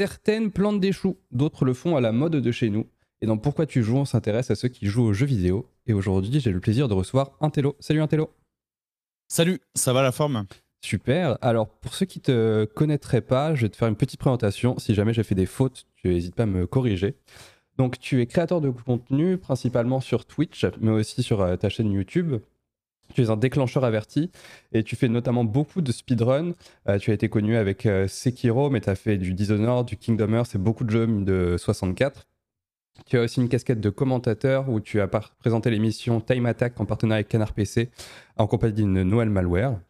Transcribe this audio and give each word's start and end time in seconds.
Certaines 0.00 0.50
plantent 0.50 0.80
des 0.80 0.92
choux, 0.92 1.18
d'autres 1.30 1.66
le 1.66 1.74
font 1.74 1.94
à 1.94 2.00
la 2.00 2.10
mode 2.10 2.36
de 2.36 2.52
chez 2.52 2.70
nous. 2.70 2.86
Et 3.20 3.26
dans 3.26 3.36
Pourquoi 3.36 3.66
tu 3.66 3.82
joues, 3.82 3.98
on 3.98 4.06
s'intéresse 4.06 4.50
à 4.50 4.54
ceux 4.54 4.68
qui 4.68 4.86
jouent 4.86 5.04
aux 5.04 5.12
jeux 5.12 5.26
vidéo. 5.26 5.66
Et 5.86 5.92
aujourd'hui, 5.92 6.40
j'ai 6.40 6.52
le 6.52 6.58
plaisir 6.58 6.88
de 6.88 6.94
recevoir 6.94 7.32
Intello. 7.42 7.76
Salut 7.80 8.00
Intello. 8.00 8.30
Salut, 9.28 9.60
ça 9.74 9.92
va 9.92 10.00
la 10.00 10.10
forme? 10.10 10.46
Super. 10.80 11.36
Alors, 11.42 11.68
pour 11.68 11.92
ceux 11.92 12.06
qui 12.06 12.18
te 12.18 12.64
connaîtraient 12.64 13.20
pas, 13.20 13.54
je 13.54 13.66
vais 13.66 13.68
te 13.68 13.76
faire 13.76 13.88
une 13.88 13.94
petite 13.94 14.18
présentation. 14.18 14.78
Si 14.78 14.94
jamais 14.94 15.12
j'ai 15.12 15.22
fait 15.22 15.34
des 15.34 15.44
fautes, 15.44 15.84
tu 15.96 16.08
n'hésites 16.08 16.34
pas 16.34 16.44
à 16.44 16.46
me 16.46 16.66
corriger. 16.66 17.16
Donc, 17.76 17.98
tu 17.98 18.22
es 18.22 18.26
créateur 18.26 18.62
de 18.62 18.70
contenu, 18.70 19.36
principalement 19.36 20.00
sur 20.00 20.24
Twitch, 20.24 20.64
mais 20.80 20.92
aussi 20.92 21.22
sur 21.22 21.42
euh, 21.42 21.56
ta 21.56 21.68
chaîne 21.68 21.92
YouTube. 21.92 22.40
Tu 23.14 23.22
es 23.22 23.30
un 23.30 23.36
déclencheur 23.36 23.84
averti 23.84 24.30
et 24.72 24.82
tu 24.82 24.96
fais 24.96 25.08
notamment 25.08 25.44
beaucoup 25.44 25.80
de 25.80 25.92
speedrun. 25.92 26.52
Euh, 26.88 26.98
tu 26.98 27.10
as 27.10 27.14
été 27.14 27.28
connu 27.28 27.56
avec 27.56 27.86
euh, 27.86 28.06
Sekiro, 28.08 28.70
mais 28.70 28.80
tu 28.80 28.90
as 28.90 28.94
fait 28.94 29.18
du 29.18 29.34
Dishonored, 29.34 29.86
du 29.86 29.96
Kingdom 29.96 30.32
Hearts 30.32 30.54
et 30.54 30.58
beaucoup 30.58 30.84
de 30.84 30.90
jeux 30.90 31.06
de 31.06 31.56
64. 31.58 32.26
Tu 33.06 33.18
as 33.18 33.22
aussi 33.22 33.40
une 33.40 33.48
casquette 33.48 33.80
de 33.80 33.90
commentateur 33.90 34.68
où 34.68 34.80
tu 34.80 35.00
as 35.00 35.08
présenté 35.08 35.70
l'émission 35.70 36.20
Time 36.20 36.46
Attack 36.46 36.78
en 36.80 36.84
partenariat 36.84 37.18
avec 37.18 37.28
Canard 37.28 37.54
PC 37.54 37.90
en 38.36 38.46
compagnie 38.46 38.74
d'une 38.74 39.02
Noël 39.02 39.30
Malware. 39.30 39.80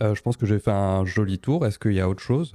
Euh, 0.00 0.14
je 0.14 0.22
pense 0.22 0.36
que 0.36 0.46
j'ai 0.46 0.58
fait 0.58 0.70
un 0.70 1.04
joli 1.04 1.38
tour. 1.38 1.66
Est-ce 1.66 1.78
qu'il 1.78 1.92
y 1.92 2.00
a 2.00 2.08
autre 2.08 2.22
chose? 2.22 2.54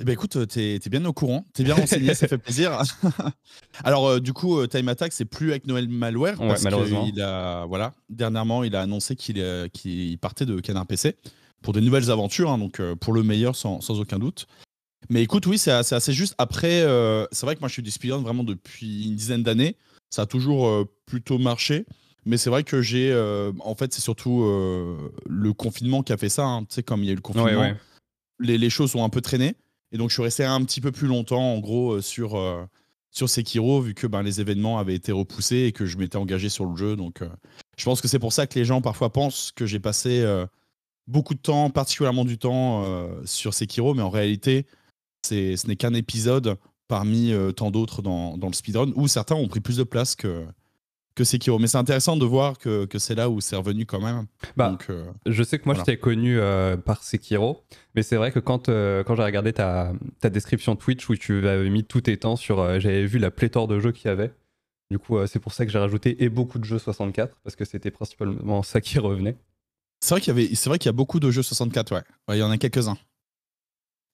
Eh 0.00 0.04
ben 0.04 0.12
écoute, 0.12 0.48
t'es 0.48 0.76
es 0.76 0.88
bien 0.88 1.04
au 1.04 1.12
courant, 1.12 1.46
t'es 1.52 1.62
bien 1.62 1.74
renseigné, 1.74 2.14
ça 2.14 2.26
fait 2.26 2.38
plaisir. 2.38 2.80
Alors 3.84 4.08
euh, 4.08 4.18
du 4.18 4.32
coup, 4.32 4.58
euh, 4.58 4.66
Time 4.66 4.88
Attack, 4.88 5.12
c'est 5.12 5.26
plus 5.26 5.50
avec 5.50 5.66
Noël 5.66 5.88
Malware 5.88 6.38
parce 6.38 6.64
qu'il 6.64 7.20
a, 7.20 7.66
voilà, 7.66 7.92
dernièrement, 8.08 8.64
il 8.64 8.74
a 8.74 8.80
annoncé 8.80 9.14
qu'il 9.14 10.18
partait 10.18 10.46
de 10.46 10.58
Canard 10.60 10.86
PC 10.86 11.16
pour 11.60 11.74
de 11.74 11.80
nouvelles 11.80 12.10
aventures, 12.10 12.50
hein, 12.50 12.56
donc 12.56 12.80
pour 12.94 13.12
le 13.12 13.22
meilleur 13.22 13.54
sans, 13.54 13.82
sans, 13.82 14.00
aucun 14.00 14.18
doute. 14.18 14.46
Mais 15.10 15.22
écoute, 15.22 15.46
oui, 15.46 15.58
c'est 15.58 15.70
assez, 15.70 16.12
juste. 16.14 16.34
Après, 16.38 16.80
c'est 17.30 17.44
vrai 17.44 17.54
que 17.54 17.60
moi, 17.60 17.68
je 17.68 17.74
suis 17.74 17.82
du 17.82 17.90
speedrun 17.90 18.22
vraiment 18.22 18.44
depuis 18.44 19.04
une 19.06 19.16
dizaine 19.16 19.42
d'années. 19.42 19.76
Ça 20.08 20.22
a 20.22 20.26
toujours 20.26 20.86
plutôt 21.04 21.38
marché. 21.38 21.84
Mais 22.26 22.36
c'est 22.36 22.50
vrai 22.50 22.64
que 22.64 22.80
j'ai. 22.80 23.14
en 23.60 23.74
fait, 23.74 23.92
c'est 23.92 24.00
surtout 24.00 24.44
le 25.28 25.52
confinement 25.52 26.02
qui 26.02 26.14
a 26.14 26.16
fait 26.16 26.28
ça. 26.30 26.44
Hein. 26.44 26.62
Tu 26.62 26.76
sais, 26.76 26.82
comme 26.82 27.02
il 27.02 27.06
y 27.06 27.08
a 27.10 27.12
eu 27.12 27.16
le 27.16 27.20
confinement, 27.20 27.74
Les, 28.38 28.56
les, 28.56 28.70
choses 28.70 28.94
ont 28.96 29.04
un 29.04 29.10
peu 29.10 29.20
traîné. 29.20 29.56
Et 29.92 29.98
donc, 29.98 30.10
je 30.10 30.14
suis 30.14 30.22
resté 30.22 30.44
un 30.44 30.64
petit 30.64 30.80
peu 30.80 30.92
plus 30.92 31.06
longtemps, 31.06 31.54
en 31.54 31.58
gros, 31.58 32.00
sur, 32.00 32.38
sur 33.10 33.28
Sekiro, 33.28 33.80
vu 33.80 33.94
que 33.94 34.06
ben, 34.06 34.22
les 34.22 34.40
événements 34.40 34.78
avaient 34.78 34.94
été 34.94 35.12
repoussés 35.12 35.64
et 35.64 35.72
que 35.72 35.86
je 35.86 35.98
m'étais 35.98 36.16
engagé 36.16 36.48
sur 36.48 36.64
le 36.64 36.76
jeu. 36.76 36.96
Donc, 36.96 37.22
je 37.76 37.84
pense 37.84 38.00
que 38.00 38.08
c'est 38.08 38.18
pour 38.18 38.32
ça 38.32 38.46
que 38.46 38.58
les 38.58 38.64
gens 38.64 38.80
parfois 38.80 39.12
pensent 39.12 39.52
que 39.52 39.66
j'ai 39.66 39.80
passé 39.80 40.24
beaucoup 41.08 41.34
de 41.34 41.40
temps, 41.40 41.70
particulièrement 41.70 42.24
du 42.24 42.38
temps, 42.38 42.86
sur 43.24 43.52
Sekiro. 43.52 43.94
Mais 43.94 44.02
en 44.02 44.10
réalité, 44.10 44.66
ce 45.24 45.66
n'est 45.66 45.76
qu'un 45.76 45.94
épisode 45.94 46.56
parmi 46.86 47.32
tant 47.56 47.70
d'autres 47.70 48.02
dans, 48.02 48.36
le 48.36 48.52
speedrun, 48.52 48.92
où 48.94 49.08
certains 49.08 49.34
ont 49.34 49.48
pris 49.48 49.60
plus 49.60 49.76
de 49.76 49.84
place 49.84 50.14
que, 50.14 50.46
que 51.14 51.24
Sekiro. 51.24 51.58
Mais 51.58 51.66
c'est 51.66 51.78
intéressant 51.78 52.16
de 52.16 52.24
voir 52.24 52.58
que, 52.58 52.84
que 52.86 52.98
c'est 52.98 53.14
là 53.14 53.30
où 53.30 53.40
c'est 53.40 53.56
revenu 53.56 53.86
quand 53.86 54.00
même. 54.00 54.26
Bah, 54.56 54.76
euh, 54.88 55.10
je 55.26 55.42
sais 55.42 55.58
que 55.58 55.64
moi 55.66 55.74
je 55.74 55.82
t'ai 55.82 55.98
connu 55.98 56.38
euh, 56.38 56.76
par 56.76 57.02
Sekiro, 57.02 57.64
mais 57.94 58.02
c'est 58.02 58.16
vrai 58.16 58.32
que 58.32 58.38
quand, 58.38 58.68
euh, 58.68 59.02
quand 59.04 59.16
j'ai 59.16 59.24
regardé 59.24 59.52
ta, 59.52 59.92
ta, 60.20 60.30
description 60.30 60.76
Twitch 60.76 61.08
où 61.08 61.16
tu 61.16 61.46
avais 61.46 61.70
mis 61.70 61.84
tous 61.84 62.02
tes 62.02 62.16
temps 62.16 62.36
sur. 62.36 62.80
J'avais 62.80 63.06
vu 63.06 63.18
la 63.18 63.30
pléthore 63.30 63.68
de 63.68 63.78
jeux 63.80 63.92
qu'il 63.92 64.08
y 64.08 64.10
avait. 64.10 64.32
Du 64.90 64.98
coup, 64.98 65.24
c'est 65.26 65.38
pour 65.38 65.52
ça 65.52 65.64
que 65.64 65.70
j'ai 65.70 65.78
rajouté 65.78 66.24
et 66.24 66.28
beaucoup 66.28 66.58
de 66.58 66.64
jeux 66.64 66.80
64, 66.80 67.36
parce 67.44 67.54
que 67.54 67.64
c'était 67.64 67.92
principalement 67.92 68.64
ça 68.64 68.80
qui 68.80 68.98
revenait. 68.98 69.36
C'est 70.00 70.14
vrai 70.14 70.20
qu'il 70.20 70.34
y, 70.34 70.40
avait, 70.40 70.54
c'est 70.54 70.68
vrai 70.68 70.78
qu'il 70.78 70.88
y 70.88 70.90
a 70.90 70.94
beaucoup 70.94 71.20
de 71.20 71.30
jeux 71.30 71.42
64, 71.42 71.94
ouais. 71.94 72.02
Il 72.30 72.38
y 72.38 72.42
en 72.42 72.50
a 72.50 72.58
quelques-uns. 72.58 72.96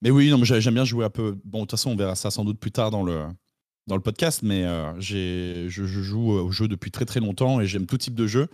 Mais 0.03 0.11
oui, 0.11 0.29
non, 0.29 0.37
mais 0.37 0.45
j'aime 0.45 0.75
bien 0.75 0.85
jouer 0.85 1.05
un 1.05 1.09
peu. 1.09 1.35
Bon, 1.43 1.59
de 1.59 1.63
toute 1.63 1.71
façon, 1.71 1.91
on 1.91 1.95
verra 1.95 2.15
ça 2.15 2.29
sans 2.29 2.45
doute 2.45 2.59
plus 2.59 2.71
tard 2.71 2.91
dans 2.91 3.01
le, 3.01 3.25
dans 3.87 3.95
le 3.95 4.01
podcast, 4.01 4.41
mais 4.43 4.65
euh, 4.65 4.93
je, 4.99 5.67
je, 5.69 5.85
joue 5.85 6.31
au 6.31 6.51
jeu 6.51 6.67
depuis 6.67 6.91
très 6.91 7.05
très 7.05 7.21
longtemps 7.21 7.61
et 7.61 7.67
j'aime 7.67 7.85
tout 7.85 7.97
type 7.97 8.15
de 8.15 8.27
jeu. 8.27 8.47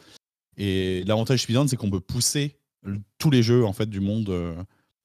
Et 0.57 1.03
l'avantage 1.05 1.41
speedrun, 1.41 1.67
c'est 1.67 1.75
qu'on 1.75 1.89
peut 1.89 1.99
pousser 1.99 2.59
tous 3.17 3.31
les 3.31 3.41
jeux 3.41 3.65
en 3.65 3.73
fait 3.73 3.87
du 3.89 3.99
monde 3.99 4.29
euh, 4.29 4.55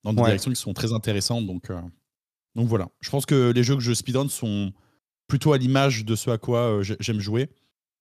dans 0.03 0.13
des 0.13 0.21
directions 0.21 0.51
qui 0.51 0.57
sont 0.59 0.73
très 0.73 0.93
intéressantes. 0.93 1.47
Donc, 1.47 1.71
euh, 1.71 1.81
donc 2.55 2.67
voilà. 2.67 2.89
Je 3.01 3.09
pense 3.09 3.25
que 3.25 3.51
les 3.51 3.63
jeux 3.63 3.75
que 3.75 3.81
je 3.81 3.93
speedrun 3.93 4.29
sont 4.29 4.71
plutôt 5.27 5.53
à 5.53 5.57
l'image 5.57 6.05
de 6.05 6.15
ce 6.15 6.29
à 6.29 6.37
quoi 6.37 6.81
j'aime 6.81 7.19
jouer, 7.19 7.49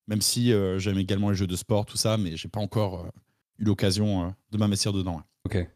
même 0.06 0.20
si 0.20 0.52
j'aime 0.78 0.98
également 0.98 1.31
les 1.31 1.36
jeux 1.36 1.47
de 1.47 1.56
sport, 1.56 1.84
tout 1.84 1.98
ça, 1.98 2.16
mais 2.16 2.36
j'ai 2.36 2.48
pas 2.48 2.60
encore 2.60 3.06
eu 3.58 3.64
l'occasion 3.64 4.34
de 4.50 4.58
m'investir 4.58 4.94
dedans. 4.94 5.20
Ok. 5.44 5.69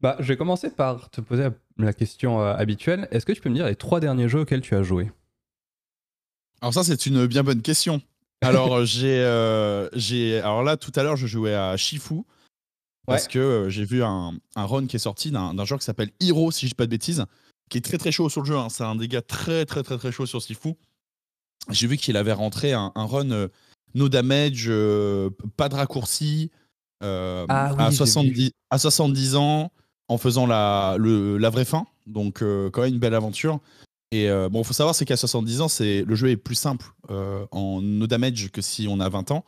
Bah, 0.00 0.16
je 0.18 0.26
vais 0.26 0.36
commencer 0.36 0.70
par 0.70 1.08
te 1.10 1.20
poser 1.20 1.48
la 1.78 1.92
question 1.92 2.40
habituelle. 2.40 3.06
Est-ce 3.12 3.24
que 3.24 3.32
tu 3.32 3.40
peux 3.40 3.50
me 3.50 3.54
dire 3.54 3.66
les 3.66 3.76
trois 3.76 4.00
derniers 4.00 4.28
jeux 4.28 4.40
auxquels 4.40 4.62
tu 4.62 4.74
as 4.74 4.82
joué? 4.82 5.12
Alors 6.60 6.74
ça, 6.74 6.84
c'est 6.84 7.06
une 7.06 7.26
bien 7.26 7.42
bonne 7.42 7.62
question. 7.62 8.02
Alors 8.42 8.84
j'ai, 8.84 9.20
euh, 9.20 9.88
j'ai, 9.94 10.38
alors 10.38 10.62
là 10.62 10.76
tout 10.76 10.92
à 10.94 11.02
l'heure, 11.02 11.16
je 11.16 11.26
jouais 11.26 11.54
à 11.54 11.76
Shifu 11.76 12.22
parce 13.06 13.28
que 13.28 13.38
euh, 13.38 13.68
j'ai 13.68 13.84
vu 13.84 14.02
un, 14.02 14.32
un, 14.56 14.64
run 14.64 14.86
qui 14.86 14.96
est 14.96 15.00
sorti 15.00 15.30
d'un, 15.30 15.52
d'un 15.52 15.64
joueur 15.64 15.80
qui 15.80 15.84
s'appelle 15.84 16.10
Hiro, 16.20 16.50
si 16.50 16.66
je 16.66 16.70
dis 16.70 16.74
pas 16.74 16.86
de 16.86 16.90
bêtises, 16.90 17.24
qui 17.68 17.78
est 17.78 17.82
très 17.82 17.98
très 17.98 18.12
chaud 18.12 18.28
sur 18.28 18.42
le 18.42 18.46
jeu. 18.46 18.56
Hein. 18.56 18.68
C'est 18.70 18.84
un 18.84 18.96
gars 18.96 19.20
très 19.20 19.66
très 19.66 19.82
très 19.82 19.98
très 19.98 20.12
chaud 20.12 20.26
sur 20.26 20.40
Shifu. 20.40 20.74
J'ai 21.70 21.86
vu 21.86 21.96
qu'il 21.98 22.16
avait 22.16 22.32
rentré 22.32 22.72
un, 22.72 22.92
un 22.94 23.04
run 23.04 23.30
euh, 23.30 23.48
no 23.94 24.08
damage, 24.08 24.70
pas 25.56 25.68
de 25.68 25.74
raccourci, 25.74 26.50
ah 27.02 27.44
à, 27.48 27.90
70, 27.90 28.52
à 28.70 28.78
70 28.78 29.36
ans, 29.36 29.72
en 30.08 30.18
faisant 30.18 30.46
la, 30.46 30.96
le, 30.98 31.36
la 31.36 31.50
vraie 31.50 31.64
fin. 31.64 31.86
Donc 32.06 32.38
quand 32.38 32.82
même 32.82 32.94
une 32.94 32.98
belle 33.00 33.14
aventure. 33.14 33.60
Et 34.12 34.28
euh, 34.28 34.48
bon, 34.48 34.62
il 34.62 34.64
faut 34.64 34.72
savoir, 34.72 34.94
c'est 34.94 35.04
qu'à 35.04 35.16
70 35.16 35.60
ans, 35.60 35.68
c'est 35.68 36.02
le 36.02 36.14
jeu 36.14 36.30
est 36.30 36.36
plus 36.36 36.56
simple 36.56 36.86
euh, 37.10 37.46
en 37.52 37.80
no 37.80 38.06
damage 38.06 38.50
que 38.50 38.60
si 38.60 38.86
on 38.88 38.98
a 39.00 39.08
20 39.08 39.30
ans. 39.30 39.44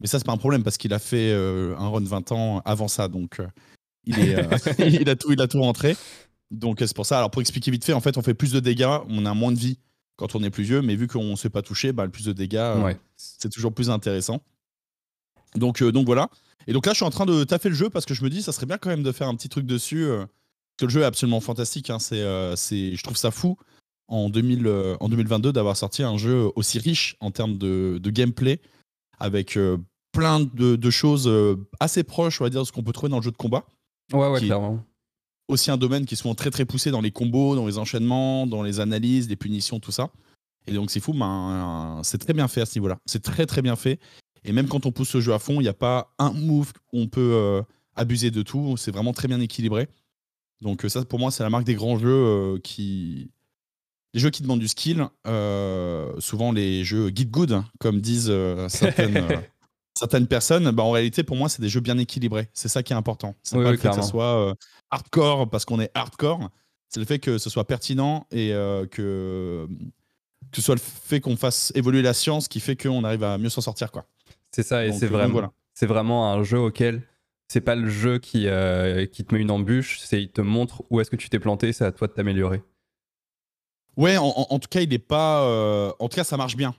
Mais 0.00 0.06
ça, 0.06 0.18
c'est 0.18 0.24
pas 0.24 0.32
un 0.32 0.38
problème 0.38 0.62
parce 0.62 0.78
qu'il 0.78 0.92
a 0.94 0.98
fait 0.98 1.30
euh, 1.32 1.76
un 1.78 1.88
run 1.88 2.02
20 2.02 2.32
ans 2.32 2.62
avant 2.64 2.88
ça. 2.88 3.08
Donc, 3.08 3.40
il, 4.04 4.18
est, 4.18 4.36
il, 5.00 5.08
a 5.10 5.16
tout, 5.16 5.32
il 5.32 5.40
a 5.40 5.48
tout 5.48 5.60
rentré. 5.60 5.96
Donc, 6.50 6.78
c'est 6.80 6.94
pour 6.94 7.06
ça. 7.06 7.18
Alors, 7.18 7.30
pour 7.30 7.42
expliquer 7.42 7.70
vite 7.70 7.84
fait, 7.84 7.92
en 7.92 8.00
fait, 8.00 8.16
on 8.16 8.22
fait 8.22 8.34
plus 8.34 8.52
de 8.52 8.60
dégâts, 8.60 8.98
on 9.08 9.26
a 9.26 9.34
moins 9.34 9.52
de 9.52 9.58
vie 9.58 9.78
quand 10.16 10.34
on 10.34 10.42
est 10.42 10.50
plus 10.50 10.64
vieux. 10.64 10.80
Mais 10.80 10.96
vu 10.96 11.08
qu'on 11.08 11.24
ne 11.24 11.36
se 11.36 11.42
fait 11.42 11.50
pas 11.50 11.62
toucher, 11.62 11.92
bah, 11.92 12.04
le 12.04 12.10
plus 12.10 12.24
de 12.24 12.32
dégâts, 12.32 12.72
c'est 13.16 13.50
toujours 13.50 13.74
plus 13.74 13.90
intéressant. 13.90 14.40
Donc, 15.56 15.82
donc, 15.82 16.06
voilà. 16.06 16.30
Et 16.66 16.72
donc 16.72 16.86
là, 16.86 16.92
je 16.92 16.96
suis 16.96 17.04
en 17.04 17.10
train 17.10 17.26
de 17.26 17.44
taffer 17.44 17.68
le 17.68 17.74
jeu 17.74 17.90
parce 17.90 18.06
que 18.06 18.14
je 18.14 18.24
me 18.24 18.30
dis, 18.30 18.42
ça 18.42 18.52
serait 18.52 18.66
bien 18.66 18.78
quand 18.78 18.88
même 18.88 19.02
de 19.02 19.12
faire 19.12 19.28
un 19.28 19.34
petit 19.34 19.48
truc 19.48 19.66
dessus. 19.66 20.08
que 20.78 20.84
le 20.84 20.90
jeu 20.90 21.02
est 21.02 21.04
absolument 21.04 21.40
fantastique. 21.40 21.90
Hein. 21.90 21.98
c'est, 21.98 22.16
je 22.16 23.02
trouve 23.02 23.16
ça 23.16 23.30
fou 23.30 23.56
en, 24.08 24.30
2000, 24.30 24.66
euh, 24.66 24.96
en 25.00 25.08
2022 25.08 25.52
d'avoir 25.52 25.76
sorti 25.76 26.02
un 26.02 26.16
jeu 26.16 26.50
aussi 26.54 26.78
riche 26.78 27.16
en 27.20 27.30
termes 27.30 27.58
de, 27.58 28.00
gameplay, 28.04 28.60
avec 29.18 29.56
euh, 29.56 29.78
plein 30.12 30.40
de, 30.40 30.90
choses 30.90 31.26
euh, 31.28 31.56
assez 31.80 32.04
proches, 32.04 32.40
on 32.40 32.44
va 32.44 32.50
dire, 32.50 32.60
de 32.60 32.66
ce 32.66 32.72
qu'on 32.72 32.82
peut 32.82 32.92
trouver 32.92 33.10
dans 33.10 33.18
le 33.18 33.22
jeu 33.22 33.30
de 33.30 33.36
combat. 33.36 33.64
Ouais, 34.12 34.28
ouais, 34.28 34.40
clairement. 34.40 34.84
Aussi 35.48 35.70
un 35.70 35.76
domaine 35.76 36.06
qui 36.06 36.14
est 36.14 36.16
souvent 36.16 36.34
très 36.34 36.50
très 36.50 36.64
poussé 36.64 36.90
dans 36.90 37.00
les 37.00 37.12
combos, 37.12 37.54
dans 37.54 37.66
les 37.66 37.78
enchaînements, 37.78 38.46
dans 38.46 38.62
les 38.62 38.80
analyses, 38.80 39.28
les 39.28 39.36
punitions, 39.36 39.78
tout 39.78 39.92
ça. 39.92 40.10
Et 40.66 40.72
donc 40.72 40.90
c'est 40.90 40.98
fou, 40.98 41.12
ben, 41.12 42.00
c'est 42.02 42.18
très 42.18 42.32
bien 42.32 42.48
fait 42.48 42.60
à 42.60 42.66
ce 42.66 42.76
niveau-là. 42.76 42.98
C'est 43.06 43.22
très 43.22 43.46
très 43.46 43.62
bien 43.62 43.76
fait. 43.76 44.00
Et 44.44 44.52
même 44.52 44.66
quand 44.66 44.86
on 44.86 44.92
pousse 44.92 45.10
ce 45.10 45.20
jeu 45.20 45.32
à 45.32 45.38
fond, 45.38 45.60
il 45.60 45.62
n'y 45.62 45.68
a 45.68 45.74
pas 45.74 46.12
un 46.18 46.32
move 46.32 46.72
où 46.92 47.00
on 47.00 47.06
peut 47.06 47.62
abuser 47.94 48.32
de 48.32 48.42
tout. 48.42 48.76
C'est 48.76 48.90
vraiment 48.90 49.12
très 49.12 49.28
bien 49.28 49.40
équilibré. 49.40 49.88
Donc 50.62 50.84
ça, 50.88 51.04
pour 51.04 51.20
moi, 51.20 51.30
c'est 51.30 51.44
la 51.44 51.50
marque 51.50 51.64
des 51.64 51.76
grands 51.76 51.98
jeux 51.98 52.58
qui, 52.64 53.30
les 54.16 54.20
jeux 54.20 54.30
qui 54.30 54.42
demandent 54.42 54.60
du 54.60 54.68
skill, 54.68 55.08
euh, 55.26 56.10
souvent 56.20 56.50
les 56.50 56.84
jeux 56.84 57.12
get 57.14 57.26
good, 57.26 57.62
comme 57.78 58.00
disent 58.00 58.30
euh, 58.30 58.66
certaines, 58.70 59.16
euh, 59.30 59.36
certaines 59.92 60.26
personnes, 60.26 60.70
bah, 60.70 60.84
en 60.84 60.90
réalité, 60.90 61.22
pour 61.22 61.36
moi, 61.36 61.50
c'est 61.50 61.60
des 61.60 61.68
jeux 61.68 61.80
bien 61.80 61.98
équilibrés. 61.98 62.48
C'est 62.54 62.68
ça 62.68 62.82
qui 62.82 62.94
est 62.94 62.96
important. 62.96 63.34
C'est 63.42 63.56
pas 63.56 63.70
le 63.70 63.76
fait 63.76 63.90
que 63.90 63.94
ce 63.96 64.08
soit 64.08 64.54
hardcore 64.90 65.50
parce 65.50 65.66
qu'on 65.66 65.80
est 65.80 65.90
hardcore. 65.94 66.48
C'est 66.88 66.98
le 66.98 67.04
fait 67.04 67.18
que 67.18 67.36
ce 67.36 67.50
soit 67.50 67.66
pertinent 67.66 68.26
et 68.30 68.52
que, 68.90 69.68
que 70.50 70.56
ce 70.56 70.62
soit 70.62 70.76
le 70.76 70.80
fait 70.80 71.20
qu'on 71.20 71.36
fasse 71.36 71.70
évoluer 71.74 72.00
la 72.00 72.14
science 72.14 72.48
qui 72.48 72.60
fait 72.60 72.74
qu'on 72.74 73.04
arrive 73.04 73.22
à 73.22 73.36
mieux 73.36 73.50
s'en 73.50 73.60
sortir. 73.60 73.92
quoi. 73.92 74.06
C'est 74.50 74.62
ça, 74.62 74.86
et 74.86 74.92
c'est 74.92 75.08
vraiment, 75.08 75.52
c'est 75.74 75.86
vraiment 75.86 76.32
un 76.32 76.42
jeu 76.42 76.58
auquel 76.58 77.02
c'est 77.48 77.60
pas 77.60 77.74
le 77.74 77.90
jeu 77.90 78.18
qui, 78.18 78.48
qui 79.12 79.24
te 79.26 79.34
met 79.34 79.42
une 79.42 79.50
embûche, 79.50 79.98
c'est 79.98 80.22
il 80.22 80.30
te 80.30 80.40
montre 80.40 80.84
où 80.88 81.02
est-ce 81.02 81.10
que 81.10 81.16
tu 81.16 81.28
t'es 81.28 81.38
planté, 81.38 81.74
c'est 81.74 81.84
à 81.84 81.92
toi 81.92 82.08
de 82.08 82.14
t'améliorer. 82.14 82.62
Ouais, 83.96 84.16
en, 84.18 84.58
tout 84.58 84.68
cas, 84.68 84.82
il 84.82 84.92
est 84.92 84.98
pas. 84.98 85.42
Euh, 85.44 85.90
en 85.98 86.08
tout 86.08 86.16
cas, 86.16 86.24
ça 86.24 86.36
marche 86.36 86.56
bien. 86.56 86.74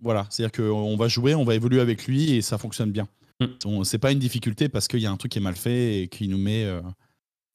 Voilà, 0.00 0.26
c'est-à-dire 0.30 0.52
qu'on 0.52 0.96
va 0.96 1.08
jouer, 1.08 1.34
on 1.34 1.44
va 1.44 1.54
évoluer 1.54 1.80
avec 1.80 2.06
lui 2.06 2.32
et 2.32 2.42
ça 2.42 2.58
fonctionne 2.58 2.92
bien. 2.92 3.08
Mm. 3.40 3.84
C'est 3.84 3.98
pas 3.98 4.12
une 4.12 4.18
difficulté 4.18 4.68
parce 4.68 4.86
qu'il 4.86 5.00
y 5.00 5.06
a 5.06 5.10
un 5.10 5.16
truc 5.16 5.32
qui 5.32 5.38
est 5.38 5.42
mal 5.42 5.56
fait 5.56 6.02
et 6.02 6.08
qui 6.08 6.28
nous 6.28 6.38
met 6.38 6.64
euh, 6.64 6.80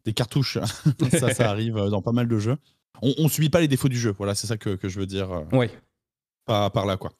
des 0.03 0.13
cartouches. 0.13 0.59
ça, 1.19 1.33
ça 1.33 1.49
arrive 1.49 1.75
dans 1.75 2.01
pas 2.01 2.11
mal 2.11 2.27
de 2.27 2.37
jeux. 2.37 2.57
On, 3.01 3.13
on 3.17 3.29
subit 3.29 3.49
pas 3.49 3.61
les 3.61 3.67
défauts 3.67 3.89
du 3.89 3.97
jeu. 3.97 4.13
Voilà, 4.17 4.35
c'est 4.35 4.47
ça 4.47 4.57
que, 4.57 4.77
je 4.83 4.99
veux 4.99 5.05
dire. 5.05 5.31
Euh, 5.31 5.43
oui. 5.53 5.67
Par, 6.45 6.71
par 6.71 6.85
là, 6.85 6.97
quoi. 6.97 7.13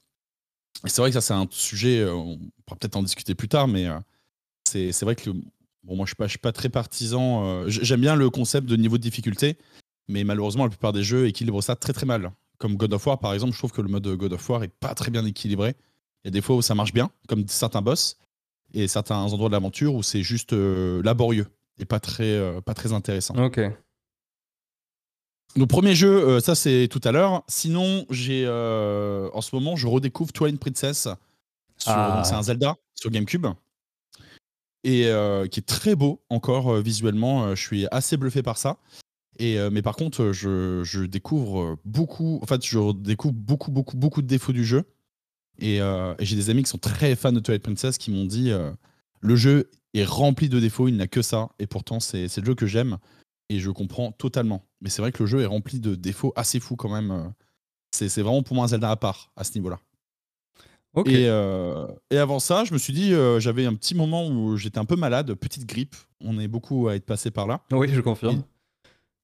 Et 0.86 0.90
c'est 0.90 1.02
vrai 1.02 1.10
que 1.10 1.14
ça, 1.14 1.22
c'est 1.22 1.34
un 1.34 1.48
sujet. 1.50 2.06
on 2.06 2.38
pourra 2.66 2.78
peut-être 2.78 2.98
en 2.98 3.04
discuter 3.04 3.36
plus 3.36 3.48
tard, 3.48 3.68
mais 3.68 3.88
c'est 4.66 5.02
vrai 5.04 5.16
que. 5.16 5.30
Bon, 5.84 5.96
moi, 5.96 6.06
je 6.06 6.10
suis 6.10 6.16
pas, 6.16 6.26
je 6.26 6.32
suis 6.32 6.40
pas 6.40 6.52
très 6.52 6.70
partisan. 6.70 7.68
J'aime 7.68 8.02
bien 8.02 8.16
le 8.16 8.30
concept 8.30 8.68
de 8.68 8.76
niveau 8.76 8.98
de 8.98 9.04
difficulté, 9.04 9.58
mais 10.08 10.24
malheureusement, 10.24 10.64
la 10.64 10.70
plupart 10.70 10.94
des 10.94 11.04
jeux 11.04 11.28
équilibrent 11.28 11.64
ça 11.64 11.76
très 11.76 11.94
très 11.94 12.06
mal. 12.06 12.32
Comme 12.58 12.78
God 12.78 12.94
of 12.94 13.06
War, 13.06 13.20
par 13.20 13.34
exemple, 13.34 13.54
je 13.54 13.58
trouve 13.58 13.72
que 13.72 13.82
le 13.82 13.90
mode 13.90 14.08
God 14.08 14.34
of 14.34 14.50
War 14.50 14.64
est 14.64 14.74
pas 14.80 14.94
très 14.96 15.12
bien 15.12 15.26
équilibré. 15.26 15.76
Il 16.24 16.28
y 16.28 16.30
a 16.30 16.32
des 16.32 16.42
fois 16.42 16.56
où 16.56 16.62
ça 16.62 16.74
marche 16.76 16.94
bien, 16.94 17.12
comme 17.28 17.48
certains 17.48 17.82
boss, 17.82 18.18
et 18.76 18.88
certains 18.88 19.18
endroits 19.18 19.50
de 19.50 19.54
l'aventure 19.54 19.96
où 19.96 20.04
c'est 20.04 20.22
juste 20.22 20.54
euh, 20.54 21.02
laborieux 21.04 21.48
et 21.80 21.86
pas 21.86 22.00
très, 22.00 22.32
euh, 22.32 22.62
pas 22.62 22.74
très 22.74 22.94
intéressant. 22.94 23.36
Ok. 23.36 23.60
Donc 25.56 25.70
premier 25.70 25.96
jeu, 25.96 26.10
euh, 26.10 26.40
ça 26.42 26.54
c'est 26.56 26.90
tout 26.90 27.02
à 27.04 27.12
l'heure. 27.12 27.44
Sinon, 27.48 28.06
j'ai 28.10 28.46
en 28.48 29.42
ce 29.42 29.56
moment, 29.56 29.76
je 29.76 29.88
redécouvre 29.88 30.34
Twilight 30.34 30.60
Princess. 30.60 31.08
Ah. 31.86 32.24
C'est 32.26 32.34
un 32.34 32.44
Zelda 32.44 32.76
sur 32.94 33.10
GameCube 33.10 33.48
et 34.84 35.10
qui 35.52 35.60
est 35.60 35.66
très 35.66 35.96
beau 35.96 36.22
encore 36.30 36.76
visuellement. 36.76 37.56
je 37.56 37.62
suis 37.62 37.88
assez 37.92 38.18
bluffé 38.18 38.44
par 38.44 38.58
ça. 38.58 38.78
Et, 39.38 39.58
mais 39.70 39.82
par 39.82 39.96
contre, 39.96 40.32
je, 40.32 40.82
je, 40.84 41.04
découvre 41.04 41.78
beaucoup, 41.86 42.40
en 42.42 42.46
fait, 42.46 42.66
je 42.66 42.94
découvre 42.94 43.34
beaucoup, 43.34 43.72
beaucoup, 43.72 43.98
beaucoup 43.98 44.22
de 44.22 44.28
défauts 44.28 44.54
du 44.54 44.64
jeu. 44.64 44.84
Et, 45.60 45.80
j'ai 46.20 46.36
des 46.36 46.50
amis 46.50 46.64
qui 46.64 46.70
sont 46.70 46.78
très 46.78 47.16
fans 47.16 47.34
de 47.34 47.40
Twilight 47.40 47.64
Princess 47.64 47.98
qui 47.98 48.12
m'ont 48.12 48.26
dit 48.26 48.52
le 49.20 49.36
jeu 49.36 49.70
est 49.94 50.06
rempli 50.06 50.50
de 50.50 50.60
défauts, 50.60 50.88
il 50.88 50.98
n'a 50.98 51.08
que 51.08 51.22
ça. 51.22 51.50
Et 51.60 51.68
pourtant, 51.68 52.00
c'est 52.00 52.36
le 52.38 52.46
jeu 52.46 52.56
que 52.56 52.66
j'aime 52.66 52.98
et 53.50 53.60
je 53.60 53.70
comprends 53.72 54.12
totalement. 54.12 54.66
Mais 54.82 54.90
c'est 54.90 55.02
vrai 55.02 55.12
que 55.12 55.24
le 55.24 55.28
jeu 55.28 55.42
est 55.42 55.46
rempli 55.46 55.80
de 55.80 55.96
défauts 55.96 56.34
assez 56.36 56.60
fous 56.60 56.76
quand 56.76 56.90
même. 56.90 57.34
C'est 57.92 58.22
vraiment 58.22 58.44
pour 58.44 58.56
moi 58.56 58.66
un 58.66 58.70
Zelda 58.70 58.92
à 58.92 58.96
part 58.96 59.32
à 59.36 59.44
ce 59.44 59.54
niveau-là. 59.56 59.80
Et, 61.06 61.24
et, 61.24 62.18
avant 62.18 62.40
ça, 62.40 62.64
je 62.64 62.74
me 62.74 62.78
suis 62.78 62.94
dit, 62.94 63.12
j'avais 63.40 63.66
un 63.66 63.74
petit 63.74 63.96
moment 63.96 64.28
où 64.28 64.56
j'étais 64.56 64.80
un 64.80 64.86
peu 64.86 64.96
malade, 64.96 65.34
petite 65.34 65.66
grippe. 65.66 65.96
On 66.22 66.40
est 66.40 66.48
beaucoup 66.48 66.88
à 66.88 66.96
être 66.96 67.06
passé 67.06 67.32
par 67.32 67.48
là. 67.48 67.62
Oui, 67.72 67.90
je 67.92 68.00
confirme. 68.02 68.44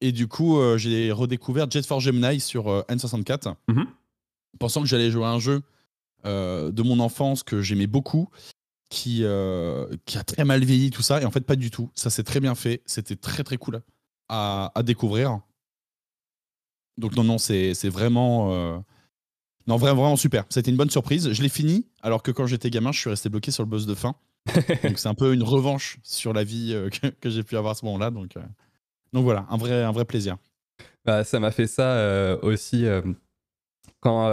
Et, 0.01 0.11
du 0.11 0.27
coup, 0.27 0.59
j'ai 0.77 1.11
redécouvert 1.11 1.69
Jet 1.69 1.85
Force 1.85 2.03
Gemini 2.03 2.39
sur 2.39 2.65
N64, 2.87 3.55
mhm. 3.67 3.85
pensant 4.59 4.81
que 4.81 4.87
j'allais 4.87 5.11
jouer 5.11 5.25
à 5.25 5.29
un 5.29 5.39
jeu 5.39 5.61
de 6.25 6.81
mon 6.81 6.99
enfance 6.99 7.43
que 7.43 7.61
j'aimais 7.61 7.87
beaucoup, 7.87 8.29
qui, 8.89 9.23
qui 10.05 10.17
a 10.17 10.23
très 10.25 10.43
mal 10.43 10.63
vieilli, 10.63 10.89
tout 10.89 11.01
ça. 11.01 11.21
Et 11.21 11.25
en 11.25 11.31
fait, 11.31 11.41
pas 11.41 11.55
du 11.55 11.71
tout. 11.71 11.89
Ça 11.95 12.09
s'est 12.09 12.23
très 12.23 12.39
bien 12.39 12.55
fait. 12.55 12.81
C'était 12.85 13.15
très, 13.15 13.43
très 13.43 13.57
cool 13.57 13.81
à, 14.29 14.71
à 14.75 14.83
découvrir. 14.83 15.39
Donc, 16.97 17.15
non, 17.15 17.23
non, 17.23 17.37
c'est 17.37 17.89
vraiment 17.89 18.83
non, 19.67 19.77
vraiment, 19.77 20.01
vraiment 20.01 20.15
super. 20.15 20.45
C'était 20.49 20.71
une 20.71 20.77
bonne 20.77 20.89
surprise. 20.89 21.31
Je 21.31 21.41
l'ai 21.41 21.49
fini, 21.49 21.85
alors 22.01 22.23
que 22.23 22.31
quand 22.31 22.47
j'étais 22.47 22.69
gamin, 22.69 22.91
je 22.91 22.99
suis 22.99 23.09
resté 23.09 23.29
bloqué 23.29 23.51
sur 23.51 23.63
le 23.63 23.69
boss 23.69 23.85
de 23.85 23.95
fin. 23.95 24.15
donc 24.83 24.97
c'est 24.97 25.07
un 25.07 25.13
peu 25.13 25.33
une 25.33 25.43
revanche 25.43 25.99
sur 26.01 26.33
la 26.33 26.43
vie 26.43 26.73
euh, 26.73 26.89
que, 27.21 27.29
j'ai 27.29 27.43
pu 27.43 27.57
avoir 27.57 27.71
à 27.71 27.75
ce 27.75 27.85
moment-là. 27.85 28.09
Donc, 28.09 28.37
euh, 28.37 28.41
donc 29.13 29.23
voilà, 29.23 29.45
un 29.49 29.57
vrai, 29.57 29.83
un 29.83 29.91
vrai 29.91 30.05
plaisir. 30.05 30.37
Bah, 31.05 31.23
ça 31.23 31.39
m'a 31.39 31.51
fait 31.51 31.67
ça 31.67 31.95
euh, 31.95 32.37
aussi 32.41 32.85
quand, 33.99 34.31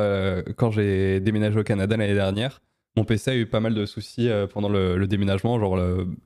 quand 0.57 0.71
j'ai 0.71 1.21
déménagé 1.21 1.59
au 1.59 1.65
Canada 1.65 1.97
l'année 1.97 2.15
dernière. 2.15 2.61
Mon 2.97 3.05
PC 3.05 3.31
a 3.31 3.37
eu 3.37 3.47
pas 3.47 3.61
mal 3.61 3.75
de 3.75 3.87
soucis 3.87 4.29
pendant 4.53 4.69
le, 4.69 5.07
déménagement. 5.07 5.59
Genre 5.59 5.79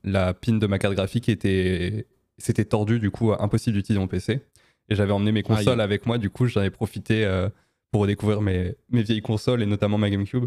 la 0.04 0.34
pin 0.34 0.54
de 0.54 0.66
ma 0.66 0.78
carte 0.78 0.94
graphique 0.94 1.28
était 1.28 2.06
c'était 2.38 2.64
tordu, 2.64 2.98
du 2.98 3.10
coup 3.10 3.32
impossible 3.32 3.76
d'utiliser 3.76 4.00
mon 4.00 4.08
PC. 4.08 4.40
Et 4.88 4.94
j'avais 4.94 5.12
emmené 5.12 5.32
mes 5.32 5.42
consoles 5.42 5.80
avec 5.80 6.06
moi, 6.06 6.18
du 6.18 6.30
coup 6.30 6.46
j'en 6.46 6.62
ai 6.62 6.70
profité 6.70 7.26
pour 7.92 8.02
redécouvrir 8.02 8.40
mes, 8.40 8.74
mes 8.90 9.02
vieilles 9.02 9.22
consoles 9.22 9.62
et 9.62 9.66
notamment 9.66 9.98
ma 9.98 10.10
GameCube. 10.10 10.46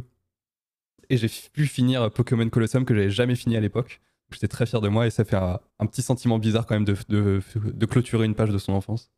Et 1.09 1.17
j'ai 1.17 1.29
pu 1.53 1.67
finir 1.67 2.11
Pokémon 2.11 2.49
Colosseum 2.49 2.85
que 2.85 2.95
j'avais 2.95 3.11
jamais 3.11 3.35
fini 3.35 3.55
à 3.55 3.59
l'époque. 3.59 4.01
J'étais 4.31 4.47
très 4.47 4.65
fier 4.65 4.81
de 4.81 4.89
moi 4.89 5.07
et 5.07 5.09
ça 5.09 5.23
fait 5.23 5.35
un, 5.35 5.85
petit 5.85 6.01
sentiment 6.01 6.39
bizarre 6.39 6.65
quand 6.65 6.75
même 6.75 6.85
de, 6.85 6.95
de, 7.09 7.41
de, 7.55 7.85
clôturer 7.85 8.25
une 8.25 8.35
page 8.35 8.49
de 8.49 8.57
son 8.57 8.73
enfance. 8.73 9.11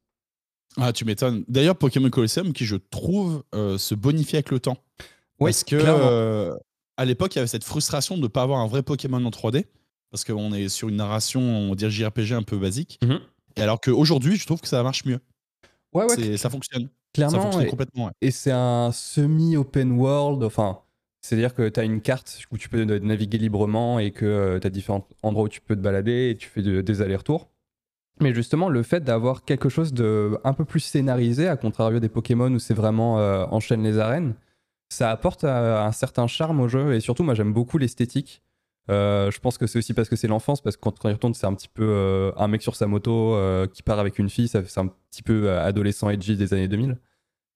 Ah, 0.76 0.92
tu 0.92 1.06
m'étonnes. 1.06 1.44
D'ailleurs, 1.48 1.76
Pokémon 1.76 2.10
Colosseum 2.10 2.54
qui, 2.54 2.66
je 2.66 2.76
trouve, 2.76 3.44
euh, 3.56 3.78
se 3.78 3.96
bonifie 3.96 4.36
avec 4.36 4.52
le 4.52 4.60
temps. 4.60 4.78
Oui, 5.40 5.52
parce 5.52 5.64
que 5.64 5.76
euh, 5.80 6.56
à 6.98 7.06
l'époque, 7.06 7.36
il 7.36 7.38
y 7.38 7.40
avait 7.40 7.48
cette 7.48 7.64
frustration 7.64 8.18
de 8.18 8.24
ne 8.24 8.28
pas 8.28 8.44
avoir 8.44 8.60
un 8.60 8.68
vrai 8.68 8.84
Pokémon 8.84 9.24
en 9.24 9.30
3D. 9.30 9.66
Parce 10.12 10.24
qu'on 10.24 10.54
est 10.54 10.70
sur 10.70 10.90
une 10.90 10.96
narration, 10.98 11.42
on 11.42 11.76
dirait 11.76 11.92
JRPG 11.92 12.34
un 12.34 12.44
peu 12.44 12.58
basique. 12.58 13.00
Mhm. 13.04 13.20
Et 13.56 13.62
alors 13.62 13.82
qu'aujourd'hui, 13.82 14.38
je 14.38 14.46
trouve 14.46 14.62
que 14.62 14.68
ça 14.68 14.82
marche 14.84 15.06
mieux. 15.06 15.20
Ouais, 15.94 16.06
ouais. 16.06 16.38
Ça 16.38 16.50
fonctionne. 16.50 16.90
Clairement. 17.14 17.60
et, 17.60 17.68
complètement, 17.68 18.12
et 18.22 18.30
c'est 18.30 18.52
un 18.52 18.92
semi-open 18.92 19.94
world. 19.94 20.44
Enfin, 20.44 20.82
c'est-à-dire 21.22 21.54
que 21.54 21.68
tu 21.70 21.80
as 21.80 21.84
une 21.84 22.02
carte 22.02 22.40
où 22.52 22.58
tu 22.58 22.70
peux 22.70 22.84
naviguer 22.84 23.38
librement 23.38 24.00
et 24.00 24.12
que 24.12 24.26
euh, 24.26 24.60
tu 24.60 24.68
as 24.68 24.70
différents 24.70 25.08
endroits 25.24 25.46
où 25.46 25.50
tu 25.50 25.62
peux 25.62 25.76
te 25.76 25.82
balader 25.82 26.30
et 26.30 26.38
tu 26.38 26.48
fais 26.48 26.62
des 26.62 27.02
allers-retours. 27.02 27.50
Mais 28.20 28.34
justement, 28.34 28.70
le 28.70 28.82
fait 28.82 29.04
d'avoir 29.04 29.44
quelque 29.44 29.70
chose 29.70 29.94
de 29.94 30.40
un 30.44 30.54
peu 30.54 30.66
plus 30.66 30.80
scénarisé, 30.80 31.48
à 31.48 31.56
contrario 31.56 32.00
des 32.00 32.10
Pokémon 32.10 32.52
où 32.52 32.60
c'est 32.60 32.74
vraiment 32.74 33.20
euh, 33.20 33.46
enchaîne 33.52 33.84
les 33.84 34.00
arènes, 34.00 34.34
ça 34.90 35.12
apporte 35.12 35.44
euh, 35.44 35.84
un 35.84 35.92
certain 35.92 36.28
charme 36.28 36.60
au 36.62 36.68
jeu. 36.68 36.94
Et 36.94 37.00
surtout, 37.00 37.24
moi, 37.24 37.36
j'aime 37.36 37.54
beaucoup 37.54 37.78
l'esthétique. 37.78 38.42
je 38.88 39.40
pense 39.40 39.58
que 39.58 39.68
c'est 39.68 39.78
aussi 39.78 39.94
parce 39.94 40.10
que 40.10 40.16
c'est 40.16 40.28
l'enfance, 40.28 40.62
parce 40.62 40.78
que 40.78 40.82
quand 40.82 41.06
on 41.06 41.10
y 41.10 41.14
retourne, 41.14 41.34
c'est 41.34 41.46
un 41.46 41.54
petit 41.54 41.68
peu 41.68 42.32
un 42.38 42.48
mec 42.48 42.62
sur 42.62 42.76
sa 42.76 42.88
moto 42.88 43.38
qui 43.74 43.84
part 43.84 44.00
avec 44.00 44.18
une 44.18 44.30
fille, 44.30 44.48
c'est 44.48 44.78
un 44.78 44.88
petit 44.88 45.24
peu 45.24 45.52
adolescent 45.52 46.10
edgy 46.10 46.38
des 46.38 46.54
années 46.54 46.68
2000. 46.70 46.98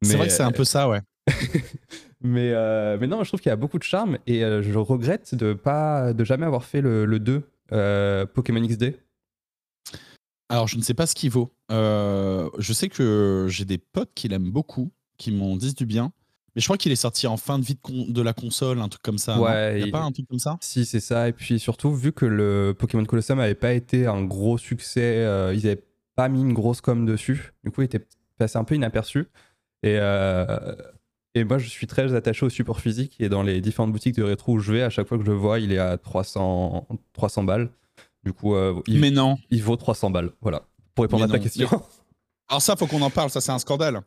C'est 0.03 0.17
vrai 0.17 0.27
que 0.27 0.33
c'est 0.33 0.43
un 0.43 0.51
peu 0.51 0.65
ça, 0.65 0.89
ouais. 0.89 0.99
mais, 2.23 2.51
euh, 2.53 2.97
mais 3.00 3.07
non, 3.07 3.23
je 3.23 3.29
trouve 3.29 3.41
qu'il 3.41 3.50
y 3.50 3.53
a 3.53 3.57
beaucoup 3.57 3.79
de 3.79 3.83
charme 3.83 4.18
et 4.27 4.44
euh, 4.44 4.62
je 4.62 4.77
regrette 4.77 5.33
de 5.33 5.53
pas 5.53 6.13
de 6.13 6.23
jamais 6.23 6.45
avoir 6.45 6.63
fait 6.63 6.81
le, 6.81 7.19
2 7.19 7.44
euh, 7.71 8.25
Pokémon 8.27 8.62
XD. 8.62 8.95
Alors, 10.50 10.68
je 10.68 10.77
ne 10.77 10.81
sais 10.81 10.94
pas 10.94 11.07
ce 11.07 11.15
qu'il 11.15 11.31
vaut. 11.31 11.51
je 11.69 12.73
sais 12.73 12.89
que 12.89 13.47
j'ai 13.50 13.65
des 13.65 13.79
potes 13.79 14.12
qui 14.13 14.27
l'aiment 14.27 14.51
beaucoup, 14.51 14.91
qui 15.18 15.31
m'en 15.31 15.56
disent 15.56 15.75
du 15.75 15.85
bien. 15.85 16.12
Mais 16.53 16.59
je 16.59 16.68
crois 16.68 16.77
qu'il 16.77 16.91
est 16.91 16.97
sorti 16.97 17.27
en 17.27 17.38
fin 17.38 17.57
de 17.57 17.63
vie 17.63 17.77
de, 17.88 18.21
la 18.21 18.33
console, 18.33 18.81
un 18.81 18.89
truc 18.89 19.01
comme 19.01 19.18
ça. 19.18 19.39
Ouais, 19.39 19.79
il 19.79 19.83
n'y 19.83 19.89
a 19.89 19.91
pas 19.91 20.03
un 20.03 20.12
truc 20.12 20.27
comme 20.27 20.39
ça? 20.39 20.57
Si, 20.59 20.83
c'est 20.83 21.00
ça. 21.00 21.29
Et 21.29 21.31
puis 21.31 21.59
surtout, 21.59 21.95
vu 21.95 22.12
que 22.12 22.25
le 22.25 22.75
Pokémon 22.77 23.06
Colosseum 23.06 23.38
n'avait 23.38 23.56
pas 23.56 23.71
été 23.71 24.06
un 24.06 24.25
gros 24.25 24.57
succès, 24.57 25.23
ils 25.53 25.63
n'avaient 25.63 25.83
pas 26.15 26.27
mis 26.27 26.41
une 26.41 26.53
grosse 26.53 26.81
com 26.81 27.06
dessus. 27.06 27.53
Du 27.63 27.71
coup, 27.71 27.81
il 27.81 27.85
était 27.85 28.06
passé 28.38 28.57
un 28.57 28.65
peu 28.65 28.75
inaperçu. 28.75 29.27
Et, 29.83 29.97
et 31.33 31.44
moi, 31.44 31.57
je 31.57 31.68
suis 31.68 31.88
très 31.88 32.13
attaché 32.13 32.45
au 32.45 32.50
support 32.50 32.81
physique. 32.81 33.16
Et 33.19 33.30
dans 33.30 33.44
les 33.44 33.62
différentes 33.62 33.92
boutiques 33.92 34.16
de 34.16 34.24
rétro 34.24 34.54
où 34.54 34.60
je 34.60 34.74
vais, 34.74 34.81
à 34.81 34.89
chaque 34.89 35.07
fois 35.07 35.18
que 35.18 35.24
je 35.24 35.30
le 35.30 35.38
vois, 35.38 35.60
il 35.60 35.72
est 35.72 35.78
à 35.78 35.98
300, 35.98 36.88
300 37.13 37.44
balles. 37.44 37.69
Du 38.24 38.33
coup, 38.33 38.56
euh, 38.56 38.80
il, 38.88 39.00
Mais 39.00 39.12
non. 39.12 39.38
il 39.50 39.63
vaut 39.63 39.75
300 39.75 40.12
balles. 40.12 40.31
Voilà, 40.42 40.63
pour 40.94 41.04
répondre 41.04 41.24
à 41.24 41.28
ta 41.28 41.39
question. 41.39 41.69
Alors 42.50 42.62
ça, 42.62 42.75
faut 42.75 42.86
qu'on 42.86 43.01
en 43.01 43.10
parle, 43.10 43.30
ça 43.30 43.39
c'est 43.39 43.51
un 43.51 43.60
scandale. 43.60 44.01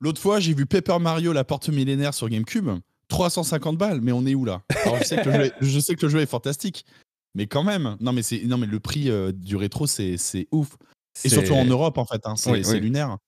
L'autre 0.00 0.20
fois, 0.20 0.40
j'ai 0.40 0.54
vu 0.54 0.64
Paper 0.64 0.98
Mario, 0.98 1.32
la 1.34 1.44
porte 1.44 1.68
millénaire 1.68 2.14
sur 2.14 2.28
GameCube, 2.30 2.70
350 3.08 3.76
balles, 3.76 4.00
mais 4.00 4.12
on 4.12 4.24
est 4.24 4.34
où 4.34 4.46
là? 4.46 4.62
Alors, 4.86 4.96
je, 4.96 5.04
sais 5.04 5.16
que 5.20 5.28
le 5.28 5.34
jeu 5.34 5.44
est, 5.44 5.52
je 5.60 5.78
sais 5.78 5.94
que 5.94 6.06
le 6.06 6.10
jeu 6.10 6.20
est 6.20 6.26
fantastique, 6.26 6.86
mais 7.34 7.46
quand 7.46 7.62
même, 7.62 7.98
non 8.00 8.12
mais, 8.12 8.22
non, 8.46 8.56
mais 8.56 8.66
le 8.66 8.80
prix 8.80 9.10
euh, 9.10 9.32
du 9.32 9.56
rétro, 9.56 9.86
c'est 9.86 10.16
ouf. 10.50 10.78
Et 11.24 11.28
surtout 11.28 11.52
en 11.52 11.66
Europe, 11.66 11.98
en 11.98 12.06
fait, 12.06 12.22
hein, 12.24 12.36
c'est 12.36 12.80
lunaire. 12.80 13.18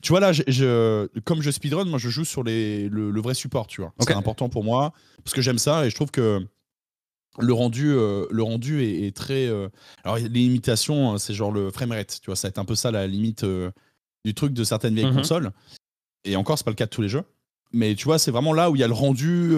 Tu 0.00 0.12
vois 0.12 0.20
là, 0.20 0.32
je, 0.32 1.06
comme 1.20 1.42
je 1.42 1.50
speedrun, 1.50 1.84
moi 1.84 1.98
je 1.98 2.08
joue 2.08 2.24
sur 2.24 2.42
les, 2.42 2.88
le, 2.88 3.20
vrai 3.20 3.34
support, 3.34 3.66
tu 3.66 3.80
vois. 3.80 3.92
C'est 4.00 4.12
important 4.12 4.48
pour 4.48 4.64
moi 4.64 4.92
parce 5.24 5.34
que 5.34 5.42
j'aime 5.42 5.58
ça 5.58 5.86
et 5.86 5.90
je 5.90 5.94
trouve 5.94 6.10
que 6.10 6.44
le 7.38 7.52
rendu, 7.52 7.92
euh, 7.92 8.26
le 8.30 8.42
rendu 8.42 8.82
est, 8.82 9.14
très. 9.14 9.46
Euh, 9.46 9.68
alors 10.04 10.16
les 10.16 10.28
limitations, 10.28 11.12
hein, 11.12 11.18
c'est 11.18 11.34
genre 11.34 11.52
le 11.52 11.70
framerate, 11.70 12.18
tu 12.20 12.26
vois, 12.26 12.36
ça 12.36 12.48
va 12.48 12.50
être 12.50 12.58
un 12.58 12.64
peu 12.64 12.74
ça 12.74 12.90
la 12.90 13.06
limite 13.06 13.44
euh, 13.44 13.70
du 14.24 14.34
truc 14.34 14.52
de 14.52 14.64
certaines 14.64 14.94
vieilles 14.94 15.06
mhm. 15.06 15.16
consoles. 15.16 15.52
Et 16.24 16.36
encore, 16.36 16.58
c'est 16.58 16.64
pas 16.64 16.72
le 16.72 16.76
cas 16.76 16.86
de 16.86 16.90
tous 16.90 17.02
les 17.02 17.08
jeux. 17.08 17.24
Mais 17.72 17.94
tu 17.94 18.04
vois, 18.04 18.18
c'est 18.18 18.30
vraiment 18.30 18.52
là 18.52 18.70
où 18.70 18.76
il 18.76 18.80
y 18.80 18.84
a 18.84 18.88
le 18.88 18.94
rendu 18.94 19.54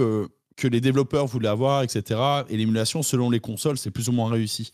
que 0.56 0.68
les 0.68 0.82
développeurs 0.82 1.26
voulaient 1.26 1.48
avoir, 1.48 1.82
etc. 1.82 2.20
Et 2.50 2.58
l'émulation, 2.58 3.02
selon 3.02 3.30
les 3.30 3.40
consoles, 3.40 3.78
c'est 3.78 3.90
plus 3.90 4.10
ou 4.10 4.12
moins 4.12 4.30
réussi. 4.30 4.72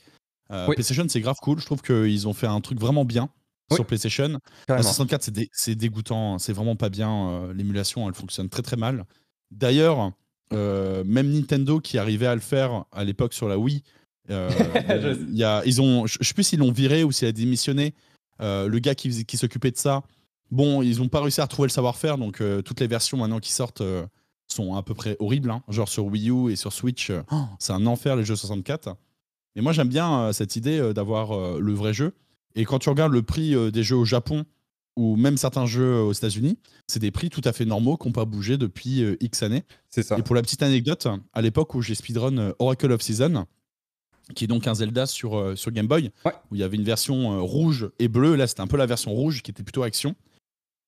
PlayStation, 0.48 1.06
c'est 1.08 1.20
grave 1.20 1.36
cool. 1.40 1.60
Je 1.60 1.64
trouve 1.64 1.80
qu'ils 1.80 2.26
ont 2.26 2.34
fait 2.34 2.48
un 2.48 2.60
truc 2.60 2.80
vraiment 2.80 3.04
bien 3.04 3.30
sur 3.72 3.86
PlayStation. 3.86 4.38
La 4.68 4.82
64, 4.82 5.30
c'est, 5.52 5.74
dégoûtant. 5.74 6.34
Hein. 6.34 6.38
C'est 6.38 6.52
vraiment 6.52 6.76
pas 6.76 6.88
bien. 6.88 7.28
Euh, 7.28 7.52
l'émulation, 7.52 8.08
elle 8.08 8.14
fonctionne 8.14 8.48
très 8.48 8.62
très 8.62 8.76
mal. 8.76 9.04
D'ailleurs, 9.50 10.12
euh, 10.52 11.04
même 11.04 11.30
Nintendo 11.30 11.78
qui 11.80 11.98
arrivait 11.98 12.26
à 12.26 12.34
le 12.34 12.40
faire 12.40 12.84
à 12.92 13.04
l'époque 13.04 13.34
sur 13.34 13.48
la 13.48 13.58
Wii, 13.58 13.82
euh, 14.30 14.50
y 15.30 15.44
a, 15.44 15.62
ils 15.66 15.80
ont, 15.82 16.06
je 16.06 16.18
sais 16.20 16.34
plus 16.34 16.44
s'ils 16.44 16.60
l'ont 16.60 16.72
viré 16.72 17.04
ou 17.04 17.12
s'il 17.12 17.28
a 17.28 17.32
démissionné. 17.32 17.94
Euh, 18.40 18.68
le 18.68 18.78
gars 18.78 18.94
qui, 18.94 19.24
qui 19.24 19.36
s'occupait 19.36 19.70
de 19.70 19.76
ça, 19.76 20.02
bon, 20.50 20.82
ils 20.82 20.98
n'ont 20.98 21.08
pas 21.08 21.20
réussi 21.20 21.40
à 21.40 21.44
retrouver 21.44 21.66
le 21.66 21.72
savoir-faire. 21.72 22.18
Donc 22.18 22.42
toutes 22.64 22.80
les 22.80 22.86
versions 22.86 23.18
maintenant 23.18 23.40
qui 23.40 23.52
sortent 23.52 23.82
sont 24.46 24.74
à 24.74 24.82
peu 24.82 24.94
près 24.94 25.16
horribles. 25.18 25.50
Hein. 25.50 25.62
Genre 25.68 25.88
sur 25.88 26.06
Wii 26.06 26.30
U 26.30 26.50
et 26.50 26.56
sur 26.56 26.72
Switch, 26.72 27.10
oh, 27.10 27.44
c'est 27.58 27.72
un 27.72 27.86
enfer 27.86 28.16
les 28.16 28.24
jeux 28.24 28.36
64. 28.36 28.96
Et 29.56 29.60
moi 29.60 29.72
j'aime 29.72 29.88
bien 29.88 30.32
cette 30.32 30.56
idée 30.56 30.92
d'avoir 30.94 31.58
le 31.58 31.72
vrai 31.72 31.92
jeu. 31.92 32.14
Et 32.58 32.64
quand 32.64 32.80
tu 32.80 32.90
regardes 32.90 33.12
le 33.12 33.22
prix 33.22 33.54
euh, 33.54 33.70
des 33.70 33.84
jeux 33.84 33.96
au 33.96 34.04
Japon 34.04 34.44
ou 34.96 35.14
même 35.14 35.36
certains 35.36 35.64
jeux 35.64 36.00
aux 36.00 36.12
États-Unis, 36.12 36.58
c'est 36.88 36.98
des 36.98 37.12
prix 37.12 37.30
tout 37.30 37.40
à 37.44 37.52
fait 37.52 37.64
normaux 37.64 37.96
qui 37.96 38.08
n'ont 38.08 38.12
pas 38.12 38.24
bougé 38.24 38.58
depuis 38.58 39.04
euh, 39.04 39.16
X 39.20 39.44
années. 39.44 39.62
C'est 39.88 40.02
ça. 40.02 40.18
Et 40.18 40.22
pour 40.22 40.34
la 40.34 40.42
petite 40.42 40.62
anecdote, 40.64 41.06
à 41.32 41.40
l'époque 41.40 41.76
où 41.76 41.82
j'ai 41.82 41.94
speedrun 41.94 42.36
euh, 42.36 42.52
Oracle 42.58 42.90
of 42.90 43.00
Season, 43.00 43.46
qui 44.34 44.44
est 44.44 44.48
donc 44.48 44.66
un 44.66 44.74
Zelda 44.74 45.06
sur, 45.06 45.56
sur 45.56 45.70
Game 45.70 45.86
Boy, 45.86 46.10
où 46.50 46.56
il 46.56 46.58
y 46.58 46.64
avait 46.64 46.76
une 46.76 46.84
version 46.84 47.42
rouge 47.46 47.88
et 47.98 48.08
bleue, 48.08 48.34
là 48.34 48.46
c'était 48.46 48.60
un 48.60 48.66
peu 48.66 48.76
la 48.76 48.84
version 48.84 49.12
rouge 49.12 49.42
qui 49.42 49.50
était 49.50 49.62
plutôt 49.62 49.84
action. 49.84 50.16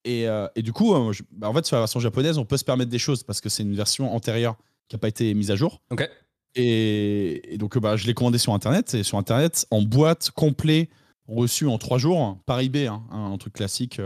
Et, 0.05 0.27
et 0.57 0.63
du 0.63 0.75
coup, 0.75 0.95
bah, 1.33 1.49
en 1.49 1.55
fait, 1.55 1.65
sur 1.65 1.77
la 1.77 1.81
version 1.81 2.01
japonaise, 2.01 2.37
on 2.37 2.45
peut 2.45 2.59
se 2.59 2.65
permettre 2.65 2.91
des 2.91 2.99
choses 2.99 3.23
parce 3.23 3.41
que 3.41 3.49
c'est 3.49 3.63
une 3.63 3.75
version 3.75 4.15
antérieure 4.15 4.59
qui 4.89 4.97
n'a 4.97 4.99
pas 4.99 5.09
été 5.09 5.33
mise 5.33 5.51
à 5.51 5.57
jour. 5.57 5.81
Ok. 5.89 6.07
Et, 6.55 7.57
donc, 7.59 7.79
bah, 7.79 7.97
je 7.97 8.07
l'ai 8.07 8.13
commandé 8.13 8.37
sur 8.37 8.53
Internet. 8.53 8.93
Et 8.93 9.05
sur 9.05 9.17
Internet, 9.17 9.67
en 9.71 9.81
boîte, 9.81 10.31
complet, 10.33 10.91
reçu 11.31 11.67
en 11.67 11.79
trois 11.79 11.99
jours, 11.99 12.39
par 12.47 12.61
eBay, 12.61 12.87
hein, 12.87 13.03
un 13.11 13.37
truc 13.39 13.55
classique. 13.55 14.01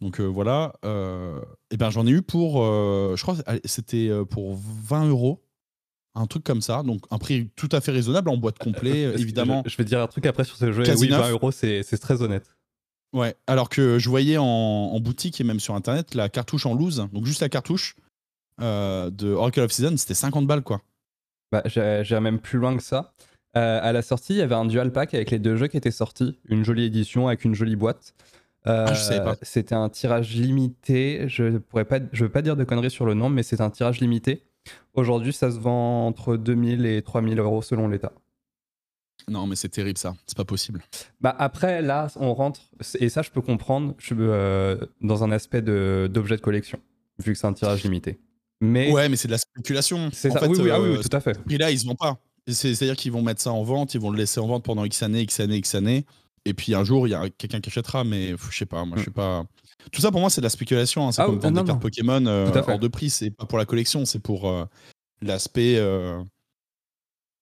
donc 0.00 0.20
voilà. 0.20 0.72
et 1.70 1.76
ben, 1.76 1.90
j'en 1.90 2.06
ai 2.06 2.10
eu 2.10 2.22
pour, 2.22 2.64
je 2.64 3.22
crois, 3.22 3.36
c'était 3.64 4.10
pour 4.30 4.56
20 4.56 5.08
euros 5.08 5.42
un 6.14 6.26
truc 6.26 6.44
comme 6.44 6.62
ça, 6.62 6.82
donc 6.82 7.04
un 7.10 7.18
prix 7.18 7.50
tout 7.54 7.68
à 7.72 7.80
fait 7.80 7.92
raisonnable 7.92 8.28
en 8.28 8.36
boîte 8.36 8.58
complet, 8.58 9.02
évidemment. 9.02 9.62
Je, 9.66 9.76
vais 9.76 9.84
dire 9.84 10.00
un 10.00 10.06
truc 10.06 10.26
après 10.26 10.44
sur 10.44 10.56
ce 10.56 10.72
jeu. 10.72 10.82
oui, 10.98 11.08
20 11.08 11.30
euros, 11.30 11.50
c'est 11.52 11.82
très 12.00 12.22
honnête. 12.22 12.54
Ouais, 13.14 13.34
alors 13.46 13.70
que 13.70 13.98
je 13.98 14.08
voyais 14.08 14.36
en, 14.38 14.98
boutique 15.00 15.40
et 15.40 15.44
même 15.44 15.60
sur 15.60 15.74
internet 15.74 16.14
la 16.14 16.28
cartouche 16.28 16.66
en 16.66 16.74
loose, 16.74 17.08
donc 17.12 17.24
juste 17.24 17.40
la 17.40 17.48
cartouche 17.48 17.96
de 18.60 19.32
Oracle 19.32 19.60
of 19.60 19.72
Season, 19.72 19.96
c'était 19.96 20.14
50 20.14 20.46
balles 20.46 20.62
quoi. 20.62 20.82
Bah, 21.50 21.62
J'ai 21.66 22.20
même 22.20 22.38
plus 22.38 22.58
loin 22.58 22.76
que 22.76 22.82
ça. 22.82 23.14
Euh, 23.56 23.80
à 23.82 23.92
la 23.92 24.02
sortie, 24.02 24.34
il 24.34 24.38
y 24.38 24.42
avait 24.42 24.54
un 24.54 24.66
dual 24.66 24.92
pack 24.92 25.14
avec 25.14 25.30
les 25.30 25.38
deux 25.38 25.56
jeux 25.56 25.68
qui 25.68 25.76
étaient 25.76 25.90
sortis, 25.90 26.38
une 26.48 26.64
jolie 26.64 26.84
édition 26.84 27.28
avec 27.28 27.44
une 27.44 27.54
jolie 27.54 27.76
boîte. 27.76 28.14
Euh, 28.66 28.86
ah, 28.88 29.34
c'était 29.42 29.74
un 29.74 29.88
tirage 29.88 30.34
limité. 30.34 31.24
Je 31.28 31.44
ne 31.44 31.58
je 32.12 32.24
veux 32.24 32.30
pas 32.30 32.42
dire 32.42 32.56
de 32.56 32.64
conneries 32.64 32.90
sur 32.90 33.06
le 33.06 33.14
nom, 33.14 33.30
mais 33.30 33.42
c'est 33.42 33.60
un 33.60 33.70
tirage 33.70 34.00
limité. 34.00 34.44
Aujourd'hui, 34.94 35.32
ça 35.32 35.50
se 35.50 35.58
vend 35.58 36.06
entre 36.06 36.36
2000 36.36 36.84
et 36.84 37.02
3000 37.02 37.38
euros 37.38 37.62
selon 37.62 37.88
l'État. 37.88 38.12
Non, 39.28 39.46
mais 39.46 39.56
c'est 39.56 39.68
terrible 39.68 39.98
ça, 39.98 40.14
c'est 40.26 40.36
pas 40.36 40.44
possible. 40.44 40.82
Bah 41.20 41.34
après, 41.38 41.82
là, 41.82 42.08
on 42.16 42.32
rentre, 42.34 42.60
et 42.98 43.08
ça, 43.08 43.22
je 43.22 43.30
peux 43.30 43.42
comprendre, 43.42 43.94
je, 43.98 44.14
euh, 44.18 44.78
dans 45.02 45.22
un 45.22 45.30
aspect 45.30 45.60
d'objet 45.60 46.36
de, 46.36 46.40
collection, 46.40 46.80
vu 47.18 47.32
que 47.32 47.38
c'est 47.38 47.46
un 47.46 47.52
tirage 47.52 47.82
limité. 47.82 48.18
Mais... 48.60 48.90
Ouais, 48.90 49.08
mais 49.08 49.16
c'est 49.16 49.28
de 49.28 49.32
la 49.32 49.38
spéculation. 49.38 50.10
C'est 50.12 50.30
ça, 50.30 50.48
oui, 50.48 50.58
oui, 50.60 50.70
ah 50.70 50.80
oui, 50.80 50.96
euh, 50.96 51.02
tout 51.02 51.14
à 51.14 51.20
fait. 51.20 51.38
Et 51.48 51.58
là, 51.58 51.70
ils 51.70 51.78
se 51.78 51.86
vendent 51.86 51.98
pas. 51.98 52.18
C'est-à-dire 52.52 52.96
qu'ils 52.96 53.12
vont 53.12 53.22
mettre 53.22 53.40
ça 53.40 53.52
en 53.52 53.62
vente, 53.62 53.94
ils 53.94 54.00
vont 54.00 54.10
le 54.10 54.18
laisser 54.18 54.40
en 54.40 54.46
vente 54.46 54.64
pendant 54.64 54.84
X 54.84 55.02
années, 55.02 55.22
X 55.22 55.40
années, 55.40 55.56
X 55.56 55.74
années. 55.74 56.04
Et 56.44 56.54
puis 56.54 56.74
un 56.74 56.84
jour, 56.84 57.06
il 57.06 57.10
y 57.10 57.14
a 57.14 57.28
quelqu'un 57.28 57.60
qui 57.60 57.68
achètera, 57.68 58.04
mais 58.04 58.34
je 58.50 58.56
sais 58.56 58.66
pas, 58.66 58.84
moi, 58.84 58.96
je 58.96 59.02
suis 59.02 59.10
pas. 59.10 59.44
Tout 59.92 60.00
ça 60.00 60.10
pour 60.10 60.20
moi, 60.20 60.30
c'est 60.30 60.40
de 60.40 60.46
la 60.46 60.50
spéculation. 60.50 61.06
Hein. 61.06 61.12
C'est 61.12 61.22
ah 61.22 61.26
comme 61.26 61.38
vendre 61.38 61.62
des 61.62 61.66
cartes 61.66 61.82
Pokémon 61.82 62.24
euh, 62.26 62.50
hors 62.66 62.78
de 62.78 62.88
prix. 62.88 63.10
C'est 63.10 63.30
pas 63.30 63.46
pour 63.46 63.58
la 63.58 63.64
collection, 63.64 64.04
c'est 64.04 64.18
pour 64.18 64.48
euh, 64.48 64.64
l'aspect. 65.20 65.76
Euh, 65.76 66.22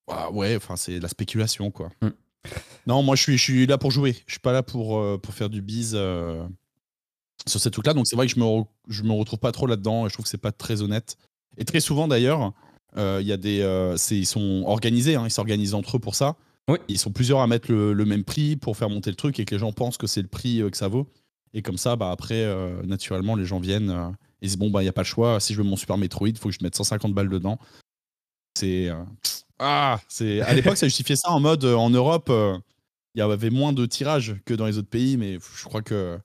ah 0.09 0.31
ouais, 0.33 0.57
enfin, 0.57 0.77
c'est 0.77 0.99
de 0.99 1.03
la 1.03 1.09
spéculation, 1.09 1.71
quoi. 1.71 1.91
Mm. 2.03 2.09
Non, 2.87 3.03
moi, 3.03 3.17
je 3.17 3.23
suis, 3.23 3.39
je 3.39 3.43
suis 3.43 3.67
là 3.67 3.79
pour 3.79 3.91
jouer. 3.91 4.17
Je 4.27 4.33
suis 4.33 4.41
pas 4.41 4.53
là 4.53 4.63
pour, 4.63 5.21
pour 5.21 5.35
faire 5.35 5.51
du 5.51 5.63
bise 5.63 5.99
sur 7.47 7.61
ces 7.61 7.71
trucs-là. 7.71 7.95
Donc, 7.95 8.07
c'est 8.07 8.15
vrai 8.17 8.27
que 8.27 8.33
je 8.33 8.39
me, 8.39 8.63
je 8.89 9.03
me 9.03 9.13
retrouve 9.13 9.41
pas 9.41 9.51
trop 9.51 9.67
là-dedans. 9.67 10.09
Je 10.09 10.13
trouve 10.13 10.25
que 10.25 10.29
c'est 10.29 10.39
pas 10.39 10.53
très 10.53 10.83
honnête. 10.83 11.17
Et 11.59 11.65
très 11.65 11.81
souvent, 11.81 12.07
d'ailleurs, 12.07 12.53
il 12.97 13.27
y 13.27 13.33
a 13.33 13.37
des, 13.37 13.95
ils 14.11 14.27
sont 14.27 14.63
organisés. 14.67 15.17
Hein. 15.17 15.25
ils 15.27 15.31
s'organisent 15.31 15.75
entre 15.75 15.97
eux 15.97 16.01
pour 16.01 16.15
ça. 16.15 16.37
Ils 16.89 16.99
sont 16.99 17.13
plusieurs 17.13 17.41
à 17.41 17.47
mettre 17.47 17.71
le, 17.71 17.93
le, 17.93 18.05
même 18.05 18.25
prix 18.25 18.57
pour 18.57 18.77
faire 18.77 18.91
monter 18.91 19.11
le 19.11 19.17
truc 19.17 19.39
et 19.39 19.45
que 19.45 19.55
les 19.55 19.59
gens 19.59 19.73
pensent 19.73 19.97
que 19.97 20.07
c'est 20.07 20.23
le 20.23 20.29
prix 20.29 20.63
que 20.71 20.77
ça 20.77 20.89
vaut. 20.89 21.09
Et 21.57 21.63
comme 21.63 21.79
ça, 21.79 21.97
bah, 21.97 22.11
après, 22.11 22.45
euh, 22.45 22.83
naturellement, 22.83 23.35
les 23.35 23.47
gens 23.47 23.61
viennent 23.61 23.89
euh, 23.89 24.11
et 24.43 24.47
disent 24.47 24.59
Bon, 24.59 24.71
bah, 24.71 24.83
il 24.83 24.85
n'y 24.85 24.91
a 24.91 24.93
pas 24.93 25.01
le 25.01 25.07
choix. 25.07 25.41
Si 25.41 25.55
je 25.55 25.59
veux 25.59 25.65
mon 25.65 25.77
Super 25.77 25.97
Metroid, 25.97 26.29
il 26.29 26.37
faut 26.37 26.51
que 26.51 26.55
je 26.55 26.63
mette 26.63 26.77
150 26.77 27.15
balles 27.15 27.31
dedans. 27.31 27.59
C'est. 28.55 28.91
Euh, 28.91 29.03
ah 29.59 29.99
c'est 30.07 30.43
À 30.43 30.53
l'époque, 30.55 30.77
ça 30.77 30.87
justifiait 30.87 31.17
ça 31.17 31.31
en 31.31 31.41
mode 31.41 31.65
en 31.65 31.89
Europe, 31.89 32.31
il 32.31 33.19
y 33.19 33.23
avait 33.23 33.49
moins 33.49 33.73
de 33.73 33.87
tirages 33.87 34.37
que 34.45 34.53
dans 34.53 34.67
les 34.67 34.77
autres 34.77 34.91
pays, 34.91 35.17
mais 35.17 35.39
je 35.57 35.65
crois 35.65 35.81
que 35.81 36.19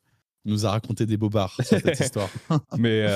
nous 0.44 0.65
a 0.65 0.72
raconté 0.72 1.06
des 1.06 1.15
bobards 1.15 1.56
sur 1.63 1.80
cette 1.80 2.00
histoire. 2.01 2.30
mais 2.77 3.08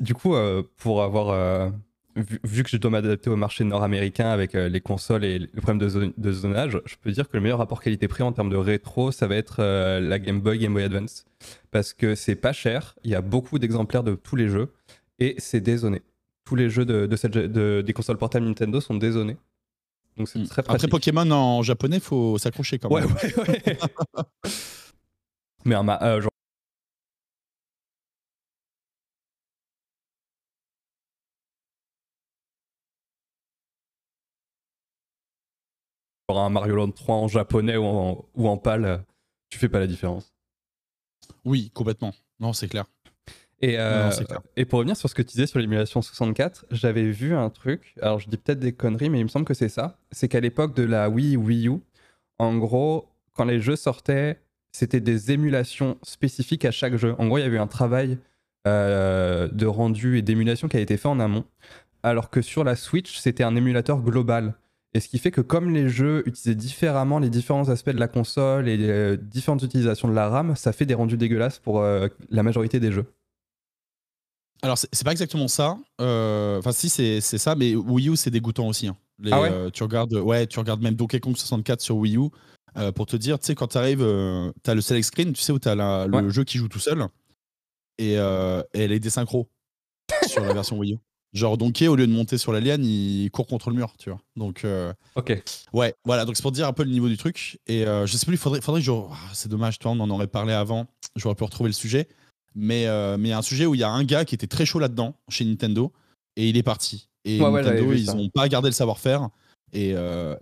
du 0.00 0.14
coup, 0.14 0.36
pour 0.76 1.02
avoir 1.02 1.72
vu, 2.22 2.62
que 2.62 2.70
je 2.70 2.76
dois 2.76 2.90
m'adapter 2.90 3.30
au 3.30 3.36
marché 3.36 3.64
nord-américain 3.64 4.28
avec 4.30 4.54
euh, 4.54 4.68
les 4.68 4.80
consoles 4.80 5.24
et 5.24 5.38
le 5.38 5.60
problème 5.60 6.12
de, 6.16 6.32
zonage, 6.32 6.80
je 6.84 6.94
peux 7.00 7.10
dire 7.10 7.28
que 7.28 7.36
le 7.36 7.42
meilleur 7.42 7.58
rapport 7.58 7.80
qualité-prix 7.80 8.22
en 8.22 8.32
termes 8.32 8.50
de 8.50 8.56
rétro, 8.56 9.12
ça 9.12 9.26
va 9.26 9.36
être 9.36 9.56
euh, 9.60 10.00
la 10.00 10.18
Game 10.18 10.40
Boy, 10.40 10.58
Game 10.58 10.72
Boy 10.72 10.84
Advance. 10.84 11.24
Parce 11.70 11.92
que 11.92 12.14
c'est 12.14 12.34
pas 12.34 12.52
cher, 12.52 12.96
il 13.04 13.10
y 13.10 13.14
a 13.14 13.20
beaucoup 13.20 13.58
d'exemplaires 13.58 14.02
de 14.02 14.14
tous 14.14 14.36
les 14.36 14.48
jeux 14.48 14.72
et 15.18 15.34
c'est 15.38 15.60
dézoné. 15.60 16.02
Tous 16.44 16.56
les 16.56 16.70
jeux 16.70 16.84
de, 16.84 17.14
cette, 17.16 17.36
des 17.36 17.92
consoles 17.92 18.18
portables 18.18 18.46
Nintendo 18.46 18.80
sont 18.80 18.94
dézonés. 18.94 19.36
Donc 20.16 20.28
c'est 20.28 20.38
hmm. 20.38 20.46
très 20.48 20.62
pratique. 20.62 20.84
Après 20.84 20.88
Pokémon 20.88 21.30
en 21.30 21.62
japonais, 21.62 22.00
faut 22.00 22.38
s'accrocher 22.38 22.78
quand 22.78 22.90
même. 22.94 23.06
Ouais, 23.06 23.34
ouais, 23.36 23.62
ouais. 23.66 23.78
Mais 25.64 25.74
un, 25.74 25.86
euh, 25.88 26.20
un 36.38 36.50
Mario 36.50 36.76
Land 36.76 36.90
3 36.90 37.14
en 37.16 37.28
japonais 37.28 37.76
ou 37.76 37.84
en, 37.84 38.24
ou 38.34 38.48
en 38.48 38.56
PAL, 38.56 39.04
tu 39.48 39.58
fais 39.58 39.68
pas 39.68 39.80
la 39.80 39.86
différence. 39.86 40.32
Oui, 41.44 41.70
complètement. 41.74 42.12
Non, 42.38 42.52
c'est 42.52 42.68
clair. 42.68 42.86
Et, 43.62 43.78
euh, 43.78 44.10
et 44.56 44.64
pour 44.64 44.78
revenir 44.78 44.96
sur 44.96 45.10
ce 45.10 45.14
que 45.14 45.20
tu 45.20 45.32
disais 45.32 45.46
sur 45.46 45.58
l'émulation 45.58 46.00
64, 46.00 46.64
j'avais 46.70 47.10
vu 47.10 47.34
un 47.34 47.50
truc, 47.50 47.94
alors 48.00 48.18
je 48.18 48.28
dis 48.28 48.38
peut-être 48.38 48.58
des 48.58 48.72
conneries, 48.72 49.10
mais 49.10 49.20
il 49.20 49.24
me 49.24 49.28
semble 49.28 49.44
que 49.44 49.52
c'est 49.52 49.68
ça. 49.68 49.98
C'est 50.12 50.28
qu'à 50.28 50.40
l'époque 50.40 50.74
de 50.74 50.82
la 50.82 51.10
Wii 51.10 51.36
Wii 51.36 51.68
U, 51.68 51.80
en 52.38 52.56
gros, 52.56 53.10
quand 53.34 53.44
les 53.44 53.60
jeux 53.60 53.76
sortaient, 53.76 54.40
c'était 54.72 55.00
des 55.00 55.30
émulations 55.30 55.98
spécifiques 56.02 56.64
à 56.64 56.70
chaque 56.70 56.96
jeu. 56.96 57.14
En 57.18 57.26
gros, 57.26 57.36
il 57.36 57.42
y 57.42 57.44
avait 57.44 57.58
un 57.58 57.66
travail 57.66 58.18
euh, 58.66 59.48
de 59.48 59.66
rendu 59.66 60.16
et 60.16 60.22
d'émulation 60.22 60.68
qui 60.68 60.78
a 60.78 60.80
été 60.80 60.96
fait 60.96 61.08
en 61.08 61.20
amont, 61.20 61.44
alors 62.02 62.30
que 62.30 62.40
sur 62.40 62.64
la 62.64 62.76
Switch, 62.76 63.18
c'était 63.18 63.44
un 63.44 63.56
émulateur 63.56 64.00
global. 64.00 64.54
Et 64.92 65.00
ce 65.00 65.08
qui 65.08 65.18
fait 65.18 65.30
que 65.30 65.40
comme 65.40 65.70
les 65.70 65.88
jeux 65.88 66.22
utilisaient 66.26 66.56
différemment 66.56 67.20
les 67.20 67.30
différents 67.30 67.68
aspects 67.68 67.90
de 67.90 68.00
la 68.00 68.08
console 68.08 68.68
et 68.68 68.76
les 68.76 68.88
euh, 68.88 69.16
différentes 69.16 69.62
utilisations 69.62 70.08
de 70.08 70.14
la 70.14 70.28
RAM, 70.28 70.56
ça 70.56 70.72
fait 70.72 70.86
des 70.86 70.94
rendus 70.94 71.16
dégueulasses 71.16 71.60
pour 71.60 71.80
euh, 71.80 72.08
la 72.28 72.42
majorité 72.42 72.80
des 72.80 72.90
jeux. 72.90 73.06
Alors 74.62 74.76
c'est 74.76 75.04
pas 75.04 75.12
exactement 75.12 75.48
ça. 75.48 75.78
Euh, 76.00 76.58
enfin 76.58 76.72
si 76.72 76.90
c'est 76.90 77.20
ça, 77.20 77.54
mais 77.54 77.74
Wii 77.74 78.10
U 78.10 78.16
c'est 78.16 78.30
dégoûtant 78.30 78.66
aussi. 78.66 78.88
Hein. 78.88 78.96
ah 79.30 79.40
ouais? 79.40 79.70
tu 79.70 79.84
regardes, 79.84 80.12
ouais, 80.12 80.46
tu 80.46 80.58
regardes 80.58 80.82
même 80.82 80.96
Donkey 80.96 81.20
Kong 81.20 81.36
64 81.36 81.80
sur 81.80 81.96
Wii 81.96 82.16
U 82.16 82.28
pour 82.94 83.06
te 83.06 83.16
dire, 83.16 83.38
tu 83.38 83.46
sais 83.46 83.54
quand 83.54 83.68
tu 83.68 83.78
arrives, 83.78 84.06
tu 84.62 84.70
as 84.70 84.74
le 84.74 84.80
select 84.80 85.06
screen, 85.06 85.32
tu 85.32 85.40
sais 85.40 85.52
où 85.52 85.58
tu 85.58 85.68
as 85.68 86.06
le 86.06 86.30
jeu 86.30 86.44
qui 86.44 86.58
joue 86.58 86.68
tout 86.68 86.78
seul 86.78 87.06
et, 87.96 88.14
et 88.14 88.18
elle 88.74 88.92
est 88.92 89.00
désynchro 89.00 89.48
sur 90.26 90.44
la 90.44 90.52
version 90.52 90.76
Wii 90.76 90.94
U. 90.94 90.98
Genre 91.32 91.56
Donkey, 91.56 91.86
au 91.86 91.94
lieu 91.94 92.08
de 92.08 92.12
monter 92.12 92.38
sur 92.38 92.52
la 92.52 92.58
liane, 92.58 92.84
il 92.84 93.30
court 93.30 93.46
contre 93.46 93.70
le 93.70 93.76
mur, 93.76 93.94
tu 93.98 94.10
vois. 94.10 94.20
Donc, 94.34 94.64
euh, 94.64 94.92
ok. 95.14 95.40
Ouais, 95.72 95.94
voilà. 96.04 96.24
Donc 96.24 96.36
c'est 96.36 96.42
pour 96.42 96.50
dire 96.50 96.66
un 96.66 96.72
peu 96.72 96.82
le 96.82 96.90
niveau 96.90 97.08
du 97.08 97.16
truc. 97.16 97.60
Et 97.68 97.86
euh, 97.86 98.04
je 98.04 98.16
sais 98.16 98.26
plus, 98.26 98.34
il 98.34 98.38
faudrait, 98.38 98.60
faudrait 98.60 98.80
que 98.80 98.86
je. 98.86 98.90
Ah, 98.90 99.14
c'est 99.32 99.48
dommage, 99.48 99.78
toi, 99.78 99.92
on 99.92 100.00
en 100.00 100.10
aurait 100.10 100.26
parlé 100.26 100.52
avant. 100.52 100.86
J'aurais 101.14 101.36
pu 101.36 101.44
retrouver 101.44 101.68
le 101.68 101.74
sujet. 101.74 102.08
Mais 102.56 102.86
euh, 102.86 103.16
mais 103.16 103.28
il 103.28 103.30
y 103.30 103.34
a 103.34 103.38
un 103.38 103.42
sujet 103.42 103.64
où 103.64 103.76
il 103.76 103.80
y 103.80 103.84
a 103.84 103.90
un 103.90 104.02
gars 104.02 104.24
qui 104.24 104.34
était 104.34 104.48
très 104.48 104.66
chaud 104.66 104.80
là-dedans 104.80 105.14
chez 105.28 105.44
Nintendo 105.44 105.92
et 106.34 106.48
il 106.48 106.56
est 106.56 106.64
parti. 106.64 107.08
Et 107.24 107.38
Nintendo, 107.38 107.92
ils 107.92 108.06
n'ont 108.06 108.28
pas 108.28 108.48
gardé 108.48 108.68
le 108.68 108.74
savoir-faire. 108.74 109.28
Et, 109.72 109.94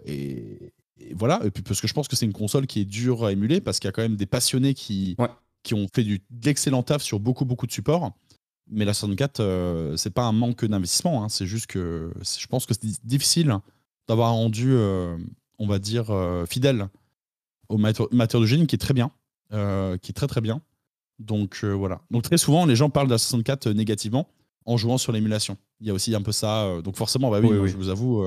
et, 0.06 0.72
voilà. 1.12 1.40
Et 1.44 1.50
puis 1.50 1.62
parce 1.62 1.82
que 1.82 1.86
je 1.86 1.92
pense 1.92 2.08
que 2.08 2.16
c'est 2.16 2.24
une 2.24 2.32
console 2.32 2.66
qui 2.66 2.80
est 2.80 2.86
dure 2.86 3.26
à 3.26 3.32
émuler 3.32 3.60
parce 3.60 3.78
qu'il 3.78 3.88
y 3.88 3.90
a 3.90 3.92
quand 3.92 4.00
même 4.00 4.16
des 4.16 4.24
passionnés 4.24 4.72
qui, 4.72 5.18
qui 5.62 5.74
ont 5.74 5.86
fait 5.94 6.02
du, 6.02 6.22
de 6.30 6.46
l'excellent 6.46 6.82
taf 6.82 7.02
sur 7.02 7.20
beaucoup 7.20 7.44
beaucoup 7.44 7.66
de 7.66 7.72
supports. 7.72 8.10
Mais 8.70 8.84
la 8.84 8.94
64, 8.94 9.40
euh, 9.40 9.96
c'est 9.96 10.10
pas 10.10 10.24
un 10.24 10.32
manque 10.32 10.64
d'investissement. 10.64 11.24
Hein. 11.24 11.28
c'est 11.28 11.46
juste 11.46 11.66
que 11.66 12.12
je 12.22 12.46
pense 12.46 12.66
que 12.66 12.74
c'est 12.74 13.06
difficile 13.06 13.56
d'avoir 14.08 14.28
un 14.28 14.32
rendu, 14.32 14.72
euh, 14.72 15.16
on 15.58 15.66
va 15.66 15.78
dire, 15.78 16.10
euh, 16.10 16.46
fidèle 16.46 16.88
au 17.68 17.76
de 17.78 18.46
génie 18.46 18.66
qui 18.66 18.74
est 18.74 18.78
très 18.78 18.94
bien, 18.94 19.10
qui 19.50 20.10
est 20.10 20.14
très 20.14 20.26
très 20.26 20.40
bien. 20.40 20.62
Donc 21.18 21.64
voilà. 21.64 22.00
Donc 22.10 22.22
très 22.22 22.38
souvent, 22.38 22.64
les 22.64 22.76
gens 22.76 22.88
parlent 22.88 23.08
de 23.08 23.12
la 23.12 23.18
64 23.18 23.68
négativement 23.70 24.28
en 24.64 24.76
jouant 24.76 24.96
sur 24.96 25.12
l'émulation. 25.12 25.58
Il 25.80 25.86
y 25.86 25.90
a 25.90 25.94
aussi 25.94 26.14
un 26.14 26.22
peu 26.22 26.32
ça. 26.32 26.80
donc 26.82 26.96
forcément, 26.96 27.30
bah 27.30 27.40
oui, 27.40 27.68
je 27.68 27.76
vous 27.76 27.90
avoue, 27.90 28.24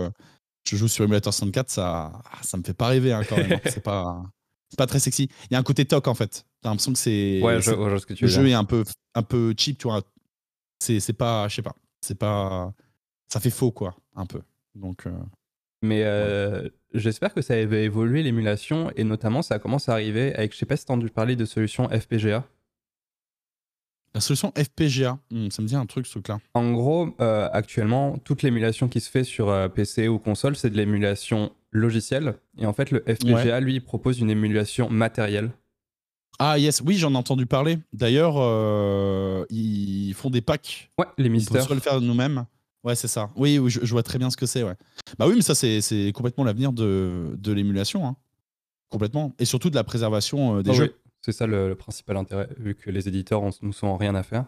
je 0.63 0.75
joue 0.75 0.87
sur 0.87 1.03
émulateur 1.03 1.33
64, 1.33 1.69
ça, 1.69 2.21
ça 2.43 2.57
me 2.57 2.63
fait 2.63 2.73
pas 2.73 2.87
rêver 2.87 3.13
hein, 3.13 3.23
quand 3.27 3.37
même. 3.37 3.53
Hein. 3.53 3.59
c'est 3.65 3.83
pas, 3.83 4.23
pas 4.77 4.87
très 4.87 4.99
sexy. 4.99 5.29
Il 5.49 5.53
y 5.53 5.55
a 5.55 5.59
un 5.59 5.63
côté 5.63 5.85
toc 5.85 6.07
en 6.07 6.13
fait. 6.13 6.45
T'as 6.61 6.69
l'impression 6.69 6.93
que 6.93 6.99
c'est. 6.99 7.41
Ouais, 7.41 7.61
je, 7.61 7.71
ce 7.71 8.05
que 8.05 8.13
tu 8.13 8.25
le 8.25 8.29
jeu 8.29 8.47
est 8.47 8.53
un 8.53 8.63
peu, 8.63 8.83
un 9.15 9.23
peu 9.23 9.53
cheap, 9.57 9.77
tu 9.77 9.87
vois 9.87 10.01
c'est 10.81 11.13
pas, 11.13 11.47
je 11.47 11.55
sais 11.55 11.61
pas, 11.61 11.75
c'est 12.01 12.17
pas, 12.17 12.73
ça 13.27 13.39
fait 13.39 13.49
faux 13.49 13.71
quoi, 13.71 13.95
un 14.15 14.25
peu. 14.25 14.41
Donc. 14.75 15.05
Euh, 15.05 15.11
mais 15.83 16.03
euh, 16.03 16.69
j'espère 16.93 17.33
que 17.33 17.41
ça 17.41 17.65
va 17.65 17.77
évoluer 17.77 18.21
l'émulation 18.21 18.91
et 18.95 19.03
notamment 19.03 19.41
ça 19.41 19.57
commence 19.57 19.89
à 19.89 19.93
arriver 19.93 20.33
avec, 20.35 20.53
je 20.53 20.57
sais 20.57 20.65
pas 20.65 20.77
si 20.77 20.85
t'as 20.85 20.93
entendu 20.93 21.09
parler 21.09 21.35
de 21.35 21.45
solution 21.45 21.89
FPGA. 21.89 22.45
La 24.13 24.21
solution 24.21 24.51
FPGA, 24.55 25.17
hmm, 25.31 25.49
ça 25.49 25.61
me 25.61 25.67
dit 25.67 25.75
un 25.75 25.85
truc 25.85 26.05
ce 26.05 26.11
truc-là. 26.11 26.39
En 26.53 26.71
gros, 26.73 27.15
euh, 27.21 27.49
actuellement, 27.51 28.17
toute 28.17 28.43
l'émulation 28.43 28.89
qui 28.89 28.99
se 28.99 29.09
fait 29.09 29.23
sur 29.23 29.71
PC 29.73 30.07
ou 30.07 30.19
console, 30.19 30.55
c'est 30.55 30.69
de 30.69 30.77
l'émulation 30.77 31.51
logicielle. 31.71 32.35
Et 32.57 32.65
en 32.65 32.73
fait, 32.73 32.91
le 32.91 32.99
FPGA, 32.99 33.59
lui, 33.61 33.79
propose 33.79 34.19
une 34.19 34.29
émulation 34.29 34.89
matérielle. 34.89 35.51
Ah 36.43 36.57
yes, 36.57 36.81
oui, 36.83 36.95
j'en 36.95 37.13
ai 37.13 37.17
entendu 37.17 37.45
parler. 37.45 37.77
D'ailleurs, 37.93 38.33
euh, 38.37 39.45
ils 39.51 40.11
font 40.15 40.31
des 40.31 40.41
packs. 40.41 40.89
Ouais, 40.97 41.05
les 41.19 41.29
mystères. 41.29 41.65
On 41.65 41.67
peut 41.67 41.75
le 41.75 41.79
faire 41.79 42.01
nous-mêmes. 42.01 42.47
Ouais, 42.83 42.95
c'est 42.95 43.07
ça. 43.07 43.29
Oui, 43.35 43.59
oui 43.59 43.69
je, 43.69 43.91
vois 43.91 44.01
très 44.01 44.17
bien 44.17 44.31
ce 44.31 44.37
que 44.37 44.47
c'est. 44.47 44.63
Ouais. 44.63 44.73
Bah 45.19 45.27
oui, 45.27 45.35
mais 45.35 45.43
ça, 45.43 45.53
c'est 45.53 46.11
complètement 46.15 46.43
l'avenir 46.43 46.73
de, 46.73 47.35
de 47.37 47.51
l'émulation. 47.51 48.07
Hein. 48.07 48.15
Complètement. 48.89 49.35
Et 49.37 49.45
surtout 49.45 49.69
de 49.69 49.75
la 49.75 49.83
préservation 49.83 50.57
euh, 50.57 50.63
des 50.63 50.71
ah 50.71 50.73
jeux. 50.73 50.95
C'est 51.21 51.31
ça 51.31 51.45
le, 51.45 51.75
principal 51.75 52.17
intérêt, 52.17 52.49
vu 52.57 52.73
que 52.73 52.89
les 52.89 53.07
éditeurs 53.07 53.43
nous 53.61 53.71
sont 53.71 53.95
rien 53.95 54.15
à 54.15 54.23
faire. 54.23 54.45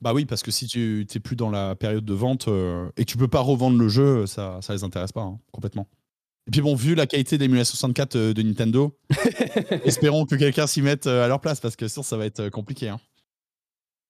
Bah 0.00 0.14
oui, 0.14 0.24
parce 0.24 0.42
que 0.42 0.50
si 0.50 0.68
tu 0.68 1.06
n'es 1.14 1.20
plus 1.20 1.36
dans 1.36 1.50
la 1.50 1.76
période 1.76 2.06
de 2.06 2.14
vente 2.14 2.48
euh, 2.48 2.88
et 2.96 3.04
que 3.04 3.10
tu 3.10 3.18
peux 3.18 3.28
pas 3.28 3.40
revendre 3.40 3.76
le 3.76 3.88
jeu, 3.88 4.26
ça, 4.26 4.60
ça 4.62 4.72
les 4.72 4.84
intéresse 4.84 5.12
pas, 5.12 5.20
hein, 5.20 5.38
complètement. 5.52 5.86
Et 6.50 6.52
puis 6.52 6.62
bon, 6.62 6.74
vu 6.74 6.96
la 6.96 7.06
qualité 7.06 7.38
d'émulation 7.38 7.76
64 7.76 8.16
euh, 8.16 8.34
de 8.34 8.42
Nintendo, 8.42 8.98
espérons 9.84 10.26
que 10.26 10.34
quelqu'un 10.34 10.66
s'y 10.66 10.82
mette 10.82 11.06
euh, 11.06 11.24
à 11.24 11.28
leur 11.28 11.40
place 11.40 11.60
parce 11.60 11.76
que 11.76 11.86
sinon 11.86 12.02
ça 12.02 12.16
va 12.16 12.26
être 12.26 12.40
euh, 12.40 12.50
compliqué. 12.50 12.88
Hein. 12.88 12.98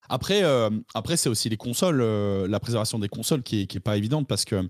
Après, 0.09 0.41
après 0.95 1.17
c'est 1.17 1.29
aussi 1.29 1.47
les 1.47 1.55
consoles, 1.55 2.01
la 2.01 2.59
préservation 2.59 2.99
des 2.99 3.07
consoles 3.07 3.43
qui 3.43 3.61
est, 3.61 3.79
pas 3.79 3.95
évidente 3.95 4.27
parce 4.27 4.43
que 4.43 4.67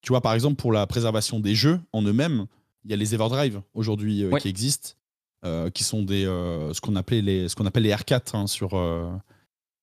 tu 0.00 0.08
vois, 0.08 0.20
par 0.20 0.32
exemple, 0.32 0.56
pour 0.56 0.72
la 0.72 0.84
préservation 0.88 1.38
des 1.38 1.54
jeux 1.54 1.78
en 1.92 2.02
eux-mêmes, 2.02 2.46
il 2.84 2.90
y 2.90 2.94
a 2.94 2.96
les 2.96 3.14
Everdrive 3.14 3.60
aujourd'hui 3.72 4.24
qui 4.40 4.48
existent, 4.48 4.94
qui 5.72 5.84
sont 5.84 6.02
des 6.02 6.24
ce 6.24 6.80
qu'on 6.80 6.96
appelait 6.96 7.22
les 7.22 7.48
ce 7.48 7.54
qu'on 7.54 7.66
appelle 7.66 7.84
les 7.84 7.92
R4 7.92 8.36
hein, 8.36 8.46
sur 8.48 8.70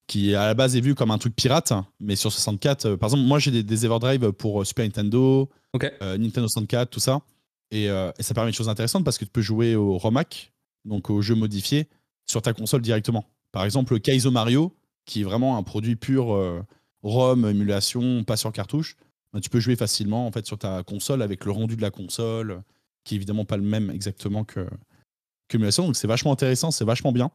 qui 0.08 0.34
à 0.34 0.46
la 0.46 0.54
base 0.54 0.76
est 0.76 0.82
vu 0.82 0.96
comme 0.96 1.12
un 1.12 1.18
truc 1.18 1.36
pirate, 1.36 1.74
mais 2.00 2.16
sur 2.16 2.32
64, 2.32 2.86
euh, 2.86 2.98
par 2.98 3.08
exemple, 3.08 3.24
moi 3.24 3.40
j'ai 3.40 3.64
des, 3.64 3.86
Everdrive 3.86 4.32
pour 4.32 4.62
euh, 4.62 4.66
Super 4.66 4.86
Nintendo, 4.86 5.50
euh, 5.76 6.18
Nintendo 6.18 6.48
64, 6.48 6.90
tout 6.90 7.02
ça. 7.02 7.22
Et, 7.70 7.90
ça 8.20 8.34
permet 8.34 8.50
une 8.50 8.56
chose 8.56 8.70
intéressante 8.70 9.04
parce 9.04 9.18
que 9.18 9.26
tu 9.26 9.32
peux 9.32 9.42
jouer 9.42 9.76
au 9.76 9.98
ROMAC, 9.98 10.54
donc 10.86 11.10
au 11.10 11.22
jeu 11.22 11.36
modifié, 11.36 11.90
sur 12.26 12.42
ta 12.42 12.54
console 12.54 12.82
directement. 12.82 13.26
Par 13.52 13.66
exemple, 13.66 14.00
Kaizo 14.00 14.32
Mario, 14.32 14.74
qui 15.06 15.22
est 15.22 15.24
vraiment 15.26 15.58
un 15.58 15.64
produit 15.64 15.98
pur 15.98 16.28
ROM, 17.04 17.46
émulation, 17.46 18.24
pas 18.24 18.38
sur 18.38 18.54
cartouche, 18.54 18.96
bah, 19.34 19.42
tu 19.42 19.50
peux 19.50 19.60
jouer 19.60 19.76
facilement 19.76 20.28
en 20.28 20.32
fait 20.32 20.46
sur 20.46 20.58
ta 20.58 20.82
console 20.84 21.22
avec 21.22 21.44
le 21.44 21.52
rendu 21.52 21.76
de 21.76 21.82
la 21.82 21.92
console, 21.92 22.64
qui 23.04 23.16
est 23.16 23.18
évidemment 23.18 23.44
pas 23.44 23.58
le 23.58 23.64
même 23.64 23.92
exactement 23.92 24.46
que 24.46 24.66
l'émulation. 25.52 25.88
Donc 25.88 25.98
c'est 25.98 26.08
vachement 26.08 26.32
intéressant, 26.32 26.72
c'est 26.72 26.86
vachement 26.86 27.12
bien. 27.12 27.32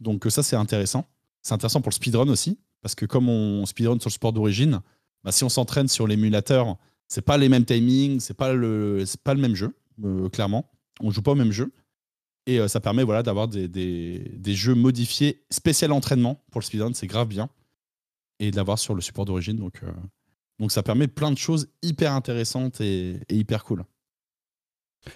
Donc 0.00 0.26
ça 0.28 0.42
c'est 0.42 0.56
intéressant. 0.56 1.06
C'est 1.46 1.54
intéressant 1.54 1.80
pour 1.80 1.90
le 1.90 1.94
speedrun 1.94 2.28
aussi, 2.28 2.58
parce 2.82 2.96
que 2.96 3.06
comme 3.06 3.28
on 3.28 3.66
speedrun 3.66 4.00
sur 4.00 4.08
le 4.08 4.14
sport 4.14 4.32
d'origine, 4.32 4.80
bah, 5.22 5.30
si 5.30 5.44
on 5.44 5.48
s'entraîne 5.48 5.86
sur 5.86 6.08
l'émulateur, 6.08 6.76
c'est 7.06 7.22
pas 7.22 7.38
les 7.38 7.48
mêmes 7.48 7.64
timings, 7.64 8.18
c'est 8.18 8.36
pas 8.36 8.52
le, 8.52 9.04
pas 9.22 9.32
le 9.32 9.40
même 9.40 9.54
jeu, 9.54 9.72
euh, 10.04 10.28
clairement. 10.28 10.68
On 10.98 11.12
joue 11.12 11.22
pas 11.22 11.30
au 11.30 11.36
même 11.36 11.52
jeu. 11.52 11.72
Et 12.46 12.58
euh, 12.58 12.66
ça 12.66 12.80
permet 12.80 13.04
voilà, 13.04 13.22
d'avoir 13.22 13.46
des, 13.46 13.68
des, 13.68 14.54
jeux 14.56 14.74
modifiés, 14.74 15.44
spécial 15.50 15.92
entraînement 15.92 16.44
pour 16.50 16.60
le 16.60 16.64
speedrun, 16.64 16.92
c'est 16.94 17.06
grave 17.06 17.28
bien. 17.28 17.48
Et 18.40 18.50
de 18.50 18.56
l'avoir 18.56 18.80
sur 18.80 18.96
le 18.96 19.00
support 19.00 19.24
d'origine. 19.24 19.56
Donc, 19.56 19.84
euh, 19.84 19.92
donc 20.58 20.72
ça 20.72 20.82
permet 20.82 21.06
plein 21.06 21.30
de 21.30 21.38
choses 21.38 21.68
hyper 21.80 22.12
intéressantes 22.12 22.80
et, 22.80 23.20
hyper 23.30 23.62
cool. 23.62 23.84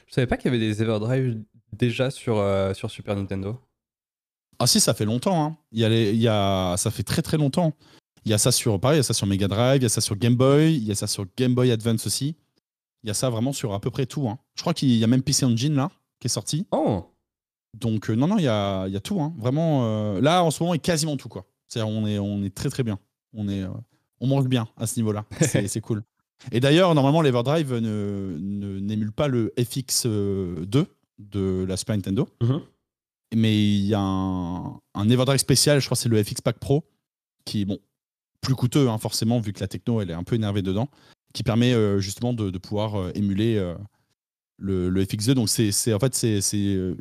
Je 0.07 0.15
savais 0.15 0.29
pas 0.29 0.37
qu'il 0.37 0.53
y 0.53 0.55
avait 0.55 0.65
des 0.65 0.81
Everdrive 0.81 1.43
déjà 1.73 2.13
sur, 2.13 2.37
sur 2.77 2.89
Super 2.89 3.17
Nintendo. 3.17 3.61
Ah 4.61 4.67
si, 4.67 4.79
ça 4.79 4.93
fait 4.93 5.07
longtemps. 5.07 5.43
Hein. 5.43 5.57
Il, 5.73 5.81
y 5.81 5.85
a 5.87 5.89
il 5.89 6.21
y 6.21 6.29
a, 6.29 6.77
ça 6.77 6.91
fait 6.91 7.03
très 7.03 7.23
très 7.23 7.39
longtemps. 7.39 7.73
Il 8.27 8.31
y 8.31 8.35
a 8.35 8.39
ça 8.39 8.53
sur, 8.53 8.79
pareil, 8.79 8.97
il 8.97 8.99
y 8.99 9.01
a 9.01 9.05
ça 9.05 9.15
sur 9.15 9.27
Mega 9.27 9.49
Drive, 9.49 9.81
il 9.81 9.85
y 9.85 9.87
a 9.87 9.89
ça 9.89 10.03
sur 10.03 10.17
Game 10.17 10.35
Boy, 10.35 10.77
il 10.77 10.85
y 10.85 10.93
a 10.93 10.95
ça 10.95 11.07
sur 11.07 11.25
Game 11.35 11.55
Boy 11.55 11.73
Advance 11.73 12.07
aussi. 12.07 12.37
Il 13.03 13.07
y 13.07 13.11
a 13.11 13.15
ça 13.15 13.31
vraiment 13.31 13.55
sur 13.55 13.73
à 13.73 13.81
peu 13.81 13.91
près 13.91 14.05
tout. 14.05 14.29
Hein. 14.29 14.39
Je 14.55 14.61
crois 14.61 14.75
qu'il 14.75 14.91
y 14.91 15.03
a 15.03 15.07
même 15.07 15.23
PC 15.23 15.47
Engine 15.47 15.75
là, 15.75 15.91
qui 16.21 16.27
est 16.27 16.31
sorti. 16.31 16.67
Oh 16.73 17.07
Donc 17.73 18.11
euh, 18.11 18.15
non, 18.15 18.27
non, 18.27 18.37
il 18.37 18.45
y 18.45 18.49
a, 18.49 18.87
il 18.87 18.93
y 18.93 18.97
a 18.97 19.01
tout. 19.01 19.19
Hein. 19.23 19.33
Vraiment, 19.39 19.85
euh, 19.85 20.21
là 20.21 20.45
en 20.45 20.51
ce 20.51 20.63
moment, 20.63 20.75
il 20.75 20.77
y 20.77 20.81
a 20.81 20.83
quasiment 20.83 21.17
tout. 21.17 21.31
quoi. 21.31 21.47
C'est 21.67 21.81
on 21.81 22.07
est, 22.07 22.19
on 22.19 22.43
est 22.45 22.55
très 22.55 22.69
très 22.69 22.83
bien. 22.83 22.99
On, 23.33 23.49
est, 23.49 23.63
euh, 23.63 23.69
on 24.21 24.27
manque 24.27 24.49
bien 24.49 24.69
à 24.77 24.87
ce 24.87 25.01
niveau-là. 25.01 25.25
C'est 25.41 25.81
cool. 25.81 26.03
Et 26.53 26.61
d'ailleurs, 26.61 26.95
normalement, 26.95 27.23
l'Everdrive 27.23 27.73
n'émule 27.73 28.41
ne, 28.41 28.79
n'émule 28.81 29.13
pas 29.13 29.29
le 29.29 29.55
FX2 29.57 30.85
de 31.19 31.65
la 31.67 31.77
Super 31.79 31.97
Nintendo. 31.97 32.29
Mm-hmm 32.43 32.61
mais 33.35 33.57
il 33.57 33.87
y 33.87 33.95
a 33.95 34.01
un, 34.01 34.81
un 34.95 35.39
spécial, 35.39 35.81
je 35.81 35.87
crois 35.87 35.97
que 35.97 36.03
c'est 36.03 36.09
le 36.09 36.23
FX 36.23 36.41
Pack 36.41 36.59
Pro, 36.59 36.85
qui 37.45 37.63
est 37.63 37.65
bon, 37.65 37.79
plus 38.41 38.55
coûteux, 38.55 38.89
hein, 38.89 38.99
forcément, 38.99 39.41
vu 39.41 39.53
que 39.53 39.61
la 39.61 39.69
techno 39.69 40.01
elle 40.01 40.11
est 40.11 40.15
un 40.15 40.25
peu 40.25 40.37
énervée 40.37 40.63
dedans, 40.63 40.89
qui 41.33 41.43
permet 41.43 41.73
euh, 41.73 41.99
justement 41.99 42.33
de, 42.33 42.57
pouvoir 42.59 42.97
euh, 42.99 43.13
émuler 43.15 43.57
euh, 43.57 43.75
le, 44.59 45.05
FX2. 45.05 45.33
Donc, 45.33 45.49
c'est 45.49 45.95
en 45.95 45.99
fait 45.99 46.15
c'est 46.15 46.41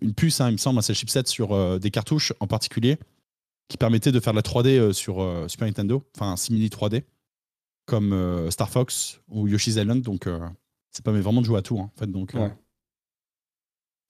une 0.01 0.13
puce, 0.15 0.41
hein, 0.41 0.49
il 0.49 0.53
me 0.53 0.57
semble, 0.57 0.81
c'est 0.83 0.91
un 0.91 0.95
chipset 0.95 1.25
sur 1.25 1.79
des 1.79 1.91
cartouches 1.91 2.33
en 2.39 2.47
particulier, 2.47 2.97
qui 3.67 3.77
permettait 3.77 4.11
de 4.11 4.19
faire 4.19 4.33
de 4.33 4.37
la 4.37 4.43
3D 4.43 4.93
sur 4.93 5.45
Super 5.47 5.67
Nintendo, 5.67 6.03
enfin 6.15 6.35
simili 6.35 6.69
3D, 6.69 7.03
comme 7.85 8.47
Star 8.49 8.69
Fox 8.69 9.19
ou 9.27 9.47
Yoshi's 9.47 9.75
Island. 9.75 10.01
Donc, 10.01 10.27
pas 11.03 11.11
mais 11.11 11.21
vraiment 11.21 11.41
de 11.41 11.45
jouer 11.45 11.59
à 11.59 11.61
tout, 11.61 11.79
hein, 11.79 11.91
en 11.95 11.99
fait. 11.99 12.07
Donc, 12.07 12.33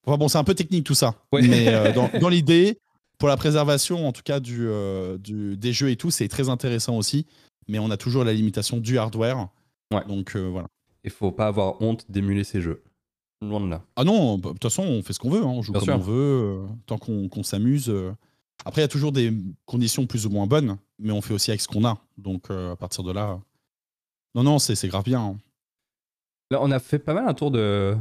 bon, 0.06 0.28
c'est 0.28 0.38
un 0.38 0.44
peu 0.44 0.54
technique 0.54 0.84
tout 0.84 0.94
ça. 0.94 1.14
Mais 1.32 1.68
euh, 1.68 1.92
dans, 2.20 2.28
l'idée, 2.28 2.78
pour 3.18 3.28
la 3.28 3.36
préservation, 3.36 4.06
en 4.06 4.12
tout 4.12 4.22
cas, 4.22 4.40
euh, 4.40 5.18
du, 5.18 5.56
des 5.56 5.72
jeux 5.72 5.90
et 5.90 5.96
tout, 5.96 6.10
c'est 6.10 6.28
très 6.28 6.48
intéressant 6.48 6.96
aussi. 6.96 7.26
Mais 7.68 7.78
on 7.78 7.90
a 7.90 7.96
toujours 7.96 8.24
la 8.24 8.32
limitation 8.32 8.78
du 8.78 8.98
hardware. 8.98 9.48
Ouais. 9.92 10.04
Donc 10.06 10.36
euh, 10.36 10.48
voilà. 10.48 10.68
Il 11.04 11.10
faut 11.10 11.32
pas 11.32 11.46
avoir 11.46 11.80
honte 11.80 12.04
d'émuler 12.08 12.44
ces 12.44 12.60
jeux. 12.60 12.82
Loin 13.42 13.60
de 13.60 13.70
là. 13.70 13.82
Ah 13.96 14.04
non, 14.04 14.36
bah, 14.36 14.50
de 14.50 14.54
toute 14.54 14.64
façon, 14.64 14.82
on 14.82 15.02
fait 15.02 15.12
ce 15.12 15.18
qu'on 15.18 15.30
veut. 15.30 15.42
Hein. 15.42 15.46
On 15.46 15.62
joue 15.62 15.72
comme 15.72 15.88
on 15.88 15.98
veut, 15.98 16.60
tant 16.86 16.98
qu'on 16.98 17.42
s'amuse. 17.42 17.92
Après, 18.66 18.82
il 18.82 18.84
y 18.84 18.84
a 18.84 18.88
toujours 18.88 19.12
des 19.12 19.32
conditions 19.64 20.06
plus 20.06 20.26
ou 20.26 20.30
moins 20.30 20.46
bonnes, 20.46 20.76
mais 20.98 21.12
on 21.12 21.22
fait 21.22 21.32
aussi 21.32 21.50
avec 21.50 21.62
ce 21.62 21.68
qu'on 21.68 21.86
a. 21.86 21.98
Donc 22.18 22.50
à 22.50 22.76
partir 22.76 23.02
de 23.02 23.12
là. 23.12 23.40
Non, 24.34 24.42
non, 24.42 24.58
c'est 24.58 24.88
grave 24.88 25.04
bien. 25.04 25.20
Hein. 25.20 25.36
Là, 26.50 26.58
on 26.60 26.70
a 26.70 26.78
fait 26.80 26.98
pas 26.98 27.14
mal 27.14 27.28
un 27.28 27.34
tour 27.34 27.50
de, 27.50 27.96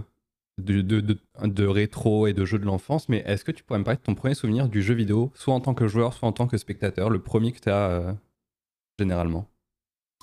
de, 0.60 1.66
rétro 1.66 2.28
et 2.28 2.34
de 2.34 2.46
jeux 2.46 2.60
de 2.60 2.66
l'enfance, 2.66 3.10
mais 3.10 3.24
est-ce 3.26 3.44
que 3.44 3.52
tu 3.52 3.64
pourrais 3.64 3.80
me 3.80 3.84
parler 3.84 3.98
de 3.98 4.04
ton 4.04 4.16
premier 4.16 4.36
souvenir 4.36 4.70
du 4.70 4.82
jeu 4.82 4.94
vidéo, 4.94 5.32
soit 5.36 5.54
en 5.54 5.60
tant 5.60 5.74
que 5.74 5.88
joueur, 5.88 6.14
soit 6.14 6.28
en 6.28 6.32
tant 6.32 6.48
que 6.48 6.58
spectateur, 6.58 7.10
le 7.10 7.22
premier 7.22 7.52
que 7.52 7.60
tu 7.60 7.70
as 7.70 7.90
euh, 7.90 8.14
généralement? 8.98 9.48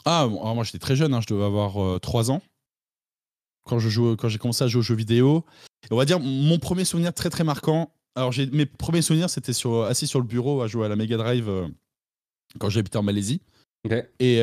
Ah, 0.04 0.26
moi 0.28 0.62
j'étais 0.64 0.78
très 0.78 0.96
jeune, 0.96 1.14
hein, 1.14 1.20
je 1.20 1.32
devais 1.32 1.44
avoir 1.44 2.00
3 2.00 2.30
euh, 2.30 2.34
ans 2.34 2.42
quand 3.64 3.78
j'ai 3.80 4.38
commencé 4.38 4.62
à 4.62 4.68
jouer 4.68 4.78
aux 4.78 4.82
jeux 4.82 4.94
vidéo. 4.94 5.44
on 5.90 5.96
va 5.96 6.04
dire 6.04 6.20
mon 6.20 6.58
premier 6.58 6.84
souvenir 6.84 7.12
très 7.12 7.30
très 7.30 7.42
marquant. 7.42 7.92
Alors 8.14 8.32
mes 8.52 8.64
premiers 8.64 9.02
souvenirs 9.02 9.28
c'était 9.28 9.52
sur, 9.52 9.82
assis 9.82 10.06
sur 10.06 10.20
le 10.20 10.26
bureau 10.26 10.62
à 10.62 10.68
jouer 10.68 10.86
à 10.86 10.88
la 10.88 10.94
Mega 10.94 11.16
Drive 11.16 11.48
euh, 11.48 11.66
quand 12.60 12.68
j'habitais 12.68 12.96
en 12.96 13.02
Malaisie. 13.02 13.42
Et 14.20 14.40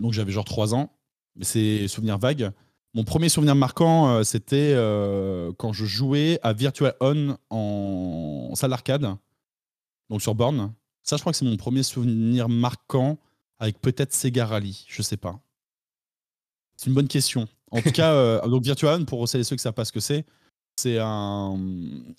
donc 0.00 0.12
j'avais 0.12 0.32
genre 0.32 0.44
3 0.44 0.74
ans, 0.74 0.92
mais 1.36 1.44
c'est 1.44 1.86
souvenir 1.88 2.18
vague. 2.18 2.52
Mon 2.98 3.04
premier 3.04 3.28
souvenir 3.28 3.54
marquant, 3.54 4.08
euh, 4.08 4.24
c'était 4.24 4.72
euh, 4.74 5.52
quand 5.56 5.72
je 5.72 5.84
jouais 5.84 6.40
à 6.42 6.52
Virtual 6.52 6.96
On 6.98 7.36
en 7.48 8.52
salle 8.56 8.70
d'arcade, 8.70 9.14
donc 10.10 10.20
sur 10.20 10.34
borne. 10.34 10.74
Ça, 11.04 11.14
je 11.14 11.20
crois 11.20 11.30
que 11.30 11.38
c'est 11.38 11.44
mon 11.44 11.56
premier 11.56 11.84
souvenir 11.84 12.48
marquant 12.48 13.16
avec 13.60 13.80
peut-être 13.80 14.12
Sega 14.12 14.46
Rally, 14.46 14.84
je 14.88 15.02
sais 15.02 15.16
pas. 15.16 15.38
C'est 16.76 16.88
une 16.88 16.94
bonne 16.94 17.06
question. 17.06 17.46
En 17.70 17.80
tout 17.82 17.92
cas, 17.92 18.14
euh, 18.14 18.44
donc 18.48 18.64
Virtual 18.64 19.00
On, 19.00 19.04
pour 19.04 19.28
celles 19.28 19.42
et 19.42 19.44
ceux 19.44 19.54
qui 19.54 19.62
savent 19.62 19.74
pas 19.74 19.84
ce 19.84 19.92
que 19.92 20.00
c'est, 20.00 20.26
c'est 20.74 20.98
un, 20.98 21.56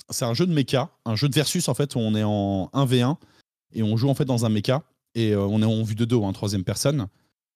c'est 0.10 0.24
un 0.24 0.34
jeu 0.34 0.48
de 0.48 0.54
mecha, 0.54 0.89
un 1.04 1.18
jeu 1.18 1.28
de 1.28 1.36
versus 1.36 1.68
en 1.68 1.74
fait, 1.74 1.94
où 1.96 2.00
on 2.00 2.15
est 2.15 2.24
en 2.24 2.68
1v1 2.68 3.18
et 3.74 3.84
on 3.84 3.98
joue 3.98 4.08
en 4.08 4.15
fait 4.15 4.24
dans 4.24 4.46
un 4.46 4.50
mecha 4.50 4.82
et 5.13 5.36
on 5.36 5.62
est 5.62 5.65
en 5.65 5.84
vue 5.84 5.96
de 5.96 6.06
dos, 6.06 6.24
en 6.24 6.32
troisième 6.32 6.63
personne. 6.63 7.10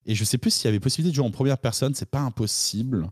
Et 0.06 0.16
je 0.16 0.24
sais 0.24 0.38
plus 0.38 0.52
s'il 0.52 0.66
y 0.66 0.68
avait 0.68 0.80
possibilité 0.80 1.12
de 1.12 1.16
jouer 1.16 1.26
en 1.26 1.32
première 1.32 1.58
personne, 1.58 1.94
c'est 1.96 2.10
pas 2.10 2.20
impossible. 2.20 3.10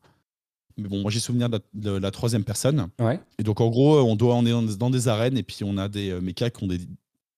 Mais 0.77 0.87
bon, 0.87 1.01
moi 1.01 1.11
j'ai 1.11 1.19
souvenir 1.19 1.49
de 1.49 1.91
la, 1.91 2.11
troisième 2.11 2.43
personne. 2.43 2.89
Et 3.37 3.43
donc 3.43 3.61
en 3.61 3.69
gros, 3.69 3.99
on 3.99 4.15
doit 4.15 4.35
on 4.35 4.45
est 4.45 4.77
dans 4.77 4.89
des 4.89 5.07
arènes 5.07 5.37
et 5.37 5.43
puis 5.43 5.59
on 5.63 5.77
a 5.77 5.87
des 5.87 6.11
euh, 6.11 6.21
mechas 6.21 6.49
qui 6.49 6.63
ont 6.63 6.67
des 6.67 6.79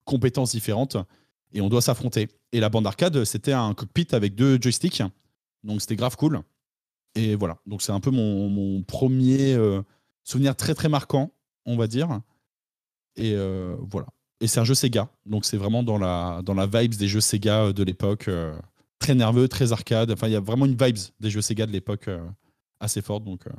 compétences 0.06 0.52
différentes 0.52 0.98
et 1.52 1.62
on 1.62 1.70
doit 1.70 1.82
s'affronter. 1.82 2.30
Et 2.52 2.60
la 2.60 2.70
bande 2.70 2.88
arcade, 2.88 3.24
c'était 3.26 3.54
un 3.54 3.74
cockpit 3.74 4.08
avec 4.12 4.36
deux 4.36 4.60
joysticks, 4.62 5.04
donc 5.64 5.82
c'était 5.82 5.96
grave 5.96 6.16
cool. 6.16 6.42
Et 7.16 7.36
voilà, 7.36 7.58
donc 7.68 7.82
c'est 7.82 7.92
un 7.92 8.00
peu 8.00 8.12
mon, 8.12 8.82
premier 8.84 9.54
euh, 9.54 9.82
souvenir 10.24 10.56
très 10.56 10.74
très 10.74 10.90
marquant, 10.90 11.32
on 11.66 11.78
va 11.78 11.88
dire. 11.88 12.22
Et 13.16 13.34
euh, 13.36 13.76
voilà. 13.80 14.08
Et 14.40 14.48
c'est 14.48 14.60
un 14.60 14.66
jeu 14.66 14.74
Sega, 14.74 15.10
donc 15.26 15.46
c'est 15.46 15.58
vraiment 15.58 15.84
dans 15.84 15.98
la 15.98 16.42
dans 16.44 16.54
la 16.54 16.66
vibes 16.66 16.96
des 16.96 17.08
jeux 17.08 17.22
Sega 17.22 17.72
de 17.72 17.84
l'époque 17.84 18.30
très 19.04 19.16
nerveux, 19.16 19.48
très 19.48 19.72
arcade. 19.72 20.12
Enfin, 20.12 20.28
il 20.28 20.34
y 20.34 20.36
a 20.36 20.40
vraiment 20.40 20.66
une 20.66 20.76
vibes 20.76 20.98
des 21.20 21.30
jeux 21.30 21.42
Sega 21.42 21.66
de 21.66 21.72
l'époque 21.72 22.08
euh, 22.08 22.26
assez 22.80 23.02
forte. 23.02 23.24
Donc, 23.24 23.46
euh, 23.48 23.52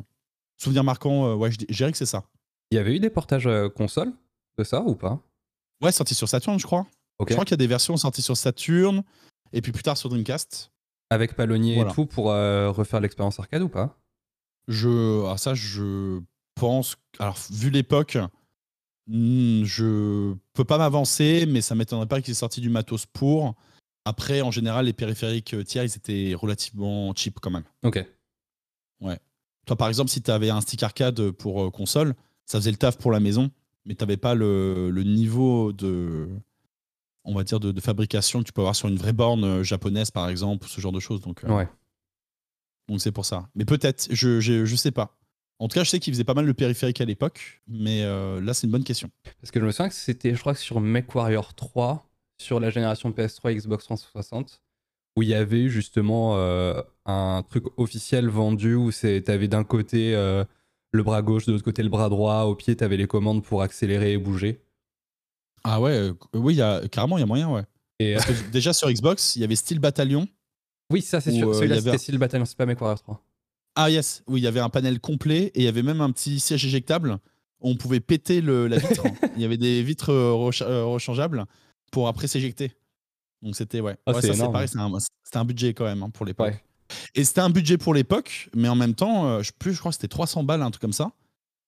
souvenir 0.56 0.84
marquant, 0.84 1.26
euh, 1.26 1.34
ouais, 1.34 1.50
je 1.50 1.58
dirais 1.58 1.92
que 1.92 1.98
c'est 1.98 2.06
ça. 2.06 2.24
Il 2.70 2.76
y 2.76 2.78
avait 2.78 2.96
eu 2.96 3.00
des 3.00 3.10
portages 3.10 3.48
console 3.76 4.12
de 4.58 4.64
ça 4.64 4.80
ou 4.80 4.94
pas? 4.94 5.20
Ouais, 5.82 5.92
sorti 5.92 6.14
sur 6.14 6.28
Saturn, 6.28 6.58
je 6.58 6.64
crois. 6.64 6.86
Je 7.20 7.32
crois 7.32 7.44
qu'il 7.44 7.52
y 7.52 7.54
a 7.54 7.58
des 7.58 7.66
versions 7.66 7.96
sorties 7.96 8.22
sur 8.22 8.36
Saturn 8.36 9.02
et 9.52 9.60
puis 9.60 9.70
plus 9.70 9.82
tard 9.82 9.96
sur 9.96 10.08
Dreamcast. 10.08 10.72
Avec 11.10 11.36
Palonnier 11.36 11.80
et 11.80 11.86
tout 11.92 12.06
pour 12.06 12.26
refaire 12.26 13.00
l'expérience 13.00 13.38
arcade 13.38 13.62
ou 13.62 13.68
pas? 13.68 13.96
Je, 14.66 15.26
ah, 15.26 15.36
ça, 15.36 15.54
je 15.54 16.20
pense. 16.54 16.96
Alors, 17.18 17.36
vu 17.50 17.70
l'époque, 17.70 18.18
Hmm, 19.06 19.64
je 19.64 20.34
peux 20.54 20.64
pas 20.64 20.78
m'avancer, 20.78 21.44
mais 21.46 21.60
ça 21.60 21.74
m'étonnerait 21.74 22.06
pas 22.06 22.22
qu'il 22.22 22.32
ait 22.32 22.34
sorti 22.34 22.60
du 22.60 22.70
matos 22.70 23.04
pour. 23.06 23.54
Après, 24.04 24.42
en 24.42 24.50
général, 24.50 24.86
les 24.86 24.92
périphériques 24.92 25.54
euh, 25.54 25.64
tiers, 25.64 25.84
ils 25.84 25.96
étaient 25.96 26.34
relativement 26.34 27.14
cheap 27.14 27.40
quand 27.40 27.50
même. 27.50 27.64
Ok. 27.82 28.04
Ouais. 29.00 29.18
Toi, 29.66 29.76
par 29.76 29.88
exemple, 29.88 30.10
si 30.10 30.20
tu 30.20 30.30
avais 30.30 30.50
un 30.50 30.60
stick 30.60 30.82
arcade 30.82 31.30
pour 31.30 31.64
euh, 31.64 31.70
console, 31.70 32.14
ça 32.44 32.58
faisait 32.58 32.70
le 32.70 32.76
taf 32.76 32.98
pour 32.98 33.12
la 33.12 33.20
maison, 33.20 33.50
mais 33.86 33.94
tu 33.94 34.04
n'avais 34.04 34.18
pas 34.18 34.34
le, 34.34 34.90
niveau 35.06 35.72
de, 35.72 36.28
on 37.24 37.34
va 37.34 37.44
dire, 37.44 37.60
de, 37.60 37.80
fabrication 37.80 38.40
que 38.40 38.44
tu 38.44 38.52
peux 38.52 38.60
avoir 38.60 38.76
sur 38.76 38.88
une 38.88 38.96
vraie 38.96 39.14
borne 39.14 39.44
euh, 39.44 39.62
japonaise, 39.62 40.10
par 40.10 40.28
exemple, 40.28 40.68
ce 40.68 40.80
genre 40.82 40.92
de 40.92 41.00
choses. 41.00 41.22
Donc, 41.22 41.42
ouais. 41.48 41.68
Donc 42.88 43.00
c'est 43.00 43.12
pour 43.12 43.24
ça. 43.24 43.48
Mais 43.54 43.64
peut-être, 43.64 44.08
je, 44.10 44.40
je, 44.40 44.66
je 44.66 44.76
sais 44.76 44.90
pas. 44.90 45.16
En 45.58 45.68
tout 45.68 45.76
cas, 45.76 45.84
je 45.84 45.88
sais 45.88 46.00
qu'il 46.00 46.12
faisait 46.12 46.24
pas 46.24 46.34
mal 46.34 46.44
le 46.44 46.52
périphérique 46.52 47.00
à 47.00 47.06
l'époque, 47.06 47.62
mais 47.66 48.02
là, 48.02 48.52
c'est 48.52 48.66
une 48.66 48.72
bonne 48.72 48.84
question. 48.84 49.08
Parce 49.40 49.50
que 49.50 49.60
je 49.60 49.64
me 49.64 49.70
souviens 49.70 49.88
que 49.88 49.94
c'était, 49.94 50.34
je 50.34 50.40
crois 50.40 50.52
que 50.52 50.60
sur 50.60 50.80
MechWarrior 50.80 51.54
3, 51.54 52.06
sur 52.38 52.60
la 52.60 52.70
génération 52.70 53.10
PS3 53.10 53.54
Xbox 53.54 53.84
360 53.84 54.62
où 55.16 55.22
il 55.22 55.28
y 55.28 55.34
avait 55.34 55.68
justement 55.68 56.36
euh, 56.36 56.80
un 57.06 57.44
truc 57.48 57.64
officiel 57.76 58.28
vendu 58.28 58.74
où 58.74 58.90
tu 58.92 59.22
avais 59.28 59.48
d'un 59.48 59.64
côté 59.64 60.14
euh, 60.14 60.44
le 60.92 61.02
bras 61.02 61.22
gauche, 61.22 61.46
de 61.46 61.52
l'autre 61.52 61.64
côté 61.64 61.82
le 61.82 61.88
bras 61.88 62.08
droit, 62.08 62.42
au 62.42 62.54
pied 62.54 62.76
tu 62.76 62.84
avais 62.84 62.96
les 62.96 63.06
commandes 63.06 63.42
pour 63.44 63.62
accélérer 63.62 64.12
et 64.12 64.18
bouger. 64.18 64.60
Ah 65.62 65.80
ouais, 65.80 65.92
euh, 65.92 66.12
oui, 66.34 66.56
y 66.56 66.62
a, 66.62 66.86
carrément 66.88 67.16
il 67.16 67.20
y 67.20 67.24
a 67.24 67.26
moyen, 67.26 67.50
ouais. 67.50 67.62
Et 68.00 68.14
Parce 68.14 68.26
que 68.26 68.50
déjà 68.50 68.72
sur 68.72 68.90
Xbox, 68.90 69.36
il 69.36 69.42
y 69.42 69.44
avait 69.44 69.56
Steel 69.56 69.78
Battalion. 69.78 70.26
Oui, 70.90 71.00
ça 71.00 71.20
c'est 71.20 71.32
sûr, 71.32 71.54
celui-là 71.54 71.80
c'était 71.80 71.98
Steel 71.98 72.18
Battalion, 72.18 72.44
c'est 72.44 72.56
pas 72.56 72.66
MechWarrior 72.66 73.00
3. 73.00 73.22
Ah 73.76 73.90
yes, 73.90 74.22
oui, 74.26 74.40
il 74.40 74.44
y 74.44 74.46
avait 74.46 74.60
un 74.60 74.68
panel 74.68 75.00
complet 75.00 75.44
et 75.54 75.60
il 75.60 75.64
y 75.64 75.68
avait 75.68 75.82
même 75.82 76.00
un 76.00 76.10
petit 76.10 76.40
siège 76.40 76.64
éjectable. 76.64 77.18
Où 77.60 77.70
on 77.70 77.76
pouvait 77.76 78.00
péter 78.00 78.42
le, 78.42 78.66
la 78.66 78.76
vitre. 78.76 79.04
il 79.36 79.40
y 79.40 79.44
avait 79.44 79.56
des 79.56 79.82
vitres 79.82 80.12
rechangeables 80.12 81.46
pour 81.94 82.08
après 82.08 82.26
s'éjecter. 82.26 82.72
Donc 83.40 83.54
c'était 83.54 83.80
ouais. 83.80 83.96
Ah, 84.04 84.20
c'est 84.20 84.36
pareil, 84.36 84.66
c'était 84.66 85.38
un, 85.38 85.44
budget 85.44 85.74
quand 85.74 85.84
même 85.84 86.02
hein, 86.02 86.10
pour 86.10 86.26
l'époque. 86.26 86.54
Et 87.14 87.22
c'était 87.22 87.40
un 87.40 87.50
budget 87.50 87.78
pour 87.78 87.94
l'époque, 87.94 88.50
mais 88.52 88.68
en 88.68 88.74
même 88.74 88.94
temps, 88.94 89.26
euh, 89.26 89.42
je, 89.42 89.52
plus, 89.56 89.74
je 89.74 89.78
crois 89.78 89.90
que 89.90 89.94
c'était 89.94 90.08
300 90.08 90.42
balles, 90.42 90.62
un 90.62 90.70
truc 90.72 90.80
comme 90.80 90.92
ça. 90.92 91.12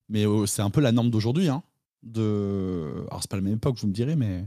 Mais 0.09 0.27
euh, 0.27 0.45
c'est 0.45 0.61
un 0.61 0.69
peu 0.69 0.81
la 0.81 0.91
norme 0.91 1.09
d'aujourd'hui. 1.09 1.47
Hein, 1.47 1.63
de... 2.03 3.05
Alors 3.09 3.21
c'est 3.21 3.31
pas 3.31 3.37
la 3.37 3.41
même 3.41 3.53
époque, 3.53 3.77
vous 3.79 3.87
me 3.87 3.93
direz, 3.93 4.17
mais 4.17 4.45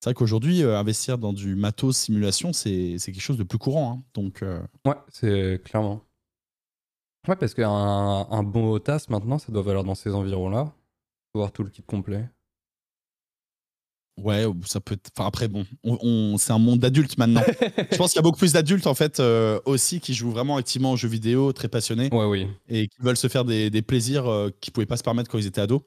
c'est 0.00 0.10
vrai 0.10 0.14
qu'aujourd'hui, 0.14 0.62
euh, 0.62 0.78
investir 0.78 1.18
dans 1.18 1.34
du 1.34 1.56
matos 1.56 1.96
simulation, 1.96 2.54
c'est 2.54 2.96
quelque 3.04 3.20
chose 3.20 3.36
de 3.36 3.44
plus 3.44 3.58
courant. 3.58 3.98
Hein. 3.98 4.02
Donc, 4.14 4.42
Ouais, 4.86 4.96
c'est 5.10 5.60
clairement. 5.62 6.00
Ouais, 7.28 7.36
parce 7.36 7.52
qu'un 7.52 7.70
un 7.70 8.42
bon 8.42 8.78
TAS 8.78 9.04
maintenant, 9.10 9.38
ça 9.38 9.52
doit 9.52 9.62
valoir 9.62 9.84
dans 9.84 9.94
ces 9.94 10.14
environs-là. 10.14 10.72
Voir 11.34 11.52
tout 11.52 11.64
le 11.64 11.68
kit 11.68 11.82
complet. 11.82 12.30
Ouais, 14.22 14.44
ça 14.66 14.80
peut. 14.80 14.96
Enfin, 15.16 15.28
après, 15.28 15.48
bon, 15.48 15.64
on, 15.84 16.36
c'est 16.38 16.52
un 16.52 16.58
monde 16.58 16.80
d'adultes 16.80 17.16
maintenant. 17.18 17.42
je 17.90 17.96
pense 17.96 18.10
qu'il 18.10 18.16
y 18.16 18.18
a 18.18 18.22
beaucoup 18.22 18.38
plus 18.38 18.52
d'adultes 18.52 18.86
en 18.86 18.94
fait 18.94 19.20
euh, 19.20 19.60
aussi 19.64 20.00
qui 20.00 20.12
jouent 20.12 20.32
vraiment 20.32 20.56
activement 20.56 20.92
aux 20.92 20.96
jeux 20.96 21.08
vidéo, 21.08 21.52
très 21.52 21.68
passionnés. 21.68 22.12
Ouais, 22.12 22.24
oui. 22.24 22.48
Et 22.68 22.88
qui 22.88 23.00
veulent 23.00 23.16
se 23.16 23.28
faire 23.28 23.44
des, 23.44 23.70
plaisirs 23.82 24.26
euh, 24.26 24.50
qu'ils 24.60 24.72
pouvaient 24.72 24.86
pas 24.86 24.96
se 24.96 25.04
permettre 25.04 25.30
quand 25.30 25.38
ils 25.38 25.46
étaient 25.46 25.60
ados. 25.60 25.82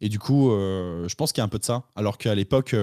Et 0.00 0.08
du 0.08 0.18
coup, 0.18 0.50
euh, 0.50 1.06
je 1.08 1.14
pense 1.14 1.32
qu'il 1.32 1.40
y 1.40 1.42
a 1.42 1.44
un 1.44 1.48
peu 1.48 1.58
de 1.58 1.64
ça. 1.64 1.84
Alors 1.94 2.18
qu'à 2.18 2.34
l'époque, 2.34 2.74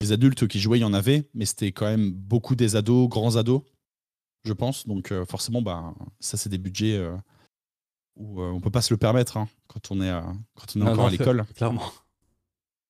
les 0.00 0.12
adultes 0.12 0.48
qui 0.48 0.58
jouaient, 0.58 0.78
il 0.78 0.82
y 0.82 0.86
en 0.86 0.94
avait, 0.94 1.28
mais 1.34 1.44
c'était 1.44 1.72
quand 1.72 1.86
même 1.86 2.10
beaucoup 2.10 2.54
des 2.54 2.76
ados, 2.76 3.08
grands 3.08 3.36
ados, 3.36 3.62
je 4.44 4.52
pense. 4.52 4.86
Donc 4.86 5.12
forcément, 5.28 5.60
bah, 5.60 5.94
ça, 6.20 6.36
c'est 6.36 6.48
des 6.48 6.58
budgets 6.58 7.02
où 8.16 8.42
on 8.42 8.60
peut 8.60 8.70
pas 8.70 8.82
se 8.82 8.92
le 8.92 8.98
permettre 8.98 9.36
hein, 9.36 9.48
quand 9.68 9.90
on 9.90 10.00
est, 10.00 10.12
quand 10.54 10.76
on 10.76 10.80
est 10.80 10.90
encore 10.90 11.06
à 11.06 11.10
l'école. 11.10 11.44
Clairement. 11.56 11.92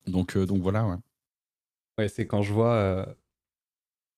Donc, 0.06 0.36
donc 0.36 0.60
voilà, 0.60 0.86
ouais. 0.86 0.96
Ouais, 1.98 2.08
c'est 2.08 2.26
quand 2.26 2.42
je 2.42 2.52
vois. 2.52 2.72
Euh, 2.74 3.06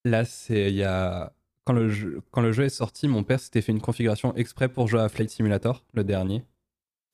là, 0.05 0.25
c'est. 0.25 0.71
Il 0.71 0.77
y 0.77 0.85
a. 0.85 1.33
Quand 1.65 1.73
le, 1.73 1.89
jeu, 1.89 2.23
quand 2.31 2.43
le 2.43 2.53
jeu 2.53 2.65
est 2.65 2.69
sorti, 2.69 3.09
mon 3.09 3.25
père 3.25 3.41
s'était 3.41 3.61
fait 3.61 3.73
une 3.73 3.81
configuration 3.81 4.35
exprès 4.37 4.69
pour 4.69 4.87
jouer 4.87 5.01
à 5.01 5.09
Flight 5.09 5.31
Simulator, 5.31 5.85
le 5.95 6.05
dernier. 6.05 6.45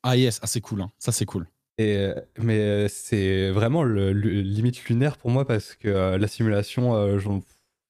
Ah, 0.02 0.16
yes, 0.16 0.40
ah, 0.42 0.46
c'est 0.46 0.60
cool. 0.60 0.82
Hein. 0.82 0.92
Ça, 0.98 1.10
c'est 1.10 1.24
cool. 1.24 1.48
Et, 1.78 1.96
euh, 1.96 2.14
mais 2.38 2.58
euh, 2.58 2.88
c'est 2.88 3.50
vraiment 3.50 3.82
le, 3.82 4.12
limite 4.12 4.84
lunaire 4.84 5.16
pour 5.16 5.30
moi 5.30 5.46
parce 5.46 5.74
que 5.74 6.16
la 6.16 6.28
simulation, 6.28 7.18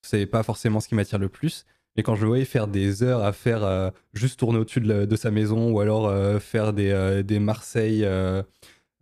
c'est 0.03 0.27
pas 0.27 0.45
forcément 0.45 0.79
ce 0.79 0.87
qui 0.87 0.95
m'attire 0.95 1.19
le 1.19 1.29
plus. 1.29 1.67
Mais 1.97 2.05
quand 2.05 2.15
je 2.15 2.23
le 2.23 2.29
voyais 2.29 2.45
faire 2.45 2.69
des 2.69 3.03
heures 3.03 3.25
à 3.25 3.33
faire 3.33 3.93
juste 4.15 4.39
tourner 4.39 4.59
au-dessus 4.61 4.81
de, 4.81 5.17
sa 5.17 5.33
maison 5.33 5.73
ou 5.73 5.81
alors 5.81 6.41
faire 6.41 6.73
des, 6.73 7.23
des 7.25 7.41
Marseille 7.41 8.05
euh, 8.05 8.43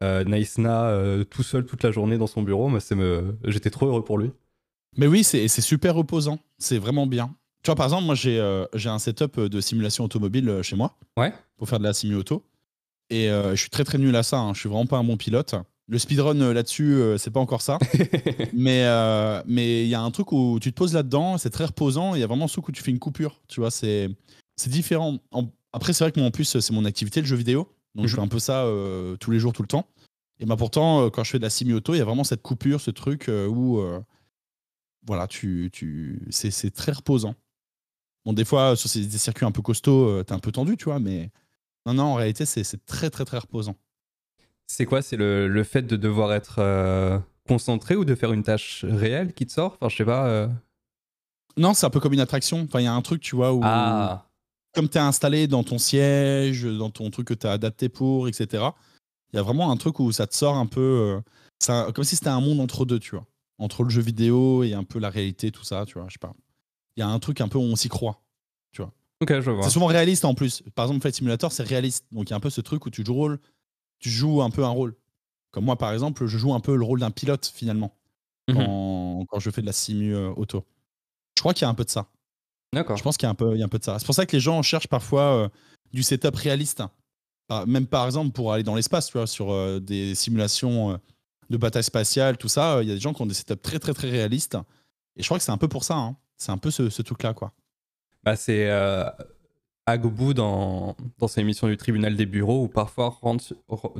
Naïsna 0.00 0.84
euh, 0.86 1.24
tout 1.24 1.42
seul 1.42 1.66
toute 1.66 1.82
la 1.82 1.90
journée 1.90 2.18
dans 2.18 2.26
son 2.26 2.42
bureau. 2.42 2.68
Mais 2.68 2.80
me... 2.94 3.36
J'étais 3.44 3.70
trop 3.70 3.86
heureux 3.86 4.04
pour 4.04 4.18
lui. 4.18 4.30
Mais 4.96 5.06
oui, 5.06 5.24
c'est 5.24 5.48
super 5.48 5.94
reposant. 5.94 6.38
C'est 6.58 6.78
vraiment 6.78 7.06
bien. 7.06 7.34
Tu 7.62 7.68
vois, 7.68 7.76
par 7.76 7.86
exemple, 7.86 8.04
moi, 8.04 8.14
j'ai 8.14 8.40
euh, 8.40 8.66
un 8.86 8.98
setup 8.98 9.38
de 9.38 9.60
simulation 9.60 10.04
automobile 10.04 10.60
chez 10.62 10.76
moi. 10.76 10.96
Ouais. 11.16 11.32
Pour 11.56 11.68
faire 11.68 11.78
de 11.78 11.84
la 11.84 11.92
simu 11.92 12.16
auto. 12.16 12.44
Et 13.10 13.28
je 13.28 13.56
suis 13.56 13.70
très 13.70 13.84
très 13.84 13.98
nul 13.98 14.14
à 14.14 14.22
ça. 14.22 14.38
Hein. 14.38 14.54
Je 14.54 14.60
suis 14.60 14.68
vraiment 14.68 14.86
pas 14.86 14.98
un 14.98 15.04
bon 15.04 15.16
pilote. 15.16 15.54
Le 15.88 15.98
speedrun 15.98 16.52
là-dessus, 16.52 17.02
c'est 17.18 17.32
pas 17.32 17.40
encore 17.40 17.60
ça. 17.60 17.78
mais 18.52 18.84
mais 19.46 19.82
il 19.82 19.88
y 19.88 19.96
a 19.96 20.00
un 20.00 20.10
truc 20.12 20.30
où 20.30 20.58
tu 20.60 20.70
te 20.70 20.76
poses 20.76 20.94
là-dedans, 20.94 21.36
c'est 21.36 21.50
très 21.50 21.64
reposant. 21.64 22.14
Il 22.14 22.20
y 22.20 22.24
a 22.24 22.28
vraiment 22.28 22.46
ce 22.46 22.60
coup 22.60 22.70
où 22.70 22.72
tu 22.72 22.82
fais 22.82 22.92
une 22.92 23.00
coupure. 23.00 23.40
Tu 23.48 23.60
vois, 23.60 23.72
c'est 23.72 24.08
différent. 24.66 25.18
Après, 25.72 25.92
c'est 25.92 26.04
vrai 26.04 26.12
que 26.12 26.20
moi, 26.20 26.28
en 26.28 26.32
plus, 26.32 26.58
c'est 26.58 26.72
mon 26.72 26.84
activité, 26.84 27.20
le 27.20 27.26
jeu 27.26 27.36
vidéo. 27.36 27.68
Donc 27.94 28.06
je 28.06 28.12
mhm. 28.12 28.16
fais 28.16 28.24
un 28.24 28.28
peu 28.28 28.38
ça 28.38 28.64
euh, 28.64 29.16
tous 29.16 29.30
les 29.30 29.38
jours, 29.38 29.52
tout 29.52 29.62
le 29.62 29.68
temps. 29.68 29.86
Et 30.38 30.46
bah 30.46 30.56
pourtant, 30.56 31.04
euh, 31.04 31.10
quand 31.10 31.24
je 31.24 31.32
fais 31.32 31.38
de 31.38 31.42
la 31.42 31.50
simi-auto, 31.50 31.94
il 31.94 31.98
y 31.98 32.00
a 32.00 32.04
vraiment 32.04 32.24
cette 32.24 32.42
coupure, 32.42 32.80
ce 32.80 32.90
truc 32.90 33.28
euh, 33.28 33.46
où 33.46 33.82
voilà, 35.06 35.26
tu, 35.26 35.70
tu, 35.72 36.26
c'est 36.30 36.74
très 36.74 36.92
reposant. 36.92 37.34
Bon, 38.26 38.34
des 38.34 38.44
fois, 38.44 38.76
sur 38.76 38.90
des 38.90 39.18
circuits 39.18 39.46
un 39.46 39.50
peu 39.50 39.62
costauds, 39.62 40.22
t'es 40.24 40.34
un 40.34 40.38
peu 40.38 40.52
tendu, 40.52 40.76
tu 40.76 40.84
vois, 40.84 41.00
mais 41.00 41.30
non, 41.86 41.94
non, 41.94 42.02
en 42.04 42.14
réalité, 42.14 42.44
c'est 42.44 42.84
très, 42.84 43.08
très, 43.08 43.24
très 43.24 43.38
reposant. 43.38 43.76
C'est 44.66 44.84
quoi? 44.84 45.00
C'est 45.00 45.16
le, 45.16 45.48
le, 45.48 45.64
fait 45.64 45.82
de 45.82 45.96
devoir 45.96 46.34
être 46.34 47.22
concentré 47.48 47.96
ou 47.96 48.04
de 48.04 48.14
faire 48.14 48.32
une 48.34 48.42
tâche 48.42 48.84
réelle 48.86 49.32
qui 49.32 49.46
te 49.46 49.52
sort? 49.52 49.78
Enfin, 49.80 49.88
je 49.88 49.96
sais 49.96 50.04
pas. 50.04 50.50
Non, 51.56 51.72
c'est 51.72 51.86
un 51.86 51.90
peu 51.90 51.98
comme 51.98 52.12
une 52.12 52.20
attraction. 52.20 52.60
Enfin, 52.60 52.80
il 52.80 52.84
y 52.84 52.86
a 52.88 52.92
un 52.92 53.02
truc, 53.02 53.22
tu 53.22 53.36
vois, 53.36 53.54
où. 53.54 53.60
Ah 53.64 54.29
comme 54.74 54.88
tu 54.88 54.98
es 54.98 55.00
installé 55.00 55.46
dans 55.46 55.64
ton 55.64 55.78
siège, 55.78 56.64
dans 56.64 56.90
ton 56.90 57.10
truc 57.10 57.28
que 57.28 57.34
tu 57.34 57.46
as 57.46 57.52
adapté 57.52 57.88
pour, 57.88 58.28
etc., 58.28 58.64
il 59.32 59.36
y 59.36 59.38
a 59.38 59.42
vraiment 59.42 59.70
un 59.70 59.76
truc 59.76 60.00
où 60.00 60.10
ça 60.12 60.26
te 60.26 60.34
sort 60.34 60.56
un 60.56 60.66
peu. 60.66 61.22
Euh, 61.68 61.92
comme 61.92 62.04
si 62.04 62.16
c'était 62.16 62.30
un 62.30 62.40
monde 62.40 62.60
entre 62.60 62.84
deux, 62.84 62.98
tu 62.98 63.10
vois. 63.12 63.26
Entre 63.58 63.84
le 63.84 63.90
jeu 63.90 64.02
vidéo 64.02 64.64
et 64.64 64.74
un 64.74 64.84
peu 64.84 64.98
la 64.98 65.10
réalité, 65.10 65.52
tout 65.52 65.62
ça, 65.64 65.84
tu 65.86 65.94
vois. 65.94 66.06
Je 66.08 66.14
sais 66.14 66.18
pas. 66.18 66.32
Il 66.96 67.00
y 67.00 67.02
a 67.02 67.08
un 67.08 67.18
truc 67.18 67.40
un 67.40 67.48
peu 67.48 67.58
où 67.58 67.62
on 67.62 67.76
s'y 67.76 67.88
croit, 67.88 68.22
tu 68.72 68.82
vois. 68.82 68.92
Ok, 69.20 69.40
je 69.40 69.50
vois. 69.50 69.62
C'est 69.62 69.70
souvent 69.70 69.86
réaliste 69.86 70.24
en 70.24 70.34
plus. 70.34 70.62
Par 70.74 70.86
exemple, 70.86 71.02
Flight 71.02 71.14
Simulator, 71.14 71.52
c'est 71.52 71.62
réaliste. 71.62 72.06
Donc 72.10 72.28
il 72.28 72.30
y 72.30 72.32
a 72.32 72.36
un 72.36 72.40
peu 72.40 72.50
ce 72.50 72.60
truc 72.60 72.86
où 72.86 72.90
tu 72.90 73.04
joues, 73.04 73.36
tu 73.98 74.10
joues 74.10 74.42
un 74.42 74.50
peu 74.50 74.64
un 74.64 74.70
rôle. 74.70 74.96
Comme 75.50 75.64
moi, 75.64 75.76
par 75.76 75.92
exemple, 75.92 76.26
je 76.26 76.38
joue 76.38 76.54
un 76.54 76.60
peu 76.60 76.74
le 76.76 76.84
rôle 76.84 77.00
d'un 77.00 77.10
pilote 77.10 77.52
finalement 77.54 77.94
quand, 78.48 79.26
quand, 79.28 79.38
je 79.38 79.50
fais 79.50 79.60
de 79.60 79.66
la 79.66 79.72
simu 79.72 80.14
euh, 80.14 80.30
auto. 80.36 80.64
Je 81.36 81.42
crois 81.42 81.54
qu'il 81.54 81.62
y 81.62 81.66
a 81.66 81.68
un 81.68 81.74
peu 81.74 81.84
de 81.84 81.90
ça. 81.90 82.08
D'accord. 82.72 82.96
Je 82.96 83.02
pense 83.02 83.16
qu'il 83.16 83.26
y, 83.26 83.28
a 83.28 83.30
un 83.30 83.34
peu, 83.34 83.60
un 83.60 83.68
peu 83.68 83.78
de 83.78 83.84
ça. 83.84 83.98
C'est 83.98 84.06
pour 84.06 84.14
ça 84.14 84.26
que 84.26 84.36
les 84.36 84.40
gens 84.40 84.62
cherchent 84.62 84.88
parfois 84.88 85.22
euh, 85.22 85.48
du 85.92 86.02
setup 86.02 86.36
réaliste. 86.36 86.82
Même 87.66 87.88
par 87.88 88.06
exemple 88.06 88.30
pour 88.30 88.52
aller 88.52 88.62
dans 88.62 88.76
l'espace, 88.76 89.08
tu 89.08 89.14
vois, 89.14 89.26
sur 89.26 89.50
euh, 89.50 89.80
des 89.80 90.14
simulations 90.14 90.92
euh, 90.92 90.96
de 91.50 91.56
bataille 91.56 91.82
spatiale, 91.82 92.36
tout 92.36 92.46
ça, 92.46 92.80
il 92.80 92.88
y 92.88 92.92
a 92.92 92.94
des 92.94 93.00
gens 93.00 93.12
qui 93.12 93.22
ont 93.22 93.26
des 93.26 93.34
setups 93.34 93.60
très 93.60 93.80
très 93.80 93.92
très 93.92 94.08
réalistes. 94.08 94.56
Et 95.16 95.22
je 95.22 95.26
crois 95.26 95.38
que 95.38 95.42
c'est 95.42 95.50
un 95.50 95.58
peu 95.58 95.66
pour 95.66 95.82
ça. 95.82 95.96
Hein. 95.96 96.16
C'est 96.36 96.52
un 96.52 96.58
peu 96.58 96.70
ce, 96.70 97.02
truc-là, 97.02 97.34
quoi. 97.34 97.52
Bah, 98.22 98.36
c'est 98.36 98.70
Agobou 99.84 100.32
dans, 100.32 100.96
dans 101.18 101.26
ses 101.26 101.40
émissions 101.40 101.66
du 101.66 101.76
tribunal 101.76 102.14
des 102.14 102.24
bureaux 102.24 102.62
où 102.62 102.68
parfois 102.68 103.18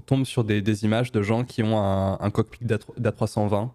tombe 0.07 0.25
sur 0.25 0.45
des, 0.45 0.85
images 0.85 1.11
de 1.11 1.21
gens 1.21 1.45
qui 1.45 1.65
ont 1.65 1.77
un, 1.77 2.31
cockpit 2.31 2.65
d'A320 2.65 3.71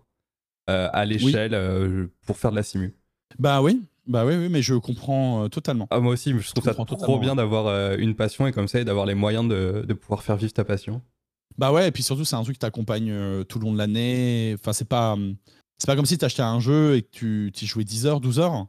à 0.68 1.06
l'échelle 1.06 2.10
pour 2.26 2.38
faire 2.38 2.52
de 2.52 2.56
la 2.56 2.64
simu. 2.64 2.96
Bah 3.38 3.62
oui, 3.62 3.82
bah 4.08 4.26
oui, 4.26 4.36
oui, 4.36 4.50
mais 4.50 4.62
je 4.62 4.76
comprends 4.76 5.44
euh, 5.44 5.48
totalement. 5.48 5.88
Ah, 5.90 6.00
moi 6.00 6.14
aussi, 6.14 6.32
je 6.38 6.52
trouve 6.52 6.64
ça 6.64 6.74
trop 6.74 7.20
bien 7.20 7.36
d'avoir 7.36 7.68
euh, 7.68 7.96
une 7.98 8.16
passion 8.16 8.46
et 8.46 8.52
comme 8.52 8.68
ça, 8.68 8.80
et 8.80 8.86
d'avoir 8.86 9.06
les 9.06 9.16
moyens 9.16 9.48
de, 9.48 9.84
de, 9.88 9.94
pouvoir 9.94 10.22
faire 10.22 10.38
vivre 10.38 10.54
ta 10.54 10.64
passion. 10.64 11.02
Bah 11.58 11.72
ouais, 11.72 11.88
et 11.88 11.92
puis 11.92 12.04
surtout, 12.04 12.26
c'est 12.26 12.36
un 12.36 12.44
truc 12.44 12.56
qui 12.56 12.60
t'accompagne 12.60 13.10
euh, 13.10 13.44
tout 13.44 13.60
le 13.60 13.66
long 13.66 13.74
de 13.74 13.78
l'année. 13.78 14.56
Enfin, 14.60 14.74
c'est 14.74 14.88
pas, 14.88 15.18
c'est 15.80 15.88
pas 15.88 15.96
comme 15.96 16.06
si 16.06 16.18
t'achetais 16.18 16.44
un 16.44 16.60
jeu 16.60 16.98
et 16.98 17.02
que 17.02 17.50
tu 17.50 17.64
y 17.64 17.68
jouais 17.68 17.84
10 17.84 18.06
heures, 18.06 18.20
12 18.20 18.40
heures. 18.40 18.68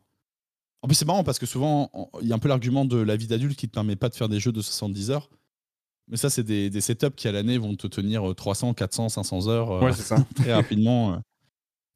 En 0.82 0.88
plus, 0.88 0.94
c'est 0.94 1.04
marrant 1.04 1.24
parce 1.24 1.38
que 1.38 1.46
souvent, 1.46 1.90
il 2.22 2.28
y 2.28 2.32
a 2.32 2.34
un 2.34 2.38
peu 2.38 2.48
l'argument 2.48 2.84
de 2.84 2.96
la 2.96 3.16
vie 3.16 3.26
d'adulte 3.26 3.58
qui 3.58 3.68
te 3.68 3.74
permet 3.74 3.96
pas 3.96 4.08
de 4.08 4.14
faire 4.14 4.28
des 4.28 4.40
jeux 4.40 4.52
de 4.52 4.62
70 4.62 5.10
heures. 5.10 5.28
Mais 6.08 6.16
ça, 6.16 6.30
c'est 6.30 6.44
des, 6.44 6.70
des, 6.70 6.80
setups 6.80 7.16
qui 7.16 7.26
à 7.26 7.32
l'année 7.32 7.58
vont 7.58 7.74
te 7.74 7.88
tenir 7.88 8.32
300, 8.34 8.74
400, 8.74 9.08
500 9.08 9.48
heures 9.48 9.82
ouais, 9.82 9.92
ça. 9.92 10.24
très 10.36 10.54
rapidement. 10.54 11.20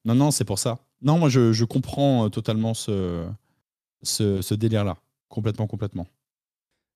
Non, 0.04 0.16
non, 0.16 0.30
c'est 0.32 0.44
pour 0.44 0.58
ça. 0.58 0.80
Non, 1.02 1.18
moi, 1.18 1.28
je, 1.28 1.64
comprends 1.64 2.26
euh, 2.26 2.28
totalement 2.28 2.74
ce, 2.74 3.26
ce, 4.02 4.54
délire-là. 4.54 4.96
Complètement, 5.28 5.66
complètement. 5.66 6.06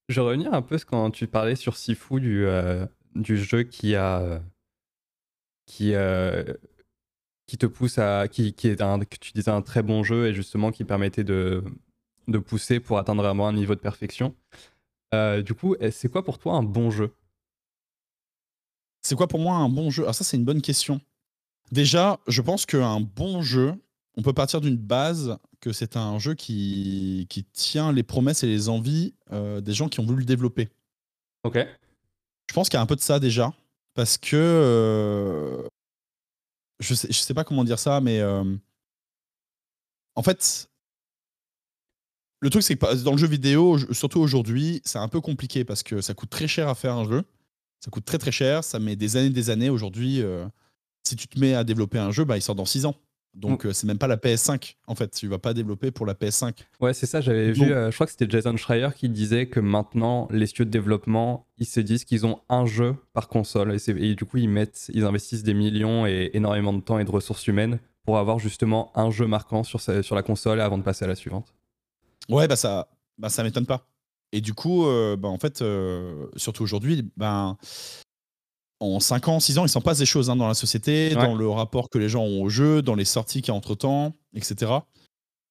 Je 0.09 0.21
vais 0.21 0.27
revenir 0.27 0.53
un 0.53 0.63
peu 0.63 0.79
quand 0.87 1.11
tu 1.11 1.27
parlais 1.27 1.57
sur 1.57 1.77
Sifu 1.77 2.21
du, 2.21 2.45
euh, 2.45 2.87
du 3.15 3.39
jeu 3.39 3.63
qui 3.63 3.95
a, 3.95 4.43
qui, 5.67 5.95
qui 7.47 7.59
te 7.59 7.67
pousse 7.67 7.99
à. 7.99 8.29
qui, 8.29 8.53
qui 8.53 8.69
est 8.69 8.83
un, 8.83 8.99
que 9.01 9.17
tu 9.17 9.33
disais 9.33 9.51
un 9.51 9.63
très 9.63 9.83
bon 9.83 10.03
jeu 10.03 10.27
et 10.27 10.35
justement 10.35 10.71
qui 10.73 10.85
permettait 10.85 11.25
de, 11.25 11.65
de 12.29 12.39
pousser 12.39 12.81
pour 12.81 12.99
atteindre 12.99 13.23
vraiment 13.23 13.49
un 13.49 13.55
niveau 13.55 13.75
de 13.75 13.81
perfection. 13.81 14.35
du 15.13 15.55
coup, 15.55 15.75
c'est 15.91 16.11
quoi 16.11 16.23
pour 16.23 16.39
toi 16.39 16.55
un 16.55 16.63
bon 16.63 16.91
jeu? 16.91 17.15
C'est 19.05 19.17
quoi 19.17 19.29
pour 19.29 19.39
moi 19.39 19.57
un 19.57 19.69
bon 19.69 19.91
jeu? 19.91 20.05
Ah, 20.09 20.15
ça, 20.15 20.25
c'est 20.25 20.39
une 20.39 20.47
bonne 20.47 20.63
question. 20.63 21.01
Déjà, 21.73 22.19
je 22.27 22.41
pense 22.41 22.65
qu'un 22.65 23.01
bon 23.01 23.43
jeu, 23.43 23.75
on 24.17 24.23
peut 24.23 24.33
partir 24.33 24.61
d'une 24.61 24.77
base 24.77 25.39
que 25.61 25.73
c'est 25.73 25.97
un 25.97 26.19
jeu 26.19 26.35
qui, 26.35 27.27
qui 27.29 27.45
tient 27.45 27.93
les 27.93 28.03
promesses 28.03 28.43
et 28.45 28.47
les 28.47 28.69
envies 28.69 29.15
des 29.31 29.73
gens 29.73 29.89
qui 29.89 30.01
ont 30.01 30.05
voulu 30.05 30.21
le 30.21 30.27
développer. 30.27 30.69
Ok. 31.45 31.59
Je 32.49 32.55
pense 32.55 32.69
qu'il 32.69 32.77
y 32.77 32.79
a 32.79 32.83
un 32.83 32.87
peu 32.87 32.97
de 32.97 33.01
ça 33.01 33.19
déjà, 33.19 33.53
parce 33.95 34.19
que 34.19 34.37
euh, 34.37 35.69
je 36.81 36.95
sais, 36.95 37.09
je 37.09 37.19
sais 37.19 37.35
pas 37.35 37.45
comment 37.45 37.65
dire 37.65 37.79
ça, 37.79 38.01
mais 38.01 38.21
euh, 38.21 38.45
en 40.15 40.23
fait, 40.23 40.69
le 42.41 42.51
truc 42.51 42.63
c'est 42.63 42.77
que 42.77 43.03
dans 43.03 43.13
le 43.13 43.19
jeu 43.19 43.27
vidéo, 43.27 43.79
surtout 43.93 44.21
aujourd'hui, 44.21 44.83
c'est 44.85 44.99
un 44.99 45.09
peu 45.09 45.21
compliqué 45.21 45.65
parce 45.65 45.83
que 45.83 46.01
ça 46.01 46.15
coûte 46.15 46.31
très 46.31 46.49
cher 46.49 46.69
à 46.69 46.75
faire 46.75 46.95
un 46.95 47.05
jeu. 47.05 47.25
Ça 47.81 47.91
coûte 47.91 48.05
très 48.05 48.19
très 48.19 48.33
cher, 48.33 48.65
ça 48.65 48.79
met 48.79 48.97
des 48.97 49.17
années 49.17 49.31
des 49.31 49.51
années. 49.51 49.69
Aujourd'hui, 49.69 50.23
euh, 50.23 50.47
si 51.07 51.17
tu 51.17 51.29
te 51.29 51.39
mets 51.39 51.55
à 51.55 51.65
développer 51.65 51.99
un 51.99 52.11
jeu, 52.13 52.25
bah, 52.25 52.39
il 52.39 52.43
sort 52.43 52.55
dans 52.55 52.65
6 52.65 52.87
ans. 52.87 52.95
Donc, 53.35 53.65
mm. 53.65 53.69
euh, 53.69 53.73
c'est 53.73 53.87
même 53.87 53.99
pas 53.99 54.07
la 54.07 54.17
PS5, 54.17 54.77
en 54.87 54.95
fait. 54.95 55.09
Tu 55.09 55.29
vas 55.29 55.39
pas 55.39 55.55
développer 55.55 55.91
pour 55.91 56.07
la 56.07 56.15
PS5. 56.15 56.55
Ouais, 56.81 56.95
c'est 56.95 57.07
ça. 57.07 57.21
J'avais 57.21 57.53
vu, 57.53 57.73
euh, 57.73 57.91
je 57.91 57.97
crois 57.97 58.07
que 58.07 58.13
c'était 58.13 58.29
Jason 58.29 58.57
Schreier 58.57 58.89
qui 58.95 59.09
disait 59.09 59.47
que 59.47 59.61
maintenant, 59.61 60.29
les 60.31 60.47
studios 60.47 60.65
de 60.65 60.71
développement, 60.71 61.47
ils 61.59 61.67
se 61.67 61.81
disent 61.81 62.05
qu'ils 62.05 62.27
ont 62.27 62.41
un 62.49 62.65
jeu 62.67 62.97
par 63.13 63.29
console. 63.29 63.77
Et, 63.89 64.15
du 64.15 64.25
coup, 64.25 64.39
ils, 64.39 64.49
mettent, 64.49 64.91
ils 64.95 65.05
investissent 65.05 65.43
des 65.43 65.55
millions 65.55 66.07
et 66.07 66.31
énormément 66.35 66.73
de 66.73 66.81
temps 66.81 66.99
et 66.99 67.05
de 67.05 67.11
ressources 67.11 67.47
humaines 67.47 67.81
pour 68.05 68.19
avoir 68.19 68.39
justement 68.39 68.93
un 68.95 69.11
jeu 69.11 69.27
marquant 69.27 69.65
sur, 69.65 69.81
sur 69.81 70.15
la 70.15 70.23
console 70.23 70.61
avant 70.61 70.79
de 70.79 70.83
passer 70.83 71.05
à 71.05 71.09
la 71.09 71.15
suivante. 71.15 71.55
Ouais, 72.29 72.47
bah 72.47 72.57
ça, 72.57 72.89
bah 73.19 73.31
ça 73.31 73.43
m'étonne 73.43 73.67
pas. 73.67 73.89
Et 74.33 74.41
du 74.41 74.53
coup, 74.53 74.87
euh, 74.87 75.17
bah 75.17 75.29
en 75.29 75.39
fait, 75.39 75.65
surtout 76.37 76.63
aujourd'hui, 76.63 77.11
ben, 77.17 77.57
en 78.85 79.01
5 79.01 79.29
ans, 79.29 79.41
6 79.41 79.59
ans, 79.59 79.65
il 79.65 79.69
s'en 79.69 79.81
passe 79.81 79.99
des 79.99 80.07
choses 80.07 80.31
hein, 80.31 80.37
dans 80.37 80.49
la 80.49 80.55
société, 80.55 81.15
dans 81.15 81.35
le 81.35 81.49
rapport 81.49 81.91
que 81.91 81.99
les 81.99 82.09
gens 82.09 82.23
ont 82.23 82.43
au 82.43 82.49
jeu, 82.49 82.83
dans 82.83 82.95
les 82.95 83.05
sorties 83.05 83.43
qu'il 83.43 83.53
y 83.53 83.55
a 83.55 83.57
entre 83.57 83.75
temps, 83.75 84.13
etc. 84.35 84.73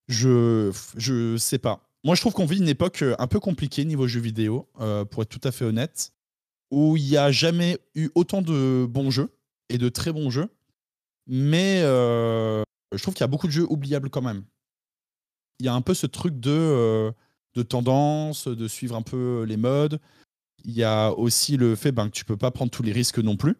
Je, 0.07 0.71
je 0.97 1.37
sais 1.37 1.57
pas. 1.57 1.81
Moi, 2.03 2.15
je 2.15 2.21
trouve 2.21 2.33
qu'on 2.33 2.45
vit 2.45 2.57
une 2.57 2.67
époque 2.67 3.01
euh, 3.01 3.15
un 3.17 3.27
peu 3.27 3.39
compliquée 3.39 3.85
niveau 3.85 4.07
jeux 4.07 4.19
vidéo, 4.19 4.67
euh, 4.81 5.05
pour 5.05 5.23
être 5.23 5.29
tout 5.29 5.47
à 5.47 5.51
fait 5.51 5.63
honnête, 5.63 6.11
où 6.69 6.97
il 6.97 7.05
n'y 7.05 7.17
a 7.17 7.31
jamais 7.31 7.77
eu 7.95 8.09
autant 8.13 8.41
de 8.41 8.85
bons 8.89 9.09
jeux 9.09 9.29
et 9.69 9.77
de 9.77 9.87
très 9.89 10.11
bons 10.11 10.29
jeux. 10.29 10.49
Mais 11.27 11.81
euh, 11.83 12.63
je 12.91 13.01
trouve 13.01 13.13
qu'il 13.13 13.21
y 13.21 13.23
a 13.23 13.27
beaucoup 13.27 13.47
de 13.47 13.53
jeux 13.53 13.67
oubliables 13.69 14.09
quand 14.09 14.21
même. 14.21 14.43
Il 15.59 15.65
y 15.65 15.69
a 15.69 15.73
un 15.73 15.81
peu 15.81 15.93
ce 15.93 16.07
truc 16.07 16.39
de, 16.41 17.13
de 17.55 17.63
tendance, 17.63 18.47
de 18.49 18.67
suivre 18.67 18.95
un 18.97 19.01
peu 19.01 19.45
les 19.47 19.55
modes. 19.55 20.01
Il 20.63 20.73
y 20.73 20.83
a 20.83 21.11
aussi 21.11 21.57
le 21.57 21.75
fait 21.75 21.91
ben, 21.91 22.07
que 22.07 22.13
tu 22.13 22.25
peux 22.25 22.37
pas 22.37 22.51
prendre 22.51 22.71
tous 22.71 22.83
les 22.83 22.91
risques 22.91 23.19
non 23.19 23.35
plus, 23.35 23.55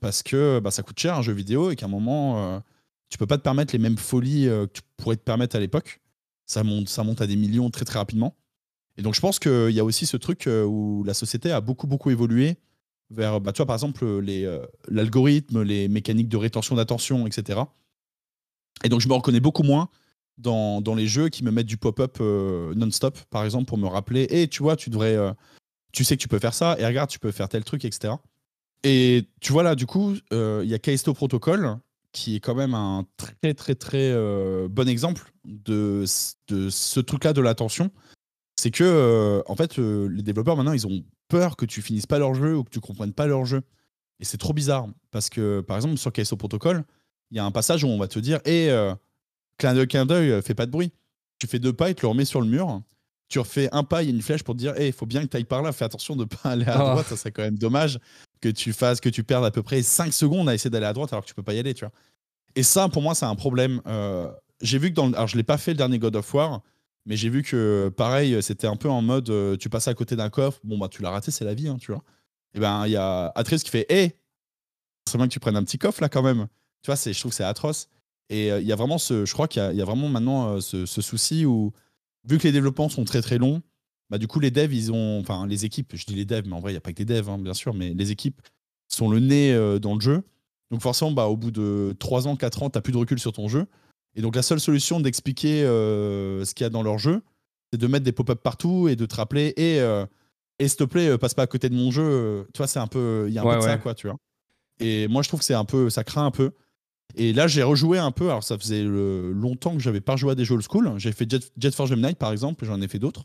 parce 0.00 0.22
que 0.22 0.60
bah, 0.60 0.70
ça 0.70 0.82
coûte 0.82 0.98
cher 0.98 1.16
un 1.16 1.22
jeu 1.22 1.32
vidéo 1.32 1.70
et 1.70 1.76
qu'à 1.76 1.86
un 1.86 1.90
moment, 1.90 2.54
euh, 2.54 2.60
tu 3.08 3.18
peux 3.18 3.26
pas 3.26 3.38
te 3.38 3.42
permettre 3.42 3.74
les 3.74 3.78
mêmes 3.78 3.98
folies 3.98 4.48
euh, 4.48 4.66
que 4.66 4.72
tu 4.74 4.82
pourrais 4.96 5.16
te 5.16 5.22
permettre 5.22 5.56
à 5.56 5.60
l'époque. 5.60 6.00
Ça 6.46 6.64
monte, 6.64 6.88
ça 6.88 7.04
monte 7.04 7.20
à 7.20 7.26
des 7.26 7.36
millions 7.36 7.70
très 7.70 7.84
très 7.84 7.98
rapidement. 7.98 8.36
Et 8.96 9.02
donc 9.02 9.14
je 9.14 9.20
pense 9.20 9.38
qu'il 9.38 9.70
y 9.70 9.80
a 9.80 9.84
aussi 9.84 10.06
ce 10.06 10.16
truc 10.16 10.46
euh, 10.46 10.64
où 10.64 11.04
la 11.04 11.14
société 11.14 11.52
a 11.52 11.60
beaucoup 11.60 11.86
beaucoup 11.86 12.10
évolué 12.10 12.56
vers, 13.10 13.40
bah, 13.40 13.52
tu 13.52 13.58
vois, 13.58 13.66
par 13.66 13.76
exemple, 13.76 14.04
l'algorithme, 14.88 15.62
les, 15.62 15.88
mécaniques 15.88 16.28
de 16.28 16.36
rétention 16.36 16.76
d'attention, 16.76 17.26
etc. 17.26 17.60
Et 18.84 18.88
donc 18.88 19.00
je 19.00 19.08
me 19.08 19.14
reconnais 19.14 19.40
beaucoup 19.40 19.62
moins 19.62 19.88
dans, 20.36 20.82
dans 20.82 20.94
les 20.94 21.06
jeux 21.06 21.30
qui 21.30 21.42
me 21.42 21.50
mettent 21.50 21.66
du 21.66 21.78
pop-up 21.78 22.20
non-stop, 22.20 23.18
par 23.30 23.44
exemple, 23.44 23.64
pour 23.64 23.78
me 23.78 23.86
rappeler, 23.86 24.26
et 24.28 24.46
tu 24.46 24.62
vois, 24.62 24.76
tu 24.76 24.90
devrais 24.90 25.16
tu 25.98 26.04
sais 26.04 26.16
que 26.16 26.22
tu 26.22 26.28
peux 26.28 26.38
faire 26.38 26.54
ça, 26.54 26.76
et 26.78 26.86
regarde, 26.86 27.10
tu 27.10 27.18
peux 27.18 27.32
faire 27.32 27.48
tel 27.48 27.64
truc, 27.64 27.84
etc. 27.84 28.14
Et 28.84 29.28
tu 29.40 29.52
vois 29.52 29.64
là, 29.64 29.74
du 29.74 29.84
coup, 29.84 30.14
euh, 30.32 30.60
il 30.62 30.70
y 30.70 30.74
a 30.74 30.78
Callisto 30.78 31.12
Protocol, 31.12 31.76
qui 32.12 32.36
est 32.36 32.40
quand 32.40 32.54
même 32.54 32.72
un 32.72 33.04
très 33.16 33.52
très 33.52 33.74
très 33.74 34.12
euh, 34.12 34.68
bon 34.70 34.88
exemple 34.88 35.32
de, 35.44 36.04
de 36.46 36.70
ce 36.70 37.00
truc-là 37.00 37.32
de 37.32 37.40
l'attention. 37.40 37.90
C'est 38.54 38.70
que, 38.70 38.84
euh, 38.84 39.42
en 39.46 39.56
fait, 39.56 39.78
les 39.78 40.22
développeurs 40.22 40.56
maintenant, 40.56 40.72
ils 40.72 40.86
ont 40.86 41.02
peur 41.26 41.56
que 41.56 41.66
tu 41.66 41.82
finisses 41.82 42.06
pas 42.06 42.20
leur 42.20 42.32
jeu 42.32 42.56
ou 42.56 42.62
que 42.62 42.70
tu 42.70 42.78
comprennes 42.78 43.12
pas 43.12 43.26
leur 43.26 43.44
jeu. 43.44 43.62
Et 44.20 44.24
c'est 44.24 44.38
trop 44.38 44.52
bizarre. 44.52 44.86
Parce 45.10 45.28
que, 45.28 45.62
par 45.62 45.78
exemple, 45.78 45.96
sur 45.96 46.12
Callisto 46.12 46.36
Protocol, 46.36 46.84
il 47.32 47.38
y 47.38 47.40
a 47.40 47.44
un 47.44 47.50
passage 47.50 47.82
où 47.82 47.88
on 47.88 47.98
va 47.98 48.06
te 48.06 48.20
dire 48.20 48.38
Hé, 48.44 48.66
hey, 48.66 48.94
clin 49.56 49.74
d'œil, 49.74 49.88
clin 49.88 50.06
d'œil, 50.06 50.42
fais 50.42 50.54
pas 50.54 50.66
de 50.66 50.70
bruit. 50.70 50.92
Tu 51.40 51.48
fais 51.48 51.58
deux 51.58 51.72
pas 51.72 51.90
et 51.90 51.96
tu 51.96 52.02
le 52.02 52.08
remets 52.10 52.24
sur 52.24 52.40
le 52.40 52.46
mur 52.46 52.82
tu 53.28 53.38
refais 53.38 53.68
un 53.72 53.84
pas, 53.84 54.02
il 54.02 54.08
y 54.08 54.12
a 54.12 54.14
une 54.14 54.22
flèche 54.22 54.42
pour 54.42 54.54
te 54.54 54.58
dire, 54.58 54.74
il 54.80 54.92
faut 54.92 55.06
bien 55.06 55.22
que 55.22 55.26
tu 55.30 55.36
ailles 55.36 55.44
par 55.44 55.62
là, 55.62 55.72
fais 55.72 55.84
attention 55.84 56.16
de 56.16 56.22
ne 56.22 56.24
pas 56.24 56.50
aller 56.50 56.66
à 56.66 56.74
ah. 56.74 56.90
droite, 56.90 57.06
ça 57.06 57.16
serait 57.16 57.30
quand 57.30 57.42
même 57.42 57.58
dommage 57.58 57.98
que 58.40 58.48
tu 58.48 58.72
fasses, 58.72 59.00
que 59.00 59.08
tu 59.08 59.22
perdes 59.22 59.44
à 59.44 59.50
peu 59.50 59.62
près 59.62 59.82
5 59.82 60.12
secondes 60.12 60.48
à 60.48 60.54
essayer 60.54 60.70
d'aller 60.70 60.86
à 60.86 60.92
droite 60.92 61.12
alors 61.12 61.22
que 61.22 61.28
tu 61.28 61.34
peux 61.34 61.42
pas 61.42 61.54
y 61.54 61.58
aller, 61.58 61.74
tu 61.74 61.84
vois. 61.84 61.92
Et 62.54 62.62
ça, 62.62 62.88
pour 62.88 63.02
moi, 63.02 63.14
c'est 63.14 63.26
un 63.26 63.34
problème. 63.34 63.82
Euh, 63.86 64.30
j'ai 64.62 64.78
vu 64.78 64.90
que 64.90 64.94
dans 64.94 65.12
alors 65.12 65.28
je 65.28 65.36
l'ai 65.36 65.42
pas 65.42 65.58
fait 65.58 65.72
le 65.72 65.76
dernier 65.76 65.98
God 65.98 66.16
of 66.16 66.32
War, 66.32 66.62
mais 67.04 67.16
j'ai 67.16 67.28
vu 67.28 67.42
que 67.42 67.92
pareil, 67.96 68.42
c'était 68.42 68.66
un 68.66 68.76
peu 68.76 68.88
en 68.88 69.02
mode, 69.02 69.28
euh, 69.30 69.56
tu 69.56 69.68
passes 69.68 69.88
à 69.88 69.94
côté 69.94 70.16
d'un 70.16 70.30
coffre, 70.30 70.60
bon 70.64 70.78
bah 70.78 70.88
tu 70.88 71.02
l'as 71.02 71.10
raté, 71.10 71.30
c'est 71.30 71.44
la 71.44 71.54
vie, 71.54 71.68
hein, 71.68 71.76
tu 71.80 71.92
vois. 71.92 72.02
Et 72.54 72.60
ben 72.60 72.86
il 72.86 72.92
y 72.92 72.96
a 72.96 73.30
Atrice 73.34 73.62
qui 73.62 73.70
fait, 73.70 73.86
hé, 73.90 74.16
c'est 75.06 75.18
bien 75.18 75.28
que 75.28 75.32
tu 75.32 75.40
prennes 75.40 75.56
un 75.56 75.64
petit 75.64 75.78
coffre 75.78 76.00
là 76.00 76.08
quand 76.08 76.22
même. 76.22 76.48
Tu 76.82 76.90
vois, 76.90 76.96
je 76.96 77.18
trouve 77.18 77.30
que 77.30 77.36
c'est 77.36 77.44
atroce. 77.44 77.88
Et 78.30 78.52
euh, 78.52 78.60
il 78.60 78.66
y 78.66 78.72
a 78.72 78.76
vraiment 78.76 78.98
ce, 78.98 79.24
je 79.24 79.32
crois 79.32 79.48
qu'il 79.48 79.62
y, 79.72 79.76
y, 79.76 79.82
a 79.82 79.84
vraiment 79.84 80.08
maintenant 80.08 80.60
ce, 80.60 80.86
ce 80.86 81.02
souci 81.02 81.44
où 81.46 81.72
vu 82.24 82.38
que 82.38 82.44
les 82.44 82.52
développements 82.52 82.88
sont 82.88 83.04
très 83.04 83.22
très 83.22 83.38
longs, 83.38 83.62
bah, 84.10 84.18
du 84.18 84.26
coup, 84.26 84.40
les 84.40 84.50
devs, 84.50 84.72
ils 84.72 84.90
ont. 84.92 85.20
Enfin, 85.20 85.46
les 85.46 85.64
équipes, 85.64 85.92
je 85.94 86.06
dis 86.06 86.14
les 86.14 86.24
devs, 86.24 86.46
mais 86.46 86.54
en 86.54 86.60
vrai, 86.60 86.72
il 86.72 86.74
n'y 86.74 86.78
a 86.78 86.80
pas 86.80 86.92
que 86.92 87.02
des 87.02 87.04
devs, 87.04 87.28
hein, 87.28 87.38
bien 87.38 87.54
sûr, 87.54 87.74
mais 87.74 87.92
les 87.94 88.10
équipes 88.10 88.40
sont 88.88 89.10
le 89.10 89.20
nez 89.20 89.52
euh, 89.52 89.78
dans 89.78 89.94
le 89.94 90.00
jeu. 90.00 90.22
Donc, 90.70 90.80
forcément, 90.80 91.10
bah, 91.10 91.26
au 91.26 91.36
bout 91.36 91.50
de 91.50 91.94
3 91.98 92.26
ans, 92.26 92.36
4 92.36 92.62
ans, 92.62 92.70
tu 92.70 92.78
n'as 92.78 92.82
plus 92.82 92.92
de 92.92 92.98
recul 92.98 93.18
sur 93.18 93.32
ton 93.32 93.48
jeu. 93.48 93.66
Et 94.14 94.22
donc, 94.22 94.34
la 94.34 94.42
seule 94.42 94.60
solution 94.60 95.00
d'expliquer 95.00 95.62
euh, 95.64 96.44
ce 96.44 96.54
qu'il 96.54 96.64
y 96.64 96.66
a 96.66 96.70
dans 96.70 96.82
leur 96.82 96.98
jeu, 96.98 97.22
c'est 97.72 97.78
de 97.78 97.86
mettre 97.86 98.04
des 98.04 98.12
pop-up 98.12 98.40
partout 98.42 98.88
et 98.88 98.96
de 98.96 99.04
te 99.04 99.14
rappeler 99.14 99.52
et, 99.56 99.80
euh, 99.80 100.06
et 100.58 100.66
s'il 100.68 100.78
te 100.78 100.84
plaît, 100.84 101.18
passe 101.18 101.34
pas 101.34 101.42
à 101.42 101.46
côté 101.46 101.68
de 101.68 101.74
mon 101.74 101.90
jeu. 101.90 102.46
Tu 102.54 102.58
vois, 102.58 102.66
c'est 102.66 102.78
un 102.78 102.86
peu. 102.86 103.26
Il 103.28 103.34
y 103.34 103.38
a 103.38 103.42
un 103.42 103.44
peu 103.44 103.56
de 103.56 103.60
ça, 103.60 103.76
quoi, 103.76 103.94
tu 103.94 104.08
vois. 104.08 104.16
Et 104.80 105.06
moi, 105.06 105.22
je 105.22 105.28
trouve 105.28 105.40
que 105.40 105.46
c'est 105.46 105.54
un 105.54 105.66
peu. 105.66 105.90
Ça 105.90 106.02
craint 106.02 106.24
un 106.24 106.30
peu. 106.30 106.52
Et 107.18 107.32
là, 107.32 107.48
j'ai 107.48 107.64
rejoué 107.64 107.98
un 107.98 108.12
peu. 108.12 108.30
Alors, 108.30 108.44
ça 108.44 108.56
faisait 108.56 108.84
longtemps 108.84 109.74
que 109.74 109.80
j'avais 109.80 110.00
pas 110.00 110.14
joué 110.14 110.32
à 110.32 110.34
des 110.36 110.44
jeux 110.44 110.54
old 110.54 110.64
school. 110.66 110.94
J'ai 110.98 111.10
fait 111.10 111.28
Jet, 111.28 111.52
Jet 111.58 111.74
Force 111.74 111.90
Gemini, 111.90 112.14
par 112.14 112.30
exemple, 112.30 112.64
j'en 112.64 112.80
ai 112.80 112.86
fait 112.86 113.00
d'autres. 113.00 113.24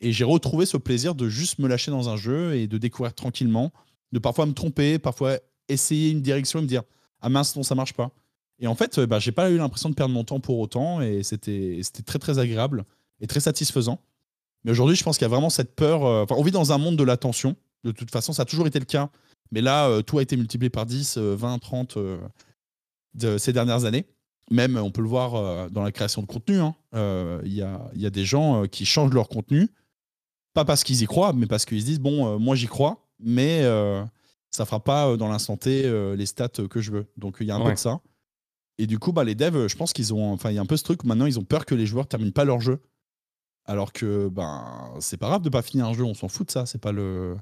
Et 0.00 0.12
j'ai 0.12 0.22
retrouvé 0.22 0.66
ce 0.66 0.76
plaisir 0.76 1.16
de 1.16 1.28
juste 1.28 1.58
me 1.58 1.66
lâcher 1.66 1.90
dans 1.90 2.08
un 2.08 2.16
jeu 2.16 2.54
et 2.54 2.68
de 2.68 2.78
découvrir 2.78 3.12
tranquillement, 3.12 3.72
de 4.12 4.20
parfois 4.20 4.46
me 4.46 4.52
tromper, 4.52 5.00
parfois 5.00 5.38
essayer 5.68 6.10
une 6.10 6.22
direction 6.22 6.60
et 6.60 6.62
me 6.62 6.68
dire 6.68 6.82
Ah 7.20 7.28
mince, 7.28 7.56
non, 7.56 7.64
ça 7.64 7.74
marche 7.74 7.94
pas. 7.94 8.12
Et 8.60 8.68
en 8.68 8.76
fait, 8.76 9.00
bah, 9.00 9.18
j'ai 9.18 9.32
pas 9.32 9.50
eu 9.50 9.56
l'impression 9.56 9.90
de 9.90 9.94
perdre 9.96 10.14
mon 10.14 10.22
temps 10.22 10.38
pour 10.38 10.60
autant 10.60 11.00
et 11.00 11.24
c'était 11.24 11.80
très 12.06 12.20
très 12.20 12.38
agréable 12.38 12.84
et 13.20 13.26
très 13.26 13.40
satisfaisant. 13.40 14.00
Mais 14.62 14.70
aujourd'hui, 14.70 14.94
je 14.94 15.02
pense 15.02 15.18
qu'il 15.18 15.24
y 15.24 15.26
a 15.26 15.28
vraiment 15.30 15.50
cette 15.50 15.74
peur. 15.74 16.04
Euh, 16.04 16.22
enfin, 16.22 16.36
on 16.38 16.42
vit 16.42 16.52
dans 16.52 16.72
un 16.72 16.78
monde 16.78 16.96
de 16.96 17.02
l'attention. 17.02 17.56
De 17.82 17.90
toute 17.90 18.12
façon, 18.12 18.32
ça 18.32 18.42
a 18.42 18.44
toujours 18.44 18.66
été 18.68 18.78
le 18.78 18.84
cas. 18.84 19.10
Mais 19.50 19.60
là, 19.60 19.88
euh, 19.88 20.02
tout 20.02 20.18
a 20.18 20.22
été 20.22 20.36
multiplié 20.36 20.70
par 20.70 20.86
10, 20.86 21.18
20, 21.18 21.58
30 21.58 21.98
de 23.14 23.38
ces 23.38 23.52
dernières 23.52 23.84
années. 23.84 24.06
Même, 24.50 24.76
on 24.76 24.90
peut 24.90 25.02
le 25.02 25.08
voir 25.08 25.34
euh, 25.34 25.68
dans 25.70 25.82
la 25.82 25.92
création 25.92 26.20
de 26.20 26.26
contenu. 26.26 26.58
Hein. 26.58 26.74
Euh, 26.94 27.40
il 27.44 27.54
y, 27.54 27.62
a, 27.62 27.90
y, 27.94 28.06
a, 28.06 28.10
des 28.10 28.24
gens 28.24 28.62
euh, 28.62 28.66
qui 28.66 28.84
changent 28.84 29.14
leur 29.14 29.28
contenu, 29.28 29.68
pas 30.52 30.64
parce 30.64 30.84
qu'ils 30.84 31.02
y 31.02 31.06
croient, 31.06 31.32
mais 31.32 31.46
parce 31.46 31.64
qu'ils 31.64 31.80
se 31.80 31.86
disent 31.86 32.00
bon, 32.00 32.38
moi 32.38 32.54
j'y 32.54 32.66
crois, 32.66 33.08
mais 33.18 33.62
ça 34.50 34.64
fera 34.64 34.80
pas 34.80 35.16
dans 35.16 35.28
l'instant 35.28 35.56
T 35.56 35.82
les 36.16 36.26
stats 36.26 36.48
que 36.70 36.80
je 36.80 36.92
veux. 36.92 37.06
Donc 37.16 37.38
il 37.40 37.46
y 37.46 37.50
a 37.50 37.56
un 37.56 37.64
peu 37.64 37.72
de 37.72 37.78
ça. 37.78 38.00
Et 38.78 38.86
du 38.86 38.98
coup, 38.98 39.12
bah, 39.12 39.24
les 39.24 39.34
devs, 39.36 39.68
je 39.68 39.76
pense 39.76 39.92
qu'ils 39.92 40.12
ont. 40.12 40.32
Enfin, 40.32 40.50
il 40.50 40.54
y 40.54 40.58
a 40.58 40.60
un 40.60 40.66
peu 40.66 40.76
ce 40.76 40.82
truc. 40.82 41.04
Maintenant, 41.04 41.26
ils 41.26 41.38
ont 41.38 41.44
peur 41.44 41.64
que 41.64 41.76
les 41.76 41.86
joueurs 41.86 42.08
terminent 42.08 42.32
pas 42.32 42.44
leur 42.44 42.60
jeu. 42.60 42.80
Alors 43.66 43.92
que 43.92 44.28
ben, 44.28 44.92
c'est 45.00 45.16
pas 45.16 45.28
grave 45.28 45.42
de 45.42 45.48
pas 45.48 45.62
finir 45.62 45.86
un 45.86 45.94
jeu, 45.94 46.04
on 46.04 46.14
s'en 46.14 46.28
fout 46.28 46.46
de 46.46 46.52
ça. 46.52 46.66
C'est 46.66 46.80
pas 46.80 46.92
le. 46.92 47.36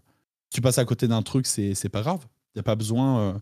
Tu 0.50 0.60
passes 0.60 0.78
à 0.78 0.84
côté 0.84 1.08
d'un 1.08 1.22
truc, 1.22 1.46
c'est 1.46 1.88
pas 1.90 2.02
grave. 2.02 2.26
Il 2.54 2.58
n'y 2.58 2.60
a 2.60 2.64
pas 2.64 2.76
besoin 2.76 3.40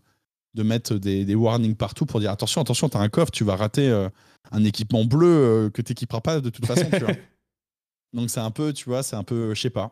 de 0.53 0.63
mettre 0.63 0.95
des, 0.95 1.35
warnings 1.35 1.75
partout 1.75 2.05
pour 2.05 2.19
dire 2.19 2.31
attention, 2.31 2.61
attention, 2.61 2.89
t'as 2.89 2.99
un 2.99 3.09
coffre, 3.09 3.31
tu 3.31 3.43
vas 3.43 3.55
rater 3.55 3.89
euh, 3.89 4.09
un 4.51 4.63
équipement 4.63 5.05
bleu 5.05 5.27
euh, 5.27 5.69
que 5.69 5.81
t'équiperas 5.81 6.21
pas 6.21 6.41
de 6.41 6.49
toute 6.49 6.65
façon. 6.65 6.89
tu 6.91 6.99
vois. 6.99 7.13
Donc 8.13 8.29
c'est 8.29 8.41
un 8.41 8.51
peu, 8.51 8.73
tu 8.73 8.85
vois, 8.85 9.03
c'est 9.03 9.15
un 9.15 9.23
peu, 9.23 9.53
je 9.53 9.61
sais 9.61 9.69
pas. 9.69 9.91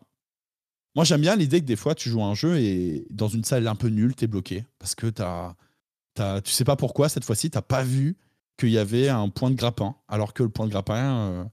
Moi 0.96 1.06
j'aime 1.06 1.22
bien 1.22 1.36
l'idée 1.36 1.62
que 1.62 1.66
des 1.66 1.76
fois 1.76 1.96
tu 1.96 2.10
joues 2.10 2.22
à 2.22 2.26
un 2.26 2.34
jeu 2.34 2.60
et 2.60 3.06
dans 3.10 3.28
une 3.28 3.44
salle 3.44 3.68
un 3.68 3.76
peu 3.76 3.88
nulle, 3.88 4.16
t'es 4.16 4.28
bloqué 4.28 4.66
parce 4.80 4.96
que 4.96 5.08
t'as, 5.08 5.56
as, 6.18 6.42
tu 6.42 6.52
sais 6.52 6.66
pas 6.66 6.76
pourquoi 6.76 7.08
cette 7.08 7.24
fois-ci 7.24 7.50
t'as 7.50 7.62
pas 7.62 7.84
vu 7.84 8.18
qu'il 8.58 8.70
y 8.70 8.78
avait 8.78 9.08
un 9.08 9.30
point 9.30 9.52
de 9.52 9.56
grappin, 9.56 9.96
alors 10.10 10.34
que 10.34 10.44
le 10.44 10.50
point 10.50 10.66
de 10.66 10.72
grappin, 10.72 11.30
euh, 11.30 11.46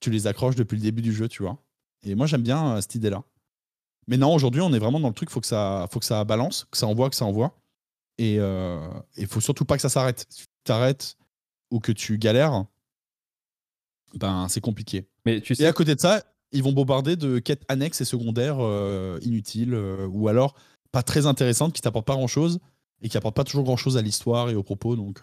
tu 0.00 0.10
les 0.10 0.26
accroches 0.26 0.56
depuis 0.56 0.76
le 0.76 0.82
début 0.82 1.00
du 1.00 1.14
jeu, 1.14 1.28
tu 1.28 1.42
vois. 1.42 1.56
Et 2.02 2.14
moi 2.14 2.26
j'aime 2.26 2.42
bien 2.42 2.78
cette 2.80 2.96
idée-là. 2.96 3.22
Mais 4.08 4.16
non, 4.18 4.34
aujourd'hui 4.34 4.60
on 4.60 4.72
est 4.74 4.78
vraiment 4.78 5.00
dans 5.00 5.08
le 5.08 5.14
truc, 5.14 5.30
faut 5.30 5.40
que 5.40 5.46
ça, 5.46 5.86
faut 5.90 6.00
que 6.00 6.04
ça 6.04 6.24
balance, 6.24 6.66
que 6.70 6.76
ça 6.76 6.86
envoie, 6.86 7.08
que 7.08 7.16
ça 7.16 7.24
envoie. 7.24 7.61
Et 8.22 8.38
il 9.16 9.26
faut 9.26 9.40
surtout 9.40 9.64
pas 9.64 9.76
que 9.76 9.82
ça 9.82 9.88
s'arrête. 9.88 10.26
Si 10.28 10.42
tu 10.42 10.46
t'arrêtes 10.64 11.16
ou 11.70 11.80
que 11.80 11.92
tu 11.92 12.18
galères, 12.18 12.64
ben 14.14 14.46
c'est 14.48 14.60
compliqué. 14.60 15.08
Mais 15.24 15.40
tu 15.40 15.54
sais... 15.54 15.64
Et 15.64 15.66
à 15.66 15.72
côté 15.72 15.94
de 15.94 16.00
ça, 16.00 16.22
ils 16.52 16.62
vont 16.62 16.72
bombarder 16.72 17.16
de 17.16 17.38
quêtes 17.38 17.64
annexes 17.68 18.00
et 18.00 18.04
secondaires 18.04 18.58
inutiles 19.22 19.74
ou 19.74 20.28
alors 20.28 20.54
pas 20.92 21.02
très 21.02 21.26
intéressantes 21.26 21.72
qui 21.72 21.80
t'apportent 21.80 22.06
pas 22.06 22.14
grand 22.14 22.26
chose 22.26 22.60
et 23.00 23.08
qui 23.08 23.16
apportent 23.16 23.36
pas 23.36 23.44
toujours 23.44 23.64
grand 23.64 23.76
chose 23.76 23.96
à 23.96 24.02
l'histoire 24.02 24.50
et 24.50 24.54
aux 24.54 24.62
propos. 24.62 24.94
Donc 24.94 25.20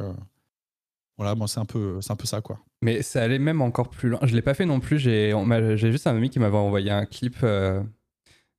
voilà, 1.20 1.36
moi 1.36 1.48
c'est 1.50 1.60
un 1.60 1.66
peu, 1.66 2.00
c'est 2.02 2.12
un 2.12 2.16
peu 2.16 2.26
ça 2.26 2.40
quoi. 2.42 2.60
Mais 2.82 3.02
ça 3.02 3.22
allait 3.22 3.40
même 3.40 3.62
encore 3.62 3.90
plus 3.90 4.08
loin. 4.08 4.20
Je 4.24 4.34
l'ai 4.34 4.42
pas 4.42 4.54
fait 4.54 4.66
non 4.66 4.80
plus. 4.80 5.00
J'ai, 5.00 5.34
juste 5.76 6.08
un 6.08 6.16
ami 6.16 6.30
qui 6.30 6.40
m'avait 6.40 6.56
envoyé 6.56 6.92
un 6.92 7.06
clip 7.06 7.36
euh, 7.44 7.84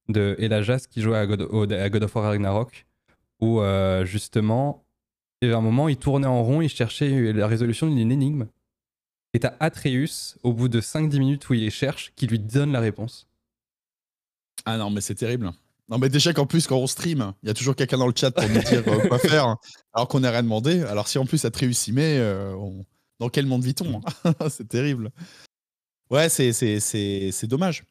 de 0.09 0.37
Elajas 0.39 0.87
qui 0.91 1.01
jouait 1.01 1.17
à 1.17 1.27
God, 1.27 1.73
à 1.73 1.89
God, 1.89 2.03
of 2.03 2.15
War 2.15 2.25
Ragnarok 2.27 2.87
où 3.41 3.61
euh, 3.61 4.05
justement, 4.05 4.85
il 5.41 5.47
y 5.47 5.49
avait 5.49 5.59
un 5.59 5.63
moment, 5.63 5.89
il 5.89 5.97
tournait 5.97 6.27
en 6.27 6.43
rond, 6.43 6.61
il 6.61 6.69
cherchait 6.69 7.33
la 7.33 7.47
résolution 7.47 7.89
d'une 7.89 8.11
énigme. 8.11 8.47
Et 9.33 9.41
t'as 9.41 9.55
Atreus, 9.61 10.39
au 10.43 10.53
bout 10.53 10.69
de 10.69 10.81
5-10 10.81 11.19
minutes 11.19 11.49
où 11.49 11.55
il 11.55 11.61
les 11.61 11.71
cherche, 11.71 12.13
qui 12.17 12.27
lui 12.27 12.39
donne 12.39 12.73
la 12.73 12.81
réponse. 12.81 13.29
Ah 14.65 14.77
non, 14.77 14.91
mais 14.91 15.01
c'est 15.01 15.15
terrible. 15.15 15.53
Non, 15.89 15.99
mais 15.99 16.09
déjà 16.09 16.33
qu'en 16.33 16.47
plus, 16.47 16.67
quand 16.67 16.77
on 16.77 16.87
stream, 16.87 17.33
il 17.43 17.49
y 17.49 17.51
a 17.51 17.55
toujours 17.55 17.75
quelqu'un 17.75 17.99
dans 17.99 18.07
le 18.07 18.13
chat 18.15 18.31
pour 18.31 18.49
nous 18.49 18.63
dire 18.63 18.83
euh, 18.87 19.09
quoi 19.09 19.19
faire, 19.19 19.57
alors 19.93 20.09
qu'on 20.09 20.21
n'a 20.21 20.31
rien 20.31 20.43
demandé. 20.43 20.83
Alors 20.83 21.09
si 21.09 21.19
en 21.19 21.27
plus 21.27 21.43
te 21.43 21.59
réussit, 21.59 21.93
mais 21.93 22.19
euh, 22.19 22.55
dans 23.19 23.29
quel 23.29 23.47
monde 23.47 23.65
vit-on? 23.65 24.01
C'est 24.51 24.69
terrible. 24.69 25.11
Ouais, 26.11 26.29
c'est 26.29 27.47
dommage. 27.47 27.85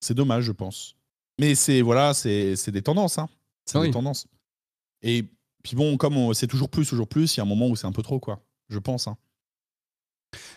C'est 0.00 0.14
dommage, 0.14 0.44
je 0.44 0.52
pense. 0.52 0.96
Mais 1.38 1.54
c'est 1.54 1.80
voilà, 1.80 2.12
c'est 2.12 2.70
des 2.70 2.82
tendances. 2.82 3.18
Hein. 3.18 3.28
C'est 3.64 3.80
des 3.80 3.92
tendances. 3.92 4.26
Et 5.02 5.24
puis 5.62 5.76
bon, 5.76 5.96
comme 5.96 6.34
c'est 6.34 6.46
toujours 6.46 6.68
plus, 6.68 6.88
toujours 6.88 7.08
plus, 7.08 7.36
il 7.36 7.38
y 7.38 7.40
a 7.40 7.44
un 7.44 7.46
moment 7.46 7.68
où 7.68 7.76
c'est 7.76 7.86
un 7.86 7.92
peu 7.92 8.02
trop, 8.02 8.20
quoi. 8.20 8.40
Je 8.68 8.78
pense. 8.78 9.08
Hein. 9.08 9.16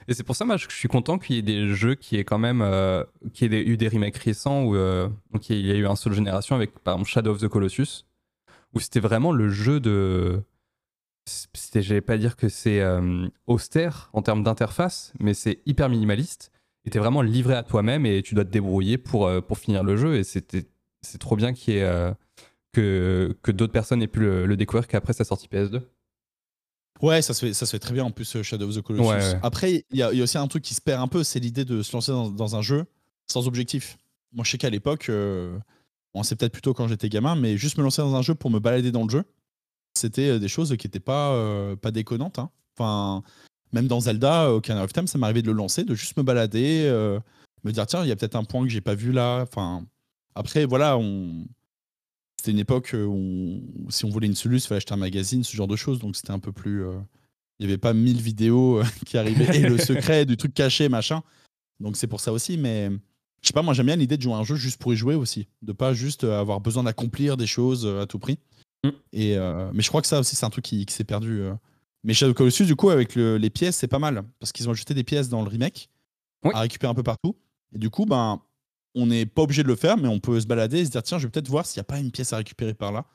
Et 0.08 0.14
c'est 0.14 0.24
pour 0.24 0.36
ça, 0.36 0.46
moi, 0.46 0.58
je 0.58 0.68
suis 0.70 0.88
content 0.88 1.18
qu'il 1.18 1.36
y 1.36 1.40
ait 1.40 1.42
des 1.42 1.74
jeux 1.74 1.96
qui 1.96 2.18
aient 2.18 2.24
quand 2.24 2.38
même 2.38 2.62
euh, 2.62 3.04
qui 3.34 3.46
aient 3.46 3.64
eu 3.64 3.78
des 3.78 3.88
remakes 3.88 4.18
récents 4.18 4.64
où 4.64 4.76
euh, 4.76 5.10
il 5.50 5.66
y 5.66 5.72
a 5.72 5.76
eu 5.76 5.88
un 5.88 5.96
seul 5.96 6.14
génération 6.14 6.56
avec 6.56 6.80
par 6.80 6.96
exemple 6.96 7.10
Shadow 7.10 7.32
of 7.32 7.40
the 7.40 7.48
Colossus 7.48 8.06
où 8.74 8.80
c'était 8.80 9.00
vraiment 9.00 9.32
le 9.32 9.50
jeu 9.50 9.80
de 9.80 10.44
c'était 11.26 11.82
j'allais 11.82 12.02
pas 12.02 12.18
dire 12.18 12.36
que 12.36 12.50
c'est 12.50 12.82
euh, 12.82 13.28
austère 13.48 14.10
en 14.14 14.22
termes 14.22 14.44
d'interface 14.44 15.12
mais 15.20 15.34
c'est 15.34 15.62
hyper 15.66 15.90
minimaliste 15.90 16.52
et 16.86 16.92
t'es 16.92 17.00
vraiment 17.00 17.22
livré 17.24 17.56
à 17.56 17.64
toi-même 17.64 18.06
et 18.06 18.22
tu 18.22 18.36
dois 18.36 18.46
te 18.46 18.52
débrouiller 18.52 18.98
pour 18.98 19.32
pour 19.44 19.58
finir 19.58 19.84
le 19.84 19.98
jeu 19.98 20.18
et 20.18 20.24
c'est 20.24 21.18
trop 21.20 21.36
bien 21.36 21.54
qu'il 21.54 21.74
y 21.74 21.78
ait 21.78 22.14
que 22.76 23.38
que 23.42 23.52
d'autres 23.52 23.74
personnes 23.74 24.02
aient 24.02 24.08
pu 24.08 24.20
le, 24.20 24.46
le 24.46 24.58
découvrir 24.58 24.88
qu'après 24.88 25.14
sa 25.14 25.24
sortie 25.24 25.48
PS2. 25.48 25.82
Ouais, 27.02 27.22
ça 27.22 27.34
se, 27.34 27.46
fait, 27.46 27.54
ça 27.54 27.66
se 27.66 27.72
fait 27.72 27.80
très 27.80 27.94
bien 27.94 28.06
en 28.06 28.12
plus, 28.12 28.36
euh, 28.36 28.44
Shadow 28.44 28.70
of 28.70 28.76
the 28.76 28.82
Colossus. 28.82 29.38
Après, 29.44 29.86
il 29.92 29.98
y, 29.98 30.02
a 30.02 30.10
aussi 30.10 30.38
un 30.38 30.48
truc 30.48 30.64
qui 30.64 30.74
se 30.74 30.82
perd 30.82 31.02
un 31.02 31.08
peu, 31.08 31.24
c'est 31.24 31.40
l'idée 31.40 31.66
de 31.66 31.82
se 31.82 31.92
lancer 31.94 32.12
dans, 32.12 32.56
un 32.56 32.62
jeu 32.62 32.86
sans 33.28 33.48
objectif. 33.48 33.98
Moi, 34.32 34.46
je 34.46 34.52
sais 34.52 34.58
qu'à 34.58 34.70
l'époque, 34.70 35.10
euh, 35.10 35.58
bon, 36.14 36.24
c'est 36.24 36.36
peut-être 36.36 36.54
plutôt 36.54 36.74
quand 36.74 36.88
j'étais 36.88 37.10
gamin, 37.10 37.36
mais 37.36 37.58
juste 37.58 37.78
me 37.78 37.84
lancer 37.84 38.02
dans 38.02 38.16
un 38.16 38.22
jeu 38.22 38.34
pour 38.34 38.50
me 38.50 38.60
balader 38.60 38.92
dans 38.92 39.04
le 39.04 39.10
jeu, 39.10 39.24
c'était 39.94 40.30
euh, 40.30 40.40
des 40.40 40.48
choses 40.48 40.76
qui 40.78 40.88
n'étaient 40.88 41.00
pas, 41.00 41.76
pas 41.82 41.92
déconnantes. 41.92 42.40
Hein. 42.40 42.50
Enfin, 42.78 43.24
même 43.74 43.88
dans 43.88 44.00
Zelda, 44.00 44.54
Ocarina 44.54 44.86
of 44.86 44.94
Time, 44.94 45.08
ça 45.08 45.18
m'arrivait 45.18 45.42
de 45.42 45.48
le 45.48 45.54
lancer, 45.54 45.84
de 45.84 45.96
juste 45.96 46.16
me 46.18 46.24
balader, 46.24 46.90
me 47.64 47.72
dire 47.72 47.86
tiens, 47.88 48.04
il 48.04 48.08
y 48.08 48.12
a 48.12 48.16
peut-être 48.16 48.36
un 48.36 48.46
point 48.46 48.64
que 48.64 48.70
j'ai 48.70 48.82
pas 48.82 48.96
vu 48.96 49.12
là. 49.12 49.42
Enfin, 49.42 49.84
après, 50.34 50.66
voilà, 50.66 50.98
on 50.98 51.46
c'était 52.46 52.52
une 52.52 52.60
époque 52.60 52.96
où, 52.96 53.60
si 53.90 54.06
on 54.06 54.10
voulait 54.10 54.28
une 54.28 54.36
soluce, 54.36 54.66
il 54.66 54.68
fallait 54.68 54.78
acheter 54.78 54.94
un 54.94 54.98
magazine, 54.98 55.44
ce 55.44 55.58
genre 55.58 55.68
de 55.68 55.76
choses. 55.76 55.98
Donc 55.98 56.16
c'était 56.16 56.32
un 56.32 56.38
peu 56.38 56.52
plus. 56.52 56.86
Euh, 56.86 57.00
il 57.58 57.66
n'y 57.66 57.72
avait 57.72 57.80
pas 57.80 57.94
mille 57.94 58.22
vidéos 58.22 58.80
euh, 58.80 58.86
qui 59.06 59.18
arrivaient 59.18 59.58
et 59.58 59.68
le 59.68 59.80
secret 59.80 60.28
du 60.28 60.38
truc 60.38 60.54
caché, 60.54 60.88
machin. 60.88 61.24
Donc 61.80 61.98
c'est 61.98 62.06
pour 62.06 62.20
ça 62.20 62.32
aussi. 62.32 62.58
Mais 62.58 62.92
je 63.42 63.48
sais 63.48 63.54
pas, 63.54 63.64
moi 63.64 63.74
j'aime 63.74 63.88
bien 63.88 63.96
l'idée 63.96 64.16
de 64.16 64.22
jouer 64.22 64.34
à 64.34 64.38
un 64.38 64.44
jeu 64.44 64.56
juste 64.56 64.80
pour 64.80 64.94
y 64.94 64.96
jouer 64.96 65.16
aussi. 65.16 65.48
De 65.64 65.74
pas 65.74 65.94
juste 65.94 66.24
euh, 66.24 66.40
avoir 66.40 66.62
besoin 66.62 66.84
d'accomplir 66.84 67.36
des 67.36 67.48
choses 67.48 67.88
à 67.88 68.06
tout 68.06 68.20
prix. 68.20 68.38
Mm. 68.84 68.90
Et, 69.14 69.38
mais 69.74 69.82
je 69.82 69.88
crois 69.90 70.02
que 70.02 70.08
ça 70.08 70.20
aussi, 70.20 70.36
c'est 70.36 70.46
un 70.46 70.52
truc 70.52 70.66
qui, 70.66 70.86
s'est 70.88 71.04
perdu. 71.04 71.42
Mais 72.04 72.14
Shadow 72.14 72.36
Colossus, 72.36 72.68
du 72.68 72.76
coup, 72.76 72.92
avec 72.92 73.16
les 73.16 73.50
pièces, 73.50 73.78
c'est 73.78 73.88
pas 73.88 73.98
mal. 73.98 74.24
Parce 74.40 74.52
qu'ils 74.52 74.70
ont 74.70 74.72
ajouté 74.74 74.94
des 74.94 75.04
pièces 75.04 75.30
dans 75.30 75.42
le 75.42 75.50
remake 75.50 75.90
à 76.44 76.60
récupérer 76.60 76.92
un 76.92 76.94
peu 76.94 77.02
partout. 77.02 77.36
Et 77.74 77.80
du 77.80 77.90
coup, 77.90 78.06
ben, 78.06 78.40
on 78.96 79.08
n'est 79.08 79.26
pas 79.26 79.44
obligé 79.44 79.62
de 79.62 79.68
le 79.68 79.76
faire, 79.76 79.98
mais 79.98 80.08
on 80.08 80.20
peut 80.20 80.40
se 80.40 80.48
balader 80.48 80.80
et 80.80 80.86
se 80.86 80.90
dire 80.90 81.04
tiens, 81.04 81.20
je 81.20 81.28
vais 81.28 81.32
peut-être 81.32 81.50
voir 81.50 81.66
s'il 81.66 81.80
n'y 81.80 81.82
a 81.82 81.86
pas 81.86 82.00
une 82.00 82.12
pièce 82.12 82.34
à 82.34 82.38
récupérer 82.38 82.74
par 82.74 82.92
là. 82.92 83.06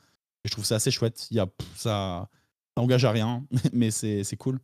Et 0.43 0.47
je 0.47 0.51
trouve 0.51 0.65
ça 0.65 0.75
assez 0.75 0.91
chouette. 0.91 1.27
Il 1.31 1.37
y 1.37 1.39
a, 1.39 1.47
ça, 1.75 2.29
n'engage 2.77 3.03
à 3.03 3.11
rien, 3.11 3.45
mais 3.73 3.91
c'est 3.91 4.37
cool. 4.37 4.59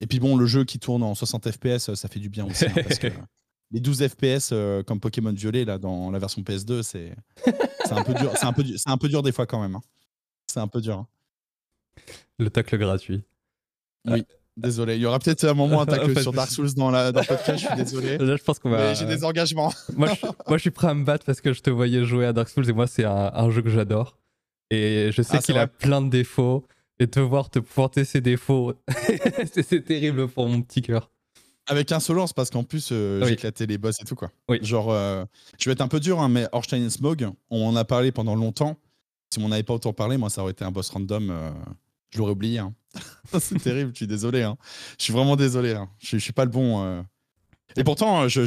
Et 0.00 0.06
puis 0.06 0.20
bon, 0.20 0.36
le 0.36 0.46
jeu 0.46 0.64
qui 0.64 0.78
tourne 0.78 1.02
en 1.02 1.14
60 1.14 1.50
FPS, 1.50 1.94
ça 1.94 2.08
fait 2.08 2.20
du 2.20 2.30
bien 2.30 2.46
aussi. 2.46 2.64
Hein, 2.64 2.72
parce 2.74 2.98
que 2.98 3.08
les 3.70 3.80
12 3.80 4.08
FPS 4.08 4.50
euh, 4.52 4.82
comme 4.82 5.00
Pokémon 5.00 5.32
Violet 5.32 5.64
là, 5.64 5.78
dans 5.78 6.10
la 6.10 6.18
version 6.18 6.40
PS2, 6.42 6.82
c'est 6.82 7.14
un, 7.90 8.02
peu 8.02 8.14
dur, 8.14 8.32
un, 8.40 8.52
peu, 8.52 8.64
un 8.86 8.96
peu 8.96 9.08
dur 9.08 9.22
des 9.22 9.32
fois 9.32 9.46
quand 9.46 9.60
même. 9.60 9.74
Hein. 9.74 9.82
C'est 10.46 10.60
un 10.60 10.68
peu 10.68 10.80
dur. 10.80 10.98
Hein. 10.98 11.06
Le 12.38 12.48
tacle 12.48 12.78
gratuit. 12.78 13.22
Oui. 14.06 14.24
Désolé, 14.56 14.96
il 14.96 15.00
y 15.00 15.06
aura 15.06 15.18
peut-être 15.18 15.44
un 15.44 15.54
moment 15.54 15.86
tacle 15.86 16.18
sur 16.22 16.32
Dark 16.32 16.50
Souls 16.50 16.74
dans, 16.74 16.90
la, 16.90 17.12
dans 17.12 17.20
le 17.20 17.26
podcast, 17.26 17.58
je 17.58 17.66
suis 17.66 17.76
désolé. 17.76 18.18
Là, 18.18 18.36
je 18.36 18.42
pense 18.42 18.58
qu'on 18.58 18.70
va. 18.70 18.94
j'ai 18.94 19.06
des 19.06 19.24
engagements. 19.24 19.72
moi, 19.96 20.08
je, 20.14 20.26
moi, 20.26 20.56
je, 20.56 20.58
suis 20.58 20.70
prêt 20.70 20.88
à 20.88 20.94
me 20.94 21.04
battre 21.04 21.24
parce 21.24 21.40
que 21.40 21.52
je 21.52 21.60
te 21.60 21.70
voyais 21.70 22.04
jouer 22.04 22.26
à 22.26 22.32
Dark 22.32 22.48
Souls 22.48 22.68
et 22.68 22.72
moi, 22.72 22.86
c'est 22.86 23.04
un, 23.04 23.50
jeu 23.50 23.62
que 23.62 23.70
j'adore. 23.70 24.18
Et 24.70 25.10
je 25.12 25.22
sais 25.22 25.38
ah, 25.38 25.42
qu'il 25.42 25.58
a 25.58 25.66
plein 25.66 26.02
de 26.02 26.10
défauts. 26.10 26.64
Et 27.02 27.06
te 27.06 27.18
voir 27.18 27.48
te 27.48 27.58
pointer 27.58 28.04
ses 28.04 28.20
défauts, 28.20 28.74
c'est 29.50 29.82
terrible 29.86 30.28
pour 30.28 30.46
mon 30.46 30.60
petit 30.60 30.82
cœur. 30.82 31.10
Avec 31.66 31.92
insolence, 31.92 32.34
parce 32.34 32.50
qu'en 32.50 32.62
plus, 32.62 32.90
euh, 32.92 33.24
j'ai 33.24 33.32
éclaté 33.32 33.66
les 33.66 33.78
boss 33.78 33.96
et 34.02 34.04
tout, 34.04 34.16
quoi. 34.16 34.30
Oui. 34.50 34.58
Genre, 34.60 34.90
euh, 34.90 35.24
je 35.58 35.70
vais 35.70 35.72
être 35.72 35.80
un 35.80 35.88
peu 35.88 35.98
dur, 35.98 36.20
hein, 36.20 36.28
mais 36.28 36.46
Orstein 36.52 36.84
et 36.84 36.90
Smog, 36.90 37.30
on 37.48 37.64
en 37.64 37.74
a 37.74 37.86
parlé 37.86 38.12
pendant 38.12 38.34
longtemps. 38.34 38.76
Si 39.32 39.40
on 39.40 39.48
n'avait 39.48 39.62
pas 39.62 39.74
autant 39.74 39.94
parlé, 39.94 40.18
moi, 40.18 40.28
ça 40.28 40.42
aurait 40.42 40.50
été 40.50 40.64
un 40.64 40.72
boss 40.72 40.90
random. 40.90 41.30
Euh, 41.30 41.50
je 42.10 42.18
l'aurais 42.18 42.32
oublié. 42.32 42.58
Hein. 42.58 42.74
c'est 43.40 43.60
terrible, 43.62 43.90
je 43.92 43.98
suis 43.98 44.06
désolé. 44.06 44.42
Hein. 44.42 44.56
Je 44.98 45.04
suis 45.04 45.12
vraiment 45.12 45.36
désolé. 45.36 45.74
Hein. 45.74 45.88
Je, 45.98 46.18
je 46.18 46.22
suis 46.22 46.32
pas 46.32 46.44
le 46.44 46.50
bon. 46.50 46.84
Euh. 46.84 47.02
Et 47.76 47.84
pourtant, 47.84 48.28
je, 48.28 48.40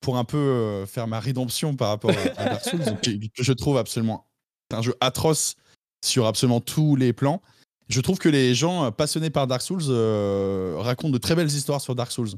pour 0.00 0.16
un 0.18 0.24
peu 0.24 0.36
euh, 0.36 0.86
faire 0.86 1.06
ma 1.06 1.20
rédemption 1.20 1.74
par 1.74 1.88
rapport 1.88 2.12
à 2.36 2.44
Dark 2.44 2.64
Souls, 2.64 2.80
que, 3.02 3.10
je 3.42 3.52
trouve 3.52 3.78
absolument 3.78 4.26
un 4.70 4.82
jeu 4.82 4.94
atroce 5.00 5.56
sur 6.04 6.26
absolument 6.26 6.60
tous 6.60 6.96
les 6.96 7.12
plans. 7.12 7.42
Je 7.88 8.00
trouve 8.00 8.18
que 8.18 8.28
les 8.28 8.54
gens 8.54 8.90
passionnés 8.92 9.30
par 9.30 9.46
Dark 9.46 9.62
Souls 9.62 9.82
euh, 9.88 10.76
racontent 10.78 11.12
de 11.12 11.18
très 11.18 11.34
belles 11.34 11.48
histoires 11.48 11.80
sur 11.80 11.94
Dark 11.94 12.10
Souls. 12.10 12.30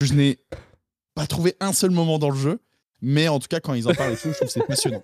Je 0.00 0.12
n'ai 0.14 0.38
pas 1.14 1.26
trouvé 1.26 1.56
un 1.60 1.72
seul 1.72 1.90
moment 1.90 2.18
dans 2.18 2.30
le 2.30 2.38
jeu, 2.38 2.60
mais 3.00 3.28
en 3.28 3.38
tout 3.38 3.48
cas, 3.48 3.60
quand 3.60 3.74
ils 3.74 3.88
en 3.88 3.94
parlent 3.94 4.12
et 4.12 4.16
tout, 4.16 4.28
je 4.28 4.34
trouve 4.34 4.46
que 4.46 4.52
c'est 4.52 4.66
passionnant. 4.66 5.02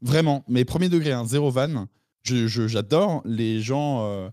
Vraiment, 0.00 0.44
mais 0.48 0.64
premier 0.64 0.88
degré, 0.88 1.12
hein, 1.12 1.24
zéro 1.24 1.50
van. 1.50 1.86
J'adore 2.24 3.22
les 3.24 3.60
gens 3.60 4.30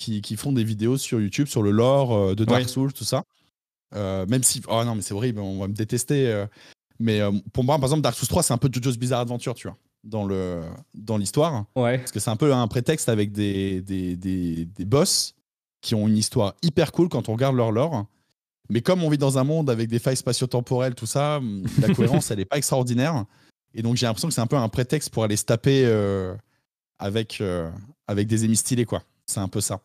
qui, 0.00 0.22
qui, 0.22 0.36
font 0.36 0.50
des 0.50 0.64
vidéos 0.64 0.96
sur 0.96 1.20
YouTube 1.20 1.46
sur 1.46 1.62
le 1.62 1.70
lore 1.70 2.12
euh, 2.12 2.34
de 2.34 2.44
Dark 2.44 2.68
Souls, 2.68 2.92
tout 2.92 3.04
ça. 3.04 3.24
Euh, 3.94 4.26
même 4.26 4.42
si. 4.42 4.62
Oh 4.68 4.82
non, 4.84 4.94
mais 4.94 5.02
c'est 5.02 5.14
horrible, 5.14 5.40
on 5.40 5.60
va 5.60 5.68
me 5.68 5.74
détester. 5.74 6.26
Euh. 6.26 6.46
mais 6.98 7.20
pour 7.52 7.62
moi, 7.62 7.76
par 7.76 7.84
exemple, 7.84 8.02
Dark 8.02 8.16
Souls 8.16 8.28
3, 8.28 8.42
c'est 8.42 8.52
un 8.52 8.58
peu 8.58 8.68
JoJo's 8.72 8.96
Bizarre 8.96 9.20
Adventure, 9.20 9.54
tu 9.54 9.68
vois, 9.68 9.76
dans 10.02 10.24
le 10.24 10.62
dans 10.94 11.18
l'histoire. 11.18 11.66
Ouais. 11.76 11.98
Parce 11.98 12.10
que 12.10 12.18
c'est 12.18 12.30
un 12.30 12.36
peu 12.36 12.52
un 12.52 12.66
prétexte 12.66 13.08
avec 13.08 13.30
des, 13.30 13.82
des, 13.82 14.16
des, 14.16 14.64
des, 14.64 14.84
boss 14.84 15.34
qui 15.82 15.94
ont 15.94 16.08
une 16.08 16.16
histoire 16.16 16.54
hyper 16.62 16.92
cool 16.92 17.08
quand 17.08 17.28
on 17.28 17.32
regarde 17.32 17.56
leur 17.56 17.70
lore. 17.70 18.06
Mais 18.70 18.80
comme 18.82 19.02
on 19.02 19.10
vit 19.10 19.18
dans 19.18 19.38
un 19.38 19.44
monde 19.44 19.68
avec 19.68 19.88
des 19.88 19.98
failles 19.98 20.16
spatio-temporelles, 20.16 20.94
tout 20.94 21.06
ça, 21.06 21.40
la 21.80 21.88
cohérence, 21.94 22.30
elle 22.30 22.38
n'est 22.38 22.44
pas 22.44 22.56
extraordinaire. 22.56 23.24
Et 23.74 23.82
donc, 23.82 23.96
j'ai 23.96 24.06
l'impression 24.06 24.28
que 24.28 24.34
c'est 24.34 24.40
un 24.40 24.46
peu 24.46 24.56
un 24.56 24.68
prétexte 24.68 25.10
pour 25.10 25.24
aller 25.24 25.36
se 25.36 25.44
taper 25.44 25.84
avec, 27.00 27.42
avec 28.06 28.28
des 28.28 28.44
ennemis 28.44 28.56
stylés, 28.56 28.84
quoi. 28.84 29.02
C'est 29.26 29.40
un 29.40 29.48
peu 29.48 29.60
ça. 29.60 29.80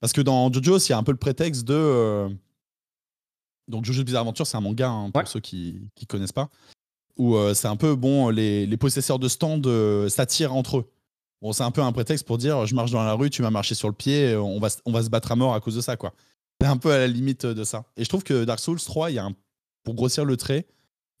Parce 0.00 0.12
que 0.12 0.20
dans 0.20 0.50
JoJo's, 0.52 0.88
il 0.88 0.92
y 0.92 0.94
a 0.94 0.98
un 0.98 1.02
peu 1.02 1.12
le 1.12 1.18
prétexte 1.18 1.64
de. 1.64 1.74
Euh, 1.74 2.28
donc, 3.68 3.84
JoJo's 3.84 4.04
Bizarre 4.04 4.22
Adventure, 4.22 4.46
c'est 4.46 4.56
un 4.56 4.62
manga, 4.62 4.88
hein, 4.88 5.10
pour 5.10 5.28
ceux 5.28 5.40
qui 5.40 5.88
ne 6.00 6.06
connaissent 6.06 6.32
pas. 6.32 6.48
Où 7.16 7.36
euh, 7.36 7.54
c'est 7.54 7.68
un 7.68 7.76
peu, 7.76 7.94
bon, 7.94 8.30
les, 8.30 8.66
les 8.66 8.76
possesseurs 8.76 9.18
de 9.18 9.28
stand 9.28 9.66
euh, 9.66 10.08
s'attirent 10.08 10.54
entre 10.54 10.78
eux. 10.78 10.90
Bon, 11.42 11.52
c'est 11.52 11.62
un 11.62 11.70
peu 11.70 11.82
un 11.82 11.92
prétexte 11.92 12.26
pour 12.26 12.38
dire 12.38 12.66
je 12.66 12.74
marche 12.74 12.90
dans 12.90 13.02
la 13.02 13.14
rue, 13.14 13.30
tu 13.30 13.40
m'as 13.42 13.50
marché 13.50 13.74
sur 13.74 13.88
le 13.88 13.94
pied, 13.94 14.36
on 14.36 14.58
va, 14.58 14.68
on 14.84 14.92
va 14.92 15.02
se 15.02 15.08
battre 15.08 15.32
à 15.32 15.36
mort 15.36 15.54
à 15.54 15.60
cause 15.60 15.74
de 15.74 15.80
ça, 15.80 15.96
quoi. 15.96 16.12
C'est 16.60 16.66
un 16.66 16.76
peu 16.76 16.92
à 16.92 16.98
la 16.98 17.06
limite 17.06 17.46
de 17.46 17.64
ça. 17.64 17.84
Et 17.96 18.04
je 18.04 18.08
trouve 18.10 18.24
que 18.24 18.44
Dark 18.44 18.60
Souls 18.60 18.80
3, 18.80 19.10
il 19.10 19.14
y 19.14 19.18
a 19.18 19.24
un, 19.24 19.32
pour 19.82 19.94
grossir 19.94 20.26
le 20.26 20.36
trait, 20.36 20.66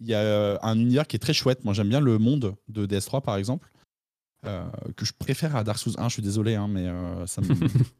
il 0.00 0.08
y 0.08 0.14
a 0.14 0.58
un 0.62 0.78
univers 0.78 1.06
qui 1.06 1.16
est 1.16 1.20
très 1.20 1.32
chouette. 1.32 1.64
Moi, 1.64 1.72
j'aime 1.72 1.88
bien 1.88 2.00
le 2.00 2.18
monde 2.18 2.54
de 2.68 2.86
DS3, 2.86 3.22
par 3.22 3.36
exemple, 3.36 3.70
que 4.42 5.04
je 5.04 5.12
préfère 5.18 5.56
à 5.56 5.64
Dark 5.64 5.78
Souls 5.78 5.94
1. 5.96 6.08
Je 6.08 6.12
suis 6.12 6.22
désolé, 6.22 6.54
hein, 6.54 6.68
mais 6.68 6.86
ça 7.26 7.40
me. 7.40 7.48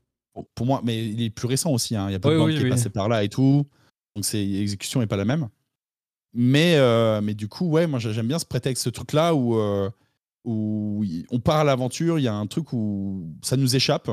pour 0.55 0.67
moi, 0.67 0.81
mais 0.85 1.07
il 1.09 1.23
est 1.23 1.31
plus 1.31 1.47
récent 1.49 1.71
aussi. 1.73 1.97
Hein. 1.97 2.09
Il 2.09 2.13
y 2.13 2.15
a 2.15 2.21
pas 2.21 2.29
de 2.31 2.39
bande 2.39 2.51
qui 2.51 2.57
est 2.67 2.71
passé 2.71 2.91
par 2.91 3.09
là 3.09 3.25
et 3.25 3.29
tout. 3.29 3.67
Donc 4.17 4.25
l'exécution 4.33 5.01
n'est 5.01 5.07
pas 5.07 5.17
la 5.17 5.25
même. 5.25 5.49
Mais, 6.33 6.75
euh, 6.77 7.21
mais 7.21 7.35
du 7.35 7.49
coup, 7.49 7.67
ouais, 7.69 7.87
moi 7.87 7.99
j'aime 7.99 8.29
bien 8.29 8.39
ce 8.39 8.47
prétexte, 8.47 8.85
ce 8.85 8.91
truc-là 8.91 9.35
où, 9.35 9.57
euh, 9.59 9.91
où 10.45 11.05
on 11.31 11.41
part 11.41 11.59
à 11.59 11.65
l'aventure, 11.65 12.19
il 12.19 12.23
y 12.23 12.29
a 12.29 12.35
un 12.35 12.47
truc 12.47 12.73
où 12.73 13.35
ça 13.43 13.57
nous 13.57 13.75
échappe. 13.77 14.09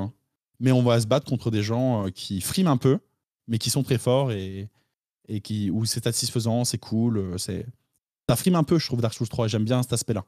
mais 0.59 0.71
on 0.71 0.81
va 0.81 0.99
se 0.99 1.05
battre 1.07 1.27
contre 1.27 1.51
des 1.51 1.61
gens 1.61 2.07
euh, 2.07 2.09
qui 2.09 2.41
friment 2.41 2.67
un 2.69 2.77
peu, 2.77 2.97
mais 3.47 3.59
qui 3.59 3.69
sont 3.69 3.83
très 3.83 3.99
forts 3.99 4.31
et, 4.31 4.67
et 5.27 5.41
qui, 5.41 5.69
où 5.69 5.85
c'est 5.85 6.03
satisfaisant, 6.03 6.65
c'est 6.65 6.79
cool. 6.79 7.33
C'est, 7.37 7.67
ça 8.27 8.35
frime 8.35 8.55
un 8.55 8.63
peu, 8.63 8.79
je 8.79 8.87
trouve, 8.87 9.01
Dark 9.01 9.13
Souls 9.13 9.29
3. 9.29 9.45
et 9.45 9.49
J'aime 9.49 9.63
bien 9.65 9.83
cet 9.83 9.93
aspect-là. 9.93 10.25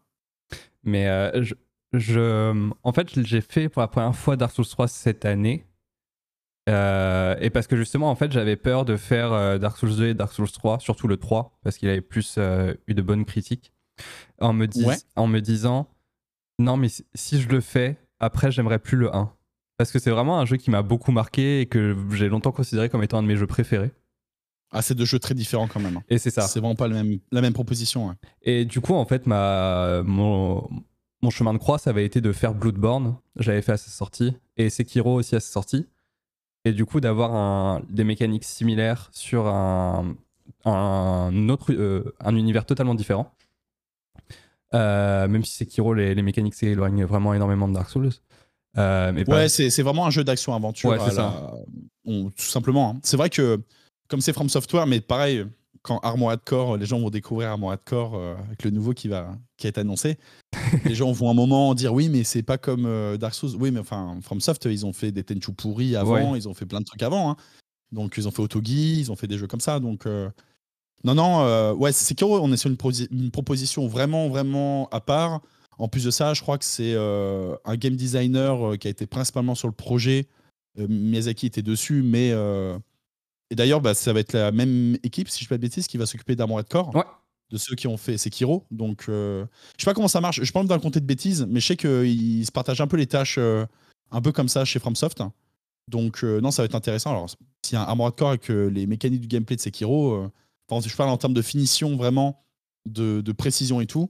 Mais 0.84 1.08
euh, 1.08 1.44
je, 1.44 1.56
je- 1.94 2.70
en 2.84 2.94
fait, 2.94 3.08
j'ai 3.26 3.42
fait 3.42 3.68
pour 3.68 3.82
la 3.82 3.88
première 3.88 4.16
fois 4.16 4.36
Dark 4.38 4.54
Souls 4.54 4.68
3 4.68 4.88
cette 4.88 5.26
année. 5.26 5.66
Euh, 6.70 7.36
et 7.42 7.50
parce 7.50 7.68
que 7.68 7.76
justement, 7.76 8.10
en 8.10 8.16
fait, 8.16 8.32
j'avais 8.32 8.56
peur 8.56 8.86
de 8.86 8.96
faire 8.96 9.34
euh, 9.34 9.58
Dark 9.58 9.78
Souls 9.78 9.96
2 9.96 10.08
et 10.08 10.14
Dark 10.14 10.32
Souls 10.34 10.50
3, 10.52 10.80
surtout 10.80 11.08
le 11.08 11.18
3, 11.18 11.58
parce 11.64 11.78
qu'il 11.78 11.90
avait 11.90 12.02
plus 12.02 12.36
euh, 12.38 12.74
eu 12.88 12.94
de 12.94 13.02
bonnes 13.02 13.26
critiques, 13.26 13.74
en 14.40 14.54
me, 14.54 14.68
dis- 14.68 14.86
Ouais. 14.86 14.98
en 15.16 15.28
me 15.28 15.40
disant 15.40 15.88
non, 16.60 16.78
mais 16.78 16.90
si- 16.90 17.42
je 17.42 17.48
le 17.50 17.62
fais, 17.62 17.98
après, 18.20 18.52
j'aimerais 18.52 18.80
plus 18.80 18.98
le 18.98 19.14
1. 19.16 19.32
Parce 19.78 19.92
que 19.94 20.00
c'est 20.00 20.12
vraiment 20.12 20.40
un 20.40 20.46
jeu 20.46 20.58
qui 20.58 20.70
m'a 20.72 20.82
beaucoup 20.82 21.12
marqué 21.14 21.62
et 21.62 21.66
que 21.66 21.96
j'ai 22.12 22.28
longtemps 22.28 22.52
considéré 22.52 22.90
comme 22.90 23.02
étant 23.02 23.18
un 23.20 23.24
de 23.24 23.28
mes 23.30 23.38
jeux 23.38 23.48
préférés. 23.48 23.92
Ah, 24.72 24.82
c'est 24.82 24.94
deux 24.94 25.06
jeux 25.06 25.20
très 25.20 25.34
différents 25.34 25.68
quand 25.70 25.80
même. 25.80 25.98
hein. 25.98 26.04
Et 26.10 26.18
c'est 26.18 26.30
ça. 26.32 26.42
C'est 26.42 26.60
vraiment 26.60 26.76
pas 26.76 26.88
le 26.90 26.96
même, 26.96 27.20
la 27.32 27.42
même 27.42 27.54
proposition. 27.54 28.14
Et 28.42 28.66
du 28.66 28.82
coup, 28.82 28.94
en 28.94 29.06
fait, 29.06 29.26
ma, 29.26 30.04
mon, 30.04 30.70
mon 31.24 31.30
chemin 31.30 31.54
de 31.54 31.58
croix, 31.60 31.80
ça 31.80 31.90
avait 31.92 32.06
été 32.06 32.20
de 32.22 32.32
faire 32.34 32.54
Bloodborne. 32.54 33.16
J'avais 33.38 33.62
fait 33.62 33.72
à 33.72 33.78
sa 33.78 33.90
sortie. 33.90 34.36
Et 34.58 34.70
Sekiro 34.70 35.16
aussi 35.16 35.36
à 35.38 35.40
sa 35.40 35.50
sortie. 35.50 35.88
Et 36.66 36.74
du 36.74 36.86
coup, 36.86 37.00
d'avoir 37.00 37.82
des 37.90 38.04
mécaniques 38.04 38.44
similaires 38.44 39.10
sur 39.12 39.48
un, 39.48 40.16
un 40.66 41.50
autre 41.50 41.72
euh, 41.74 42.14
un 42.20 42.36
univers 42.36 42.66
totalement 42.66 42.96
différent. 42.96 43.34
Euh, 44.74 45.28
même 45.28 45.44
si 45.44 45.54
Sekiro, 45.56 45.94
les, 45.94 46.14
les 46.14 46.22
mécaniques 46.22 46.54
s'éloignent 46.54 47.06
vraiment 47.06 47.34
énormément 47.34 47.68
de 47.68 47.74
Dark 47.74 47.90
Souls. 47.90 48.10
Euh, 48.78 49.12
mais 49.14 49.28
Ouais, 49.28 49.50
c'est 49.50 49.70
c'est 49.72 49.82
vraiment 49.82 50.06
un 50.06 50.12
jeu 50.12 50.24
d'action-aventure. 50.24 50.90
Ouais, 50.92 51.00
c'est 51.00 51.16
la- 51.16 51.52
tout 52.06 52.32
simplement. 52.38 52.92
hein. 52.92 53.00
C'est 53.04 53.18
vrai 53.18 53.30
que, 53.30 53.60
comme 54.10 54.22
c'est 54.22 54.34
From 54.34 54.48
Software, 54.50 54.86
mais 54.86 55.02
pareil, 55.02 55.46
quand 55.82 56.00
Armored 56.00 56.42
Core, 56.46 56.78
les 56.78 56.86
gens 56.86 57.00
vont 57.00 57.10
découvrir 57.10 57.50
Armored 57.50 57.80
Core 57.86 58.16
euh, 58.16 58.36
avec 58.46 58.64
le 58.64 58.72
nouveau 58.72 58.94
qui, 58.94 59.08
va, 59.08 59.36
qui 59.58 59.68
a 59.68 59.70
été 59.70 59.82
annoncé, 59.82 60.18
les 60.86 60.96
gens 60.96 61.12
vont 61.12 61.30
un 61.30 61.34
moment 61.34 61.74
dire 61.74 61.94
oui, 61.94 62.10
mais 62.10 62.24
c'est 62.24 62.44
pas 62.44 62.58
comme 62.58 62.86
euh, 62.86 63.18
Dark 63.18 63.34
Souls. 63.34 63.56
Oui, 63.60 63.72
mais 63.72 63.80
enfin, 63.80 64.20
From 64.22 64.42
Soft, 64.42 64.66
ils 64.66 64.86
ont 64.86 64.94
fait 64.94 65.12
des 65.12 65.24
Tenchu 65.24 65.54
pourris 65.54 65.96
avant, 65.96 66.36
ils 66.36 66.48
ont 66.48 66.54
fait 66.54 66.66
plein 66.66 66.80
de 66.80 66.86
trucs 66.86 67.04
avant. 67.04 67.32
hein. 67.32 67.36
Donc, 67.92 68.16
ils 68.18 68.28
ont 68.28 68.32
fait 68.32 68.42
Otogi, 68.42 69.00
ils 69.00 69.12
ont 69.12 69.16
fait 69.16 69.28
des 69.28 69.38
jeux 69.38 69.48
comme 69.48 69.62
ça. 69.62 69.80
Donc, 69.80 70.06
euh, 70.06 70.30
non, 71.04 71.16
non, 71.16 71.74
ouais, 71.74 71.92
c'est 71.92 72.06
Sekiro, 72.06 72.40
on 72.40 72.52
est 72.52 72.58
sur 72.58 72.70
une, 72.70 73.32
proposition 73.32 73.88
vraiment, 73.88 74.30
vraiment 74.30 74.90
à 74.90 75.00
part. 75.00 75.42
En 75.78 75.88
plus 75.88 76.04
de 76.04 76.12
ça, 76.12 76.34
je 76.34 76.42
crois 76.42 76.58
que 76.58 76.66
c'est 76.66 76.96
un 76.96 77.76
game 77.78 77.96
designer 77.96 78.78
qui 78.78 78.88
a 78.88 78.92
été 78.92 79.08
principalement 79.08 79.56
sur 79.56 79.68
le 79.68 79.74
projet. 79.74 80.28
Miyazaki 80.78 81.48
était 81.48 81.62
dessus, 81.62 82.04
mais. 82.04 82.34
Euh, 83.50 83.54
Et 83.54 83.56
d'ailleurs, 83.56 83.82
bah, 83.82 83.94
ça 83.94 84.14
va 84.14 84.20
être 84.20 84.34
la 84.34 84.52
même 84.52 84.98
équipe, 85.04 85.30
si 85.30 85.40
je 85.40 85.46
ne 85.46 85.50
pas 85.50 85.58
de 85.58 85.62
bêtises, 85.62 85.88
qui 85.88 85.98
va 85.98 86.06
s'occuper 86.06 86.36
d'Armored 86.36 86.68
Core, 86.70 86.96
Ouais. 86.96 87.04
de 87.52 87.58
ceux 87.58 87.76
qui 87.76 87.88
ont 87.88 87.98
fait 87.98 88.18
Sekiro. 88.18 88.66
Donc, 88.72 89.06
euh, 89.10 89.46
je 89.78 89.84
sais 89.84 89.90
pas 89.90 89.94
comment 89.94 90.08
ça 90.08 90.22
marche. 90.22 90.42
Je 90.44 90.52
pense 90.52 90.66
d'un 90.68 90.80
compter 90.80 91.00
de 91.00 91.06
bêtises, 91.06 91.46
mais 91.50 91.60
je 91.60 91.66
sais 91.68 91.76
qu'ils 91.78 92.46
se 92.46 92.52
partagent 92.52 92.82
un 92.82 92.88
peu 92.88 92.98
les 92.98 93.08
tâches, 93.08 93.38
euh, 93.38 93.66
un 94.12 94.22
peu 94.22 94.32
comme 94.32 94.50
ça 94.50 94.66
chez 94.66 94.80
FromSoft. 94.80 95.22
Donc, 95.88 96.24
euh, 96.24 96.40
non, 96.42 96.52
ça 96.52 96.62
va 96.62 96.66
être 96.66 96.76
intéressant. 96.76 97.10
Alors, 97.12 97.30
s'il 97.66 97.74
y 97.74 97.76
a 97.76 97.82
un 97.82 97.86
Armored 97.86 98.16
Core 98.16 98.30
avec 98.30 98.52
euh, 98.52 98.68
les 98.68 98.86
mécaniques 98.88 99.22
du 99.22 99.28
gameplay 99.28 99.56
de 99.56 99.62
Sekiro, 99.62 100.14
euh, 100.14 100.32
enfin, 100.70 100.88
je 100.88 100.96
parle 100.96 101.10
en 101.10 101.18
termes 101.18 101.34
de 101.34 101.42
finition, 101.42 101.96
vraiment, 101.96 102.44
de, 102.88 103.22
de 103.22 103.32
précision 103.32 103.82
et 103.82 103.88
tout. 103.88 104.10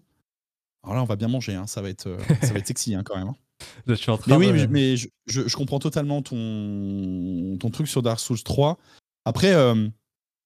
Alors 0.84 0.96
là, 0.96 1.02
on 1.02 1.06
va 1.06 1.16
bien 1.18 1.28
manger, 1.28 1.56
hein. 1.56 1.68
ça, 1.68 1.82
va 1.82 1.90
être, 1.90 2.08
euh, 2.08 2.18
ça 2.42 2.54
va 2.54 2.60
être 2.60 2.68
sexy 2.68 2.96
hein, 2.96 3.04
quand 3.06 3.18
même. 3.18 3.28
hein. 3.30 3.36
je 3.88 3.94
suis 3.96 4.10
en 4.12 4.16
Mais 4.16 4.22
train 4.22 4.38
oui, 4.38 4.48
de- 4.48 4.52
mais, 4.54 4.68
mais 4.68 4.98
je, 4.98 5.08
je- 5.28 5.48
je 5.48 5.56
comprends 5.58 5.80
totalement 5.80 6.22
ton, 6.22 7.58
ton 7.60 7.70
truc 7.70 7.88
sur 7.88 8.02
Dark 8.02 8.20
Souls 8.20 8.42
3. 8.44 8.78
Après, 9.26 9.54
euh, 9.54 9.88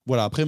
voilà, 0.06 0.26
après, 0.26 0.46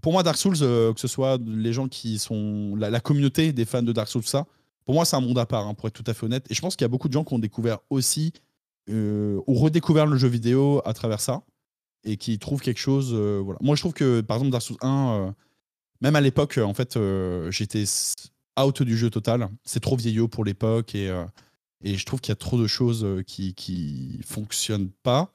pour, 0.00 0.12
moi, 0.12 0.22
Dark 0.22 0.36
Souls, 0.36 0.56
euh, 0.62 0.92
que 0.92 1.00
ce 1.00 1.08
soit 1.08 1.38
les 1.44 1.72
gens 1.72 1.88
qui 1.88 2.18
sont. 2.18 2.74
La, 2.76 3.00
communauté 3.00 3.52
des 3.52 3.64
fans 3.64 3.82
de 3.82 3.92
Dark 3.92 4.08
Souls, 4.08 4.24
ça, 4.24 4.46
pour 4.84 4.94
moi, 4.94 5.04
c'est 5.04 5.16
un 5.16 5.20
monde 5.20 5.38
à 5.38 5.46
part, 5.46 5.66
hein, 5.66 5.74
pour 5.74 5.88
être 5.88 5.94
tout 5.94 6.08
à 6.08 6.14
fait 6.14 6.26
honnête. 6.26 6.46
Et 6.50 6.54
je 6.54 6.60
pense 6.60 6.76
qu'il 6.76 6.84
y 6.84 6.86
a 6.86 6.88
beaucoup 6.88 7.08
de 7.08 7.12
gens 7.12 7.24
qui 7.24 7.34
ont 7.34 7.38
découvert 7.38 7.78
aussi, 7.90 8.32
euh, 8.88 9.40
ou 9.46 9.54
redécouvert 9.54 10.06
le 10.06 10.16
jeu 10.16 10.28
vidéo 10.28 10.80
à 10.84 10.92
travers 10.94 11.20
ça, 11.20 11.42
et 12.04 12.16
qui 12.16 12.38
trouvent 12.38 12.60
quelque 12.60 12.80
chose. 12.80 13.12
voilà. 13.14 13.58
Moi, 13.62 13.76
je 13.76 13.82
trouve 13.82 13.92
que, 13.92 14.20
par 14.20 14.36
exemple, 14.36 14.52
Dark 14.52 14.62
Souls 14.62 14.78
1, 14.80 15.10
euh, 15.10 15.32
même 16.00 16.16
à 16.16 16.20
l'époque, 16.20 16.58
en 16.58 16.74
fait, 16.74 16.98
j'étais 17.50 17.84
out 18.58 18.82
du 18.82 18.96
jeu 18.96 19.10
total. 19.10 19.48
C'est 19.64 19.80
trop 19.80 19.96
vieillot 19.96 20.28
pour 20.28 20.44
l'époque, 20.44 20.94
et. 20.94 21.08
et 21.82 21.96
je 21.96 22.06
trouve 22.06 22.20
qu'il 22.20 22.30
y 22.30 22.32
a 22.32 22.36
trop 22.36 22.58
de 22.58 22.66
choses 22.66 23.06
qui, 23.26 23.54
qui 23.54 24.20
fonctionnent 24.24 24.90
pas. 25.02 25.30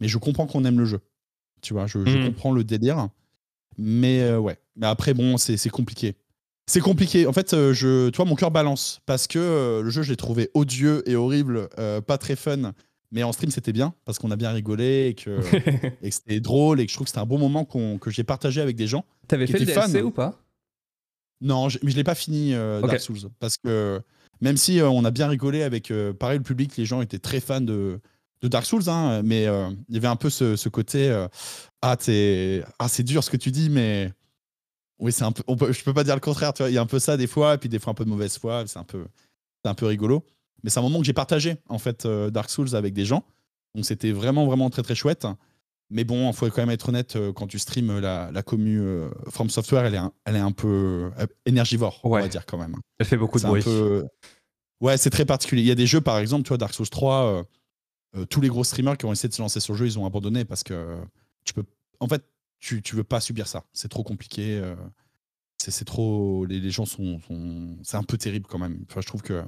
Mais 0.00 0.08
je 0.08 0.18
comprends 0.18 0.46
qu'on 0.46 0.64
aime 0.64 0.78
le 0.78 0.84
jeu. 0.84 1.00
Tu 1.62 1.74
vois, 1.74 1.86
je, 1.86 2.04
je 2.04 2.16
Mhm. 2.18 2.26
comprends 2.26 2.52
le 2.52 2.64
délire. 2.64 3.08
Mais 3.78 4.20
euh, 4.22 4.38
ouais. 4.38 4.58
Mais 4.76 4.86
après, 4.86 5.14
bon, 5.14 5.36
c'est 5.36 5.56
compliqué. 5.70 6.16
C'est 6.66 6.80
compliqué. 6.80 7.26
En 7.26 7.32
fait, 7.32 7.52
euh, 7.52 7.72
je, 7.74 8.10
tu 8.10 8.16
vois, 8.16 8.24
mon 8.24 8.36
cœur 8.36 8.50
balance. 8.50 9.00
Parce 9.06 9.26
que 9.26 9.38
euh, 9.38 9.82
le 9.82 9.90
jeu, 9.90 10.02
je 10.02 10.10
l'ai 10.10 10.16
trouvé 10.16 10.50
odieux 10.54 11.02
et 11.08 11.16
horrible, 11.16 11.68
euh, 11.78 12.00
pas 12.00 12.16
très 12.18 12.36
fun. 12.36 12.72
Mais 13.12 13.24
en 13.24 13.32
stream, 13.32 13.50
c'était 13.50 13.72
bien. 13.72 13.92
Parce 14.04 14.18
qu'on 14.20 14.30
a 14.30 14.36
bien 14.36 14.50
rigolé 14.52 15.08
et 15.08 15.14
que, 15.14 15.40
c'était 16.10 16.38
drôle. 16.40 16.80
Et 16.80 16.86
que 16.86 16.90
je 16.92 16.96
trouve 16.96 17.06
que 17.06 17.10
c'était 17.10 17.20
un 17.20 17.26
bon 17.26 17.38
moment 17.38 17.64
que 17.64 18.10
j'ai 18.10 18.22
partagé 18.24 18.60
avec 18.60 18.76
des 18.76 18.86
gens. 18.86 19.04
T'avais 19.26 19.46
fait 19.48 19.58
le 19.58 19.64
était 19.64 19.72
fan. 19.72 19.90
DLC 19.90 20.04
ou 20.04 20.10
pas? 20.12 20.38
Non, 21.40 21.68
mais 21.82 21.90
je 21.90 21.96
l'ai 21.96 22.04
pas 22.04 22.14
fini. 22.14 22.52
Dark 22.52 23.00
Souls 23.00 23.30
parce 23.38 23.56
que 23.56 24.00
même 24.42 24.56
si 24.56 24.80
on 24.82 25.04
a 25.04 25.10
bien 25.10 25.26
rigolé 25.26 25.62
avec 25.62 25.92
pareil 26.18 26.38
le 26.38 26.44
public, 26.44 26.76
les 26.76 26.84
gens 26.84 27.00
étaient 27.00 27.18
très 27.18 27.40
fans 27.40 27.60
de, 27.62 27.98
de 28.42 28.48
Dark 28.48 28.64
Souls, 28.66 28.88
hein, 28.88 29.22
mais 29.22 29.46
euh, 29.46 29.68
il 29.88 29.94
y 29.94 29.98
avait 29.98 30.06
un 30.08 30.16
peu 30.16 30.30
ce, 30.30 30.56
ce 30.56 30.68
côté 30.68 31.08
euh, 31.10 31.28
ah 31.82 31.96
ah 32.78 32.88
c'est 32.88 33.02
dur 33.02 33.22
ce 33.24 33.30
que 33.30 33.36
tu 33.36 33.50
dis, 33.50 33.68
mais 33.70 34.12
oui 34.98 35.12
c'est 35.12 35.24
un 35.24 35.32
peu 35.32 35.42
on 35.46 35.56
peut, 35.56 35.72
je 35.72 35.82
peux 35.84 35.94
pas 35.94 36.04
dire 36.04 36.14
le 36.14 36.20
contraire, 36.20 36.52
tu 36.52 36.62
vois, 36.62 36.70
il 36.70 36.74
y 36.74 36.78
a 36.78 36.82
un 36.82 36.86
peu 36.86 36.98
ça 36.98 37.16
des 37.16 37.26
fois 37.26 37.54
et 37.54 37.58
puis 37.58 37.68
des 37.68 37.78
fois 37.78 37.90
un 37.90 37.94
peu 37.94 38.04
de 38.04 38.10
mauvaise 38.10 38.38
foi, 38.38 38.64
c'est 38.66 38.78
un 38.78 38.84
peu 38.84 39.04
c'est 39.64 39.70
un 39.70 39.74
peu 39.74 39.86
rigolo, 39.86 40.24
mais 40.62 40.70
c'est 40.70 40.78
un 40.78 40.82
moment 40.82 40.98
que 41.00 41.04
j'ai 41.04 41.12
partagé 41.12 41.56
en 41.68 41.78
fait 41.78 42.06
euh, 42.06 42.30
Dark 42.30 42.48
Souls 42.50 42.74
avec 42.74 42.94
des 42.94 43.04
gens, 43.04 43.24
donc 43.74 43.84
c'était 43.84 44.12
vraiment 44.12 44.46
vraiment 44.46 44.70
très 44.70 44.82
très 44.82 44.94
chouette. 44.94 45.26
Mais 45.92 46.04
bon, 46.04 46.30
il 46.30 46.36
faut 46.36 46.46
quand 46.46 46.58
même 46.62 46.70
être 46.70 46.88
honnête, 46.88 47.16
euh, 47.16 47.32
quand 47.32 47.48
tu 47.48 47.58
streams 47.58 47.98
la, 47.98 48.30
la 48.30 48.42
commu 48.44 48.80
From 49.28 49.50
Software, 49.50 49.84
elle 49.86 49.94
est 49.94 49.98
un, 49.98 50.12
elle 50.24 50.36
est 50.36 50.38
un 50.40 50.52
peu 50.52 51.10
énergivore, 51.46 51.98
on 52.04 52.10
va 52.22 52.28
dire 52.28 52.46
quand 52.46 52.58
même. 52.58 52.76
Elle 53.00 53.06
fait 53.06 53.16
beaucoup 53.16 53.38
de 53.38 53.42
bruit. 53.50 53.62
peu- 53.64 54.04
Ouais, 54.80 54.96
c'est 54.96 55.10
très 55.10 55.24
particulier. 55.24 55.62
Il 55.62 55.66
y 55.66 55.70
a 55.72 55.74
des 55.74 55.88
jeux, 55.88 56.00
par 56.00 56.18
exemple, 56.18 56.44
tu 56.44 56.48
vois, 56.50 56.58
Dark 56.58 56.72
Souls 56.74 56.88
3, 56.88 57.44
euh, 58.16 58.24
tous 58.26 58.40
les 58.40 58.48
gros 58.48 58.64
streamers 58.64 58.96
qui 58.98 59.04
ont 59.06 59.12
essayé 59.12 59.28
de 59.28 59.34
se 59.34 59.42
lancer 59.42 59.60
sur 59.60 59.74
le 59.74 59.78
jeu, 59.78 59.86
ils 59.86 59.98
ont 59.98 60.06
abandonné 60.06 60.44
parce 60.44 60.62
que 60.62 60.98
tu 61.44 61.52
peux. 61.54 61.64
En 62.00 62.08
fait, 62.08 62.24
tu, 62.58 62.82
tu 62.82 62.96
veux 62.96 63.04
pas 63.04 63.20
subir 63.20 63.46
ça. 63.46 63.64
C'est 63.72 63.88
trop 63.88 64.02
compliqué. 64.02 64.58
euh, 64.58 64.74
c'est 65.58 65.70
c'est 65.70 65.84
trop. 65.84 66.44
Les, 66.46 66.60
les 66.60 66.70
gens 66.70 66.86
sont. 66.86 67.20
sont- 67.26 67.76
C'est 67.82 67.96
un 67.96 68.02
peu 68.02 68.16
terrible 68.18 68.46
quand 68.48 68.58
même. 68.58 68.84
Enfin, 68.90 69.00
je 69.00 69.06
trouve 69.06 69.22
que. 69.22 69.42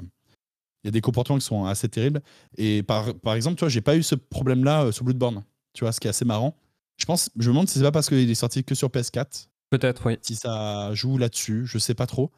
Il 0.84 0.86
y 0.86 0.88
a 0.88 0.90
des 0.92 1.00
comportements 1.00 1.38
qui 1.38 1.44
sont 1.44 1.64
assez 1.64 1.88
terribles. 1.88 2.20
Et 2.58 2.82
par, 2.82 3.14
par 3.20 3.34
exemple, 3.34 3.54
tu 3.56 3.60
vois, 3.60 3.68
j'ai 3.68 3.80
pas 3.80 3.96
eu 3.96 4.02
ce 4.02 4.16
problème-là 4.16 4.84
euh, 4.86 4.92
sur 4.92 5.04
Bloodborne. 5.04 5.44
Tu 5.74 5.84
vois, 5.84 5.92
ce 5.92 6.00
qui 6.00 6.08
est 6.08 6.10
assez 6.10 6.24
marrant. 6.24 6.56
Je 6.98 7.04
pense, 7.04 7.30
je 7.38 7.48
me 7.48 7.54
demande 7.54 7.68
si 7.68 7.78
c'est 7.78 7.84
pas 7.84 7.92
parce 7.92 8.08
qu'il 8.08 8.28
est 8.30 8.34
sorti 8.34 8.64
que 8.64 8.74
sur 8.74 8.88
PS4 8.88 9.48
Peut-être, 9.70 10.06
oui. 10.06 10.18
si 10.22 10.34
ça 10.36 10.92
joue 10.92 11.16
là-dessus, 11.18 11.64
je 11.66 11.78
sais 11.78 11.94
pas 11.94 12.06
trop. 12.06 12.30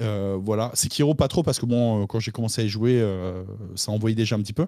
Euh, 0.00 0.36
voilà, 0.42 0.70
Sekiro 0.74 1.14
pas 1.14 1.28
trop 1.28 1.42
parce 1.44 1.60
que 1.60 1.66
bon, 1.66 2.06
quand 2.08 2.18
j'ai 2.20 2.32
commencé 2.32 2.62
à 2.62 2.64
y 2.64 2.68
jouer, 2.68 3.00
euh, 3.00 3.44
ça 3.76 3.92
envoyait 3.92 4.16
déjà 4.16 4.34
un 4.34 4.40
petit 4.42 4.52
peu. 4.54 4.66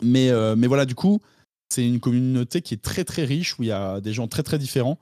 Mais, 0.00 0.30
euh, 0.30 0.56
mais 0.56 0.66
voilà, 0.66 0.86
du 0.86 0.94
coup, 0.94 1.20
c'est 1.68 1.86
une 1.86 2.00
communauté 2.00 2.62
qui 2.62 2.74
est 2.74 2.82
très 2.82 3.04
très 3.04 3.24
riche 3.24 3.58
où 3.58 3.62
il 3.62 3.66
y 3.68 3.72
a 3.72 4.00
des 4.00 4.12
gens 4.12 4.28
très 4.28 4.42
très 4.42 4.58
différents. 4.58 4.98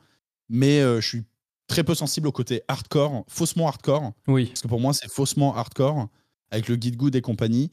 Mais 0.49 0.81
euh, 0.81 1.01
je 1.01 1.07
suis 1.09 1.23
très 1.69 1.85
peu 1.85 1.95
sensible 1.95 2.27
au 2.27 2.33
côté 2.33 2.63
hardcore, 2.69 3.25
faussement 3.29 3.69
hardcore, 3.69 4.13
Oui. 4.27 4.47
parce 4.47 4.63
que 4.63 4.69
pour 4.69 4.81
moi 4.81 4.93
c'est 4.93 5.09
faussement 5.09 5.55
hardcore 5.55 6.09
avec 6.51 6.69
le 6.69 6.75
guide 6.77 6.97
good 6.97 7.15
et 7.15 7.21
compagnie. 7.21 7.71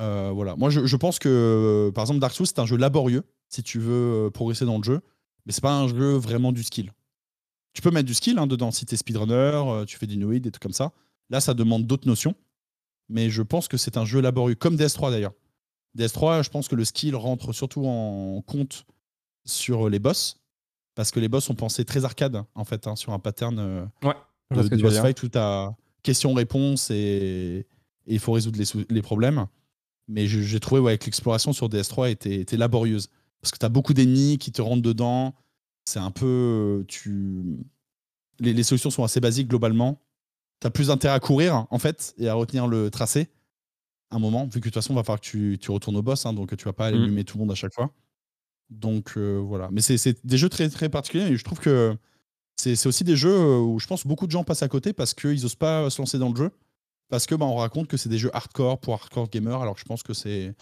Euh, 0.00 0.30
voilà, 0.34 0.56
moi 0.56 0.68
je, 0.68 0.84
je 0.84 0.96
pense 0.96 1.18
que 1.20 1.92
par 1.94 2.02
exemple 2.02 2.18
Dark 2.18 2.34
Souls 2.34 2.46
c'est 2.46 2.58
un 2.58 2.66
jeu 2.66 2.76
laborieux 2.76 3.22
si 3.48 3.62
tu 3.62 3.78
veux 3.78 4.30
progresser 4.34 4.64
dans 4.64 4.78
le 4.78 4.82
jeu, 4.82 5.00
mais 5.46 5.52
c'est 5.52 5.62
pas 5.62 5.72
un 5.78 5.86
jeu 5.86 6.14
vraiment 6.16 6.50
du 6.50 6.64
skill. 6.64 6.92
Tu 7.72 7.80
peux 7.82 7.92
mettre 7.92 8.06
du 8.06 8.14
skill 8.14 8.38
hein, 8.38 8.48
dedans 8.48 8.72
si 8.72 8.84
t'es 8.84 8.96
speedrunner, 8.96 9.84
tu 9.86 9.96
fais 9.96 10.08
des 10.08 10.16
noïdes, 10.16 10.42
des 10.42 10.50
trucs 10.50 10.62
comme 10.64 10.72
ça. 10.72 10.92
Là, 11.30 11.40
ça 11.40 11.54
demande 11.54 11.86
d'autres 11.86 12.08
notions. 12.08 12.34
Mais 13.08 13.30
je 13.30 13.42
pense 13.42 13.68
que 13.68 13.76
c'est 13.76 13.96
un 13.96 14.04
jeu 14.04 14.20
laborieux, 14.20 14.54
comme 14.56 14.76
DS3 14.76 15.10
d'ailleurs. 15.12 15.34
DS3, 15.96 16.44
je 16.44 16.50
pense 16.50 16.68
que 16.68 16.74
le 16.74 16.84
skill 16.84 17.16
rentre 17.16 17.52
surtout 17.52 17.86
en 17.86 18.42
compte 18.42 18.86
sur 19.44 19.88
les 19.88 19.98
boss. 19.98 20.40
Parce 20.94 21.10
que 21.10 21.20
les 21.20 21.28
boss 21.28 21.44
sont 21.44 21.54
pensés 21.54 21.84
très 21.84 22.04
arcade, 22.04 22.42
en 22.54 22.64
fait, 22.64 22.86
hein, 22.86 22.96
sur 22.96 23.12
un 23.12 23.18
pattern 23.18 23.58
euh, 23.58 23.84
de, 24.50 24.82
boss 24.82 24.98
fight 24.98 25.22
où 25.22 25.28
tu 25.28 25.38
as 25.38 25.74
question-réponse 26.02 26.90
et 26.90 27.66
il 28.06 28.18
faut 28.18 28.32
résoudre 28.32 28.58
les, 28.88 29.02
problèmes. 29.02 29.46
Mais 30.08 30.26
j'ai 30.26 30.60
trouvé 30.60 30.80
ouais, 30.80 30.96
que 30.96 31.04
l'exploration 31.04 31.52
sur 31.52 31.68
DS3 31.68 32.10
était, 32.10 32.36
était 32.36 32.56
laborieuse. 32.56 33.10
Parce 33.42 33.52
que 33.52 33.58
tu 33.58 33.66
as 33.66 33.68
beaucoup 33.68 33.92
d'ennemis 33.92 34.38
qui 34.38 34.52
te 34.52 34.62
rentrent 34.62 34.82
dedans. 34.82 35.34
C'est 35.84 35.98
un 35.98 36.10
peu. 36.10 36.84
Tu... 36.88 37.58
Les, 38.38 38.52
les 38.52 38.62
solutions 38.62 38.90
sont 38.90 39.04
assez 39.04 39.20
basiques 39.20 39.48
globalement. 39.48 40.00
Tu 40.60 40.66
as 40.66 40.70
plus 40.70 40.90
intérêt 40.90 41.14
à 41.14 41.20
courir, 41.20 41.66
en 41.70 41.78
fait, 41.78 42.14
et 42.16 42.28
à 42.28 42.34
retenir 42.34 42.66
le 42.66 42.90
tracé. 42.90 43.28
Un 44.10 44.18
moment, 44.18 44.44
vu 44.44 44.52
que 44.52 44.56
de 44.58 44.62
toute 44.64 44.74
façon, 44.74 44.92
il 44.94 44.96
va 44.96 45.02
falloir 45.04 45.20
que 45.20 45.26
tu, 45.26 45.58
tu 45.60 45.70
retournes 45.70 45.96
au 45.96 46.02
boss, 46.02 46.26
hein, 46.26 46.32
donc 46.32 46.56
tu 46.56 46.64
vas 46.64 46.72
pas 46.72 46.86
aller 46.86 46.98
Mm. 46.98 47.02
allumer 47.04 47.24
tout 47.24 47.38
le 47.38 47.42
monde 47.44 47.52
à 47.52 47.54
chaque 47.56 47.74
fois. 47.74 47.90
Donc 48.70 49.14
euh, 49.16 49.38
voilà. 49.38 49.68
Mais 49.72 49.80
c'est- 49.82 49.98
c'est 49.98 50.24
des 50.26 50.38
jeux 50.38 50.48
très 50.48 50.68
très 50.68 50.88
particuliers 50.88 51.24
et 51.26 51.36
je 51.36 51.44
trouve 51.44 51.60
que 51.60 51.96
c'est 52.56 52.76
c'est 52.76 52.88
aussi 52.88 53.04
des 53.04 53.16
jeux 53.16 53.58
où 53.60 53.78
je 53.80 53.86
pense 53.86 54.06
beaucoup 54.06 54.26
de 54.26 54.32
gens 54.32 54.44
passent 54.44 54.62
à 54.64 54.68
côté 54.68 54.92
parce 54.92 55.14
qu'ils 55.14 55.44
osent 55.46 55.54
pas 55.56 55.90
se 55.90 56.00
lancer 56.02 56.18
dans 56.18 56.30
le 56.30 56.36
jeu. 56.36 56.50
Parce 57.10 57.26
que 57.26 57.34
bah, 57.36 57.46
on 57.46 57.56
raconte 57.56 57.88
que 57.88 57.96
c'est 57.96 58.08
des 58.08 58.18
jeux 58.18 58.30
hardcore 58.34 58.80
pour 58.80 58.94
hardcore 58.94 59.28
gamers, 59.30 59.60
alors 59.62 59.74
que 59.74 59.80
je 59.80 59.86
pense 59.86 60.02
que 60.02 60.14
c'est 60.14 60.54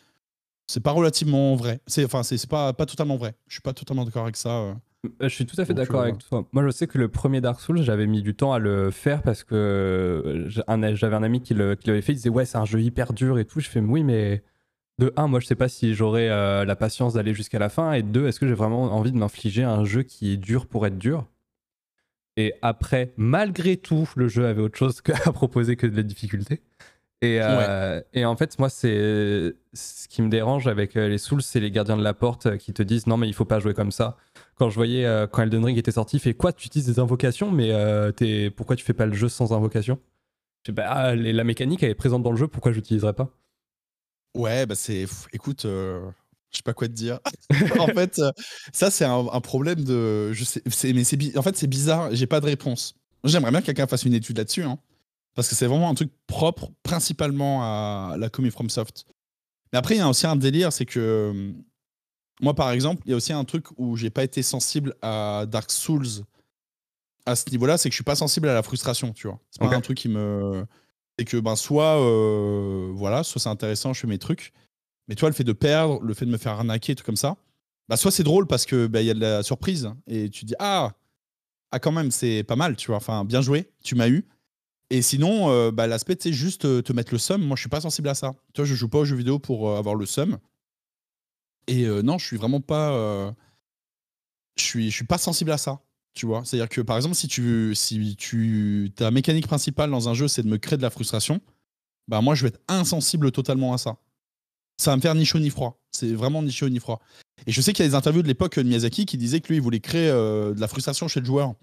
c'est 0.68 0.80
pas 0.82 0.92
relativement 0.92 1.56
vrai. 1.56 1.80
C'est 1.86 2.04
enfin 2.06 2.22
c'est 2.24 2.38
c'est 2.38 2.50
pas 2.50 2.72
pas 2.74 2.86
totalement 2.86 3.16
vrai. 3.16 3.34
Je 3.48 3.54
suis 3.56 3.62
pas 3.62 3.74
totalement 3.74 4.04
d'accord 4.06 4.24
avec 4.24 4.36
ça. 4.36 4.76
Euh. 5.04 5.28
Je 5.28 5.28
suis 5.28 5.46
tout 5.46 5.60
à 5.60 5.64
fait 5.64 5.74
d'accord 5.74 6.02
avec 6.02 6.18
toi. 6.18 6.46
Moi, 6.52 6.64
je 6.64 6.70
sais 6.70 6.86
que 6.86 6.98
le 6.98 7.08
premier 7.08 7.40
Dark 7.40 7.60
Souls, 7.60 7.82
j'avais 7.82 8.06
mis 8.06 8.22
du 8.22 8.34
temps 8.34 8.52
à 8.52 8.58
le 8.58 8.90
faire 8.90 9.22
parce 9.22 9.44
que 9.44 9.54
euh, 9.54 10.48
j'avais 10.48 11.16
un 11.16 11.22
ami 11.22 11.40
qui 11.40 11.54
l'avait 11.54 12.02
fait. 12.02 12.12
Il 12.12 12.16
disait, 12.16 12.30
ouais, 12.30 12.44
c'est 12.44 12.58
un 12.58 12.64
jeu 12.64 12.80
hyper 12.80 13.12
dur 13.12 13.38
et 13.38 13.44
tout. 13.44 13.60
Je 13.60 13.68
fais, 13.68 13.80
oui, 13.80 14.02
mais 14.02 14.42
de 14.98 15.12
un, 15.16 15.26
moi, 15.26 15.40
je 15.40 15.46
sais 15.46 15.56
pas 15.56 15.68
si 15.68 15.94
j'aurai 15.94 16.30
euh, 16.30 16.64
la 16.64 16.76
patience 16.76 17.14
d'aller 17.14 17.34
jusqu'à 17.34 17.58
la 17.58 17.68
fin. 17.68 17.92
Et 17.92 18.02
de 18.02 18.08
deux, 18.08 18.26
est-ce 18.26 18.38
que 18.38 18.46
j'ai 18.46 18.54
vraiment 18.54 18.84
envie 18.94 19.12
de 19.12 19.16
m'infliger 19.16 19.64
un 19.64 19.84
jeu 19.84 20.02
qui 20.02 20.32
est 20.32 20.36
dur 20.36 20.66
pour 20.66 20.86
être 20.86 20.98
dur? 20.98 21.26
Et 22.36 22.54
après, 22.62 23.12
malgré 23.16 23.76
tout, 23.76 24.08
le 24.16 24.28
jeu 24.28 24.46
avait 24.46 24.62
autre 24.62 24.78
chose 24.78 25.00
à 25.24 25.32
proposer 25.32 25.76
que 25.76 25.86
de 25.86 25.96
la 25.96 26.02
difficulté. 26.02 26.62
Et, 27.22 27.38
euh, 27.40 28.02
et 28.12 28.24
en 28.24 28.36
fait, 28.36 28.58
moi, 28.58 28.68
c'est 28.68 29.54
ce 29.72 30.08
qui 30.08 30.20
me 30.20 30.28
dérange 30.28 30.66
avec 30.66 30.94
les 30.94 31.16
Souls, 31.16 31.42
c'est 31.42 31.60
les 31.60 31.70
gardiens 31.70 31.96
de 31.96 32.02
la 32.02 32.12
porte 32.12 32.58
qui 32.58 32.72
te 32.72 32.82
disent 32.82 33.06
non, 33.06 33.16
mais 33.16 33.28
il 33.28 33.34
faut 33.34 33.46
pas 33.46 33.60
jouer 33.60 33.72
comme 33.72 33.92
ça. 33.92 34.16
Quand 34.56 34.70
je 34.70 34.74
voyais 34.76 35.04
euh, 35.04 35.26
quand 35.26 35.42
Elden 35.42 35.64
Ring 35.64 35.78
était 35.78 35.92
sorti, 35.92 36.18
fait 36.18 36.34
quoi 36.34 36.52
Tu 36.52 36.66
utilises 36.66 36.86
des 36.86 36.98
invocations, 37.00 37.50
mais 37.50 37.70
euh, 37.72 38.12
pourquoi 38.54 38.76
tu 38.76 38.84
fais 38.84 38.92
pas 38.92 39.06
le 39.06 39.14
jeu 39.14 39.28
sans 39.28 39.52
invocation? 39.52 39.98
Je 40.66 40.72
pas, 40.72 40.86
ah, 40.86 41.14
la 41.14 41.44
mécanique 41.44 41.82
elle 41.82 41.90
est 41.90 41.94
présente 41.94 42.22
dans 42.22 42.30
le 42.30 42.36
jeu, 42.36 42.48
pourquoi 42.48 42.72
j'utiliserais 42.72 43.12
pas? 43.12 43.30
Ouais, 44.34 44.66
bah 44.66 44.74
c'est. 44.74 45.06
Écoute, 45.32 45.64
euh, 45.64 46.10
je 46.50 46.58
sais 46.58 46.62
pas 46.62 46.74
quoi 46.74 46.88
te 46.88 46.92
dire. 46.92 47.20
en 47.78 47.86
fait, 47.86 48.18
euh, 48.18 48.32
ça 48.72 48.90
c'est 48.90 49.04
un, 49.04 49.40
problème 49.40 49.84
de. 49.84 50.32
Je 50.32 50.44
sais, 50.44 50.62
mais 50.92 51.04
c'est 51.04 51.38
en 51.38 51.42
fait 51.42 51.56
c'est 51.56 51.66
bizarre. 51.66 52.14
J'ai 52.14 52.26
pas 52.26 52.40
de 52.40 52.46
réponse. 52.46 52.96
J'aimerais 53.22 53.50
bien 53.50 53.60
que 53.60 53.66
quelqu'un 53.66 53.86
fasse 53.86 54.04
une 54.04 54.14
étude 54.14 54.36
là-dessus, 54.36 54.64
hein, 54.64 54.78
parce 55.34 55.48
que 55.48 55.54
c'est 55.54 55.66
vraiment 55.66 55.88
un 55.88 55.94
truc 55.94 56.10
propre, 56.26 56.70
principalement 56.82 57.62
à 57.62 58.16
la 58.18 58.28
commu 58.28 58.50
FromSoft. 58.50 59.06
Mais 59.72 59.78
après, 59.78 59.94
il 59.94 59.98
y 59.98 60.00
a 60.00 60.08
aussi 60.08 60.26
un 60.26 60.36
délire, 60.36 60.72
c'est 60.72 60.84
que 60.84 61.00
euh, 61.00 61.52
moi, 62.40 62.54
par 62.54 62.70
exemple, 62.70 63.02
il 63.06 63.10
y 63.10 63.12
a 63.12 63.16
aussi 63.16 63.32
un 63.32 63.44
truc 63.44 63.66
où 63.76 63.96
j'ai 63.96 64.10
pas 64.10 64.24
été 64.24 64.42
sensible 64.42 64.94
à 65.02 65.46
Dark 65.48 65.70
Souls 65.70 66.24
à 67.26 67.36
ce 67.36 67.48
niveau-là, 67.50 67.78
c'est 67.78 67.88
que 67.88 67.92
je 67.92 67.96
suis 67.96 68.04
pas 68.04 68.16
sensible 68.16 68.48
à 68.48 68.54
la 68.54 68.62
frustration, 68.62 69.12
tu 69.12 69.28
vois. 69.28 69.40
C'est 69.50 69.60
pas 69.60 69.74
un 69.74 69.80
truc 69.80 69.96
qui 69.96 70.08
me. 70.08 70.66
C'est 71.18 71.24
que 71.24 71.36
ben 71.38 71.56
soit 71.56 72.00
euh, 72.00 72.90
voilà, 72.92 73.22
soit 73.22 73.40
c'est 73.40 73.48
intéressant, 73.48 73.92
je 73.92 74.00
fais 74.00 74.06
mes 74.06 74.18
trucs. 74.18 74.52
Mais 75.08 75.14
toi, 75.14 75.28
le 75.28 75.34
fait 75.34 75.44
de 75.44 75.52
perdre, 75.52 76.00
le 76.02 76.12
fait 76.12 76.26
de 76.26 76.30
me 76.30 76.36
faire 76.36 76.52
arnaquer, 76.52 76.94
tout 76.94 77.04
comme 77.04 77.16
ça, 77.16 77.36
bah 77.88 77.96
soit 77.96 78.10
c'est 78.10 78.24
drôle 78.24 78.46
parce 78.46 78.66
que 78.66 78.86
bah, 78.86 79.00
il 79.00 79.06
y 79.06 79.10
a 79.10 79.14
de 79.14 79.20
la 79.20 79.42
surprise 79.42 79.90
et 80.06 80.28
tu 80.28 80.44
dis 80.44 80.54
ah 80.58 80.92
ah 81.70 81.78
quand 81.78 81.92
même 81.92 82.10
c'est 82.10 82.42
pas 82.42 82.56
mal, 82.56 82.76
tu 82.76 82.88
vois. 82.88 82.96
Enfin 82.96 83.24
bien 83.24 83.40
joué, 83.40 83.70
tu 83.82 83.94
m'as 83.94 84.08
eu. 84.08 84.26
Et 84.90 85.02
sinon, 85.02 85.50
euh, 85.50 85.70
bah, 85.70 85.86
l'aspect 85.86 86.16
c'est 86.20 86.32
juste 86.32 86.66
euh, 86.66 86.82
te 86.82 86.92
mettre 86.92 87.12
le 87.12 87.18
seum. 87.18 87.42
Moi, 87.42 87.56
je 87.56 87.62
suis 87.62 87.70
pas 87.70 87.80
sensible 87.80 88.08
à 88.08 88.14
ça. 88.14 88.34
Tu 88.52 88.60
vois, 88.60 88.66
je 88.66 88.74
joue 88.74 88.88
pas 88.88 88.98
aux 88.98 89.04
jeux 89.04 89.16
vidéo 89.16 89.38
pour 89.38 89.68
euh, 89.68 89.78
avoir 89.78 89.94
le 89.94 90.06
seum. 90.06 90.38
Et 91.66 91.84
euh, 91.84 92.02
non, 92.02 92.18
je 92.18 92.26
suis 92.26 92.36
vraiment 92.36 92.60
pas. 92.60 92.92
euh, 92.92 93.32
je 94.56 94.62
suis 94.64 94.90
je 94.90 94.94
suis 94.96 95.06
pas 95.06 95.18
sensible 95.18 95.50
à 95.50 95.58
ça. 95.58 95.80
Tu 96.14 96.26
vois, 96.26 96.44
c'est-à-dire 96.44 96.68
que 96.68 96.80
par 96.80 96.96
exemple, 96.96 97.16
si 97.16 97.26
tu 97.26 97.74
si 97.74 98.14
tu 98.16 98.92
ta 98.94 99.10
mécanique 99.10 99.46
principale 99.48 99.90
dans 99.90 100.08
un 100.08 100.14
jeu, 100.14 100.28
c'est 100.28 100.42
de 100.42 100.48
me 100.48 100.58
créer 100.58 100.76
de 100.76 100.82
la 100.82 100.90
frustration, 100.90 101.40
bah 102.06 102.20
moi, 102.20 102.34
je 102.34 102.42
vais 102.42 102.48
être 102.48 102.60
insensible 102.68 103.32
totalement 103.32 103.72
à 103.72 103.78
ça. 103.78 103.96
Ça 104.76 104.90
va 104.90 104.96
me 104.96 105.02
faire 105.02 105.14
ni 105.14 105.24
chaud 105.24 105.38
ni 105.40 105.50
froid. 105.50 105.80
C'est 105.90 106.12
vraiment 106.12 106.42
ni 106.42 106.52
chaud 106.52 106.68
ni 106.68 106.78
froid. 106.78 107.00
Et 107.46 107.52
je 107.52 107.60
sais 107.60 107.72
qu'il 107.72 107.84
y 107.84 107.86
a 107.86 107.90
des 107.90 107.94
interviews 107.96 108.22
de 108.22 108.28
l'époque 108.28 108.56
de 108.58 108.62
Miyazaki 108.62 109.06
qui 109.06 109.16
disaient 109.18 109.40
que 109.40 109.48
lui, 109.48 109.56
il 109.56 109.60
voulait 109.62 109.80
créer 109.80 110.08
euh, 110.08 110.54
de 110.54 110.60
la 110.60 110.68
frustration 110.68 111.08
chez 111.08 111.20
le 111.20 111.26
joueur 111.26 111.54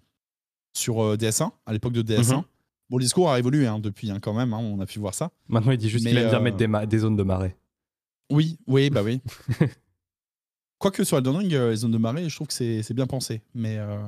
sur 0.74 1.02
euh, 1.04 1.16
DS1, 1.18 1.52
à 1.66 1.74
l'époque 1.74 1.94
de 1.94 2.02
DS1. 2.02 2.36
Mhm. 2.38 2.44
Bon, 2.90 2.98
le 2.98 3.04
discours 3.04 3.32
a 3.32 3.40
évolué 3.40 3.68
hein, 3.68 3.80
depuis, 3.80 4.12
hein, 4.12 4.20
quand 4.22 4.34
même, 4.34 4.54
hein, 4.54 4.60
on 4.60 4.80
a 4.80 4.86
pu 4.86 5.00
voir 5.00 5.14
ça. 5.14 5.32
Maintenant, 5.48 5.72
il 5.72 5.78
dit 5.78 5.90
juste 5.90 6.06
qu'il 6.06 6.18
aime 6.18 6.30
bien 6.30 6.40
euh, 6.40 6.68
mettre 6.68 6.88
des 6.88 6.98
zones 6.98 7.16
de 7.16 7.24
marée. 7.24 7.56
Oui, 8.30 8.58
oui, 8.68 8.90
bah 8.90 9.02
oui. 9.04 9.22
Quoique 10.82 11.04
sur 11.04 11.16
Elden 11.16 11.36
Ring, 11.36 11.54
euh, 11.54 11.70
les 11.70 11.76
zones 11.76 11.92
de 11.92 12.00
marée, 12.00 12.28
je 12.28 12.36
trouve 12.36 12.48
que 12.48 12.54
c'est 12.54 12.94
bien 12.96 13.06
pensé. 13.06 13.44
Mais, 13.54 13.78
euh, 13.78 14.02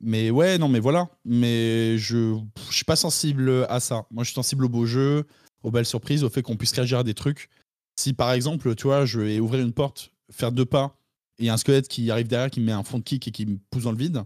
mais 0.00 0.28
ouais, 0.30 0.58
non, 0.58 0.66
mais 0.66 0.80
voilà. 0.80 1.08
Mais 1.24 1.96
je 1.96 2.36
je 2.68 2.74
suis 2.74 2.84
pas 2.84 2.96
sensible 2.96 3.66
à 3.68 3.78
ça. 3.78 4.04
Moi, 4.10 4.24
je 4.24 4.30
suis 4.30 4.34
sensible 4.34 4.64
aux 4.64 4.68
beaux 4.68 4.84
jeux, 4.84 5.28
aux 5.62 5.70
belles 5.70 5.86
surprises, 5.86 6.24
au 6.24 6.28
fait 6.28 6.42
qu'on 6.42 6.56
puisse 6.56 6.72
réagir 6.72 6.98
à 6.98 7.04
des 7.04 7.14
trucs. 7.14 7.50
Si 7.94 8.12
par 8.12 8.32
exemple, 8.32 8.74
tu 8.74 8.88
vois, 8.88 9.06
je 9.06 9.20
vais 9.20 9.38
ouvrir 9.38 9.62
une 9.62 9.72
porte, 9.72 10.10
faire 10.32 10.50
deux 10.50 10.64
pas, 10.64 10.96
et 11.38 11.44
il 11.44 11.46
y 11.46 11.50
a 11.50 11.54
un 11.54 11.56
squelette 11.56 11.86
qui 11.86 12.10
arrive 12.10 12.26
derrière, 12.26 12.50
qui 12.50 12.58
me 12.58 12.66
met 12.66 12.72
un 12.72 12.82
front 12.82 13.00
kick 13.00 13.28
et 13.28 13.30
qui 13.30 13.46
me 13.46 13.58
pousse 13.70 13.84
dans 13.84 13.92
le 13.92 13.96
vide, 13.98 14.24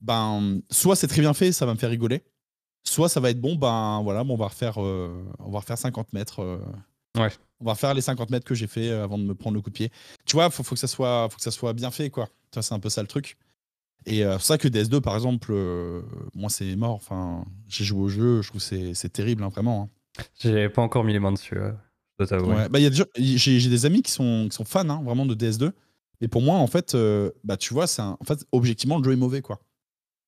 ben, 0.00 0.60
soit 0.70 0.94
c'est 0.94 1.08
très 1.08 1.22
bien 1.22 1.34
fait, 1.34 1.50
ça 1.50 1.66
va 1.66 1.74
me 1.74 1.78
faire 1.78 1.90
rigoler, 1.90 2.22
soit 2.84 3.08
ça 3.08 3.18
va 3.18 3.30
être 3.30 3.40
bon, 3.40 3.56
ben 3.56 4.00
voilà, 4.04 4.22
bon, 4.22 4.34
on 4.34 4.36
va 4.36 4.46
refaire, 4.46 4.80
euh, 4.80 5.24
on 5.40 5.50
va 5.50 5.58
refaire 5.58 5.78
50 5.78 6.12
mètres. 6.12 6.60
Ouais. 7.16 7.32
On 7.60 7.64
va 7.64 7.74
faire 7.74 7.94
les 7.94 8.00
50 8.02 8.30
mètres 8.30 8.44
que 8.46 8.54
j'ai 8.54 8.66
fait 8.66 8.90
euh, 8.90 9.04
avant 9.04 9.18
de 9.18 9.24
me 9.24 9.34
prendre 9.34 9.54
le 9.54 9.62
coup 9.62 9.70
de 9.70 9.74
pied. 9.74 9.90
Tu 10.26 10.36
vois, 10.36 10.50
faut, 10.50 10.62
faut 10.62 10.74
que 10.74 10.80
ça 10.80 10.86
soit, 10.86 11.28
faut 11.30 11.36
que 11.36 11.42
ça 11.42 11.50
soit 11.50 11.72
bien 11.72 11.90
fait, 11.90 12.10
quoi. 12.10 12.26
Tu 12.50 12.56
vois, 12.56 12.62
c'est 12.62 12.74
un 12.74 12.78
peu 12.80 12.90
ça 12.90 13.00
le 13.02 13.08
truc. 13.08 13.36
Et 14.04 14.24
euh, 14.24 14.32
c'est 14.32 14.36
pour 14.36 14.42
ça 14.44 14.58
que 14.58 14.68
DS2, 14.68 15.00
par 15.00 15.14
exemple, 15.14 15.52
euh, 15.52 16.02
moi 16.34 16.50
c'est 16.50 16.76
mort. 16.76 16.94
Enfin, 16.94 17.44
j'ai 17.66 17.84
joué 17.84 18.00
au 18.02 18.08
jeu, 18.08 18.42
je 18.42 18.48
trouve 18.48 18.60
que 18.60 18.66
c'est- 18.66 18.94
c'est 18.94 19.08
terrible, 19.08 19.42
hein, 19.42 19.48
vraiment. 19.48 19.90
hein. 20.18 20.22
J'ai 20.38 20.68
pas 20.68 20.82
encore 20.82 21.02
mis 21.04 21.12
les 21.12 21.18
mains 21.18 21.32
dessus, 21.32 21.56
je 21.56 21.70
dois 22.18 22.26
t'avouer. 22.26 22.54
Ouais. 22.54 22.68
Bah, 22.68 22.78
il 22.78 22.82
y 22.82 22.86
a 22.86 22.90
des 22.90 22.96
gens- 22.96 23.04
j'ai 23.16 23.58
j'ai 23.58 23.68
des 23.70 23.84
amis 23.86 24.02
qui 24.02 24.12
sont, 24.12 24.46
qui 24.50 24.54
sont 24.56 24.64
fans, 24.64 24.88
hein, 24.88 25.02
vraiment 25.04 25.26
de 25.26 25.34
DS2. 25.34 25.72
Et 26.20 26.28
pour 26.28 26.40
moi, 26.42 26.56
en 26.56 26.66
fait, 26.66 26.94
euh, 26.94 27.30
bah 27.44 27.56
tu 27.56 27.74
vois, 27.74 27.86
c'est 27.86 28.00
en 28.02 28.16
fait, 28.24 28.46
objectivement, 28.52 28.98
le 28.98 29.04
jeu 29.04 29.12
est 29.12 29.16
mauvais, 29.16 29.42
quoi. 29.42 29.58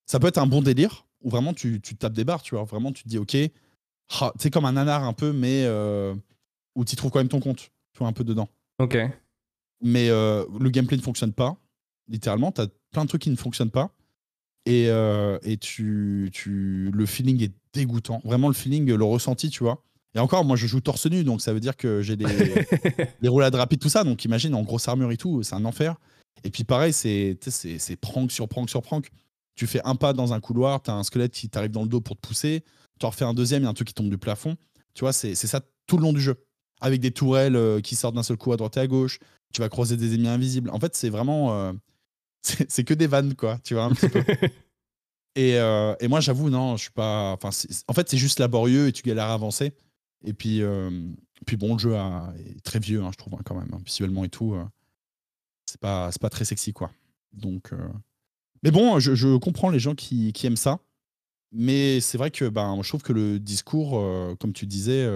Ça 0.06 0.18
peut 0.18 0.26
être 0.26 0.38
un 0.38 0.46
bon 0.46 0.60
délire 0.62 1.06
où 1.22 1.30
vraiment 1.30 1.52
tu, 1.54 1.80
tu 1.80 1.94
tapes 1.96 2.12
des 2.14 2.24
barres, 2.24 2.42
tu 2.42 2.54
vois. 2.56 2.64
Vraiment, 2.64 2.92
tu 2.92 3.04
te 3.04 3.08
dis, 3.08 3.18
ok, 3.18 3.36
ah, 4.20 4.32
c'est 4.38 4.50
comme 4.50 4.64
un 4.64 4.72
nanar 4.72 5.04
un 5.04 5.12
peu, 5.12 5.32
mais 5.32 5.64
où 6.78 6.84
tu 6.84 6.94
trouves 6.94 7.10
quand 7.10 7.18
même 7.18 7.28
ton 7.28 7.40
compte, 7.40 7.58
tu 7.92 7.98
vois, 7.98 8.06
un 8.06 8.12
peu 8.12 8.22
dedans. 8.24 8.48
Ok. 8.78 8.96
mais 9.82 10.08
euh, 10.08 10.44
le 10.58 10.70
gameplay 10.70 10.96
ne 10.96 11.02
fonctionne 11.02 11.32
pas. 11.32 11.56
Littéralement, 12.06 12.52
tu 12.52 12.60
as 12.60 12.68
plein 12.92 13.02
de 13.02 13.08
trucs 13.08 13.22
qui 13.22 13.30
ne 13.30 13.36
fonctionnent 13.36 13.72
pas. 13.72 13.90
Et, 14.64 14.86
euh, 14.88 15.38
et 15.42 15.56
tu, 15.56 16.30
tu, 16.32 16.90
le 16.92 17.06
feeling 17.06 17.42
est 17.42 17.52
dégoûtant. 17.72 18.20
Vraiment, 18.24 18.46
le 18.46 18.54
feeling, 18.54 18.92
le 18.92 19.04
ressenti, 19.04 19.50
tu 19.50 19.64
vois. 19.64 19.82
Et 20.14 20.20
encore, 20.20 20.44
moi, 20.44 20.56
je 20.56 20.66
joue 20.66 20.80
torse 20.80 21.06
nu, 21.06 21.24
donc 21.24 21.40
ça 21.40 21.52
veut 21.52 21.60
dire 21.60 21.76
que 21.76 22.00
j'ai 22.00 22.16
des, 22.16 22.26
des 23.20 23.28
roulades 23.28 23.54
rapides, 23.56 23.80
tout 23.80 23.88
ça. 23.88 24.04
Donc 24.04 24.24
imagine, 24.24 24.54
en 24.54 24.62
grosse 24.62 24.86
armure 24.86 25.10
et 25.10 25.16
tout, 25.16 25.42
c'est 25.42 25.54
un 25.54 25.64
enfer. 25.64 25.96
Et 26.44 26.50
puis 26.50 26.62
pareil, 26.62 26.92
c'est 26.92 27.36
prank 28.00 28.30
sur 28.30 28.48
prank 28.48 28.70
sur 28.70 28.82
prank. 28.82 29.10
Tu 29.56 29.66
fais 29.66 29.80
un 29.84 29.96
pas 29.96 30.12
dans 30.12 30.32
un 30.32 30.38
couloir, 30.40 30.80
tu 30.82 30.90
as 30.90 30.94
un 30.94 31.02
squelette 31.02 31.32
qui 31.32 31.48
t'arrive 31.48 31.72
dans 31.72 31.82
le 31.82 31.88
dos 31.88 32.00
pour 32.00 32.14
te 32.14 32.26
pousser. 32.26 32.62
Tu 33.00 33.06
en 33.06 33.10
refais 33.10 33.24
un 33.24 33.34
deuxième, 33.34 33.62
il 33.62 33.64
y 33.64 33.66
a 33.66 33.70
un 33.70 33.74
truc 33.74 33.88
qui 33.88 33.94
tombe 33.94 34.08
du 34.08 34.18
plafond. 34.18 34.56
Tu 34.94 35.00
vois, 35.00 35.12
c'est 35.12 35.34
c'est 35.34 35.48
ça 35.48 35.60
tout 35.86 35.96
le 35.96 36.02
long 36.02 36.12
du 36.12 36.20
jeu. 36.20 36.36
Avec 36.80 37.00
des 37.00 37.10
tourelles 37.10 37.56
euh, 37.56 37.80
qui 37.80 37.96
sortent 37.96 38.14
d'un 38.14 38.22
seul 38.22 38.36
coup 38.36 38.52
à 38.52 38.56
droite 38.56 38.76
et 38.76 38.80
à 38.80 38.86
gauche. 38.86 39.18
Tu 39.52 39.60
vas 39.60 39.68
croiser 39.68 39.96
des 39.96 40.14
ennemis 40.14 40.28
invisibles. 40.28 40.70
En 40.70 40.78
fait, 40.78 40.94
c'est 40.94 41.08
vraiment. 41.10 41.52
euh, 41.54 41.72
c'est 42.42 42.84
que 42.84 42.94
des 42.94 43.06
vannes, 43.06 43.34
quoi. 43.34 43.58
Tu 43.64 43.74
vois, 43.74 43.84
un 43.84 43.90
petit 43.92 44.08
peu. 44.08 44.22
Et, 45.34 45.56
euh, 45.56 45.94
et 46.00 46.08
moi, 46.08 46.18
j'avoue, 46.18 46.50
non, 46.50 46.76
je 46.76 46.82
suis 46.82 46.90
pas. 46.90 47.32
Enfin, 47.40 47.50
en 47.86 47.92
fait, 47.92 48.08
c'est 48.08 48.16
juste 48.16 48.40
laborieux 48.40 48.88
et 48.88 48.92
tu 48.92 49.02
galères 49.04 49.26
à 49.26 49.34
avancer. 49.34 49.72
Et 50.24 50.32
puis, 50.32 50.62
euh, 50.62 50.90
puis 51.46 51.56
bon, 51.56 51.74
le 51.74 51.78
jeu 51.78 51.94
a- 51.94 52.32
est 52.44 52.60
très 52.64 52.80
vieux, 52.80 53.04
hein, 53.04 53.10
je 53.12 53.18
trouve, 53.18 53.34
hein, 53.34 53.42
quand 53.44 53.54
même. 53.54 53.68
hein, 53.72 53.78
visuellement 53.84 54.24
et 54.24 54.28
tout. 54.30 54.54
euh, 54.54 54.64
c'est 55.66 55.80
pas, 55.80 56.10
c'est 56.10 56.20
pas 56.20 56.30
très 56.30 56.44
sexy, 56.44 56.72
quoi. 56.72 56.90
Donc. 57.32 57.70
Mais 58.64 58.72
bon, 58.72 58.98
je, 58.98 59.14
je 59.14 59.36
comprends 59.36 59.70
les 59.70 59.78
gens 59.78 59.94
qui, 59.94 60.32
qui 60.32 60.46
aiment 60.48 60.56
ça. 60.56 60.80
Mais 61.52 62.00
c'est 62.00 62.18
vrai 62.18 62.32
que 62.32 62.48
ben, 62.48 62.76
je 62.82 62.88
trouve 62.88 63.02
que 63.02 63.12
le 63.12 63.38
discours, 63.38 63.92
comme 64.40 64.52
tu 64.52 64.66
disais, 64.66 65.08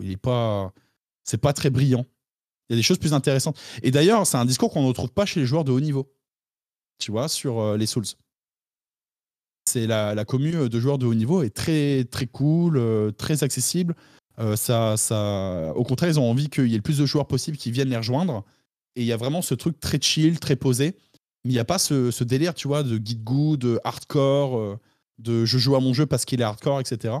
il 0.00 0.10
est 0.10 0.16
pas. 0.16 0.72
C'est 1.24 1.38
pas 1.38 1.52
très 1.52 1.70
brillant. 1.70 2.06
Il 2.68 2.72
y 2.72 2.76
a 2.76 2.76
des 2.76 2.82
choses 2.82 2.98
plus 2.98 3.12
intéressantes. 3.12 3.58
Et 3.82 3.90
d'ailleurs, 3.90 4.26
c'est 4.26 4.36
un 4.36 4.44
discours 4.44 4.70
qu'on 4.70 4.82
ne 4.82 4.88
retrouve 4.88 5.10
pas 5.10 5.26
chez 5.26 5.40
les 5.40 5.46
joueurs 5.46 5.64
de 5.64 5.72
haut 5.72 5.80
niveau. 5.80 6.10
Tu 6.98 7.10
vois, 7.10 7.28
sur 7.28 7.60
euh, 7.60 7.76
les 7.76 7.86
Souls. 7.86 8.04
C'est 9.66 9.86
la, 9.86 10.14
la 10.14 10.24
commu 10.24 10.68
de 10.68 10.80
joueurs 10.80 10.98
de 10.98 11.06
haut 11.06 11.14
niveau 11.14 11.42
est 11.42 11.54
très 11.54 12.04
très 12.04 12.26
cool, 12.26 12.76
euh, 12.76 13.10
très 13.10 13.42
accessible. 13.42 13.96
Euh, 14.38 14.56
ça, 14.56 14.96
ça, 14.96 15.72
au 15.76 15.84
contraire, 15.84 16.10
ils 16.10 16.20
ont 16.20 16.28
envie 16.28 16.48
qu'il 16.48 16.66
y 16.66 16.74
ait 16.74 16.78
le 16.78 16.82
plus 16.82 16.98
de 16.98 17.06
joueurs 17.06 17.26
possible 17.26 17.56
qui 17.56 17.70
viennent 17.70 17.88
les 17.88 17.96
rejoindre. 17.96 18.44
Et 18.96 19.02
il 19.02 19.06
y 19.06 19.12
a 19.12 19.16
vraiment 19.16 19.42
ce 19.42 19.54
truc 19.54 19.80
très 19.80 20.00
chill, 20.00 20.38
très 20.38 20.56
posé. 20.56 20.96
Mais 21.44 21.50
il 21.50 21.54
n'y 21.54 21.60
a 21.60 21.64
pas 21.64 21.78
ce, 21.78 22.10
ce 22.10 22.24
délire, 22.24 22.54
tu 22.54 22.68
vois, 22.68 22.82
de 22.82 22.96
guide 22.96 23.22
good, 23.22 23.60
de 23.60 23.80
hardcore, 23.84 24.58
euh, 24.58 24.78
de 25.18 25.44
je 25.44 25.58
joue 25.58 25.76
à 25.76 25.80
mon 25.80 25.92
jeu 25.92 26.06
parce 26.06 26.24
qu'il 26.24 26.40
est 26.40 26.44
hardcore, 26.44 26.80
etc. 26.80 27.14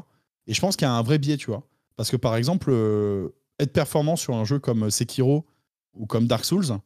Et 0.46 0.54
je 0.54 0.60
pense 0.60 0.76
qu'il 0.76 0.86
y 0.86 0.88
a 0.88 0.92
un 0.92 1.02
vrai 1.02 1.18
biais, 1.18 1.36
tu 1.36 1.46
vois. 1.46 1.68
Parce 1.96 2.10
que 2.10 2.16
par 2.16 2.36
exemple, 2.36 2.70
euh, 2.70 3.28
être 3.58 3.72
performant 3.72 4.16
sur 4.16 4.34
un 4.34 4.44
jeu 4.44 4.58
comme 4.58 4.90
Sekiro 4.90 5.46
ou 5.94 6.06
comme 6.06 6.26
Dark 6.26 6.44
Souls, 6.44 6.78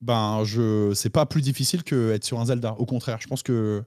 ben 0.00 0.44
je 0.44 0.92
c'est 0.94 1.10
pas 1.10 1.26
plus 1.26 1.42
difficile 1.42 1.84
que 1.84 2.12
être 2.12 2.24
sur 2.24 2.40
un 2.40 2.46
Zelda. 2.46 2.74
Au 2.78 2.86
contraire, 2.86 3.18
je 3.20 3.26
pense 3.26 3.42
que 3.42 3.84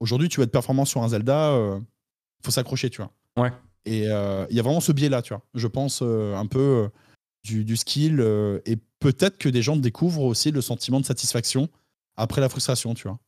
aujourd'hui 0.00 0.28
tu 0.28 0.40
veux 0.40 0.44
être 0.44 0.52
performant 0.52 0.84
sur 0.84 1.02
un 1.02 1.08
Zelda, 1.08 1.50
euh, 1.50 1.80
faut 2.44 2.50
s'accrocher, 2.50 2.90
tu 2.90 3.02
vois. 3.02 3.12
Ouais. 3.36 3.52
Et 3.84 4.04
il 4.04 4.56
y 4.56 4.60
a 4.60 4.62
vraiment 4.62 4.80
ce 4.80 4.92
biais-là, 4.92 5.22
tu 5.22 5.32
vois. 5.32 5.42
Je 5.54 5.66
pense 5.68 6.02
un 6.02 6.46
peu 6.46 6.88
du, 7.44 7.64
du, 7.64 7.76
skill 7.76 8.20
et 8.64 8.76
peut-être 8.98 9.38
que 9.38 9.48
des 9.48 9.62
gens 9.62 9.76
découvrent 9.76 10.22
aussi 10.22 10.50
le 10.50 10.60
sentiment 10.60 10.98
de 10.98 11.04
satisfaction 11.04 11.68
après 12.16 12.40
la 12.40 12.48
frustration, 12.48 12.94
tu 12.94 13.08
vois. 13.08 13.18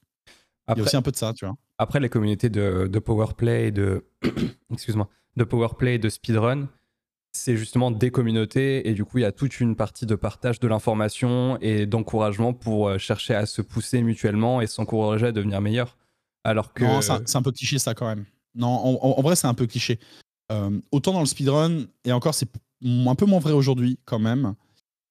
il 0.69 0.79
y 0.79 0.81
a 0.81 0.83
aussi 0.83 0.97
un 0.97 1.03
peu 1.03 1.13
de 1.13 1.17
ça, 1.17 1.33
tu 1.33 1.47
vois. 1.47 1.57
Après, 1.79 2.01
les 2.01 2.09
communautés 2.09 2.51
de, 2.51 2.89
de 2.91 2.99
powerplay, 2.99 3.71
de 3.71 4.05
excuse-moi, 4.73 5.09
de 5.37 5.45
powerplay, 5.45 5.99
de 5.99 6.09
speedrun, 6.09 6.69
c'est 7.39 7.57
justement 7.57 7.91
des 7.91 8.11
communautés 8.11 8.89
et 8.89 8.95
du 8.95 9.05
coup 9.05 9.19
il 9.19 9.23
y 9.23 9.25
a 9.25 9.33
toute 9.33 9.61
une 9.61 9.77
partie 9.77 10.07
de 10.07 10.15
partage 10.15 10.59
de 10.61 10.69
l'information 10.69 11.57
et 11.61 11.87
d'encouragement 11.87 12.53
pour 12.53 12.89
euh, 12.89 12.99
chercher 12.99 13.35
à 13.35 13.47
se 13.47 13.63
pousser 13.63 14.03
mutuellement 14.03 14.61
et 14.61 14.67
s'encourager 14.67 15.27
à 15.27 15.33
devenir 15.33 15.61
meilleur. 15.61 15.97
Alors 16.45 16.73
que 16.73 16.85
non, 16.85 17.01
c'est 17.01 17.37
un, 17.37 17.43
peu 17.43 17.53
cliché 17.53 17.79
ça 17.79 17.95
quand 17.95 18.07
même. 18.07 18.25
Non, 18.55 18.69
en, 18.69 19.23
vrai 19.23 19.37
c'est 19.37 19.47
un 19.47 19.55
peu 19.55 19.67
cliché. 19.67 19.99
Euh, 20.51 20.81
autant 20.91 21.13
dans 21.13 21.21
le 21.21 21.27
speedrun 21.27 21.85
et 22.05 22.13
encore 22.13 22.35
c'est 22.35 22.49
un 22.83 23.15
peu 23.15 23.27
moins 23.27 23.41
vrai 23.41 23.53
aujourd'hui 23.53 23.99
quand 24.05 24.19
même. 24.19 24.55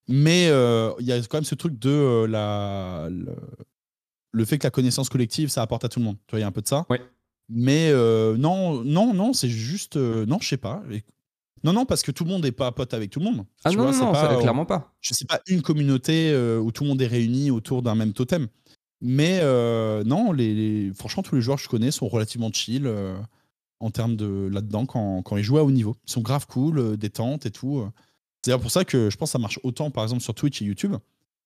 Mais 0.09 0.47
euh, 0.49 0.91
il 0.99 1.05
y 1.05 1.11
a 1.11 1.19
quand 1.19 1.37
même 1.37 1.43
ce 1.43 1.55
truc 1.55 1.79
de 1.79 2.25
la 2.25 3.09
le, 4.31 4.45
fait 4.45 4.57
que 4.57 4.63
la 4.63 4.71
connaissance 4.71 5.09
collective 5.09 5.49
ça 5.49 5.61
apporte 5.61 5.85
à 5.85 5.89
tout 5.89 5.99
le 5.99 6.05
monde. 6.05 6.17
Tu 6.27 6.31
vois, 6.31 6.39
il 6.39 6.41
y 6.41 6.45
a 6.45 6.47
un 6.47 6.51
peu 6.51 6.61
de 6.61 6.67
ça. 6.67 6.85
Ouais. 6.89 7.01
Mais 7.49 7.93
non, 7.93 8.83
non, 8.83 9.13
non, 9.13 9.33
c'est 9.33 9.49
juste 9.49 9.95
non, 9.95 10.39
je 10.41 10.47
sais 10.47 10.57
pas. 10.57 10.83
Non, 11.63 11.73
non, 11.73 11.85
parce 11.85 12.03
que 12.03 12.11
tout 12.11 12.23
le 12.23 12.29
monde 12.29 12.43
n'est 12.43 12.51
pas 12.51 12.71
pote 12.71 12.93
avec 12.93 13.09
tout 13.09 13.19
le 13.19 13.25
monde. 13.25 13.45
Ah 13.63 13.71
non, 13.71 13.91
non, 13.91 14.11
pas, 14.11 14.33
euh, 14.33 14.39
clairement 14.39 14.65
pas. 14.65 14.93
Je 15.01 15.13
sais 15.13 15.25
pas 15.25 15.41
une 15.47 15.61
communauté 15.61 16.31
euh, 16.31 16.59
où 16.59 16.71
tout 16.71 16.83
le 16.83 16.89
monde 16.89 17.01
est 17.01 17.07
réuni 17.07 17.51
autour 17.51 17.81
d'un 17.81 17.95
même 17.95 18.13
totem. 18.13 18.47
Mais 19.01 19.39
euh, 19.41 20.03
non, 20.03 20.31
les, 20.31 20.91
franchement, 20.95 21.23
tous 21.23 21.35
les 21.35 21.41
joueurs 21.41 21.57
que 21.57 21.63
je 21.63 21.69
connais 21.69 21.91
sont 21.91 22.07
relativement 22.07 22.51
chill 22.51 22.91
en 23.79 23.91
termes 23.91 24.15
de 24.15 24.49
là-dedans 24.51 24.85
quand, 24.85 25.21
quand, 25.21 25.37
ils 25.37 25.43
jouent 25.43 25.59
à 25.59 25.63
haut 25.63 25.71
niveau. 25.71 25.95
Ils 26.07 26.11
sont 26.11 26.21
grave 26.21 26.47
cool, 26.47 26.97
détente 26.97 27.45
et 27.45 27.51
tout. 27.51 27.83
C'est 28.41 28.49
d'ailleurs 28.49 28.61
pour 28.61 28.71
ça 28.71 28.85
que 28.85 29.09
je 29.09 29.17
pense 29.17 29.29
que 29.29 29.33
ça 29.33 29.39
marche 29.39 29.59
autant, 29.63 29.91
par 29.91 30.03
exemple, 30.03 30.23
sur 30.23 30.33
Twitch 30.33 30.61
et 30.61 30.65
YouTube. 30.65 30.95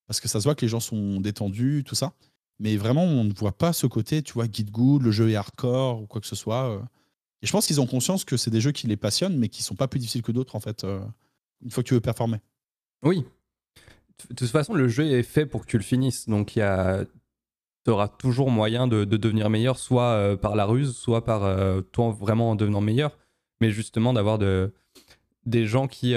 Parce 0.08 0.20
que 0.20 0.28
ça 0.28 0.40
se 0.40 0.46
voit 0.46 0.56
que 0.56 0.62
les 0.62 0.70
gens 0.70 0.80
sont 0.80 1.20
détendus, 1.20 1.84
tout 1.86 1.96
ça. 1.96 2.14
Mais 2.60 2.78
vraiment, 2.78 3.04
on 3.04 3.24
ne 3.24 3.34
voit 3.34 3.58
pas 3.58 3.74
ce 3.74 3.88
côté, 3.88 4.22
tu 4.22 4.34
vois, 4.34 4.48
guide 4.48 4.72
good, 4.72 5.02
le 5.02 5.12
jeu 5.12 5.30
est 5.30 5.36
hardcore 5.36 6.02
ou 6.02 6.06
quoi 6.06 6.22
que 6.22 6.28
ce 6.28 6.36
soit. 6.36 6.82
Et 7.42 7.48
je 7.48 7.52
pense 7.52 7.68
qu'ils 7.68 7.82
ont 7.82 7.88
conscience 7.88 8.24
que 8.24 8.38
c'est 8.38 8.52
des 8.52 8.62
jeux 8.62 8.72
qui 8.72 8.88
les 8.88 8.98
passionnent, 8.98 9.38
mais 9.38 9.50
qui 9.50 9.64
sont 9.64 9.76
pas 9.76 9.88
plus 9.88 10.00
difficiles 10.00 10.22
que 10.22 10.32
d'autres, 10.32 10.56
en 10.56 10.60
fait, 10.60 10.84
euh, 10.84 11.00
une 11.64 11.72
fois 11.72 11.84
que 11.84 11.88
tu 11.88 11.96
veux 11.96 12.02
performer. 12.02 12.38
Oui. 13.04 13.26
De 14.30 14.36
toute 14.36 14.50
façon, 14.50 14.76
le 14.76 14.88
jeu 14.88 15.06
est 15.06 15.24
fait 15.24 15.48
pour 15.48 15.62
que 15.62 15.68
tu 15.68 15.78
le 15.78 15.84
finisses. 15.84 16.30
Donc, 16.30 16.56
il 16.56 16.60
y 16.60 16.62
a... 16.62 17.04
tu 17.84 17.92
auras 17.92 18.08
toujours 18.08 18.52
moyen 18.52 18.88
de, 18.88 19.06
devenir 19.06 19.50
meilleur, 19.50 19.80
soit 19.80 20.12
euh, 20.12 20.38
par 20.38 20.56
la 20.56 20.66
ruse, 20.66 20.96
soit 20.96 21.26
par 21.26 21.44
euh, 21.44 21.82
toi 21.82 22.12
vraiment 22.12 22.52
en 22.52 22.56
devenant 22.56 22.82
meilleur. 22.82 23.18
Mais 23.60 23.72
justement, 23.72 24.14
d'avoir 24.14 24.38
de... 24.38 24.72
des 25.48 25.66
gens 25.66 25.88
qui, 25.88 26.16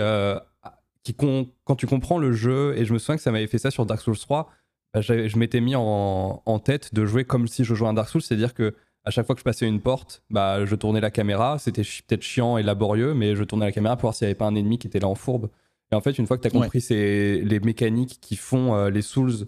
qui 1.02 1.14
quand 1.14 1.76
tu 1.76 1.86
comprends 1.86 2.18
le 2.18 2.32
jeu, 2.32 2.76
et 2.76 2.84
je 2.84 2.92
me 2.92 2.98
souviens 2.98 3.16
que 3.16 3.22
ça 3.22 3.32
m'avait 3.32 3.46
fait 3.46 3.58
ça 3.58 3.70
sur 3.70 3.86
Dark 3.86 4.02
Souls 4.02 4.18
3, 4.18 4.50
bah, 4.92 5.00
je 5.00 5.38
m'étais 5.38 5.62
mis 5.62 5.74
en... 5.74 6.42
en, 6.44 6.58
tête 6.58 6.92
de 6.92 7.06
jouer 7.06 7.24
comme 7.24 7.48
si 7.48 7.64
je 7.64 7.74
jouais 7.74 7.88
un 7.88 7.94
Dark 7.94 8.10
Souls, 8.10 8.20
c'est-à-dire 8.20 8.52
que 8.52 8.74
à 9.05 9.11
chaque 9.11 9.26
fois 9.26 9.34
que 9.34 9.40
je 9.40 9.44
passais 9.44 9.66
une 9.66 9.80
porte, 9.80 10.22
bah, 10.30 10.64
je 10.64 10.74
tournais 10.74 11.00
la 11.00 11.11
caméra. 11.11 11.59
C'était 11.59 11.82
peut-être 11.82 12.22
chiant 12.22 12.57
et 12.57 12.62
laborieux, 12.62 13.14
mais 13.14 13.36
je 13.36 13.44
tournais 13.44 13.66
la 13.66 13.72
caméra 13.72 13.96
pour 13.96 14.02
voir 14.02 14.14
s'il 14.14 14.26
n'y 14.26 14.30
avait 14.30 14.38
pas 14.38 14.46
un 14.46 14.55
ennemi 14.55 14.78
qui 14.78 14.86
était 14.86 15.00
là 15.00 15.09
en 15.09 15.14
fourbe. 15.14 15.50
Et 15.92 15.94
en 15.94 16.00
fait, 16.00 16.18
une 16.18 16.26
fois 16.26 16.36
que 16.38 16.42
tu 16.42 16.48
as 16.48 16.50
compris 16.50 16.84
les 16.90 17.61
mécaniques 17.61 18.18
qui 18.20 18.36
font 18.36 18.74
euh, 18.74 18.90
les 18.90 19.02
Souls, 19.02 19.46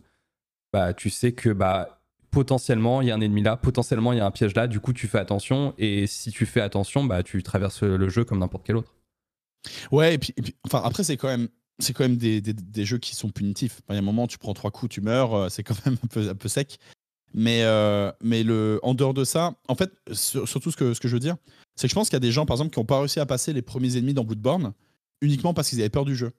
bah, 0.72 0.92
tu 0.92 1.08
sais 1.08 1.32
que 1.32 1.48
bah, 1.50 2.00
potentiellement, 2.30 3.00
il 3.00 3.08
y 3.08 3.10
a 3.10 3.14
un 3.14 3.20
ennemi 3.20 3.42
là, 3.42 3.56
potentiellement, 3.56 4.12
il 4.12 4.18
y 4.18 4.20
a 4.20 4.26
un 4.26 4.30
piège 4.30 4.54
là. 4.54 4.66
Du 4.66 4.78
coup, 4.78 4.92
tu 4.92 5.08
fais 5.08 5.18
attention. 5.18 5.74
Et 5.78 6.06
si 6.06 6.30
tu 6.30 6.44
fais 6.44 6.60
attention, 6.60 7.04
bah, 7.04 7.22
tu 7.22 7.42
traverses 7.42 7.82
le 7.82 8.08
jeu 8.10 8.24
comme 8.24 8.38
n'importe 8.38 8.64
quel 8.66 8.76
autre. 8.76 8.94
Ouais, 9.90 10.14
et 10.14 10.18
puis, 10.18 10.34
enfin, 10.64 10.82
après, 10.84 11.02
c'est 11.02 11.16
quand 11.16 11.28
même. 11.28 11.48
C'est 11.78 11.92
quand 11.92 12.04
même 12.04 12.16
des, 12.16 12.84
jeux 12.86 12.96
qui 12.96 13.14
sont 13.14 13.28
punitifs. 13.28 13.82
Il 13.90 13.92
y 13.92 13.96
a 13.96 13.98
un 13.98 14.02
moment, 14.02 14.26
tu 14.26 14.38
prends 14.38 14.54
trois 14.54 14.70
coups, 14.70 14.94
tu 14.94 15.02
meurs, 15.02 15.34
euh, 15.34 15.48
c'est 15.50 15.62
quand 15.62 15.76
même 15.84 15.98
un 16.02 16.06
peu, 16.06 16.30
un 16.30 16.34
peu 16.34 16.48
sec. 16.48 16.78
Mais, 17.34 17.62
euh, 17.62 18.10
mais 18.22 18.42
le, 18.42 18.80
en 18.82 18.94
dehors 18.94 19.14
de 19.14 19.24
ça, 19.24 19.54
en 19.68 19.74
fait, 19.74 19.92
surtout 20.12 20.70
ce 20.70 20.76
que, 20.76 20.94
ce 20.94 21.00
que 21.00 21.08
je 21.08 21.14
veux 21.14 21.20
dire, 21.20 21.36
c'est 21.74 21.86
que 21.86 21.90
je 21.90 21.94
pense 21.94 22.08
qu'il 22.08 22.14
y 22.14 22.16
a 22.16 22.20
des 22.20 22.32
gens, 22.32 22.46
par 22.46 22.54
exemple, 22.54 22.72
qui 22.72 22.80
n'ont 22.80 22.86
pas 22.86 22.98
réussi 22.98 23.20
à 23.20 23.26
passer 23.26 23.52
les 23.52 23.62
premiers 23.62 23.96
ennemis 23.96 24.14
dans 24.14 24.24
Bloodborne 24.24 24.72
uniquement 25.20 25.54
parce 25.54 25.68
qu'ils 25.68 25.80
avaient 25.80 25.90
peur 25.90 26.04
du 26.04 26.16
jeu. 26.16 26.32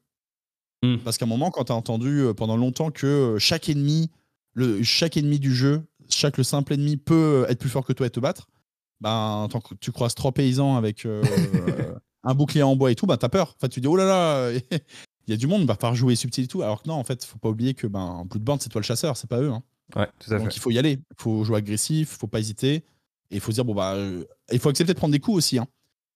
Hmm. 0.83 0.97
Parce 0.97 1.17
qu'à 1.17 1.25
un 1.25 1.29
moment, 1.29 1.51
quand 1.51 1.65
tu 1.65 1.71
as 1.71 1.75
entendu 1.75 2.21
euh, 2.21 2.33
pendant 2.33 2.57
longtemps 2.57 2.91
que 2.91 3.07
euh, 3.07 3.39
chaque 3.39 3.69
ennemi, 3.69 4.11
le, 4.53 4.83
chaque 4.83 5.17
ennemi 5.17 5.39
du 5.39 5.53
jeu, 5.53 5.83
chaque 6.09 6.37
le 6.37 6.43
simple 6.43 6.73
ennemi 6.73 6.97
peut 6.97 7.45
être 7.49 7.59
plus 7.59 7.69
fort 7.69 7.85
que 7.85 7.93
toi 7.93 8.07
et 8.07 8.09
te 8.09 8.19
battre, 8.19 8.47
ben, 9.01 9.47
tant 9.51 9.59
que 9.59 9.75
tu 9.75 9.91
croises 9.91 10.15
trois 10.15 10.31
paysans 10.31 10.77
avec 10.77 11.05
un 12.23 12.33
bouclier 12.33 12.63
en 12.63 12.75
bois 12.75 12.91
et 12.91 12.95
tout, 12.95 13.05
ben, 13.05 13.17
as 13.21 13.29
peur. 13.29 13.55
Enfin, 13.57 13.67
tu 13.67 13.81
dis, 13.81 13.87
oh 13.87 13.95
là 13.95 14.05
là, 14.05 14.51
il 14.71 15.31
y 15.31 15.33
a 15.33 15.37
du 15.37 15.47
monde, 15.47 15.65
va 15.65 15.75
falloir 15.75 15.95
jouer 15.95 16.15
subtil 16.15 16.45
et 16.45 16.47
tout. 16.47 16.61
Alors 16.61 16.81
que 16.81 16.87
non, 16.87 16.95
en 16.95 17.03
fait, 17.03 17.23
faut 17.23 17.39
pas 17.39 17.49
oublier 17.49 17.73
que 17.73 17.87
ben, 17.87 18.25
Bloodborne, 18.25 18.59
c'est 18.59 18.69
toi 18.69 18.81
le 18.81 18.85
chasseur, 18.85 19.17
c'est 19.17 19.29
pas 19.29 19.41
eux. 19.41 19.51
Hein. 19.51 19.63
Ouais, 19.95 20.07
tout 20.19 20.33
à 20.33 20.39
Donc 20.39 20.55
il 20.55 20.59
faut 20.59 20.71
y 20.71 20.77
aller. 20.77 20.93
Il 20.93 21.15
faut 21.17 21.43
jouer 21.43 21.57
agressif, 21.57 22.11
il 22.13 22.19
faut 22.19 22.27
pas 22.27 22.39
hésiter. 22.39 22.83
Et 23.29 23.35
il 23.35 23.39
faut 23.39 23.51
se 23.51 23.55
dire, 23.55 23.65
bon, 23.65 23.73
bah, 23.75 23.93
euh, 23.93 24.23
il 24.51 24.59
faut 24.59 24.69
accepter 24.69 24.93
de 24.93 24.97
prendre 24.97 25.11
des 25.11 25.19
coups 25.19 25.37
aussi. 25.37 25.57
Hein. 25.57 25.67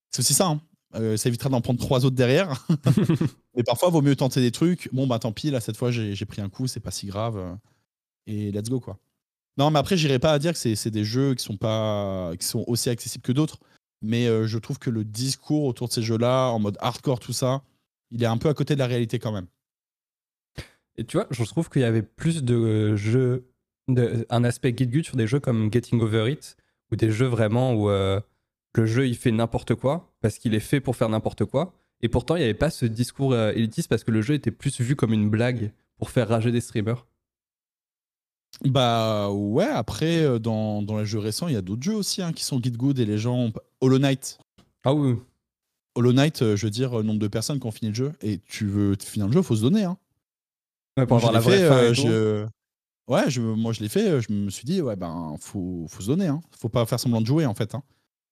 C'est 0.09 0.21
aussi 0.21 0.33
ça. 0.33 0.47
Hein. 0.47 0.61
Euh, 0.95 1.17
ça 1.17 1.29
évitera 1.29 1.49
d'en 1.49 1.61
prendre 1.61 1.79
trois 1.79 2.05
autres 2.05 2.15
derrière. 2.15 2.65
Mais 3.55 3.63
parfois, 3.63 3.89
il 3.89 3.91
vaut 3.91 4.01
mieux 4.01 4.15
tenter 4.15 4.41
des 4.41 4.51
trucs. 4.51 4.89
Bon, 4.93 5.07
bah 5.07 5.19
tant 5.19 5.31
pis, 5.31 5.51
là, 5.51 5.59
cette 5.59 5.77
fois, 5.77 5.91
j'ai 5.91 6.25
pris 6.25 6.41
un 6.41 6.49
coup, 6.49 6.67
c'est 6.67 6.79
pas 6.79 6.91
si 6.91 7.07
grave. 7.07 7.37
Euh, 7.37 7.53
et 8.27 8.51
let's 8.51 8.69
go, 8.69 8.79
quoi. 8.79 8.97
Non, 9.57 9.69
mais 9.69 9.79
après, 9.79 9.97
j'irai 9.97 10.17
pas 10.17 10.31
à 10.31 10.39
dire 10.39 10.53
que 10.53 10.57
c'est 10.57 10.89
des 10.89 11.03
jeux 11.03 11.35
qui 11.35 11.43
sont, 11.43 11.57
pas, 11.57 12.31
qui 12.39 12.45
sont 12.45 12.63
aussi 12.67 12.89
accessibles 12.89 13.21
que 13.21 13.33
d'autres. 13.33 13.59
Mais 14.01 14.25
je 14.25 14.57
trouve 14.57 14.79
que 14.79 14.89
le 14.89 15.03
discours 15.03 15.65
autour 15.65 15.89
de 15.89 15.93
ces 15.93 16.01
jeux-là, 16.01 16.47
en 16.47 16.59
mode 16.59 16.77
hardcore, 16.79 17.19
tout 17.19 17.33
ça, 17.33 17.61
il 18.11 18.23
est 18.23 18.27
un 18.27 18.37
peu 18.37 18.47
à 18.47 18.53
côté 18.53 18.75
de 18.75 18.79
la 18.79 18.87
réalité 18.87 19.19
quand 19.19 19.33
même. 19.33 19.47
Et 20.95 21.03
tu 21.03 21.17
vois, 21.17 21.27
je 21.31 21.43
trouve 21.43 21.69
qu'il 21.69 21.81
y 21.81 21.85
avait 21.85 22.01
plus 22.01 22.43
de 22.43 22.95
jeux 22.95 23.50
un 24.29 24.43
aspect 24.43 24.73
guide 24.73 24.91
good 24.91 25.05
sur 25.05 25.15
des 25.15 25.27
jeux 25.27 25.39
comme 25.39 25.71
Getting 25.71 26.01
Over 26.01 26.31
It, 26.31 26.57
ou 26.91 26.95
des 26.95 27.11
jeux 27.11 27.27
vraiment 27.27 27.73
où 27.73 27.89
euh, 27.89 28.19
le 28.73 28.85
jeu 28.85 29.07
il 29.07 29.15
fait 29.15 29.31
n'importe 29.31 29.75
quoi, 29.75 30.13
parce 30.21 30.37
qu'il 30.37 30.53
est 30.53 30.59
fait 30.59 30.79
pour 30.79 30.95
faire 30.95 31.09
n'importe 31.09 31.45
quoi. 31.45 31.73
Et 32.01 32.09
pourtant, 32.09 32.35
il 32.35 32.39
n'y 32.39 32.45
avait 32.45 32.53
pas 32.53 32.69
ce 32.69 32.85
discours 32.85 33.33
euh, 33.33 33.51
élitiste 33.53 33.87
parce 33.87 34.03
que 34.03 34.11
le 34.11 34.21
jeu 34.21 34.33
était 34.33 34.51
plus 34.51 34.81
vu 34.81 34.95
comme 34.95 35.13
une 35.13 35.29
blague 35.29 35.71
pour 35.97 36.09
faire 36.09 36.27
rager 36.27 36.51
des 36.51 36.61
streamers. 36.61 37.05
Bah 38.65 39.29
ouais, 39.31 39.67
après, 39.67 40.23
euh, 40.23 40.39
dans, 40.39 40.81
dans 40.81 40.97
les 40.97 41.05
jeux 41.05 41.19
récents, 41.19 41.47
il 41.47 41.53
y 41.53 41.57
a 41.57 41.61
d'autres 41.61 41.83
jeux 41.83 41.95
aussi 41.95 42.21
hein, 42.21 42.33
qui 42.33 42.43
sont 42.43 42.59
guide 42.59 42.77
good 42.77 42.99
et 42.99 43.05
les 43.05 43.17
gens. 43.17 43.51
Hollow 43.81 43.99
Knight. 43.99 44.39
Ah 44.83 44.93
oui. 44.93 45.15
Hollow 45.95 46.13
Knight, 46.13 46.39
je 46.55 46.65
veux 46.65 46.71
dire, 46.71 47.03
nombre 47.03 47.19
de 47.19 47.27
personnes 47.27 47.59
qui 47.59 47.67
ont 47.67 47.71
fini 47.71 47.89
le 47.89 47.95
jeu. 47.95 48.11
Et 48.21 48.39
tu 48.39 48.65
veux 48.65 48.95
finir 48.99 49.27
le 49.27 49.33
jeu, 49.33 49.41
faut 49.41 49.55
se 49.55 49.61
donner. 49.61 49.83
Hein. 49.83 49.97
pour 51.07 51.17
avoir 51.17 51.33
la 51.33 51.39
vraie 51.39 51.67
fin 51.67 51.93
Ouais, 53.07 53.23
moi 53.39 53.73
je 53.73 53.81
l'ai 53.81 53.89
fait, 53.89 54.21
je 54.21 54.31
me 54.31 54.49
suis 54.49 54.65
dit, 54.65 54.81
ouais, 54.81 54.95
ben, 54.95 55.35
faut, 55.39 55.85
faut 55.89 56.01
se 56.01 56.07
donner, 56.07 56.27
hein. 56.27 56.41
Faut 56.57 56.69
pas 56.69 56.85
faire 56.85 56.99
semblant 56.99 57.21
de 57.21 57.25
jouer, 57.25 57.45
en 57.45 57.53
fait. 57.53 57.75
Hein. 57.75 57.83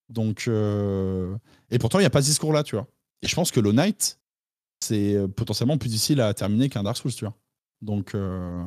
Donc, 0.10 0.46
euh, 0.48 1.36
Et 1.72 1.80
pourtant, 1.80 2.00
il 2.00 2.04
n'y 2.04 2.08
a 2.08 2.10
pas 2.10 2.22
ce 2.22 2.28
discours-là, 2.28 2.64
tu 2.64 2.76
vois. 2.76 2.88
Et 3.22 3.28
je 3.28 3.36
pense 3.36 3.52
que 3.52 3.60
le 3.60 3.72
Knight, 3.72 4.20
c'est 4.80 5.16
euh, 5.16 5.28
potentiellement 5.28 5.78
plus 5.78 5.90
difficile 5.90 6.22
à 6.22 6.34
terminer 6.34 6.70
qu'un 6.70 6.84
Dark 6.84 6.98
Souls, 6.98 7.14
tu 7.14 7.26
vois. 7.26 7.36
Donc, 7.82 8.16
euh, 8.16 8.64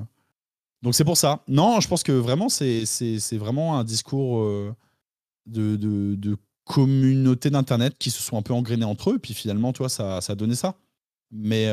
donc 0.82 0.94
c'est 0.94 1.04
pour 1.04 1.16
ça. 1.16 1.42
Non, 1.48 1.80
je 1.80 1.88
pense 1.88 2.02
que 2.02 2.12
vraiment, 2.12 2.48
c'est 2.48 2.84
vraiment 3.32 3.78
un 3.78 3.84
discours 3.84 4.44
de, 5.46 5.76
de, 5.76 6.36
communauté 6.64 7.50
d'Internet 7.50 7.96
qui 7.98 8.10
se 8.10 8.22
sont 8.22 8.38
un 8.38 8.42
peu 8.42 8.54
engrainés 8.54 8.84
entre 8.84 9.10
eux, 9.10 9.18
puis 9.18 9.34
finalement, 9.34 9.72
tu 9.72 9.78
vois, 9.78 9.88
ça 9.88 10.16
a 10.16 10.34
donné 10.34 10.54
ça. 10.54 10.76
Mais 11.30 11.72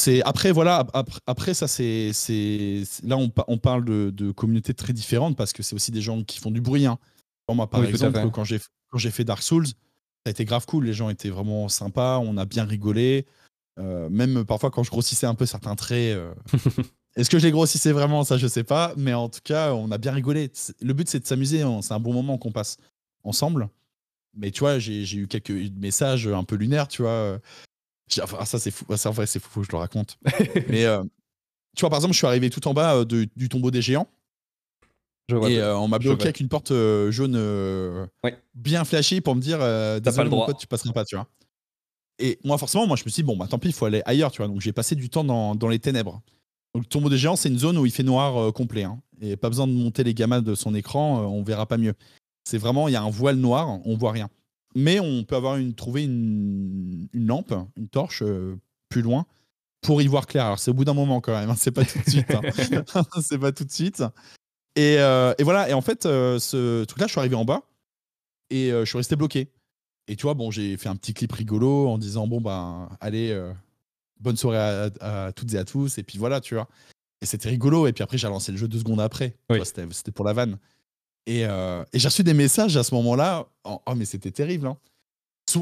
c'est 0.00 0.22
après 0.22 0.52
voilà 0.52 0.86
après, 1.26 1.54
ça 1.54 1.66
c'est 1.66 2.12
là 3.02 3.16
on, 3.16 3.32
on 3.48 3.58
parle 3.58 3.84
de, 3.84 4.30
communautés 4.30 4.74
très 4.74 4.92
différentes 4.92 5.36
parce 5.36 5.52
que 5.52 5.62
c'est 5.62 5.74
aussi 5.74 5.90
des 5.90 6.00
gens 6.00 6.22
qui 6.22 6.38
font 6.38 6.52
du 6.52 6.60
bruit. 6.60 6.86
Hein. 6.86 6.98
Moi 7.52 7.68
par 7.68 7.84
exemple 7.84 8.30
quand 8.30 8.44
j'ai 8.44 8.60
quand 8.90 8.98
j'ai 8.98 9.10
fait 9.10 9.24
Dark 9.24 9.42
Souls, 9.42 9.66
ça 9.66 9.74
a 10.26 10.30
été 10.30 10.44
grave 10.44 10.66
cool. 10.66 10.86
Les 10.86 10.92
gens 10.92 11.10
étaient 11.10 11.30
vraiment 11.30 11.68
sympas, 11.68 12.18
on 12.18 12.36
a 12.36 12.44
bien 12.44 12.64
rigolé. 12.64 13.26
Euh, 13.80 14.08
même 14.08 14.44
parfois 14.44 14.70
quand 14.70 14.82
je 14.82 14.90
grossissais 14.90 15.26
un 15.26 15.34
peu 15.34 15.46
certains 15.46 15.74
traits. 15.74 16.16
Euh, 16.16 16.32
est-ce 17.16 17.28
que 17.28 17.38
je 17.38 17.46
les 17.46 17.52
grossissais 17.52 17.92
vraiment? 17.92 18.22
Ça 18.22 18.38
je 18.38 18.46
sais 18.46 18.64
pas, 18.64 18.94
mais 18.96 19.14
en 19.14 19.28
tout 19.28 19.40
cas 19.42 19.74
on 19.74 19.90
a 19.90 19.98
bien 19.98 20.12
rigolé. 20.12 20.52
Le 20.80 20.92
but 20.92 21.08
c'est 21.08 21.20
de 21.20 21.26
s'amuser. 21.26 21.62
Hein. 21.62 21.80
C'est 21.82 21.94
un 21.94 22.00
bon 22.00 22.12
moment 22.12 22.38
qu'on 22.38 22.52
passe 22.52 22.76
ensemble. 23.24 23.68
Mais 24.36 24.52
tu 24.52 24.60
vois, 24.60 24.78
j'ai 24.78 25.16
eu 25.16 25.26
quelques 25.26 25.50
messages 25.50 26.28
un 26.28 26.44
peu 26.44 26.54
lunaires, 26.54 26.86
tu 26.86 27.02
vois. 27.02 27.40
Enfin, 28.22 28.44
ça, 28.44 28.58
c'est 28.58 28.70
fou. 28.70 28.84
Ça, 28.96 29.10
en 29.10 29.12
vrai, 29.12 29.26
c'est 29.26 29.42
fou, 29.42 29.62
je 29.62 29.70
le 29.70 29.78
raconte. 29.78 30.18
Mais 30.68 30.84
euh, 30.84 31.02
tu 31.76 31.80
vois, 31.80 31.90
par 31.90 31.98
exemple, 31.98 32.14
je 32.14 32.18
suis 32.18 32.26
arrivé 32.26 32.50
tout 32.50 32.66
en 32.68 32.74
bas 32.74 32.96
euh, 32.96 33.04
du 33.04 33.48
tombeau 33.48 33.70
des 33.70 33.82
géants. 33.82 34.08
et 35.30 35.58
euh, 35.58 35.76
on 35.78 35.88
m'a 35.88 35.98
bloqué 35.98 36.24
avec 36.24 36.40
une 36.40 36.48
porte 36.48 36.72
jaune 37.10 38.08
bien 38.54 38.84
flashée 38.84 39.20
pour 39.20 39.34
me 39.34 39.40
dire 39.40 39.58
désolé, 40.00 40.30
mon 40.30 40.46
pote, 40.46 40.58
tu 40.58 40.66
passeras 40.66 40.92
pas, 40.92 41.04
tu 41.04 41.16
vois. 41.16 41.26
Et 42.20 42.38
moi, 42.42 42.58
forcément, 42.58 42.86
moi, 42.86 42.96
je 42.96 43.04
me 43.04 43.10
suis 43.10 43.22
dit, 43.22 43.26
bon, 43.26 43.36
bah 43.36 43.46
tant 43.48 43.60
pis, 43.60 43.68
il 43.68 43.74
faut 43.74 43.86
aller 43.86 44.02
ailleurs, 44.04 44.32
tu 44.32 44.38
vois. 44.38 44.48
Donc, 44.48 44.60
j'ai 44.60 44.72
passé 44.72 44.96
du 44.96 45.08
temps 45.08 45.22
dans, 45.22 45.54
dans, 45.54 45.68
les 45.68 45.78
ténèbres. 45.78 46.20
Donc, 46.74 46.82
le 46.82 46.88
tombeau 46.88 47.08
des 47.08 47.16
géants, 47.16 47.36
c'est 47.36 47.48
une 47.48 47.58
zone 47.58 47.78
où 47.78 47.86
il 47.86 47.92
fait 47.92 48.02
noir 48.02 48.52
complet. 48.52 48.82
Hein. 48.82 49.00
Et 49.20 49.36
pas 49.36 49.48
besoin 49.48 49.68
de 49.68 49.72
monter 49.72 50.02
les 50.02 50.14
gammas 50.14 50.40
de 50.40 50.56
son 50.56 50.74
écran, 50.74 51.20
on 51.20 51.44
verra 51.44 51.66
pas 51.66 51.78
mieux. 51.78 51.94
C'est 52.42 52.58
vraiment, 52.58 52.88
il 52.88 52.92
y 52.92 52.96
a 52.96 53.02
un 53.02 53.10
voile 53.10 53.36
noir, 53.36 53.78
on 53.84 53.96
voit 53.96 54.10
rien. 54.10 54.28
Mais 54.78 55.00
on 55.00 55.24
peut 55.24 55.36
avoir 55.36 55.56
une, 55.56 55.74
trouver 55.74 56.04
une, 56.04 57.08
une 57.12 57.26
lampe, 57.26 57.52
une 57.76 57.88
torche 57.88 58.22
plus 58.88 59.02
loin 59.02 59.26
pour 59.82 60.02
y 60.02 60.06
voir 60.06 60.26
clair. 60.26 60.46
Alors 60.46 60.58
c'est 60.58 60.70
au 60.70 60.74
bout 60.74 60.84
d'un 60.84 60.94
moment 60.94 61.20
quand 61.20 61.32
même, 61.32 61.50
hein, 61.50 61.56
c'est 61.56 61.70
pas 61.70 61.84
tout 61.84 61.98
de 61.98 62.08
suite. 62.08 62.30
Hein. 62.30 62.40
c'est 63.22 63.38
pas 63.38 63.52
tout 63.52 63.64
de 63.64 63.72
suite. 63.72 64.02
Et, 64.76 64.94
et, 64.94 65.42
voilà, 65.42 65.68
et 65.68 65.72
en 65.72 65.80
fait, 65.80 66.04
ce 66.04 66.84
truc-là, 66.84 67.06
je 67.06 67.12
suis 67.12 67.18
arrivé 67.18 67.34
en 67.34 67.44
bas 67.44 67.62
et 68.50 68.70
je 68.70 68.84
suis 68.84 68.96
resté 68.96 69.16
bloqué. 69.16 69.50
Et 70.06 70.16
tu 70.16 70.22
vois, 70.22 70.34
bon, 70.34 70.50
j'ai 70.50 70.76
fait 70.76 70.88
un 70.88 70.96
petit 70.96 71.12
clip 71.12 71.32
rigolo 71.32 71.88
en 71.88 71.98
disant 71.98 72.26
bon 72.26 72.40
ben 72.40 72.88
allez, 73.00 73.36
bonne 74.20 74.36
soirée 74.36 74.90
à, 75.00 75.32
toutes 75.32 75.52
et 75.54 75.58
à 75.58 75.64
tous. 75.64 75.98
Et 75.98 76.02
puis 76.02 76.18
voilà, 76.18 76.40
tu 76.40 76.54
vois. 76.54 76.68
Et 77.20 77.26
c'était 77.26 77.48
rigolo. 77.48 77.86
Et 77.86 77.92
puis 77.92 78.02
après, 78.02 78.18
j'ai 78.18 78.28
lancé 78.28 78.52
le 78.52 78.58
jeu 78.58 78.68
deux 78.68 78.78
secondes 78.78 79.00
après. 79.00 79.36
C'était 79.64 80.12
pour 80.12 80.24
la 80.24 80.32
vanne. 80.32 80.58
Et, 81.28 81.42
et 81.42 81.98
j'ai 81.98 82.08
reçu 82.08 82.24
des 82.24 82.34
messages 82.34 82.76
à 82.76 82.82
ce 82.82 82.94
moment-là. 82.94 83.46
Oh, 83.64 83.78
mais 83.94 84.06
c'était 84.06 84.30
terrible. 84.30 84.66
Hein. 84.66 84.78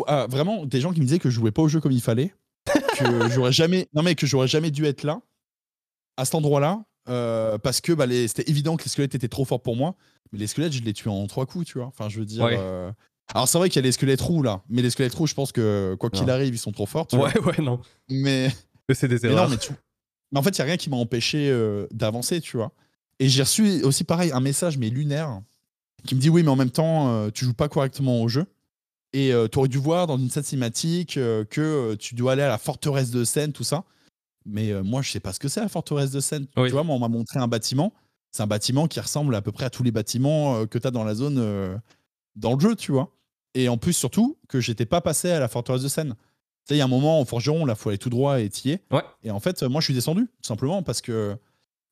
Ah, 0.07 0.27
vraiment, 0.31 0.65
des 0.65 0.81
gens 0.81 0.93
qui 0.93 1.01
me 1.01 1.05
disaient 1.05 1.19
que 1.19 1.29
je 1.29 1.35
jouais 1.35 1.51
pas 1.51 1.63
au 1.63 1.69
jeu 1.69 1.81
comme 1.81 1.93
il 1.93 2.01
fallait 2.01 2.33
que 2.97 3.29
j'aurais 3.35 3.53
jamais, 3.53 3.89
non 3.95 4.03
mais 4.03 4.15
que 4.15 4.27
j'aurais 4.27 4.49
jamais 4.49 4.71
dû 4.71 4.85
être 4.87 5.05
là, 5.05 5.21
à 6.17 6.25
cet 6.25 6.35
endroit-là, 6.35 6.85
euh, 7.09 7.59
parce 7.59 7.81
que 7.81 7.93
bah, 7.93 8.07
c'était 8.27 8.49
évident 8.51 8.77
que 8.77 8.85
les 8.85 8.91
squelettes 8.91 9.15
étaient 9.15 9.29
trop 9.29 9.45
forts 9.45 9.63
pour 9.63 9.77
moi. 9.77 9.95
Mais 10.33 10.39
les 10.41 10.47
squelettes, 10.47 10.73
je 10.73 10.83
les 10.83 10.93
tue 10.93 11.09
en 11.09 11.27
trois 11.27 11.47
coups, 11.47 11.67
tu 11.67 11.79
vois. 11.79 11.87
Enfin, 11.87 12.09
je 12.09 12.19
veux 12.19 12.27
dire. 12.27 12.45
Euh, 12.45 12.91
alors 13.35 13.49
c'est 13.49 13.59
vrai 13.59 13.69
qu'il 13.69 13.77
y 13.77 13.85
a 13.85 13.87
les 13.87 13.93
squelettes 13.93 14.21
roux 14.21 14.43
là, 14.43 14.63
mais 14.69 14.83
les 14.83 14.91
squelettes 14.91 15.15
roux, 15.15 15.27
je 15.27 15.35
pense 15.35 15.53
que 15.53 15.97
quoi 15.99 16.11
qu'il 16.11 16.31
arrive, 16.31 16.55
ils 16.55 16.59
sont 16.59 16.73
trop 16.73 16.87
forts. 16.87 17.07
Tu 17.07 17.17
ouais, 17.17 17.39
ouais, 17.41 17.63
non. 17.63 17.81
Mais. 18.09 18.51
c'est 18.93 19.09
des 19.09 19.25
erreurs. 19.27 19.49
Mais, 19.49 19.57
mais, 20.33 20.39
en 20.39 20.43
fait, 20.43 20.51
il 20.51 20.59
y 20.59 20.63
a 20.63 20.65
rien 20.65 20.77
qui 20.77 20.91
m'a 20.91 20.97
empêché 20.97 21.49
euh, 21.51 21.87
d'avancer, 21.93 22.41
tu 22.41 22.57
vois. 22.57 22.73
Et 23.19 23.29
j'ai 23.29 23.43
reçu 23.43 23.83
aussi 23.83 24.05
pareil 24.05 24.31
un 24.33 24.41
message 24.41 24.77
mais 24.79 24.91
lunaire 24.91 25.41
qui 26.05 26.15
me 26.15 26.21
dit 26.21 26.31
oui, 26.31 26.43
mais 26.43 26.51
en 26.51 26.57
même 26.57 26.71
temps, 26.71 27.31
tu 27.31 27.45
joues 27.45 27.55
pas 27.55 27.69
correctement 27.69 28.23
au 28.23 28.29
jeu. 28.29 28.47
Et 29.17 29.33
euh, 29.33 29.49
tu 29.49 29.59
aurais 29.59 29.69
dû 29.69 29.79
voir 29.79 30.07
dans 30.07 30.19
une 30.19 30.29
scène 30.29 30.43
cinématique 30.43 31.17
euh, 31.17 31.43
que 31.45 31.61
euh, 31.61 31.97
tu 31.97 32.15
dois 32.15 32.33
aller 32.33 32.43
à 32.43 32.49
la 32.49 32.59
forteresse 32.59 33.11
de 33.11 33.25
Seine, 33.25 33.53
tout 33.53 33.65
ça. 33.65 33.85
Mais 34.45 34.73
moi, 34.83 35.03
je 35.03 35.11
sais 35.11 35.19
pas 35.19 35.33
ce 35.33 35.41
que 35.41 35.49
c'est 35.49 35.61
la 35.61 35.69
forteresse 35.69 36.13
de 36.13 36.21
Seine. 36.21 36.47
Tu 36.55 36.69
vois, 36.69 36.83
on 36.83 36.99
m'a 37.01 37.09
montré 37.09 37.41
un 37.41 37.49
bâtiment. 37.49 37.93
C'est 38.31 38.43
un 38.43 38.47
bâtiment 38.47 38.87
qui 38.87 39.01
ressemble 39.01 39.35
à 39.35 39.43
peu 39.43 39.51
près 39.51 39.65
à 39.65 39.71
tous 39.71 39.83
les 39.83 39.91
bâtiments 39.91 40.67
que 40.67 40.79
tu 40.79 40.87
as 40.87 40.93
dans 40.93 41.03
la 41.03 41.17
zone, 41.17 41.81
dans 42.37 42.55
le 42.55 42.61
jeu, 42.61 42.77
tu 42.77 42.93
vois. 42.93 43.11
Et 43.55 43.69
en 43.69 43.77
plus, 43.77 43.95
surtout, 43.95 44.39
que 44.49 44.61
j'étais 44.61 44.87
pas 44.87 45.01
passé 45.01 45.33
à 45.33 45.41
la 45.41 45.49
forteresse 45.49 45.83
de 45.83 45.89
Seine. 45.89 46.15
Tu 46.15 46.69
sais, 46.69 46.75
il 46.77 46.79
y 46.79 46.81
a 46.81 46.85
un 46.85 46.89
moment, 46.89 47.19
en 47.19 47.25
forgeron, 47.25 47.65
là, 47.65 47.75
faut 47.75 47.89
aller 47.89 47.99
tout 47.99 48.11
droit 48.11 48.41
et 48.41 48.49
tiller. 48.49 48.79
Ouais. 48.93 49.03
Et 49.25 49.33
en 49.33 49.41
fait, 49.41 49.65
moi, 49.65 49.81
je 49.81 49.87
suis 49.87 49.95
descendu, 49.95 50.27
tout 50.27 50.47
simplement, 50.47 50.85
parce 50.85 51.01
que, 51.01 51.37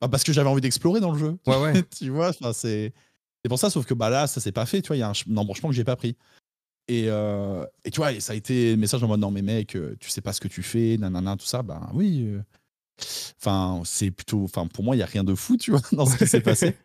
bah, 0.01 0.07
parce 0.07 0.23
que 0.23 0.33
j'avais 0.33 0.49
envie 0.49 0.61
d'explorer 0.61 1.01
dans 1.01 1.11
le 1.11 1.19
jeu. 1.19 1.37
Ouais, 1.49 1.61
ouais. 1.61 1.83
tu 1.99 2.11
vois, 2.11 2.33
c'est. 2.53 2.93
C'est 3.45 3.51
pour 3.51 3.59
ça, 3.59 3.69
sauf 3.69 3.85
que 3.85 3.93
bah 3.93 4.09
là, 4.09 4.27
ça 4.27 4.41
s'est 4.41 4.53
pas 4.53 4.65
fait, 4.65 4.81
tu 4.81 4.89
vois, 4.89 4.97
il 4.97 5.01
y 5.01 5.03
a 5.03 5.11
un 5.11 5.37
embranchement 5.37 5.69
que 5.69 5.75
j'ai 5.75 5.85
pas 5.85 5.97
pris. 5.97 6.17
Et, 6.89 7.05
euh, 7.09 7.67
et, 7.85 7.91
tu 7.91 7.99
vois, 7.99 8.19
ça 8.19 8.33
a 8.33 8.37
été 8.37 8.75
message 8.77 9.03
en 9.03 9.09
mode 9.09 9.21
non, 9.21 9.31
mais 9.31 9.43
mec, 9.43 9.77
euh, 9.77 9.95
tu 10.01 10.09
sais 10.09 10.23
pas 10.23 10.33
ce 10.33 10.41
que 10.41 10.49
tu 10.49 10.63
fais, 10.63 10.97
nanana, 10.99 11.37
tout 11.37 11.45
ça. 11.45 11.63
Ben 11.63 11.91
oui. 11.93 12.25
Euh, 12.27 12.43
enfin, 13.39 13.83
c'est 13.85 14.11
plutôt. 14.11 14.45
Enfin, 14.45 14.67
pour 14.67 14.83
moi, 14.83 14.97
il 14.97 15.01
y 15.01 15.03
a 15.03 15.07
rien 15.07 15.25
de 15.25 15.35
fou, 15.35 15.59
tu 15.59 15.73
vois, 15.73 15.83
dans 15.93 16.07
ce 16.07 16.17
qui 16.17 16.27
s'est 16.27 16.41
passé. 16.41 16.75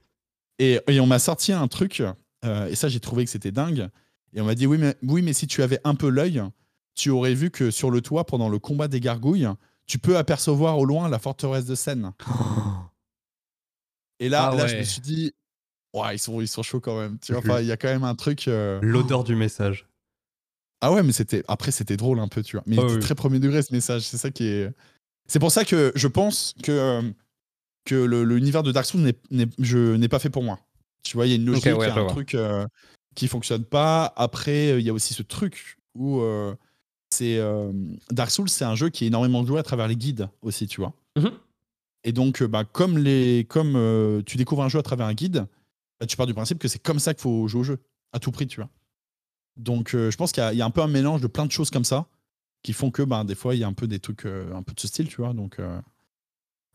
Et, 0.62 0.82
et 0.89 0.99
on 0.99 1.07
m'a 1.07 1.20
sorti 1.20 1.53
un 1.53 1.70
truc, 1.70 2.03
et 2.43 2.76
ça, 2.76 2.89
j'ai 2.89 2.99
trouvé 2.99 3.24
que 3.24 3.32
c'était 3.32 3.53
dingue. 3.53 3.88
Et 4.34 4.41
on 4.41 4.43
m'a 4.43 4.55
dit 4.55 4.68
oui 4.68 4.78
mais, 4.78 4.93
oui, 5.03 5.22
mais 5.22 5.32
si 5.32 5.47
tu 5.47 5.64
avais 5.64 5.80
un 5.86 5.95
peu 5.95 6.10
l'œil, 6.10 6.43
tu 6.95 7.12
aurais 7.12 7.34
vu 7.34 7.49
que 7.49 7.72
sur 7.72 7.89
le 7.89 8.01
toit, 8.01 8.26
pendant 8.26 8.49
le 8.49 8.60
combat 8.60 8.89
des 8.89 8.99
gargouilles, 8.99 9.47
tu 9.86 9.99
peux 9.99 10.18
apercevoir 10.18 10.78
au 10.78 10.84
loin 10.84 11.07
la 11.07 11.18
forteresse 11.18 11.64
de 11.64 11.76
Seine. 11.76 12.12
Et 14.20 14.28
là, 14.28 14.49
ah 14.51 14.55
là 14.57 14.68
je 14.68 14.76
me 14.76 14.84
suis 14.84 14.99
dit, 14.99 15.34
ouais, 15.93 16.15
ils 16.15 16.19
sont, 16.19 16.41
ils 16.41 16.47
sont 16.47 16.63
chauds 16.63 16.79
quand 16.79 16.99
même. 16.99 17.17
Tu 17.19 17.33
vois, 17.33 17.41
il 17.61 17.67
y 17.67 17.71
a 17.71 17.77
quand 17.77 17.89
même 17.89 18.03
un 18.03 18.15
truc. 18.15 18.45
L'odeur 18.47 19.23
du 19.23 19.35
message. 19.35 19.89
Ah 20.81 20.93
ouais, 20.93 21.03
mais 21.03 21.11
c'était 21.11 21.43
après 21.47 21.71
c'était 21.71 21.97
drôle 21.97 22.19
un 22.19 22.27
peu, 22.27 22.41
tu 22.41 22.55
vois. 22.55 22.63
Mais 22.65 22.77
c'était 22.77 22.99
très 22.99 23.15
premier 23.15 23.39
degré 23.39 23.61
ce 23.61 23.73
message. 23.73 24.03
C'est 24.03 24.17
ça 24.17 24.31
qui 24.31 24.45
est. 24.45 24.71
C'est 25.27 25.39
pour 25.39 25.51
ça 25.51 25.65
que 25.65 25.91
je 25.95 26.07
pense 26.07 26.55
que 26.63 26.71
euh, 26.71 27.01
que 27.85 27.95
l'univers 27.95 28.63
de 28.63 28.71
Dark 28.71 28.85
Souls 28.85 29.01
n'est 29.01 29.47
je 29.59 29.95
n'ai 29.95 30.07
pas 30.07 30.19
fait 30.19 30.29
pour 30.29 30.43
moi. 30.43 30.59
Tu 31.03 31.17
vois, 31.17 31.27
il 31.27 31.29
y 31.29 31.33
a 31.33 31.35
une 31.35 31.45
logique, 31.45 31.65
il 31.65 31.71
y 31.71 31.85
a 31.85 31.95
un 31.95 32.07
truc 32.07 32.35
euh, 32.35 32.65
qui 33.15 33.27
fonctionne 33.27 33.65
pas. 33.65 34.13
Après, 34.15 34.79
il 34.79 34.85
y 34.85 34.89
a 34.89 34.93
aussi 34.93 35.13
ce 35.13 35.23
truc 35.23 35.77
où 35.95 36.21
euh, 36.21 36.55
c'est 37.09 37.39
Dark 38.11 38.31
Souls, 38.31 38.49
c'est 38.49 38.65
un 38.65 38.75
jeu 38.75 38.89
qui 38.89 39.03
est 39.03 39.07
énormément 39.07 39.45
joué 39.45 39.59
à 39.59 39.63
travers 39.63 39.87
les 39.87 39.95
guides 39.95 40.29
aussi, 40.41 40.67
tu 40.67 40.79
vois. 40.79 40.93
Mhm. 41.17 41.31
Et 42.05 42.13
donc, 42.13 42.41
bah, 42.43 42.63
comme 42.63 42.97
les 42.97 43.45
comme 43.49 44.23
tu 44.25 44.37
découvres 44.37 44.63
un 44.63 44.69
jeu 44.69 44.79
à 44.79 44.83
travers 44.83 45.07
un 45.07 45.13
guide, 45.13 45.45
bah, 46.00 46.06
tu 46.08 46.16
pars 46.18 46.28
du 46.28 46.34
principe 46.34 46.60
que 46.60 46.68
c'est 46.68 46.80
comme 46.80 47.00
ça 47.00 47.14
qu'il 47.14 47.22
faut 47.22 47.47
jouer 47.47 47.62
au 47.62 47.64
jeu 47.64 47.80
à 48.14 48.20
tout 48.20 48.32
prix, 48.32 48.47
tu 48.47 48.62
vois. 48.62 48.70
Donc, 49.58 49.93
euh, 49.93 50.10
je 50.10 50.18
pense 50.18 50.32
qu'il 50.32 50.41
y, 50.41 50.62
a 50.62 50.66
un 50.66 50.70
peu 50.70 50.82
un 50.82 50.88
mélange 50.88 51.22
de 51.22 51.28
plein 51.28 51.45
de 51.45 51.52
choses 51.52 51.70
comme 51.70 51.84
ça 51.84 52.08
qui 52.64 52.74
font 52.74 52.91
que, 52.91 53.04
ben, 53.04 53.26
des 53.26 53.36
fois, 53.36 53.56
il 53.56 53.60
y 53.60 53.64
a 53.64 53.68
un 53.68 53.74
peu 53.74 53.88
des 53.88 54.00
trucs, 54.00 54.26
euh, 54.26 54.54
un 54.54 54.64
peu 54.64 54.74
de 54.74 54.80
ce 54.80 54.88
style, 54.88 55.10
tu 55.10 55.18
vois. 55.18 55.34
Donc, 55.34 55.60
euh, 55.60 55.80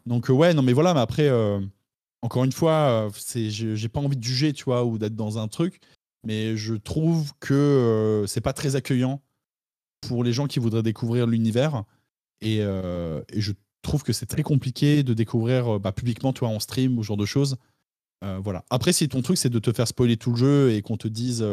donc 0.06 0.28
ouais, 0.28 0.52
non, 0.52 0.62
mais 0.62 0.74
voilà, 0.74 0.92
mais 0.92 1.00
après, 1.00 1.30
encore 2.20 2.44
une 2.44 2.52
fois, 2.52 3.08
c'est, 3.14 3.48
j'ai 3.48 3.88
pas 3.88 4.00
envie 4.00 4.16
de 4.16 4.22
juger, 4.22 4.52
tu 4.52 4.64
vois, 4.64 4.84
ou 4.84 4.98
d'être 4.98 5.16
dans 5.16 5.38
un 5.38 5.48
truc, 5.48 5.80
mais 6.26 6.56
je 6.56 6.74
trouve 6.74 7.32
que 7.40 8.24
c'est 8.28 8.42
pas 8.42 8.52
très 8.52 8.76
accueillant 8.76 9.22
pour 10.02 10.24
les 10.24 10.34
gens 10.34 10.46
qui 10.46 10.58
voudraient 10.58 10.82
découvrir 10.82 11.26
l'univers. 11.26 11.84
Et, 12.42 12.58
je 12.58 13.52
trouve 13.80 14.02
que 14.02 14.12
c'est 14.12 14.26
très 14.26 14.42
compliqué 14.42 15.02
de 15.02 15.14
découvrir 15.14 15.80
bah, 15.80 15.92
publiquement, 15.92 16.34
toi, 16.34 16.48
en 16.48 16.60
stream 16.60 16.98
ou 16.98 17.02
ce 17.02 17.08
genre 17.08 17.16
de 17.16 17.26
choses. 17.26 17.56
Voilà. 18.22 18.64
Après, 18.70 18.92
si 18.92 19.08
ton 19.08 19.20
truc, 19.20 19.36
c'est 19.36 19.50
de 19.50 19.58
te 19.58 19.70
faire 19.72 19.86
spoiler 19.86 20.16
tout 20.16 20.30
le 20.30 20.36
jeu 20.36 20.72
et 20.72 20.80
qu'on 20.80 20.96
te 20.96 21.08
dise 21.08 21.44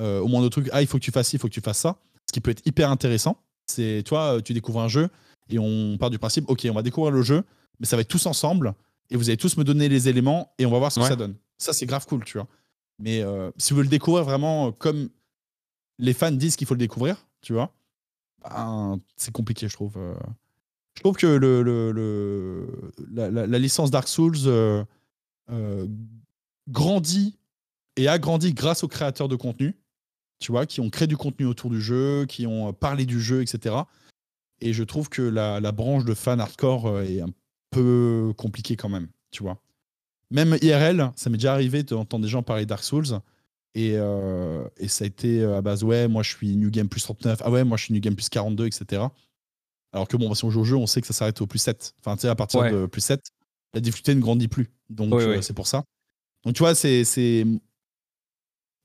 euh, 0.00 0.20
au 0.20 0.28
moins 0.28 0.42
de 0.42 0.48
trucs, 0.48 0.68
ah, 0.72 0.82
il 0.82 0.86
faut 0.86 0.98
que 0.98 1.04
tu 1.04 1.10
fasses 1.10 1.28
ci, 1.28 1.36
il 1.36 1.38
faut 1.38 1.48
que 1.48 1.52
tu 1.52 1.60
fasses 1.60 1.78
ça. 1.78 1.96
Ce 2.26 2.32
qui 2.32 2.40
peut 2.40 2.50
être 2.50 2.66
hyper 2.66 2.90
intéressant. 2.90 3.36
C'est, 3.66 4.02
toi, 4.04 4.40
tu 4.44 4.52
découvres 4.52 4.80
un 4.80 4.88
jeu 4.88 5.08
et 5.48 5.58
on 5.58 5.96
part 5.98 6.10
du 6.10 6.18
principe, 6.18 6.48
ok, 6.48 6.66
on 6.70 6.74
va 6.74 6.82
découvrir 6.82 7.12
le 7.12 7.22
jeu, 7.22 7.42
mais 7.80 7.86
ça 7.86 7.96
va 7.96 8.02
être 8.02 8.08
tous 8.08 8.26
ensemble 8.26 8.74
et 9.10 9.16
vous 9.16 9.28
allez 9.28 9.36
tous 9.36 9.56
me 9.56 9.64
donner 9.64 9.88
les 9.88 10.08
éléments 10.08 10.52
et 10.58 10.66
on 10.66 10.70
va 10.70 10.78
voir 10.78 10.92
ce 10.92 11.00
que 11.00 11.06
ça 11.06 11.16
donne. 11.16 11.36
Ça, 11.58 11.72
c'est 11.72 11.86
grave 11.86 12.06
cool, 12.06 12.24
tu 12.24 12.38
vois. 12.38 12.48
Mais 12.98 13.22
euh, 13.22 13.50
si 13.56 13.70
vous 13.70 13.76
voulez 13.76 13.86
le 13.86 13.90
découvrir 13.90 14.24
vraiment 14.24 14.72
comme 14.72 15.08
les 15.98 16.12
fans 16.12 16.30
disent 16.30 16.56
qu'il 16.56 16.66
faut 16.66 16.74
le 16.74 16.78
découvrir, 16.78 17.26
tu 17.40 17.52
vois, 17.52 17.72
ben, 18.42 18.98
c'est 19.16 19.32
compliqué, 19.32 19.68
je 19.68 19.74
trouve. 19.74 19.94
Euh. 19.96 20.14
Je 20.94 21.00
trouve 21.00 21.16
que 21.16 21.26
le, 21.26 21.62
le, 21.62 22.92
la, 23.10 23.30
la, 23.30 23.58
licence 23.58 23.90
Dark 23.90 24.06
Souls 24.06 24.38
grandit 26.68 27.38
et 27.96 28.08
a 28.08 28.18
grandi 28.18 28.54
grâce 28.54 28.82
aux 28.84 28.88
créateurs 28.88 29.28
de 29.28 29.36
contenu 29.36 29.76
tu 30.44 30.52
vois, 30.52 30.66
qui 30.66 30.80
ont 30.80 30.90
créé 30.90 31.06
du 31.06 31.16
contenu 31.16 31.46
autour 31.46 31.70
du 31.70 31.80
jeu, 31.80 32.26
qui 32.26 32.46
ont 32.46 32.68
euh, 32.68 32.72
parlé 32.72 33.06
du 33.06 33.20
jeu, 33.20 33.42
etc. 33.42 33.76
Et 34.60 34.72
je 34.72 34.84
trouve 34.84 35.08
que 35.08 35.22
la, 35.22 35.72
branche 35.72 36.04
de 36.04 36.14
fan 36.14 36.40
hardcore 36.40 36.86
euh, 36.86 37.02
est 37.02 37.20
un 37.20 37.30
peu 37.70 38.32
compliquée 38.36 38.76
quand 38.76 38.90
même, 38.90 39.08
tu 39.30 39.42
vois. 39.42 39.58
Même 40.30 40.56
IRL, 40.60 41.12
ça 41.16 41.30
m'est 41.30 41.38
déjà 41.38 41.52
arrivé 41.52 41.82
d'entendre 41.82 42.24
des 42.24 42.30
gens 42.30 42.42
parler 42.42 42.66
Dark 42.66 42.84
Souls. 42.84 43.20
Et, 43.74 43.94
euh, 43.96 44.64
et, 44.76 44.86
ça 44.88 45.04
a 45.04 45.06
été 45.06 45.42
à 45.42 45.60
base, 45.60 45.82
ouais, 45.82 46.06
moi 46.08 46.22
je 46.22 46.30
suis 46.30 46.56
New 46.56 46.70
Game 46.70 46.88
plus 46.88 47.02
39, 47.02 47.40
ah 47.44 47.50
ouais, 47.50 47.64
moi 47.64 47.76
je 47.76 47.84
suis 47.84 47.94
New 47.94 48.00
Game 48.00 48.14
plus 48.14 48.28
42, 48.28 48.66
etc. 48.66 49.02
Alors 49.92 50.06
que 50.06 50.16
bon, 50.16 50.32
si 50.34 50.44
on 50.44 50.50
joue 50.50 50.60
au 50.60 50.64
jeu, 50.64 50.76
on 50.76 50.86
sait 50.86 51.00
que 51.00 51.06
ça 51.06 51.12
s'arrête 51.12 51.40
au 51.40 51.46
plus 51.46 51.58
7. 51.58 51.94
Enfin, 52.00 52.16
tu 52.16 52.22
sais, 52.22 52.28
à 52.28 52.36
partir 52.36 52.70
de 52.70 52.86
plus 52.86 53.00
7, 53.00 53.20
la 53.74 53.80
difficulté 53.80 54.14
ne 54.14 54.20
grandit 54.20 54.48
plus. 54.48 54.70
Donc, 54.88 55.20
c'est 55.42 55.54
pour 55.54 55.66
ça. 55.66 55.84
Donc, 56.44 56.54
tu 56.54 56.60
vois, 56.60 56.74
c'est. 56.74 57.44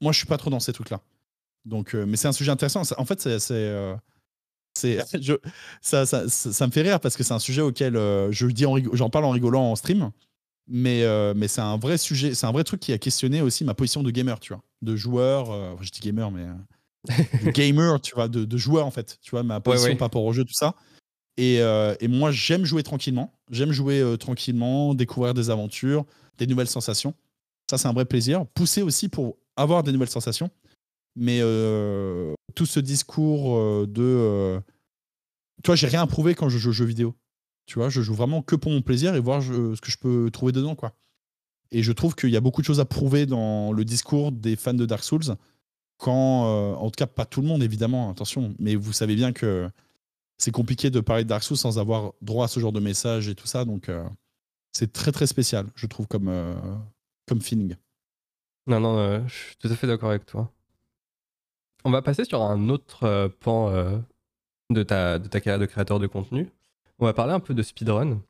Moi, 0.01 0.13
je 0.13 0.17
suis 0.17 0.27
pas 0.27 0.37
trop 0.37 0.49
dans 0.49 0.61
ces 0.61 0.71
trucs-là. 0.71 1.01
Donc, 1.65 1.93
euh, 1.93 2.05
mais 2.05 2.17
c'est 2.17 2.27
un 2.27 2.33
sujet 2.33 2.51
intéressant. 2.51 2.81
En 2.97 3.05
fait, 3.05 3.21
c'est, 3.21 3.51
euh, 3.51 3.95
c'est, 4.73 4.99
ça, 5.81 6.05
ça, 6.05 6.29
ça, 6.29 6.67
me 6.67 6.71
fait 6.71 6.81
rire 6.81 6.99
parce 6.99 7.17
que 7.17 7.23
c'est 7.23 7.33
un 7.33 7.39
sujet 7.39 7.61
auquel 7.61 7.95
euh, 7.95 8.31
je 8.31 8.47
dis 8.47 8.65
j'en 8.93 9.09
parle 9.09 9.25
en 9.25 9.31
rigolant 9.31 9.71
en 9.71 9.75
stream, 9.75 10.11
mais, 10.67 11.03
mais 11.35 11.47
c'est 11.47 11.61
un 11.61 11.77
vrai 11.77 11.97
sujet, 11.97 12.33
c'est 12.33 12.47
un 12.47 12.51
vrai 12.51 12.63
truc 12.63 12.79
qui 12.79 12.93
a 12.93 12.97
questionné 12.97 13.41
aussi 13.41 13.63
ma 13.65 13.73
position 13.73 14.03
de 14.03 14.11
gamer, 14.11 14.39
tu 14.39 14.53
vois, 14.53 14.63
de 14.81 14.95
joueur. 14.95 15.77
je 15.83 15.89
dis 15.91 15.99
gamer, 15.99 16.31
mais 16.31 16.45
de 17.45 17.51
gamer, 17.51 17.99
tu 18.01 18.15
vois, 18.15 18.27
de, 18.27 18.45
de, 18.45 18.57
joueur 18.57 18.85
en 18.85 18.91
fait, 18.91 19.19
tu 19.21 19.31
vois, 19.31 19.43
ma 19.43 19.59
position 19.59 19.95
par 19.95 20.07
rapport 20.07 20.23
au 20.23 20.33
jeu, 20.33 20.45
tout 20.45 20.53
ça. 20.53 20.75
Et, 21.41 21.55
et 21.57 22.07
moi, 22.09 22.31
j'aime 22.31 22.65
jouer 22.65 22.83
tranquillement. 22.83 23.31
J'aime 23.49 23.71
jouer 23.71 24.15
tranquillement, 24.19 24.93
découvrir 24.93 25.33
des 25.33 25.49
aventures, 25.49 26.05
des 26.37 26.47
nouvelles 26.47 26.67
sensations. 26.67 27.13
Ça, 27.69 27.77
c'est 27.77 27.87
un 27.87 27.93
vrai 27.93 28.05
plaisir. 28.05 28.45
Pousser 28.47 28.81
aussi 28.81 29.09
pour 29.09 29.37
avoir 29.55 29.83
des 29.83 29.91
nouvelles 29.91 30.09
sensations. 30.09 30.49
Mais 31.15 31.39
euh, 31.41 32.33
tout 32.55 32.65
ce 32.65 32.79
discours 32.79 33.57
euh, 33.57 33.85
de. 33.87 34.01
Euh, 34.01 34.59
tu 35.63 35.67
vois, 35.67 35.75
j'ai 35.75 35.87
rien 35.87 36.07
prouvé 36.07 36.33
quand 36.33 36.49
je 36.49 36.57
joue 36.57 36.69
aux 36.69 36.73
jeux 36.73 36.85
vidéo. 36.85 37.15
Tu 37.65 37.75
vois, 37.77 37.89
je 37.89 38.01
joue 38.01 38.15
vraiment 38.15 38.41
que 38.41 38.55
pour 38.55 38.71
mon 38.71 38.81
plaisir 38.81 39.13
et 39.15 39.19
voir 39.19 39.43
ce 39.43 39.79
que 39.79 39.91
je 39.91 39.97
peux 39.97 40.29
trouver 40.31 40.51
dedans, 40.51 40.75
quoi. 40.75 40.93
Et 41.71 41.83
je 41.83 41.91
trouve 41.91 42.15
qu'il 42.15 42.29
y 42.29 42.37
a 42.37 42.41
beaucoup 42.41 42.61
de 42.61 42.65
choses 42.65 42.79
à 42.79 42.85
prouver 42.85 43.27
dans 43.27 43.71
le 43.71 43.85
discours 43.85 44.31
des 44.31 44.55
fans 44.55 44.73
de 44.73 44.85
Dark 44.85 45.03
Souls. 45.03 45.35
Quand, 45.97 46.73
en 46.75 46.89
tout 46.89 46.97
cas, 46.97 47.05
pas 47.05 47.25
tout 47.25 47.41
le 47.41 47.47
monde, 47.47 47.61
évidemment, 47.61 48.09
attention, 48.09 48.55
mais 48.57 48.75
vous 48.75 48.93
savez 48.93 49.15
bien 49.15 49.33
que 49.33 49.69
c'est 50.39 50.51
compliqué 50.51 50.89
de 50.89 50.99
parler 50.99 51.23
de 51.23 51.29
Dark 51.29 51.43
Souls 51.43 51.57
sans 51.57 51.77
avoir 51.77 52.13
droit 52.21 52.45
à 52.45 52.47
ce 52.47 52.59
genre 52.59 52.71
de 52.71 52.79
message 52.79 53.29
et 53.29 53.35
tout 53.35 53.45
ça. 53.45 53.65
Donc, 53.65 53.91
c'est 54.71 54.91
très, 54.91 55.11
très 55.11 55.27
spécial, 55.27 55.67
je 55.75 55.85
trouve, 55.85 56.07
comme, 56.07 56.31
comme 57.27 57.41
feeling. 57.41 57.75
Non, 58.65 58.79
non, 58.79 59.27
je 59.27 59.33
suis 59.33 59.55
tout 59.57 59.67
à 59.67 59.75
fait 59.75 59.85
d'accord 59.85 60.09
avec 60.09 60.25
toi. 60.25 60.51
On 61.85 61.91
va 61.91 62.01
passer 62.01 62.25
sur 62.25 62.41
un 62.41 62.69
autre 62.69 63.27
pan 63.41 64.01
de 64.69 64.83
ta 64.83 65.19
carrière 65.19 65.59
de 65.59 65.65
créateur 65.65 65.99
de 65.99 66.07
contenu. 66.07 66.49
On 66.99 67.05
va 67.05 67.13
parler 67.13 67.33
un 67.33 67.39
peu 67.39 67.53
de 67.53 67.61
speedrun. 67.61 68.21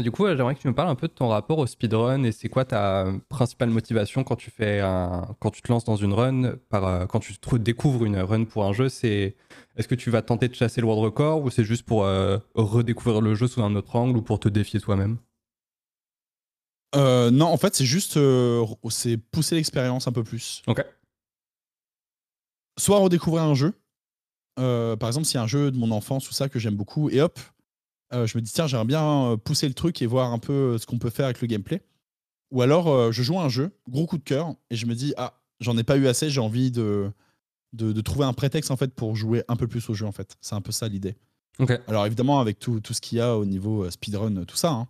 Du 0.00 0.10
coup, 0.10 0.26
j'aimerais 0.26 0.54
que 0.54 0.60
tu 0.60 0.68
me 0.68 0.74
parles 0.74 0.88
un 0.88 0.94
peu 0.94 1.06
de 1.06 1.12
ton 1.12 1.28
rapport 1.28 1.58
au 1.58 1.66
speedrun 1.66 2.22
et 2.24 2.32
c'est 2.32 2.48
quoi 2.48 2.64
ta 2.64 3.12
principale 3.28 3.68
motivation 3.68 4.24
quand 4.24 4.36
tu 4.36 4.50
fais 4.50 4.80
un, 4.80 5.36
quand 5.38 5.50
tu 5.50 5.60
te 5.60 5.70
lances 5.70 5.84
dans 5.84 5.96
une 5.96 6.14
run, 6.14 6.54
par, 6.70 6.86
euh, 6.86 7.04
quand 7.04 7.20
tu 7.20 7.34
découvres 7.58 8.06
une 8.06 8.16
run 8.16 8.44
pour 8.46 8.64
un 8.64 8.72
jeu, 8.72 8.88
c'est 8.88 9.36
est-ce 9.76 9.88
que 9.88 9.94
tu 9.94 10.08
vas 10.08 10.22
tenter 10.22 10.48
de 10.48 10.54
chasser 10.54 10.80
le 10.80 10.86
world 10.86 11.04
record 11.04 11.42
ou 11.42 11.50
c'est 11.50 11.64
juste 11.64 11.82
pour 11.82 12.04
euh, 12.06 12.38
redécouvrir 12.54 13.20
le 13.20 13.34
jeu 13.34 13.46
sous 13.48 13.62
un 13.62 13.76
autre 13.76 13.94
angle 13.94 14.16
ou 14.16 14.22
pour 14.22 14.40
te 14.40 14.48
défier 14.48 14.80
toi-même? 14.80 15.18
Euh, 16.94 17.30
Non, 17.30 17.48
en 17.48 17.58
fait, 17.58 17.74
c'est 17.76 17.84
juste 17.84 18.18
c'est 18.88 19.18
pousser 19.18 19.56
l'expérience 19.56 20.08
un 20.08 20.12
peu 20.12 20.24
plus. 20.24 20.62
Ok. 20.68 20.82
Soit 22.78 22.98
redécouvrir 22.98 23.42
un 23.42 23.54
jeu. 23.54 23.74
par 24.56 25.08
exemple, 25.10 25.26
s'il 25.26 25.34
y 25.34 25.38
a 25.38 25.42
un 25.42 25.46
jeu 25.46 25.70
de 25.70 25.76
mon 25.76 25.90
enfance 25.90 26.30
ou 26.30 26.32
ça 26.32 26.48
que 26.48 26.58
j'aime 26.58 26.76
beaucoup 26.76 27.10
et 27.10 27.20
hop, 27.20 27.38
euh, 28.14 28.26
je 28.26 28.36
me 28.36 28.42
dis, 28.42 28.52
tiens, 28.52 28.66
j'aimerais 28.66 28.86
bien 28.86 29.32
euh, 29.32 29.36
pousser 29.36 29.68
le 29.68 29.74
truc 29.74 30.02
et 30.02 30.06
voir 30.06 30.32
un 30.32 30.38
peu 30.38 30.52
euh, 30.52 30.78
ce 30.78 30.86
qu'on 30.86 30.98
peut 30.98 31.10
faire 31.10 31.26
avec 31.26 31.40
le 31.40 31.46
gameplay. 31.46 31.82
Ou 32.50 32.60
alors, 32.60 33.10
je 33.12 33.22
joue 33.22 33.40
à 33.40 33.44
un 33.44 33.48
jeu, 33.48 33.70
gros 33.88 34.06
coup 34.06 34.18
de 34.18 34.22
cœur, 34.22 34.54
et 34.68 34.76
je 34.76 34.84
me 34.84 34.94
dis, 34.94 35.14
ah, 35.16 35.40
j'en 35.60 35.78
ai 35.78 35.84
pas 35.84 35.96
eu 35.96 36.06
assez, 36.06 36.28
j'ai 36.28 36.40
envie 36.40 36.70
de, 36.70 37.10
de, 37.72 37.98
trouver 38.02 38.26
un 38.26 38.34
prétexte 38.34 38.70
en 38.70 38.76
fait 38.76 38.94
pour 38.94 39.16
jouer 39.16 39.42
un 39.48 39.56
peu 39.56 39.66
plus 39.66 39.88
au 39.88 39.94
jeu 39.94 40.04
en 40.04 40.12
fait. 40.12 40.36
C'est 40.42 40.54
un 40.54 40.60
peu 40.60 40.70
ça 40.70 40.86
l'idée. 40.86 41.16
Alors 41.88 42.04
évidemment 42.04 42.40
avec 42.40 42.58
tout, 42.58 42.80
tout 42.80 42.92
ce 42.92 43.00
qu'il 43.00 43.16
y 43.16 43.22
a 43.22 43.38
au 43.38 43.46
niveau 43.46 43.90
speedrun, 43.90 44.44
tout 44.44 44.56
ça, 44.56 44.70
hein, 44.70 44.88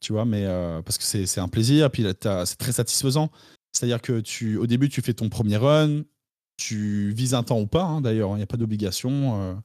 tu 0.00 0.12
vois, 0.12 0.24
mais 0.24 0.46
parce 0.84 0.96
que 0.96 1.02
c'est 1.02 1.40
un 1.40 1.48
plaisir, 1.48 1.90
puis 1.90 2.06
c'est 2.44 2.58
très 2.58 2.70
satisfaisant. 2.70 3.28
C'est-à-dire 3.72 4.00
que 4.00 4.20
tu, 4.20 4.56
au 4.56 4.68
début 4.68 4.88
tu 4.88 5.02
fais 5.02 5.14
ton 5.14 5.28
premier 5.28 5.56
run, 5.56 6.02
tu 6.56 7.10
vises 7.10 7.34
un 7.34 7.42
temps 7.42 7.58
ou 7.60 7.66
pas, 7.66 7.82
hein, 7.82 8.02
d'ailleurs, 8.02 8.30
il 8.34 8.36
n'y 8.36 8.42
a 8.44 8.46
pas 8.46 8.56
d'obligation 8.56 9.60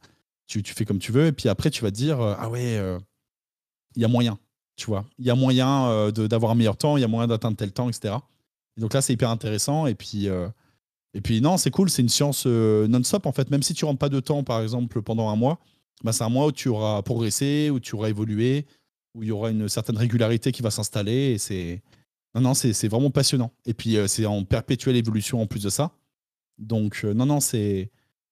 tu, 0.50 0.74
fais 0.74 0.86
comme 0.86 1.00
tu 1.00 1.12
veux, 1.12 1.28
et 1.28 1.32
puis 1.32 1.48
après, 1.48 1.70
tu 1.70 1.84
vas 1.84 1.92
te 1.92 1.96
dire, 1.96 2.20
euh, 2.20 2.34
ah 2.38 2.50
ouais, 2.50 2.78
euh, 2.78 3.00
il 3.96 4.02
y 4.02 4.06
a 4.06 4.08
moyen, 4.08 4.40
tu 4.76 4.88
vois. 4.88 5.06
Il 5.20 5.26
y 5.26 5.30
a 5.30 5.36
moyen 5.36 5.88
euh, 5.88 6.12
d'avoir 6.12 6.52
un 6.52 6.56
meilleur 6.56 6.76
temps, 6.76 6.98
il 6.98 7.02
y 7.02 7.04
a 7.04 7.08
moyen 7.08 7.28
d'atteindre 7.28 7.56
tel 7.56 7.72
temps, 7.72 7.88
etc. 7.88 8.16
donc 8.78 8.94
là, 8.94 9.02
c'est 9.02 9.14
hyper 9.14 9.30
intéressant, 9.30 9.86
et 9.86 9.94
puis, 9.94 10.28
et 11.14 11.22
puis 11.22 11.42
non, 11.42 11.58
c'est 11.58 11.72
cool, 11.72 11.90
c'est 11.90 12.02
une 12.02 12.10
science 12.10 12.46
non-stop, 12.46 13.26
en 13.26 13.32
fait. 13.32 13.52
Même 13.52 13.64
si 13.64 13.74
tu 13.74 13.86
rentres 13.86 14.00
pas 14.00 14.10
de 14.10 14.20
temps, 14.20 14.44
par 14.44 14.62
exemple, 14.62 15.02
pendant 15.02 15.30
un 15.30 15.36
mois, 15.36 15.60
bah, 16.04 16.14
c'est 16.14 16.24
un 16.24 16.30
mois 16.30 16.48
où 16.48 16.52
tu 16.52 16.70
auras 16.70 17.02
progressé, 17.04 17.70
où 17.70 17.80
tu 17.80 17.96
auras 17.96 18.10
évolué, 18.10 18.66
où 19.14 19.24
il 19.24 19.30
y 19.30 19.32
aura 19.32 19.52
une 19.52 19.70
certaine 19.70 19.98
régularité 19.98 20.52
qui 20.52 20.62
va 20.62 20.72
s'installer, 20.72 21.32
et 21.34 21.38
c'est... 21.38 21.82
Non, 22.36 22.42
non, 22.42 22.54
c'est 22.54 22.88
vraiment 22.88 23.10
passionnant. 23.10 23.52
Et 23.66 23.74
puis, 23.74 23.98
c'est 24.08 24.28
en 24.28 24.44
perpétuelle 24.46 24.96
évolution 24.96 25.42
en 25.42 25.48
plus 25.48 25.64
de 25.64 25.70
ça. 25.70 25.92
Donc, 26.60 27.04
non, 27.04 27.26
non, 27.26 27.40
c'est 27.40 27.90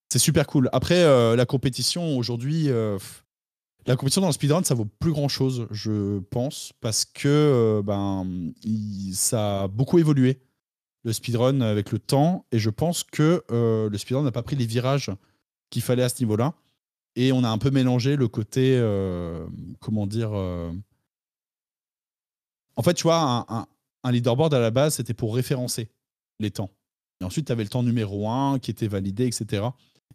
c'est 0.10 0.20
super 0.20 0.48
cool. 0.48 0.70
Après, 0.72 1.04
euh, 1.04 1.36
la 1.36 1.46
compétition 1.46 2.18
aujourd'hui, 2.18 2.70
euh, 2.70 2.98
la 3.86 3.96
compétition 3.96 4.22
dans 4.22 4.28
le 4.28 4.34
speedrun, 4.34 4.64
ça 4.64 4.74
vaut 4.76 4.86
plus 5.00 5.12
grand 5.12 5.28
chose, 5.28 5.68
je 5.72 6.20
pense, 6.20 6.74
parce 6.82 7.06
que 7.06 7.28
euh, 7.28 7.82
ben, 7.82 8.54
ça 9.14 9.64
a 9.64 9.68
beaucoup 9.68 10.00
évolué, 10.00 10.42
le 11.04 11.14
speedrun 11.14 11.62
avec 11.62 11.92
le 11.92 12.00
temps, 12.00 12.46
et 12.52 12.60
je 12.60 12.70
pense 12.70 13.04
que 13.04 13.44
le 13.50 13.98
speedrun 13.98 14.24
n'a 14.24 14.32
pas 14.32 14.44
pris 14.44 14.56
les 14.56 14.66
virages 14.66 15.12
qu'il 15.70 15.82
fallait 15.82 16.04
à 16.04 16.10
ce 16.10 16.22
niveau-là. 16.22 16.54
Et 17.16 17.32
on 17.32 17.44
a 17.44 17.50
un 17.50 17.58
peu 17.58 17.72
mélangé 17.72 18.16
le 18.16 18.28
côté, 18.28 18.78
comment 19.80 20.06
dire. 20.06 20.32
En 22.76 22.84
fait, 22.84 22.94
tu 22.94 23.04
vois, 23.04 23.68
un 24.04 24.12
leaderboard 24.12 24.54
à 24.54 24.60
la 24.60 24.72
base, 24.72 24.96
c'était 24.96 25.14
pour 25.14 25.34
référencer 25.34 25.90
les 26.40 26.52
temps. 26.52 26.70
Et 27.22 27.24
ensuite, 27.24 27.48
tu 27.48 27.52
avais 27.52 27.64
le 27.64 27.70
temps 27.70 27.84
numéro 27.84 28.30
1 28.30 28.60
qui 28.60 28.72
était 28.72 28.88
validé, 28.88 29.26
etc. 29.26 29.64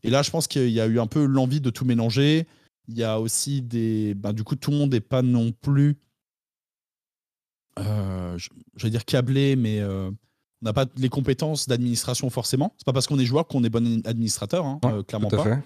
Et 0.02 0.10
là, 0.10 0.22
je 0.22 0.30
pense 0.30 0.48
qu'il 0.48 0.70
y 0.70 0.80
a 0.80 0.86
eu 0.86 0.98
un 0.98 1.06
peu 1.06 1.24
l'envie 1.24 1.60
de 1.60 1.70
tout 1.70 1.84
mélanger. 1.84 2.46
Il 2.88 2.96
y 2.96 3.04
a 3.04 3.20
aussi 3.20 3.62
des. 3.62 4.14
Ben, 4.14 4.32
du 4.32 4.44
coup, 4.44 4.56
tout 4.56 4.70
le 4.70 4.76
monde 4.76 4.92
n'est 4.92 5.00
pas 5.00 5.22
non 5.22 5.52
plus. 5.52 5.96
Euh, 7.78 8.36
je, 8.36 8.50
vais 8.82 8.90
dire 8.90 9.04
câblé, 9.04 9.56
mais 9.56 9.80
euh, 9.80 10.10
on 10.10 10.64
n'a 10.64 10.72
pas 10.72 10.86
les 10.96 11.08
compétences 11.08 11.68
d'administration 11.68 12.28
forcément. 12.28 12.74
C'est 12.76 12.84
pas 12.84 12.92
parce 12.92 13.06
qu'on 13.06 13.18
est 13.18 13.24
joueur 13.24 13.46
qu'on 13.46 13.64
est 13.64 13.70
bon 13.70 14.02
administrateur, 14.04 14.66
hein, 14.66 14.80
euh, 14.84 15.02
clairement 15.02 15.28
pas. 15.28 15.58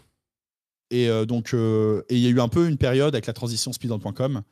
Et 0.91 1.09
donc, 1.27 1.53
et 1.53 2.05
il 2.11 2.19
y 2.21 2.27
a 2.29 2.31
eu 2.31 2.41
un 2.41 2.49
peu 2.49 2.69
une 2.69 2.77
période 2.77 3.15
avec 3.15 3.27
la 3.27 3.33
transition 3.33 3.73
speedrun.com 3.73 4.43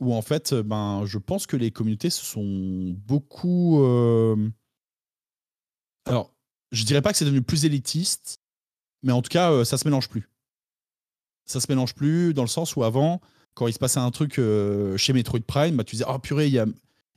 où 0.00 0.14
en 0.14 0.22
fait, 0.22 0.54
ben, 0.54 1.04
je 1.06 1.18
pense 1.18 1.46
que 1.46 1.56
les 1.56 1.70
communautés 1.70 2.10
se 2.10 2.24
sont 2.24 2.94
beaucoup. 3.06 3.82
Alors, 6.04 6.34
je 6.72 6.84
dirais 6.84 7.00
pas 7.00 7.12
que 7.12 7.16
c'est 7.16 7.24
devenu 7.24 7.40
plus 7.40 7.64
élitiste, 7.64 8.40
mais 9.02 9.12
en 9.12 9.22
tout 9.22 9.30
cas, 9.30 9.50
euh, 9.52 9.64
ça 9.64 9.78
se 9.78 9.86
mélange 9.86 10.08
plus. 10.08 10.28
Ça 11.44 11.60
se 11.60 11.66
mélange 11.68 11.94
plus 11.94 12.34
dans 12.34 12.42
le 12.42 12.48
sens 12.48 12.76
où 12.76 12.84
avant, 12.84 13.20
quand 13.54 13.66
il 13.66 13.72
se 13.72 13.78
passait 13.78 14.00
un 14.00 14.10
truc 14.10 14.38
euh, 14.38 14.96
chez 14.96 15.12
Metroid 15.12 15.40
Prime, 15.46 15.76
bah, 15.76 15.84
tu 15.84 15.96
disais, 15.96 16.04
oh 16.08 16.18
purée, 16.18 16.46
il 16.46 16.52
y 16.52 16.58
a, 16.58 16.66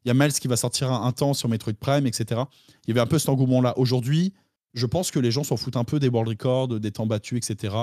y 0.06 0.10
a 0.10 0.14
Miles 0.14 0.34
qui 0.34 0.48
va 0.48 0.56
sortir 0.56 0.92
un, 0.92 1.12
temps 1.12 1.34
sur 1.34 1.50
Metroid 1.50 1.74
Prime, 1.74 2.08
etc. 2.08 2.42
Il 2.86 2.90
y 2.90 2.92
avait 2.92 3.02
un 3.02 3.08
peu 3.08 3.20
cet 3.20 3.30
engouement-là. 3.30 3.78
Aujourd'hui, 3.78 4.34
je 4.74 4.86
pense 4.86 5.12
que 5.12 5.20
les 5.20 5.32
gens 5.32 5.44
s'en 5.44 5.58
foutent 5.58 5.76
un 5.76 5.84
peu 5.84 6.00
des 6.00 6.08
world 6.08 6.30
records, 6.30 6.80
des 6.80 6.92
temps 6.92 7.06
battus, 7.06 7.38
etc. 7.38 7.76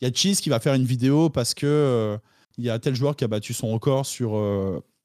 Il 0.00 0.08
y 0.08 0.10
a 0.10 0.14
Cheese 0.14 0.36
qui 0.36 0.50
va 0.50 0.60
faire 0.60 0.74
une 0.74 0.84
vidéo 0.84 1.30
parce 1.30 1.54
que 1.54 1.66
euh, 1.66 2.16
il 2.56 2.64
y 2.64 2.70
a 2.70 2.78
tel 2.78 2.94
joueur 2.94 3.16
qui 3.16 3.24
a 3.24 3.28
battu 3.28 3.52
son 3.52 3.68
record 3.68 4.06
sur 4.06 4.30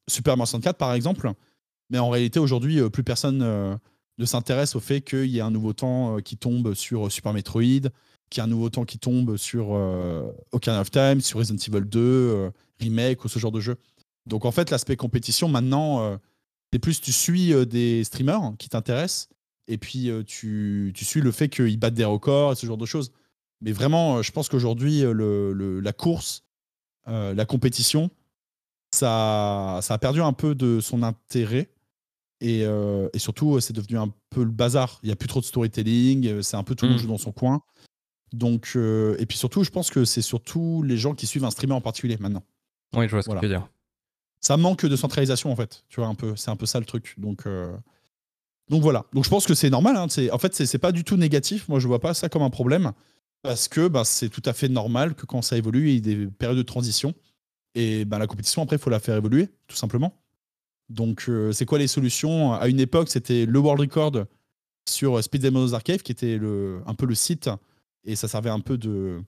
Super 0.08 0.36
Mario 0.36 0.46
64, 0.46 0.76
par 0.76 0.94
exemple. 0.94 1.32
Mais 1.90 1.98
en 1.98 2.10
réalité, 2.10 2.38
aujourd'hui, 2.38 2.80
plus 2.90 3.04
personne 3.04 3.38
ne 4.18 4.24
s'intéresse 4.24 4.74
au 4.74 4.80
fait 4.80 5.02
qu'il 5.02 5.26
y 5.26 5.38
ait 5.38 5.42
un 5.42 5.50
nouveau 5.50 5.72
temps 5.72 6.16
qui 6.18 6.36
tombe 6.36 6.74
sur 6.74 7.12
Super 7.12 7.32
Metroid, 7.32 7.90
qu'il 8.34 8.40
y 8.40 8.42
a 8.42 8.44
un 8.44 8.48
nouveau 8.48 8.68
temps 8.68 8.84
qui 8.84 8.98
tombe 8.98 9.36
sur 9.36 9.68
euh, 9.70 10.28
Ocarina 10.50 10.80
of 10.80 10.90
Time, 10.90 11.20
sur 11.20 11.38
Resident 11.38 11.56
Evil 11.56 11.86
2, 11.86 12.00
euh, 12.00 12.50
remake 12.80 13.24
ou 13.24 13.28
ce 13.28 13.38
genre 13.38 13.52
de 13.52 13.60
jeu. 13.60 13.76
Donc 14.26 14.44
en 14.44 14.50
fait, 14.50 14.70
l'aspect 14.70 14.96
compétition, 14.96 15.48
maintenant, 15.48 16.02
euh, 16.02 16.16
c'est 16.72 16.80
plus 16.80 17.00
tu 17.00 17.12
suis 17.12 17.54
des 17.66 18.02
streamers 18.02 18.54
qui 18.58 18.68
t'intéressent 18.68 19.28
et 19.68 19.78
puis 19.78 20.10
tu, 20.26 20.92
tu, 20.92 21.04
suis 21.04 21.20
le 21.20 21.30
fait 21.30 21.48
qu'ils 21.48 21.78
battent 21.78 21.94
des 21.94 22.04
records 22.04 22.52
et 22.52 22.56
ce 22.56 22.66
genre 22.66 22.76
de 22.76 22.84
choses. 22.84 23.12
Mais 23.60 23.70
vraiment, 23.70 24.22
je 24.22 24.32
pense 24.32 24.48
qu'aujourd'hui, 24.48 25.02
le, 25.02 25.78
la 25.78 25.92
course, 25.92 26.42
la 27.06 27.44
compétition, 27.46 28.10
ça, 28.92 29.78
ça 29.82 29.94
a 29.94 29.98
perdu 29.98 30.20
un 30.20 30.32
peu 30.32 30.56
de 30.56 30.80
son 30.80 31.04
intérêt. 31.04 31.70
Et, 32.40 32.62
et 32.62 33.18
surtout, 33.18 33.60
c'est 33.60 33.72
devenu 33.72 33.96
un 33.96 34.12
peu 34.30 34.42
le 34.42 34.50
bazar. 34.50 34.98
Il 35.04 35.06
n'y 35.06 35.12
a 35.12 35.16
plus 35.16 35.28
trop 35.28 35.40
de 35.40 35.46
storytelling, 35.46 36.42
c'est 36.42 36.56
un 36.56 36.64
peu 36.64 36.74
tout 36.74 36.86
le 36.86 36.90
monde 36.90 36.98
mmh. 36.98 37.02
joue 37.02 37.08
dans 37.08 37.18
son 37.18 37.32
coin. 37.32 37.62
Donc, 38.34 38.72
euh, 38.74 39.14
et 39.20 39.26
puis 39.26 39.38
surtout, 39.38 39.62
je 39.62 39.70
pense 39.70 39.90
que 39.90 40.04
c'est 40.04 40.22
surtout 40.22 40.82
les 40.82 40.96
gens 40.96 41.14
qui 41.14 41.26
suivent 41.26 41.44
un 41.44 41.50
streamer 41.50 41.74
en 41.74 41.80
particulier 41.80 42.16
maintenant. 42.18 42.42
Oui, 42.96 43.06
je 43.06 43.12
vois 43.12 43.22
ce 43.22 43.28
que 43.28 43.34
tu 43.34 43.42
veux 43.42 43.48
dire. 43.48 43.68
Ça 44.40 44.56
manque 44.56 44.84
de 44.84 44.96
centralisation 44.96 45.52
en 45.52 45.56
fait. 45.56 45.84
Tu 45.88 46.00
vois 46.00 46.08
un 46.08 46.16
peu, 46.16 46.34
c'est 46.34 46.50
un 46.50 46.56
peu 46.56 46.66
ça 46.66 46.80
le 46.80 46.84
truc. 46.84 47.14
Donc, 47.16 47.46
euh, 47.46 47.72
donc 48.68 48.82
voilà. 48.82 49.06
Donc 49.12 49.24
je 49.24 49.30
pense 49.30 49.46
que 49.46 49.54
c'est 49.54 49.70
normal. 49.70 49.96
Hein. 49.96 50.08
En 50.32 50.38
fait, 50.38 50.54
c'est 50.54 50.78
pas 50.78 50.90
du 50.90 51.04
tout 51.04 51.16
négatif. 51.16 51.68
Moi, 51.68 51.78
je 51.78 51.86
vois 51.86 52.00
pas 52.00 52.12
ça 52.12 52.28
comme 52.28 52.42
un 52.42 52.50
problème 52.50 52.92
parce 53.42 53.68
que 53.68 53.86
bah, 53.86 54.04
c'est 54.04 54.28
tout 54.28 54.42
à 54.44 54.52
fait 54.52 54.68
normal 54.68 55.14
que 55.14 55.26
quand 55.26 55.40
ça 55.40 55.56
évolue, 55.56 55.90
il 55.90 55.94
y 55.94 55.96
ait 55.96 56.16
des 56.16 56.26
périodes 56.26 56.58
de 56.58 56.62
transition. 56.62 57.14
Et 57.76 58.04
bah, 58.04 58.18
la 58.18 58.26
compétition, 58.26 58.62
après, 58.62 58.76
il 58.76 58.78
faut 58.80 58.90
la 58.90 59.00
faire 59.00 59.16
évoluer, 59.16 59.48
tout 59.68 59.76
simplement. 59.76 60.20
Donc, 60.88 61.26
euh, 61.28 61.52
c'est 61.52 61.66
quoi 61.66 61.78
les 61.78 61.86
solutions? 61.86 62.52
À 62.52 62.68
une 62.68 62.80
époque, 62.80 63.10
c'était 63.10 63.46
le 63.46 63.58
world 63.58 63.80
record 63.80 64.24
sur 64.88 65.22
Speed 65.22 65.42
Demons 65.42 65.72
Archive, 65.72 66.02
qui 66.02 66.12
était 66.12 66.36
le, 66.36 66.82
un 66.86 66.94
peu 66.94 67.06
le 67.06 67.14
site 67.14 67.48
et 68.04 68.16
ça 68.16 68.28
servait 68.28 68.50
un 68.50 68.60
peu 68.60 68.76
de. 68.78 69.22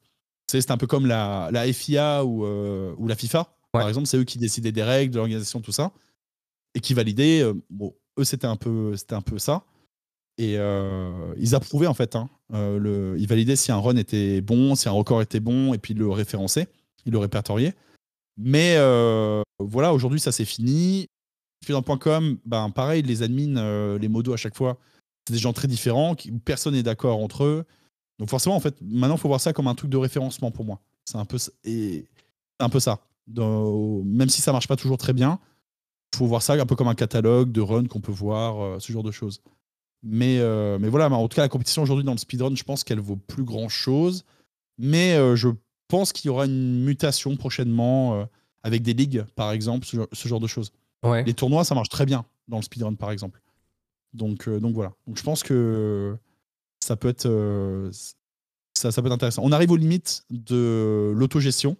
C'était 0.46 0.70
un 0.70 0.76
peu 0.76 0.86
comme 0.86 1.06
la, 1.06 1.48
la 1.52 1.72
FIA 1.72 2.24
ou, 2.24 2.44
euh, 2.44 2.94
ou 2.98 3.08
la 3.08 3.16
FIFA, 3.16 3.52
par 3.72 3.88
exemple. 3.88 4.06
C'est 4.06 4.16
eux 4.16 4.24
qui 4.24 4.38
décidaient 4.38 4.72
des 4.72 4.82
règles, 4.82 5.12
de 5.12 5.16
l'organisation, 5.16 5.60
tout 5.60 5.72
ça. 5.72 5.92
Et 6.74 6.80
qui 6.80 6.94
validaient. 6.94 7.42
Euh, 7.42 7.54
bon, 7.68 7.94
eux, 8.18 8.24
c'était 8.24 8.46
un, 8.46 8.56
peu, 8.56 8.94
un 9.10 9.22
peu 9.22 9.38
ça. 9.38 9.64
Et 10.38 10.56
euh, 10.58 11.34
ils 11.38 11.54
approuvaient, 11.54 11.88
en 11.88 11.94
fait. 11.94 12.14
Hein, 12.14 12.28
le, 12.52 13.16
ils 13.18 13.26
validaient 13.26 13.56
si 13.56 13.72
un 13.72 13.78
run 13.78 13.96
était 13.96 14.40
bon, 14.40 14.74
si 14.76 14.88
un 14.88 14.92
record 14.92 15.20
était 15.20 15.40
bon, 15.40 15.74
et 15.74 15.78
puis 15.78 15.94
ils 15.94 15.98
le 15.98 16.08
référençaient, 16.08 16.68
ils 17.04 17.12
le 17.12 17.18
répertoriaient. 17.18 17.74
Mais 18.36 18.76
voilà, 19.58 19.92
aujourd'hui, 19.92 20.20
ça 20.20 20.32
c'est 20.32 20.44
fini. 20.44 21.06
Dans.com, 21.68 22.38
ben, 22.44 22.70
pareil, 22.70 23.02
les 23.02 23.24
admins, 23.24 23.98
les 23.98 24.08
modos 24.08 24.34
à 24.34 24.36
chaque 24.36 24.54
fois, 24.54 24.78
c'est 25.26 25.32
des 25.32 25.40
gens 25.40 25.52
très 25.52 25.66
différents, 25.66 26.14
personne 26.44 26.74
n'est 26.74 26.84
d'accord 26.84 27.18
entre 27.20 27.42
eux. 27.42 27.64
Donc 28.18 28.30
forcément, 28.30 28.56
en 28.56 28.60
fait, 28.60 28.76
maintenant, 28.80 29.16
il 29.16 29.20
faut 29.20 29.28
voir 29.28 29.40
ça 29.40 29.52
comme 29.52 29.66
un 29.66 29.74
truc 29.74 29.90
de 29.90 29.96
référencement 29.96 30.50
pour 30.50 30.64
moi. 30.64 30.80
C'est 31.04 31.18
un 31.18 31.24
peu, 31.24 31.38
et 31.64 32.06
un 32.58 32.68
peu 32.68 32.80
ça. 32.80 33.00
même 33.28 34.28
si 34.28 34.40
ça 34.40 34.52
marche 34.52 34.68
pas 34.68 34.76
toujours 34.76 34.98
très 34.98 35.12
bien, 35.12 35.38
il 36.14 36.18
faut 36.18 36.26
voir 36.26 36.42
ça 36.42 36.54
un 36.54 36.66
peu 36.66 36.76
comme 36.76 36.88
un 36.88 36.94
catalogue 36.94 37.52
de 37.52 37.60
runs 37.60 37.86
qu'on 37.86 38.00
peut 38.00 38.12
voir, 38.12 38.60
euh, 38.60 38.78
ce 38.80 38.92
genre 38.92 39.02
de 39.02 39.10
choses. 39.10 39.42
Mais, 40.02 40.38
euh, 40.38 40.78
mais 40.78 40.88
voilà, 40.88 41.10
en 41.10 41.28
tout 41.28 41.36
cas, 41.36 41.42
la 41.42 41.48
compétition 41.48 41.82
aujourd'hui 41.82 42.04
dans 42.04 42.12
le 42.12 42.18
speedrun, 42.18 42.54
je 42.54 42.64
pense 42.64 42.84
qu'elle 42.84 43.00
vaut 43.00 43.16
plus 43.16 43.44
grand 43.44 43.68
chose. 43.68 44.24
Mais 44.78 45.14
euh, 45.14 45.36
je 45.36 45.48
pense 45.88 46.12
qu'il 46.12 46.28
y 46.28 46.30
aura 46.30 46.46
une 46.46 46.84
mutation 46.84 47.36
prochainement 47.36 48.26
avec 48.62 48.82
des 48.82 48.94
ligues, 48.94 49.24
par 49.34 49.52
exemple, 49.52 49.86
ce, 49.86 50.28
genre 50.28 50.40
de 50.40 50.46
choses. 50.46 50.72
Les 51.04 51.34
tournois, 51.34 51.64
ça 51.64 51.74
marche 51.74 51.88
très 51.88 52.06
bien 52.06 52.24
dans 52.48 52.56
le 52.56 52.62
speedrun, 52.62 52.94
par 52.94 53.12
exemple. 53.12 53.40
Donc, 54.12 54.48
donc 54.48 54.74
voilà. 54.74 54.92
Donc 55.06 55.18
je 55.18 55.22
pense 55.22 55.44
que 55.44 56.16
ça 56.86 56.96
peut 56.96 57.08
être, 57.08 57.28
ça, 58.74 58.92
ça 58.92 59.02
peut 59.02 59.08
être 59.08 59.14
intéressant. 59.14 59.42
On 59.44 59.52
arrive 59.52 59.70
aux 59.70 59.76
limites 59.76 60.24
de 60.30 61.12
l'autogestion, 61.14 61.76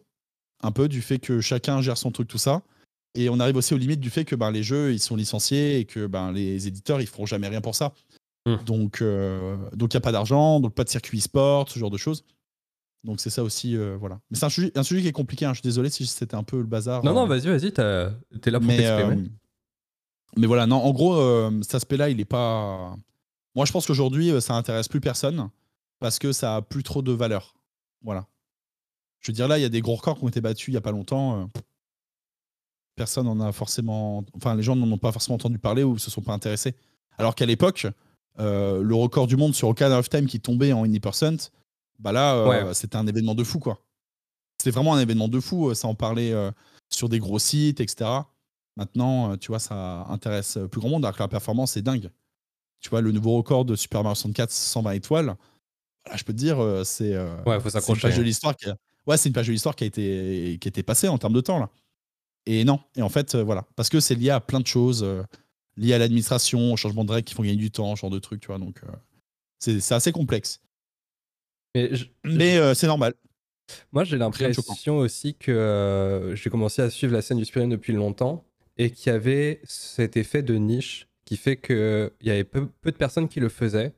un 0.62 0.72
peu 0.72 0.88
du 0.88 1.02
fait 1.02 1.18
que 1.18 1.40
chacun 1.40 1.80
gère 1.80 1.98
son 1.98 2.10
truc, 2.10 2.28
tout 2.28 2.38
ça. 2.38 2.62
Et 3.14 3.30
on 3.30 3.40
arrive 3.40 3.56
aussi 3.56 3.72
aux 3.72 3.78
limites 3.78 4.00
du 4.00 4.10
fait 4.10 4.24
que 4.24 4.36
ben, 4.36 4.50
les 4.50 4.62
jeux 4.62 4.92
ils 4.92 5.00
sont 5.00 5.16
licenciés 5.16 5.78
et 5.78 5.84
que 5.86 6.06
ben, 6.06 6.32
les 6.32 6.68
éditeurs 6.68 7.00
ils 7.00 7.06
feront 7.06 7.24
jamais 7.24 7.48
rien 7.48 7.60
pour 7.60 7.74
ça. 7.74 7.94
Hmm. 8.44 8.56
Donc 8.66 9.02
donc 9.72 9.94
il 9.94 9.96
n'y 9.96 9.98
a 9.98 10.00
pas 10.00 10.12
d'argent, 10.12 10.60
donc 10.60 10.74
pas 10.74 10.84
de 10.84 10.90
circuit 10.90 11.20
sport, 11.20 11.68
ce 11.70 11.78
genre 11.78 11.90
de 11.90 11.96
choses. 11.96 12.24
Donc 13.06 13.20
c'est 13.20 13.30
ça 13.30 13.44
aussi, 13.44 13.76
euh, 13.76 13.96
voilà. 13.98 14.18
Mais 14.30 14.36
c'est 14.36 14.46
un 14.46 14.50
sujet, 14.50 14.72
un 14.76 14.82
sujet 14.82 15.00
qui 15.00 15.08
est 15.08 15.12
compliqué. 15.12 15.44
Hein. 15.44 15.52
Je 15.54 15.60
suis 15.60 15.68
désolé 15.68 15.90
si 15.90 16.04
c'était 16.06 16.34
un 16.34 16.42
peu 16.42 16.58
le 16.58 16.66
bazar. 16.66 17.04
Non, 17.04 17.14
non, 17.14 17.22
euh. 17.22 17.26
vas-y, 17.26 17.46
vas-y, 17.46 17.72
t'es 17.72 18.50
là 18.50 18.58
pour 18.58 18.66
mais, 18.66 18.84
euh, 18.84 19.14
mais 20.36 20.46
voilà, 20.48 20.66
non, 20.66 20.76
en 20.76 20.92
gros, 20.92 21.16
cet 21.62 21.76
aspect-là, 21.76 22.10
il 22.10 22.20
est 22.20 22.26
pas. 22.26 22.96
Moi, 23.56 23.64
je 23.64 23.72
pense 23.72 23.86
qu'aujourd'hui, 23.86 24.40
ça 24.40 24.54
intéresse 24.54 24.86
plus 24.86 25.00
personne 25.00 25.50
parce 25.98 26.18
que 26.18 26.30
ça 26.32 26.56
a 26.56 26.62
plus 26.62 26.82
trop 26.82 27.02
de 27.02 27.10
valeur. 27.10 27.54
Voilà. 28.02 28.26
Je 29.20 29.32
veux 29.32 29.34
dire, 29.34 29.48
là, 29.48 29.58
il 29.58 29.62
y 29.62 29.64
a 29.64 29.68
des 29.68 29.80
gros 29.80 29.96
records 29.96 30.18
qui 30.18 30.24
ont 30.24 30.28
été 30.28 30.40
battus 30.40 30.68
il 30.68 30.74
y 30.74 30.76
a 30.76 30.82
pas 30.82 30.92
longtemps. 30.92 31.50
Personne 32.94 33.26
n'en 33.26 33.40
a 33.40 33.50
forcément. 33.52 34.24
Enfin, 34.34 34.54
les 34.54 34.62
gens 34.62 34.76
n'en 34.76 34.90
ont 34.90 34.98
pas 34.98 35.10
forcément 35.10 35.34
entendu 35.34 35.58
parler 35.58 35.82
ou 35.82 35.98
se 35.98 36.10
sont 36.10 36.22
pas 36.22 36.32
intéressés. 36.32 36.76
Alors 37.18 37.34
qu'à 37.34 37.46
l'époque, 37.46 37.86
le 38.38 38.94
record 38.94 39.26
du 39.26 39.36
monde 39.36 39.54
sur 39.54 39.68
Ocarina 39.68 39.98
of 39.98 40.08
Time 40.08 40.26
qui 40.26 40.38
tombait 40.38 40.72
en 40.72 40.84
percent 41.00 41.50
bah 41.98 42.12
là, 42.12 42.34
euh, 42.36 42.74
c'était 42.74 42.96
un 42.96 43.06
événement 43.06 43.34
de 43.34 43.44
fou, 43.44 43.58
quoi. 43.58 43.78
C'était 44.58 44.70
vraiment 44.70 44.94
un 44.94 45.00
événement 45.00 45.28
de 45.28 45.40
fou. 45.40 45.70
Euh, 45.70 45.74
ça 45.74 45.88
en 45.88 45.94
parlait 45.94 46.32
euh, 46.32 46.50
sur 46.88 47.08
des 47.08 47.18
gros 47.18 47.38
sites, 47.38 47.80
etc. 47.80 48.10
Maintenant, 48.76 49.36
tu 49.38 49.48
vois, 49.48 49.58
ça 49.58 50.06
intéresse 50.08 50.58
plus 50.70 50.80
grand 50.80 50.90
monde, 50.90 51.04
alors 51.04 51.16
que 51.16 51.22
la 51.22 51.28
performance 51.28 51.76
est 51.76 51.82
dingue. 51.82 52.10
Tu 52.80 52.90
vois, 52.90 53.00
le 53.00 53.12
nouveau 53.12 53.36
record 53.36 53.64
de 53.64 53.74
Super 53.74 54.02
Mario 54.02 54.14
64, 54.14 54.50
120 54.50 54.92
étoiles, 54.92 55.36
je 56.14 56.22
peux 56.22 56.32
te 56.32 56.38
dire, 56.38 56.58
c'est 56.84 57.18
ouais, 57.46 57.60
faut 57.60 57.68
une 57.70 58.00
page 58.00 58.16
de 58.16 58.20
hein. 58.20 58.24
l'histoire 58.24 58.56
qui 58.56 58.68
a... 58.68 58.76
Ouais, 59.06 59.16
c'est 59.16 59.28
une 59.28 59.32
page 59.32 59.46
de 59.46 59.52
l'histoire 59.52 59.74
qui 59.74 59.84
a 59.84 59.86
été 59.86 60.58
qui 60.60 60.68
a 60.68 60.70
été 60.70 60.82
passée 60.82 61.08
en 61.08 61.18
termes 61.18 61.32
de 61.32 61.40
temps 61.40 61.58
là. 61.58 61.70
Et 62.44 62.64
non, 62.64 62.80
et 62.96 63.02
en 63.02 63.08
fait, 63.08 63.34
voilà, 63.34 63.66
parce 63.74 63.88
que 63.88 63.98
c'est 63.98 64.14
lié 64.14 64.30
à 64.30 64.40
plein 64.40 64.60
de 64.60 64.66
choses, 64.66 65.04
lié 65.76 65.94
à 65.94 65.98
l'administration, 65.98 66.72
au 66.72 66.76
changement 66.76 67.04
de 67.04 67.12
règles 67.12 67.24
qui 67.24 67.34
font 67.34 67.42
gagner 67.42 67.56
du 67.56 67.70
temps, 67.70 67.96
ce 67.96 68.02
genre 68.02 68.10
de 68.10 68.18
trucs, 68.18 68.40
tu 68.40 68.48
vois. 68.48 68.58
Donc, 68.58 68.80
c'est 69.58 69.92
assez 69.92 70.12
complexe. 70.12 70.60
Mais, 72.24 72.56
euh, 72.56 72.74
c'est 72.74 72.86
normal. 72.86 73.14
Moi, 73.92 74.04
j'ai 74.04 74.16
l'impression 74.16 74.98
aussi 74.98 75.34
que 75.34 75.50
euh, 75.50 76.36
j'ai 76.36 76.50
commencé 76.50 76.82
à 76.82 76.90
suivre 76.90 77.12
la 77.12 77.20
scène 77.20 77.38
du 77.38 77.44
speedrun 77.44 77.68
depuis 77.68 77.92
longtemps 77.92 78.44
et 78.78 78.90
qu'il 78.90 79.12
y 79.12 79.14
avait 79.14 79.60
cet 79.64 80.16
effet 80.16 80.42
de 80.42 80.54
niche 80.54 81.08
qui 81.26 81.36
fait 81.36 81.58
qu'il 81.58 82.10
y 82.22 82.30
avait 82.30 82.44
peu, 82.44 82.68
de 82.84 82.90
personnes 82.92 83.28
qui 83.28 83.40
le 83.40 83.50
faisaient. 83.50 83.92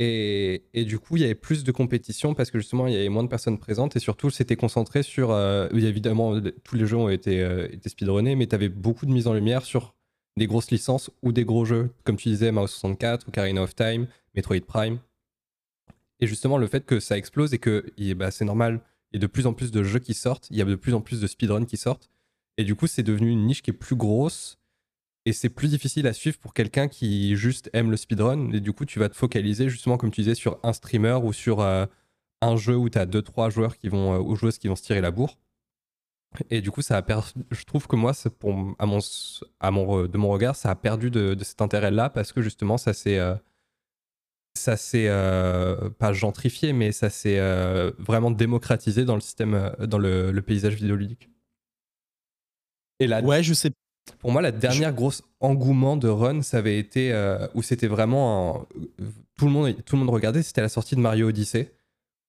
Et, 0.00 0.64
et, 0.74 0.84
du 0.84 0.98
coup, 0.98 1.16
il 1.16 1.22
y 1.22 1.24
avait 1.24 1.34
plus 1.34 1.64
de 1.64 1.72
compétition 1.72 2.34
parce 2.34 2.50
que 2.50 2.58
justement, 2.58 2.86
il 2.86 2.92
y 2.92 2.96
avait 2.96 3.08
moins 3.08 3.24
de 3.24 3.28
personnes 3.28 3.58
présentes 3.58 3.96
et 3.96 4.00
surtout, 4.00 4.28
c'était 4.28 4.56
concentré 4.56 5.02
sur. 5.02 5.30
Euh, 5.30 5.68
évidemment, 5.70 6.38
tous 6.62 6.76
les 6.76 6.86
jeux 6.86 6.98
ont 6.98 7.08
été, 7.08 7.40
été 7.72 7.88
speedrunnés, 7.88 8.36
mais 8.36 8.46
tu 8.46 8.54
avais 8.54 8.68
beaucoup 8.68 9.06
de 9.06 9.10
mise 9.10 9.26
en 9.26 9.32
lumière 9.32 9.64
sur 9.64 9.94
des 10.36 10.46
grosses 10.46 10.70
licences 10.70 11.10
ou 11.22 11.32
des 11.32 11.44
gros 11.44 11.64
jeux, 11.64 11.90
comme 12.04 12.16
tu 12.16 12.28
disais, 12.28 12.52
Mario 12.52 12.68
64, 12.68 13.28
Ocarina 13.28 13.62
of 13.62 13.74
Time, 13.74 14.06
Metroid 14.34 14.60
Prime. 14.60 14.98
Et 16.20 16.26
justement, 16.26 16.58
le 16.58 16.66
fait 16.66 16.84
que 16.84 17.00
ça 17.00 17.18
explose 17.18 17.54
et 17.54 17.58
que 17.58 17.84
bah, 18.14 18.30
c'est 18.30 18.44
normal, 18.44 18.80
il 19.12 19.16
y 19.16 19.18
a 19.18 19.20
de 19.20 19.26
plus 19.26 19.46
en 19.46 19.52
plus 19.52 19.70
de 19.70 19.82
jeux 19.82 19.98
qui 19.98 20.14
sortent, 20.14 20.48
il 20.50 20.56
y 20.56 20.62
a 20.62 20.64
de 20.64 20.74
plus 20.74 20.94
en 20.94 21.00
plus 21.00 21.20
de 21.20 21.26
speedruns 21.26 21.64
qui 21.64 21.76
sortent. 21.76 22.10
Et 22.56 22.64
du 22.64 22.74
coup, 22.74 22.86
c'est 22.86 23.02
devenu 23.02 23.30
une 23.30 23.46
niche 23.46 23.62
qui 23.62 23.70
est 23.70 23.74
plus 23.74 23.96
grosse 23.96 24.57
et 25.28 25.34
c'est 25.34 25.50
plus 25.50 25.68
difficile 25.68 26.06
à 26.06 26.14
suivre 26.14 26.38
pour 26.38 26.54
quelqu'un 26.54 26.88
qui 26.88 27.36
juste 27.36 27.68
aime 27.74 27.90
le 27.90 27.98
speedrun. 27.98 28.50
Et 28.52 28.60
du 28.60 28.72
coup, 28.72 28.86
tu 28.86 28.98
vas 28.98 29.10
te 29.10 29.14
focaliser 29.14 29.68
justement, 29.68 29.98
comme 29.98 30.10
tu 30.10 30.22
disais, 30.22 30.34
sur 30.34 30.58
un 30.62 30.72
streamer 30.72 31.18
ou 31.22 31.34
sur 31.34 31.60
euh, 31.60 31.84
un 32.40 32.56
jeu 32.56 32.74
où 32.76 32.88
tu 32.88 32.96
as 32.96 33.04
2-3 33.04 33.50
joueurs 33.50 33.76
qui 33.76 33.90
vont, 33.90 34.14
euh, 34.14 34.18
ou 34.20 34.36
joueuses 34.36 34.56
qui 34.56 34.68
vont 34.68 34.76
se 34.76 34.82
tirer 34.82 35.02
la 35.02 35.10
bourre. 35.10 35.36
Et 36.48 36.62
du 36.62 36.70
coup, 36.70 36.80
ça 36.80 36.96
a 36.96 37.22
je 37.50 37.64
trouve 37.64 37.86
que 37.86 37.96
moi, 37.96 38.12
à 38.78 38.86
mon, 38.86 38.98
de 40.06 40.16
mon 40.16 40.30
regard, 40.30 40.56
ça 40.56 40.70
a 40.70 40.74
perdu 40.74 41.10
de, 41.10 41.36
cet 41.42 41.60
intérêt-là 41.60 42.08
parce 42.08 42.32
que 42.32 42.40
justement, 42.40 42.78
ça 42.78 42.94
s'est 42.94 43.18
euh, 43.18 43.34
ça 44.54 44.78
s'est 44.78 45.08
pas 45.98 46.12
gentrifié, 46.14 46.72
mais 46.72 46.92
ça 46.92 47.10
s'est 47.10 47.40
vraiment 47.98 48.30
démocratisé 48.30 49.04
dans 49.04 49.14
le 49.14 49.20
système, 49.20 49.74
dans 49.80 49.98
le, 49.98 50.40
paysage 50.40 50.74
vidéoludique. 50.74 51.30
Et 52.98 53.06
là, 53.06 53.22
ouais, 53.22 53.42
je 53.42 53.54
sais. 53.54 53.72
Pour 54.18 54.32
moi, 54.32 54.42
la 54.42 54.52
dernière 54.52 54.92
grosse 54.92 55.22
engouement 55.40 55.96
de 55.96 56.08
run, 56.08 56.42
ça 56.42 56.58
avait 56.58 56.78
été 56.78 57.12
où 57.54 57.62
c'était 57.62 57.86
vraiment 57.86 58.66
tout 59.36 59.46
le 59.46 59.52
monde, 59.52 59.76
tout 59.84 59.96
le 59.96 60.00
monde 60.00 60.10
regardait, 60.10 60.42
c'était 60.42 60.60
la 60.60 60.68
sortie 60.68 60.96
de 60.96 61.00
Mario 61.00 61.28
Odyssey, 61.28 61.72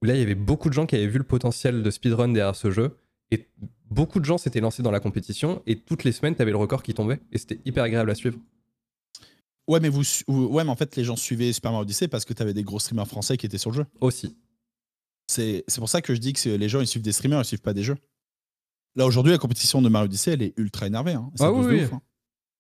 où 0.02 0.06
là 0.06 0.14
il 0.14 0.20
y 0.20 0.24
avait 0.24 0.36
beaucoup 0.36 0.70
de 0.70 0.74
gens 0.74 0.86
qui 0.86 0.96
avaient 0.96 1.08
vu 1.08 1.18
le 1.18 1.24
potentiel 1.24 1.84
de 1.84 1.92
speedrun 1.92 2.30
derrière 2.30 2.56
ce 2.56 2.72
jeu, 2.72 2.98
et 3.32 3.48
beaucoup 3.90 4.20
de 4.20 4.26
gens 4.26 4.38
s'étaient 4.38 4.60
lancés 4.60 4.84
dans 4.84 4.92
la 4.92 5.00
compétition, 5.00 5.62
et 5.66 5.80
toutes 5.80 6.04
les 6.04 6.12
semaines, 6.12 6.36
tu 6.36 6.42
avais 6.42 6.52
le 6.52 6.58
record 6.58 6.84
qui 6.84 6.94
tombait, 6.94 7.20
et 7.32 7.38
c'était 7.38 7.60
hyper 7.66 7.84
agréable 7.84 8.12
à 8.12 8.16
suivre. 8.16 8.38
Ouais, 9.68 9.80
mais 9.80 9.90
vous, 9.90 10.04
ouais, 10.28 10.64
mais 10.64 10.70
en 10.72 10.76
fait, 10.76 10.96
les 10.96 11.04
gens 11.04 11.16
suivaient 11.16 11.54
Super 11.54 11.72
Mario 11.72 11.84
Odyssey 11.84 12.08
parce 12.08 12.26
que 12.26 12.34
tu 12.34 12.42
avais 12.42 12.56
des 12.56 12.64
gros 12.64 12.80
streamers 12.80 13.08
français 13.08 13.38
qui 13.38 13.46
étaient 13.46 13.60
sur 13.60 13.70
le 13.70 13.78
jeu. 13.78 13.86
Aussi. 14.02 14.36
C'est 15.28 15.64
pour 15.78 15.90
ça 15.90 16.02
que 16.02 16.16
je 16.16 16.20
dis 16.20 16.34
que 16.34 16.50
les 16.50 16.70
gens 16.70 16.82
ils 16.82 16.88
suivent 16.88 17.04
des 17.04 17.12
streamers, 17.12 17.42
ils 17.42 17.46
suivent 17.46 17.62
pas 17.62 17.74
des 17.74 17.84
jeux. 17.84 17.98
Là 19.00 19.06
aujourd'hui, 19.06 19.32
la 19.32 19.38
compétition 19.38 19.82
de 19.82 19.88
Mario 19.88 20.08
Odyssey, 20.08 20.34
elle 20.34 20.42
est 20.42 20.54
ultra 20.58 20.86
énervée. 20.86 21.14
Hein. 21.14 21.32
Ah 21.40 21.54
oui, 21.54 21.84
hein. 21.84 22.02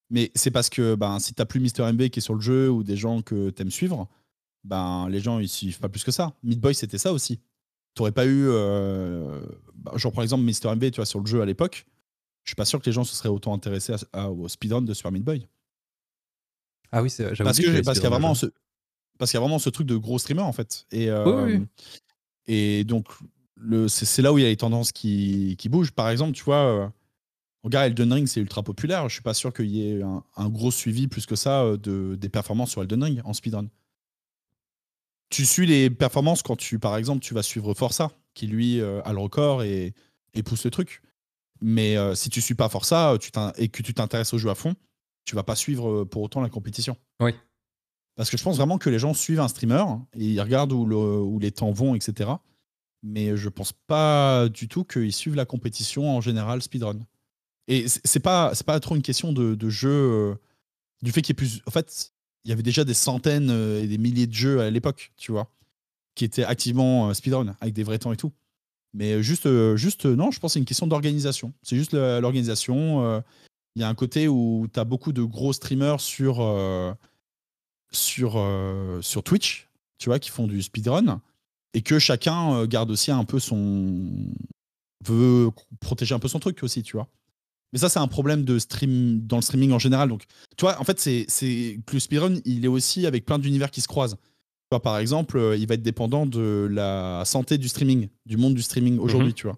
Mais 0.10 0.32
c'est 0.36 0.52
parce 0.52 0.70
que 0.70 0.96
ben, 0.96 1.20
si 1.20 1.34
t'as 1.34 1.44
plus 1.44 1.60
Mister 1.60 1.84
MB 1.92 2.08
qui 2.08 2.20
est 2.20 2.22
sur 2.22 2.34
le 2.34 2.40
jeu 2.40 2.70
ou 2.70 2.82
des 2.82 2.96
gens 2.96 3.22
que 3.22 3.50
t'aimes 3.50 3.70
suivre, 3.70 4.08
ben 4.64 5.10
les 5.10 5.20
gens 5.20 5.40
ils 5.40 5.50
suivent 5.50 5.80
pas 5.80 5.90
plus 5.90 6.06
que 6.06 6.12
ça. 6.12 6.34
Meat 6.44 6.62
Boy 6.62 6.74
c'était 6.74 6.98
ça 6.98 7.12
aussi. 7.12 7.42
T'aurais 7.94 8.14
pas 8.14 8.26
eu, 8.26 8.48
euh... 8.48 9.42
bah, 9.76 9.92
genre 9.98 10.14
par 10.14 10.24
exemple 10.24 10.44
Mister 10.44 10.74
MB, 10.74 10.92
tu 10.92 10.96
vois, 10.96 11.06
sur 11.06 11.20
le 11.20 11.26
jeu 11.26 11.42
à 11.42 11.46
l'époque. 11.46 11.86
Je 12.46 12.52
suis 12.52 12.56
pas 12.56 12.64
sûr 12.64 12.80
que 12.80 12.86
les 12.86 12.94
gens 12.94 13.04
se 13.04 13.18
seraient 13.18 13.28
autant 13.28 13.54
intéressés 13.54 13.96
au 14.16 14.48
speedrun 14.48 14.82
de 14.82 14.94
Super 14.94 15.12
Meat 15.12 15.26
Boy. 15.26 15.46
Ah 16.94 17.04
oui, 17.04 17.10
c'est 17.10 17.36
parce 17.44 17.60
qu'il 17.60 17.74
y 17.74 17.78
a 17.78 18.10
vraiment 18.10 18.34
ce 18.34 18.46
parce 19.18 19.32
qu'il 19.32 19.38
y 19.38 19.40
a 19.40 19.42
vraiment 19.42 19.60
ce 19.60 19.70
truc 19.70 19.86
de 19.88 19.98
gros 19.98 20.18
streamer 20.18 20.44
en 20.44 20.54
fait. 20.54 20.86
Et 20.92 21.10
euh, 21.10 21.60
et 22.48 22.86
donc 22.86 23.10
c'est 23.88 24.22
là 24.22 24.34
où 24.34 24.38
il 24.38 24.44
y 24.44 24.46
a 24.46 24.50
les 24.50 24.58
tendances 24.58 24.92
qui, 24.92 25.56
qui 25.58 25.70
bougent. 25.70 25.92
Par 25.92 26.10
exemple, 26.10 26.34
tu 26.34 26.44
vois, 26.44 26.64
euh, 26.64 26.88
regarde 27.64 27.88
Elden 27.88 28.14
Ring, 28.14 28.28
c'est 28.28 28.40
ultra 28.40 28.64
populaire. 28.64 29.08
Je 29.10 29.14
suis 29.14 29.24
pas 29.24 29.34
sûr 29.34 29.54
qu'il 29.54 29.68
y 29.68 29.90
ait 29.90 30.02
un, 30.02 30.50
gros 30.50 30.72
suivi 30.72 31.08
plus 31.08 31.26
que 31.26 31.36
ça 31.36 31.64
euh, 31.64 31.78
de 31.78 32.16
des 32.16 32.30
performances 32.30 32.72
sur 32.72 32.82
Elden 32.82 33.04
Ring 33.04 33.22
en 33.26 33.34
speedrun. 33.34 33.68
Tu 35.30 35.46
suis 35.46 35.68
les 35.68 35.90
performances 35.90 36.42
quand 36.42 36.56
tu, 36.56 36.80
par 36.80 36.98
exemple, 36.98 37.22
tu 37.22 37.34
vas 37.34 37.44
suivre 37.44 37.74
Forza, 37.76 38.12
qui 38.34 38.48
lui 38.48 38.82
a 38.82 39.14
le 39.14 39.20
record 39.20 39.62
et, 39.62 39.94
et 40.34 40.42
pousse 40.42 40.66
le 40.66 40.72
truc. 40.72 41.04
Mais 41.62 41.98
si 42.16 42.32
tu 42.32 42.42
suis 42.42 42.56
pas 42.56 42.68
Forza 42.68 43.16
tu 43.22 43.30
et 43.58 43.70
que 43.70 43.84
tu 43.84 43.94
t'intéresses 43.94 44.34
au 44.34 44.40
jeu 44.40 44.50
à 44.50 44.56
fond, 44.56 44.74
tu 45.30 45.36
vas 45.36 45.44
pas 45.44 45.56
suivre 45.56 45.90
euh, 45.90 46.06
pour 46.06 46.24
autant 46.24 46.42
la 46.42 46.50
compétition. 46.50 46.98
Oui. 47.20 47.34
Parce 48.16 48.32
que 48.32 48.38
je 48.38 48.44
pense 48.44 48.58
vraiment 48.58 48.80
que 48.80 48.90
les 48.90 48.98
gens 48.98 49.14
suivent 49.14 49.40
un 49.40 49.48
streamer 49.48 49.84
et 50.16 50.26
ils 50.26 50.42
regardent 50.42 50.74
où, 50.74 50.86
le, 50.86 50.96
où 50.96 51.38
les 51.40 51.52
temps 51.52 51.72
vont, 51.72 51.94
etc. 51.94 52.32
Mais 53.04 53.38
je 53.38 53.50
pense 53.50 53.74
pas 53.74 54.50
du 54.50 54.68
tout 54.68 54.84
qu'ils 54.84 55.14
suivent 55.14 55.36
la 55.36 55.46
compétition 55.46 56.16
en 56.16 56.22
général 56.22 56.62
speedrun. 56.62 57.00
Et 57.68 57.88
c'est 57.88 58.20
pas 58.20 58.54
pas 58.66 58.80
trop 58.80 58.96
une 58.96 59.02
question 59.02 59.32
de, 59.32 59.70
jeu 59.70 59.90
euh, 59.90 60.36
du 61.02 61.12
fait 61.12 61.22
qu'il 61.22 61.34
y 61.34 61.36
ait 61.36 61.46
plus. 61.46 61.62
En 61.66 61.72
fait, 61.72 62.12
il 62.44 62.50
y 62.50 62.52
avait 62.52 62.64
déjà 62.64 62.84
des 62.84 62.94
centaines 62.94 63.52
euh, 63.52 63.82
et 63.82 63.88
des 63.88 63.98
milliers 63.98 64.28
de 64.28 64.34
jeux 64.34 64.62
à 64.62 64.70
l'époque, 64.70 65.14
tu 65.18 65.32
vois, 65.32 65.52
qui 66.16 66.26
étaient 66.26 66.44
activement 66.44 67.14
speedrun 67.14 67.56
avec 67.62 67.74
des 67.74 67.84
vrais 67.84 68.00
temps 68.00 68.12
et 68.12 68.18
tout. 68.18 68.34
Mais 68.94 69.22
juste, 69.22 69.48
juste 69.76 70.06
non, 70.06 70.32
je 70.32 70.40
pense 70.40 70.54
c'est 70.54 70.60
une 70.60 70.66
question 70.66 70.88
d'organisation. 70.88 71.54
C'est 71.62 71.78
juste 71.78 71.94
l'organisation 71.94 73.22
il 73.76 73.82
y 73.82 73.86
a 73.86 73.90
un 73.90 73.96
côté 73.96 74.28
où 74.28 74.68
tu 74.74 74.80
as 74.80 74.84
beaucoup 74.84 75.14
de 75.14 75.24
gros 75.24 75.54
streamers 75.54 76.02
sur, 76.02 76.42
euh, 76.42 76.94
euh, 78.20 79.02
sur 79.02 79.24
Twitch, 79.24 79.70
tu 79.98 80.10
vois, 80.10 80.20
qui 80.20 80.30
font 80.30 80.48
du 80.48 80.62
speedrun, 80.62 81.22
et 81.74 81.82
que 81.82 82.00
chacun 82.00 82.54
euh, 82.56 82.68
garde 82.68 82.92
aussi 82.92 83.12
un 83.12 83.24
peu 83.26 83.40
son. 83.40 84.08
veut 85.06 85.50
protéger 85.80 86.16
un 86.16 86.20
peu 86.20 86.28
son 86.28 86.40
truc 86.40 86.62
aussi, 86.64 86.84
tu 86.84 86.98
vois. 86.98 87.08
Mais 87.72 87.80
ça, 87.80 87.90
c'est 87.90 88.00
un 88.00 88.08
problème 88.08 88.44
de 88.46 88.58
stream 88.58 89.22
dans 89.28 89.38
le 89.38 89.42
streaming 89.44 89.72
en 89.72 89.80
général. 89.80 90.10
Donc, 90.10 90.24
tu 90.58 90.62
vois, 90.62 90.80
en 90.80 90.84
fait, 90.84 91.00
c'est 91.00 91.80
que 91.86 91.94
le 91.94 92.00
speedrun, 92.00 92.40
il 92.46 92.66
est 92.66 92.70
aussi 92.70 93.06
avec 93.06 93.26
plein 93.26 93.38
d'univers 93.38 93.70
qui 93.70 93.82
se 93.82 93.88
croisent. 93.88 94.16
Tu 94.16 94.76
vois, 94.76 94.82
par 94.82 94.98
exemple, 94.98 95.56
il 95.58 95.68
va 95.68 95.76
être 95.76 95.84
dépendant 95.84 96.26
de 96.26 96.68
la 96.72 97.24
santé 97.26 97.60
du 97.60 97.68
streaming, 97.68 98.10
du 98.26 98.38
monde 98.38 98.56
du 98.56 98.64
streaming 98.64 98.98
aujourd'hui, 98.98 99.30
mhm. 99.30 99.36
tu 99.36 99.48
vois. 99.48 99.58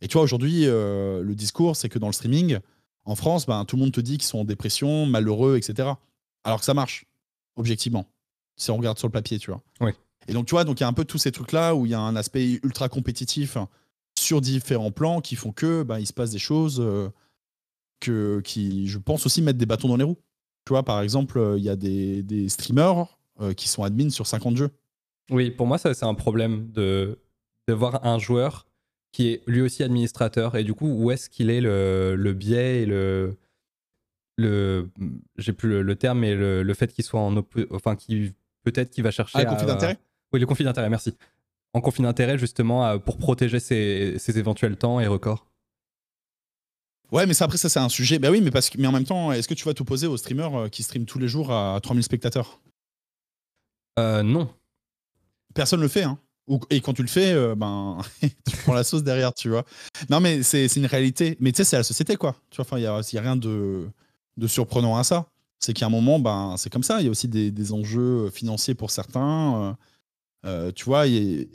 Et 0.00 0.08
tu 0.08 0.14
vois, 0.14 0.22
aujourd'hui, 0.22 0.64
le 0.64 1.32
discours, 1.34 1.76
c'est 1.76 1.90
que 1.90 1.98
dans 1.98 2.06
le 2.06 2.14
streaming, 2.14 2.58
en 3.04 3.16
France, 3.16 3.46
ben, 3.46 3.64
tout 3.64 3.76
le 3.76 3.82
monde 3.82 3.92
te 3.92 4.00
dit 4.00 4.18
qu'ils 4.18 4.28
sont 4.28 4.38
en 4.38 4.44
dépression, 4.44 5.06
malheureux, 5.06 5.56
etc. 5.56 5.90
Alors 6.44 6.60
que 6.60 6.64
ça 6.64 6.74
marche, 6.74 7.06
objectivement. 7.56 8.06
Si 8.56 8.70
on 8.70 8.76
regarde 8.76 8.98
sur 8.98 9.08
le 9.08 9.12
papier, 9.12 9.38
tu 9.38 9.50
vois. 9.50 9.62
Oui. 9.80 9.92
Et 10.28 10.32
donc, 10.32 10.46
tu 10.46 10.52
vois, 10.52 10.64
donc 10.64 10.80
il 10.80 10.82
y 10.82 10.84
a 10.84 10.88
un 10.88 10.92
peu 10.92 11.04
tous 11.04 11.18
ces 11.18 11.32
trucs-là 11.32 11.74
où 11.74 11.86
il 11.86 11.92
y 11.92 11.94
a 11.94 12.00
un 12.00 12.16
aspect 12.16 12.60
ultra 12.62 12.88
compétitif 12.88 13.56
sur 14.18 14.40
différents 14.40 14.90
plans 14.90 15.20
qui 15.20 15.36
font 15.36 15.52
que 15.52 15.82
ben, 15.82 15.98
il 15.98 16.06
se 16.06 16.12
passe 16.12 16.30
des 16.30 16.38
choses 16.38 16.80
euh, 16.80 17.08
que, 18.00 18.40
qui, 18.40 18.88
je 18.88 18.98
pense, 18.98 19.26
aussi 19.26 19.42
mettent 19.42 19.58
des 19.58 19.66
bâtons 19.66 19.88
dans 19.88 19.96
les 19.96 20.04
roues. 20.04 20.18
Tu 20.64 20.70
vois, 20.70 20.84
par 20.84 21.00
exemple, 21.00 21.38
euh, 21.38 21.58
il 21.58 21.64
y 21.64 21.68
a 21.68 21.76
des, 21.76 22.48
streamers 22.48 23.18
euh, 23.40 23.52
qui 23.52 23.68
sont 23.68 23.82
admins 23.82 24.10
sur 24.10 24.26
50 24.26 24.56
jeux. 24.56 24.70
Oui, 25.30 25.50
pour 25.50 25.66
moi, 25.66 25.78
ça, 25.78 25.92
c'est 25.94 26.04
un 26.04 26.14
problème 26.14 26.70
de, 26.70 27.18
de 27.68 27.74
voir 27.74 28.04
un 28.04 28.18
joueur 28.18 28.66
qui 29.12 29.28
est 29.28 29.42
lui 29.46 29.60
aussi 29.60 29.82
administrateur. 29.82 30.56
Et 30.56 30.64
du 30.64 30.74
coup, 30.74 30.88
où 30.88 31.10
est-ce 31.10 31.28
qu'il 31.28 31.50
est 31.50 31.60
le, 31.60 32.14
le 32.16 32.32
biais 32.32 32.82
et 32.82 32.86
le. 32.86 33.36
le 34.36 34.88
J'ai 35.36 35.52
plus 35.52 35.82
le, 35.82 35.96
terme, 35.96 36.20
mais 36.20 36.34
le, 36.34 36.62
le 36.62 36.74
fait 36.74 36.92
qu'il 36.92 37.04
soit 37.04 37.20
en. 37.20 37.44
Enfin, 37.70 37.96
qui 37.96 38.32
peut-être 38.62 38.90
qu'il 38.90 39.04
va 39.04 39.10
chercher. 39.10 39.38
Ah, 39.38 39.44
conflit 39.44 39.66
d'intérêt 39.66 39.98
Oui, 40.32 40.40
le 40.40 40.46
conflit 40.46 40.64
d'intérêt, 40.64 40.88
merci. 40.88 41.14
En 41.74 41.80
conflit 41.80 42.02
d'intérêt, 42.02 42.38
justement, 42.38 42.98
pour 42.98 43.18
protéger 43.18 43.60
ses, 43.60 44.16
ses 44.18 44.38
éventuels 44.38 44.76
temps 44.76 45.00
et 45.00 45.06
records. 45.06 45.46
Ouais, 47.12 47.26
mais 47.26 47.34
ça, 47.34 47.44
après, 47.44 47.58
ça, 47.58 47.68
c'est 47.68 47.78
un 47.78 47.90
sujet. 47.90 48.18
Bah 48.18 48.30
oui, 48.30 48.40
mais, 48.40 48.50
parce 48.50 48.70
que, 48.70 48.78
mais 48.78 48.86
en 48.86 48.92
même 48.92 49.04
temps, 49.04 49.32
est-ce 49.32 49.46
que 49.46 49.52
tu 49.52 49.64
vas 49.64 49.74
t'opposer 49.74 50.06
aux 50.06 50.16
streamers 50.16 50.54
euh, 50.54 50.68
qui 50.68 50.82
streament 50.82 51.04
tous 51.04 51.18
les 51.18 51.28
jours 51.28 51.52
à 51.52 51.78
3000 51.82 52.02
spectateurs? 52.02 52.60
Euh, 53.98 54.22
Non. 54.22 54.48
Personne 55.54 55.82
le 55.82 55.88
fait, 55.88 56.04
hein. 56.04 56.18
Et 56.70 56.80
quand 56.80 56.94
tu 56.94 57.02
le 57.02 57.08
fais, 57.08 57.32
euh, 57.32 57.54
ben, 57.54 57.98
tu 58.22 58.56
prends 58.64 58.72
la 58.72 58.82
sauce 58.82 59.02
derrière, 59.04 59.34
tu 59.34 59.50
vois. 59.50 59.64
Non, 60.08 60.20
mais 60.20 60.42
c'est 60.42 60.66
une 60.76 60.86
réalité. 60.86 61.36
Mais 61.38 61.52
tu 61.52 61.58
sais, 61.58 61.64
c'est 61.64 61.76
la 61.76 61.82
société, 61.82 62.16
quoi. 62.16 62.34
Tu 62.50 62.62
vois, 62.62 62.78
il 62.78 62.82
n'y 62.82 62.86
a, 62.86 63.20
rien 63.20 63.36
de, 63.36 63.86
de 64.38 64.46
surprenant 64.46 64.96
à 64.96 65.04
ça. 65.04 65.26
C'est 65.60 65.74
qu'à 65.74 65.86
un 65.86 65.90
moment, 65.90 66.18
ben, 66.18 66.54
c'est 66.56 66.70
comme 66.70 66.82
ça. 66.82 67.00
Il 67.00 67.04
y 67.04 67.08
a 67.08 67.10
aussi 67.10 67.28
des, 67.28 67.50
des, 67.50 67.72
enjeux 67.72 68.30
financiers 68.30 68.74
pour 68.74 68.90
certains. 68.90 69.62
Euh, 69.62 69.72
tu 70.74 70.84
vois, 70.84 71.06
y 71.06 71.48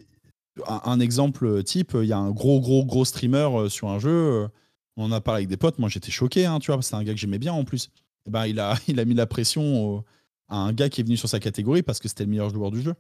a, 0.66 0.74
un, 0.74 0.92
un, 0.92 1.00
exemple 1.00 1.64
type, 1.64 1.94
il 1.96 2.08
y 2.08 2.14
a 2.14 2.18
un 2.18 2.32
gros, 2.32 2.60
gros, 2.60 2.86
gros 2.86 3.06
streamer 3.06 3.70
sur 3.70 3.90
un 3.90 4.00
jeu 4.00 4.50
on 4.98 5.06
en 5.06 5.12
a 5.12 5.22
parlé 5.22 5.40
avec 5.40 5.50
des 5.50 5.58
potes, 5.58 5.78
moi 5.80 5.90
j'étais 5.90 6.12
choqué, 6.12 6.46
hein, 6.46 6.60
tu 6.60 6.72
vois, 6.72 6.82
c'est 6.82 6.96
un 6.96 7.04
gars 7.04 7.14
que 7.14 7.20
j'aimais 7.20 7.38
bien 7.38 7.54
en 7.54 7.64
plus. 7.64 7.86
Et 7.86 7.90
eh 8.28 8.32
ben, 8.32 8.46
il, 8.48 8.60
a, 8.60 8.76
il 8.88 9.00
a 9.00 9.06
mis 9.06 9.14
la 9.14 9.28
pression 9.28 10.04
à 10.50 10.58
un 10.58 10.74
gars 10.74 10.90
qui 10.90 11.02
est 11.02 11.04
venu 11.04 11.16
sur 11.16 11.30
sa 11.30 11.40
catégorie 11.40 11.84
parce 11.84 12.00
que 12.00 12.08
c'était 12.08 12.24
le 12.24 12.32
meilleur 12.32 12.50
joueur 12.50 12.72
du 12.72 12.82
jeu. 12.82 12.96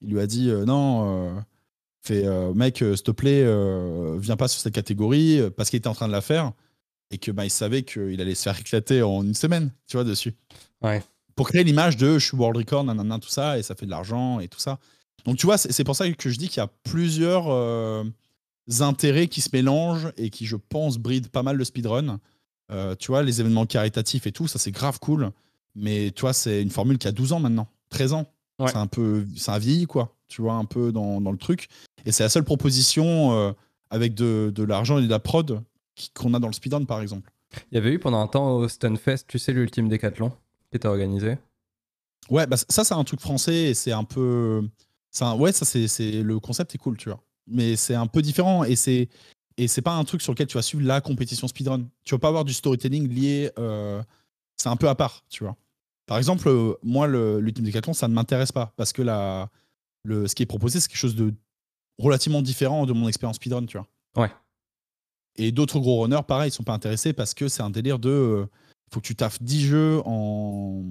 Il 0.00 0.10
lui 0.10 0.20
a 0.20 0.26
dit 0.26 0.50
euh, 0.50 0.64
non, 0.64 1.34
euh, 1.36 1.40
fait, 2.02 2.24
euh, 2.26 2.54
mec, 2.54 2.78
s'il 2.78 3.02
te 3.02 3.10
plaît, 3.10 3.44
viens 4.18 4.36
pas 4.36 4.48
sur 4.48 4.60
cette 4.60 4.74
catégorie 4.74 5.40
parce 5.56 5.68
qu'il 5.68 5.78
était 5.78 5.88
en 5.88 5.94
train 5.94 6.06
de 6.06 6.12
la 6.12 6.20
faire 6.20 6.52
et 7.10 7.18
que 7.18 7.30
bah, 7.30 7.44
il 7.44 7.50
savait 7.50 7.82
qu'il 7.82 8.20
allait 8.20 8.34
se 8.34 8.44
faire 8.44 8.58
éclater 8.58 9.02
en 9.02 9.22
une 9.22 9.34
semaine, 9.34 9.72
tu 9.86 9.96
vois, 9.96 10.04
dessus. 10.04 10.34
Ouais. 10.82 11.02
Pour 11.34 11.48
créer 11.48 11.64
l'image 11.64 11.96
de 11.96 12.18
je 12.18 12.26
suis 12.26 12.36
world 12.36 12.56
record, 12.56 12.84
nanana, 12.84 13.18
tout 13.18 13.28
ça, 13.28 13.58
et 13.58 13.62
ça 13.62 13.74
fait 13.74 13.86
de 13.86 13.90
l'argent 13.90 14.40
et 14.40 14.48
tout 14.48 14.58
ça. 14.58 14.78
Donc 15.24 15.36
tu 15.36 15.46
vois, 15.46 15.58
c'est 15.58 15.84
pour 15.84 15.96
ça 15.96 16.10
que 16.10 16.30
je 16.30 16.38
dis 16.38 16.48
qu'il 16.48 16.58
y 16.58 16.64
a 16.64 16.70
plusieurs 16.84 17.48
intérêts 18.80 19.28
qui 19.28 19.40
se 19.40 19.50
mélangent 19.52 20.12
et 20.16 20.30
qui, 20.30 20.46
je 20.46 20.56
pense, 20.56 20.98
brident 20.98 21.28
pas 21.28 21.42
mal 21.42 21.56
le 21.56 21.64
speedrun. 21.64 22.20
Euh, 22.72 22.94
tu 22.96 23.08
vois, 23.08 23.22
les 23.22 23.40
événements 23.40 23.66
caritatifs 23.66 24.26
et 24.26 24.32
tout, 24.32 24.48
ça 24.48 24.58
c'est 24.58 24.72
grave 24.72 24.98
cool. 25.00 25.30
Mais 25.74 26.10
tu 26.10 26.22
vois, 26.22 26.32
c'est 26.32 26.62
une 26.62 26.70
formule 26.70 26.98
qui 26.98 27.06
a 27.06 27.12
12 27.12 27.32
ans 27.32 27.40
maintenant, 27.40 27.68
13 27.90 28.12
ans. 28.14 28.26
C'est 28.58 28.76
un 28.76 28.86
peu, 28.86 29.26
ça 29.36 29.52
a 29.52 29.58
vieilli 29.58 29.86
quoi, 29.86 30.16
tu 30.28 30.40
vois, 30.40 30.54
un 30.54 30.64
peu 30.64 30.90
dans, 30.90 31.20
dans 31.20 31.30
le 31.30 31.36
truc. 31.36 31.68
Et 32.06 32.12
c'est 32.12 32.22
la 32.22 32.30
seule 32.30 32.44
proposition 32.44 33.32
euh, 33.32 33.52
avec 33.90 34.14
de, 34.14 34.50
de 34.54 34.62
l'argent 34.62 34.98
et 34.98 35.02
de 35.02 35.10
la 35.10 35.18
prod 35.18 35.62
qu'on 36.14 36.32
a 36.32 36.38
dans 36.38 36.46
le 36.46 36.54
speedrun 36.54 36.84
par 36.84 37.02
exemple. 37.02 37.30
Il 37.70 37.74
y 37.74 37.78
avait 37.78 37.92
eu 37.92 37.98
pendant 37.98 38.18
un 38.18 38.26
temps 38.26 38.56
au 38.56 38.68
Stunfest, 38.68 39.26
tu 39.28 39.38
sais, 39.38 39.52
l'ultime 39.52 39.88
décathlon 39.88 40.30
qui 40.70 40.76
était 40.76 40.88
organisé. 40.88 41.36
Ouais, 42.30 42.46
bah 42.46 42.56
ça 42.56 42.82
c'est 42.82 42.94
un 42.94 43.04
truc 43.04 43.20
français 43.20 43.70
et 43.70 43.74
c'est 43.74 43.92
un 43.92 44.04
peu. 44.04 44.66
Un, 45.24 45.34
ouais, 45.36 45.52
ça 45.52 45.64
c'est 45.64 46.22
le 46.22 46.40
concept 46.40 46.74
est 46.74 46.78
cool, 46.78 46.96
tu 46.96 47.08
vois 47.08 47.22
mais 47.46 47.76
c'est 47.76 47.94
un 47.94 48.06
peu 48.06 48.22
différent 48.22 48.64
et 48.64 48.76
c'est 48.76 49.08
et 49.58 49.68
c'est 49.68 49.82
pas 49.82 49.94
un 49.94 50.04
truc 50.04 50.20
sur 50.20 50.32
lequel 50.32 50.46
tu 50.46 50.54
vas 50.54 50.62
suivre 50.62 50.84
la 50.84 51.00
compétition 51.00 51.48
speedrun. 51.48 51.88
Tu 52.04 52.14
vas 52.14 52.18
pas 52.18 52.28
avoir 52.28 52.44
du 52.44 52.52
storytelling 52.52 53.08
lié. 53.08 53.50
Euh, 53.58 54.02
c'est 54.58 54.68
un 54.68 54.76
peu 54.76 54.86
à 54.86 54.94
part, 54.94 55.24
tu 55.30 55.44
vois. 55.44 55.56
Par 56.04 56.18
exemple, 56.18 56.46
euh, 56.48 56.74
moi, 56.82 57.06
l'ultime 57.08 57.64
décathlon, 57.64 57.94
ça 57.94 58.06
ne 58.06 58.12
m'intéresse 58.12 58.52
pas 58.52 58.74
parce 58.76 58.92
que 58.92 59.00
la, 59.00 59.48
le, 60.04 60.28
ce 60.28 60.34
qui 60.34 60.42
est 60.42 60.46
proposé, 60.46 60.78
c'est 60.78 60.88
quelque 60.88 60.98
chose 60.98 61.16
de 61.16 61.32
relativement 61.98 62.42
différent 62.42 62.84
de 62.84 62.92
mon 62.92 63.08
expérience 63.08 63.36
speedrun, 63.36 63.64
tu 63.64 63.78
vois. 63.78 63.86
Ouais. 64.22 64.30
Et 65.36 65.52
d'autres 65.52 65.80
gros 65.80 66.02
runners, 66.02 66.20
pareil, 66.28 66.50
ils 66.50 66.52
sont 66.52 66.62
pas 66.62 66.74
intéressés 66.74 67.14
parce 67.14 67.32
que 67.32 67.48
c'est 67.48 67.62
un 67.62 67.70
délire 67.70 67.98
de. 67.98 68.10
Euh, 68.10 68.46
faut 68.92 69.00
que 69.00 69.06
tu 69.06 69.16
taffes 69.16 69.42
10 69.42 69.66
jeux 69.66 70.02
en. 70.04 70.84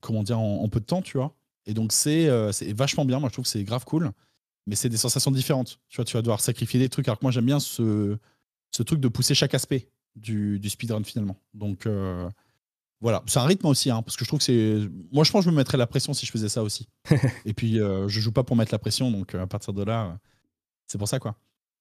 Comment 0.00 0.22
dire, 0.22 0.38
en, 0.38 0.62
en 0.62 0.68
peu 0.68 0.78
de 0.78 0.84
temps, 0.84 1.02
tu 1.02 1.18
vois. 1.18 1.34
Et 1.66 1.74
donc, 1.74 1.92
c'est 1.92 2.28
vachement 2.72 3.04
bien. 3.04 3.18
Moi, 3.20 3.28
je 3.28 3.34
trouve 3.34 3.44
que 3.44 3.50
c'est 3.50 3.64
grave 3.64 3.84
cool 3.84 4.12
mais 4.66 4.74
c'est 4.74 4.88
des 4.88 4.96
sensations 4.96 5.30
différentes. 5.30 5.78
Tu 5.88 5.96
vois, 5.96 6.04
tu 6.04 6.16
vas 6.16 6.22
devoir 6.22 6.40
sacrifier 6.40 6.80
des 6.80 6.88
trucs. 6.88 7.06
Alors 7.08 7.18
que 7.18 7.24
moi, 7.24 7.30
j'aime 7.30 7.46
bien 7.46 7.60
ce, 7.60 8.16
ce 8.72 8.82
truc 8.82 9.00
de 9.00 9.08
pousser 9.08 9.34
chaque 9.34 9.54
aspect 9.54 9.88
du, 10.16 10.58
du 10.58 10.68
speedrun 10.68 11.04
finalement. 11.04 11.36
Donc 11.54 11.86
euh, 11.86 12.28
voilà, 13.00 13.22
c'est 13.26 13.38
un 13.38 13.44
rythme 13.44 13.66
aussi, 13.66 13.90
hein, 13.90 14.02
parce 14.02 14.16
que 14.16 14.24
je 14.24 14.28
trouve 14.28 14.40
que 14.40 14.44
c'est. 14.44 14.88
Moi, 15.12 15.24
je 15.24 15.30
pense 15.30 15.44
que 15.44 15.50
je 15.50 15.50
me 15.50 15.56
mettrais 15.56 15.78
la 15.78 15.86
pression 15.86 16.14
si 16.14 16.26
je 16.26 16.32
faisais 16.32 16.48
ça 16.48 16.62
aussi. 16.62 16.88
Et 17.44 17.54
puis, 17.54 17.80
euh, 17.80 18.08
je 18.08 18.20
joue 18.20 18.32
pas 18.32 18.42
pour 18.42 18.56
mettre 18.56 18.72
la 18.72 18.78
pression, 18.78 19.10
donc 19.10 19.34
euh, 19.34 19.42
à 19.42 19.46
partir 19.46 19.72
de 19.72 19.84
là, 19.84 20.18
c'est 20.86 20.98
pour 20.98 21.08
ça 21.08 21.18
quoi. 21.18 21.36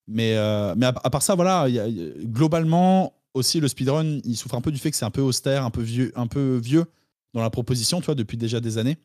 Mais, 0.07 0.35
mais 0.75 0.85
à, 0.85 0.93
part 0.93 1.23
ça, 1.23 1.33
voilà, 1.33 1.67
y 1.67 1.79
a, 1.79 1.87
globalement 1.89 3.13
aussi 3.33 3.59
le 3.59 3.67
speedrun, 3.67 4.19
il 4.23 4.37
souffre 4.37 4.53
un 4.53 4.61
peu 4.61 4.71
du 4.71 4.77
fait 4.77 4.91
que 4.91 4.97
c'est 4.97 5.05
un 5.05 5.09
peu 5.09 5.21
austère, 5.21 5.65
un 5.65 5.71
peu 5.71 5.81
vieux, 5.81 6.11
un 6.15 6.27
peu 6.27 6.57
vieux 6.57 6.85
dans 7.33 7.41
la 7.41 7.49
proposition, 7.49 8.01
tu 8.01 8.05
vois, 8.05 8.13
depuis 8.13 8.37
déjà 8.37 8.59
des 8.59 8.77
années. 8.77 8.97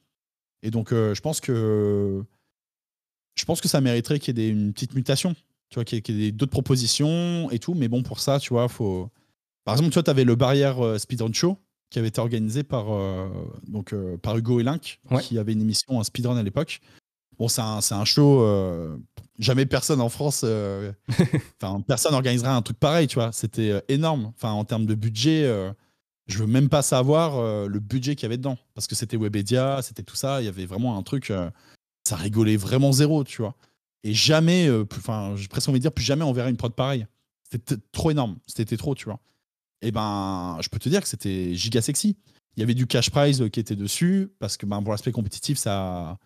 Et 0.62 0.70
donc, 0.70 0.90
je 0.90 1.20
pense 1.20 1.40
que 1.40 2.24
je 3.40 3.44
pense 3.44 3.60
que 3.60 3.68
ça 3.68 3.80
mériterait 3.80 4.18
qu'il 4.18 4.38
y 4.38 4.42
ait 4.42 4.50
une 4.50 4.72
petite 4.72 4.94
mutation, 4.94 5.34
tu 5.70 5.76
vois, 5.76 5.84
qu'il 5.84 6.20
y 6.20 6.26
ait, 6.26 6.32
d'autres 6.32 6.50
propositions 6.50 7.50
et 7.50 7.58
tout. 7.58 7.74
Mais 7.74 7.88
bon, 7.88 8.02
pour 8.02 8.20
ça, 8.20 8.38
tu 8.38 8.50
vois, 8.50 8.68
faut. 8.68 9.08
Par 9.64 9.74
exemple, 9.74 9.92
tu 9.92 9.98
vois, 9.98 10.10
avais 10.10 10.24
le 10.24 10.34
Barrière 10.34 10.84
euh, 10.84 10.98
Speedrun 10.98 11.32
Show 11.32 11.56
qui 11.90 11.98
avait 11.98 12.08
été 12.08 12.20
organisé 12.20 12.62
par, 12.62 12.92
euh, 12.92 13.28
donc, 13.66 13.92
euh, 13.92 14.16
par 14.16 14.36
Hugo 14.36 14.60
et 14.60 14.62
Link, 14.62 15.00
qui 15.22 15.38
avait 15.38 15.52
une 15.52 15.60
émission, 15.60 15.98
un 15.98 16.04
speedrun 16.04 16.36
à 16.36 16.42
l'époque. 16.42 16.80
Bon, 17.36 17.48
c'est 17.48 17.62
un, 17.62 17.80
un, 17.90 18.04
show. 18.04 18.46
jamais 19.38 19.66
personne 19.66 20.00
en 20.00 20.08
France. 20.08 20.44
Enfin, 21.62 21.80
personne 21.80 22.14
organisera 22.14 22.54
un 22.54 22.62
truc 22.62 22.78
pareil, 22.78 23.06
tu 23.06 23.16
vois. 23.16 23.32
C'était 23.32 23.82
énorme. 23.88 24.32
Enfin, 24.36 24.52
en 24.52 24.64
termes 24.64 24.86
de 24.86 24.94
budget 24.94 25.50
je 26.26 26.38
veux 26.38 26.46
même 26.46 26.68
pas 26.68 26.82
savoir 26.82 27.66
le 27.66 27.80
budget 27.80 28.14
qu'il 28.14 28.24
y 28.24 28.26
avait 28.26 28.36
dedans 28.36 28.56
parce 28.74 28.86
que 28.86 28.94
c'était 28.94 29.16
Webedia, 29.16 29.82
c'était 29.82 30.02
tout 30.02 30.14
ça, 30.14 30.40
il 30.40 30.44
y 30.44 30.48
avait 30.48 30.66
vraiment 30.66 30.96
un 30.96 31.02
truc 31.02 31.32
ça 32.04 32.16
rigolait 32.16 32.56
vraiment 32.56 32.92
zéro, 32.92 33.24
tu 33.24 33.42
vois. 33.42 33.54
Et 34.02 34.14
jamais, 34.14 34.66
euh, 34.66 34.84
enfin, 34.96 35.34
j'ai 35.36 35.48
presque 35.48 35.68
envie 35.68 35.78
de 35.78 35.82
dire, 35.82 35.92
plus 35.92 36.04
jamais 36.04 36.24
on 36.24 36.32
verrait 36.32 36.50
une 36.50 36.56
prod 36.56 36.72
pareille. 36.72 37.06
C'était 37.50 37.76
trop 37.92 38.10
énorme, 38.10 38.38
c'était 38.46 38.76
trop, 38.76 38.94
tu 38.94 39.04
vois. 39.04 39.20
Et 39.82 39.92
ben, 39.92 40.58
je 40.60 40.68
peux 40.68 40.78
te 40.78 40.88
dire 40.88 41.02
que 41.02 41.08
c'était 41.08 41.54
giga 41.54 41.82
sexy. 41.82 42.16
Il 42.56 42.60
y 42.60 42.62
avait 42.62 42.74
du 42.74 42.86
cash 42.86 43.10
prize 43.10 43.44
qui 43.52 43.60
était 43.60 43.76
dessus, 43.76 44.32
parce 44.38 44.56
que 44.56 44.66
ben, 44.66 44.82
pour 44.82 44.92
l'aspect 44.92 45.12
compétitif, 45.12 45.58
ça, 45.58 46.18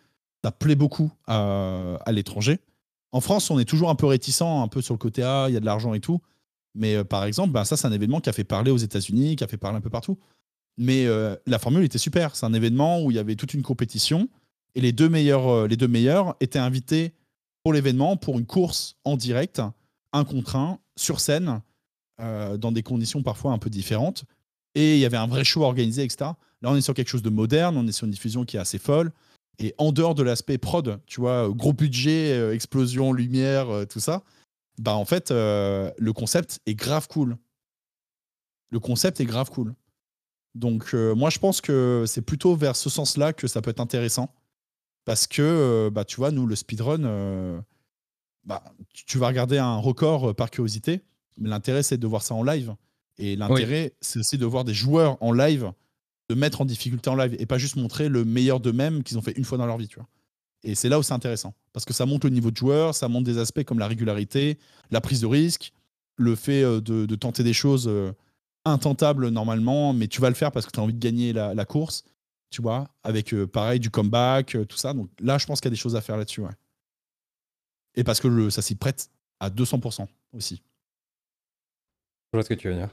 ça 0.43 0.53
plaît 0.53 0.75
beaucoup 0.75 1.11
à, 1.27 1.99
l'étranger. 2.09 2.61
En 3.13 3.21
France, 3.21 3.51
on 3.51 3.59
est 3.59 3.65
toujours 3.65 3.91
un 3.91 3.95
peu 3.95 4.07
réticent, 4.07 4.43
un 4.43 4.69
peu 4.69 4.83
sur 4.83 4.95
le 4.95 4.99
côté 4.99 5.23
A, 5.23 5.47
il 5.49 5.55
y 5.55 5.57
a 5.57 5.61
de 5.61 5.67
l'argent 5.67 5.95
et 5.95 6.01
tout. 6.01 6.21
Mais 6.75 6.97
euh, 6.97 7.05
par 7.05 7.25
exemple, 7.25 7.53
ben, 7.53 7.65
ça, 7.65 7.77
c'est 7.77 7.87
un 7.87 7.93
événement 7.93 8.21
qui 8.21 8.29
a 8.29 8.33
fait 8.33 8.45
parler 8.45 8.71
aux 8.71 8.77
États-Unis, 8.77 9.37
qui 9.37 9.45
a 9.45 9.47
fait 9.47 9.57
parler 9.57 9.79
un 9.79 9.81
peu 9.81 9.91
partout. 9.91 10.19
Mais 10.77 11.07
euh, 11.07 11.37
la 11.47 11.59
formule 11.59 11.85
était 11.85 11.99
super. 11.99 12.35
C'est 12.35 12.47
un 12.47 12.53
événement 12.53 13.03
où 13.03 13.11
il 13.11 13.15
y 13.15 13.21
avait 13.21 13.37
toute 13.37 13.55
une 13.55 13.63
compétition 13.63 14.29
et 14.75 14.81
les 14.81 14.93
deux 14.93 15.09
meilleurs, 15.09 15.49
euh, 15.49 15.69
les 15.69 15.77
deux 15.77 15.87
meilleurs 15.87 16.35
étaient 16.41 16.59
invités 16.59 17.13
pour 17.63 17.73
l'événement 17.73 18.17
pour 18.17 18.39
une 18.39 18.47
course 18.47 18.97
en 19.05 19.17
direct, 19.17 19.63
un 20.13 20.25
contre 20.25 20.57
un, 20.57 20.79
sur 20.97 21.21
scène, 21.21 21.61
dans 22.19 22.71
des 22.71 22.83
conditions 22.85 23.23
parfois 23.23 23.53
un 23.53 23.59
peu 23.59 23.71
différentes. 23.71 24.25
Et 24.75 24.97
il 24.97 25.01
y 25.01 25.05
avait 25.07 25.17
un 25.17 25.27
vrai 25.27 25.45
show 25.45 25.65
organisé, 25.65 26.05
etc. 26.05 26.33
Là, 26.61 26.71
on 26.71 26.77
est 26.77 26.83
sur 26.83 26.93
quelque 26.93 27.09
chose 27.09 27.23
de 27.23 27.31
moderne, 27.31 27.77
on 27.77 27.87
est 27.89 27.93
sur 27.93 28.05
une 28.05 28.11
diffusion 28.13 28.45
qui 28.45 28.59
est 28.59 28.61
assez 28.61 28.79
folle. 28.79 29.11
Et 29.59 29.75
en 29.79 29.93
dehors 29.93 30.15
de 30.15 30.23
l'aspect 30.23 30.59
prod, 30.59 31.01
tu 31.07 31.21
vois, 31.23 31.49
gros 31.49 31.73
budget, 31.73 32.55
explosion, 32.55 33.15
lumière, 33.15 33.67
tout 33.89 33.99
ça, 33.99 34.23
bah 34.79 34.95
en 34.95 35.05
fait, 35.05 35.31
le 35.31 36.11
concept 36.13 36.61
est 36.67 36.75
grave 36.75 37.09
cool. 37.09 37.37
Le 38.71 38.81
concept 38.81 39.21
est 39.21 39.25
grave 39.25 39.51
cool. 39.51 39.75
Donc 40.55 40.93
moi, 40.93 41.31
je 41.31 41.39
pense 41.39 41.61
que 41.61 42.05
c'est 42.07 42.23
plutôt 42.23 42.57
vers 42.57 42.77
ce 42.77 42.91
sens-là 42.91 43.33
que 43.33 43.47
ça 43.47 43.63
peut 43.63 43.71
être 43.71 43.81
intéressant. 43.81 44.35
Parce 45.05 45.27
que, 45.27 45.43
euh, 45.43 45.91
bah, 45.91 46.05
tu 46.05 46.17
vois, 46.17 46.31
nous, 46.31 46.47
le 46.47 46.57
speedrun, 46.57 47.05
euh, 47.05 47.61
bah, 48.45 48.63
tu 48.93 49.19
vas 49.19 49.29
regarder 49.29 49.59
un 49.59 49.77
record 49.77 50.31
euh, 50.31 50.35
par 50.35 50.51
curiosité, 50.51 51.03
mais 51.39 51.49
l'intérêt, 51.49 51.83
c'est 51.83 51.99
de 51.99 52.07
voir 52.07 52.23
ça 52.23 52.35
en 52.35 52.43
live. 52.43 52.75
Et 53.19 53.37
l'intérêt, 53.37 53.95
c'est 54.01 54.19
aussi 54.19 54.39
de 54.39 54.47
voir 54.47 54.65
des 54.65 54.75
joueurs 54.75 55.23
en 55.23 55.33
live, 55.33 55.73
de 56.31 56.35
mettre 56.35 56.63
en 56.63 56.65
difficulté 56.65 57.11
en 57.11 57.17
live, 57.17 57.37
et 57.39 57.47
pas 57.47 57.59
juste 57.59 57.77
montrer 57.77 58.09
le 58.09 58.25
meilleur 58.25 58.61
d'eux-mêmes 58.61 59.03
qu'ils 59.03 59.19
ont 59.19 59.23
fait 59.23 59.33
une 59.33 59.45
fois 59.45 59.59
dans 59.59 59.67
leur 59.67 59.77
vie, 59.77 59.89
tu 59.89 59.97
vois. 59.97 60.09
Et 60.65 60.75
c'est 60.75 60.89
là 60.89 60.99
où 60.99 61.03
c'est 61.03 61.13
intéressant, 61.13 61.55
parce 61.73 61.85
que 61.85 61.93
ça 61.93 62.07
montre 62.07 62.27
le 62.27 62.33
niveau 62.33 62.51
de 62.51 62.57
joueur, 62.57 62.95
ça 62.95 63.09
montre 63.09 63.25
des 63.25 63.39
aspects 63.39 63.63
comme 63.65 63.79
la 63.79 63.87
régularité, 63.87 64.59
la 64.91 65.01
prise 65.01 65.21
de 65.21 65.27
risque, 65.27 65.73
le 66.17 66.35
fait 66.35 66.63
de, 66.63 67.15
tenter 67.15 67.43
des 67.43 67.53
choses 67.53 67.91
intentables 68.65 69.29
normalement, 69.29 69.93
mais 69.93 70.09
tu 70.09 70.21
vas 70.21 70.31
le 70.31 70.35
faire 70.35 70.53
parce 70.53 70.65
que 70.65 70.71
tu 70.71 70.81
as 70.81 70.83
envie 70.83 70.95
de 70.95 70.99
gagner 70.99 71.33
la 71.33 71.65
course 71.65 72.05
tu 72.55 72.63
vois, 72.63 72.89
avec 73.03 73.35
euh, 73.35 73.49
pareil 73.49 73.81
du 73.81 73.91
comeback, 73.91 74.55
euh, 74.55 74.65
tout 74.65 74.77
ça. 74.77 74.93
Donc 74.93 75.11
là, 75.21 75.39
je 75.39 75.47
pense 75.47 75.61
qu'il 75.61 75.67
y 75.67 75.73
a 75.73 75.75
des 75.75 75.77
choses 75.77 75.97
à 75.97 76.01
faire 76.01 76.17
là-dessus, 76.17 76.41
ouais. 76.41 76.53
Et 77.97 78.05
parce 78.05 78.21
que 78.21 78.29
le, 78.29 78.49
ça 78.49 78.63
s'y 78.63 78.77
prête 78.77 79.11
à 79.41 79.51
200% 79.51 80.07
aussi. 80.33 80.63
Je 82.33 82.37
vois 82.37 82.45
ce 82.45 82.49
que 82.49 82.55
tu 82.55 82.69
veux 82.69 82.75
dire. 82.75 82.91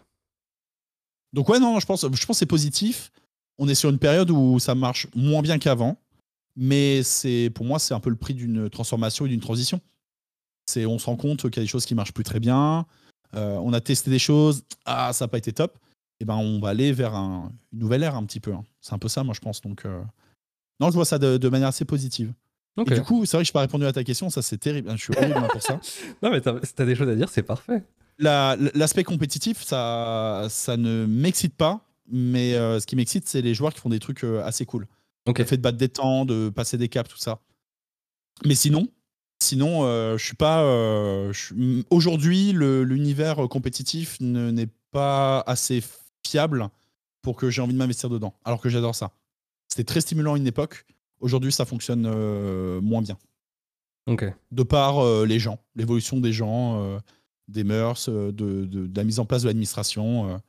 Donc 1.31 1.47
ouais, 1.47 1.59
non, 1.59 1.79
je 1.79 1.85
pense, 1.85 2.01
je 2.01 2.07
pense 2.07 2.25
que 2.25 2.33
c'est 2.33 2.47
positif. 2.47 3.11
On 3.59 3.67
est 3.67 3.75
sur 3.75 3.91
une 3.91 3.99
période 3.99 4.31
où 4.31 4.57
ça 4.57 4.73
marche 4.73 5.05
moins 5.15 5.43
bien 5.43 5.59
qu'avant. 5.59 5.95
Mais 6.55 7.03
c'est 7.03 7.49
pour 7.53 7.65
moi, 7.65 7.79
c'est 7.79 7.93
un 7.93 7.99
peu 7.99 8.09
le 8.09 8.15
prix 8.15 8.33
d'une 8.33 8.69
transformation 8.69 9.25
et 9.25 9.29
d'une 9.29 9.39
transition. 9.39 9.79
C'est 10.65 10.85
on 10.85 10.99
se 10.99 11.05
rend 11.05 11.15
compte 11.15 11.41
qu'il 11.41 11.57
y 11.57 11.59
a 11.59 11.63
des 11.63 11.67
choses 11.67 11.85
qui 11.85 11.95
marchent 11.95 12.13
plus 12.13 12.23
très 12.23 12.39
bien. 12.39 12.85
Euh, 13.35 13.55
on 13.63 13.73
a 13.73 13.81
testé 13.81 14.09
des 14.09 14.19
choses, 14.19 14.63
ah 14.85 15.13
ça 15.13 15.25
n'a 15.25 15.29
pas 15.29 15.37
été 15.37 15.53
top. 15.53 15.77
Et 16.19 16.23
eh 16.23 16.25
ben 16.25 16.35
on 16.35 16.59
va 16.59 16.69
aller 16.69 16.93
vers 16.93 17.15
un, 17.15 17.51
une 17.73 17.79
nouvelle 17.79 18.03
ère 18.03 18.15
un 18.15 18.23
petit 18.25 18.39
peu. 18.39 18.53
Hein. 18.53 18.63
C'est 18.79 18.93
un 18.93 18.99
peu 18.99 19.07
ça, 19.07 19.23
moi 19.23 19.33
je 19.33 19.39
pense. 19.39 19.61
Donc 19.61 19.85
euh, 19.85 20.01
non, 20.79 20.89
je 20.89 20.93
vois 20.93 21.05
ça 21.05 21.17
de, 21.17 21.49
manière 21.49 21.69
assez 21.69 21.85
positive. 21.85 22.33
Et 22.77 22.93
du 22.93 23.01
coup, 23.01 23.25
c'est 23.25 23.37
vrai 23.37 23.43
que 23.43 23.47
je 23.47 23.51
n'ai 23.51 23.53
pas 23.53 23.61
répondu 23.61 23.85
à 23.85 23.91
ta 23.91 24.03
question, 24.03 24.29
ça 24.29 24.41
c'est 24.41 24.57
terrible. 24.57 24.91
Je 24.91 25.01
suis 25.01 25.13
horrible 25.17 25.47
pour 25.49 25.61
ça. 25.61 25.79
non, 26.23 26.31
mais 26.31 26.41
si 26.63 26.73
tu 26.73 26.81
as 26.81 26.85
des 26.85 26.95
choses 26.95 27.09
à 27.09 27.15
dire, 27.15 27.29
c'est 27.29 27.43
parfait. 27.43 27.83
L'aspect 28.19 29.03
compétitif, 29.03 29.63
ça, 29.63 30.45
ça 30.49 30.77
ne 30.77 31.05
m'excite 31.05 31.55
pas, 31.55 31.81
mais 32.07 32.53
euh, 32.53 32.79
ce 32.79 32.85
qui 32.85 32.95
m'excite, 32.95 33.27
c'est 33.27 33.41
les 33.41 33.53
joueurs 33.55 33.73
qui 33.73 33.79
font 33.79 33.89
des 33.89 33.99
trucs 33.99 34.23
assez 34.23 34.65
cool. 34.65 34.87
Le 35.27 35.45
fait 35.45 35.57
de 35.57 35.61
battre 35.61 35.77
des 35.77 35.89
temps, 35.89 36.25
de 36.25 36.49
passer 36.49 36.77
des 36.77 36.89
caps, 36.89 37.09
tout 37.09 37.17
ça. 37.17 37.39
Mais 38.45 38.55
sinon, 38.55 38.87
sinon, 39.39 39.83
euh, 39.83 40.17
je 40.17 40.25
suis 40.25 40.35
pas. 40.35 40.63
Euh, 40.63 41.33
aujourd'hui, 41.89 42.53
l'univers 42.53 43.47
compétitif 43.49 44.19
n'est 44.19 44.69
pas 44.91 45.41
assez 45.41 45.83
fiable 46.25 46.69
pour 47.21 47.35
que 47.35 47.49
j'ai 47.49 47.61
envie 47.61 47.73
de 47.73 47.77
m'investir 47.77 48.09
dedans. 48.09 48.33
Alors 48.45 48.61
que 48.61 48.69
j'adore 48.69 48.95
ça. 48.95 49.11
C'était 49.67 49.83
très 49.83 50.01
stimulant 50.01 50.33
à 50.33 50.37
une 50.37 50.47
époque. 50.47 50.85
Aujourd'hui, 51.19 51.51
ça 51.51 51.65
fonctionne 51.65 52.05
euh, 52.07 52.81
moins 52.81 53.01
bien. 53.01 53.17
Ok. 54.07 54.25
De 54.51 54.63
par 54.63 55.05
les 55.25 55.37
gens, 55.37 55.59
l'évolution 55.75 56.19
des 56.19 56.33
gens, 56.33 56.99
des 57.47 57.63
mœurs, 57.63 58.09
de, 58.09 58.31
de, 58.31 58.89
la 58.95 59.03
mise 59.03 59.19
en 59.19 59.25
place 59.25 59.43
de 59.43 59.47
l'administration, 59.47 60.41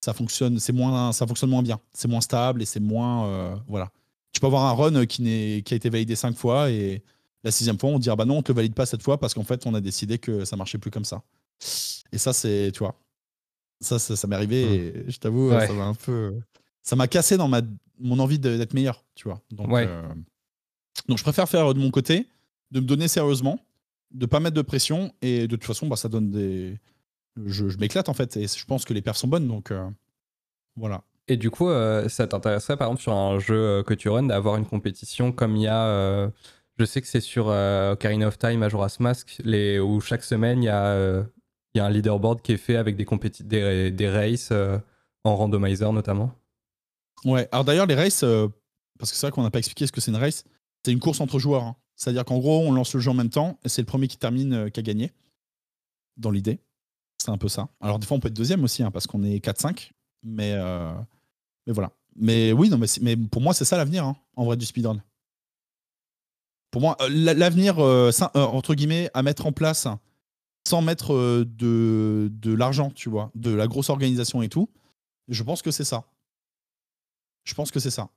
ça 0.00 0.12
fonctionne, 0.12 0.60
c'est 0.60 0.72
moins, 0.72 1.10
ça 1.12 1.26
fonctionne 1.26 1.50
moins 1.50 1.64
bien. 1.64 1.80
C'est 1.92 2.06
moins 2.06 2.20
stable 2.20 2.62
et 2.62 2.64
c'est 2.64 2.78
moins, 2.78 3.60
voilà. 3.66 3.90
Tu 4.32 4.40
peux 4.40 4.46
avoir 4.46 4.64
un 4.64 4.72
run 4.72 5.06
qui, 5.06 5.62
qui 5.64 5.74
a 5.74 5.76
été 5.76 5.90
validé 5.90 6.14
cinq 6.14 6.36
fois 6.36 6.70
et 6.70 7.02
la 7.42 7.50
sixième 7.50 7.78
fois, 7.78 7.90
on 7.90 7.98
dit 7.98 8.10
ah 8.10 8.16
bah 8.16 8.24
non, 8.24 8.38
on 8.38 8.42
te 8.42 8.52
valide 8.52 8.74
pas 8.74 8.86
cette 8.86 9.02
fois 9.02 9.18
parce 9.18 9.34
qu'en 9.34 9.44
fait, 9.44 9.66
on 9.66 9.74
a 9.74 9.80
décidé 9.80 10.18
que 10.18 10.44
ça 10.44 10.56
marchait 10.56 10.78
plus 10.78 10.90
comme 10.90 11.04
ça. 11.04 11.22
Et 12.12 12.18
ça, 12.18 12.32
c'est, 12.32 12.70
tu 12.72 12.80
vois, 12.80 12.94
ça, 13.80 13.98
ça, 13.98 14.26
m'est 14.26 14.36
arrivé 14.36 14.64
mmh. 14.64 14.72
et 14.72 15.10
je 15.10 15.18
t'avoue, 15.18 15.50
ça 15.50 15.72
m'a 15.72 15.84
un 15.84 15.94
peu. 15.94 16.38
Ça 16.82 16.96
m'a 16.96 17.08
cassé 17.08 17.36
dans 17.36 17.48
ma, 17.48 17.62
mon 17.98 18.18
envie 18.18 18.38
d'être 18.38 18.74
meilleur, 18.74 19.04
tu 19.14 19.28
vois. 19.28 19.40
Donc, 19.50 19.70
euh, 19.72 20.02
donc, 21.08 21.18
je 21.18 21.22
préfère 21.22 21.48
faire 21.48 21.72
de 21.74 21.78
mon 21.78 21.90
côté, 21.90 22.28
de 22.70 22.80
me 22.80 22.86
donner 22.86 23.08
sérieusement, 23.08 23.60
de 24.10 24.26
pas 24.26 24.40
mettre 24.40 24.56
de 24.56 24.62
pression 24.62 25.12
et 25.22 25.46
de 25.46 25.56
toute 25.56 25.64
façon, 25.64 25.86
bah, 25.86 25.96
ça 25.96 26.08
donne 26.08 26.30
des. 26.30 26.78
Je, 27.46 27.64
m'éclate 27.78 28.08
en 28.08 28.14
fait 28.14 28.36
et 28.36 28.46
je 28.48 28.64
pense 28.64 28.84
que 28.84 28.92
les 28.92 29.00
perfs 29.00 29.16
sont 29.16 29.28
bonnes 29.28 29.46
donc 29.46 29.70
euh, 29.70 29.88
voilà. 30.76 31.04
Et 31.30 31.36
du 31.36 31.48
coup, 31.48 31.68
euh, 31.68 32.08
ça 32.08 32.26
t'intéresserait 32.26 32.76
par 32.76 32.88
exemple 32.88 33.02
sur 33.02 33.12
un 33.12 33.38
jeu 33.38 33.54
euh, 33.54 33.82
que 33.84 33.94
tu 33.94 34.08
runs 34.08 34.24
d'avoir 34.24 34.56
une 34.56 34.66
compétition 34.66 35.30
comme 35.30 35.54
il 35.54 35.62
y 35.62 35.68
a. 35.68 35.86
Euh, 35.86 36.28
je 36.76 36.84
sais 36.84 37.00
que 37.00 37.06
c'est 37.06 37.20
sur 37.20 37.46
Ocarina 37.46 38.26
of 38.26 38.36
Time, 38.36 38.58
Majora's 38.58 38.98
Mask, 38.98 39.40
où 39.44 40.00
chaque 40.00 40.24
semaine 40.24 40.60
il 40.60 40.66
y, 40.66 40.70
a, 40.70 41.22
y 41.74 41.78
a 41.78 41.84
un 41.84 41.90
leaderboard 41.90 42.40
qui 42.42 42.52
est 42.52 42.56
fait 42.56 42.74
avec 42.74 42.96
des, 42.96 43.06
des, 43.44 43.90
des 43.90 44.10
races 44.10 44.50
en 45.22 45.36
randomizer 45.36 45.92
notamment. 45.92 46.32
Ouais, 47.26 47.46
alors 47.52 47.66
d'ailleurs, 47.66 47.84
les 47.84 47.94
races, 47.94 48.24
parce 48.98 49.10
que 49.12 49.16
c'est 49.16 49.26
vrai 49.26 49.30
qu'on 49.30 49.42
n'a 49.42 49.50
pas 49.50 49.58
expliqué 49.58 49.86
ce 49.86 49.92
que 49.92 50.00
c'est 50.00 50.10
une 50.10 50.16
race, 50.16 50.44
c'est 50.82 50.90
une 50.90 51.00
course 51.00 51.20
entre 51.20 51.38
joueurs. 51.38 51.64
Hein. 51.64 51.76
C'est-à-dire 51.96 52.24
qu'en 52.24 52.38
gros, 52.38 52.60
on 52.66 52.72
lance 52.72 52.94
le 52.94 53.00
jeu 53.00 53.10
en 53.10 53.14
même 53.14 53.28
temps 53.28 53.58
et 53.62 53.68
c'est 53.68 53.82
le 53.82 53.86
premier 53.86 54.08
qui 54.08 54.16
termine 54.16 54.70
qui 54.70 54.80
a 54.80 54.82
gagné, 54.82 55.12
dans 56.16 56.30
l'idée. 56.30 56.60
C'est 57.18 57.30
un 57.30 57.38
peu 57.38 57.48
ça. 57.48 57.68
Alors 57.82 57.98
des 57.98 58.06
fois, 58.06 58.16
on 58.16 58.20
peut 58.20 58.28
être 58.28 58.34
deuxième 58.34 58.64
aussi, 58.64 58.82
hein, 58.82 58.90
parce 58.90 59.06
qu'on 59.06 59.22
est 59.22 59.44
4-5, 59.44 59.90
mais 60.22 60.54
mais 61.70 61.74
voilà. 61.74 61.92
Mais 62.16 62.52
oui, 62.52 62.68
non, 62.68 62.78
mais, 62.78 62.88
mais 63.00 63.16
pour 63.16 63.40
moi, 63.40 63.54
c'est 63.54 63.64
ça 63.64 63.76
l'avenir, 63.76 64.04
hein, 64.04 64.16
en 64.34 64.44
vrai, 64.44 64.56
du 64.56 64.66
speedrun. 64.66 65.00
Pour 66.72 66.80
moi, 66.80 66.96
euh, 67.00 67.08
l'avenir, 67.08 67.78
euh, 67.78 68.10
euh, 68.34 68.40
entre 68.40 68.74
guillemets, 68.74 69.08
à 69.14 69.22
mettre 69.22 69.46
en 69.46 69.52
place 69.52 69.86
sans 70.66 70.82
mettre 70.82 71.14
de, 71.44 72.28
de 72.30 72.52
l'argent, 72.52 72.90
tu 72.90 73.08
vois, 73.08 73.30
de 73.34 73.50
la 73.52 73.68
grosse 73.68 73.88
organisation 73.88 74.42
et 74.42 74.48
tout, 74.48 74.68
je 75.28 75.42
pense 75.42 75.62
que 75.62 75.70
c'est 75.70 75.84
ça. 75.84 76.04
Je 77.44 77.54
pense 77.54 77.70
que 77.70 77.80
c'est 77.80 77.90
ça. 77.90 78.10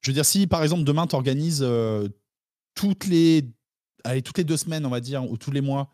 Je 0.00 0.10
veux 0.10 0.14
dire, 0.14 0.24
si 0.24 0.46
par 0.46 0.62
exemple 0.62 0.84
demain 0.84 1.06
tu 1.06 1.14
organises 1.14 1.64
toutes 2.74 3.06
les 3.06 3.50
toutes 4.24 4.38
les 4.38 4.44
deux 4.44 4.56
semaines, 4.56 4.86
on 4.86 4.90
va 4.90 5.00
dire, 5.00 5.30
ou 5.30 5.36
tous 5.36 5.50
les 5.50 5.60
mois, 5.60 5.90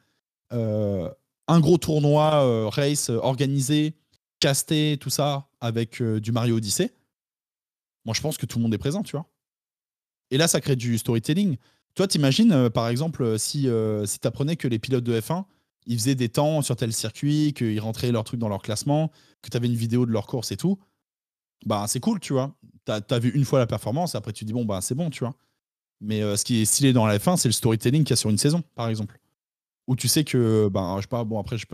un 0.53 1.61
gros 1.61 1.79
tournoi 1.79 2.69
race 2.71 3.11
organisé 3.11 3.97
casté, 4.39 4.97
tout 5.01 5.11
ça, 5.11 5.50
avec 5.61 6.01
euh, 6.01 6.21
du 6.21 6.33
Mario 6.33 6.57
Odyssey, 6.57 6.93
moi 8.05 8.15
je 8.15 8.21
pense 8.21 8.37
que 8.39 8.47
tout 8.47 8.59
le 8.59 8.63
monde 8.63 8.75
est 8.75 8.79
présent, 8.79 9.03
tu 9.03 9.13
vois. 9.13 9.27
Et 10.31 10.39
là, 10.39 10.47
ça 10.49 10.61
crée 10.61 10.77
du 10.77 10.97
storytelling. 10.97 11.57
Toi, 11.95 12.07
t'imagines, 12.07 12.53
euh, 12.53 12.71
par 12.71 12.89
exemple, 12.89 13.23
euh, 13.23 13.39
si, 13.39 13.69
si 14.07 14.21
tu 14.21 14.29
apprenais 14.29 14.57
que 14.57 14.69
les 14.69 14.79
pilotes 14.79 15.05
de 15.05 15.19
F1, 15.21 15.45
ils 15.87 15.99
faisaient 15.99 16.15
des 16.15 16.29
temps 16.29 16.63
sur 16.63 16.77
tel 16.77 16.93
circuit, 16.93 17.53
qu'ils 17.53 17.81
rentraient 17.81 18.13
leurs 18.13 18.25
trucs 18.25 18.39
dans 18.39 18.49
leur 18.49 18.63
classement, 18.63 19.11
que 19.43 19.51
tu 19.51 19.57
avais 19.57 19.67
une 19.67 19.75
vidéo 19.75 20.07
de 20.07 20.13
leur 20.13 20.27
course 20.27 20.53
et 20.53 20.57
tout, 20.57 20.79
bah 21.67 21.87
c'est 21.89 22.01
cool, 22.01 22.21
tu 22.21 22.33
vois. 22.33 22.55
Tu 22.87 22.93
as, 22.93 23.19
vu 23.19 23.31
une 23.31 23.45
fois 23.45 23.59
la 23.59 23.67
performance, 23.67 24.15
après 24.15 24.33
tu 24.33 24.45
dis, 24.45 24.53
bon, 24.53 24.65
bah 24.65 24.81
c'est 24.83 24.95
bon, 24.95 25.11
tu 25.11 25.21
vois. 25.21 25.35
Mais 26.01 26.21
ce 26.37 26.45
qui 26.45 26.63
est 26.63 26.65
stylé 26.65 26.93
dans 26.93 27.07
la 27.07 27.19
F1, 27.19 27.37
c'est 27.37 27.49
le 27.49 27.53
storytelling 27.53 28.05
qu'il 28.05 28.11
y 28.11 28.13
a 28.15 28.17
sur 28.17 28.31
une 28.31 28.39
saison, 28.39 28.63
par 28.75 28.89
exemple 28.89 29.21
où 29.91 29.97
tu 29.97 30.07
sais 30.07 30.23
que, 30.23 30.69
ben, 30.69 30.95
je 30.99 31.03
sais 31.03 31.09
pas, 31.09 31.25
bon, 31.25 31.41
après, 31.41 31.59
je 31.59 31.67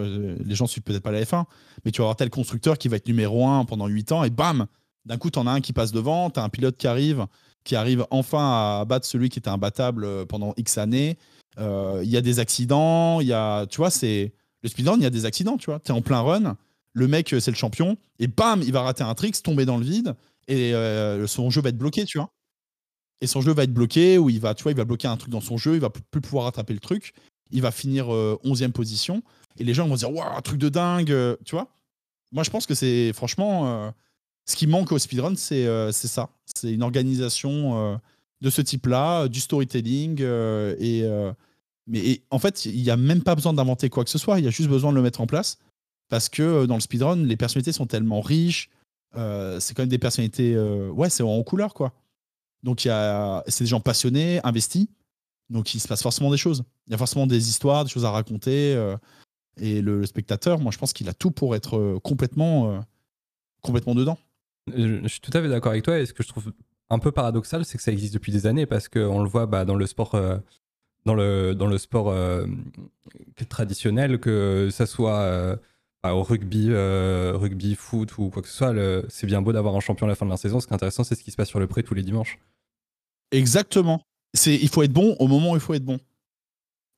les 0.43 0.55
gens 0.55 0.67
suivent 0.67 0.83
peut-être 0.83 1.03
pas 1.03 1.11
la 1.11 1.23
F1, 1.23 1.45
mais 1.85 1.91
tu 1.91 1.99
vas 1.99 2.05
avoir 2.05 2.17
tel 2.17 2.31
constructeur 2.31 2.79
qui 2.79 2.89
va 2.89 2.97
être 2.97 3.07
numéro 3.07 3.47
1 3.47 3.67
pendant 3.67 3.89
8 3.89 4.13
ans, 4.13 4.25
et 4.25 4.31
bam, 4.31 4.67
d'un 5.05 5.19
coup, 5.19 5.31
tu 5.31 5.39
en 5.39 5.47
as 5.47 5.51
un 5.51 5.61
qui 5.61 5.75
passe 5.75 5.93
devant, 5.93 6.31
tu 6.31 6.41
as 6.41 6.43
un 6.43 6.49
pilote 6.49 6.79
qui 6.79 6.87
arrive, 6.87 7.27
qui 7.63 7.77
arrive 7.77 8.07
enfin 8.11 8.81
à 8.81 8.85
battre 8.87 9.05
celui 9.05 9.29
qui 9.29 9.39
était 9.39 9.51
imbattable 9.51 10.05
euh, 10.05 10.25
pendant 10.25 10.55
X 10.57 10.79
années. 10.79 11.19
Euh, 11.59 12.01
il 12.05 12.09
y 12.09 12.17
a 12.17 12.23
des 12.23 12.39
accidents, 12.39 13.21
il 13.21 13.27
y 13.27 13.35
a, 13.35 13.67
tu 13.67 13.77
vois, 13.77 13.91
c'est 13.91 14.33
le 14.63 14.69
speedrun, 14.71 14.97
il 14.97 15.03
y 15.03 15.07
a 15.07 15.11
des 15.11 15.27
accidents, 15.27 15.59
tu 15.59 15.67
vois. 15.67 15.79
Tu 15.81 15.93
es 15.93 15.95
en 15.95 16.01
plein 16.01 16.21
run, 16.21 16.57
le 16.95 17.09
mec, 17.09 17.35
c'est 17.39 17.51
le 17.51 17.57
champion, 17.57 17.99
et 18.19 18.29
bam, 18.29 18.63
il 18.63 18.73
va 18.73 18.81
rater 18.81 19.05
un 19.05 19.15
trick, 19.15 19.43
tomber 19.43 19.67
dans 19.67 19.77
le 19.77 19.85
vide, 19.85 20.15
et 20.49 20.73
euh, 20.73 21.27
son 21.27 21.51
jeu 21.51 21.61
va 21.61 21.69
être 21.69 21.77
bloqué, 21.77 22.07
tu 22.07 22.17
vois. 22.17 22.31
Et 23.21 23.27
son 23.27 23.43
jeu 23.43 23.53
va 23.53 23.65
être 23.65 23.75
bloqué, 23.75 24.17
ou 24.17 24.31
il 24.31 24.41
va, 24.41 24.55
tu 24.55 24.63
vois, 24.63 24.73
il 24.73 24.79
va 24.79 24.87
bloquer 24.87 25.07
un 25.07 25.19
truc 25.19 25.31
dans 25.31 25.43
son 25.43 25.59
jeu, 25.59 25.75
il 25.75 25.81
va 25.81 25.91
plus 25.91 26.23
pouvoir 26.23 26.45
rattraper 26.45 26.73
le 26.73 26.81
truc 26.81 27.13
il 27.51 27.63
va 27.63 27.71
finir 27.71 28.07
11e 28.07 28.65
euh, 28.65 28.69
position. 28.69 29.23
Et 29.59 29.65
les 29.65 29.75
gens 29.75 29.87
vont 29.89 29.95
dire, 29.95 30.13
waouh, 30.13 30.41
truc 30.43 30.59
de 30.59 30.69
dingue, 30.69 31.11
euh, 31.11 31.37
tu 31.45 31.55
vois. 31.55 31.69
Moi, 32.33 32.43
je 32.43 32.51
pense 32.51 32.67
que 32.67 32.75
c'est 32.75 33.13
franchement, 33.13 33.67
euh, 33.67 33.91
ce 34.45 34.57
qui 34.57 34.67
manque 34.67 34.93
au 34.93 34.99
speedrun, 34.99 35.37
c'est 35.37 35.67
c'est 35.93 36.09
ça. 36.09 36.31
C'est 36.45 36.73
une 36.73 36.83
organisation 36.83 38.01
de 38.41 38.51
ce 38.51 38.61
type-là, 38.63 39.29
du 39.29 39.41
storytelling. 39.41 40.21
et, 40.21 41.05
mais 41.89 42.21
en 42.31 42.39
fait, 42.39 42.65
il 42.67 42.83
n'y 42.83 42.91
a 42.91 42.97
même 42.97 43.23
pas 43.23 43.35
besoin 43.35 43.53
d'inventer 43.53 43.89
quoi 43.91 44.05
que 44.05 44.11
ce 44.11 44.19
soit. 44.19 44.39
Il 44.39 44.45
y 44.45 44.49
a 44.49 44.51
juste 44.51 44.69
besoin 44.69 44.91
de 44.91 44.97
le 44.97 45.03
mettre 45.03 45.21
en 45.21 45.27
place. 45.27 45.59
Parce 46.09 46.29
que 46.29 46.67
dans 46.67 46.75
le 46.75 46.81
speedrun, 46.81 47.17
les 47.17 47.37
personnalités 47.37 47.73
sont 47.73 47.87
tellement 47.87 48.21
riches. 48.21 48.71
c'est 49.15 49.75
quand 49.75 49.83
même 49.83 49.89
des 49.89 49.99
personnalités. 49.99 50.59
ouais, 50.59 51.11
c'est 51.11 51.23
en 51.23 51.43
couleur, 51.43 51.75
quoi. 51.75 51.93
Donc, 52.63 52.81
c'est 52.81 53.65
des 53.65 53.67
gens 53.67 53.81
passionnés, 53.81 54.41
investis. 54.45 54.89
Donc 55.51 55.75
il 55.75 55.81
se 55.81 55.89
passe 55.89 56.03
forcément 56.03 56.31
des 56.31 56.37
choses. 56.37 56.65
Il 56.87 56.93
y 56.93 56.95
a 56.95 56.99
forcément 56.99 57.27
des 57.27 57.49
histoires, 57.49 57.85
des 57.85 57.91
choses 57.91 58.05
à 58.05 58.11
raconter. 58.11 58.75
Euh, 58.75 58.97
et 59.59 59.81
le, 59.81 60.05
spectateur, 60.05 60.59
moi 60.59 60.73
je 60.73 60.79
pense 60.79 60.93
qu'il 60.93 61.09
a 61.09 61.15
tout 61.15 61.31
pour 61.31 61.55
être 61.55 61.79
euh, 61.79 61.99
complètement, 62.01 62.71
euh, 62.71 62.81
complètement 63.63 63.95
dedans. 63.95 64.19
Je, 64.75 65.07
suis 65.07 65.21
tout 65.21 65.31
à 65.35 65.41
fait 65.41 65.49
d'accord 65.49 65.73
avec 65.73 65.85
toi. 65.85 65.99
Et 65.99 66.07
ce 66.07 66.13
que 66.13 66.23
je 66.23 66.29
trouve 66.29 66.53
un 66.91 66.99
peu 66.99 67.13
paradoxal, 67.13 67.65
c'est 67.65 67.79
que 67.79 67.85
ça 67.85 67.93
existe 67.93 68.15
depuis 68.15 68.33
des 68.33 68.47
années 68.47 68.67
parce 68.67 68.89
qu'on 68.89 69.23
le 69.23 69.29
voit 69.29 69.47
bah, 69.47 69.65
dans 69.65 69.77
le 69.77 69.87
sport, 69.87 70.21
dans 71.05 71.15
le, 71.15 71.55
dans 71.55 71.69
le 71.69 71.79
sport 71.79 72.15
traditionnel, 73.49 74.19
que 74.19 74.69
ça 74.73 74.87
soit 74.87 75.57
bah, 76.03 76.15
au 76.15 76.25
rugby, 76.25 76.69
rugby, 76.73 77.77
foot 77.77 78.19
ou 78.19 78.29
quoi 78.31 78.43
que 78.43 78.49
ce 78.49 78.57
soit. 78.57 78.75
C'est 79.09 79.29
bien 79.29 79.41
beau 79.41 79.53
d'avoir 79.53 79.77
un 79.77 79.81
champion 79.81 80.07
à 80.07 80.09
la 80.09 80.17
fin 80.17 80.27
de 80.27 80.31
la 80.33 80.37
saison. 80.37 80.59
Ce 80.59 80.67
qui 80.67 80.73
est 80.73 80.77
intéressant, 80.77 81.05
c'est 81.05 81.15
ce 81.15 81.23
qui 81.23 81.31
se 81.31 81.37
passe 81.37 81.49
sur 81.49 81.61
le 81.61 81.69
pré 81.69 81.85
tous 81.85 81.95
les 81.95 82.03
dimanches. 82.03 82.39
Exactement 83.31 84.03
il 84.47 84.69
faut 84.69 84.83
être 84.83 84.93
bon 84.93 85.17
au 85.19 85.27
moment 85.27 85.53
où 85.53 85.55
il 85.55 85.61
faut 85.61 85.75
être 85.75 85.85
bon. 85.85 85.99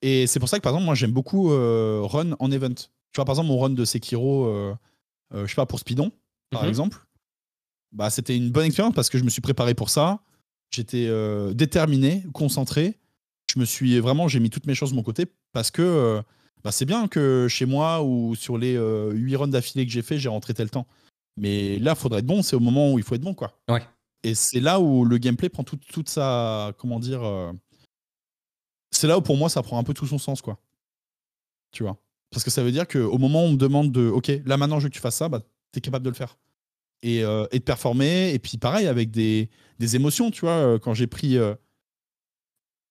Et 0.03 0.27
c'est 0.27 0.39
pour 0.39 0.49
ça 0.49 0.59
que 0.59 0.63
par 0.63 0.73
exemple 0.73 0.87
moi 0.87 0.95
j'aime 0.95 1.13
beaucoup 1.13 1.53
euh, 1.53 2.01
run 2.03 2.33
en 2.39 2.51
event. 2.51 2.75
Tu 2.75 3.17
vois 3.17 3.25
par 3.25 3.35
exemple 3.35 3.49
mon 3.49 3.59
run 3.59 3.71
de 3.71 3.85
Sekiro, 3.85 4.47
euh, 4.47 4.75
euh, 5.35 5.47
je 5.47 5.51
sais 5.51 5.57
pas 5.57 5.67
pour 5.67 5.81
Speedon 5.81 6.13
par 6.51 6.63
mhm. 6.63 6.69
exemple, 6.69 7.07
bah 7.93 8.09
c'était 8.09 8.37
une 8.37 8.51
bonne 8.51 8.65
expérience 8.65 8.95
parce 8.95 9.11
que 9.11 9.19
je 9.19 9.25
me 9.25 9.31
suis 9.31 9.43
préparé 9.43 9.75
pour 9.75 9.91
ça. 9.91 10.21
J'étais 10.71 11.09
déterminé, 11.55 12.25
concentré. 12.33 12.99
Je 13.53 13.59
me 13.59 13.65
suis 13.65 13.99
vraiment 14.01 14.29
j'ai 14.29 14.41
mis 14.41 14.51
toutes 14.51 14.67
mes 14.67 14.75
choses 14.75 14.91
de 14.91 14.97
mon 14.97 15.03
côté 15.03 15.27
parce 15.53 15.71
que 15.71 16.23
bah, 16.63 16.73
c'est 16.73 16.85
bien 16.85 17.09
que 17.09 17.47
chez 17.49 17.67
moi 17.67 18.03
ou 18.03 18.35
sur 18.35 18.59
les 18.59 18.75
8 18.77 19.37
runs 19.37 19.49
d'affilée 19.49 19.87
que 19.87 19.93
j'ai 19.93 20.03
fait 20.03 20.19
j'ai 20.19 20.29
rentré 20.29 20.55
tel 20.55 20.71
temps. 20.71 20.87
Mais 21.37 21.79
là 21.79 21.95
faudrait 21.95 22.21
être 22.21 22.27
bon, 22.27 22.43
c'est 22.43 22.57
au 22.57 22.61
moment 22.61 22.93
où 22.93 22.99
il 22.99 23.05
faut 23.05 23.15
être 23.15 23.23
bon 23.23 23.35
quoi. 23.35 23.53
Ouais. 23.69 23.83
Et 24.23 24.35
c'est 24.35 24.61
là 24.61 24.81
où 24.81 25.05
le 25.05 25.19
gameplay 25.19 25.49
prend 25.49 25.65
toute 25.65 26.09
sa. 26.09 26.73
Comment 26.79 26.99
dire 26.99 27.23
euh, 27.23 27.53
C'est 28.91 29.07
là 29.07 29.19
où 29.19 29.23
pour 29.23 29.37
moi 29.37 29.49
ça 29.49 29.63
prend 29.63 29.79
un 29.79 29.85
peu 29.85 29.95
tout 29.95 30.07
son 30.07 30.19
sens, 30.19 30.43
quoi. 30.43 30.59
Tu 31.73 31.83
vois? 31.83 31.99
Parce 32.31 32.45
que 32.45 32.51
ça 32.51 32.63
veut 32.63 32.73
dire 32.73 32.87
qu'au 32.89 33.19
moment 33.19 33.45
où 33.45 33.47
on 33.47 33.53
me 33.53 33.57
demande 33.57 33.93
de. 33.93 34.09
Ok, 34.09 34.31
là 34.45 34.57
maintenant 34.57 34.79
je 34.79 34.85
veux 34.85 34.89
que 34.91 34.95
tu 34.95 35.01
fasses 35.01 35.17
ça, 35.17 35.29
bah, 35.29 35.41
t'es 35.73 35.81
capable 35.81 36.05
de 36.05 36.11
le 36.11 36.17
faire. 36.17 36.37
Et, 37.03 37.23
euh, 37.23 37.47
et, 37.53 37.61
de 37.61 37.65
performer. 37.65 38.33
Et 38.35 38.41
puis 38.41 38.59
pareil, 38.59 38.89
avec 38.89 39.11
des, 39.13 39.51
des 39.79 39.97
émotions, 39.97 40.31
tu 40.31 40.41
vois. 40.41 40.51
Euh, 40.51 40.79
quand 40.79 40.95
j'ai 40.95 41.07
pris 41.07 41.39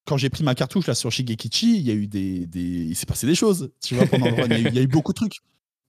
quand 0.06 0.16
j'ai 0.16 0.30
pris 0.30 0.44
ma 0.44 0.56
cartouche 0.56 0.88
là 0.88 0.96
sur 0.96 1.12
Shigekichi, 1.12 1.80
il 1.80 1.86
y 1.86 1.92
a 1.92 1.94
eu 1.94 2.08
des, 2.08 2.48
des... 2.48 2.62
il 2.62 2.96
s'est 2.96 3.06
passé 3.06 3.28
des 3.28 3.36
choses. 3.36 3.72
Tu 3.82 3.96
vois, 3.96 4.06
pendant 4.06 4.28
le 4.28 4.42
run, 4.42 4.48
il 4.50 4.74
y, 4.74 4.80
a 4.80 4.82
eu, 4.82 4.88
beaucoup 4.88 5.12
de 5.12 5.18
trucs. 5.18 5.42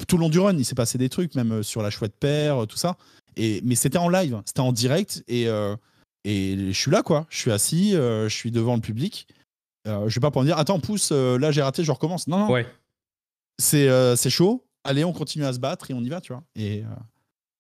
Tout 0.09 0.17
le 0.17 0.23
long 0.23 0.29
du 0.29 0.41
run, 0.41 0.59
il 0.59 0.65
s'est 0.65 0.75
passé 0.75 0.99
des 0.99 1.09
trucs, 1.09 1.37
même 1.37 1.63
sur 1.63 1.83
la 1.83 1.91
chouette 1.91 2.17
paire, 2.19 2.67
tout 2.67 2.77
ça. 2.77 2.97
Et 3.39 3.61
mais 3.65 3.75
c'était 3.75 3.99
en 3.99 4.09
live, 4.09 4.43
c'était 4.45 4.61
en 4.61 4.73
direct 4.73 5.25
et 5.29 5.47
et 6.25 6.57
je 6.73 6.79
suis 6.79 6.91
là 6.91 7.03
quoi. 7.03 7.27
Je 7.31 7.39
suis 7.39 7.53
assis, 7.53 7.93
je 7.93 8.29
suis 8.29 8.51
devant 8.51 8.75
le 8.75 8.81
public. 8.81 9.27
je 9.87 10.13
vais 10.15 10.21
pas 10.21 10.31
pour 10.31 10.43
me 10.43 10.47
dire 10.47 10.59
attends 10.59 10.81
pousse, 10.81 11.13
là 11.13 11.51
j'ai 11.51 11.63
raté, 11.63 11.85
je 11.85 11.93
recommence. 11.93 12.27
Non 12.27 12.39
non. 12.39 12.51
Ouais. 12.51 12.67
C'est 13.59 14.31
chaud. 14.31 14.65
Allez, 14.85 15.05
on 15.05 15.13
continue 15.13 15.45
à 15.45 15.53
se 15.53 15.59
battre 15.59 15.91
et 15.91 15.95
on 15.95 16.01
y 16.01 16.09
va, 16.09 16.21
tu 16.21 16.33
vois. 16.33 16.43
Et 16.57 16.83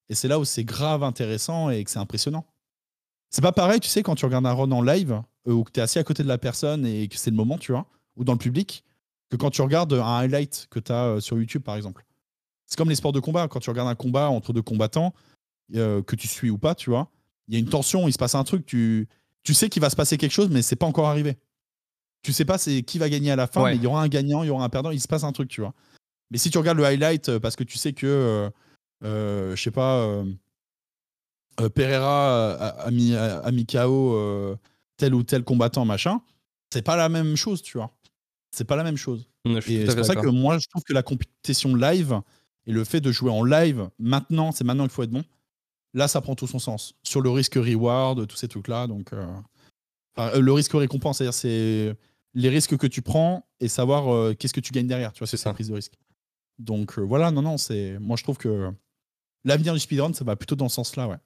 et 0.08 0.14
c'est 0.14 0.28
là 0.28 0.38
où 0.38 0.44
c'est 0.44 0.64
grave 0.64 1.02
intéressant 1.02 1.70
et 1.70 1.84
que 1.84 1.90
c'est 1.90 1.98
impressionnant. 1.98 2.46
C'est 3.30 3.42
pas 3.42 3.52
pareil, 3.52 3.80
tu 3.80 3.88
sais, 3.88 4.02
quand 4.02 4.14
tu 4.14 4.24
regardes 4.24 4.46
un 4.46 4.52
run 4.52 4.70
en 4.72 4.82
live, 4.82 5.22
euh, 5.46 5.52
ou 5.52 5.64
que 5.64 5.70
tu 5.70 5.80
es 5.80 5.82
assis 5.82 5.98
à 5.98 6.04
côté 6.04 6.22
de 6.22 6.28
la 6.28 6.38
personne 6.38 6.86
et 6.86 7.08
que 7.08 7.16
c'est 7.16 7.30
le 7.30 7.36
moment, 7.36 7.58
tu 7.58 7.72
vois, 7.72 7.86
ou 8.16 8.24
dans 8.24 8.32
le 8.32 8.38
public, 8.38 8.84
que 9.30 9.36
quand 9.36 9.50
tu 9.50 9.60
regardes 9.60 9.92
un 9.92 10.16
highlight 10.18 10.66
que 10.70 10.80
tu 10.80 10.92
as 10.92 11.04
euh, 11.04 11.20
sur 11.20 11.38
YouTube, 11.38 11.62
par 11.62 11.76
exemple. 11.76 12.04
C'est 12.64 12.76
comme 12.76 12.88
les 12.88 12.96
sports 12.96 13.12
de 13.12 13.20
combat. 13.20 13.48
Quand 13.48 13.60
tu 13.60 13.70
regardes 13.70 13.88
un 13.88 13.94
combat 13.94 14.28
entre 14.28 14.52
deux 14.52 14.62
combattants, 14.62 15.14
euh, 15.74 16.02
que 16.02 16.16
tu 16.16 16.28
suis 16.28 16.50
ou 16.50 16.58
pas, 16.58 16.74
tu 16.74 16.90
vois, 16.90 17.10
il 17.48 17.54
y 17.54 17.56
a 17.56 17.60
une 17.60 17.68
tension, 17.68 18.08
il 18.08 18.12
se 18.12 18.18
passe 18.18 18.34
un 18.34 18.44
truc, 18.44 18.66
tu, 18.66 19.08
tu 19.42 19.54
sais 19.54 19.68
qu'il 19.68 19.82
va 19.82 19.90
se 19.90 19.96
passer 19.96 20.16
quelque 20.18 20.32
chose, 20.32 20.48
mais 20.50 20.62
c'est 20.62 20.76
pas 20.76 20.86
encore 20.86 21.06
arrivé. 21.06 21.36
Tu 22.22 22.32
sais 22.32 22.44
pas 22.44 22.58
c'est 22.58 22.82
qui 22.82 22.98
va 22.98 23.08
gagner 23.08 23.30
à 23.30 23.36
la 23.36 23.46
fin, 23.46 23.64
mais 23.64 23.76
il 23.76 23.82
y 23.82 23.86
aura 23.86 24.02
un 24.02 24.08
gagnant, 24.08 24.42
il 24.42 24.48
y 24.48 24.50
aura 24.50 24.64
un 24.64 24.68
perdant, 24.68 24.90
il 24.90 25.00
se 25.00 25.08
passe 25.08 25.24
un 25.24 25.32
truc, 25.32 25.48
tu 25.48 25.60
vois. 25.60 25.74
Mais 26.30 26.38
si 26.38 26.50
tu 26.50 26.58
regardes 26.58 26.78
le 26.78 26.84
highlight 26.84 27.38
parce 27.38 27.56
que 27.56 27.64
tu 27.64 27.78
sais 27.78 27.92
que 27.92 28.50
euh, 29.04 29.54
je 29.54 29.62
sais 29.62 29.70
pas, 29.70 29.98
euh, 29.98 30.24
euh, 31.60 31.68
Pereira 31.68 32.52
a, 32.54 32.90
mis, 32.90 33.14
a, 33.14 33.50
mis 33.50 33.66
KO 33.66 34.56
tel 34.96 35.14
ou 35.14 35.22
tel 35.22 35.44
combattant, 35.44 35.84
machin, 35.84 36.20
c'est 36.72 36.82
pas 36.82 36.96
la 36.96 37.08
même 37.08 37.36
chose, 37.36 37.62
tu 37.62 37.78
vois. 37.78 37.92
C'est 38.50 38.64
pas 38.64 38.76
la 38.76 38.84
même 38.84 38.96
chose. 38.96 39.28
et 39.44 39.86
c'est 39.86 39.94
pour 39.94 40.04
ça 40.04 40.16
que 40.16 40.26
moi, 40.26 40.58
je 40.58 40.66
trouve 40.68 40.82
que 40.82 40.92
la 40.92 41.02
compétition 41.02 41.74
live 41.74 42.20
et 42.66 42.72
le 42.72 42.84
fait 42.84 43.00
de 43.00 43.12
jouer 43.12 43.30
en 43.30 43.44
live, 43.44 43.88
maintenant, 43.98 44.52
c'est 44.52 44.64
maintenant 44.64 44.84
qu'il 44.84 44.92
faut 44.92 45.02
être 45.02 45.10
bon. 45.10 45.24
Là, 45.98 46.08
ça 46.08 46.20
prend 46.20 46.34
tout 46.34 46.46
son 46.46 46.58
sens. 46.58 46.94
Sur 47.02 47.20
le 47.20 47.30
risque 47.30 47.54
reward, 47.54 48.26
tous 48.26 48.36
ces 48.36 48.48
trucs-là. 48.48 48.86
Donc, 48.86 49.10
le 50.16 50.52
risque 50.52 50.72
récompense, 50.72 51.18
c'est-à-dire 51.18 51.34
c'est 51.34 51.96
les 52.34 52.48
risques 52.48 52.76
que 52.76 52.86
tu 52.86 53.02
prends 53.02 53.46
et 53.60 53.68
savoir 53.68 54.34
qu'est-ce 54.36 54.54
que 54.54 54.60
tu 54.60 54.72
gagnes 54.72 54.86
derrière. 54.86 55.12
Tu 55.12 55.18
vois, 55.18 55.26
c'est 55.26 55.36
ça, 55.36 55.52
prise 55.52 55.68
de 55.68 55.74
risque. 55.74 55.94
Donc 56.58 56.98
voilà, 56.98 57.30
non, 57.30 57.42
non, 57.42 57.58
c'est. 57.58 57.98
Moi, 57.98 58.16
je 58.16 58.22
trouve 58.22 58.38
que 58.38 58.70
l'avenir 59.44 59.74
du 59.74 59.80
speedrun, 59.80 60.12
ça 60.12 60.24
va 60.24 60.36
plutôt 60.36 60.56
dans 60.56 60.68
ce 60.68 60.76
sens-là, 60.76 61.08
ouais. 61.08 61.18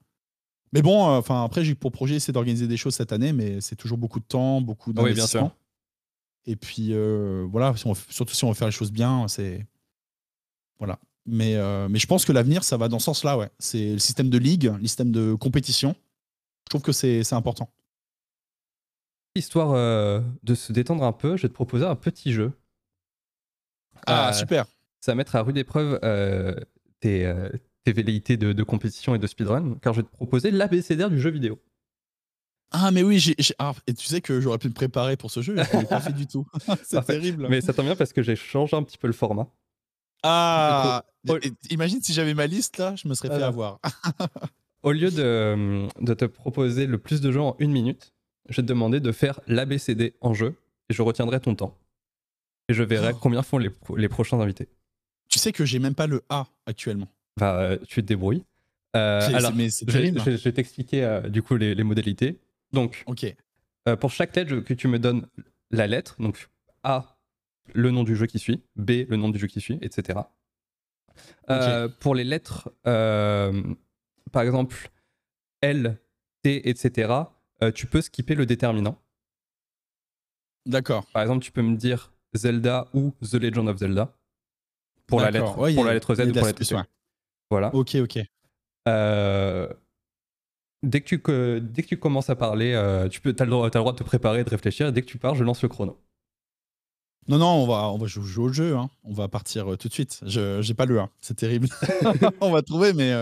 Mais 0.73 0.81
bon, 0.81 1.07
euh, 1.07 1.19
enfin 1.19 1.45
après, 1.45 1.65
j'ai 1.65 1.75
pour 1.75 1.93
projet 1.93 2.19
c'est 2.19 2.33
d'organiser 2.33 2.67
des 2.67 2.77
choses 2.77 2.95
cette 2.95 3.13
année, 3.13 3.33
mais 3.33 3.61
c'est 3.61 3.77
toujours 3.77 3.99
beaucoup 3.99 4.21
de 4.21 4.25
temps, 4.25 4.61
beaucoup 4.61 4.93
d'investissement. 4.93 5.53
Oui, 6.47 6.53
Et 6.53 6.57
puis 6.57 6.89
euh, 6.93 7.47
voilà, 7.51 7.75
surtout 7.77 8.35
si 8.35 8.45
on 8.45 8.49
veut 8.49 8.55
faire 8.55 8.69
les 8.69 8.73
choses 8.73 8.93
bien, 8.93 9.29
c'est 9.29 9.67
voilà. 10.79 10.99
Mais, 11.27 11.57
euh, 11.57 11.89
mais 11.89 11.99
je 11.99 12.07
pense 12.07 12.25
que 12.25 12.33
l'avenir, 12.33 12.65
ça 12.65 12.77
va 12.77 12.89
dans 12.89 12.99
ce 12.99 13.07
sens-là, 13.07 13.39
ouais. 13.39 13.49
C'est 13.59 13.93
le 13.93 13.99
système 13.99 14.29
de 14.29 14.39
ligue, 14.39 14.73
le 14.81 14.87
système 14.87 15.13
de 15.13 15.35
compétition. 15.35 15.95
Je 16.67 16.71
trouve 16.71 16.83
que 16.83 16.93
c'est 16.93 17.33
important. 17.33 17.71
Histoire 19.35 19.73
de 20.43 20.55
se 20.55 20.73
détendre 20.73 21.05
un 21.05 21.13
peu, 21.13 21.37
je 21.37 21.43
vais 21.43 21.49
te 21.49 21.55
proposer 21.55 21.85
un 21.85 21.97
petit 21.97 22.33
jeu. 22.33 22.53
Ah, 24.07 24.33
super. 24.33 24.67
Ça 25.01 25.13
va 25.13 25.17
mettre 25.17 25.37
à 25.37 25.43
rude 25.43 25.57
épreuve 25.57 25.99
tes, 27.01 27.33
tes 27.85 27.93
velléités 27.93 28.37
de, 28.37 28.63
compétition 28.63 29.15
et 29.15 29.19
de 29.19 29.27
speedrun, 29.27 29.77
car 29.83 29.93
je 29.93 30.01
vais 30.01 30.07
te 30.07 30.13
proposer 30.13 30.51
l'ABCDR 30.51 31.11
du 31.11 31.21
jeu 31.21 31.31
vidéo. 31.31 31.61
Ah, 32.71 32.91
mais 32.91 33.03
oui, 33.03 33.19
j'ai, 33.19 33.35
ah, 33.59 33.75
et 33.87 33.93
tu 33.93 34.07
sais 34.07 34.23
que 34.23 34.41
j'aurais 34.41 34.59
pu 34.59 34.69
me 34.69 34.73
préparer 34.73 35.17
pour 35.17 35.31
ce 35.31 35.43
jeu, 35.43 35.55
je 35.57 35.77
ne 35.77 35.83
l'ai 35.83 35.87
pas 35.87 36.01
fait 36.01 36.13
du 36.13 36.27
tout. 36.27 36.47
c'est 36.85 37.05
terrible. 37.05 37.47
Mais 37.51 37.61
ça 37.61 37.75
tombe 37.75 37.85
bien 37.85 37.97
parce 37.97 38.13
que 38.15 38.23
j'ai 38.23 38.37
changé 38.37 38.75
un 38.75 38.83
petit 38.83 38.97
peu 38.97 39.07
le 39.07 39.13
format. 39.13 39.49
Ah, 40.23 41.05
imagine 41.71 42.03
si 42.03 42.13
j'avais 42.13 42.35
ma 42.35 42.47
liste 42.47 42.79
là, 42.79 42.95
je 42.97 43.09
me 43.09 43.15
serais 43.15 43.29
fait 43.29 43.43
avoir. 43.43 43.81
Au 44.83 44.93
lieu 44.93 45.11
de, 45.11 45.87
de, 46.01 46.15
te 46.15 46.25
proposer 46.25 46.87
le 46.87 46.99
plus 46.99 47.21
de 47.21 47.31
jeux 47.31 47.41
en 47.41 47.55
une 47.61 47.71
minute, 47.71 48.13
je 48.49 48.57
vais 48.57 48.63
te 48.63 48.69
demander 48.69 48.99
de 48.99 49.13
faire 49.13 49.39
l'ABCD 49.47 50.15
en 50.21 50.35
jeu 50.35 50.57
et 50.89 50.95
je 50.95 51.03
retiendrai 51.03 51.39
ton 51.39 51.55
temps. 51.55 51.79
Et 52.69 52.75
je 52.75 52.83
verrai 52.83 53.13
oh. 53.15 53.19
combien 53.21 53.43
font 53.43 53.59
les, 53.59 53.71
les 53.97 54.09
prochains 54.09 54.41
invités. 54.41 54.69
Tu 55.29 55.39
sais 55.39 55.53
que 55.53 55.65
j'ai 55.65 55.79
même 55.79 55.95
pas 55.95 56.07
le 56.07 56.23
A 56.29 56.47
actuellement. 56.67 57.09
Bah, 57.39 57.77
tu 57.87 58.03
te 58.03 58.07
débrouilles. 58.07 58.45
Euh, 58.97 59.21
alors, 59.35 59.55
mais 59.55 59.69
je, 59.71 59.85
je, 59.89 60.45
vais 60.45 60.53
t'expliquer 60.53 61.05
euh, 61.05 61.21
du 61.23 61.43
coup 61.43 61.57
les, 61.57 61.83
modalités. 61.83 62.39
Donc, 62.73 63.05
euh, 63.89 63.97
pour 63.97 64.11
chaque 64.11 64.37
lettre 64.37 64.57
que 64.61 64.75
tu 64.75 64.89
me 64.89 64.99
donnes 64.99 65.27
la 65.71 65.87
lettre, 65.87 66.17
donc 66.19 66.49
A, 66.83 67.12
le 67.75 67.91
nom 67.91 68.05
du 68.05 68.17
jeu 68.17 68.27
qui 68.27 68.39
suit, 68.39 68.63
B, 68.77 69.07
le 69.09 69.17
nom 69.17 69.29
du 69.29 69.39
jeu 69.39 69.47
qui 69.47 69.61
suit, 69.61 69.79
etc. 69.83 70.21
Pour 72.01 72.15
les 72.15 72.25
lettres, 72.25 72.73
par 72.85 74.43
exemple, 74.43 74.91
L, 75.61 75.99
T, 76.43 76.69
etc., 76.69 77.13
tu 77.75 77.87
peux 77.87 78.01
skipper 78.01 78.35
le 78.35 78.47
déterminant. 78.47 78.99
D'accord. 80.67 81.07
Par 81.07 81.23
exemple, 81.23 81.45
tu 81.45 81.53
peux 81.53 81.63
me 81.63 81.77
dire 81.77 82.13
Zelda 82.35 82.89
ou 82.95 83.13
The 83.21 83.35
Legend 83.35 83.69
of 83.69 83.79
Zelda 83.79 84.17
pour 85.07 85.21
la 85.21 85.31
lettre, 85.31 85.55
pour 85.55 85.85
la 85.85 85.95
lettre 85.95 86.15
Z 86.15 86.21
ou 86.21 86.33
pour 86.33 86.43
la 86.43 86.49
lettre 86.49 86.65
C. 86.65 86.77
Voilà. 87.51 87.75
Ok, 87.75 87.97
ok. 87.97 88.19
Euh, 88.89 89.69
dès, 90.83 91.01
que 91.03 91.17
tu, 91.17 91.61
dès 91.61 91.83
que 91.83 91.89
tu 91.89 91.99
commences 91.99 92.31
à 92.31 92.37
parler, 92.37 92.73
euh, 92.73 93.09
tu 93.09 93.21
peux, 93.21 93.35
as, 93.39 93.45
le 93.45 93.51
droit, 93.51 93.67
as 93.67 93.75
le 93.75 93.81
droit 93.81 93.93
de 93.93 93.99
te 93.99 94.05
préparer, 94.05 94.43
de 94.45 94.51
réfléchir. 94.51 94.87
Et 94.87 94.93
dès 94.93 95.03
que 95.03 95.07
tu 95.07 95.19
pars, 95.19 95.35
je 95.35 95.45
lance 95.45 95.63
le 95.63 95.69
chrono. 95.69 96.01
Non, 97.29 97.39
non, 97.39 97.47
on 97.47 97.67
va, 97.67 97.89
on 97.91 97.99
va 97.99 98.07
jouer, 98.07 98.45
au 98.45 98.53
jeu. 98.53 98.77
Hein. 98.77 98.91
On 99.05 99.13
va 99.13 99.29
partir 99.29 99.73
euh, 99.73 99.77
tout 99.77 99.89
de 99.89 99.93
suite. 99.93 100.21
Je 100.27 100.61
j'ai 100.61 100.75
pas 100.75 100.87
le 100.87 101.01
1. 101.01 101.11
C'est 101.21 101.37
terrible. 101.37 101.69
on 102.41 102.51
va 102.51 102.63
trouver, 102.63 102.93
mais. 102.93 103.15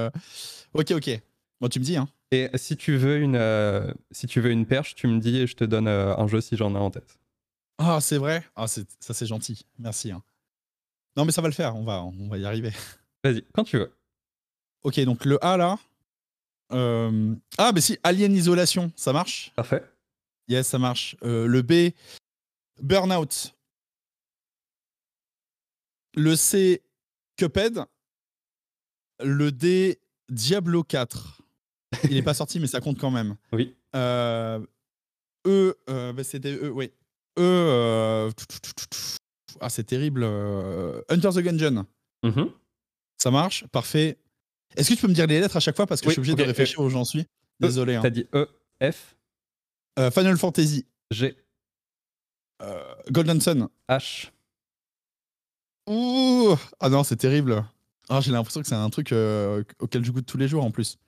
Ok, 0.74 0.92
ok. 0.92 1.20
Bon, 1.60 1.68
tu 1.68 1.80
me 1.80 1.84
dis. 1.84 1.96
Hein. 1.96 2.08
Et 2.32 2.48
si 2.54 2.76
tu, 2.76 2.96
veux 2.96 3.18
une, 3.18 3.94
si 4.12 4.26
tu 4.28 4.40
veux 4.40 4.50
une 4.50 4.64
perche, 4.64 4.94
tu 4.94 5.08
me 5.08 5.18
dis 5.18 5.38
et 5.38 5.46
je 5.46 5.56
te 5.56 5.64
donne 5.64 5.88
un 5.88 6.26
jeu 6.28 6.40
si 6.40 6.56
j'en 6.56 6.74
ai 6.74 6.78
en 6.78 6.90
tête. 6.90 7.18
Ah, 7.78 7.98
c'est 8.00 8.18
vrai 8.18 8.44
Ah, 8.56 8.66
ça, 8.68 8.82
c'est 9.00 9.26
gentil. 9.26 9.64
Merci. 9.78 10.12
Hein. 10.12 10.22
Non, 11.16 11.24
mais 11.24 11.32
ça 11.32 11.40
va 11.42 11.48
le 11.48 11.54
faire. 11.54 11.76
On 11.76 11.82
va, 11.82 12.04
on 12.04 12.28
va 12.28 12.38
y 12.38 12.44
arriver. 12.44 12.72
Vas-y, 13.24 13.42
quand 13.52 13.64
tu 13.64 13.78
veux. 13.78 13.92
Ok, 14.82 15.00
donc 15.00 15.24
le 15.24 15.42
A 15.44 15.56
là. 15.56 15.78
Euh, 16.72 17.34
ah, 17.58 17.72
mais 17.74 17.80
si, 17.80 17.98
Alien 18.02 18.34
Isolation, 18.34 18.92
ça 18.96 19.12
marche? 19.12 19.52
Parfait. 19.56 19.82
Yes, 20.48 20.68
ça 20.68 20.78
marche. 20.78 21.16
Euh, 21.22 21.46
le 21.46 21.62
B, 21.62 21.94
Burnout. 22.82 23.54
Le 26.14 26.36
C, 26.36 26.82
Cuphead. 27.36 27.84
Le 29.22 29.52
D, 29.52 30.00
Diablo 30.28 30.82
4. 30.82 31.42
Il 32.04 32.14
n'est 32.14 32.22
pas 32.22 32.34
sorti, 32.34 32.60
mais 32.60 32.66
ça 32.66 32.80
compte 32.80 32.98
quand 32.98 33.10
même. 33.10 33.36
Oui. 33.52 33.74
Euh, 33.94 34.64
e, 35.46 35.74
bah, 36.12 36.24
c'était 36.24 36.52
E, 36.52 36.70
oui. 36.70 36.90
E, 37.38 38.30
ah, 39.60 39.68
c'est 39.68 39.84
terrible. 39.84 40.24
Hunter 40.24 41.30
the 41.34 41.38
Gungeon. 41.40 41.86
Ça 43.18 43.30
marche, 43.30 43.66
parfait. 43.68 44.18
Est-ce 44.76 44.88
que 44.90 44.94
tu 44.94 45.00
peux 45.02 45.08
me 45.08 45.14
dire 45.14 45.26
les 45.26 45.40
lettres 45.40 45.56
à 45.56 45.60
chaque 45.60 45.76
fois 45.76 45.86
parce 45.86 46.00
que 46.00 46.08
je 46.08 46.12
suis 46.12 46.20
obligé 46.20 46.36
de 46.36 46.42
réfléchir 46.42 46.80
où 46.80 46.88
j'en 46.88 47.04
suis? 47.04 47.20
E, 47.20 47.26
Désolé. 47.60 47.96
Hein. 47.96 48.00
T'as 48.02 48.10
dit 48.10 48.26
E, 48.34 48.46
F? 48.82 49.16
Euh, 49.98 50.10
Final 50.10 50.38
Fantasy. 50.38 50.86
G. 51.10 51.36
Euh, 52.62 52.94
Golden 53.10 53.40
Sun. 53.40 53.68
H. 53.88 54.30
Ouh 55.88 56.56
Ah 56.78 56.88
non, 56.88 57.04
c'est 57.04 57.16
terrible. 57.16 57.64
Ah, 58.08 58.20
j'ai 58.20 58.32
l'impression 58.32 58.60
que 58.60 58.66
c'est 58.66 58.74
un 58.74 58.90
truc 58.90 59.12
euh, 59.12 59.62
auquel 59.78 60.04
je 60.04 60.10
goûte 60.10 60.26
tous 60.26 60.38
les 60.38 60.48
jours 60.48 60.64
en 60.64 60.70
plus. 60.70 60.98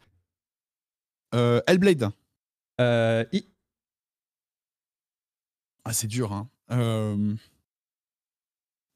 Hellblade. 1.33 2.11
I. 2.79 3.47
Ah, 5.85 5.93
c'est 5.93 6.07
dur, 6.07 6.33
hein. 6.33 6.49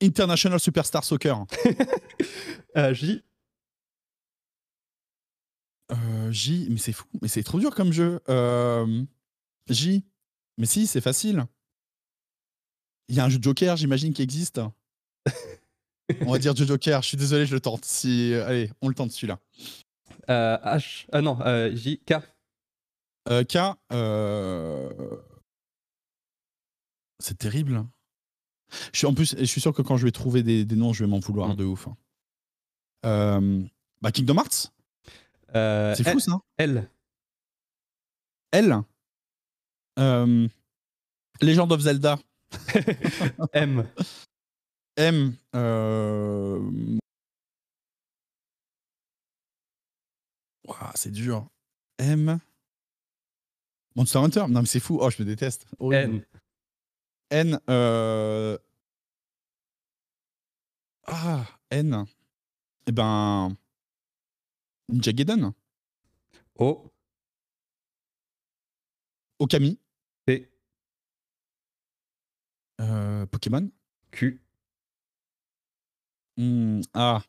International 0.03 0.61
Superstar 0.61 1.05
Soccer. 1.05 1.47
J. 2.93 3.23
Euh, 5.93 6.31
J, 6.33 6.67
mais 6.71 6.79
c'est 6.79 6.93
fou, 6.93 7.07
mais 7.23 7.29
c'est 7.29 7.43
trop 7.43 7.59
dur 7.61 7.75
comme 7.75 7.93
jeu. 7.93 8.21
Euh, 8.29 9.05
J, 9.69 10.05
mais 10.59 10.67
si, 10.67 10.87
c'est 10.87 11.01
facile. 11.01 11.47
Il 13.09 13.15
y 13.15 13.21
a 13.21 13.25
un 13.25 13.29
jeu 13.29 13.39
de 13.39 13.45
Joker, 13.45 13.77
j'imagine, 13.77 14.13
qui 14.13 14.23
existe. 14.23 14.61
on 16.21 16.33
va 16.33 16.39
dire 16.39 16.55
jeu 16.55 16.67
Joker, 16.67 17.03
je 17.03 17.09
suis 17.09 17.17
désolé, 17.17 17.47
je 17.47 17.55
le 17.55 17.61
tente. 17.61 17.85
Si... 17.85 18.35
Allez, 18.35 18.71
on 18.81 18.89
le 18.89 18.95
tente 18.95 19.13
celui-là. 19.13 19.39
Euh, 20.31 20.59
H, 20.65 21.07
ah 21.13 21.21
non, 21.21 21.39
J, 21.75 22.01
K. 22.07 22.15
K, 23.29 23.59
c'est 27.19 27.39
terrible. 27.39 27.85
Je 28.93 28.99
suis, 28.99 29.07
en 29.07 29.15
plus, 29.15 29.37
je 29.39 29.45
suis 29.45 29.61
sûr 29.61 29.73
que 29.73 29.83
quand 29.83 29.97
je 29.97 30.05
vais 30.05 30.13
trouver 30.13 30.43
des, 30.43 30.65
noms, 30.77 30.93
je 30.93 31.05
vais 31.05 31.11
m'en 31.11 31.21
vouloir 31.21 31.51
mm. 31.51 31.57
de 31.57 31.65
ouf. 31.65 31.89
Hein. 33.03 33.69
bah, 34.01 34.13
Kingdom 34.13 34.37
Hearts? 34.37 34.73
Euh, 35.55 35.95
c'est 35.95 36.09
fou 36.11 36.21
ça. 36.21 36.39
L. 36.59 36.89
L. 38.53 38.83
Euh, 39.99 40.49
Legend 41.41 41.73
of 41.73 41.81
Zelda. 41.81 42.19
M. 43.53 43.87
M. 44.97 45.37
euh, 45.55 46.99
ouah, 50.67 50.93
c'est 50.95 51.11
dur. 51.11 51.49
M. 51.99 52.39
Monster 53.95 54.19
Hunter. 54.19 54.45
Non, 54.49 54.61
mais 54.61 54.67
c'est 54.67 54.81
fou. 54.81 54.99
Oh, 55.01 55.11
je 55.11 55.23
me 55.23 55.27
déteste. 55.27 55.67
N. 55.81 56.25
N. 57.31 57.61
euh, 57.71 58.59
Ah, 61.07 61.47
N. 61.71 62.05
Eh 62.87 62.93
ben. 62.93 63.57
Ninja 64.89 65.13
Gaiden. 65.13 65.53
O. 66.59 66.91
Okami. 69.39 69.79
P. 70.25 70.49
euh, 72.81 73.27
Pokémon. 73.27 73.71
Q. 74.11 74.41
Hmm, 76.37 76.81
ah. 76.95 77.23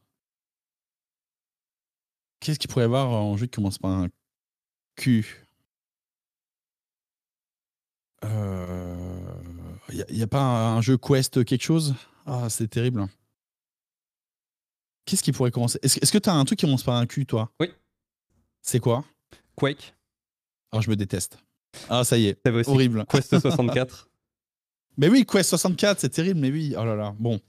Qu'est-ce 2.39 2.59
qu'il 2.59 2.69
pourrait 2.69 2.83
y 2.83 2.85
avoir 2.85 3.07
en 3.09 3.35
jeu 3.37 3.45
qui 3.45 3.51
commence 3.51 3.77
par 3.77 3.91
un 3.91 4.07
Q? 4.95 5.47
Il 9.89 10.05
n'y 10.15 10.21
a, 10.21 10.27
pas 10.27 10.41
un, 10.41 10.77
un 10.77 10.81
jeu 10.81 10.97
Quest 10.97 11.45
quelque 11.45 11.63
chose? 11.63 11.95
Ah, 12.25 12.49
c'est 12.49 12.67
terrible. 12.67 13.07
Qu'est-ce 15.05 15.23
qui 15.23 15.31
pourrait 15.31 15.51
commencer? 15.51 15.79
Est-ce 15.81 16.11
que 16.11 16.17
tu 16.17 16.29
as 16.29 16.33
un 16.33 16.43
truc 16.43 16.59
qui 16.59 16.65
commence 16.65 16.83
par 16.83 16.95
un 16.95 17.05
Q, 17.05 17.25
toi? 17.25 17.49
Oui. 17.61 17.71
C'est 18.61 18.81
quoi? 18.81 19.05
Quake. 19.55 19.95
Alors, 20.71 20.81
je 20.81 20.89
me 20.89 20.97
déteste. 20.97 21.39
Ah, 21.89 22.03
ça 22.03 22.17
y 22.17 22.27
est. 22.27 22.47
Aussi. 22.47 22.69
Horrible. 22.69 23.05
Quest 23.09 23.39
64. 23.39 24.09
Mais 24.97 25.07
oui, 25.07 25.25
Quest 25.25 25.49
64, 25.49 26.01
c'est 26.01 26.09
terrible, 26.09 26.39
mais 26.41 26.51
oui. 26.51 26.75
Oh 26.77 26.83
là 26.83 26.95
là. 26.95 27.15
Bon, 27.17 27.39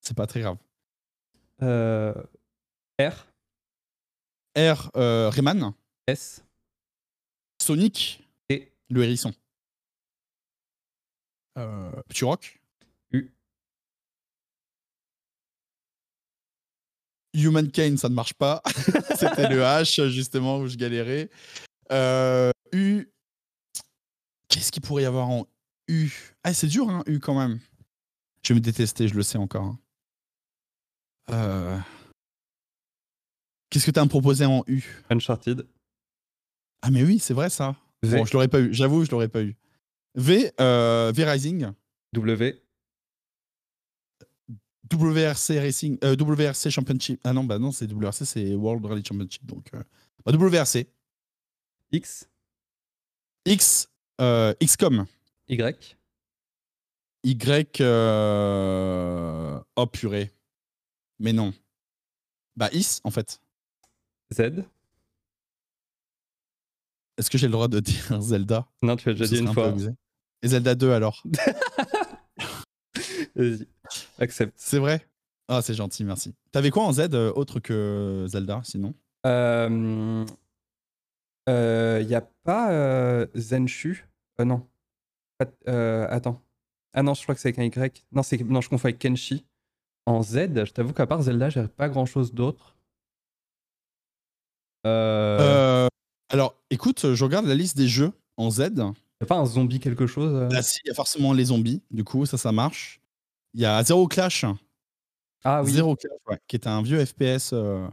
c'est 0.00 0.16
pas 0.16 0.28
très 0.28 0.40
grave. 0.40 0.56
Euh, 1.62 2.14
R. 3.00 3.26
R, 4.56 4.90
euh, 4.96 5.28
Rayman. 5.30 5.72
S. 6.06 6.42
Sonic. 7.62 8.26
Et. 8.48 8.72
Le 8.88 9.04
hérisson. 9.04 9.32
Euh, 11.58 11.90
Petit 12.08 12.24
Rock. 12.24 12.60
U. 13.12 13.30
Humankind, 17.34 17.96
ça 17.98 18.08
ne 18.08 18.14
marche 18.14 18.34
pas. 18.34 18.62
C'était 19.18 19.48
le 19.48 19.60
H, 19.60 20.08
justement, 20.08 20.58
où 20.58 20.66
je 20.66 20.76
galérais. 20.76 21.30
Euh, 21.92 22.50
U. 22.72 23.08
Qu'est-ce 24.48 24.72
qu'il 24.72 24.82
pourrait 24.82 25.04
y 25.04 25.06
avoir 25.06 25.28
en 25.28 25.46
U? 25.88 26.10
Ah, 26.42 26.52
c'est 26.54 26.66
dur, 26.66 26.88
hein, 26.88 27.04
U 27.06 27.20
quand 27.20 27.38
même. 27.38 27.60
Je 28.42 28.52
vais 28.52 28.58
me 28.58 28.64
détester, 28.64 29.06
je 29.06 29.14
le 29.14 29.22
sais 29.22 29.38
encore. 29.38 29.64
hein. 29.64 29.78
Euh, 31.32 31.78
Qu'est-ce 33.70 33.86
que 33.86 33.90
tu 33.90 33.98
as 33.98 34.02
à 34.02 34.04
me 34.04 34.10
proposer 34.10 34.44
en 34.44 34.64
U? 34.66 34.82
Uncharted. 35.10 35.66
Ah, 36.82 36.90
mais 36.90 37.04
oui, 37.04 37.18
c'est 37.18 37.34
vrai 37.34 37.50
ça. 37.50 37.76
V. 38.02 38.18
Bon, 38.18 38.24
je 38.24 38.32
l'aurais 38.32 38.48
pas 38.48 38.60
eu. 38.60 38.72
J'avoue, 38.72 39.04
je 39.04 39.10
l'aurais 39.10 39.28
pas 39.28 39.42
eu. 39.42 39.54
V, 40.16 40.50
euh, 40.60 41.12
V 41.14 41.24
Rising. 41.24 41.70
W. 42.12 42.60
WRC 44.92 45.60
Racing, 45.60 45.98
euh, 46.02 46.16
WRC 46.16 46.70
Championship. 46.70 47.20
Ah 47.22 47.32
non, 47.32 47.44
bah 47.44 47.58
non, 47.58 47.70
c'est 47.70 47.86
WRC, 47.86 48.24
c'est 48.24 48.54
World 48.54 48.84
Rally 48.84 49.04
Championship. 49.04 49.46
Donc, 49.46 49.66
euh, 49.74 49.82
bah, 50.24 50.32
WRC. 50.32 50.88
X. 51.92 52.28
X, 53.46 53.88
euh, 54.20 54.52
XCOM. 54.60 55.06
Y. 55.48 55.96
Y, 57.22 57.80
oh 59.76 59.86
purée. 59.86 60.32
Mais 61.20 61.32
non. 61.32 61.52
Bah, 62.56 62.68
Is, 62.72 63.00
en 63.04 63.10
fait. 63.10 63.40
Z? 64.32 64.40
Est-ce 67.16 67.30
que 67.30 67.38
j'ai 67.38 67.46
le 67.46 67.52
droit 67.52 67.68
de 67.68 67.80
dire 67.80 68.20
Zelda? 68.20 68.66
Non, 68.82 68.96
tu 68.96 69.08
l'as 69.08 69.14
déjà 69.14 69.26
dit 69.26 69.38
une 69.40 69.48
un 69.48 69.52
fois. 69.52 69.74
Et 70.42 70.48
Zelda 70.48 70.74
2 70.74 70.92
alors? 70.92 71.22
Vas-y. 73.36 73.66
Accepte. 74.18 74.54
C'est 74.56 74.78
vrai? 74.78 75.06
Ah, 75.48 75.62
c'est 75.62 75.74
gentil, 75.74 76.04
merci. 76.04 76.34
T'avais 76.52 76.70
quoi 76.70 76.84
en 76.84 76.92
Z 76.92 77.00
euh, 77.12 77.32
autre 77.34 77.60
que 77.60 78.24
Zelda, 78.28 78.60
sinon? 78.64 78.94
Euh, 79.26 80.24
euh, 81.48 82.04
y 82.06 82.14
a 82.14 82.20
pas 82.20 82.72
euh, 82.72 83.26
Zenshu? 83.36 84.06
Euh, 84.40 84.44
Non. 84.44 84.68
Att- 85.40 85.52
euh, 85.68 86.06
attends. 86.08 86.40
Ah 86.94 87.02
non, 87.02 87.14
je 87.14 87.22
crois 87.22 87.34
que 87.34 87.40
c'est 87.40 87.48
avec 87.48 87.58
un 87.58 87.64
Y. 87.64 88.04
Non, 88.12 88.22
non, 88.46 88.60
je 88.60 88.68
confonds 88.68 88.86
avec 88.88 88.98
Kenshi. 88.98 89.44
En 90.10 90.22
Z, 90.22 90.64
je 90.64 90.72
t'avoue 90.72 90.92
qu'à 90.92 91.06
part 91.06 91.22
Zelda, 91.22 91.50
j'ai 91.50 91.68
pas 91.68 91.88
grand 91.88 92.04
chose 92.04 92.34
d'autre. 92.34 92.76
Euh, 94.86 95.86
Euh, 95.86 95.88
Alors, 96.30 96.54
écoute, 96.70 97.14
je 97.14 97.24
regarde 97.24 97.46
la 97.46 97.54
liste 97.54 97.76
des 97.76 97.86
jeux 97.88 98.12
en 98.36 98.50
Z. 98.50 98.60
y 98.60 98.80
a 99.22 99.26
pas 99.26 99.36
un 99.36 99.46
zombie 99.46 99.78
quelque 99.80 100.06
chose 100.06 100.32
euh 100.34 100.48
Là, 100.48 100.62
si, 100.62 100.80
il 100.84 100.88
y 100.88 100.90
a 100.90 100.94
forcément 100.94 101.32
les 101.32 101.44
zombies, 101.46 101.82
du 101.90 102.02
coup, 102.04 102.26
ça, 102.26 102.38
ça 102.38 102.50
marche. 102.52 103.00
Il 103.54 103.60
y 103.60 103.64
a 103.66 103.82
Zero 103.84 104.08
Clash. 104.08 104.44
Ah 105.44 105.62
oui. 105.62 105.72
Zero 105.72 105.94
Clash, 105.96 106.12
ouais, 106.28 106.38
qui 106.48 106.56
est 106.56 106.66
un 106.66 106.82
vieux 106.82 107.04
FPS. 107.04 107.50
euh. 107.52 107.86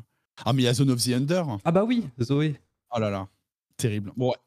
Ah, 0.45 0.53
mais 0.53 0.63
il 0.63 0.65
y 0.65 0.67
a 0.67 0.73
Zone 0.73 0.89
of 0.91 1.03
the 1.03 1.09
Under. 1.09 1.45
Ah 1.65 1.71
bah 1.71 1.83
oui, 1.83 2.07
Zoé. 2.21 2.59
Oh 2.95 2.99
là 2.99 3.09
là, 3.09 3.27
terrible. 3.75 4.11
Bon, 4.15 4.29
ouais. 4.29 4.37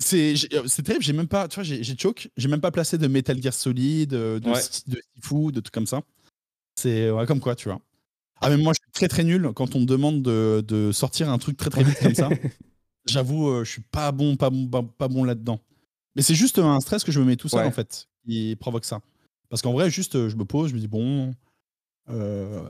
C'est 0.00 0.34
c'est 0.66 0.82
terrible, 0.82 1.04
j'ai 1.04 1.12
même 1.12 1.28
pas, 1.28 1.46
tu 1.48 1.54
vois, 1.56 1.62
j'ai 1.64 1.82
j'ai 1.84 1.96
choke, 1.96 2.28
j'ai 2.36 2.48
même 2.48 2.60
pas 2.60 2.70
placé 2.72 2.98
de 2.98 3.06
Metal 3.06 3.40
Gear 3.40 3.54
Solid, 3.54 4.10
de, 4.10 4.40
Ouais. 4.44 4.60
De 4.86 5.00
Sifu, 5.14 5.52
de 5.52 5.60
trucs 5.60 5.72
comme 5.74 5.86
ça. 5.86 6.02
C'est 6.84 7.10
ouais, 7.10 7.24
comme 7.24 7.40
quoi, 7.40 7.54
tu 7.54 7.70
vois. 7.70 7.80
Ah, 8.42 8.50
mais 8.50 8.58
moi, 8.58 8.74
je 8.74 8.82
suis 8.84 8.92
très 8.92 9.08
très 9.08 9.24
nul 9.24 9.52
quand 9.54 9.74
on 9.74 9.80
me 9.80 9.86
demande 9.86 10.20
de, 10.22 10.62
de 10.68 10.92
sortir 10.92 11.30
un 11.30 11.38
truc 11.38 11.56
très 11.56 11.70
très 11.70 11.82
vite 11.82 11.98
comme 11.98 12.14
ça. 12.14 12.28
J'avoue, 13.08 13.48
euh, 13.48 13.64
je 13.64 13.70
suis 13.70 13.80
pas 13.80 14.12
bon, 14.12 14.36
pas 14.36 14.50
bon, 14.50 14.66
pas, 14.66 14.82
pas 14.82 15.08
bon 15.08 15.24
là-dedans. 15.24 15.60
Mais 16.14 16.20
c'est 16.20 16.34
juste 16.34 16.58
un 16.58 16.78
stress 16.80 17.02
que 17.02 17.10
je 17.10 17.20
me 17.20 17.24
mets 17.24 17.36
tout 17.36 17.48
seul, 17.48 17.60
Ouais. 17.60 17.66
en 17.66 17.70
fait, 17.70 18.06
qui 18.26 18.54
provoque 18.60 18.84
ça. 18.84 19.00
Parce 19.48 19.62
qu'en 19.62 19.72
vrai, 19.72 19.88
juste, 19.88 20.14
euh, 20.16 20.28
je 20.28 20.36
me 20.36 20.44
pose, 20.44 20.68
je 20.68 20.74
me 20.74 20.78
dis, 20.80 20.88
bon, 20.88 21.34
euh, 22.10 22.68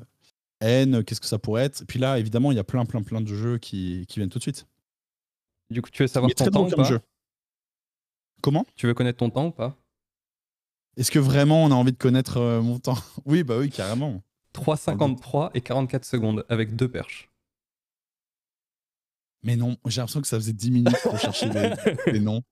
N, 0.60 1.02
qu'est-ce 1.02 1.20
que 1.20 1.26
ça 1.26 1.40
pourrait 1.40 1.64
être? 1.64 1.82
Et 1.82 1.84
puis 1.84 1.98
là, 1.98 2.20
évidemment, 2.20 2.52
il 2.52 2.54
y 2.54 2.60
a 2.60 2.64
plein, 2.64 2.84
plein, 2.84 3.02
plein 3.02 3.20
de 3.20 3.34
jeux 3.34 3.58
qui, 3.58 4.06
qui 4.08 4.20
viennent 4.20 4.30
tout 4.30 4.38
de 4.38 4.44
suite. 4.44 4.64
Du 5.70 5.82
coup, 5.82 5.90
tu 5.90 6.04
veux 6.04 6.06
savoir 6.06 6.32
ton 6.32 6.44
temps 6.44 6.50
bon 6.62 6.72
ou 6.72 6.76
pas? 6.76 6.84
jeu. 6.84 7.00
Comment? 8.42 8.64
Tu 8.76 8.86
veux 8.86 8.94
connaître 8.94 9.18
ton 9.18 9.30
temps 9.30 9.46
ou 9.46 9.50
pas? 9.50 9.76
Est-ce 10.96 11.10
que 11.10 11.18
vraiment 11.18 11.64
on 11.64 11.70
a 11.70 11.74
envie 11.74 11.92
de 11.92 11.98
connaître 11.98 12.38
euh, 12.38 12.60
mon 12.62 12.78
temps? 12.78 12.98
Oui, 13.26 13.42
bah 13.42 13.58
oui, 13.58 13.70
carrément. 13.70 14.22
3,53 14.54 15.50
et 15.54 15.60
44 15.60 16.04
secondes 16.04 16.44
avec 16.48 16.76
deux 16.76 16.88
perches. 16.88 17.28
Mais 19.42 19.56
non, 19.56 19.76
j'ai 19.86 20.00
l'impression 20.00 20.22
que 20.22 20.28
ça 20.28 20.36
faisait 20.38 20.52
10 20.52 20.70
minutes 20.70 20.96
pour 21.02 21.18
chercher 21.18 21.48
les, 21.50 21.72
les 22.12 22.20
noms. 22.20 22.42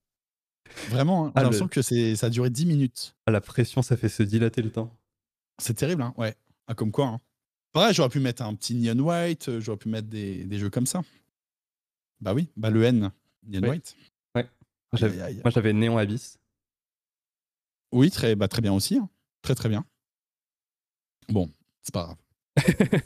Vraiment, 0.89 1.27
hein, 1.27 1.29
j'ai 1.29 1.33
Ah, 1.37 1.41
le- 1.41 1.45
l'impression 1.45 1.69
que 1.69 1.81
c'est, 1.83 2.17
ça 2.17 2.27
a 2.27 2.31
duré 2.31 2.51
10 2.51 2.67
minutes. 2.67 3.15
Ah, 3.27 3.31
la 3.31 3.41
pression, 3.41 3.83
ça 3.83 3.97
fait 3.97 4.09
se 4.09 4.23
dilater 4.23 4.63
le 4.63 4.71
temps. 4.71 4.91
C'est 5.59 5.75
terrible, 5.75 6.03
hein 6.03 6.13
Ouais. 6.17 6.35
Ah, 6.67 6.75
comme 6.75 6.91
quoi, 6.93 7.07
hein. 7.07 7.21
Pareil, 7.73 7.95
j'aurais 7.95 8.11
pu 8.11 8.21
mettre 8.21 8.43
un 8.43 8.55
petit 8.55 8.75
Neon 8.75 8.99
White, 8.99 9.49
euh, 9.49 9.61
j'aurais 9.61 9.79
pu 9.79 9.89
mettre 9.89 10.09
des, 10.09 10.45
des 10.45 10.59
jeux 10.59 10.69
comme 10.69 10.85
ça. 10.87 11.03
Bah 12.21 12.35
oui, 12.35 12.49
bah 12.57 12.69
le 12.69 12.83
N, 12.85 13.11
Neon 13.47 13.63
Oui. 13.63 13.69
White. 13.71 13.97
Ouais. 14.35 14.43
Aïe, 14.43 14.49
J'avais- 15.01 15.21
aïe, 15.23 15.35
aïe. 15.37 15.41
Moi, 15.43 15.51
j'avais 15.51 15.73
Néon 15.73 15.97
Abyss. 15.97 16.39
Oui, 17.93 18.11
très, 18.11 18.35
bah, 18.35 18.49
très 18.49 18.63
bien 18.63 18.73
aussi. 18.73 18.97
hein. 18.99 19.09
Très 19.43 19.55
très 19.55 19.69
bien. 19.69 19.85
Bon, 21.29 21.51
c'est 21.83 21.93
pas 21.95 22.05
grave. 22.05 22.17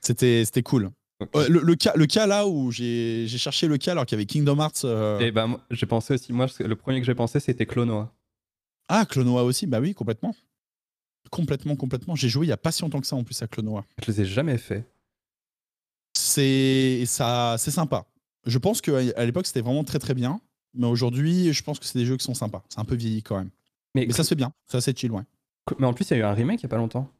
c'était, 0.00 0.44
c'était 0.44 0.62
cool. 0.62 0.90
Le, 1.34 1.60
le 1.60 1.74
cas, 1.74 1.92
le 1.96 2.06
cas 2.06 2.26
là 2.28 2.46
où 2.46 2.70
j'ai, 2.70 3.26
cherché 3.28 3.66
le 3.66 3.76
cas 3.76 3.90
alors 3.92 4.06
qu'il 4.06 4.16
y 4.16 4.18
avait 4.18 4.26
Kingdom 4.26 4.58
Hearts. 4.60 4.84
euh, 4.84 5.18
Et 5.18 5.32
ben, 5.32 5.48
moi, 5.48 5.60
j'ai 5.70 5.86
pensé 5.86 6.14
aussi, 6.14 6.32
moi, 6.32 6.46
le 6.60 6.76
premier 6.76 7.00
que 7.00 7.06
j'ai 7.06 7.14
pensé, 7.14 7.40
c'était 7.40 7.66
Clonoa. 7.66 8.14
Ah, 8.88 9.04
Clonoa 9.04 9.42
aussi, 9.42 9.66
bah 9.66 9.80
oui, 9.80 9.94
complètement. 9.94 10.34
Complètement, 11.30 11.74
complètement. 11.76 12.14
J'ai 12.14 12.28
joué 12.28 12.46
il 12.46 12.48
y 12.50 12.52
a 12.52 12.56
pas 12.56 12.70
si 12.72 12.82
longtemps 12.82 13.00
que 13.00 13.06
ça 13.06 13.16
en 13.16 13.24
plus 13.24 13.40
à 13.42 13.48
Clonoa. 13.48 13.84
Je 14.00 14.10
les 14.12 14.20
ai 14.20 14.24
jamais 14.24 14.58
fait. 14.58 14.84
C'est 16.16 17.04
ça, 17.06 17.56
c'est 17.58 17.70
sympa. 17.70 18.06
Je 18.46 18.58
pense 18.58 18.80
qu'à 18.80 18.96
à 19.16 19.24
l'époque 19.24 19.46
c'était 19.46 19.60
vraiment 19.60 19.84
très 19.84 19.98
très 19.98 20.14
bien, 20.14 20.40
mais 20.74 20.86
aujourd'hui 20.86 21.52
je 21.52 21.62
pense 21.62 21.78
que 21.78 21.84
c'est 21.84 21.98
des 21.98 22.06
jeux 22.06 22.16
qui 22.16 22.24
sont 22.24 22.34
sympas. 22.34 22.64
C'est 22.68 22.78
un 22.80 22.84
peu 22.84 22.94
vieilli 22.94 23.22
quand 23.22 23.36
même. 23.36 23.50
Mais, 24.00 24.06
Mais 24.06 24.12
ça 24.12 24.24
fait 24.24 24.34
bien, 24.34 24.52
c'est 24.66 24.76
assez 24.76 24.94
chill, 24.94 25.10
ouais. 25.12 25.22
mais 25.78 25.86
en 25.86 25.92
plus, 25.94 26.08
il 26.10 26.14
y 26.14 26.16
a 26.16 26.18
eu 26.20 26.22
un 26.24 26.32
remake 26.34 26.60
il 26.60 26.64
y 26.64 26.66
a 26.66 26.68
pas 26.68 26.76
longtemps. 26.76 27.10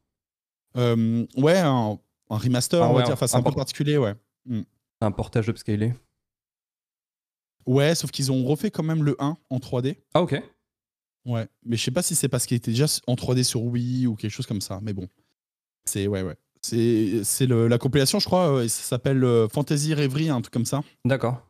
Euh, 0.77 1.27
ouais, 1.37 1.59
un, 1.59 1.99
un 2.31 2.37
remaster, 2.37 2.83
Ah 2.83 2.91
on 2.91 2.95
va 2.95 3.03
dire. 3.03 3.15
Enfin, 3.15 3.27
c'est 3.27 3.37
un 3.37 3.41
un 3.41 3.43
peu 3.43 3.53
particulier, 3.53 3.99
ouais. 3.99 4.15
Un 5.01 5.11
portage 5.13 5.49
upscalé. 5.49 5.95
Ouais, 7.67 7.95
sauf 7.95 8.11
qu'ils 8.11 8.33
ont 8.33 8.45
refait 8.45 8.71
quand 8.71 8.83
même 8.83 9.05
le 9.05 9.17
1 9.19 9.37
en 9.51 9.59
3D. 9.59 9.97
Ah, 10.15 10.23
ok. 10.23 10.41
Ouais, 11.27 11.47
mais 11.65 11.77
je 11.77 11.83
sais 11.85 11.91
pas 11.91 12.03
si 12.03 12.15
c'est 12.15 12.29
parce 12.29 12.47
qu'il 12.47 12.57
était 12.57 12.71
déjà 12.71 12.87
en 13.07 13.15
3D 13.15 13.43
sur 13.45 13.63
Wii 13.63 14.07
ou 14.07 14.15
quelque 14.17 14.31
chose 14.31 14.47
comme 14.47 14.63
ça, 14.63 14.79
mais 14.83 14.93
bon. 14.95 15.07
C'est 15.85 16.07
ouais, 16.07 16.23
ouais. 16.23 16.37
C'est 16.63 17.23
c'est 17.25 17.47
le- 17.47 17.69
la 17.69 17.77
compilation, 17.79 18.19
je 18.19 18.25
crois, 18.25 18.53
euh, 18.57 18.63
et 18.65 18.69
ça 18.69 18.83
s'appelle 18.83 19.23
euh, 19.25 19.49
Fantasy 19.49 19.95
Reverie, 19.95 20.31
un 20.31 20.41
truc 20.41 20.53
comme 20.53 20.65
ça. 20.65 20.83
D'accord. 21.05 21.47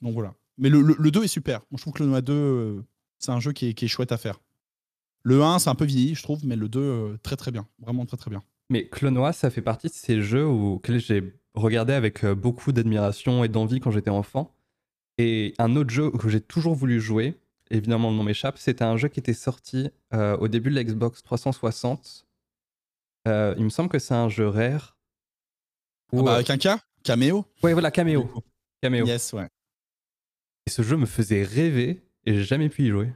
Donc 0.00 0.14
voilà. 0.14 0.34
Mais 0.58 0.68
le, 0.68 0.80
le, 0.80 0.94
le 0.98 1.10
2 1.10 1.24
est 1.24 1.28
super. 1.28 1.60
Moi, 1.70 1.76
je 1.78 1.82
trouve 1.82 1.94
que 1.94 2.02
le 2.02 2.08
Noah 2.08 2.20
2, 2.20 2.32
euh, 2.32 2.84
C'est 3.22 3.30
un 3.30 3.40
jeu 3.40 3.52
qui 3.52 3.68
est, 3.68 3.74
qui 3.74 3.84
est, 3.84 3.88
chouette 3.88 4.12
à 4.12 4.16
faire. 4.16 4.40
Le 5.22 5.42
1, 5.42 5.60
c'est 5.60 5.70
un 5.70 5.74
peu 5.76 5.84
vieilli, 5.84 6.14
je 6.14 6.22
trouve, 6.22 6.44
mais 6.44 6.56
le 6.56 6.68
2, 6.68 7.18
très 7.22 7.36
très 7.36 7.52
bien. 7.52 7.68
Vraiment 7.78 8.04
très 8.04 8.16
très 8.16 8.30
bien. 8.30 8.42
Mais 8.70 8.88
Clonoa, 8.88 9.32
ça 9.32 9.50
fait 9.50 9.62
partie 9.62 9.86
de 9.86 9.92
ces 9.92 10.22
jeux 10.22 10.44
auxquels 10.44 10.98
j'ai 10.98 11.38
regardé 11.54 11.92
avec 11.92 12.26
beaucoup 12.26 12.72
d'admiration 12.72 13.44
et 13.44 13.48
d'envie 13.48 13.78
quand 13.78 13.92
j'étais 13.92 14.10
enfant. 14.10 14.54
Et 15.18 15.54
un 15.58 15.76
autre 15.76 15.90
jeu 15.90 16.10
que 16.10 16.28
j'ai 16.28 16.40
toujours 16.40 16.74
voulu 16.74 17.00
jouer, 17.00 17.38
évidemment 17.70 18.10
le 18.10 18.16
nom 18.16 18.24
m'échappe, 18.24 18.58
c'était 18.58 18.82
un 18.82 18.96
jeu 18.96 19.08
qui 19.08 19.20
était 19.20 19.34
sorti 19.34 19.90
au 20.12 20.48
début 20.48 20.70
de 20.70 20.74
la 20.74 20.84
Xbox 20.84 21.22
360. 21.22 22.26
il 23.26 23.64
me 23.64 23.68
semble 23.68 23.88
que 23.88 23.98
c'est 23.98 24.14
un 24.14 24.28
jeu 24.28 24.48
rare. 24.48 24.96
Ah 26.14 26.22
bah, 26.22 26.34
avec 26.36 26.50
un 26.50 26.58
K 26.58 26.68
Cameo 27.04 27.44
Ouais, 27.62 27.72
voilà, 27.72 27.90
Cameo. 27.90 28.28
Cameo. 28.80 29.06
Yes, 29.06 29.32
ouais. 29.32 29.48
Et 30.66 30.70
ce 30.70 30.82
jeu 30.82 30.96
me 30.96 31.06
faisait 31.06 31.42
rêver 31.42 32.02
et 32.26 32.34
j'ai 32.34 32.44
jamais 32.44 32.68
pu 32.68 32.86
y 32.86 32.88
jouer. 32.88 33.12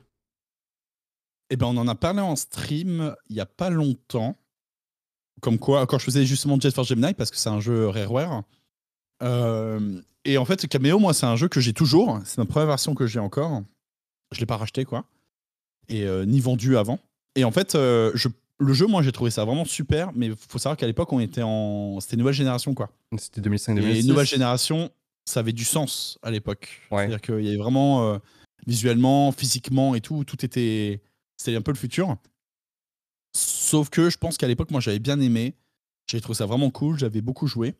Eh 1.51 1.57
ben, 1.57 1.67
on 1.67 1.77
en 1.77 1.89
a 1.89 1.95
parlé 1.95 2.21
en 2.21 2.37
stream 2.37 3.15
il 3.29 3.37
y 3.37 3.41
a 3.41 3.47
pas 3.47 3.71
longtemps. 3.71 4.37
Comme 5.41 5.59
quoi, 5.59 5.87
quand 5.87 5.99
je 5.99 6.05
faisais 6.05 6.25
justement 6.25 6.59
Jet 6.59 6.75
Force 6.75 6.89
Gemini, 6.89 7.15
parce 7.15 7.31
que 7.31 7.37
c'est 7.37 7.51
un 7.51 7.61
jeu 7.61 7.89
Rareware. 7.89 8.43
Euh, 9.23 10.01
et 10.25 10.39
en 10.39 10.45
fait, 10.45 10.67
Cameo, 10.67 10.99
moi, 10.99 11.15
c'est 11.15 11.27
un 11.27 11.37
jeu 11.37 11.49
que 11.49 11.61
j'ai 11.61 11.73
toujours. 11.73 12.21
C'est 12.25 12.39
ma 12.39 12.47
première 12.47 12.67
version 12.67 12.95
que 12.95 13.07
j'ai 13.07 13.21
encore. 13.21 13.63
Je 14.33 14.41
l'ai 14.41 14.47
pas 14.47 14.57
racheté, 14.57 14.85
quoi. 14.85 15.05
Et 15.89 16.05
euh, 16.05 16.25
ni 16.25 16.41
vendu 16.41 16.77
avant. 16.77 16.99
Et 17.37 17.45
en 17.45 17.53
fait, 17.53 17.75
euh, 17.75 18.11
je, 18.15 18.29
le 18.59 18.73
jeu, 18.73 18.87
moi, 18.87 19.03
j'ai 19.03 19.13
trouvé 19.13 19.31
ça 19.31 19.45
vraiment 19.45 19.65
super. 19.65 20.11
Mais 20.15 20.27
il 20.27 20.37
faut 20.37 20.59
savoir 20.59 20.77
qu'à 20.77 20.87
l'époque, 20.87 21.13
on 21.13 21.21
était 21.21 21.43
en. 21.45 22.01
C'était 22.01 22.17
nouvelle 22.17 22.35
génération, 22.35 22.75
quoi. 22.75 22.91
C'était 23.19 23.43
2005-2006. 23.43 23.83
Et 23.83 24.03
nouvelle 24.03 24.27
génération, 24.27 24.91
ça 25.27 25.41
avait 25.41 25.53
du 25.53 25.65
sens 25.65 26.19
à 26.23 26.31
l'époque. 26.31 26.81
C'est-à-dire 26.91 27.21
qu'il 27.21 27.43
y 27.43 27.49
avait 27.49 27.59
vraiment. 27.59 28.19
Visuellement, 28.67 29.33
physiquement 29.33 29.95
et 29.95 30.01
tout, 30.01 30.25
tout 30.25 30.45
était. 30.45 31.03
C'était 31.37 31.57
un 31.57 31.63
peu 31.63 31.73
le 31.73 31.77
futur. 31.77 32.17
Sauf 33.33 33.91
que 33.91 34.09
je 34.09 34.17
pense 34.17 34.39
qu'à 34.39 34.49
l'époque, 34.49 34.71
moi, 34.71 34.81
j'avais 34.81 34.99
bien 34.99 35.21
aimé. 35.21 35.55
J'avais 36.07 36.23
trouvé 36.23 36.37
ça 36.37 36.47
vraiment 36.47 36.71
cool. 36.71 36.99
J'avais 36.99 37.21
beaucoup 37.21 37.47
joué. 37.47 37.75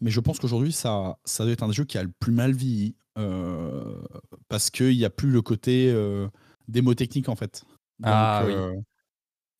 Mais 0.00 0.10
je 0.10 0.20
pense 0.20 0.38
qu'aujourd'hui, 0.40 0.72
ça, 0.72 1.18
ça 1.24 1.44
doit 1.44 1.52
être 1.52 1.62
un 1.62 1.70
jeu 1.70 1.84
qui 1.84 1.98
a 1.98 2.02
le 2.02 2.10
plus 2.18 2.32
mal 2.32 2.52
vieilli. 2.52 2.96
Euh, 3.16 4.02
parce 4.48 4.70
qu'il 4.70 4.96
n'y 4.96 5.04
a 5.04 5.10
plus 5.10 5.30
le 5.30 5.40
côté 5.40 5.88
euh, 5.90 6.28
démo 6.66 6.94
technique, 6.94 7.28
en 7.28 7.36
fait. 7.36 7.62
Donc, 8.00 8.12
ah, 8.12 8.42
oui. 8.44 8.52
Euh, 8.52 8.74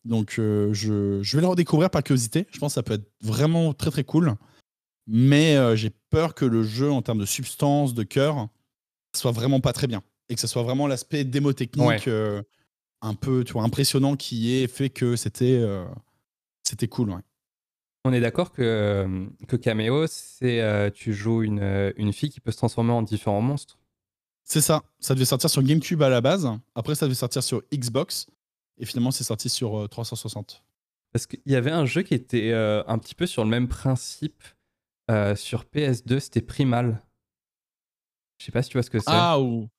donc 0.04 0.32
je, 0.34 0.70
je, 0.72 1.36
vais 1.36 1.40
le 1.40 1.48
redécouvrir 1.48 1.88
par 1.88 2.02
curiosité. 2.02 2.46
Je 2.50 2.58
pense 2.58 2.72
que 2.72 2.74
ça 2.74 2.82
peut 2.82 2.94
être 2.94 3.10
vraiment 3.20 3.72
très, 3.72 3.90
très 3.90 4.04
cool. 4.04 4.34
Mais 5.06 5.76
j'ai 5.76 5.90
peur 6.10 6.34
que 6.34 6.44
le 6.44 6.62
jeu, 6.62 6.90
en 6.90 7.00
termes 7.00 7.20
de 7.20 7.26
substance, 7.26 7.94
de 7.94 8.02
cœur, 8.02 8.48
soit 9.14 9.32
vraiment 9.32 9.60
pas 9.60 9.72
très 9.72 9.86
bien. 9.86 10.02
Et 10.28 10.34
que 10.34 10.40
ce 10.40 10.46
soit 10.46 10.62
vraiment 10.62 10.86
l'aspect 10.86 11.24
démo 11.24 11.52
technique 11.52 12.08
un 13.04 13.14
peu 13.14 13.44
tu 13.44 13.52
vois, 13.52 13.62
impressionnant 13.62 14.16
qui 14.16 14.54
est 14.54 14.66
fait 14.66 14.88
que 14.88 15.14
c'était 15.14 15.58
euh, 15.60 15.84
c'était 16.62 16.88
cool. 16.88 17.10
Ouais. 17.10 17.20
On 18.06 18.12
est 18.12 18.20
d'accord 18.20 18.50
que, 18.50 18.62
euh, 18.62 19.26
que 19.46 19.56
Cameo, 19.56 20.06
c'est 20.06 20.60
euh, 20.60 20.90
tu 20.90 21.12
joues 21.12 21.42
une, 21.42 21.92
une 21.96 22.12
fille 22.12 22.30
qui 22.30 22.40
peut 22.40 22.50
se 22.50 22.56
transformer 22.56 22.92
en 22.92 23.02
différents 23.02 23.42
monstres. 23.42 23.78
C'est 24.42 24.60
ça. 24.60 24.82
Ça 25.00 25.14
devait 25.14 25.26
sortir 25.26 25.48
sur 25.48 25.62
GameCube 25.62 26.02
à 26.02 26.08
la 26.08 26.20
base. 26.20 26.50
Après, 26.74 26.94
ça 26.94 27.06
devait 27.06 27.14
sortir 27.14 27.42
sur 27.42 27.62
Xbox. 27.72 28.26
Et 28.78 28.84
finalement, 28.84 29.10
c'est 29.10 29.24
sorti 29.24 29.48
sur 29.48 29.88
360. 29.88 30.64
Parce 31.12 31.26
qu'il 31.26 31.40
y 31.46 31.56
avait 31.56 31.70
un 31.70 31.86
jeu 31.86 32.02
qui 32.02 32.12
était 32.12 32.52
un 32.52 32.98
petit 32.98 33.14
peu 33.14 33.24
sur 33.24 33.42
le 33.42 33.48
même 33.48 33.68
principe 33.68 34.42
sur 35.34 35.64
PS2, 35.64 36.18
c'était 36.18 36.42
Primal. 36.42 37.02
Je 38.36 38.44
sais 38.44 38.52
pas 38.52 38.62
si 38.62 38.68
tu 38.68 38.76
vois 38.76 38.82
ce 38.82 38.90
que 38.90 38.98
c'est. 38.98 39.06
Ah, 39.06 39.40
ou, 39.40 39.70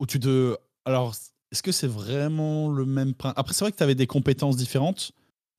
ou 0.00 0.06
tu 0.06 0.20
te. 0.20 0.56
Alors, 0.84 1.14
est-ce 1.52 1.62
que 1.62 1.72
c'est 1.72 1.86
vraiment 1.86 2.68
le 2.70 2.84
même 2.84 3.14
principe 3.14 3.38
Après, 3.38 3.54
c'est 3.54 3.64
vrai 3.64 3.72
que 3.72 3.76
tu 3.76 3.82
avais 3.82 3.94
des 3.94 4.06
compétences 4.06 4.56
différentes, 4.56 5.12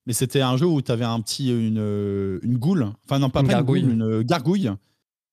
mais 0.06 0.12
c'était 0.12 0.40
un 0.40 0.56
jeu 0.56 0.66
où 0.66 0.80
tu 0.82 0.92
avais 0.92 1.04
un 1.04 1.20
petit, 1.20 1.50
une, 1.50 2.40
une 2.42 2.58
goule, 2.58 2.90
enfin 3.04 3.18
non, 3.18 3.30
pas 3.30 3.40
une, 3.40 3.48
gargouille. 3.48 3.80
une 3.80 4.22
gargouille 4.22 4.70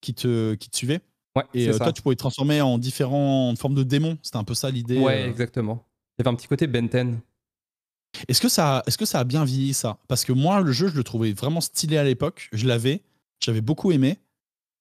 qui 0.02 0.14
te, 0.14 0.54
qui 0.56 0.70
te 0.70 0.78
suivait. 0.78 1.02
Ouais, 1.36 1.44
et 1.54 1.68
euh, 1.68 1.78
toi, 1.78 1.92
tu 1.92 2.02
pouvais 2.02 2.16
te 2.16 2.20
transformer 2.20 2.62
en 2.62 2.78
différentes 2.78 3.60
formes 3.60 3.76
de 3.76 3.84
démons. 3.84 4.18
C'était 4.22 4.38
un 4.38 4.44
peu 4.44 4.54
ça 4.54 4.72
l'idée. 4.72 5.00
Ouais, 5.00 5.24
euh. 5.24 5.28
exactement. 5.28 5.86
Il 6.18 6.22
y 6.22 6.28
avait 6.28 6.34
un 6.34 6.36
petit 6.36 6.48
côté 6.48 6.68
Benten. 6.68 7.20
Est-ce 8.30 8.40
que, 8.40 8.48
ça, 8.48 8.82
est-ce 8.88 8.98
que 8.98 9.04
ça 9.04 9.20
a 9.20 9.24
bien 9.26 9.44
vieilli 9.44 9.74
ça? 9.74 9.98
Parce 10.08 10.24
que 10.24 10.32
moi, 10.32 10.62
le 10.62 10.72
jeu, 10.72 10.88
je 10.88 10.96
le 10.96 11.04
trouvais 11.04 11.34
vraiment 11.34 11.60
stylé 11.60 11.98
à 11.98 12.06
l'époque. 12.06 12.48
Je 12.54 12.66
l'avais, 12.66 13.02
j'avais 13.42 13.60
beaucoup 13.60 13.92
aimé. 13.92 14.20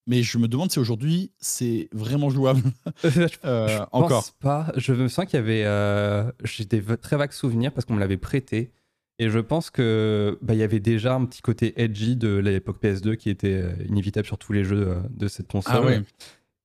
Mais 0.06 0.22
je 0.22 0.36
me 0.36 0.48
demande 0.48 0.70
si 0.70 0.78
aujourd'hui 0.78 1.32
c'est 1.38 1.88
vraiment 1.92 2.28
jouable. 2.28 2.62
je, 3.04 3.26
euh, 3.44 3.86
pense 3.90 4.32
pas. 4.32 4.70
Je 4.76 4.92
me 4.92 5.08
sens 5.08 5.24
qu'il 5.24 5.38
y 5.38 5.42
avait. 5.42 5.64
Euh, 5.64 6.30
J'ai 6.44 6.64
des 6.64 6.82
très 6.98 7.16
vagues 7.16 7.32
souvenirs 7.32 7.72
parce 7.72 7.86
qu'on 7.86 7.94
me 7.94 8.00
l'avait 8.00 8.18
prêté. 8.18 8.70
Et 9.18 9.30
je 9.30 9.38
pense 9.38 9.70
que 9.70 10.38
bah, 10.42 10.54
il 10.54 10.60
y 10.60 10.62
avait 10.62 10.80
déjà 10.80 11.14
un 11.14 11.24
petit 11.24 11.40
côté 11.40 11.80
edgy 11.80 12.16
de 12.16 12.36
l'époque 12.36 12.82
PS2 12.82 13.16
qui 13.16 13.30
était 13.30 13.62
euh, 13.62 13.72
inévitable 13.88 14.26
sur 14.26 14.38
tous 14.38 14.52
les 14.52 14.64
jeux 14.64 14.88
euh, 14.88 15.00
de 15.10 15.28
cette 15.28 15.48
console. 15.48 15.74
Ah 15.76 15.82
ouais. 15.82 16.02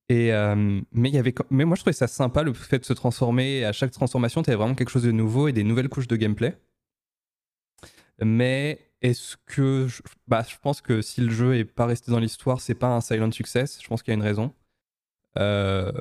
Et 0.08 0.32
mais 0.92 1.08
il 1.08 1.14
y 1.14 1.18
avait, 1.18 1.32
mais 1.50 1.64
moi 1.64 1.76
je 1.76 1.82
trouvais 1.82 1.94
ça 1.94 2.08
sympa 2.08 2.42
le 2.42 2.52
fait 2.52 2.80
de 2.80 2.84
se 2.84 2.92
transformer. 2.92 3.64
À 3.64 3.70
chaque 3.70 3.92
transformation, 3.92 4.42
tu 4.42 4.50
avais 4.50 4.56
vraiment 4.56 4.74
quelque 4.74 4.90
chose 4.90 5.04
de 5.04 5.12
nouveau 5.12 5.46
et 5.46 5.52
des 5.52 5.62
nouvelles 5.62 5.88
couches 5.88 6.08
de 6.08 6.16
gameplay. 6.16 6.58
Mais 8.20 8.89
est-ce 9.02 9.36
que. 9.46 9.86
Je, 9.88 10.02
bah, 10.28 10.44
je 10.48 10.56
pense 10.62 10.80
que 10.80 11.02
si 11.02 11.20
le 11.20 11.30
jeu 11.30 11.56
est 11.56 11.64
pas 11.64 11.86
resté 11.86 12.10
dans 12.10 12.18
l'histoire, 12.18 12.60
c'est 12.60 12.74
pas 12.74 12.88
un 12.88 13.00
silent 13.00 13.32
success. 13.32 13.78
Je 13.82 13.88
pense 13.88 14.02
qu'il 14.02 14.12
y 14.12 14.14
a 14.14 14.18
une 14.18 14.22
raison. 14.22 14.52
Euh... 15.38 15.92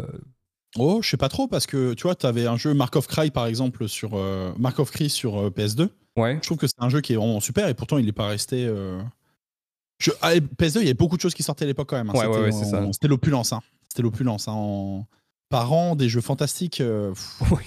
Oh, 0.77 1.01
je 1.01 1.09
sais 1.09 1.17
pas 1.17 1.29
trop, 1.29 1.47
parce 1.47 1.65
que 1.65 1.93
tu 1.93 2.03
vois, 2.03 2.15
tu 2.15 2.25
avais 2.25 2.45
un 2.45 2.57
jeu 2.57 2.73
Mark 2.73 2.95
of 2.95 3.07
Cry 3.07 3.31
par 3.31 3.47
exemple 3.47 3.87
sur. 3.87 4.11
Euh, 4.15 4.53
Mark 4.57 4.77
of 4.79 4.91
Cry 4.91 5.09
sur 5.09 5.37
euh, 5.37 5.49
PS2. 5.49 5.89
Ouais. 6.17 6.35
Je 6.35 6.47
trouve 6.47 6.57
que 6.57 6.67
c'est 6.67 6.79
un 6.79 6.89
jeu 6.89 7.01
qui 7.01 7.13
est 7.13 7.15
vraiment 7.15 7.39
super 7.39 7.67
et 7.67 7.73
pourtant 7.73 7.97
il 7.97 8.05
n'est 8.05 8.11
pas 8.11 8.27
resté. 8.27 8.65
Euh... 8.65 9.01
Je... 9.97 10.11
Ah, 10.21 10.35
PS2, 10.35 10.77
il 10.77 10.83
y 10.83 10.85
avait 10.87 10.93
beaucoup 10.93 11.17
de 11.17 11.21
choses 11.21 11.33
qui 11.33 11.43
sortaient 11.43 11.65
à 11.65 11.67
l'époque 11.67 11.89
quand 11.89 11.97
même. 11.97 12.09
Hein. 12.09 12.13
Ouais, 12.13 12.27
ouais, 12.27 12.51
c'est 12.51 12.65
ça. 12.65 12.85
C'était 12.91 13.07
l'opulence. 13.07 13.51
Hein. 13.53 13.61
C'était 13.89 14.03
l'opulence. 14.03 14.47
Hein. 14.47 14.53
En... 14.53 15.07
Par 15.49 15.73
an, 15.73 15.95
des 15.95 16.09
jeux 16.09 16.21
fantastiques. 16.21 16.83
Oui. 17.51 17.63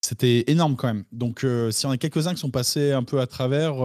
C'était 0.00 0.44
énorme 0.48 0.76
quand 0.76 0.88
même. 0.88 1.04
Donc, 1.12 1.46
s'il 1.70 1.84
y 1.84 1.86
en 1.86 1.92
a 1.92 1.96
quelques-uns 1.96 2.34
qui 2.34 2.40
sont 2.40 2.50
passés 2.50 2.92
un 2.92 3.04
peu 3.04 3.20
à 3.20 3.26
travers 3.26 3.76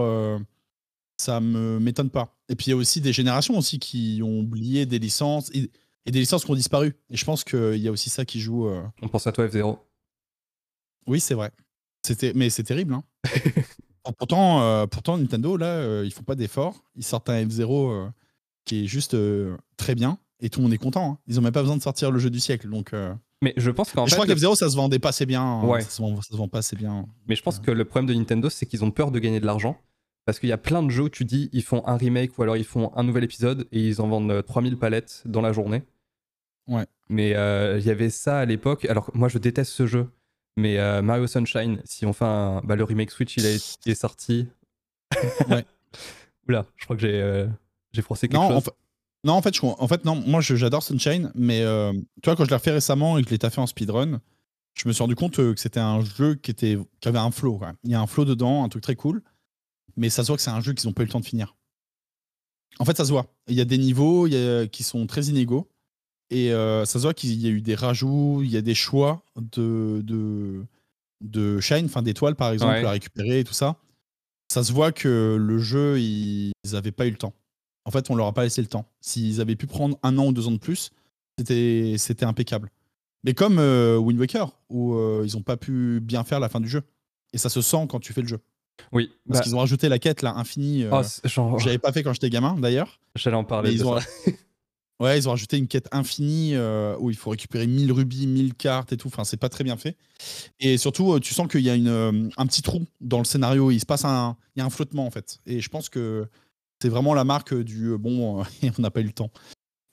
ça 1.20 1.40
me 1.40 1.78
m'étonne 1.78 2.10
pas. 2.10 2.34
Et 2.48 2.56
puis 2.56 2.66
il 2.66 2.70
y 2.70 2.72
a 2.72 2.76
aussi 2.76 3.00
des 3.00 3.12
générations 3.12 3.56
aussi 3.56 3.78
qui 3.78 4.20
ont 4.24 4.40
oublié 4.40 4.86
des 4.86 4.98
licences 4.98 5.50
et, 5.54 5.70
des 6.06 6.18
licences 6.18 6.44
qui 6.44 6.50
ont 6.50 6.56
disparu. 6.56 6.96
Et 7.10 7.16
je 7.16 7.24
pense 7.24 7.44
qu'il 7.44 7.76
y 7.76 7.86
a 7.86 7.92
aussi 7.92 8.10
ça 8.10 8.24
qui 8.24 8.40
joue. 8.40 8.66
Euh. 8.66 8.82
On 9.02 9.08
pense 9.08 9.26
à 9.26 9.32
toi 9.32 9.46
F0. 9.46 9.78
Oui, 11.06 11.20
c'est 11.20 11.34
vrai. 11.34 11.52
C'était, 12.04 12.32
mais 12.34 12.50
c'est 12.50 12.64
terrible. 12.64 12.94
Hein. 12.94 13.04
pourtant, 14.18 14.62
euh, 14.62 14.86
pourtant, 14.86 15.18
Nintendo, 15.18 15.56
là, 15.56 15.66
euh, 15.66 16.02
ils 16.04 16.12
font 16.12 16.22
pas 16.22 16.34
d'efforts. 16.34 16.82
Ils 16.96 17.04
sortent 17.04 17.28
un 17.28 17.44
F0 17.44 18.10
qui 18.64 18.84
est 18.84 18.86
juste 18.86 19.16
très 19.76 19.94
bien 19.94 20.18
et 20.40 20.48
tout 20.48 20.60
le 20.60 20.64
monde 20.64 20.72
est 20.72 20.78
content. 20.78 21.12
Hein. 21.12 21.18
Ils 21.26 21.38
ont 21.38 21.42
même 21.42 21.52
pas 21.52 21.62
besoin 21.62 21.76
de 21.76 21.82
sortir 21.82 22.10
le 22.10 22.18
jeu 22.18 22.30
du 22.30 22.40
siècle. 22.40 22.68
Donc, 22.68 22.92
Mais 23.42 23.52
je 23.56 23.70
pense 23.70 23.92
qu'en 23.92 24.06
je 24.06 24.14
crois 24.14 24.26
que 24.26 24.32
F0, 24.32 24.56
ça 24.56 24.70
se 24.70 24.76
vendait 24.76 24.98
pas 24.98 25.10
assez 25.10 25.26
bien. 25.26 25.42
Hein. 25.42 25.64
Ouais. 25.64 25.82
Ça, 25.82 25.90
se 25.90 26.02
vend, 26.02 26.16
ça 26.22 26.30
se 26.32 26.36
vend 26.36 26.48
pas 26.48 26.58
assez 26.58 26.76
bien. 26.76 27.06
Mais 27.28 27.36
je 27.36 27.42
pense 27.42 27.60
que 27.60 27.70
le 27.70 27.84
problème 27.84 28.06
de 28.06 28.14
Nintendo, 28.14 28.48
c'est 28.48 28.66
qu'ils 28.66 28.84
ont 28.84 28.90
peur 28.90 29.10
de 29.10 29.18
gagner 29.18 29.38
de 29.38 29.46
l'argent. 29.46 29.78
Parce 30.26 30.38
qu'il 30.38 30.48
y 30.48 30.52
a 30.52 30.58
plein 30.58 30.82
de 30.82 30.90
jeux 30.90 31.04
où 31.04 31.08
tu 31.08 31.24
dis 31.24 31.48
ils 31.52 31.62
font 31.62 31.82
un 31.86 31.96
remake 31.96 32.38
ou 32.38 32.42
alors 32.42 32.56
ils 32.56 32.64
font 32.64 32.92
un 32.94 33.02
nouvel 33.02 33.24
épisode 33.24 33.66
et 33.72 33.80
ils 33.80 34.00
en 34.00 34.08
vendent 34.08 34.44
3000 34.44 34.76
palettes 34.76 35.22
dans 35.24 35.40
la 35.40 35.52
journée. 35.52 35.82
Ouais. 36.68 36.86
Mais 37.08 37.34
euh, 37.34 37.78
il 37.78 37.86
y 37.86 37.90
avait 37.90 38.10
ça 38.10 38.38
à 38.38 38.44
l'époque. 38.44 38.84
Alors 38.84 39.10
moi 39.14 39.28
je 39.28 39.38
déteste 39.38 39.72
ce 39.72 39.86
jeu. 39.86 40.08
Mais 40.56 40.78
euh, 40.78 41.00
Mario 41.00 41.26
Sunshine, 41.26 41.80
si 41.84 42.04
on 42.06 42.12
fait 42.12 42.24
un, 42.24 42.60
bah, 42.64 42.76
le 42.76 42.84
remake 42.84 43.10
Switch, 43.10 43.36
il, 43.36 43.46
est 43.46 43.94
sorti. 43.94 44.48
ouais. 45.48 45.64
Oula, 46.48 46.66
je 46.76 46.84
crois 46.84 46.96
que 46.96 47.02
j'ai 47.02 47.20
euh, 47.20 47.46
j'ai 47.92 48.02
froissé 48.02 48.28
quelque 48.28 48.46
chose. 48.46 48.68
En 48.68 48.72
non, 49.22 49.34
en 49.34 49.42
fait, 49.42 49.54
je, 49.54 49.60
en 49.62 49.86
fait, 49.86 50.04
non, 50.06 50.14
moi 50.14 50.40
j'adore 50.40 50.82
Sunshine, 50.82 51.30
mais 51.34 51.58
tu 52.22 52.30
vois, 52.30 52.36
quand 52.36 52.44
je 52.44 52.48
l'ai 52.48 52.56
refait 52.56 52.70
récemment 52.70 53.18
et 53.18 53.22
que 53.22 53.28
je 53.28 53.34
l'ai 53.34 53.50
fait 53.50 53.60
en 53.60 53.66
speedrun, 53.66 54.20
je 54.72 54.88
me 54.88 54.94
suis 54.94 55.02
rendu 55.02 55.14
compte 55.14 55.36
que 55.36 55.54
c'était 55.56 55.80
un 55.80 56.02
jeu 56.02 56.36
qui, 56.36 56.50
était, 56.50 56.78
qui 57.00 57.08
avait 57.08 57.18
un 57.18 57.30
flow. 57.30 57.60
Il 57.84 57.90
y 57.90 57.94
a 57.94 58.00
un 58.00 58.06
flow 58.06 58.24
dedans, 58.24 58.64
un 58.64 58.70
truc 58.70 58.82
très 58.82 58.94
cool 58.94 59.22
mais 59.96 60.10
ça 60.10 60.22
se 60.22 60.28
voit 60.28 60.36
que 60.36 60.42
c'est 60.42 60.50
un 60.50 60.60
jeu 60.60 60.72
qu'ils 60.72 60.88
n'ont 60.88 60.92
pas 60.92 61.02
eu 61.02 61.06
le 61.06 61.12
temps 61.12 61.20
de 61.20 61.24
finir. 61.26 61.56
En 62.78 62.84
fait, 62.84 62.96
ça 62.96 63.04
se 63.04 63.10
voit. 63.10 63.26
Il 63.48 63.54
y 63.54 63.60
a 63.60 63.64
des 63.64 63.78
niveaux 63.78 64.26
qui 64.72 64.82
sont 64.82 65.06
très 65.06 65.24
inégaux. 65.24 65.68
Et 66.30 66.52
euh, 66.52 66.84
ça 66.84 67.00
se 67.00 67.02
voit 67.02 67.12
qu'il 67.14 67.34
y 67.40 67.46
a 67.48 67.50
eu 67.50 67.60
des 67.60 67.74
rajouts, 67.74 68.42
il 68.42 68.50
y 68.50 68.56
a 68.56 68.62
des 68.62 68.74
choix 68.74 69.24
de, 69.36 70.00
de, 70.04 70.64
de 71.20 71.58
shine, 71.60 71.86
enfin 71.86 72.02
d'étoiles 72.02 72.36
par 72.36 72.52
exemple, 72.52 72.86
à 72.86 72.90
récupérer 72.92 73.40
et 73.40 73.44
tout 73.44 73.52
ça. 73.52 73.76
Ça 74.48 74.62
se 74.62 74.72
voit 74.72 74.92
que 74.92 75.36
le 75.38 75.58
jeu, 75.58 76.00
ils 76.00 76.52
n'avaient 76.72 76.92
pas 76.92 77.06
eu 77.06 77.10
le 77.10 77.16
temps. 77.16 77.34
En 77.84 77.90
fait, 77.90 78.10
on 78.10 78.14
leur 78.14 78.28
a 78.28 78.32
pas 78.32 78.44
laissé 78.44 78.60
le 78.62 78.68
temps. 78.68 78.86
S'ils 79.00 79.40
avaient 79.40 79.56
pu 79.56 79.66
prendre 79.66 79.98
un 80.04 80.18
an 80.18 80.28
ou 80.28 80.32
deux 80.32 80.46
ans 80.46 80.52
de 80.52 80.58
plus, 80.58 80.92
c'était, 81.36 81.96
c'était 81.98 82.24
impeccable. 82.24 82.70
Mais 83.24 83.34
comme 83.34 83.58
euh, 83.58 83.96
Wind 83.96 84.18
Waker, 84.20 84.52
où 84.68 84.94
euh, 84.94 85.24
ils 85.26 85.34
n'ont 85.34 85.42
pas 85.42 85.56
pu 85.56 86.00
bien 86.00 86.22
faire 86.22 86.38
la 86.38 86.48
fin 86.48 86.60
du 86.60 86.68
jeu. 86.68 86.82
Et 87.32 87.38
ça 87.38 87.48
se 87.48 87.60
sent 87.60 87.86
quand 87.88 88.00
tu 88.00 88.12
fais 88.12 88.22
le 88.22 88.28
jeu. 88.28 88.40
Oui. 88.92 89.10
Parce 89.28 89.40
bah 89.40 89.44
qu'ils 89.44 89.56
ont 89.56 89.58
rajouté 89.58 89.88
la 89.88 89.98
quête 89.98 90.22
là, 90.22 90.34
infinie. 90.36 90.84
Euh, 90.84 91.02
oh, 91.36 91.58
J'avais 91.58 91.78
pas 91.78 91.92
fait 91.92 92.02
quand 92.02 92.12
j'étais 92.12 92.30
gamin 92.30 92.56
d'ailleurs. 92.58 93.00
J'allais 93.14 93.36
en 93.36 93.44
parler. 93.44 93.72
ils, 93.72 93.86
ont... 93.86 93.98
Ouais, 95.00 95.18
ils 95.18 95.26
ont 95.26 95.30
rajouté 95.30 95.56
une 95.56 95.66
quête 95.66 95.88
infinie 95.92 96.54
euh, 96.54 96.94
où 97.00 97.08
il 97.08 97.16
faut 97.16 97.30
récupérer 97.30 97.66
1000 97.66 97.90
rubis, 97.90 98.26
1000 98.26 98.54
cartes 98.54 98.92
et 98.92 98.98
tout. 98.98 99.08
Enfin, 99.08 99.24
c'est 99.24 99.38
pas 99.38 99.48
très 99.48 99.64
bien 99.64 99.78
fait. 99.78 99.96
Et 100.60 100.76
surtout, 100.76 101.14
euh, 101.14 101.20
tu 101.20 101.32
sens 101.32 101.48
qu'il 101.48 101.62
y 101.62 101.70
a 101.70 101.74
une, 101.74 101.88
euh, 101.88 102.28
un 102.36 102.46
petit 102.46 102.60
trou 102.60 102.84
dans 103.00 103.16
le 103.16 103.24
scénario. 103.24 103.70
Il 103.70 103.80
se 103.80 103.86
passe 103.86 104.04
un, 104.04 104.36
il 104.54 104.58
y 104.58 104.62
a 104.62 104.66
un 104.66 104.70
flottement 104.70 105.06
en 105.06 105.10
fait. 105.10 105.40
Et 105.46 105.62
je 105.62 105.68
pense 105.70 105.88
que 105.88 106.28
c'est 106.82 106.90
vraiment 106.90 107.14
la 107.14 107.24
marque 107.24 107.54
du 107.54 107.96
bon, 107.96 108.44
on 108.78 108.82
n'a 108.82 108.90
pas 108.90 109.00
eu 109.00 109.04
le 109.04 109.12
temps. 109.12 109.30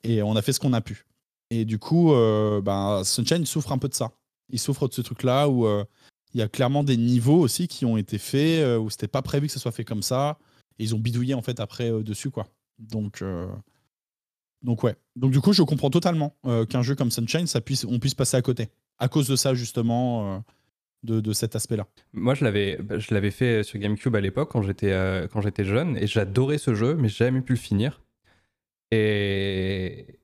Et 0.03 0.22
on 0.22 0.35
a 0.35 0.41
fait 0.41 0.51
ce 0.51 0.59
qu'on 0.59 0.73
a 0.73 0.81
pu. 0.81 1.05
Et 1.51 1.64
du 1.64 1.80
coup, 1.80 2.14
bah, 2.61 3.03
Sunshine 3.05 3.45
souffre 3.45 3.72
un 3.72 3.77
peu 3.77 3.88
de 3.88 3.93
ça. 3.93 4.11
Il 4.49 4.59
souffre 4.59 4.89
de 4.89 4.93
ce 4.93 5.01
truc-là 5.01 5.47
où 5.47 5.65
il 6.33 6.39
y 6.39 6.43
a 6.43 6.47
clairement 6.47 6.83
des 6.83 6.97
niveaux 6.97 7.39
aussi 7.39 7.67
qui 7.67 7.85
ont 7.85 7.97
été 7.97 8.17
faits 8.17 8.79
où 8.79 8.89
c'était 8.89 9.07
pas 9.07 9.21
prévu 9.21 9.47
que 9.47 9.53
ça 9.53 9.59
soit 9.59 9.71
fait 9.71 9.85
comme 9.85 10.03
ça. 10.03 10.37
Et 10.79 10.83
ils 10.83 10.93
ont 10.93 10.99
bidouillé 10.99 11.33
en 11.33 11.41
fait 11.41 11.59
après 11.59 11.89
dessus 12.03 12.29
quoi. 12.29 12.47
Donc 12.79 13.23
donc 14.63 14.83
ouais. 14.83 14.95
Donc 15.15 15.31
du 15.31 15.39
coup, 15.39 15.53
je 15.53 15.63
comprends 15.63 15.89
totalement 15.89 16.35
euh, 16.45 16.65
qu'un 16.65 16.81
jeu 16.81 16.95
comme 16.95 17.11
Sunshine, 17.11 17.47
ça 17.47 17.61
puisse, 17.61 17.85
on 17.85 17.99
puisse 17.99 18.15
passer 18.15 18.37
à 18.37 18.41
côté. 18.41 18.69
À 18.99 19.07
cause 19.07 19.27
de 19.27 19.35
ça, 19.35 19.53
justement, 19.53 20.35
euh, 20.35 20.39
de, 21.03 21.19
de, 21.19 21.33
cet 21.33 21.55
aspect-là. 21.55 21.87
Moi, 22.13 22.33
je 22.33 22.43
l'avais, 22.43 22.77
bah, 22.77 22.97
je 22.97 23.13
l'avais 23.13 23.31
fait 23.31 23.63
sur 23.63 23.79
GameCube 23.79 24.15
à 24.15 24.21
l'époque, 24.21 24.49
quand 24.51 24.63
j'étais, 24.63 24.91
euh, 24.91 25.27
quand 25.27 25.41
j'étais 25.41 25.63
jeune, 25.63 25.95
et 25.97 26.07
j'adorais 26.07 26.57
ce 26.57 26.73
jeu, 26.73 26.95
mais 26.95 27.07
j'ai 27.07 27.25
jamais 27.25 27.41
pu 27.41 27.53
le 27.53 27.59
finir. 27.59 28.01
Et, 28.89 30.19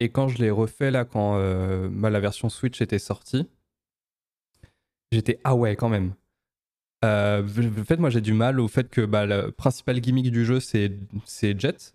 et 0.00 0.08
quand 0.10 0.28
je 0.28 0.38
l'ai 0.38 0.50
refait, 0.50 0.90
là, 0.90 1.04
quand 1.04 1.38
bah, 1.88 2.10
la 2.10 2.20
version 2.20 2.48
Switch 2.48 2.80
était 2.82 2.98
sortie, 2.98 3.46
j'étais 5.14 5.40
ah 5.44 5.54
ouais, 5.54 5.76
quand 5.76 5.88
même. 5.88 6.14
Euh, 7.04 7.46
en 7.46 7.84
fait, 7.84 7.98
moi, 7.98 8.10
j'ai 8.10 8.20
du 8.20 8.32
mal 8.32 8.60
au 8.60 8.68
fait 8.68 8.88
que 8.88 9.02
bah, 9.02 9.26
le 9.26 9.50
principal 9.50 10.00
gimmick 10.00 10.30
du 10.30 10.44
jeu, 10.44 10.60
c'est, 10.60 10.92
c'est 11.24 11.58
Jet 11.58 11.94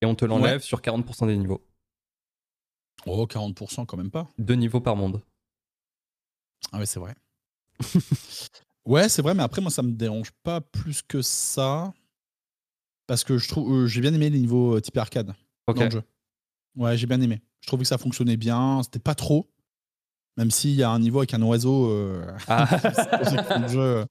et 0.00 0.06
on 0.06 0.14
te 0.14 0.24
l'enlève 0.24 0.62
sur 0.62 0.80
40% 0.80 1.26
des 1.26 1.36
niveaux. 1.36 1.62
Oh, 3.06 3.26
40% 3.26 3.86
quand 3.86 3.96
même 3.96 4.10
pas. 4.10 4.28
Deux 4.38 4.54
niveaux 4.54 4.80
par 4.80 4.96
monde. 4.96 5.22
Ah 6.72 6.78
ouais, 6.78 6.86
c'est 6.86 7.00
vrai. 7.00 7.14
ouais, 8.86 9.08
c'est 9.08 9.22
vrai, 9.22 9.34
mais 9.34 9.42
après, 9.42 9.62
moi, 9.62 9.70
ça 9.70 9.82
me 9.82 9.92
dérange 9.92 10.32
pas 10.42 10.60
plus 10.60 11.02
que 11.02 11.22
ça. 11.22 11.92
Parce 13.06 13.24
que 13.24 13.38
je 13.38 13.48
trouve, 13.48 13.72
euh, 13.72 13.86
j'ai 13.86 14.00
bien 14.00 14.14
aimé 14.14 14.30
les 14.30 14.38
niveaux 14.38 14.76
euh, 14.76 14.80
type 14.80 14.96
arcade 14.96 15.34
dans 15.66 15.84
le 15.84 15.90
jeu. 15.90 16.02
Ouais, 16.76 16.96
j'ai 16.96 17.06
bien 17.06 17.20
aimé. 17.20 17.40
Je 17.60 17.66
trouvais 17.66 17.82
que 17.82 17.88
ça 17.88 17.98
fonctionnait 17.98 18.36
bien. 18.36 18.82
C'était 18.82 19.00
pas 19.00 19.14
trop. 19.14 19.50
Même 20.36 20.50
s'il 20.50 20.72
y 20.72 20.82
a 20.82 20.90
un 20.90 20.98
niveau 20.98 21.18
avec 21.18 21.34
un 21.34 21.42
oiseau 21.42 21.90
euh, 21.90 22.24
ah. 22.48 24.04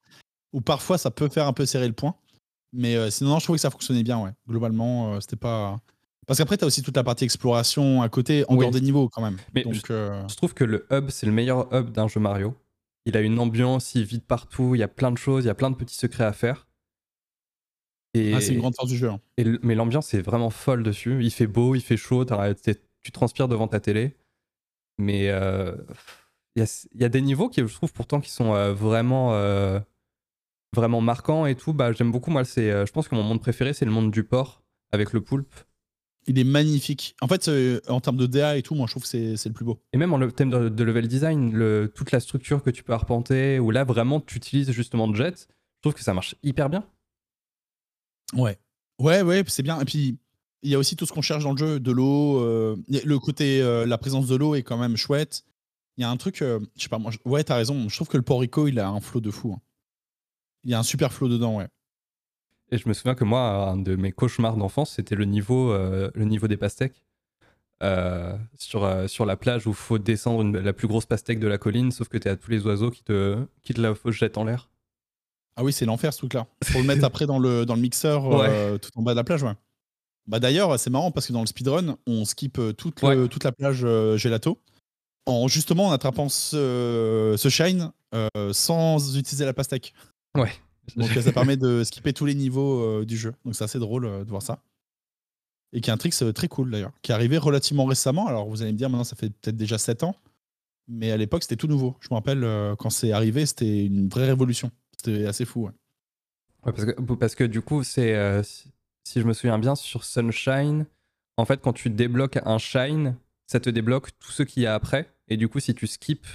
où 0.54 0.62
parfois 0.62 0.98
ça 0.98 1.12
peut 1.12 1.30
faire 1.30 1.48
un 1.48 1.54
peu 1.54 1.66
serrer 1.66 1.88
le 1.88 1.94
point. 1.94 2.16
Mais 2.74 2.96
euh, 2.96 3.10
sinon, 3.10 3.40
je 3.40 3.44
trouvais 3.46 3.58
que 3.58 3.62
ça 3.62 3.70
fonctionnait 3.70 4.04
bien, 4.04 4.22
ouais. 4.22 4.32
Globalement, 4.48 5.14
euh, 5.14 5.20
c'était 5.20 5.36
pas. 5.36 5.78
Parce 6.28 6.38
qu'après, 6.38 6.58
tu 6.58 6.64
as 6.64 6.68
aussi 6.68 6.84
toute 6.84 6.96
la 6.96 7.04
partie 7.04 7.24
exploration 7.24 8.02
à 8.02 8.10
côté, 8.10 8.46
en 8.48 8.56
dehors 8.56 8.72
des 8.72 8.82
niveaux 8.82 9.10
quand 9.10 9.22
même. 9.22 9.38
Mais 9.56 9.64
Donc, 9.64 9.90
euh, 9.90 10.24
je, 10.30 10.36
trouve 10.36 10.54
que 10.54 10.64
le 10.64 10.86
hub, 10.92 11.10
c'est 11.10 11.26
le 11.26 11.32
meilleur 11.32 11.74
hub 11.74 11.90
d'un 11.92 12.08
jeu 12.08 12.20
Mario. 12.20 12.56
Il 13.06 13.18
a 13.18 13.22
une 13.22 13.40
ambiance, 13.40 13.96
il 13.96 14.04
vide 14.04 14.24
partout, 14.24 14.76
il 14.76 14.80
y 14.80 14.84
a 14.84 14.88
plein 14.88 15.12
de 15.12 15.18
choses, 15.18 15.46
il 15.46 15.48
y 15.48 15.52
a 15.52 15.56
plein 15.56 15.72
de 15.72 15.76
petits 15.76 15.96
secrets 15.96 16.26
à 16.26 16.34
faire. 16.34 16.68
Et... 18.14 18.34
Ah, 18.36 18.42
c'est 18.42 18.54
une 18.54 18.60
grande 18.60 18.76
force 18.76 18.90
du 18.90 18.98
jeu. 18.98 19.10
Hein. 19.10 19.20
Et 19.38 19.46
Mais 19.64 19.74
l'ambiance 19.74 20.14
est 20.14 20.22
vraiment 20.22 20.52
folle 20.52 20.84
dessus. 20.84 21.24
Il 21.24 21.32
fait 21.32 21.48
beau, 21.48 21.74
il 21.74 21.82
fait 21.82 21.98
chaud, 21.98 22.26
tu 22.26 23.12
transpires 23.12 23.48
devant 23.48 23.68
ta 23.68 23.80
télé. 23.80 24.16
Mais 25.00 25.26
il 26.56 26.66
y, 26.96 27.04
a... 27.04 27.10
des 27.10 27.22
niveaux 27.22 27.50
qui, 27.50 27.62
je 27.62 27.74
trouve 27.74 27.92
pourtant, 27.94 28.22
qui 28.22 28.30
sont 28.30 28.74
vraiment 28.74 29.34
vraiment 30.74 31.02
marquant 31.02 31.46
et 31.46 31.56
tout, 31.56 31.74
bah, 31.74 31.92
j'aime 31.92 32.12
beaucoup. 32.12 32.32
Moi, 32.32 32.46
c'est, 32.46 32.72
euh, 32.72 32.86
je 32.86 32.92
pense 32.92 33.08
que 33.08 33.16
mon 33.16 33.24
monde 33.24 33.42
préféré, 33.42 33.74
c'est 33.74 33.86
le 33.86 33.92
monde 33.92 34.12
du 34.12 34.24
port 34.24 34.64
avec 34.92 35.14
le 35.14 35.22
poulpe. 35.22 35.54
Il 36.28 36.38
est 36.38 36.44
magnifique. 36.44 37.16
En 37.22 37.28
fait, 37.28 37.48
euh, 37.48 37.80
en 37.88 38.02
termes 38.02 38.18
de 38.18 38.28
DA 38.28 38.58
et 38.58 38.62
tout, 38.62 38.76
moi, 38.76 38.86
je 38.86 38.94
trouve 38.94 39.04
que 39.04 39.10
c'est, 39.10 39.46
le 39.46 39.54
plus 39.54 39.66
beau. 39.66 39.82
Et 39.94 39.98
même 39.98 40.14
en 40.14 40.18
le 40.18 40.32
thème 40.32 40.50
de, 40.50 40.84
level 40.84 41.08
design, 41.08 41.54
le, 41.54 41.92
toute 41.94 42.12
la 42.12 42.20
structure 42.20 42.62
que 42.62 42.70
tu 42.70 42.84
peux 42.84 42.94
arpenter, 42.94 43.58
où 43.58 43.72
là, 43.72 43.84
vraiment, 43.84 44.20
tu 44.20 44.38
utilises 44.38 44.72
justement 44.72 45.12
Jet, 45.14 45.48
je 45.50 45.82
trouve 45.82 45.94
que 45.94 46.04
ça 46.04 46.14
marche 46.14 46.36
hyper 46.44 46.70
bien. 46.70 46.86
Ouais. 48.34 48.60
Ouais, 49.00 49.22
ouais, 49.22 49.44
c'est 49.48 49.64
bien. 49.64 49.80
Et 49.80 49.86
puis, 49.86 50.20
il 50.62 50.72
y 50.72 50.76
a 50.76 50.80
aussi 50.80 50.96
tout 50.96 51.06
ce 51.06 51.14
qu'on 51.14 51.22
cherche 51.22 51.44
dans 51.44 51.52
le 51.52 51.58
jeu, 51.58 51.80
de 51.80 51.92
l'eau. 51.92 52.40
Euh, 52.40 52.76
le 52.88 53.20
côté, 53.20 53.62
la 53.86 53.98
présence 53.98 54.28
de 54.28 54.36
l'eau 54.36 54.56
est 54.56 54.64
quand 54.64 54.78
même 54.78 54.98
chouette. 54.98 55.44
Il 55.98 56.02
y 56.02 56.04
a 56.04 56.10
un 56.10 56.18
truc, 56.18 56.38
je 56.40 56.60
sais 56.78 56.90
pas, 56.90 56.98
moi, 56.98 57.12
ouais, 57.26 57.44
t'as 57.44 57.56
raison. 57.56 57.90
Je 57.90 57.96
trouve 57.96 58.08
que 58.08 58.18
le 58.18 58.24
Porico, 58.24 58.68
il 58.68 58.80
a 58.80 58.90
un 58.90 59.02
flot 59.02 59.20
de 59.20 59.32
fou. 59.32 59.54
Hein. 59.54 59.62
Il 60.64 60.72
y 60.72 60.74
a 60.74 60.80
un 60.80 60.84
super 60.84 61.14
flow 61.14 61.28
dedans, 61.28 61.58
ouais. 61.58 61.68
Et 62.72 62.78
je 62.78 62.88
me 62.88 62.94
souviens 62.94 63.16
que 63.16 63.24
moi, 63.24 63.70
un 63.70 63.78
de 63.78 63.96
mes 63.96 64.12
cauchemars 64.12 64.58
d'enfance, 64.58 64.92
c'était 64.92 65.16
le 65.16 65.26
niveau, 65.26 65.72
euh, 65.72 66.12
le 66.14 66.26
niveau 66.26 66.48
des 66.48 66.58
pastèques. 66.58 67.04
Euh, 67.82 68.38
sur, 68.58 68.84
euh, 68.84 69.08
sur 69.08 69.26
la 69.26 69.38
plage 69.38 69.66
où 69.66 69.70
il 69.70 69.76
faut 69.76 69.98
descendre 69.98 70.60
la 70.60 70.74
plus 70.74 70.90
grosse 70.90 71.06
pastèque 71.06 71.40
de 71.40 71.48
la 71.48 71.58
colline, 71.58 71.92
sauf 71.92 72.10
que 72.10 72.18
tu 72.18 72.28
as 72.28 72.36
tous 72.36 72.52
les 72.52 72.66
oiseaux 72.66 72.92
qui 72.92 73.04
te, 73.04 73.38
qui 73.64 73.74
te 73.74 73.80
la 73.80 73.94
jettent 74.08 74.38
en 74.38 74.44
l'air. 74.44 74.70
Ah 75.56 75.64
oui, 75.64 75.72
c'est 75.72 75.86
l'enfer 75.86 76.12
ce 76.12 76.18
truc-là. 76.20 76.46
Faut 76.66 76.80
le 76.80 76.86
mettre 76.86 77.06
après 77.06 77.26
dans 77.26 77.40
le, 77.40 77.66
dans 77.66 77.76
le 77.76 77.82
mixeur 77.82 78.24
tout 78.82 78.90
en 78.96 79.02
bas 79.02 79.14
de 79.14 79.16
la 79.16 79.24
plage, 79.24 79.44
ouais. 79.44 79.56
Bah 80.30 80.40
d'ailleurs, 80.40 80.80
c'est 80.80 80.90
marrant 80.90 81.12
parce 81.12 81.28
que 81.28 81.34
dans 81.34 81.42
le 81.42 81.48
speedrun, 81.48 81.98
on 82.08 82.24
skip 82.24 82.62
toute, 82.78 82.96
toute 82.96 83.44
la 83.44 83.52
plage 83.52 83.82
gelato 84.16 84.60
en 85.26 85.48
justement 85.48 85.88
en 85.88 85.92
attrapant 85.92 86.30
ce, 86.30 87.36
ce 87.38 87.50
shine 87.50 87.92
sans 88.52 89.18
utiliser 89.18 89.46
la 89.46 89.54
pastèque. 89.54 89.94
Ouais. 90.36 90.52
Donc 90.96 91.10
ça 91.10 91.32
permet 91.32 91.58
de 91.58 91.84
skipper 91.84 92.14
tous 92.14 92.26
les 92.26 92.36
niveaux 92.36 92.82
euh, 92.82 93.06
du 93.06 93.18
jeu. 93.18 93.34
Donc 93.46 93.56
c'est 93.56 93.64
assez 93.64 93.80
drôle 93.80 94.06
euh, 94.06 94.24
de 94.24 94.30
voir 94.30 94.42
ça. 94.42 94.62
Et 95.72 95.82
qui 95.82 95.90
est 95.90 95.94
un 95.94 95.98
trick 95.98 96.14
très 96.34 96.48
cool 96.48 96.72
d'ailleurs, 96.72 96.92
qui 97.04 97.12
est 97.12 97.16
arrivé 97.16 97.38
relativement 97.38 97.86
récemment. 97.86 98.28
Alors 98.28 98.50
vous 98.50 98.62
allez 98.62 98.72
me 98.72 98.78
dire, 98.78 98.90
maintenant 98.90 99.04
ça 99.04 99.16
fait 99.16 99.30
peut-être 99.30 99.58
déjà 99.58 99.78
7 99.78 100.04
ans. 100.04 100.16
Mais 100.88 101.12
à 101.12 101.18
l'époque 101.18 101.44
c'était 101.44 101.56
tout 101.56 101.68
nouveau. 101.68 101.96
Je 102.00 102.08
me 102.10 102.16
rappelle 102.16 102.44
euh, 102.44 102.76
quand 102.76 102.90
c'est 102.90 103.12
arrivé, 103.12 103.46
c'était 103.46 103.86
une 103.86 104.10
vraie 104.10 104.26
révolution. 104.26 104.72
C'était 104.98 105.26
assez 105.26 105.46
fou. 105.46 105.66
Ouais. 105.66 105.72
parce, 106.64 106.86
que, 106.86 107.02
parce 107.14 107.36
que 107.36 107.44
du 107.44 107.62
coup, 107.62 107.84
c'est 107.84 108.42
si 109.10 109.22
je 109.22 109.26
me 109.26 109.34
souviens 109.34 109.58
bien, 109.58 109.76
sur 109.76 110.04
Sunshine, 110.04 110.86
en 111.38 111.46
fait, 111.46 111.62
quand 111.62 111.74
tu 111.74 111.90
débloques 111.90 112.40
un 112.46 112.58
Shine, 112.58 113.16
ça 113.48 113.60
te 113.60 113.70
débloque 113.70 114.10
tout 114.20 114.32
ce 114.32 114.44
qu'il 114.44 114.64
y 114.64 114.66
a 114.68 114.76
après. 114.76 115.12
Et 115.28 115.38
du 115.38 115.48
coup, 115.48 115.60
si 115.60 115.74
tu 115.74 115.88
skips, 115.88 116.28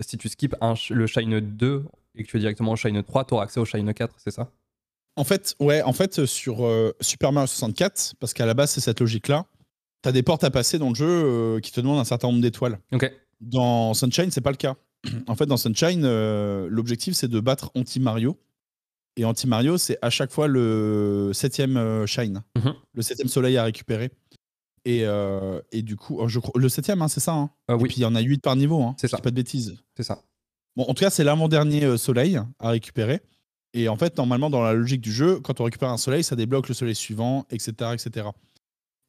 si 0.00 0.16
tu 0.18 0.28
skips 0.28 0.54
un, 0.60 0.74
le 0.90 1.06
Shine 1.06 1.40
2 1.40 1.84
et 2.14 2.22
que 2.22 2.28
tu 2.28 2.36
es 2.36 2.40
directement 2.40 2.72
au 2.72 2.76
Shine 2.76 3.02
3, 3.02 3.24
tu 3.24 3.34
auras 3.34 3.44
accès 3.44 3.58
au 3.58 3.64
Shine 3.64 3.92
4, 3.92 4.14
c'est 4.18 4.30
ça? 4.30 4.50
En 5.16 5.24
fait, 5.24 5.54
ouais, 5.60 5.82
en 5.82 5.92
fait, 5.92 6.24
sur 6.26 6.66
euh, 6.66 6.92
Super 7.00 7.32
Mario 7.32 7.46
64, 7.46 8.14
parce 8.18 8.34
qu'à 8.34 8.46
la 8.46 8.54
base, 8.54 8.70
c'est 8.70 8.80
cette 8.80 9.00
logique-là, 9.00 9.46
tu 10.02 10.08
as 10.08 10.12
des 10.12 10.22
portes 10.22 10.44
à 10.44 10.50
passer 10.50 10.78
dans 10.78 10.88
le 10.88 10.94
jeu 10.94 11.06
euh, 11.08 11.60
qui 11.60 11.72
te 11.72 11.80
demandent 11.80 12.00
un 12.00 12.04
certain 12.04 12.28
nombre 12.28 12.42
d'étoiles. 12.42 12.78
Dans 13.40 13.94
Sunshine, 13.94 14.30
c'est 14.30 14.40
pas 14.40 14.50
le 14.50 14.56
cas. 14.56 14.76
en 15.28 15.36
fait, 15.36 15.46
dans 15.46 15.56
Sunshine, 15.56 16.02
euh, 16.04 16.66
l'objectif, 16.70 17.14
c'est 17.14 17.28
de 17.28 17.40
battre 17.40 17.70
Anti-Mario. 17.74 18.36
Et 19.16 19.24
Anti-Mario, 19.24 19.78
c'est 19.78 19.98
à 20.02 20.10
chaque 20.10 20.32
fois 20.32 20.48
le 20.48 21.30
septième 21.32 22.04
Shine, 22.06 22.42
mhm. 22.56 22.74
le 22.94 23.02
septième 23.02 23.28
soleil 23.28 23.56
à 23.56 23.64
récupérer. 23.64 24.10
Et, 24.84 25.04
et, 25.72 25.82
du 25.82 25.96
coup, 25.96 26.16
oh, 26.18 26.28
je 26.28 26.40
crois, 26.40 26.60
le 26.60 26.68
septième, 26.68 27.00
hein, 27.00 27.08
c'est 27.08 27.20
ça. 27.20 27.32
Hein. 27.32 27.50
oui. 27.68 27.74
Et 27.74 27.88
puis 27.88 27.96
il 27.98 28.02
y 28.02 28.04
en 28.04 28.14
a 28.14 28.20
8 28.20 28.42
par 28.42 28.56
niveau. 28.56 28.82
Hein, 28.82 28.94
c'est 28.98 29.08
ça. 29.08 29.18
Pas 29.18 29.30
de 29.30 29.36
bêtises. 29.36 29.76
C'est 29.96 30.02
ça. 30.02 30.20
Bon, 30.76 30.84
en 30.84 30.94
tout 30.94 31.04
cas, 31.04 31.10
c'est 31.10 31.24
l'avant-dernier 31.24 31.84
euh, 31.84 31.96
soleil 31.96 32.40
à 32.58 32.70
récupérer. 32.70 33.20
Et 33.74 33.88
en 33.88 33.96
fait, 33.96 34.16
normalement, 34.16 34.50
dans 34.50 34.62
la 34.62 34.72
logique 34.72 35.00
du 35.00 35.12
jeu, 35.12 35.40
quand 35.40 35.60
on 35.60 35.64
récupère 35.64 35.90
un 35.90 35.96
soleil, 35.96 36.24
ça 36.24 36.36
débloque 36.36 36.68
le 36.68 36.74
soleil 36.74 36.94
suivant, 36.94 37.46
etc. 37.50 37.92
etc. 37.92 38.28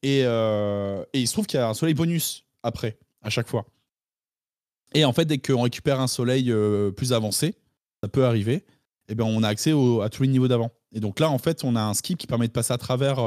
Euh, 0.05 1.03
et, 1.13 1.21
il 1.21 1.27
se 1.27 1.33
trouve 1.33 1.47
qu'il 1.47 1.59
y 1.59 1.63
a 1.63 1.69
un 1.69 1.73
soleil 1.73 1.95
bonus 1.95 2.45
après, 2.63 2.97
à 3.21 3.29
chaque 3.29 3.47
fois. 3.47 3.65
Et 4.93 5.05
en 5.05 5.13
fait, 5.13 5.25
dès 5.25 5.39
qu'on 5.39 5.61
récupère 5.61 5.99
un 5.99 6.07
soleil 6.07 6.51
euh, 6.51 6.91
plus 6.91 7.13
avancé, 7.13 7.55
ça 8.03 8.09
peut 8.09 8.25
arriver, 8.25 8.53
et 8.53 8.63
eh 9.09 9.15
ben 9.15 9.25
on 9.25 9.43
a 9.43 9.47
accès 9.47 9.71
à 10.01 10.09
tous 10.09 10.23
les 10.23 10.29
niveaux 10.29 10.47
d'avant. 10.47 10.71
Et 10.93 10.99
donc 10.99 11.19
là, 11.19 11.29
en 11.29 11.37
fait, 11.37 11.63
on 11.63 11.75
a 11.75 11.81
un 11.81 11.93
skip 11.93 12.17
qui 12.17 12.27
permet 12.27 12.47
de 12.47 12.53
passer 12.53 12.73
à 12.73 12.77
travers 12.77 13.17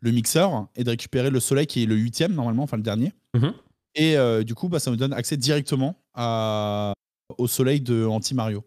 le 0.00 0.10
mixeur 0.10 0.68
et 0.76 0.84
de 0.84 0.90
récupérer 0.90 1.30
le 1.30 1.40
soleil 1.40 1.66
qui 1.66 1.82
est 1.82 1.86
le 1.86 1.96
huitième, 1.96 2.34
normalement, 2.34 2.62
enfin 2.62 2.76
le 2.76 2.82
dernier. 2.82 3.12
Mhm. 3.34 3.52
Et 3.94 4.16
du 4.44 4.54
coup, 4.54 4.68
bah, 4.68 4.78
ça 4.78 4.90
nous 4.90 4.96
donne 4.96 5.12
accès 5.12 5.36
directement 5.36 5.96
à, 6.14 6.94
au 7.38 7.46
soleil 7.46 7.80
de 7.80 8.04
Anti-Mario. 8.04 8.64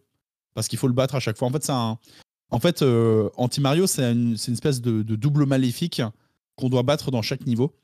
Parce 0.54 0.68
qu'il 0.68 0.80
faut 0.80 0.88
le 0.88 0.94
battre 0.94 1.16
à 1.16 1.20
chaque 1.20 1.38
fois. 1.38 1.48
En 1.48 1.52
fait, 1.52 1.64
c'est 1.64 1.72
un... 1.72 1.98
en 2.50 2.60
fait 2.60 2.82
euh, 2.82 3.30
Anti-Mario, 3.36 3.88
c'est 3.88 4.12
une, 4.12 4.34
espèce 4.34 4.82
de, 4.82 5.04
double 5.16 5.46
maléfique 5.46 6.02
qu'on 6.56 6.70
doit 6.70 6.84
battre 6.84 7.12
dans 7.12 7.22
chaque 7.22 7.46
niveau. 7.46 7.76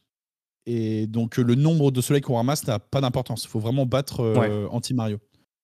Et 0.66 1.08
donc, 1.08 1.38
le 1.38 1.56
nombre 1.56 1.92
de 1.92 2.02
soleils 2.02 2.22
qu'on 2.22 2.36
ramasse 2.36 2.66
n'a 2.68 2.80
pas 2.80 3.02
d'importance. 3.02 3.44
Il 3.44 3.50
faut 3.50 3.60
vraiment 3.60 3.86
battre 3.86 4.22
euh, 4.22 4.68
Anti-Mario. 4.70 5.20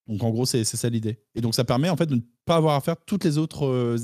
Donc, 0.08 0.24
en 0.24 0.30
gros, 0.30 0.46
c'est 0.46 0.64
ça 0.64 0.90
l'idée. 0.90 1.20
Et 1.36 1.42
donc, 1.42 1.54
ça 1.54 1.66
permet 1.66 1.90
en 1.90 1.98
fait 1.98 2.06
de 2.06 2.16
ne 2.16 2.22
pas 2.46 2.56
avoir 2.56 2.76
à 2.76 2.82
faire 2.82 2.98
toutes 2.98 3.24
les 3.24 3.38
autres 3.38 3.66
euh, 3.66 3.98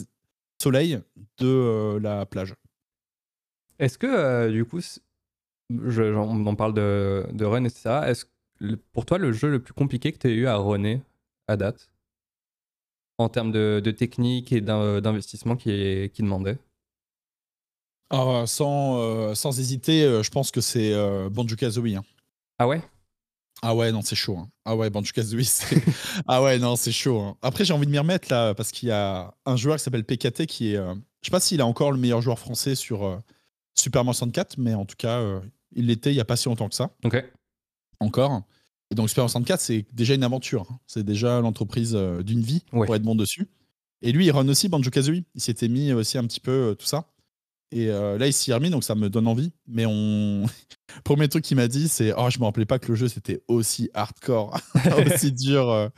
soleils 0.62 1.00
de 1.38 1.98
la 2.02 2.26
plage. 2.26 2.56
Est-ce 3.80 3.98
que, 3.98 4.52
du 4.52 4.66
coup, 4.66 4.80
je, 5.70 6.04
on 6.14 6.46
en 6.46 6.56
parle 6.56 6.74
de, 6.74 7.26
de 7.32 7.46
run, 7.46 7.64
etc. 7.64 8.02
Est-ce 8.08 8.26
pour 8.94 9.06
toi, 9.06 9.18
le 9.18 9.32
jeu 9.34 9.50
le 9.50 9.62
plus 9.62 9.74
compliqué 9.74 10.12
que 10.12 10.18
tu 10.18 10.28
as 10.28 10.30
eu 10.30 10.48
à 10.48 10.56
runner 10.56 11.02
à 11.48 11.58
date, 11.58 11.90
en 13.18 13.28
termes 13.28 13.52
de, 13.52 13.82
technique 13.92 14.54
et 14.54 14.62
d'investissement 14.62 15.58
qui, 15.58 16.10
qui 16.14 16.22
demandait? 16.22 16.58
Ah, 18.10 18.44
sans, 18.46 19.36
sans 19.36 19.60
hésiter, 19.60 20.22
je 20.24 20.30
pense 20.30 20.52
que 20.52 20.62
c'est 20.62 20.94
Banjo-Kazooie. 21.30 21.96
Hein. 21.98 22.04
Ah 22.58 22.68
ouais? 22.68 22.82
Ah 23.66 23.74
ouais, 23.74 23.94
non, 23.94 24.02
c'est 24.02 24.16
chaud. 24.16 24.38
Hein. 24.38 24.50
Ah 24.66 24.76
ouais, 24.76 24.90
Banjo-Kazooie, 24.90 25.46
c'est... 25.46 25.82
ah 26.28 26.44
ouais, 26.44 26.60
non, 26.60 26.76
c'est 26.76 26.92
chaud. 26.92 27.20
Hein. 27.20 27.38
Après, 27.42 27.64
j'ai 27.64 27.74
envie 27.74 27.86
de 27.86 27.92
m'y 27.92 27.98
remettre 27.98 28.28
là, 28.30 28.54
parce 28.54 28.72
qu'il 28.72 28.90
y 28.90 28.92
a 28.92 29.34
un 29.46 29.56
joueur 29.56 29.78
qui 29.78 29.84
s'appelle 29.84 30.04
PKT 30.04 30.46
qui 30.46 30.74
est... 30.74 30.76
Je 30.76 30.94
je 31.22 31.28
sais 31.28 31.32
pas 31.32 31.40
s'il 31.40 31.62
est 31.62 31.64
encore 31.64 31.94
le 31.94 31.98
meilleur 31.98 32.22
joueur 32.22 32.38
français 32.38 32.76
sur 32.76 33.24
Super 33.76 34.04
Mario 34.04 34.18
64, 34.18 34.58
mais 34.58 34.74
en 34.74 34.84
tout 34.84 34.98
cas, 34.98 35.22
il 35.74 35.86
l'était 35.86 36.12
il 36.12 36.18
y 36.18 36.20
a 36.20 36.26
pas 36.26 36.36
si 36.36 36.50
longtemps 36.50 36.68
que 36.68 36.76
ça. 36.76 36.92
Ok. 37.06 37.24
Encore. 38.02 38.42
Et 38.92 38.96
donc 38.96 39.08
Super 39.08 39.22
Mario 39.22 39.32
64, 39.32 39.62
c'est 39.62 39.86
déjà 39.94 40.16
une 40.16 40.26
aventure. 40.26 40.68
C'est 40.86 41.06
déjà 41.06 41.40
l'entreprise 41.40 41.94
d'une 41.94 42.42
vie 42.42 42.66
pour 42.70 42.94
être 42.94 43.04
bon 43.04 43.16
dessus. 43.16 43.48
Et 44.02 44.12
lui, 44.12 44.26
il 44.26 44.32
run 44.32 44.50
aussi 44.50 44.68
Banjo-Kazooie. 44.68 45.24
Il 45.34 45.40
s'était 45.42 45.70
mis 45.70 45.94
aussi 45.94 46.18
un 46.18 46.26
petit 46.26 46.42
peu 46.42 46.76
tout 46.78 46.86
ça. 46.86 47.06
Et 47.74 47.90
euh, 47.90 48.20
là, 48.20 48.28
il 48.28 48.34
s'y 48.34 48.52
est 48.52 48.54
remis, 48.54 48.70
donc 48.70 48.84
ça 48.84 48.94
me 48.94 49.10
donne 49.10 49.28
envie. 49.28 49.52
Mais 49.68 49.86
on. 49.88 50.46
Premier 51.04 51.28
truc 51.28 51.44
qu'il 51.44 51.58
m'a 51.58 51.68
dit, 51.68 51.88
c'est 51.88 52.14
Oh, 52.16 52.30
je 52.30 52.38
me 52.38 52.46
rappelais 52.46 52.68
pas 52.68 52.78
que 52.78 52.88
le 52.90 52.96
jeu 52.96 53.08
c'était 53.08 53.42
aussi 53.48 53.90
hardcore, 53.96 54.56
aussi 55.06 55.32
dur. 55.32 55.70
Euh. 55.70 55.90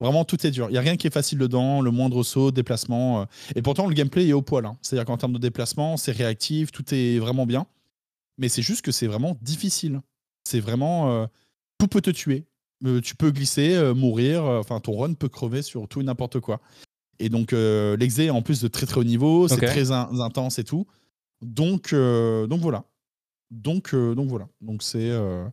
Vraiment, 0.00 0.24
tout 0.24 0.46
est 0.46 0.50
dur. 0.50 0.68
Il 0.68 0.72
n'y 0.72 0.78
a 0.78 0.80
rien 0.80 0.96
qui 0.96 1.06
est 1.06 1.12
facile 1.12 1.38
dedans, 1.38 1.80
le 1.80 1.90
moindre 1.90 2.22
saut, 2.22 2.52
déplacement. 2.52 3.22
Euh. 3.22 3.24
Et 3.56 3.62
pourtant, 3.62 3.88
le 3.88 3.94
gameplay 3.94 4.28
est 4.28 4.32
au 4.32 4.42
poil. 4.42 4.64
Hein. 4.64 4.76
C'est-à-dire 4.80 5.06
qu'en 5.06 5.16
termes 5.16 5.32
de 5.32 5.38
déplacement, 5.38 5.96
c'est 5.96 6.12
réactif, 6.12 6.70
tout 6.70 6.84
est 6.94 7.18
vraiment 7.18 7.46
bien. 7.46 7.66
Mais 8.38 8.48
c'est 8.48 8.62
juste 8.62 8.82
que 8.82 8.92
c'est 8.92 9.06
vraiment 9.06 9.36
difficile. 9.42 10.00
C'est 10.44 10.60
vraiment. 10.60 11.28
tout 11.78 11.86
peut 11.86 12.00
te 12.00 12.10
tuer. 12.10 12.44
tu 13.02 13.14
peux 13.14 13.30
glisser, 13.30 13.92
mourir. 13.94 14.42
Enfin, 14.44 14.80
ton 14.80 14.98
run 14.98 15.14
peut 15.14 15.28
crever 15.28 15.62
sur 15.62 15.88
tout 15.88 16.00
et 16.00 16.04
n'importe 16.04 16.40
quoi. 16.40 16.60
Et 17.20 17.28
donc, 17.28 17.52
l'exé, 17.52 18.30
en 18.30 18.42
plus 18.42 18.60
de 18.60 18.66
très 18.66 18.86
très 18.86 18.98
haut 18.98 19.04
niveau, 19.04 19.46
c'est 19.46 19.64
très 19.64 19.92
intense 19.92 20.58
et 20.58 20.64
tout. 20.64 20.84
Donc, 21.44 21.92
euh, 21.92 22.46
donc 22.46 22.60
voilà. 22.60 22.84
Donc, 23.50 23.94
euh, 23.94 24.14
donc 24.14 24.28
voilà. 24.28 24.48
Donc 24.60 24.82
c'est. 24.82 25.10
Euh, 25.10 25.46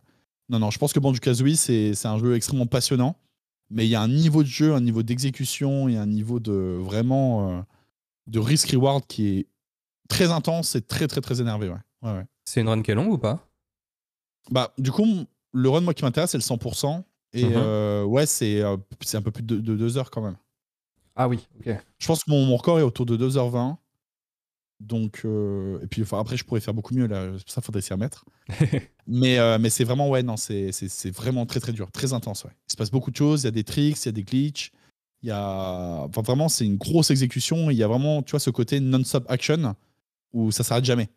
non, 0.48 0.58
non, 0.58 0.70
je 0.70 0.78
pense 0.78 0.92
que 0.92 0.98
Banjo-Kazooie, 0.98 1.56
c'est, 1.56 1.94
c'est 1.94 2.08
un 2.08 2.18
jeu 2.18 2.34
extrêmement 2.34 2.66
passionnant. 2.66 3.16
Mais 3.70 3.86
il 3.86 3.90
y 3.90 3.94
a 3.94 4.02
un 4.02 4.08
niveau 4.08 4.42
de 4.42 4.48
jeu, 4.48 4.74
un 4.74 4.80
niveau 4.80 5.02
d'exécution 5.02 5.88
et 5.88 5.96
un 5.96 6.06
niveau 6.06 6.40
de 6.40 6.78
vraiment 6.80 7.64
de 8.26 8.38
risk-reward 8.38 9.06
qui 9.06 9.28
est 9.28 9.46
très 10.08 10.30
intense 10.30 10.74
et 10.74 10.82
très, 10.82 11.08
très, 11.08 11.22
très 11.22 11.40
énervé. 11.40 11.70
Ouais. 11.70 11.78
Ouais, 12.02 12.12
ouais. 12.12 12.26
C'est 12.44 12.60
une 12.60 12.68
run 12.68 12.82
qui 12.82 12.90
est 12.90 12.94
longue 12.94 13.12
ou 13.12 13.18
pas? 13.18 13.48
Bah, 14.50 14.74
du 14.76 14.90
coup, 14.90 15.06
le 15.52 15.68
run, 15.70 15.80
moi, 15.80 15.94
qui 15.94 16.04
m'intéresse, 16.04 16.32
c'est 16.32 16.38
le 16.38 16.42
100%. 16.42 17.02
Et 17.32 17.44
mhm. 17.46 18.04
ouais, 18.10 18.26
c'est, 18.26 18.62
c'est 19.00 19.16
un 19.16 19.22
peu 19.22 19.30
plus 19.30 19.42
de, 19.42 19.58
2 19.58 19.96
heures 19.96 20.10
quand 20.10 20.20
même. 20.20 20.36
Ah 21.16 21.28
oui, 21.28 21.46
ok. 21.60 21.74
Je 21.98 22.06
pense 22.06 22.24
que 22.24 22.30
mon, 22.30 22.44
mon 22.44 22.56
record 22.56 22.78
est 22.78 22.82
autour 22.82 23.06
de 23.06 23.16
2h20. 23.16 23.76
Donc, 24.82 25.22
euh, 25.24 25.78
et 25.80 25.86
puis 25.86 26.02
enfin, 26.02 26.18
après, 26.18 26.36
je 26.36 26.44
pourrais 26.44 26.60
faire 26.60 26.74
beaucoup 26.74 26.94
mieux 26.94 27.06
là. 27.06 27.30
Ça, 27.46 27.60
faudrait 27.60 27.82
s'y 27.82 27.92
remettre. 27.92 28.24
mais 29.06 29.38
euh, 29.38 29.56
mais 29.60 29.70
c'est 29.70 29.84
vraiment, 29.84 30.10
ouais, 30.10 30.24
non, 30.24 30.36
c'est 30.36 30.70
vraiment 31.14 31.46
très 31.46 31.60
très 31.60 31.72
dur, 31.72 31.90
très 31.92 32.12
intense. 32.12 32.44
Ouais. 32.44 32.50
Il 32.68 32.72
se 32.72 32.76
passe 32.76 32.90
beaucoup 32.90 33.12
de 33.12 33.16
choses. 33.16 33.42
Il 33.42 33.44
y 33.44 33.48
a 33.48 33.52
des 33.52 33.62
tricks, 33.62 34.02
il 34.02 34.06
y 34.06 34.08
a 34.08 34.12
des 34.12 34.24
glitches. 34.24 34.72
Il 35.22 35.28
y 35.28 35.32
a, 35.32 36.04
enfin, 36.08 36.22
vraiment, 36.22 36.48
c'est 36.48 36.66
une 36.66 36.78
grosse 36.78 37.12
exécution. 37.12 37.70
Il 37.70 37.76
y 37.76 37.84
a 37.84 37.86
vraiment, 37.86 38.22
tu 38.22 38.32
vois, 38.32 38.40
ce 38.40 38.50
côté 38.50 38.80
non-stop 38.80 39.24
action 39.28 39.76
où 40.32 40.50
ça 40.50 40.64
s'arrête 40.64 40.84
jamais. 40.84 41.08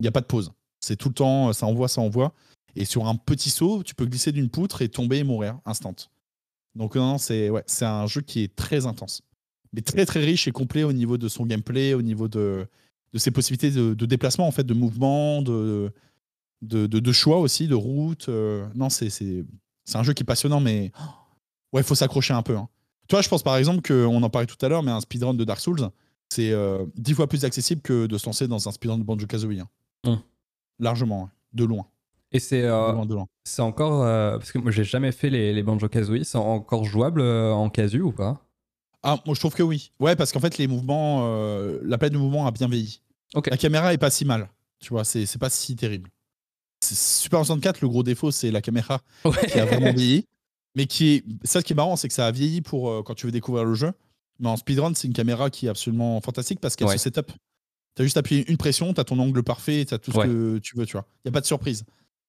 Il 0.00 0.02
n'y 0.02 0.08
a 0.08 0.12
pas 0.12 0.20
de 0.20 0.26
pause. 0.26 0.52
C'est 0.80 0.96
tout 0.96 1.08
le 1.08 1.14
temps, 1.14 1.52
ça 1.54 1.66
envoie, 1.66 1.88
ça 1.88 2.02
envoie. 2.02 2.34
Et 2.76 2.84
sur 2.84 3.06
un 3.06 3.16
petit 3.16 3.48
saut, 3.48 3.82
tu 3.82 3.94
peux 3.94 4.04
glisser 4.04 4.32
d'une 4.32 4.50
poutre 4.50 4.82
et 4.82 4.88
tomber 4.90 5.18
et 5.18 5.24
mourir 5.24 5.58
instant. 5.64 5.94
Donc 6.74 6.96
non, 6.96 7.16
c'est 7.16 7.48
ouais, 7.50 7.62
c'est 7.66 7.84
un 7.86 8.06
jeu 8.06 8.20
qui 8.20 8.42
est 8.42 8.54
très 8.54 8.84
intense, 8.84 9.22
mais 9.72 9.80
très 9.80 10.04
très 10.04 10.20
riche 10.20 10.48
et 10.48 10.50
complet 10.50 10.82
au 10.82 10.92
niveau 10.92 11.16
de 11.16 11.28
son 11.28 11.46
gameplay, 11.46 11.94
au 11.94 12.02
niveau 12.02 12.26
de 12.28 12.66
de 13.14 13.18
ses 13.20 13.30
possibilités 13.30 13.70
de, 13.70 14.06
déplacement, 14.06 14.46
en 14.46 14.50
fait, 14.50 14.64
de 14.64 14.74
mouvement, 14.74 15.40
de, 15.40 15.92
de, 16.60 17.12
choix 17.12 17.38
aussi, 17.38 17.68
de 17.68 17.74
route. 17.76 18.28
Euh, 18.28 18.66
non, 18.74 18.90
c'est 18.90 19.08
un 19.94 20.02
jeu 20.02 20.12
qui 20.12 20.24
est 20.24 20.26
passionnant, 20.26 20.60
mais 20.60 20.90
ouais, 21.72 21.80
il 21.80 21.84
faut 21.84 21.94
s'accrocher 21.94 22.34
un 22.34 22.42
peu. 22.42 22.56
Hein. 22.56 22.68
Toi, 23.06 23.22
je 23.22 23.28
pense 23.28 23.42
par 23.42 23.56
exemple 23.56 23.82
qu'on 23.86 24.22
en 24.22 24.30
parlait 24.30 24.46
tout 24.46 24.62
à 24.66 24.68
l'heure, 24.68 24.82
mais 24.82 24.90
un 24.90 25.00
speedrun 25.00 25.34
de 25.34 25.44
Dark 25.44 25.60
Souls, 25.60 25.88
c'est 26.28 26.50
euh, 26.50 26.84
dix 26.96 27.14
fois 27.14 27.28
plus 27.28 27.44
accessible 27.44 27.82
que 27.82 28.06
de 28.06 28.18
se 28.18 28.26
lancer 28.26 28.48
dans 28.48 28.68
un 28.68 28.72
speedrun 28.72 28.98
de 28.98 29.04
Banjo 29.04 29.26
Kazooie. 29.26 29.60
Hein. 29.60 29.68
Hum. 30.04 30.18
Largement, 30.80 31.30
de 31.52 31.64
loin. 31.64 31.86
Et 32.32 32.40
c'est 32.40 32.64
euh, 32.64 32.92
c'est 33.44 33.62
encore 33.62 34.00
parce 34.00 34.50
que 34.50 34.58
moi 34.58 34.72
j'ai 34.72 34.82
jamais 34.82 35.12
fait 35.12 35.30
les, 35.30 35.52
les 35.52 35.62
Banjo 35.62 35.88
Kazooie, 35.88 36.24
c'est 36.24 36.38
encore 36.38 36.84
jouable 36.84 37.20
en 37.20 37.70
casu 37.70 38.00
ou 38.00 38.10
pas? 38.10 38.44
Ah, 39.04 39.20
moi 39.26 39.34
je 39.34 39.40
trouve 39.40 39.54
que 39.54 39.62
oui. 39.62 39.92
Ouais, 40.00 40.16
parce 40.16 40.32
qu'en 40.32 40.40
fait 40.40 40.58
les 40.58 40.66
mouvements, 40.66 41.28
la 41.82 41.98
palette 41.98 42.14
de 42.14 42.18
mouvement 42.18 42.46
a 42.46 42.50
bien 42.50 42.68
vieilli. 42.68 43.00
La 43.34 43.56
caméra 43.56 43.92
est 43.92 43.98
pas 43.98 44.10
si 44.10 44.24
mal. 44.24 44.48
Tu 44.80 44.90
vois, 44.90 45.04
c'est 45.04 45.38
pas 45.38 45.50
si 45.50 45.76
terrible. 45.76 46.10
Super 46.82 47.38
64, 47.38 47.80
le 47.80 47.88
gros 47.88 48.02
défaut, 48.02 48.30
c'est 48.30 48.50
la 48.50 48.60
caméra 48.60 49.00
qui 49.48 49.58
a 49.58 49.64
vraiment 49.64 49.92
vieilli. 49.96 50.26
Mais 50.74 50.86
qui 50.86 51.14
est. 51.14 51.24
Ça, 51.44 51.60
ce 51.60 51.64
qui 51.64 51.72
est 51.72 51.76
marrant, 51.76 51.96
c'est 51.96 52.08
que 52.08 52.14
ça 52.14 52.26
a 52.26 52.32
vieilli 52.32 52.60
pour 52.60 52.90
euh, 52.90 53.02
quand 53.02 53.14
tu 53.14 53.26
veux 53.26 53.32
découvrir 53.32 53.64
le 53.64 53.74
jeu. 53.74 53.92
Mais 54.40 54.48
en 54.48 54.56
speedrun, 54.56 54.92
c'est 54.94 55.06
une 55.06 55.14
caméra 55.14 55.48
qui 55.48 55.66
est 55.66 55.68
absolument 55.68 56.20
fantastique 56.20 56.60
parce 56.60 56.74
qu'elle 56.74 56.88
se 56.90 56.98
setup. 56.98 57.30
Tu 57.94 58.02
as 58.02 58.04
juste 58.04 58.16
appuyé 58.16 58.50
une 58.50 58.56
pression, 58.56 58.92
tu 58.92 59.00
as 59.00 59.04
ton 59.04 59.18
angle 59.20 59.44
parfait, 59.44 59.84
tu 59.86 59.94
as 59.94 59.98
tout 59.98 60.10
ce 60.10 60.18
que 60.18 60.58
tu 60.58 60.76
veux, 60.76 60.84
tu 60.84 60.92
vois. 60.92 61.06
Il 61.24 61.28
n'y 61.28 61.30
a 61.30 61.32
pas 61.32 61.40
de 61.40 61.46
surprise. 61.46 61.84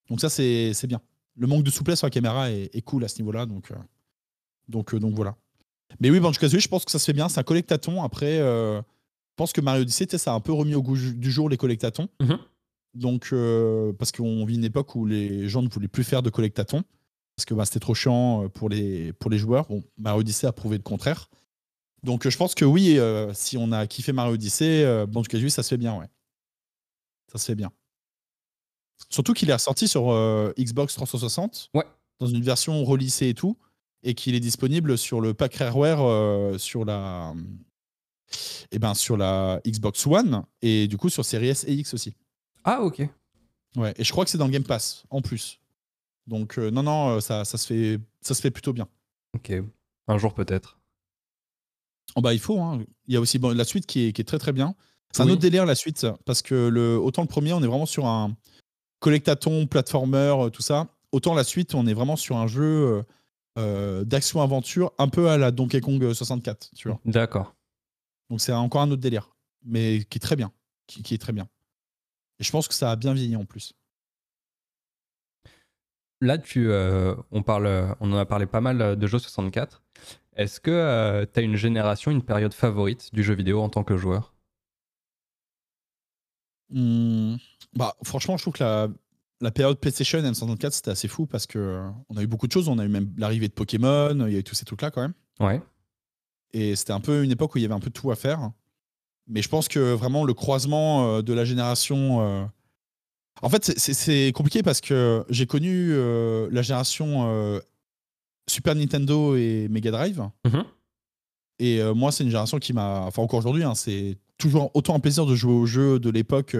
Donc, 0.09 0.21
ça, 0.21 0.29
c'est 0.29 0.87
bien. 0.87 1.01
Le 1.35 1.47
manque 1.47 1.63
de 1.63 1.71
souplesse 1.71 1.99
sur 1.99 2.05
la 2.05 2.11
caméra 2.11 2.51
est, 2.51 2.81
cool 2.85 3.03
à 3.03 3.07
ce 3.07 3.17
niveau-là. 3.17 3.47
Donc, 3.47 3.71
euh, 3.71 3.75
donc, 4.69 4.93
euh, 4.93 4.99
donc 4.99 5.15
voilà. 5.15 5.35
Mais 5.99 6.09
oui, 6.09 6.19
Banjo 6.19 6.39
Kazooie, 6.39 6.59
je 6.59 6.67
pense 6.67 6.85
que 6.85 6.91
ça 6.91 6.99
se 6.99 7.05
fait 7.05 7.13
bien. 7.13 7.29
C'est 7.29 7.39
un 7.39 7.43
collectaton. 7.43 8.03
Après, 8.03 8.37
je 8.37 8.81
pense 9.35 9.51
que 9.51 9.59
Mario 9.59 9.81
Odyssey, 9.81 10.07
ça 10.17 10.31
a 10.31 10.35
un 10.35 10.39
peu 10.39 10.53
remis 10.53 10.75
au 10.75 10.81
goût 10.81 10.97
du 10.97 11.29
jour 11.29 11.49
les 11.49 11.57
collectatons. 11.57 12.07
Mhm. 12.21 12.39
Donc, 12.95 13.29
euh, 13.33 13.91
parce 13.91 14.13
qu'on 14.13 14.45
vit 14.45 14.55
une 14.55 14.63
époque 14.63 14.95
où 14.95 15.05
les 15.05 15.49
gens 15.49 15.61
ne 15.61 15.67
voulaient 15.67 15.89
plus 15.89 16.05
faire 16.05 16.23
de 16.23 16.29
collectatons, 16.29 16.83
parce 17.35 17.45
que 17.45 17.53
bah, 17.53 17.65
c'était 17.65 17.81
trop 17.81 17.93
chiant 17.93 18.45
euh, 18.45 18.47
pour 18.47 18.69
les, 18.69 19.11
pour 19.13 19.29
les 19.29 19.37
joueurs. 19.37 19.67
Bon, 19.67 19.83
Mario 19.97 20.21
Odyssey 20.21 20.47
a 20.47 20.53
prouvé 20.53 20.77
le 20.77 20.83
contraire. 20.83 21.29
Donc, 22.03 22.25
euh, 22.25 22.29
je 22.29 22.37
pense 22.37 22.55
que 22.55 22.63
oui, 22.63 22.97
si 23.33 23.57
on 23.57 23.73
a 23.73 23.85
kiffé 23.87 24.13
Mario 24.13 24.35
Odyssey, 24.35 25.05
bon, 25.07 25.21
cas, 25.23 25.37
ça 25.49 25.63
se 25.63 25.67
fait 25.67 25.77
bien, 25.77 25.97
ouais. 25.97 26.07
Ça 27.29 27.37
se 27.37 27.45
fait 27.45 27.55
bien. 27.55 27.71
Surtout 29.09 29.33
qu'il 29.33 29.49
est 29.49 29.53
ressorti 29.53 29.89
sur 29.89 30.03
Xbox 30.57 30.95
360, 30.95 31.71
ouais. 31.73 31.83
dans 32.19 32.27
une 32.27 32.41
version 32.41 32.85
relissée 32.85 33.27
et 33.27 33.33
tout, 33.33 33.57
et 34.05 34.13
qu'il 34.13 34.35
est 34.35 34.39
disponible 34.39 34.97
sur 34.97 35.19
le 35.19 35.33
pack 35.33 35.55
Rareware 35.55 36.59
sur 36.59 36.85
la 36.85 37.33
et 38.31 38.75
eh 38.77 38.79
ben, 38.79 38.93
sur 38.93 39.17
la 39.17 39.61
Xbox 39.65 40.05
One 40.07 40.43
et 40.61 40.87
du 40.87 40.97
coup 40.97 41.09
sur 41.09 41.23
Series 41.23 41.49
S 41.49 41.65
et 41.67 41.73
X 41.73 41.93
aussi. 41.93 42.15
Ah, 42.63 42.81
ok. 42.81 43.07
Ouais, 43.75 43.93
et 43.97 44.03
je 44.03 44.11
crois 44.11 44.25
que 44.25 44.31
c'est 44.31 44.37
dans 44.37 44.47
le 44.47 44.51
Game 44.51 44.63
Pass 44.63 45.03
en 45.09 45.21
plus. 45.21 45.59
Donc, 46.27 46.57
euh, 46.57 46.71
non, 46.71 46.83
non, 46.83 47.09
euh, 47.09 47.19
ça, 47.19 47.45
ça, 47.45 47.57
se 47.57 47.67
fait, 47.67 47.99
ça 48.21 48.33
se 48.33 48.41
fait 48.41 48.51
plutôt 48.51 48.73
bien. 48.73 48.87
Ok. 49.35 49.53
Un 50.07 50.17
jour 50.17 50.33
peut-être. 50.33 50.79
Oh 52.15 52.21
bah, 52.21 52.33
il 52.33 52.39
faut. 52.39 52.59
Hein. 52.59 52.83
Il 53.07 53.13
y 53.13 53.17
a 53.17 53.19
aussi 53.19 53.37
la 53.39 53.65
suite 53.65 53.85
qui 53.85 54.07
est, 54.07 54.13
qui 54.13 54.21
est 54.21 54.25
très 54.25 54.39
très 54.39 54.53
bien. 54.53 54.75
C'est 55.11 55.21
un 55.21 55.29
autre 55.29 55.41
délire 55.41 55.65
la 55.65 55.75
suite 55.75 56.05
parce 56.25 56.41
que 56.41 56.67
le, 56.67 56.97
autant 56.97 57.21
le 57.21 57.27
premier, 57.27 57.53
on 57.53 57.63
est 57.63 57.67
vraiment 57.67 57.85
sur 57.85 58.05
un 58.05 58.35
collectaton, 58.99 59.67
platformer, 59.67 60.33
euh, 60.37 60.49
tout 60.49 60.61
ça. 60.61 60.87
Autant 61.11 61.33
la 61.33 61.43
suite, 61.43 61.75
on 61.75 61.87
est 61.87 61.93
vraiment 61.93 62.15
sur 62.15 62.37
un 62.37 62.47
jeu 62.47 63.03
d'action-aventure 63.55 64.91
un 64.97 65.07
peu 65.07 65.29
à 65.29 65.37
la 65.37 65.51
Donkey 65.51 65.79
Kong 65.81 66.13
64, 66.13 66.71
tu 66.75 66.89
vois. 66.89 66.99
D'accord. 67.05 67.55
Donc 68.29 68.41
c'est 68.41 68.51
encore 68.51 68.81
un 68.81 68.91
autre 68.91 69.01
délire, 69.01 69.35
mais 69.63 70.03
qui 70.09 70.17
est 70.17 70.21
très 70.21 70.35
bien, 70.35 70.51
qui, 70.87 71.13
est 71.13 71.17
très 71.17 71.33
bien. 71.33 71.47
Et 72.39 72.43
je 72.43 72.51
pense 72.51 72.67
que 72.67 72.73
ça 72.73 72.91
a 72.91 72.95
bien 72.95 73.13
vieilli 73.13 73.35
en 73.35 73.45
plus. 73.45 73.73
Là, 76.21 76.37
tu, 76.37 76.69
euh, 76.69 77.15
on, 77.31 77.43
parle, 77.43 77.95
on 77.99 78.11
en 78.11 78.17
a 78.17 78.25
parlé 78.25 78.45
pas 78.45 78.61
mal 78.61 78.97
de 78.97 79.07
jeux 79.07 79.19
64. 79.19 79.83
Est-ce 80.35 80.59
que 80.59 80.71
euh, 80.71 81.25
tu 81.31 81.39
as 81.39 81.43
une 81.43 81.55
génération, 81.55 82.11
une 82.11 82.23
période 82.23 82.53
favorite 82.53 83.13
du 83.13 83.23
jeu 83.23 83.35
vidéo 83.35 83.61
en 83.61 83.69
tant 83.69 83.83
que 83.83 83.95
joueur? 83.95 84.33
Mmh, 86.69 87.35
bah, 87.73 87.95
Franchement, 88.03 88.37
je 88.37 88.43
trouve 88.43 88.53
que 88.53 88.63
la, 88.63 88.87
la 89.41 89.51
période 89.51 89.79
PlayStation 89.79 90.19
N64, 90.19 90.71
c'était 90.71 90.91
assez 90.91 91.07
fou 91.07 91.25
parce 91.25 91.45
que 91.45 91.59
euh, 91.59 91.89
on 92.09 92.17
a 92.17 92.23
eu 92.23 92.27
beaucoup 92.27 92.47
de 92.47 92.51
choses. 92.51 92.69
On 92.69 92.79
a 92.79 92.85
eu 92.85 92.89
même 92.89 93.13
l'arrivée 93.17 93.47
de 93.47 93.53
Pokémon, 93.53 94.25
il 94.27 94.33
y 94.33 94.35
a 94.35 94.39
eu 94.39 94.43
tous 94.43 94.55
ces 94.55 94.65
trucs-là 94.65 94.91
quand 94.91 95.01
même. 95.01 95.13
Ouais. 95.39 95.61
Et 96.53 96.75
c'était 96.75 96.93
un 96.93 97.01
peu 97.01 97.23
une 97.23 97.31
époque 97.31 97.53
où 97.55 97.57
il 97.57 97.61
y 97.61 97.65
avait 97.65 97.73
un 97.73 97.79
peu 97.79 97.89
tout 97.89 98.11
à 98.11 98.15
faire. 98.15 98.51
Mais 99.27 99.41
je 99.41 99.49
pense 99.49 99.67
que 99.67 99.93
vraiment 99.93 100.23
le 100.23 100.33
croisement 100.33 101.17
euh, 101.17 101.21
de 101.21 101.33
la 101.33 101.43
génération. 101.43 102.21
Euh, 102.21 102.45
en 103.41 103.49
fait, 103.49 103.77
c'est 103.77 104.31
compliqué 104.33 104.63
parce 104.63 104.79
que 104.79 105.25
j'ai 105.29 105.45
connu 105.45 105.93
la 105.93 106.61
génération 106.61 107.61
Super 108.47 108.75
Nintendo 108.75 109.35
et 109.35 109.67
Mega 109.69 109.91
Drive. 109.91 110.23
Mhm. 110.45 110.63
Et 111.59 111.83
moi, 111.93 112.13
c'est 112.13 112.23
une 112.23 112.29
génération 112.29 112.59
qui 112.59 112.71
m'a. 112.71 113.01
Enfin, 113.01 113.21
encore 113.21 113.39
aujourd'hui, 113.39 113.65
hein, 113.65 113.75
c'est 113.75 114.17
toujours 114.37 114.71
autant 114.73 114.95
un 114.95 115.01
plaisir 115.01 115.25
de 115.25 115.35
jouer 115.35 115.51
aux 115.51 115.65
jeux 115.65 115.99
de 115.99 116.09
l'époque. 116.09 116.55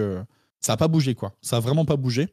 ça 0.60 0.74
n'a 0.74 0.76
pas 0.76 0.88
bougé, 0.88 1.14
quoi. 1.14 1.32
Ça 1.40 1.56
n'a 1.56 1.60
vraiment 1.60 1.86
pas 1.86 1.96
bougé. 1.96 2.28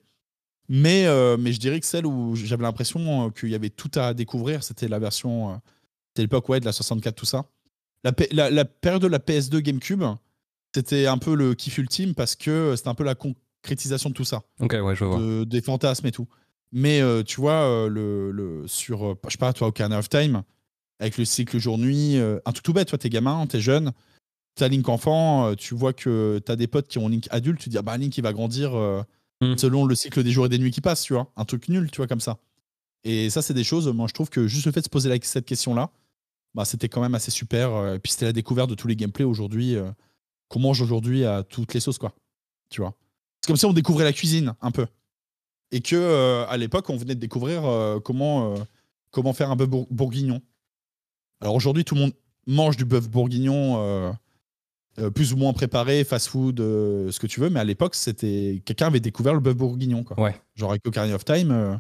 Mais, 0.70 1.06
mais 1.38 1.52
je 1.52 1.60
dirais 1.60 1.80
que 1.80 1.86
celle 1.86 2.06
où 2.06 2.36
j'avais 2.36 2.64
l'impression 2.64 3.30
qu'il 3.32 3.50
y 3.50 3.56
avait 3.56 3.70
tout 3.70 3.92
à 3.96 4.14
découvrir, 4.14 4.64
c'était 4.64 4.88
la 4.88 5.00
version 5.00 5.60
c'était 6.14 6.22
l'époque 6.24 6.48
ouais, 6.50 6.60
de 6.60 6.66
la 6.66 6.72
64, 6.72 7.16
tout 7.16 7.26
ça. 7.26 7.46
La, 8.04 8.52
la, 8.52 8.66
période 8.66 9.02
de 9.02 9.08
la 9.08 9.18
PS2 9.18 9.60
GameCube, 9.62 10.04
c'était 10.76 11.08
un 11.08 11.18
peu 11.18 11.34
le 11.36 11.56
kiff 11.56 11.80
ultime 11.80 12.14
parce 12.14 12.36
que 12.36 12.76
c'était 12.76 12.90
un 12.90 12.94
peu 12.94 13.04
la 13.04 13.16
concrétisation 13.16 14.10
de 14.10 14.14
tout 14.14 14.24
ça. 14.24 14.44
Ok, 14.60 14.76
ouais, 14.80 14.96
je 14.96 15.06
vois. 15.06 15.46
des 15.46 15.62
fantasmes 15.62 16.06
et 16.06 16.12
tout. 16.12 16.28
Mais 16.72 17.02
tu 17.24 17.42
vois, 17.42 17.88
le, 17.90 18.30
le, 18.32 18.68
sur, 18.68 19.18
je 19.26 19.32
sais 19.32 19.38
pas, 19.40 19.54
toi, 19.54 19.70
Ocarina 19.70 19.98
of 19.98 20.08
Time, 20.08 20.44
avec 21.00 21.18
le 21.18 21.26
cycle 21.26 21.58
jour-nuit, 21.58 22.18
un 22.18 22.52
truc 22.52 22.64
tout 22.64 22.74
bête, 22.74 22.90
toi, 22.90 23.00
t'es 23.00 23.10
gamin, 23.10 23.48
t'es 23.48 23.60
jeune, 23.60 23.92
t'as 24.54 24.68
Link 24.68 24.88
enfant, 24.90 25.56
tu 25.56 25.74
vois 25.74 25.94
que 25.94 26.40
t'as 26.46 26.56
des 26.56 26.68
potes 26.68 26.88
qui 26.88 27.00
ont 27.00 27.08
Link 27.08 27.28
adulte, 27.32 27.60
tu 27.60 27.66
te 27.66 27.70
dis, 27.72 27.78
ah 27.80 27.82
bah 27.82 27.98
Link, 27.98 28.16
il 28.16 28.22
va 28.22 28.34
grandir 28.34 28.76
mm. 29.42 29.58
selon 29.58 29.86
le 29.86 29.96
cycle 29.96 30.24
des 30.24 30.32
jours 30.32 30.46
et 30.46 30.50
des 30.50 30.60
nuits 30.60 30.72
qui 30.72 30.82
passent, 30.82 31.04
tu 31.04 31.14
vois. 31.14 31.32
Un 31.36 31.46
truc 31.46 31.70
nul, 31.70 31.90
tu 31.92 31.98
vois, 31.98 32.08
comme 32.08 32.20
ça. 32.20 32.38
Et 33.04 33.30
ça, 33.30 33.42
c'est 33.42 33.54
des 33.54 33.64
choses, 33.64 33.88
moi, 33.88 34.08
je 34.08 34.14
trouve 34.14 34.30
que 34.30 34.48
juste 34.48 34.66
le 34.66 34.72
fait 34.72 34.80
de 34.80 34.86
se 34.86 34.90
poser 34.90 35.18
cette 35.24 35.46
question-là, 35.46 35.92
bah, 36.54 36.66
c'était 36.66 36.90
quand 36.90 37.02
même 37.02 37.16
assez 37.16 37.32
super. 37.32 37.94
Et 37.96 38.00
puis 38.00 38.12
c'était 38.12 38.26
la 38.26 38.34
découverte 38.34 38.70
de 38.70 38.76
tous 38.76 38.88
les 38.88 38.96
gameplays 38.96 39.26
aujourd'hui, 39.26 39.76
qu'on 40.48 40.60
mange 40.60 40.82
aujourd'hui 40.82 41.26
à 41.26 41.44
toutes 41.44 41.74
les 41.74 41.80
sauces, 41.80 41.98
quoi. 41.98 42.14
Tu 42.70 42.82
vois. 42.82 42.94
C'est 43.42 43.48
comme 43.48 43.58
si 43.58 43.66
on 43.66 43.74
découvrait 43.74 44.06
la 44.06 44.14
cuisine, 44.14 44.54
un 44.62 44.72
peu. 44.72 44.88
Et 45.72 45.82
que 45.82 46.46
à 46.48 46.56
l'époque, 46.56 46.90
on 46.90 46.96
venait 46.96 47.16
de 47.16 47.20
découvrir 47.20 47.64
comment, 48.04 48.54
comment 49.12 49.34
faire 49.34 49.52
un 49.52 49.56
bœuf 49.56 49.68
bourguignon. 49.68 50.42
Alors 51.42 51.56
aujourd'hui, 51.56 51.84
tout 51.84 51.96
le 51.96 52.02
monde 52.02 52.14
mange 52.48 52.78
du 52.78 52.86
bœuf 52.86 53.10
bourguignon 53.10 54.16
plus 55.14 55.34
ou 55.34 55.38
moins 55.38 55.54
préparé, 55.54 56.04
fast-food, 56.04 56.60
ce 56.60 57.20
que 57.20 57.28
tu 57.28 57.40
veux, 57.40 57.50
mais 57.50 57.60
à 57.60 57.64
l'époque, 57.64 57.96
c'était 57.96 58.62
quelqu'un 58.66 58.88
avait 58.88 59.00
découvert 59.00 59.34
le 59.34 59.40
bœuf 59.40 59.56
bourguignon. 59.56 60.04
Quoi. 60.04 60.20
Ouais. 60.20 60.36
Genre 60.56 60.72
avec 60.72 60.86
Ocarina 60.86 61.16
of 61.16 61.26
Time, 61.26 61.80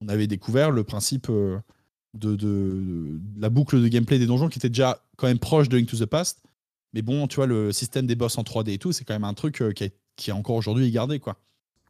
on 0.00 0.08
avait 0.08 0.26
découvert 0.26 0.70
le 0.70 0.84
principe 0.84 1.28
de, 1.28 2.36
de, 2.36 3.20
la 3.36 3.50
boucle 3.50 3.80
de 3.80 3.88
gameplay 3.88 4.18
des 4.18 4.26
donjons 4.26 4.48
qui 4.48 4.58
était 4.58 4.68
déjà 4.68 5.02
quand 5.16 5.26
même 5.26 5.38
proche 5.38 5.68
de 5.68 5.76
Link 5.76 5.88
to 5.88 5.96
the 5.96 6.06
Past. 6.06 6.42
Mais 6.94 7.02
bon, 7.02 7.26
tu 7.28 7.36
vois, 7.36 7.46
le 7.46 7.70
système 7.72 8.06
des 8.06 8.16
boss 8.16 8.38
en 8.38 8.42
3D 8.42 8.72
et 8.72 8.78
tout, 8.78 8.92
c'est 8.92 9.04
quand 9.04 9.14
même 9.14 9.24
un 9.24 9.34
truc 9.34 9.62
qui, 9.74 9.84
est, 9.84 9.94
qui 10.16 10.30
est 10.30 10.32
encore 10.32 10.56
aujourd'hui 10.56 10.90
gardé, 10.90 11.20
quoi. 11.20 11.36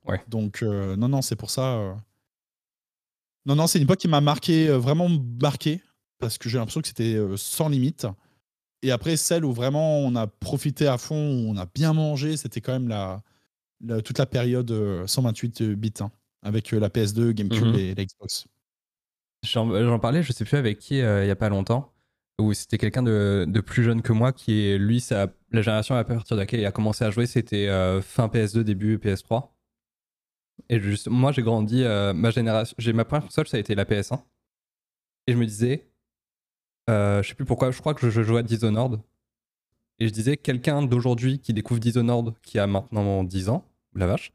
Ouais. 0.06 0.20
Donc, 0.28 0.62
non, 0.62 1.08
non, 1.08 1.22
c'est 1.22 1.36
pour 1.36 1.50
ça. 1.50 1.96
Non, 3.46 3.54
non, 3.54 3.66
c'est 3.66 3.78
une 3.78 3.84
époque 3.84 4.00
qui 4.00 4.08
m'a 4.08 4.20
marqué, 4.20 4.68
vraiment 4.68 5.08
marqué, 5.40 5.80
parce 6.18 6.36
que 6.36 6.48
j'ai 6.48 6.58
l'impression 6.58 6.80
que 6.80 6.88
c'était 6.88 7.16
sans 7.36 7.68
limite. 7.68 8.06
Et 8.82 8.90
après, 8.90 9.16
celle 9.16 9.44
où 9.44 9.52
vraiment 9.52 9.98
on 9.98 10.14
a 10.14 10.26
profité 10.26 10.86
à 10.86 10.98
fond, 10.98 11.16
où 11.16 11.50
on 11.50 11.56
a 11.56 11.66
bien 11.66 11.92
mangé, 11.92 12.36
c'était 12.36 12.60
quand 12.60 12.72
même 12.72 12.88
la, 12.88 13.22
toute 14.02 14.18
la 14.18 14.26
période 14.26 14.72
128 15.06 15.62
bits, 15.74 15.94
hein, 16.00 16.10
avec 16.42 16.70
la 16.70 16.88
PS2, 16.88 17.32
GameCube 17.32 17.66
mhm. 17.66 17.74
et 17.74 17.94
la 17.94 18.04
Xbox. 18.04 18.46
J'en 19.44 19.98
parlais, 19.98 20.22
je 20.22 20.32
sais 20.32 20.44
plus 20.44 20.56
avec 20.56 20.78
qui, 20.78 20.94
il 20.94 21.26
y 21.26 21.30
a 21.30 21.36
pas 21.36 21.48
longtemps, 21.48 21.92
où 22.38 22.52
c'était 22.54 22.78
quelqu'un 22.78 23.02
de, 23.02 23.46
de, 23.48 23.60
plus 23.60 23.82
jeune 23.82 24.02
que 24.02 24.12
moi 24.12 24.32
qui 24.32 24.66
est, 24.66 24.78
lui, 24.78 25.00
ça, 25.00 25.28
la 25.50 25.62
génération 25.62 25.96
à 25.96 26.04
partir 26.04 26.36
de 26.36 26.40
laquelle 26.40 26.60
il 26.60 26.66
a 26.66 26.72
commencé 26.72 27.04
à 27.04 27.10
jouer, 27.10 27.26
c'était 27.26 27.68
fin 28.02 28.28
PS2, 28.28 28.60
début 28.60 28.98
PS3. 28.98 29.50
Et 30.68 30.80
juste, 30.80 31.08
moi, 31.08 31.32
j'ai 31.32 31.42
grandi, 31.42 31.82
ma 31.82 32.30
génération, 32.30 32.74
j'ai 32.78 32.92
ma 32.92 33.04
première 33.04 33.24
console, 33.24 33.48
ça 33.48 33.56
a 33.56 33.60
été 33.60 33.74
la 33.74 33.84
PS1. 33.84 34.20
Et 35.26 35.32
je 35.32 35.36
me 35.36 35.46
disais, 35.46 35.87
euh, 36.88 37.22
je 37.22 37.28
sais 37.28 37.34
plus 37.34 37.44
pourquoi, 37.44 37.70
je 37.70 37.78
crois 37.78 37.94
que 37.94 38.08
je, 38.08 38.22
jouais 38.22 38.40
à 38.40 38.42
Dishonored. 38.42 39.00
Et 39.98 40.06
je 40.08 40.12
disais, 40.12 40.36
quelqu'un 40.36 40.82
d'aujourd'hui 40.82 41.40
qui 41.40 41.52
découvre 41.52 41.80
Dishonored, 41.80 42.34
qui 42.42 42.58
a 42.58 42.66
maintenant 42.66 43.24
10 43.24 43.48
ans, 43.48 43.64
la 43.94 44.06
vache, 44.06 44.32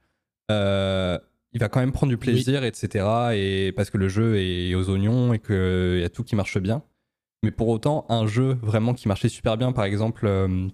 euh, 0.51 1.17
il 1.53 1.59
va 1.59 1.69
quand 1.69 1.79
même 1.79 1.91
prendre 1.91 2.09
du 2.11 2.17
plaisir, 2.17 2.63
etc. 2.63 3.05
Et 3.33 3.71
parce 3.75 3.89
que 3.89 3.97
le 3.97 4.09
jeu 4.09 4.37
est 4.37 4.75
aux 4.75 4.89
oignons 4.89 5.33
et 5.33 5.39
qu'il 5.39 5.99
y 5.99 6.03
a 6.03 6.09
tout 6.09 6.23
qui 6.23 6.35
marche 6.35 6.57
bien. 6.57 6.83
Mais 7.43 7.51
pour 7.51 7.67
autant, 7.69 8.05
un 8.09 8.25
jeu 8.25 8.57
vraiment 8.61 8.93
qui 8.93 9.07
marchait 9.07 9.29
super 9.29 9.57
bien, 9.57 9.71
par 9.71 9.85
exemple 9.85 10.25
euh, 10.25 10.67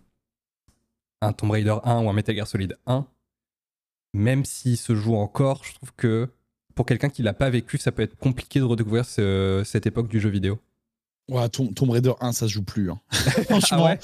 un 1.22 1.34
Tomb 1.34 1.52
Raider 1.52 1.76
1 1.84 2.04
ou 2.04 2.10
un 2.10 2.14
Metal 2.14 2.36
Gear 2.36 2.48
Solid 2.48 2.78
1, 2.86 3.06
même 4.14 4.46
s'il 4.46 4.78
se 4.78 4.96
joue 4.96 5.16
encore, 5.16 5.64
je 5.64 5.74
trouve 5.74 5.94
que 5.96 6.30
pour 6.76 6.86
quelqu'un 6.86 7.10
qui 7.10 7.24
l'a 7.24 7.34
pas 7.34 7.50
vécu, 7.50 7.78
ça 7.78 7.92
peut 7.92 8.04
être 8.04 8.16
compliqué 8.16 8.60
de 8.60 8.66
redécouvrir 8.66 9.06
cette 9.06 9.86
époque 9.86 10.08
du 10.08 10.20
jeu 10.20 10.30
vidéo. 10.30 10.60
Ouais, 11.30 11.48
Tomb, 11.50 11.90
Raider 11.90 12.14
1, 12.20 12.32
ça 12.32 12.48
se 12.48 12.54
joue 12.54 12.64
plus. 12.64 12.92
Hein. 12.92 13.00
Franchement, 13.12 13.88
ah 13.88 13.98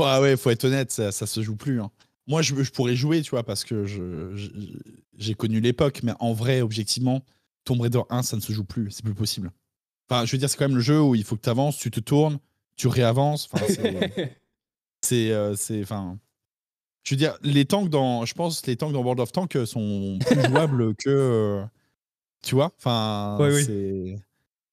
ah 0.00 0.20
ouais, 0.20 0.36
faut 0.36 0.50
être 0.50 0.64
honnête, 0.64 0.90
ça, 0.90 1.12
ça 1.12 1.26
se 1.26 1.40
joue 1.40 1.56
plus. 1.56 1.80
Hein. 1.80 1.90
Moi, 2.26 2.42
je, 2.42 2.54
je, 2.62 2.70
pourrais 2.70 2.96
jouer, 2.96 3.22
tu 3.22 3.30
vois, 3.30 3.44
parce 3.44 3.64
que 3.64 3.84
j'ai 5.16 5.34
connu 5.34 5.60
l'époque, 5.60 6.00
mais 6.02 6.12
en 6.18 6.32
vrai, 6.32 6.62
objectivement, 6.62 7.24
Tomb 7.64 7.80
Raider 7.80 8.00
1, 8.10 8.22
ça 8.22 8.36
ne 8.36 8.40
se 8.40 8.52
joue 8.52 8.64
plus. 8.64 8.90
C'est 8.90 9.04
plus 9.04 9.14
possible. 9.14 9.52
Enfin, 10.08 10.24
je 10.26 10.32
veux 10.32 10.38
dire, 10.38 10.50
c'est 10.50 10.56
quand 10.56 10.68
même 10.68 10.76
le 10.76 10.82
jeu 10.82 11.00
où 11.00 11.14
il 11.14 11.24
faut 11.24 11.36
que 11.36 11.42
tu 11.42 11.48
avances, 11.48 11.76
tu 11.76 11.90
te 11.90 12.00
tournes, 12.00 12.38
tu 12.76 12.88
réavances. 12.88 13.48
Enfin, 13.52 13.64
c'est. 15.02 15.30
Euh, 15.30 15.54
c'est. 15.56 15.82
Enfin. 15.82 16.18
Je 17.04 17.14
veux 17.14 17.18
dire, 17.18 17.36
les 17.42 17.64
tanks 17.64 17.88
dans. 17.88 18.24
Je 18.24 18.34
pense 18.34 18.66
les 18.66 18.76
tanks 18.76 18.92
dans 18.92 19.02
World 19.02 19.20
of 19.20 19.32
Tanks 19.32 19.58
sont 19.66 20.18
plus 20.26 20.42
jouables 20.48 20.94
que. 20.96 21.08
Euh, 21.08 21.64
tu 22.42 22.54
vois 22.54 22.72
Enfin, 22.78 23.38
c'est. 23.64 24.16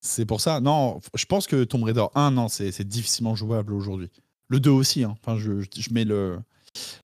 C'est 0.02 0.26
pour 0.26 0.42
ça. 0.42 0.60
Non, 0.60 1.00
je 1.16 1.26
pense 1.26 1.46
que 1.46 1.64
Tomb 1.64 1.84
Raider 1.84 2.06
1, 2.16 2.32
non, 2.32 2.48
c'est 2.48 2.88
difficilement 2.88 3.36
jouable 3.36 3.74
aujourd'hui. 3.74 4.10
Le 4.48 4.60
2 4.60 4.70
aussi. 4.72 5.04
Hein. 5.04 5.16
Enfin, 5.22 5.38
je, 5.38 5.62
je, 5.62 5.94
mets 5.94 6.06
le, 6.06 6.40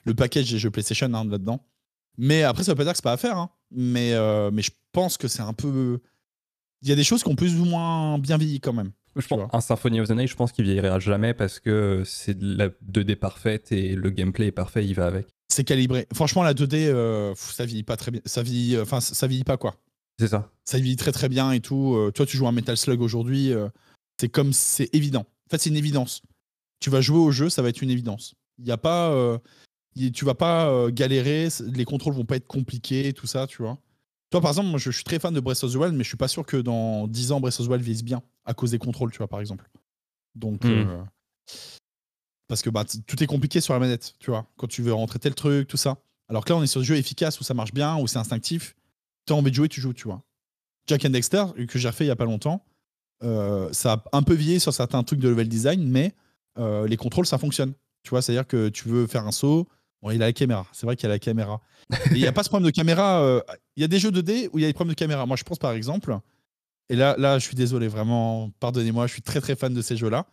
le 0.03 0.13
package 0.15 0.51
des 0.51 0.57
jeux 0.57 0.71
PlayStation 0.71 1.13
hein, 1.13 1.25
là-dedans. 1.25 1.63
Mais 2.17 2.43
après, 2.43 2.63
ça 2.63 2.71
veut 2.71 2.75
pas 2.75 2.83
dire 2.83 2.93
que 2.93 2.97
c'est 2.97 3.03
pas 3.03 3.13
à 3.13 3.17
faire. 3.17 3.37
Hein. 3.37 3.51
Mais, 3.71 4.13
euh, 4.13 4.49
mais 4.51 4.63
je 4.63 4.71
pense 4.91 5.17
que 5.17 5.27
c'est 5.27 5.43
un 5.43 5.53
peu. 5.53 5.99
Il 6.81 6.89
y 6.89 6.91
a 6.91 6.95
des 6.95 7.03
choses 7.03 7.23
qui 7.23 7.29
ont 7.29 7.35
plus 7.35 7.59
ou 7.59 7.65
moins 7.65 8.17
bien 8.17 8.37
vieilli 8.37 8.59
quand 8.59 8.73
même. 8.73 8.91
Je 9.15 9.25
pense, 9.25 9.49
un 9.51 9.61
Symphony 9.61 9.99
of 9.99 10.07
the 10.07 10.11
Night, 10.11 10.29
je 10.29 10.35
pense 10.35 10.51
qu'il 10.51 10.65
vieillira 10.65 10.99
jamais 10.99 11.33
parce 11.33 11.59
que 11.59 12.03
c'est 12.05 12.37
de 12.37 12.55
la 12.55 12.69
2D 12.69 13.15
parfaite 13.15 13.71
et 13.71 13.95
le 13.95 14.11
gameplay 14.11 14.47
est 14.47 14.51
parfait, 14.51 14.85
il 14.85 14.93
va 14.93 15.07
avec. 15.07 15.27
C'est 15.47 15.63
calibré. 15.63 16.07
Franchement, 16.13 16.43
la 16.43 16.53
2D, 16.53 16.87
euh, 16.87 17.33
ça 17.35 17.65
vieillit 17.65 17.83
pas 17.83 17.97
très 17.97 18.11
bien. 18.11 18.21
Ça 18.25 18.43
vieillit, 18.43 18.79
enfin, 18.79 18.99
ça 18.99 19.25
vieillit 19.25 19.43
pas 19.43 19.57
quoi. 19.57 19.75
C'est 20.19 20.27
ça. 20.27 20.51
Ça 20.65 20.79
vit 20.79 20.95
très 20.95 21.11
très 21.11 21.29
bien 21.29 21.51
et 21.51 21.59
tout. 21.59 21.95
Euh, 21.95 22.11
toi, 22.11 22.25
tu 22.25 22.37
joues 22.37 22.47
un 22.47 22.51
Metal 22.51 22.75
Slug 22.75 23.01
aujourd'hui, 23.01 23.53
euh, 23.53 23.69
c'est 24.19 24.29
comme 24.29 24.51
c'est 24.51 24.89
évident. 24.93 25.21
En 25.21 25.49
fait, 25.51 25.59
c'est 25.59 25.69
une 25.69 25.77
évidence. 25.77 26.23
Tu 26.79 26.89
vas 26.89 27.01
jouer 27.01 27.19
au 27.19 27.31
jeu, 27.31 27.49
ça 27.49 27.61
va 27.61 27.69
être 27.69 27.81
une 27.81 27.89
évidence. 27.89 28.35
Il 28.59 28.65
y 28.65 28.71
a 28.71 28.77
pas, 28.77 29.11
euh, 29.11 29.37
tu 30.13 30.25
vas 30.25 30.33
pas 30.33 30.91
galérer, 30.91 31.49
les 31.73 31.85
contrôles 31.85 32.13
vont 32.13 32.25
pas 32.25 32.35
être 32.35 32.47
compliqués, 32.47 33.13
tout 33.13 33.27
ça, 33.27 33.47
tu 33.47 33.61
vois. 33.61 33.77
Toi, 34.29 34.41
par 34.41 34.51
exemple, 34.51 34.69
moi, 34.69 34.79
je, 34.79 34.91
suis 34.91 35.03
très 35.03 35.19
fan 35.19 35.33
de 35.33 35.39
Breath 35.39 35.63
of 35.63 35.71
the 35.71 35.75
Wild, 35.75 35.95
mais 35.95 36.03
je 36.03 36.09
suis 36.09 36.17
pas 36.17 36.27
sûr 36.27 36.45
que 36.45 36.57
dans 36.57 37.07
10 37.07 37.31
ans, 37.31 37.39
Breath 37.39 37.59
of 37.59 37.67
the 37.67 37.69
Wild 37.69 37.83
vise 37.83 38.03
bien 38.03 38.21
à 38.45 38.53
cause 38.53 38.71
des 38.71 38.79
contrôles, 38.79 39.11
tu 39.11 39.19
vois, 39.19 39.27
par 39.27 39.39
exemple. 39.39 39.69
Donc, 40.35 40.65
hmm. 40.65 41.05
parce 42.47 42.61
que 42.61 42.69
bah, 42.69 42.83
tout 42.85 43.23
est 43.23 43.27
compliqué 43.27 43.61
sur 43.61 43.73
la 43.73 43.79
manette, 43.79 44.15
tu 44.19 44.29
vois, 44.29 44.45
quand 44.57 44.67
tu 44.67 44.81
veux 44.81 44.93
rentrer 44.93 45.19
tel 45.19 45.33
truc, 45.33 45.67
tout 45.67 45.77
ça. 45.77 45.97
Alors 46.27 46.43
que 46.43 46.51
là, 46.51 46.57
on 46.57 46.63
est 46.63 46.67
sur 46.67 46.81
un 46.81 46.83
jeu 46.83 46.95
efficace 46.95 47.39
où 47.39 47.43
ça 47.43 47.53
marche 47.53 47.73
bien, 47.73 47.97
où 47.97 48.07
c'est 48.07 48.19
instinctif 48.19 48.75
tu 49.27 49.33
as 49.33 49.35
envie 49.35 49.51
de 49.51 49.55
jouer, 49.55 49.69
tu 49.69 49.81
joues, 49.81 49.93
tu 49.93 50.05
vois. 50.05 50.23
Jack 50.87 51.05
and 51.05 51.09
Dexter, 51.09 51.45
que 51.67 51.77
j'ai 51.77 51.87
refait 51.87 52.05
il 52.05 52.07
y 52.07 52.11
a 52.11 52.15
pas 52.15 52.25
longtemps, 52.25 52.65
euh, 53.23 53.69
ça 53.73 54.03
a 54.11 54.17
un 54.17 54.23
peu 54.23 54.33
vieilli 54.33 54.59
sur 54.59 54.73
certains 54.73 55.03
trucs 55.03 55.19
de 55.19 55.29
level 55.29 55.47
design, 55.47 55.87
mais 55.89 56.13
euh, 56.57 56.87
les 56.87 56.97
contrôles, 56.97 57.25
ça 57.25 57.37
fonctionne. 57.37 57.73
Tu 58.03 58.09
vois, 58.09 58.21
c'est-à-dire 58.21 58.47
que 58.47 58.69
tu 58.69 58.87
veux 58.87 59.05
faire 59.05 59.27
un 59.27 59.31
saut, 59.31 59.67
bon, 60.01 60.11
il 60.11 60.23
a 60.23 60.27
la 60.27 60.33
caméra. 60.33 60.65
C'est 60.71 60.85
vrai 60.85 60.95
qu'il 60.95 61.03
y 61.03 61.11
a 61.11 61.13
la 61.13 61.19
caméra. 61.19 61.59
il 62.11 62.17
n'y 62.17 62.27
a 62.27 62.31
pas 62.31 62.43
ce 62.43 62.49
problème 62.49 62.65
de 62.65 62.75
caméra. 62.75 63.21
Euh, 63.21 63.41
il 63.75 63.81
y 63.81 63.83
a 63.83 63.87
des 63.87 63.99
jeux 63.99 64.11
2D 64.11 64.49
où 64.53 64.59
il 64.59 64.61
y 64.61 64.65
a 64.65 64.67
des 64.67 64.73
problèmes 64.73 64.93
de 64.93 64.99
caméra. 64.99 65.25
Moi, 65.25 65.35
je 65.35 65.43
pense 65.43 65.59
par 65.59 65.73
exemple, 65.73 66.17
et 66.89 66.95
là, 66.95 67.15
là, 67.17 67.37
je 67.37 67.45
suis 67.45 67.55
désolé, 67.55 67.87
vraiment, 67.87 68.51
pardonnez-moi, 68.59 69.07
je 69.07 69.13
suis 69.13 69.21
très 69.21 69.41
très 69.41 69.55
fan 69.55 69.73
de 69.73 69.81
ces 69.81 69.97
jeux-là, 69.97 70.25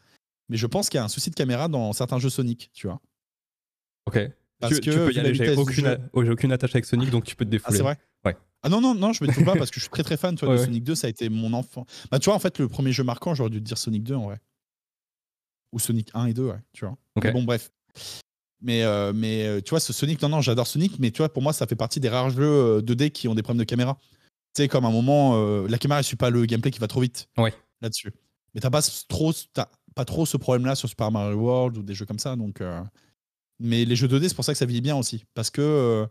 mais 0.49 0.57
je 0.57 0.67
pense 0.67 0.89
qu'il 0.89 0.99
y 0.99 1.01
a 1.01 1.05
un 1.05 1.09
souci 1.09 1.31
de 1.31 1.35
caméra 1.35 1.69
dans 1.69 1.93
certains 1.93 2.19
jeux 2.19 2.31
Sonic, 2.31 2.71
tu 2.73 2.87
vois. 2.87 3.01
Ok. 4.07 4.21
Parce 4.61 4.75
tu, 4.75 4.81
que 4.81 4.91
tu 4.91 4.97
peux 4.97 5.13
y 5.13 5.19
aller, 5.19 5.35
j'ai 5.35 5.57
aucune, 5.57 5.99
aucune, 6.13 6.53
attache 6.53 6.75
avec 6.75 6.85
Sonic, 6.85 7.11
donc 7.11 7.25
tu 7.25 7.35
peux 7.35 7.45
te 7.45 7.51
défouler. 7.51 7.75
Ah, 7.75 7.77
c'est 7.77 7.83
vrai. 7.83 7.99
Ah 8.65 8.71
non, 8.71 8.81
non, 8.81 8.95
non, 8.95 9.13
je 9.13 9.23
me 9.23 9.31
trompe 9.31 9.45
pas 9.45 9.55
parce 9.59 9.71
que 9.71 9.77
je 9.77 9.81
suis 9.81 9.91
très 9.91 10.03
très 10.03 10.17
fan 10.17 10.35
de 10.35 10.57
Sonic 10.57 10.83
2, 10.83 10.95
ça 10.95 11.07
a 11.07 11.11
été 11.11 11.29
mon 11.29 11.53
enfant. 11.53 11.85
Bah, 12.11 12.19
tu 12.19 12.25
vois, 12.25 12.35
en 12.35 12.39
fait, 12.39 12.59
le 12.59 12.67
premier 12.67 12.93
jeu 12.93 13.05
marquant, 13.05 13.35
j'aurais 13.35 13.51
dû 13.51 13.61
te 13.61 13.65
dire 13.65 13.77
Sonic 13.77 14.03
2 14.03 14.15
en 14.15 14.25
vrai. 14.25 14.41
Ou 15.73 15.79
Sonic 15.79 16.11
1 16.15 16.27
et 16.27 16.35
2, 16.35 16.47
ouais, 16.47 16.61
tu 16.73 16.87
vois. 16.87 16.97
bon, 17.33 17.43
bref. 17.43 17.71
Mais, 18.63 18.83
euh, 18.83 19.13
mais 19.15 19.45
euh, 19.45 19.61
tu 19.61 19.71
vois, 19.71 19.81
ce 19.81 19.93
Sonic, 19.93 20.23
non, 20.23 20.31
non, 20.31 20.41
j'adore 20.41 20.67
Sonic, 20.67 20.99
mais 20.99 21.11
tu 21.11 21.19
vois, 21.19 21.31
pour 21.31 21.43
moi, 21.43 21.53
ça 21.53 21.67
fait 21.67 21.77
partie 21.77 22.01
des 22.01 22.09
rares 22.09 22.31
jeux 22.31 22.81
2D 22.81 23.03
euh, 23.03 23.09
qui 23.11 23.29
ont 23.29 23.35
des 23.35 23.43
problèmes 23.43 23.61
de 23.61 23.69
caméra. 23.69 23.99
Tu 24.55 24.63
sais, 24.63 24.69
comme 24.69 24.87
un 24.87 24.91
moment, 24.91 25.37
la 25.67 25.79
caméra, 25.79 25.99
elle 25.99 26.05
suit 26.05 26.17
pas 26.17 26.31
le 26.31 26.47
gameplay 26.47 26.71
qui 26.71 26.79
va 26.79 26.87
trop 26.87 27.01
vite 27.01 27.29
ouais. 27.37 27.53
là-dessus. 27.83 28.13
Mais 28.55 28.61
t'as 28.61 28.71
pas 28.71 28.81
trop, 29.09 29.33
pas 29.95 30.05
trop 30.05 30.25
ce 30.25 30.37
problème-là 30.37 30.77
sur 30.77 30.89
Super 30.89 31.11
Mario 31.11 31.37
World 31.37 31.77
ou 31.77 31.83
des 31.83 31.95
jeux 31.95 32.07
comme 32.07 32.21
ça. 32.21 32.37
Donc, 32.37 32.63
Mais 33.59 33.85
les 33.85 33.97
jeux 33.97 34.07
2D, 34.07 34.29
c'est 34.29 34.35
pour 34.35 34.45
ça 34.45 34.53
que 34.53 34.59
ça 34.59 34.65
vit 34.65 34.81
bien 34.81 34.97
aussi. 34.97 35.25
Parce 35.35 35.51
que 35.51 36.07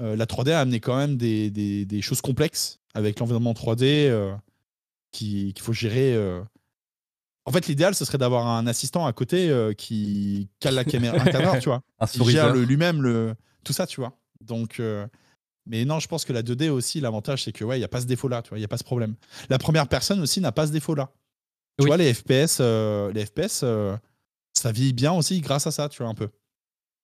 euh, 0.00 0.16
la 0.16 0.26
3D 0.26 0.50
a 0.52 0.60
amené 0.60 0.80
quand 0.80 0.96
même 0.96 1.16
des, 1.16 1.50
des, 1.50 2.02
choses 2.02 2.20
complexes 2.20 2.80
avec 2.94 3.18
l'environnement 3.18 3.52
3D 3.52 3.82
euh, 3.84 4.34
qu'il 5.12 5.58
faut 5.58 5.72
gérer. 5.72 6.14
Euh. 6.14 6.42
En 7.44 7.52
fait, 7.52 7.66
l'idéal, 7.66 7.94
ce 7.94 8.04
serait 8.04 8.18
d'avoir 8.18 8.46
un 8.46 8.66
assistant 8.66 9.06
à 9.06 9.12
côté 9.12 9.52
qui 9.76 10.48
cale 10.60 10.74
la 10.74 10.84
caméra, 10.84 11.16
un 11.16 11.58
tu 11.58 11.68
vois. 11.68 11.82
Un 12.00 12.06
qui 12.06 12.30
gère 12.30 12.54
lui-même 12.54 13.02
le, 13.02 13.34
tout 13.64 13.72
ça, 13.72 13.86
tu 13.86 14.00
vois. 14.00 14.16
Donc, 14.40 14.80
mais 15.66 15.84
non, 15.84 15.98
je 15.98 16.08
pense 16.08 16.24
que 16.24 16.32
la 16.32 16.42
2D 16.42 16.68
aussi, 16.68 17.00
l'avantage, 17.00 17.44
c'est 17.44 17.52
que 17.52 17.64
ouais, 17.64 17.76
il 17.76 17.80
n'y 17.80 17.84
a 17.84 17.88
pas 17.88 18.00
ce 18.00 18.06
défaut-là, 18.06 18.42
tu 18.42 18.50
vois, 18.50 18.58
il 18.58 18.60
n'y 18.60 18.66
a 18.66 18.68
pas 18.68 18.78
ce 18.78 18.84
problème. 18.84 19.14
La 19.48 19.58
première 19.58 19.88
personne 19.88 20.20
aussi 20.20 20.40
n'a 20.40 20.52
pas 20.52 20.66
ce 20.66 20.72
défaut-là. 20.72 21.10
Tu 21.78 21.86
vois, 21.86 21.96
les 21.96 22.12
FPS, 22.12 22.60
les 22.60 23.26
FPS 23.26 23.64
ça 24.54 24.72
vieillit 24.72 24.92
bien 24.92 25.12
aussi 25.12 25.40
grâce 25.40 25.66
à 25.66 25.70
ça, 25.70 25.88
tu 25.88 26.02
vois, 26.02 26.10
un 26.10 26.14
peu. 26.14 26.28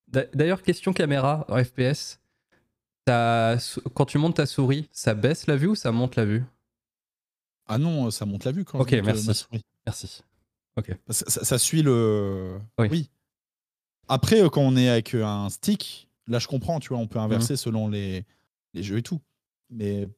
D'ailleurs, 0.09 0.63
question 0.63 0.93
caméra 0.93 1.45
en 1.49 1.63
FPS. 1.63 2.21
Quand 3.07 4.05
tu 4.07 4.19
montes 4.19 4.37
ta 4.37 4.47
souris, 4.47 4.89
ça 4.93 5.15
baisse 5.15 5.47
la 5.47 5.57
vue 5.57 5.69
ou 5.69 5.75
ça 5.75 5.93
monte 5.93 6.17
la 6.17 6.25
vue? 6.25 6.45
Ah 7.69 7.79
non, 7.79 8.11
ça 8.11 8.27
monte 8.27 8.45
la 8.45 8.53
vue 8.53 8.65
quand 8.65 8.79
Ok, 8.81 8.91
je 8.91 8.97
monte, 8.97 9.03
euh, 9.05 9.07
merci. 9.13 9.27
ma 9.27 9.35
souris. 9.35 9.61
Merci. 9.87 10.23
Ok. 10.77 10.91
Ça, 11.09 11.25
ça- 11.29 11.45
ça 11.45 11.59
suit 11.59 11.83
le. 11.83 12.59
Oui. 12.79 13.11
Après, 14.09 14.41
euh, 14.43 14.49
quand 14.49 14.61
on 14.63 14.77
est 14.77 14.89
avec 14.89 15.15
euh, 15.15 15.25
un 15.25 15.49
stick, 15.51 16.09
là 16.27 16.39
je 16.39 16.47
comprends, 16.49 16.79
tu 16.81 16.89
vois, 16.91 16.99
on 16.99 17.07
peut 17.09 17.19
inverser 17.19 17.55
Mhm. 17.55 17.57
selon 17.59 17.89
les, 17.89 18.25
les 18.75 18.83
jeux 18.83 18.99
et 18.99 19.03
tout. 19.03 19.21
Mais. 19.71 20.09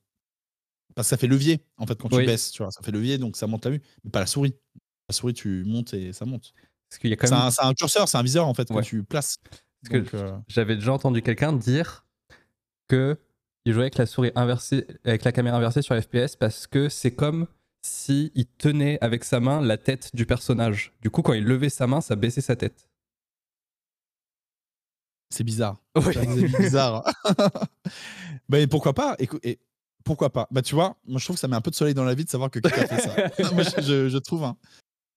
Parce 0.94 1.06
que 1.06 1.10
ça 1.10 1.16
fait 1.16 1.26
levier, 1.28 1.60
en 1.76 1.86
fait, 1.86 1.96
quand 2.00 2.08
tu 2.08 2.16
baisses, 2.16 2.50
tu 2.50 2.62
vois, 2.62 2.72
ça 2.72 2.80
fait 2.82 2.90
levier, 2.90 3.18
donc 3.18 3.36
ça 3.36 3.46
monte 3.46 3.64
la 3.66 3.70
vue. 3.72 3.82
Mais 4.02 4.10
pas 4.10 4.20
la 4.20 4.26
souris. 4.26 4.54
La 5.08 5.14
souris, 5.14 5.32
tu 5.34 5.62
montes 5.64 5.94
et 5.94 6.12
ça 6.12 6.24
monte. 6.24 6.52
Parce 6.90 6.98
qu'il 6.98 7.10
y 7.10 7.12
a 7.12 7.16
quand 7.16 7.28
C'est 7.28 7.34
même. 7.34 7.42
un, 7.44 7.50
c'est 7.50 7.62
un 7.62 7.72
curseur, 7.74 8.08
c'est 8.08 8.18
un 8.18 8.22
viseur, 8.22 8.46
en 8.48 8.54
fait, 8.54 8.68
Ouais. 8.70 8.82
que 8.82 8.86
tu 8.88 9.04
places. 9.04 9.36
Parce 9.82 9.92
que 9.92 9.98
Donc, 9.98 10.14
euh, 10.14 10.36
J'avais 10.48 10.74
déjà 10.74 10.92
entendu 10.92 11.22
quelqu'un 11.22 11.52
dire 11.52 12.04
que 12.88 13.16
il 13.64 13.72
jouait 13.72 13.82
avec 13.84 13.98
la 13.98 14.06
souris 14.06 14.32
inversée, 14.34 14.86
avec 15.04 15.24
la 15.24 15.32
caméra 15.32 15.56
inversée 15.58 15.82
sur 15.82 15.94
FPS 16.00 16.36
parce 16.36 16.66
que 16.66 16.88
c'est 16.88 17.14
comme 17.14 17.46
si 17.82 18.32
il 18.34 18.46
tenait 18.46 18.98
avec 19.02 19.24
sa 19.24 19.40
main 19.40 19.60
la 19.60 19.76
tête 19.76 20.10
du 20.14 20.26
personnage. 20.26 20.92
Du 21.02 21.10
coup, 21.10 21.22
quand 21.22 21.34
il 21.34 21.44
levait 21.44 21.68
sa 21.68 21.86
main, 21.86 22.00
ça 22.00 22.16
baissait 22.16 22.40
sa 22.40 22.56
tête. 22.56 22.88
c'est 25.30 25.44
bizarre. 25.44 25.76
Oui. 25.96 26.14
C'est 26.14 26.58
bizarres. 26.58 27.04
bah, 28.48 28.58
et 28.60 28.66
pourquoi 28.66 28.94
pas? 28.94 29.14
Écou- 29.18 29.38
et 29.42 29.58
Pourquoi 30.04 30.30
pas? 30.30 30.48
Bah, 30.50 30.62
tu 30.62 30.74
vois, 30.74 30.96
moi 31.06 31.18
je 31.18 31.24
trouve 31.24 31.36
que 31.36 31.40
ça 31.40 31.48
met 31.48 31.56
un 31.56 31.60
peu 31.60 31.70
de 31.70 31.76
soleil 31.76 31.94
dans 31.94 32.04
la 32.04 32.14
vie 32.14 32.24
de 32.24 32.30
savoir 32.30 32.50
que 32.50 32.58
quelqu'un 32.60 32.86
fait 32.86 33.00
ça. 33.00 33.14
moi, 33.54 33.62
je, 33.62 33.82
je- 33.82 34.08
je 34.08 34.18
trouve. 34.18 34.44
hein. 34.44 34.56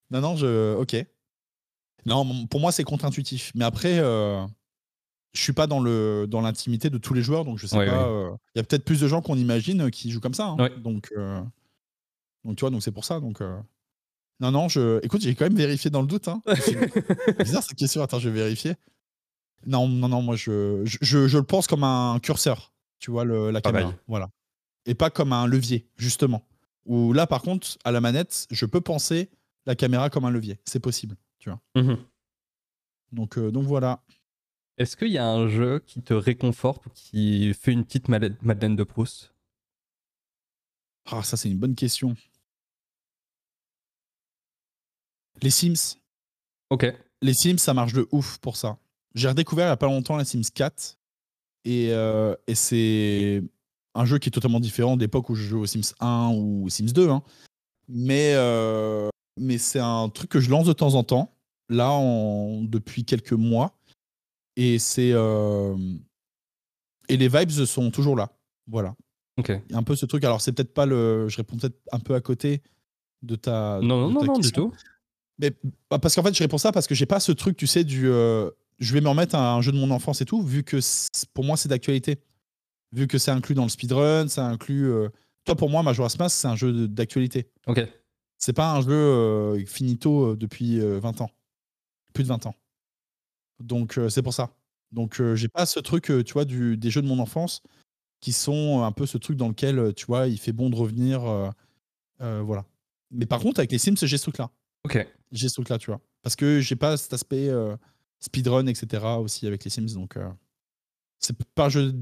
Non, 0.10 0.20
non, 0.20 0.36
je. 0.36 0.76
Ok. 0.76 0.96
Non, 2.06 2.46
pour 2.48 2.60
moi, 2.60 2.72
c'est 2.72 2.84
contre-intuitif. 2.84 3.52
Mais 3.56 3.64
après, 3.64 4.00
euh, 4.00 4.46
je 5.34 5.42
suis 5.42 5.54
pas 5.54 5.68
dans 5.68 5.80
le 5.80 6.26
dans 6.28 6.42
l'intimité 6.42 6.90
de 6.90 6.98
tous 6.98 7.14
les 7.14 7.22
joueurs, 7.22 7.46
donc 7.46 7.58
je 7.58 7.66
sais 7.68 7.78
Ouais, 7.78 7.88
pas. 7.88 8.08
ouais. 8.12 8.30
euh, 8.32 8.36
Il 8.56 8.60
y 8.60 8.62
a 8.62 8.64
peut-être 8.64 8.84
plus 8.86 9.00
de 9.00 9.08
gens 9.08 9.22
qu'on 9.22 9.38
imagine 9.38 9.82
euh, 9.84 9.90
qui 9.90 10.12
jouent 10.12 10.20
comme 10.20 10.34
ça. 10.34 10.48
hein. 10.48 10.58
Ouais. 10.58 10.70
Donc, 10.80 11.10
euh, 11.18 11.42
donc, 12.44 12.56
tu 12.58 12.62
vois, 12.62 12.70
donc 12.70 12.84
c'est 12.84 12.92
pour 12.92 13.06
ça. 13.06 13.20
Donc, 13.20 13.40
euh, 13.42 13.58
non, 14.40 14.52
non, 14.52 14.68
je. 14.70 15.00
Écoute, 15.06 15.22
j'ai 15.22 15.36
quand 15.36 15.46
même 15.46 15.56
vérifié 15.56 15.90
dans 15.92 16.02
le 16.02 16.08
doute. 16.08 16.28
Hein. 16.28 16.42
C'est 16.56 17.38
bizarre 17.44 17.64
cette 17.64 17.78
question. 17.78 18.02
Attends, 18.02 18.20
je 18.20 18.30
vais 18.30 18.40
vérifier. 18.42 18.74
Non, 19.68 19.88
non, 19.88 20.08
non, 20.10 20.22
moi 20.24 20.36
je, 20.36 20.82
je, 20.86 20.98
je- 21.02 21.28
je 21.28 21.38
le 21.38 21.44
pense 21.44 21.68
comme 21.68 21.84
un 21.84 22.18
curseur, 22.20 22.74
tu 23.00 23.12
vois, 23.12 23.24
le, 23.24 23.52
la 23.52 23.62
Pareil. 23.62 23.84
caméra. 23.84 23.98
Voilà. 24.08 24.30
Et 24.88 24.96
pas 24.96 25.12
comme 25.12 25.32
un 25.34 25.46
levier, 25.46 25.88
justement. 25.98 26.48
Où 26.88 27.14
là, 27.14 27.28
par 27.28 27.44
contre, 27.44 27.78
à 27.84 27.92
la 27.92 28.02
manette, 28.02 28.48
je 28.50 28.66
peux 28.66 28.82
penser 28.82 29.30
la 29.68 29.76
caméra 29.76 30.10
comme 30.10 30.26
un 30.26 30.32
levier. 30.32 30.60
C'est 30.66 30.80
possible, 30.80 31.16
tu 31.38 31.52
vois. 31.52 31.60
Mhm. 31.76 31.98
Donc, 33.12 33.38
donc 33.38 33.66
voilà. 33.66 34.02
Est-ce 34.78 34.98
qu'il 34.98 35.10
y 35.10 35.18
a 35.18 35.28
un 35.28 35.48
jeu 35.48 35.80
qui 35.86 36.02
te 36.02 36.14
réconforte 36.14 36.86
ou 36.88 36.90
qui 36.92 37.54
fait 37.54 37.72
une 37.72 37.84
petite 37.86 38.08
Mad- 38.08 38.38
Madeleine 38.42 38.76
de 38.76 38.84
Proust? 38.84 39.34
Ah, 41.06 41.24
ça, 41.24 41.38
c'est 41.38 41.50
une 41.50 41.58
bonne 41.58 41.76
question. 41.76 42.16
Les 45.42 45.50
Sims. 45.50 45.98
Ok. 46.70 46.86
Les 47.22 47.34
Sims, 47.34 47.58
ça 47.58 47.74
marche 47.74 47.94
de 47.94 48.08
ouf 48.12 48.38
pour 48.40 48.56
ça. 48.58 48.78
J'ai 49.16 49.28
redécouvert 49.28 49.66
il 49.66 49.70
n'y 49.70 49.74
a 49.74 49.78
pas 49.78 49.88
longtemps 49.88 50.18
les 50.18 50.26
Sims 50.26 50.50
4. 50.54 50.98
Et, 51.66 51.90
euh, 51.92 52.36
et 52.48 52.56
c'est 52.56 53.44
un 53.94 54.06
jeu 54.06 54.18
qui 54.20 54.30
est 54.30 54.32
totalement 54.32 54.60
différent 54.60 54.96
de 54.96 55.02
l'époque 55.02 55.30
où 55.30 55.36
je 55.36 55.44
jouais 55.44 55.62
aux 55.62 55.66
Sims 55.68 55.94
1 56.00 56.30
ou 56.34 56.66
aux 56.66 56.70
Sims 56.70 56.92
2. 56.94 57.10
hein. 57.10 57.24
Mais, 57.88 58.34
euh, 58.36 59.10
mais 59.38 59.58
c'est 59.58 59.80
un 59.80 60.10
truc 60.10 60.30
que 60.30 60.40
je 60.40 60.50
lance 60.50 60.66
de 60.66 60.74
temps 60.74 60.96
en 60.96 61.04
temps, 61.04 61.36
là, 61.70 61.92
en, 61.92 62.62
depuis 62.64 63.04
quelques 63.06 63.34
mois. 63.34 63.76
Et 64.56 64.80
c'est. 64.80 65.12
euh, 65.14 65.76
et 67.10 67.18
les 67.18 67.28
vibes 67.28 67.50
sont 67.66 67.92
toujours 67.92 68.16
là. 68.16 68.30
Voilà. 68.68 68.96
Ok. 69.38 69.52
Un 69.74 69.84
peu 69.84 69.96
ce 69.96 70.06
truc. 70.06 70.24
Alors, 70.24 70.42
c'est 70.42 70.52
peut-être 70.52 70.74
pas 70.74 70.86
le. 70.86 71.28
Je 71.30 71.38
réponds 71.38 71.58
peut-être 71.58 71.80
un 71.92 72.00
peu 72.00 72.16
à 72.16 72.22
côté 72.22 72.62
de 73.22 73.36
ta. 73.36 73.80
Non, 73.82 74.02
non, 74.02 74.08
de 74.10 74.14
non, 74.14 74.20
ta 74.22 74.26
non, 74.28 74.40
du 74.40 74.52
tout. 74.52 74.74
Mais 75.40 75.52
bah, 75.90 76.00
parce 76.00 76.16
qu'en 76.16 76.24
fait, 76.24 76.34
je 76.36 76.44
réponds 76.44 76.58
ça 76.58 76.72
parce 76.72 76.88
que 76.88 76.96
j'ai 76.96 77.06
pas 77.06 77.20
ce 77.20 77.32
truc, 77.32 77.58
tu 77.58 77.68
sais, 77.68 77.84
du. 77.84 78.08
euh, 78.08 78.50
je 78.80 78.94
vais 78.94 79.02
me 79.02 79.10
remettre 79.10 79.36
à 79.36 79.54
un 79.54 79.62
jeu 79.62 79.72
de 79.72 79.78
mon 79.78 79.92
enfance 79.92 80.22
et 80.22 80.26
tout, 80.26 80.42
vu 80.42 80.64
que 80.64 80.78
pour 81.34 81.44
moi, 81.44 81.58
c'est 81.58 81.70
d'actualité. 81.70 82.20
Vu 82.94 83.08
que 83.08 83.18
c'est 83.18 83.32
inclus 83.32 83.56
dans 83.56 83.64
le 83.64 83.70
speedrun, 83.70 84.28
ça 84.28 84.46
inclut. 84.46 84.92
euh, 84.92 85.10
Toi, 85.46 85.56
pour 85.56 85.70
moi, 85.70 85.82
Majora's 85.82 86.18
Mask, 86.20 86.36
c'est 86.38 86.48
un 86.48 86.56
jeu 86.58 86.88
d'actualité. 86.88 87.50
Ok. 87.68 87.88
C'est 88.38 88.54
pas 88.54 88.74
un 88.74 88.82
jeu 88.82 88.92
euh, 88.92 89.66
finito 89.66 90.36
depuis 90.36 90.80
euh, 90.82 91.00
20 91.00 91.22
ans. 91.22 91.30
Plus 92.14 92.24
de 92.24 92.30
20 92.30 92.48
ans. 92.48 92.56
Donc, 93.62 93.98
euh, 93.98 94.10
c'est 94.10 94.22
pour 94.22 94.34
ça. 94.34 94.52
Donc, 94.92 95.22
euh, 95.22 95.36
j'ai 95.36 95.48
pas 95.48 95.66
ce 95.66 95.80
truc, 95.80 96.12
euh, 96.12 96.24
tu 96.24 96.34
vois, 96.34 96.46
du, 96.46 96.78
des 96.78 96.90
jeux 96.90 97.02
de 97.02 97.08
mon 97.08 97.20
enfance 97.20 97.62
qui 98.20 98.34
sont 98.34 98.84
un 98.84 98.92
peu 98.92 99.06
ce 99.06 99.18
truc 99.18 99.38
dans 99.38 99.48
lequel, 99.48 99.94
tu 99.96 100.06
vois, 100.06 100.28
il 100.28 100.38
fait 100.38 100.52
bon 100.52 100.70
de 100.70 100.76
revenir. 100.76 101.22
voilà. 102.20 102.66
Mais 103.10 103.26
par 103.26 103.40
contre, 103.40 103.60
avec 103.60 103.72
les 103.72 103.78
Sims, 103.78 103.96
j'ai 103.98 104.18
ce 104.18 104.24
truc-là 104.24 104.50
Ok. 104.86 105.08
j'ai 105.32 105.50
ce 105.50 105.56
truc-là, 105.56 105.78
tu 105.78 105.88
vois. 105.88 106.00
Parce 106.22 106.36
que 106.36 106.60
j'ai 106.62 106.76
pas 106.76 106.98
cet 106.98 107.14
aspect 107.14 107.50
euh, 107.50 107.76
speedrun, 108.20 108.68
etc. 108.68 109.04
aussi 109.20 109.48
avec 109.48 109.64
les 109.64 109.70
Sims. 109.70 109.94
Donc, 109.96 110.18
euh, 110.18 110.30
c'est 111.20 111.36
pas 111.56 111.66
un 111.66 111.70
jeu 111.70 111.94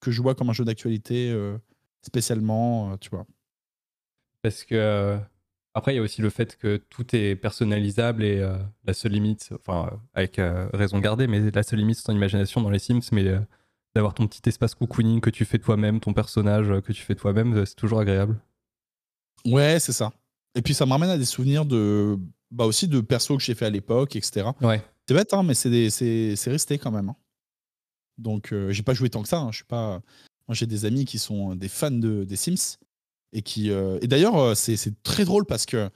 que 0.00 0.10
je 0.10 0.22
vois 0.22 0.34
comme 0.34 0.50
un 0.50 0.52
jeu 0.52 0.64
d'actualité 0.64 1.30
euh, 1.30 1.58
spécialement, 2.02 2.96
tu 2.98 3.10
vois. 3.10 3.26
Parce 4.42 4.64
que 4.64 5.18
après, 5.74 5.92
il 5.92 5.96
y 5.96 5.98
a 5.98 6.02
aussi 6.02 6.22
le 6.22 6.30
fait 6.30 6.56
que 6.56 6.76
tout 6.88 7.14
est 7.16 7.36
personnalisable 7.36 8.24
et 8.24 8.38
euh, 8.38 8.56
la 8.84 8.94
seule 8.94 9.12
limite, 9.12 9.50
enfin, 9.54 9.88
euh, 9.92 9.96
avec 10.14 10.38
euh, 10.38 10.68
raison 10.72 10.98
gardée, 11.00 11.26
mais 11.26 11.50
la 11.50 11.62
seule 11.62 11.80
limite, 11.80 11.96
c'est 11.96 12.04
ton 12.04 12.14
imagination 12.14 12.60
dans 12.60 12.70
les 12.70 12.78
Sims, 12.78 13.00
mais 13.12 13.26
euh, 13.26 13.40
d'avoir 13.94 14.14
ton 14.14 14.26
petit 14.26 14.48
espace 14.48 14.74
cocooning 14.74 15.20
que 15.20 15.30
tu 15.30 15.44
fais 15.44 15.58
toi-même, 15.58 16.00
ton 16.00 16.12
personnage 16.12 16.68
que 16.82 16.92
tu 16.92 17.02
fais 17.02 17.14
toi-même, 17.14 17.64
c'est 17.66 17.74
toujours 17.76 18.00
agréable. 18.00 18.40
Ouais, 19.44 19.78
c'est 19.80 19.92
ça. 19.92 20.12
Et 20.54 20.62
puis, 20.62 20.74
ça 20.74 20.86
me 20.86 20.90
ramène 20.92 21.10
à 21.10 21.18
des 21.18 21.24
souvenirs 21.24 21.64
de. 21.64 22.16
Bah 22.50 22.64
aussi 22.66 22.86
de 22.86 23.00
persos 23.00 23.36
que 23.36 23.42
j'ai 23.42 23.54
fait 23.56 23.66
à 23.66 23.70
l'époque, 23.70 24.14
etc. 24.14 24.46
Ouais. 24.62 24.80
C'est 25.08 25.14
bête, 25.14 25.34
hein, 25.34 25.42
mais 25.42 25.54
c'est 25.54 25.70
des- 25.70 25.90
c'est 25.90 26.36
c'est 26.36 26.50
resté 26.50 26.78
quand 26.78 26.92
même. 26.92 27.08
hein. 27.08 27.16
Donc, 28.16 28.54
j'ai 28.70 28.82
pas 28.84 28.94
joué 28.94 29.10
tant 29.10 29.22
que 29.22 29.28
ça. 29.28 29.38
hein. 29.40 29.50
Je 29.50 29.56
suis 29.56 29.64
pas. 29.64 30.00
Moi, 30.46 30.54
j'ai 30.54 30.66
des 30.66 30.84
amis 30.84 31.04
qui 31.04 31.18
sont 31.18 31.56
des 31.56 31.68
fans 31.68 31.90
de, 31.90 32.22
des 32.24 32.36
Sims. 32.36 32.76
Et 33.34 33.42
qui. 33.42 33.70
euh, 33.70 33.98
Et 34.00 34.06
d'ailleurs, 34.08 34.36
euh, 34.38 34.54
c'est 34.54 34.76
c'est 34.76 35.02
très 35.02 35.24
drôle 35.26 35.44
parce 35.44 35.66
que 35.66 35.90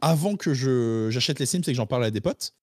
avant 0.00 0.36
que 0.36 0.54
je 0.54 1.08
j'achète 1.10 1.38
les 1.40 1.46
Sims 1.46 1.60
et 1.60 1.72
que 1.72 1.74
j'en 1.74 1.86
parle 1.86 2.04
à 2.04 2.10
des 2.10 2.20
potes, 2.20 2.54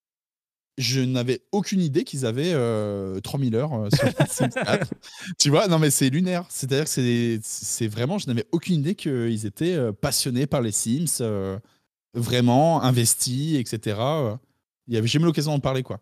je 0.78 1.02
n'avais 1.02 1.42
aucune 1.52 1.82
idée 1.82 2.04
qu'ils 2.06 2.26
avaient 2.26 2.54
euh, 2.54 3.20
3000 3.20 3.56
heures 3.56 3.74
euh, 3.74 3.90
sur 3.94 4.04
les 4.20 4.26
Sims 4.30 4.50
4. 4.50 4.94
tu 5.38 5.50
vois, 5.50 5.68
non, 5.68 5.78
mais 5.80 5.90
c'est 5.90 6.10
lunaire. 6.10 6.46
C'est-à-dire 6.50 6.86
que 6.86 6.90
c'est- 6.90 7.40
c'est 7.44 7.88
vraiment. 7.88 8.18
Je 8.18 8.28
n'avais 8.28 8.46
aucune 8.54 8.76
idée 8.76 8.96
qu'ils 8.96 9.46
étaient 9.46 9.78
passionnés 10.00 10.48
par 10.48 10.62
les 10.62 10.72
Sims, 10.72 11.20
euh, 11.22 11.58
vraiment 12.14 12.82
investis, 12.84 13.58
etc. 13.60 14.00
Avait 14.92 15.08
jamais 15.08 15.26
l'occasion 15.26 15.52
d'en 15.52 15.60
parler, 15.60 15.84
quoi. 15.84 16.00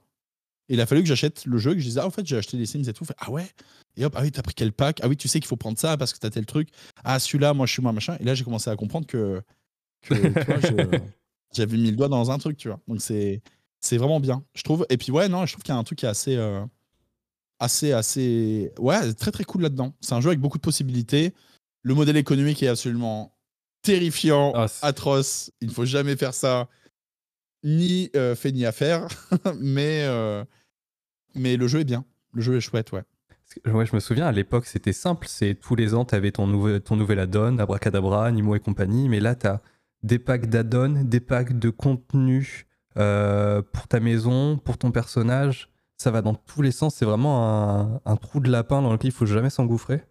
Et 0.69 0.73
il 0.73 0.81
a 0.81 0.85
fallu 0.85 1.02
que 1.02 1.07
j'achète 1.07 1.45
le 1.45 1.57
jeu, 1.57 1.73
que 1.73 1.80
je 1.80 1.85
disais, 1.85 1.99
ah, 2.02 2.07
en 2.07 2.10
fait, 2.11 2.26
j'ai 2.26 2.38
acheté 2.38 2.57
les 2.57 2.65
Sims 2.65 2.84
et 2.88 2.94
tout. 2.94 3.06
Fait, 3.06 3.15
ah 3.19 3.31
ouais? 3.31 3.48
Et 3.95 4.06
hop, 4.06 4.14
ah 4.18 4.22
oui, 4.22 4.31
t'as 4.31 4.41
pris 4.41 4.53
quel 4.53 4.73
pack? 4.73 4.99
Ah 5.02 5.07
oui, 5.07 5.15
tu 5.18 5.27
sais 5.27 5.39
qu'il 5.39 5.48
faut 5.48 5.56
prendre 5.56 5.77
ça 5.80 5.98
parce 5.98 6.14
que 6.14 6.19
t'as 6.19 6.30
tel 6.30 6.45
truc. 6.45 6.69
Ah, 7.03 7.19
celui-là, 7.19 7.53
moi, 7.53 7.65
je 7.65 7.72
suis 7.73 7.81
moi, 7.81 7.94
machin. 7.94 8.18
Et 8.19 8.23
là, 8.26 8.35
j'ai 8.35 8.44
commencé 8.44 8.69
à 8.69 8.76
comprendre 8.76 9.07
que, 9.07 9.41
que, 10.02 10.14
j'avais 11.53 11.77
mis 11.77 11.89
le 11.91 11.95
doigt 11.98 12.10
dans 12.10 12.30
un 12.31 12.38
truc, 12.38 12.57
tu 12.57 12.68
vois. 12.68 12.80
Donc, 12.88 13.02
c'est 13.02 13.41
c'est 13.80 13.98
vraiment 13.98 14.19
bien, 14.19 14.44
je 14.56 14.64
trouve. 14.64 14.85
Et 14.89 14.98
puis, 14.98 15.11
ouais, 15.11 15.30
non, 15.30 15.45
je 15.45 15.53
trouve 15.53 15.64
qu'il 15.64 15.73
y 15.73 15.77
a 15.77 15.80
un 15.80 15.84
truc 15.84 15.99
qui 15.99 16.06
est 16.06 16.10
assez. 16.10 16.35
euh, 16.35 16.65
assez, 17.60 17.91
assez. 17.91 18.72
Ouais, 18.80 19.14
très, 19.14 19.31
très 19.31 19.44
cool 19.44 19.61
là-dedans. 19.64 19.94
C'est 20.02 20.14
un 20.14 20.22
jeu 20.22 20.27
avec 20.30 20.39
beaucoup 20.39 20.57
de 20.57 20.64
possibilités. 20.64 21.34
Le 21.84 21.94
modèle 21.94 22.18
économique 22.18 22.61
est 22.64 22.68
absolument 22.68 23.35
terrifiant, 23.81 24.52
Ah, 24.56 24.68
atroce. 24.81 25.52
Il 25.61 25.69
ne 25.69 25.73
faut 25.73 25.85
jamais 25.85 26.15
faire 26.15 26.34
ça, 26.34 26.68
ni 27.68 28.10
euh, 28.15 28.34
fait 28.35 28.52
ni 28.52 28.65
à 28.65 28.72
faire. 28.72 29.07
mais, 29.60 30.03
euh, 30.06 30.44
mais 31.35 31.57
le 31.57 31.68
jeu 31.68 31.81
est 31.81 31.85
bien. 31.85 32.06
Le 32.34 32.41
jeu 32.41 32.56
est 32.57 32.61
chouette, 32.61 32.91
ouais. 32.94 33.03
Ouais, 33.65 33.85
je 33.85 33.95
me 33.95 33.99
souviens, 33.99 34.27
à 34.27 34.31
l'époque, 34.31 34.65
c'était 34.65 34.94
simple. 34.94 35.27
C'est 35.30 35.56
tous 35.56 35.76
les 35.76 35.94
ans, 35.94 36.06
tu 36.06 36.15
avais 36.15 36.31
ton, 36.31 36.48
nouveau, 36.48 36.80
ton 36.80 36.95
nouvel 36.95 37.19
add-on, 37.19 37.57
Abracadabra, 37.60 38.31
Nimo 38.31 38.56
et 38.56 38.60
compagnie. 38.60 39.10
Mais 39.10 39.19
là, 39.19 39.35
tu 39.35 39.48
as 39.48 39.61
des 40.03 40.19
packs 40.19 40.48
d'add-on, 40.48 41.03
des 41.03 41.19
packs 41.19 41.57
de 41.57 41.69
contenu 41.69 42.68
euh, 42.98 43.61
pour 43.73 43.88
ta 43.88 43.99
maison, 43.99 44.57
pour 44.57 44.77
ton 44.77 44.91
personnage. 44.91 45.69
Ça 45.98 46.11
va 46.11 46.22
dans 46.22 46.35
tous 46.35 46.61
les 46.61 46.72
sens. 46.72 46.95
C'est 46.95 47.06
vraiment 47.06 47.48
un, 47.69 48.02
un 48.06 48.15
trou 48.18 48.39
de 48.39 48.49
lapin 48.52 48.81
dans 48.81 48.91
lequel 48.91 49.10
il 49.10 49.14
faut 49.14 49.26
jamais 49.26 49.49
s'engouffrer. 49.49 50.03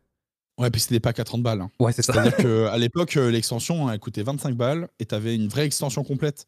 Ouais, 0.59 0.71
puis 0.71 0.81
c'était 0.81 0.95
des 0.97 1.01
packs 1.01 1.21
à 1.21 1.25
30 1.25 1.43
balles. 1.43 1.61
hein. 1.61 1.71
Ouais, 1.79 1.93
c'est 1.93 2.03
ça. 2.03 2.13
C'est-à-dire 2.15 2.37
qu'à 2.37 2.77
l'époque, 2.79 3.15
l'extension 3.15 3.91
elle 3.91 3.99
coûtait 3.99 4.23
25 4.23 4.57
balles 4.57 4.89
et 4.99 5.05
tu 5.05 5.15
avais 5.15 5.35
une 5.35 5.49
vraie 5.49 5.67
extension 5.67 6.03
complète. 6.03 6.47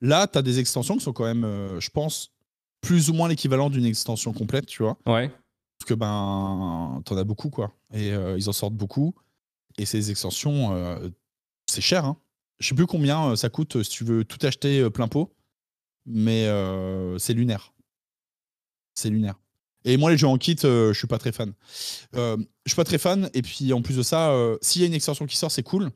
Là, 0.00 0.26
tu 0.26 0.38
as 0.38 0.42
des 0.42 0.58
extensions 0.58 0.96
qui 0.96 1.04
sont 1.04 1.12
quand 1.12 1.24
même, 1.24 1.44
euh, 1.44 1.80
je 1.80 1.90
pense, 1.90 2.32
plus 2.80 3.10
ou 3.10 3.14
moins 3.14 3.28
l'équivalent 3.28 3.68
d'une 3.68 3.84
extension 3.84 4.32
complète, 4.32 4.66
tu 4.66 4.82
vois. 4.82 4.96
Ouais. 5.06 5.28
Parce 5.78 5.88
que 5.88 5.94
ben, 5.94 7.02
t'en 7.04 7.16
as 7.16 7.24
beaucoup, 7.24 7.50
quoi. 7.50 7.72
Et 7.92 8.12
euh, 8.12 8.38
ils 8.38 8.48
en 8.48 8.52
sortent 8.52 8.74
beaucoup. 8.74 9.14
Et 9.78 9.86
ces 9.86 10.10
extensions, 10.10 10.74
euh, 10.74 11.08
c'est 11.66 11.80
cher. 11.80 12.04
Hein. 12.04 12.16
Je 12.58 12.68
sais 12.68 12.74
plus 12.74 12.86
combien 12.86 13.36
ça 13.36 13.48
coûte 13.48 13.82
si 13.82 13.90
tu 13.90 14.04
veux 14.04 14.24
tout 14.24 14.38
acheter 14.46 14.88
plein 14.90 15.08
pot. 15.08 15.34
Mais 16.06 16.46
c'est 17.18 17.32
lunaire. 17.32 17.72
C'est 18.94 19.08
lunaire. 19.08 19.38
Et 19.84 19.96
moi, 19.96 20.10
les 20.10 20.18
jeux 20.18 20.26
en 20.26 20.36
kit, 20.36 20.56
je 20.62 20.92
suis 20.92 21.06
pas 21.06 21.16
très 21.16 21.32
fan. 21.32 21.54
je 22.12 22.36
suis 22.66 22.76
pas 22.76 22.84
très 22.84 22.98
fan. 22.98 23.30
Et 23.32 23.40
puis, 23.40 23.72
en 23.72 23.80
plus 23.80 23.96
de 23.96 24.02
ça, 24.02 24.34
s'il 24.60 24.82
y 24.82 24.84
a 24.84 24.88
une 24.88 24.94
extension 24.94 25.26
qui 25.26 25.36
sort, 25.36 25.50
c'est 25.50 25.62
cool. 25.62 25.90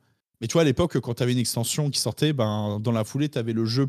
Mais 0.44 0.48
tu 0.48 0.52
vois, 0.52 0.62
à 0.62 0.64
l'époque, 0.64 1.00
quand 1.00 1.14
tu 1.14 1.22
avais 1.22 1.32
une 1.32 1.38
extension 1.38 1.88
qui 1.88 1.98
sortait, 1.98 2.34
ben, 2.34 2.78
dans 2.78 2.92
la 2.92 3.04
foulée, 3.04 3.30
tu 3.30 3.38
avais 3.38 3.54
le 3.54 3.64
jeu 3.64 3.88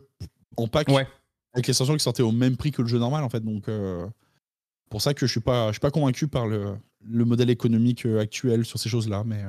en 0.55 0.67
pack. 0.67 0.87
Ouais. 0.87 1.05
Avec 1.53 1.67
l'extension 1.67 1.93
qui 1.93 2.03
sortait 2.03 2.23
au 2.23 2.31
même 2.31 2.55
prix 2.55 2.71
que 2.71 2.81
le 2.81 2.87
jeu 2.87 2.97
normal, 2.97 3.23
en 3.23 3.29
fait. 3.29 3.41
Donc, 3.41 3.69
pour 4.89 5.01
ça 5.01 5.13
que 5.13 5.25
je 5.25 5.31
suis 5.31 5.41
pas, 5.41 5.67
je 5.67 5.73
suis 5.73 5.79
pas 5.81 5.91
convaincu 5.91 6.27
par 6.27 6.47
le, 6.47 6.75
le 7.05 7.25
modèle 7.25 7.49
économique 7.49 8.05
actuel 8.05 8.63
sur 8.63 8.79
ces 8.79 8.87
choses-là. 8.87 9.23
Mais. 9.25 9.43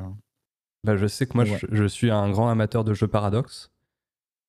Bah, 0.82 0.96
je 0.96 1.06
sais 1.06 1.26
que 1.26 1.34
moi, 1.34 1.44
je, 1.44 1.86
suis 1.86 2.10
un 2.10 2.30
grand 2.30 2.48
amateur 2.48 2.82
de 2.82 2.92
jeux 2.92 3.08
paradoxes. 3.08 3.70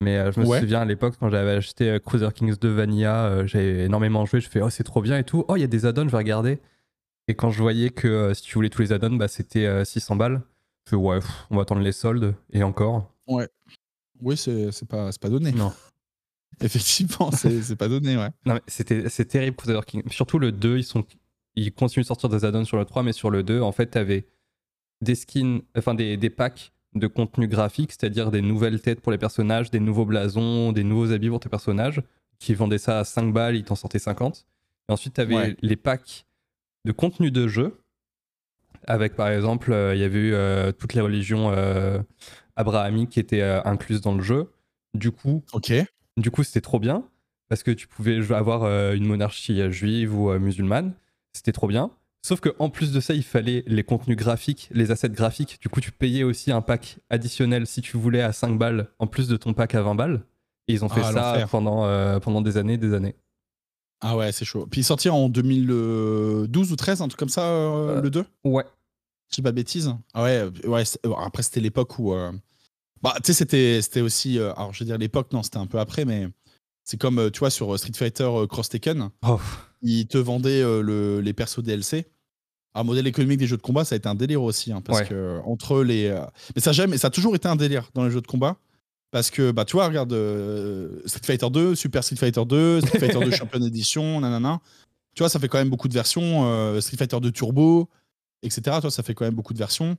Mais 0.02 0.18
euh, 0.18 0.32
je 0.32 0.40
me 0.40 0.46
souviens 0.46 0.82
à 0.82 0.86
l'époque, 0.86 1.16
quand 1.20 1.30
j'avais 1.30 1.54
acheté 1.54 1.90
euh, 1.90 2.00
Cruiser 2.00 2.30
Kings 2.34 2.56
2 2.56 2.70
Vanilla, 2.70 3.26
euh, 3.26 3.48
j'avais 3.48 3.86
énormément 3.86 4.26
joué. 4.26 4.40
Je 4.40 4.50
fais, 4.50 4.62
oh, 4.62 4.70
c'est 4.70 4.84
trop 4.84 5.02
bien 5.02 5.18
et 5.18 5.24
tout. 5.24 5.44
Oh, 5.48 5.56
il 5.56 5.62
y 5.62 5.64
a 5.64 5.68
des 5.68 5.86
add-ons, 5.86 6.06
je 6.06 6.12
vais 6.12 6.18
regarder. 6.18 6.60
Et 7.28 7.36
quand 7.36 7.50
je 7.50 7.62
voyais 7.62 7.90
que 7.90 8.34
si 8.34 8.44
tu 8.44 8.54
voulais 8.54 8.70
tous 8.70 8.82
les 8.82 8.94
add-ons, 8.94 9.16
bah, 9.16 9.28
c'était 9.28 9.84
600 9.84 10.16
balles, 10.16 10.42
ouais, 10.96 11.20
on 11.50 11.56
va 11.56 11.64
attendre 11.64 11.82
les 11.82 11.92
soldes. 11.92 12.36
Et 12.52 12.64
encore. 12.64 13.14
Ouais. 13.28 13.48
Oui, 14.22 14.38
c'est 14.38 14.88
pas, 14.88 15.10
pas 15.20 15.30
donné. 15.30 15.52
Non. 15.52 15.74
Effectivement, 16.62 17.32
c'est 17.32 17.76
pas 17.76 17.88
donné, 17.88 18.18
ouais. 18.18 18.30
Non, 18.46 18.56
mais 18.56 18.62
c'est 18.68 19.26
terrible, 19.26 19.56
Crusader 19.56 19.82
Kings. 19.86 20.04
Surtout 20.10 20.40
le 20.40 20.52
2, 20.52 20.78
ils, 20.78 20.84
sont, 20.84 21.06
ils 21.56 21.72
continuent 21.72 22.04
de 22.04 22.08
sortir 22.08 22.30
des 22.30 22.46
add-ons 22.46 22.66
sur 22.66 22.78
le 22.78 22.86
3, 22.86 23.04
mais 23.04 23.14
sur 23.14 23.30
le 23.30 23.44
2, 23.44 23.62
en 23.62 23.72
fait, 23.72 23.88
t'avais 23.88 24.26
des 25.02 25.14
skins, 25.14 25.62
enfin 25.78 25.94
des, 25.94 26.18
des 26.18 26.32
packs 26.32 26.72
de 26.96 27.06
contenu 27.06 27.48
graphique, 27.48 27.92
c'est-à-dire 27.92 28.32
des 28.32 28.42
nouvelles 28.42 28.82
têtes 28.82 29.02
pour 29.02 29.12
les 29.12 29.20
personnages, 29.20 29.70
des 29.70 29.80
nouveaux 29.80 30.06
blasons, 30.06 30.72
des 30.72 30.84
nouveaux 30.84 31.12
habits 31.12 31.30
pour 31.30 31.40
tes 31.40 31.50
personnages, 31.50 32.02
qui 32.40 32.56
vendaient 32.56 32.80
ça 32.80 33.00
à 33.00 33.04
5 33.04 33.32
balles, 33.32 33.56
ils 33.56 33.64
t'en 33.64 33.76
sortaient 33.76 34.00
50. 34.00 34.48
Et 34.90 34.94
ensuite, 34.94 35.16
tu 35.16 35.22
avais 35.22 35.56
les 35.62 35.76
packs 35.76 36.26
de 36.86 36.92
contenu 36.92 37.30
de 37.30 37.48
jeu, 37.48 37.80
avec 38.88 39.16
par 39.16 39.30
exemple, 39.30 39.72
euh, 39.72 39.96
il 39.96 40.02
y 40.02 40.04
avait 40.04 40.20
eu 40.20 40.34
euh, 40.34 40.72
toutes 40.72 40.94
les 40.94 41.02
religions 41.02 41.52
euh, 41.52 42.00
abrahamiques 42.56 43.12
qui 43.12 43.20
étaient 43.20 43.42
incluses 43.42 44.02
dans 44.02 44.16
le 44.16 44.24
jeu. 44.24 44.52
Du 44.94 45.12
coup, 45.12 45.44
du 46.18 46.32
coup, 46.32 46.44
c'était 46.44 46.62
trop 46.62 46.80
bien, 46.80 47.04
parce 47.50 47.62
que 47.62 47.72
tu 47.72 47.88
pouvais 47.88 48.20
avoir 48.34 48.66
une 48.94 49.06
monarchie 49.06 49.72
juive 49.72 50.18
ou 50.18 50.32
musulmane, 50.40 50.94
c'était 51.34 51.52
trop 51.52 51.68
bien. 51.68 51.92
Sauf 52.28 52.42
qu'en 52.42 52.70
plus 52.70 52.92
de 52.92 53.00
ça, 53.00 53.14
il 53.14 53.24
fallait 53.24 53.64
les 53.68 53.84
contenus 53.84 54.18
graphiques, 54.18 54.70
les 54.72 54.92
assets 54.92 55.10
graphiques. 55.10 55.60
Du 55.62 55.70
coup, 55.70 55.80
tu 55.80 55.92
payais 55.92 56.24
aussi 56.24 56.52
un 56.52 56.62
pack 56.62 56.98
additionnel 57.10 57.68
si 57.68 57.82
tu 57.82 57.96
voulais 57.96 58.22
à 58.22 58.34
5 58.34 58.58
balles, 58.58 58.90
en 59.00 59.08
plus 59.08 59.28
de 59.28 59.38
ton 59.38 59.54
pack 59.54 59.76
à 59.76 59.82
20 59.82 59.96
balles. 59.96 60.24
Et 60.68 60.74
ils 60.74 60.84
ont 60.84 60.90
fait 60.90 61.02
ah, 61.04 61.14
ça 61.14 61.48
pendant, 61.50 61.86
euh, 61.86 62.20
pendant 62.20 62.42
des 62.42 62.58
années 62.58 62.78
des 62.78 62.94
années. 62.94 63.16
Ah 64.02 64.16
ouais, 64.16 64.32
c'est 64.32 64.46
chaud. 64.46 64.68
Puis 64.70 64.82
il 64.82 64.84
sorti 64.84 65.10
en 65.10 65.30
2012 65.30 66.72
ou 66.72 66.76
13, 66.76 67.02
un 67.02 67.08
truc 67.08 67.18
comme 67.18 67.30
ça, 67.30 67.44
euh, 67.44 67.98
euh, 67.98 68.02
le 68.02 68.10
2 68.10 68.26
Ouais. 68.44 68.66
Je 69.30 69.36
dis 69.36 69.42
pas 69.42 69.52
bêtise. 69.52 69.94
Ah 70.14 70.24
ouais, 70.24 70.50
ouais 70.66 70.84
après, 71.18 71.44
c'était 71.44 71.60
l'époque 71.60 72.00
où. 72.00 72.14
Bah, 73.02 73.14
tu 73.18 73.28
sais, 73.28 73.34
c'était, 73.34 73.82
c'était 73.82 74.02
aussi. 74.02 74.40
alors, 74.40 74.74
je 74.74 74.80
veux 74.80 74.86
dire, 74.86 74.98
l'époque, 74.98 75.32
non, 75.34 75.44
c'était 75.44 75.58
un 75.58 75.68
peu 75.68 75.80
après, 75.80 76.06
mais 76.06 76.28
c'est 76.84 76.98
comme, 76.98 77.30
tu 77.32 77.40
vois, 77.40 77.50
sur 77.50 77.78
Street 77.78 77.94
Fighter 77.94 78.30
Cross 78.50 78.70
Taken. 78.70 79.10
Oh. 79.28 79.40
Ils 79.82 80.08
te 80.08 80.18
vendaient 80.18 80.62
le, 80.62 81.22
les 81.22 81.34
persos 81.34 81.62
DLC 81.62 82.08
un 82.78 82.84
modèle 82.84 83.08
économique 83.08 83.40
des 83.40 83.48
jeux 83.48 83.58
de 83.58 83.62
combat, 83.62 83.84
ça 83.86 83.96
a 83.96 83.98
été 83.98 84.08
un 84.08 84.16
délire 84.16 84.44
aussi. 84.44 84.72
Hein, 84.72 84.82
parce 84.82 85.02
que 85.02 85.40
entre 85.46 85.84
les. 85.84 86.08
Euh, 86.08 86.22
mais 86.56 86.62
ça, 86.62 86.72
jamais, 86.72 86.98
ça 86.98 87.08
a 87.08 87.10
toujours 87.10 87.36
été 87.36 87.48
un 87.48 87.56
délire 87.56 87.90
dans 87.94 88.06
les 88.06 88.12
jeux 88.12 88.22
de 88.22 88.28
combat. 88.28 88.58
Parce 89.10 89.32
que, 89.32 89.52
bah, 89.52 89.66
tu 89.66 89.74
vois, 89.74 89.88
regarde 89.88 90.14
euh, 90.14 91.02
Street 91.06 91.22
Fighter 91.24 91.50
2, 91.50 91.76
Super 91.76 92.04
Street 92.04 92.18
Fighter 92.18 92.44
2, 92.46 92.82
Street 92.82 93.00
Fighter 93.00 93.20
2 93.20 93.32
Champion 93.36 93.62
Edition, 93.62 94.20
nanana. 94.20 94.60
Tu 95.16 95.24
vois, 95.24 95.30
ça 95.30 95.40
fait 95.40 95.48
quand 95.48 95.58
même 95.58 95.70
beaucoup 95.70 95.88
de 95.88 95.94
versions. 95.94 96.46
Euh, 96.46 96.80
Street 96.82 96.98
Fighter 96.98 97.20
2 97.20 97.32
Turbo, 97.32 97.90
etc. 98.44 98.78
Toi, 98.82 98.92
ça 98.92 99.04
fait 99.04 99.14
quand 99.14 99.26
même 99.26 99.36
beaucoup 99.36 99.54
de 99.54 99.60
versions. 99.60 99.98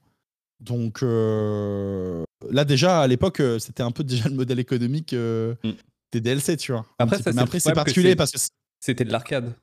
Donc 0.60 1.02
là, 1.02 2.64
déjà, 2.64 3.00
à 3.00 3.06
l'époque, 3.06 3.42
c'était 3.58 3.82
un 3.82 3.90
peu 3.90 4.04
déjà 4.04 4.28
le 4.28 4.34
modèle 4.34 4.58
économique 4.58 5.12
mm. 5.12 5.70
des 6.12 6.20
DLC, 6.20 6.56
tu 6.56 6.72
vois. 6.72 6.86
Après, 6.98 7.22
ça, 7.22 7.32
mais 7.32 7.42
après, 7.42 7.60
c'est 7.60 7.72
particulier 7.72 8.16
parce 8.16 8.32
que. 8.32 8.38
C'était 8.80 9.04
de 9.04 9.10
l'arcade. 9.12 9.54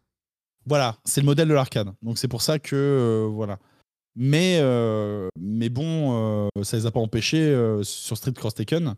Voilà, 0.65 0.97
c'est 1.05 1.21
le 1.21 1.25
modèle 1.25 1.47
de 1.47 1.53
l'arcade. 1.53 1.91
Donc 2.01 2.17
c'est 2.17 2.27
pour 2.27 2.41
ça 2.41 2.59
que 2.59 2.75
euh, 2.75 3.27
voilà. 3.31 3.59
Mais, 4.15 4.59
euh, 4.61 5.27
mais 5.39 5.69
bon, 5.69 6.47
euh, 6.55 6.63
ça 6.63 6.77
les 6.77 6.85
a 6.85 6.91
pas 6.91 6.99
empêchés 6.99 7.53
sur 7.83 8.17
Street 8.17 8.33
Cross 8.33 8.55
Taken 8.55 8.95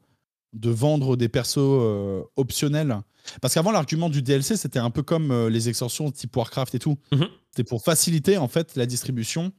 de 0.54 0.70
vendre 0.70 1.18
des 1.18 1.28
persos 1.28 2.24
optionnels. 2.36 2.98
Parce 3.42 3.54
qu'avant, 3.54 3.72
l'argument 3.72 4.10
du 4.10 4.22
DLC, 4.22 4.56
c'était 4.56 4.80
un 4.80 4.90
peu 4.90 5.04
comme 5.04 5.48
les 5.48 5.70
extensions 5.70 6.10
type 6.12 6.36
Warcraft 6.36 6.76
et 6.76 6.80
tout. 6.80 6.98
Mhm. 7.12 7.28
C'était 7.50 7.68
pour 7.68 7.84
faciliter 7.84 8.38
en 8.38 8.48
fait 8.48 8.76
la 8.76 8.86
distribution 8.86 9.52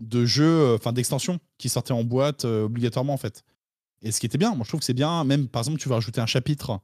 de 0.00 0.24
jeux, 0.24 0.74
enfin 0.74 0.92
d'extensions 0.92 1.38
qui 1.58 1.68
sortaient 1.68 1.92
en 1.92 2.04
boîte 2.04 2.44
obligatoirement 2.44 3.14
en 3.14 3.18
fait. 3.18 3.44
Et 4.02 4.12
ce 4.12 4.20
qui 4.20 4.26
était 4.26 4.38
bien, 4.38 4.54
moi 4.54 4.64
je 4.64 4.70
trouve 4.70 4.80
que 4.80 4.86
c'est 4.86 4.94
bien. 4.94 5.24
Même 5.24 5.46
par 5.46 5.60
exemple, 5.60 5.78
tu 5.78 5.88
vas 5.88 5.96
rajouter 5.96 6.20
un 6.20 6.26
chapitre 6.26 6.80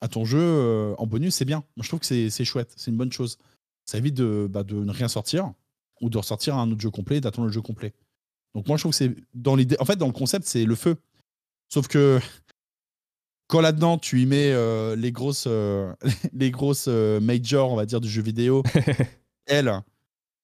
à 0.00 0.08
ton 0.08 0.24
jeu 0.24 0.94
en 0.98 1.06
bonus, 1.06 1.34
c'est 1.34 1.44
bien. 1.44 1.64
Moi 1.76 1.82
je 1.82 1.88
trouve 1.88 2.00
que 2.00 2.06
c'est 2.06 2.44
chouette, 2.44 2.72
c'est 2.76 2.90
une 2.90 2.96
bonne 2.96 3.12
chose 3.12 3.38
ça 3.84 3.98
évite 3.98 4.14
de, 4.14 4.48
bah, 4.50 4.62
de 4.62 4.76
ne 4.76 4.90
rien 4.90 5.08
sortir 5.08 5.52
ou 6.00 6.10
de 6.10 6.18
ressortir 6.18 6.56
un 6.56 6.70
autre 6.70 6.80
jeu 6.80 6.90
complet, 6.90 7.20
d'attendre 7.20 7.46
le 7.46 7.52
jeu 7.52 7.60
complet. 7.62 7.92
Donc 8.54 8.66
moi 8.66 8.76
je 8.76 8.82
trouve 8.82 8.92
que 8.92 8.96
c'est 8.96 9.14
dans 9.34 9.54
l'idée, 9.56 9.76
en 9.80 9.84
fait 9.84 9.96
dans 9.96 10.06
le 10.06 10.12
concept 10.12 10.46
c'est 10.46 10.64
le 10.64 10.74
feu. 10.74 10.96
Sauf 11.68 11.88
que 11.88 12.20
quand 13.48 13.60
là-dedans 13.60 13.98
tu 13.98 14.20
y 14.22 14.26
mets 14.26 14.52
euh, 14.52 14.96
les 14.96 15.12
grosses, 15.12 15.44
euh, 15.46 15.92
les 16.32 16.50
grosses 16.50 16.86
euh, 16.88 17.20
majors 17.20 17.70
on 17.72 17.76
va 17.76 17.86
dire 17.86 18.00
du 18.00 18.08
jeu 18.08 18.22
vidéo, 18.22 18.62
elles, 19.46 19.72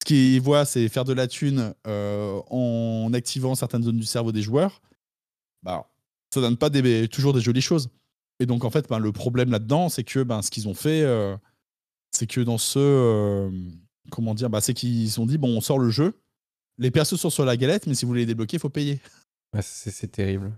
ce 0.00 0.06
qu'ils 0.06 0.40
voient 0.40 0.64
c'est 0.64 0.88
faire 0.88 1.04
de 1.04 1.12
la 1.12 1.26
thune 1.26 1.74
en 1.84 3.10
activant 3.12 3.54
certaines 3.54 3.82
zones 3.82 3.98
du 3.98 4.06
cerveau 4.06 4.32
des 4.32 4.42
joueurs. 4.42 4.80
Bah 5.62 5.86
ça 6.32 6.40
donne 6.40 6.56
pas 6.56 6.70
toujours 7.08 7.32
des 7.32 7.40
jolies 7.40 7.62
choses. 7.62 7.88
Et 8.40 8.46
donc 8.46 8.64
en 8.64 8.70
fait 8.70 8.88
ben, 8.88 8.98
le 8.98 9.12
problème 9.12 9.50
là-dedans 9.50 9.88
c'est 9.88 10.04
que 10.04 10.22
ben, 10.22 10.42
ce 10.42 10.50
qu'ils 10.50 10.68
ont 10.68 10.74
fait 10.74 11.04
c'est 12.10 12.26
que 12.26 12.40
dans 12.40 12.58
ce. 12.58 12.78
Euh, 12.78 13.50
comment 14.10 14.34
dire 14.34 14.50
bah, 14.50 14.60
C'est 14.60 14.74
qu'ils 14.74 15.20
ont 15.20 15.26
dit 15.26 15.38
bon, 15.38 15.56
on 15.56 15.60
sort 15.60 15.78
le 15.78 15.90
jeu, 15.90 16.20
les 16.78 16.90
persos 16.90 17.16
sont 17.16 17.30
sur 17.30 17.44
la 17.44 17.56
galette, 17.56 17.86
mais 17.86 17.94
si 17.94 18.04
vous 18.04 18.10
voulez 18.10 18.22
les 18.22 18.26
débloquer, 18.26 18.56
il 18.56 18.60
faut 18.60 18.68
payer. 18.68 19.00
c'est 19.60 20.10
terrible. 20.10 20.52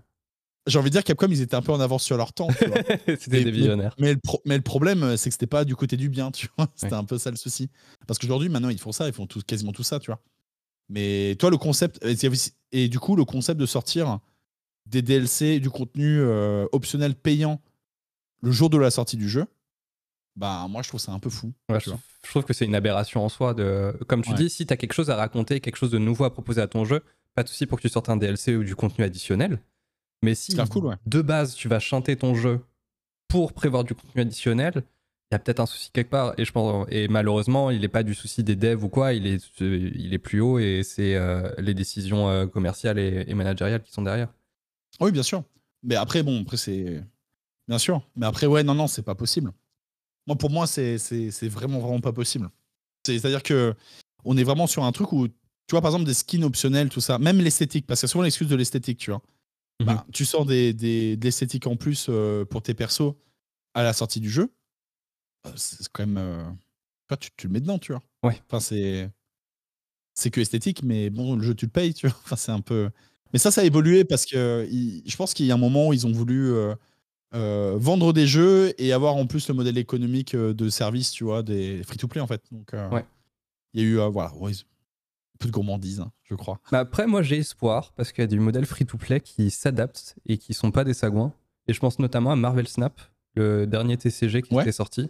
J'ai 0.67 0.77
envie 0.77 0.89
de 0.89 0.93
dire 0.93 1.03
Capcom, 1.03 1.27
ils 1.29 1.41
étaient 1.41 1.55
un 1.55 1.61
peu 1.61 1.71
en 1.71 1.79
avance 1.79 2.03
sur 2.03 2.17
leur 2.17 2.33
temps. 2.33 2.47
c'était 3.07 3.43
des 3.43 3.51
visionnaires. 3.51 3.95
Mais, 3.97 4.15
le 4.45 4.61
problème, 4.61 5.17
c'est 5.17 5.29
que 5.29 5.33
c'était 5.33 5.47
pas 5.47 5.65
du 5.65 5.75
côté 5.75 5.97
du 5.97 6.09
bien, 6.09 6.31
tu 6.31 6.47
vois. 6.57 6.67
C'était 6.75 6.93
un 6.93 7.03
peu 7.03 7.17
ça 7.17 7.31
le 7.31 7.35
souci. 7.35 7.69
Parce 8.07 8.19
qu'aujourd'hui, 8.19 8.49
maintenant, 8.49 8.69
ils 8.69 8.79
font 8.79 8.91
ça, 8.91 9.07
ils 9.07 9.13
font 9.13 9.25
tout, 9.25 9.41
quasiment 9.41 9.71
tout 9.71 9.83
ça, 9.83 9.99
tu 9.99 10.11
vois. 10.11 10.21
Mais 10.89 11.35
toi, 11.39 11.49
le 11.49 11.57
concept. 11.57 11.99
Et 12.71 12.89
du 12.89 12.99
coup, 12.99 13.15
le 13.15 13.25
concept 13.25 13.59
de 13.59 13.65
sortir 13.65 14.19
des 14.85 15.01
DLC, 15.01 15.59
du 15.59 15.69
contenu 15.69 16.19
euh, 16.19 16.65
optionnel 16.71 17.15
payant 17.15 17.61
le 18.41 18.51
jour 18.51 18.69
de 18.69 18.77
la 18.77 18.91
sortie 18.91 19.17
du 19.17 19.29
jeu, 19.29 19.45
bah 20.35 20.65
moi 20.69 20.81
je 20.81 20.87
trouve 20.87 20.99
ça 20.99 21.11
un 21.11 21.19
peu 21.19 21.29
fou. 21.29 21.53
je, 21.69 21.91
trouve 22.29 22.43
que 22.43 22.53
c'est 22.53 22.65
une 22.65 22.75
aberration 22.75 23.23
en 23.23 23.29
soi. 23.29 23.53
De, 23.53 23.97
comme 24.07 24.23
tu 24.23 24.33
dis, 24.33 24.49
si 24.49 24.65
tu 24.65 24.73
as 24.73 24.77
quelque 24.77 24.93
chose 24.93 25.09
à 25.09 25.15
raconter, 25.15 25.59
quelque 25.59 25.75
chose 25.75 25.91
de 25.91 25.97
nouveau 25.97 26.23
à 26.23 26.33
proposer 26.33 26.61
à 26.61 26.67
ton 26.67 26.85
jeu, 26.85 27.03
pas 27.35 27.43
de 27.43 27.49
souci 27.49 27.65
pour 27.65 27.77
que 27.77 27.83
tu 27.83 27.89
sortes 27.89 28.09
un 28.09 28.17
DLC 28.17 28.55
ou 28.55 28.63
du 28.63 28.75
contenu 28.75 29.03
additionnel. 29.03 29.59
Mais 30.21 30.35
si 30.35 30.55
de 31.05 31.21
base 31.21 31.55
tu 31.55 31.67
vas 31.67 31.79
chanter 31.79 32.15
ton 32.15 32.35
jeu 32.35 32.61
pour 33.27 33.53
prévoir 33.53 33.83
du 33.83 33.95
contenu 33.95 34.21
additionnel, 34.21 34.83
il 35.31 35.33
y 35.33 35.35
a 35.35 35.39
peut-être 35.39 35.61
un 35.61 35.65
souci 35.65 35.89
quelque 35.91 36.09
part. 36.09 36.33
Et, 36.37 36.45
je 36.45 36.51
pense, 36.51 36.85
et 36.89 37.07
malheureusement, 37.07 37.71
il 37.71 37.81
n'est 37.81 37.87
pas 37.87 38.03
du 38.03 38.13
souci 38.13 38.43
des 38.43 38.55
devs 38.55 38.83
ou 38.83 38.89
quoi, 38.89 39.13
il 39.13 39.25
est, 39.25 39.41
il 39.61 40.13
est 40.13 40.19
plus 40.19 40.41
haut 40.41 40.59
et 40.59 40.83
c'est 40.83 41.15
euh, 41.15 41.49
les 41.57 41.73
décisions 41.73 42.29
euh, 42.29 42.45
commerciales 42.45 42.99
et, 42.99 43.23
et 43.27 43.33
managériales 43.33 43.81
qui 43.81 43.91
sont 43.93 44.01
derrière. 44.01 44.27
Oui, 44.99 45.11
bien 45.11 45.23
sûr. 45.23 45.43
Mais 45.83 45.95
après, 45.95 46.23
bon, 46.23 46.41
après 46.41 46.57
c'est. 46.57 47.01
Bien 47.67 47.77
sûr. 47.77 48.01
Mais 48.15 48.25
après, 48.25 48.47
ouais, 48.47 48.63
non, 48.63 48.75
non, 48.75 48.87
c'est 48.87 49.03
pas 49.03 49.15
possible. 49.15 49.51
Moi, 50.27 50.35
pour 50.35 50.49
moi, 50.49 50.67
c'est 50.67 50.97
vraiment, 51.47 51.79
vraiment 51.79 52.01
pas 52.01 52.11
possible. 52.11 52.49
C'est-à-dire 53.05 53.41
que 53.41 53.73
on 54.23 54.37
est 54.37 54.43
vraiment 54.43 54.67
sur 54.67 54.83
un 54.83 54.91
truc 54.91 55.11
où, 55.13 55.27
tu 55.27 55.33
vois, 55.71 55.81
par 55.81 55.89
exemple, 55.91 56.05
des 56.05 56.13
skins 56.13 56.43
optionnels, 56.43 56.89
tout 56.89 57.01
ça, 57.01 57.17
même 57.17 57.39
l'esthétique, 57.39 57.87
parce 57.87 58.01
que 58.01 58.07
souvent 58.07 58.23
l'excuse 58.23 58.47
de 58.47 58.55
l'esthétique, 58.55 58.99
tu 58.99 59.11
vois. 59.11 59.21
Bah, 59.85 60.05
tu 60.11 60.25
sors 60.25 60.45
des, 60.45 60.73
des, 60.73 61.17
de 61.17 61.23
l'esthétique 61.23 61.67
en 61.67 61.75
plus 61.75 62.07
euh, 62.09 62.45
pour 62.45 62.61
tes 62.61 62.73
persos 62.73 63.13
à 63.73 63.83
la 63.83 63.93
sortie 63.93 64.19
du 64.19 64.29
jeu. 64.29 64.53
Euh, 65.47 65.51
c'est 65.55 65.87
quand 65.89 66.05
même. 66.05 66.17
Euh, 66.17 66.43
tu, 67.19 67.29
tu, 67.35 67.47
le 67.47 67.53
mets 67.53 67.61
dedans, 67.61 67.79
tu 67.79 67.91
vois. 67.91 68.01
Ouais. 68.23 68.41
Enfin, 68.47 68.59
c'est. 68.59 69.09
C'est 70.13 70.29
que 70.29 70.41
esthétique, 70.41 70.83
mais 70.83 71.09
bon, 71.09 71.35
le 71.35 71.43
jeu, 71.43 71.55
tu 71.55 71.65
le 71.65 71.71
payes, 71.71 71.93
tu 71.93 72.07
vois. 72.07 72.17
Enfin, 72.25 72.35
c'est 72.35 72.51
un 72.51 72.61
peu. 72.61 72.89
Mais 73.33 73.39
ça, 73.39 73.49
ça 73.49 73.61
a 73.61 73.63
évolué 73.63 74.03
parce 74.03 74.25
que 74.25 74.67
je 74.69 75.15
pense 75.15 75.33
qu'il 75.33 75.45
y 75.45 75.51
a 75.51 75.53
un 75.53 75.57
moment 75.57 75.87
où 75.87 75.93
ils 75.93 76.05
ont 76.05 76.11
voulu 76.11 76.53
euh, 77.33 77.77
vendre 77.77 78.11
des 78.11 78.27
jeux 78.27 78.73
et 78.77 78.91
avoir 78.91 79.15
en 79.15 79.25
plus 79.25 79.47
le 79.47 79.53
modèle 79.53 79.77
économique 79.77 80.35
de 80.35 80.69
service, 80.69 81.11
tu 81.11 81.23
vois, 81.23 81.43
des 81.43 81.81
free-to-play 81.83 82.19
en 82.19 82.27
fait. 82.27 82.43
Donc, 82.51 82.73
euh, 82.73 83.01
il 83.73 83.81
y 83.81 83.85
a 83.85 83.87
eu, 83.87 84.11
voilà, 84.11 84.31
un 84.31 84.51
peu 85.41 85.47
de 85.47 85.51
gourmandise, 85.51 85.99
hein, 85.99 86.11
je 86.23 86.35
crois. 86.35 86.59
Bah 86.71 86.79
après, 86.79 87.07
moi 87.07 87.21
j'ai 87.21 87.37
espoir 87.37 87.91
parce 87.93 88.11
qu'il 88.11 88.21
y 88.21 88.25
a 88.25 88.27
des 88.27 88.39
modèles 88.39 88.65
free-to-play 88.65 89.19
qui 89.19 89.51
s'adaptent 89.51 90.15
et 90.25 90.37
qui 90.37 90.53
sont 90.53 90.71
pas 90.71 90.83
des 90.83 90.93
sagouins. 90.93 91.33
Et 91.67 91.73
je 91.73 91.79
pense 91.79 91.99
notamment 91.99 92.31
à 92.31 92.35
Marvel 92.35 92.67
Snap, 92.67 93.01
le 93.35 93.65
dernier 93.65 93.97
TCG 93.97 94.41
qui 94.41 94.55
est 94.55 94.71
sorti. 94.71 95.09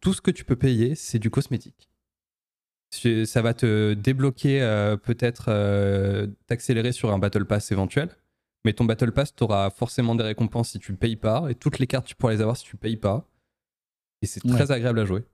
Tout 0.00 0.12
ce 0.12 0.20
que 0.20 0.30
tu 0.30 0.44
peux 0.44 0.56
payer, 0.56 0.94
c'est 0.94 1.18
du 1.18 1.30
cosmétique. 1.30 1.90
ça 2.90 3.42
va 3.42 3.54
te 3.54 3.94
débloquer, 3.94 4.60
peut-être 5.02 5.46
t'accélérer 6.46 6.92
sur 6.92 7.12
un 7.12 7.18
Battle 7.18 7.44
Pass 7.44 7.72
éventuel. 7.72 8.10
Mais 8.64 8.72
ton 8.72 8.84
Battle 8.84 9.12
Pass, 9.12 9.34
tu 9.34 9.42
auras 9.42 9.70
forcément 9.70 10.14
des 10.14 10.22
récompenses 10.22 10.70
si 10.70 10.78
tu 10.78 10.94
payes 10.94 11.16
pas. 11.16 11.50
Et 11.50 11.54
toutes 11.54 11.78
les 11.78 11.86
cartes, 11.86 12.06
tu 12.06 12.14
pourras 12.14 12.32
les 12.32 12.40
avoir 12.40 12.56
si 12.56 12.64
tu 12.64 12.76
payes 12.76 12.96
pas. 12.96 13.28
Et 14.22 14.26
c'est 14.26 14.40
très 14.40 14.70
agréable 14.70 15.00
à 15.00 15.04
jouer. 15.04 15.24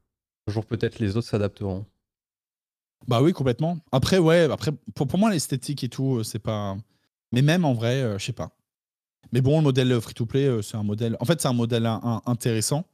Un 0.46 0.52
jour, 0.52 0.64
peut-être 0.64 0.98
les 0.98 1.16
autres 1.16 1.28
s'adapteront. 1.28 1.84
Bah 3.06 3.22
oui, 3.22 3.32
complètement. 3.32 3.78
Après, 3.92 4.18
ouais, 4.18 4.50
après, 4.50 4.72
pour, 4.94 5.06
pour 5.06 5.18
moi, 5.18 5.30
l'esthétique 5.30 5.84
et 5.84 5.88
tout, 5.88 6.22
c'est 6.24 6.38
pas. 6.38 6.76
Mais 7.32 7.42
même 7.42 7.64
en 7.64 7.74
vrai, 7.74 8.18
je 8.18 8.24
sais 8.24 8.32
pas. 8.32 8.50
Mais 9.32 9.40
bon, 9.40 9.58
le 9.58 9.64
modèle 9.64 10.00
free-to-play, 10.00 10.62
c'est 10.62 10.76
un 10.76 10.82
modèle. 10.82 11.16
En 11.20 11.24
fait, 11.24 11.40
c'est 11.40 11.48
un 11.48 11.52
modèle 11.52 11.86
intéressant. 12.26 12.84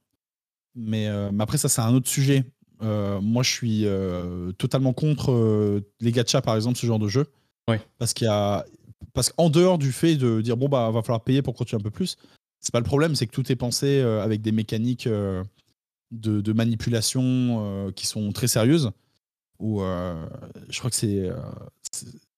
Mais, 0.74 1.08
mais, 1.32 1.42
après, 1.42 1.58
ça, 1.58 1.68
c'est 1.68 1.80
un 1.80 1.94
autre 1.94 2.08
sujet. 2.08 2.44
moi, 2.80 3.42
je 3.42 3.50
suis 3.50 3.86
totalement 4.58 4.92
contre 4.92 5.82
les 6.00 6.12
gachas, 6.12 6.42
par 6.42 6.56
exemple, 6.56 6.76
ce 6.78 6.86
genre 6.86 6.98
de 6.98 7.08
jeu. 7.08 7.26
Oui. 7.68 7.76
Parce 7.98 8.12
qu'il 8.12 8.26
y 8.26 8.30
a. 8.30 8.64
Parce 9.12 9.30
qu'en 9.30 9.48
dehors 9.48 9.78
du 9.78 9.92
fait 9.92 10.16
de 10.16 10.40
dire, 10.40 10.56
bon, 10.56 10.68
bah, 10.68 10.90
va 10.90 11.02
falloir 11.02 11.22
payer 11.22 11.40
pour 11.40 11.54
continuer 11.54 11.80
un 11.80 11.84
peu 11.84 11.90
plus, 11.90 12.16
c'est 12.58 12.72
pas 12.72 12.80
le 12.80 12.84
problème, 12.84 13.14
c'est 13.14 13.26
que 13.26 13.32
tout 13.32 13.52
est 13.52 13.56
pensé 13.56 14.00
avec 14.00 14.42
des 14.42 14.50
mécaniques 14.50 15.06
de, 15.06 15.44
de, 16.10 16.52
manipulation 16.52 17.92
qui 17.94 18.06
sont 18.06 18.32
très 18.32 18.48
sérieuses. 18.48 18.90
Ou 19.64 19.80
je 19.80 20.78
crois 20.78 20.90
que 20.90 20.96
c'est. 20.96 21.30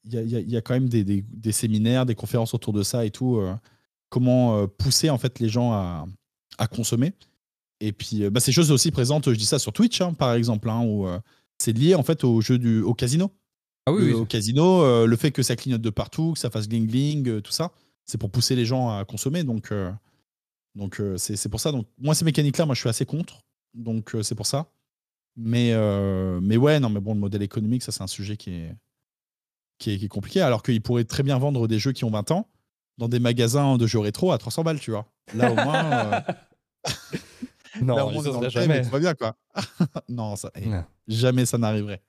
Il 0.09 0.15
y, 0.15 0.53
y, 0.53 0.57
a 0.57 0.61
quand 0.61 0.74
même 0.74 0.89
des, 0.89 1.03
des, 1.03 1.24
des, 1.28 1.51
séminaires, 1.51 2.07
des 2.07 2.15
conférences 2.15 2.55
autour 2.55 2.73
de 2.73 2.85
ça 2.85 3.05
et 3.05 3.11
tout 3.11 3.40
comment 4.09 4.59
euh, 4.59 4.66
pousser 4.66 5.11
en 5.11 5.19
fait 5.19 5.40
les 5.40 5.48
gens 5.48 5.73
à, 5.73 6.07
à 6.59 6.66
consommer. 6.66 7.12
Et 7.81 7.93
puis, 7.93 8.24
euh, 8.24 8.31
bah, 8.31 8.40
ces 8.40 8.53
choses 8.53 8.70
aussi 8.73 8.90
présentes, 8.90 9.31
je 9.31 9.36
dis 9.36 9.47
ça 9.47 9.59
sur 9.59 9.73
Twitch, 9.73 10.01
hein, 10.01 10.15
par 10.15 10.35
exemple, 10.35 10.70
hein, 10.70 10.81
où 10.82 11.07
euh, 11.07 11.19
c'est 11.59 11.73
lié 11.73 11.94
en 11.94 12.03
fait 12.03 12.24
au 12.24 12.40
jeu 12.40 12.59
du 12.59 12.81
au 12.81 12.94
casino. 12.94 13.31
Ah 13.89 13.93
oui, 13.93 14.12
Au 14.12 14.24
casino, 14.24 15.07
le 15.07 15.16
fait 15.16 15.31
que 15.31 15.44
ça 15.44 15.55
clignote 15.55 15.81
de 15.81 15.90
partout, 15.90 16.32
que 16.32 16.40
ça 16.40 16.51
fasse 16.51 16.66
gling 16.69 16.89
gling, 16.89 17.40
tout 17.40 17.53
ça, 17.53 17.70
c'est 18.05 18.19
pour 18.19 18.32
pousser 18.32 18.57
les 18.57 18.65
gens 18.65 18.90
à 18.90 19.05
consommer. 19.05 19.44
Donc, 19.44 19.73
donc 20.74 21.01
c'est 21.19 21.48
pour 21.48 21.61
ça. 21.61 21.70
Donc, 21.70 21.86
moi, 21.97 22.16
ces 22.16 22.24
mécaniques-là, 22.24 22.66
moi, 22.66 22.74
je 22.74 22.81
suis 22.81 22.89
assez 22.89 23.07
contre. 23.07 23.44
Donc, 23.74 24.16
c'est 24.23 24.35
pour 24.35 24.48
ça. 24.48 24.66
Mais, 25.37 25.75
mais 26.41 26.57
ouais, 26.57 26.81
non, 26.81 26.89
mais 26.89 27.01
bon, 27.01 27.15
le 27.15 27.21
modèle 27.21 27.43
économique, 27.43 27.83
ça, 27.83 27.93
c'est 27.93 28.03
un 28.03 28.07
sujet 28.07 28.37
qui 28.37 28.51
est, 28.51 28.75
qui 29.79 29.93
est, 29.93 29.99
qui 29.99 30.07
est 30.07 30.09
compliqué. 30.09 30.41
Alors 30.41 30.63
qu'il 30.63 30.81
pourrait 30.81 31.05
très 31.05 31.23
bien 31.23 31.39
vendre 31.39 31.69
des 31.69 31.79
jeux 31.79 31.93
qui 31.93 32.05
ont 32.05 32.11
20 32.11 32.31
ans 32.31 32.49
dans 32.99 33.09
des 33.09 33.19
magasins 33.19 33.77
de 33.77 33.87
jeux 33.87 33.99
rétro 33.99 34.33
à 34.33 34.39
300 34.39 34.65
balles, 34.65 34.81
tu 34.81 34.91
vois. 34.91 35.07
Là, 35.35 35.51
au 35.51 35.55
moins. 35.55 35.85
Euh, 35.85 36.21
non, 37.83 37.97
là, 37.97 38.07
au 38.07 38.11
moins, 38.11 38.49
jamais. 38.49 38.83
tout 38.83 38.91
va 38.91 38.99
bien, 38.99 39.15
quoi. 39.15 39.37
non, 40.09 40.37
ça, 40.37 40.51
eh, 40.55 40.69
jamais 41.07 41.47
ça 41.47 41.59
n'arriverait. 41.59 42.03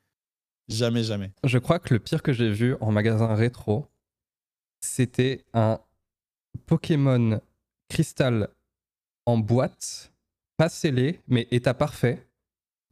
Jamais, 0.68 1.04
jamais. 1.04 1.32
Je 1.44 1.58
crois 1.58 1.80
que 1.80 1.94
le 1.94 2.00
pire 2.00 2.22
que 2.22 2.34
j'ai 2.34 2.50
vu 2.50 2.76
en 2.82 2.92
magasin 2.92 3.34
rétro, 3.36 3.88
c'était 4.82 5.46
un 5.54 5.80
Pokémon 6.66 7.42
Crystal 7.90 8.50
en 9.26 9.38
boîte, 9.38 10.12
pas 10.58 10.70
scellé, 10.70 11.22
mais 11.28 11.48
état 11.52 11.74
parfait. 11.74 12.27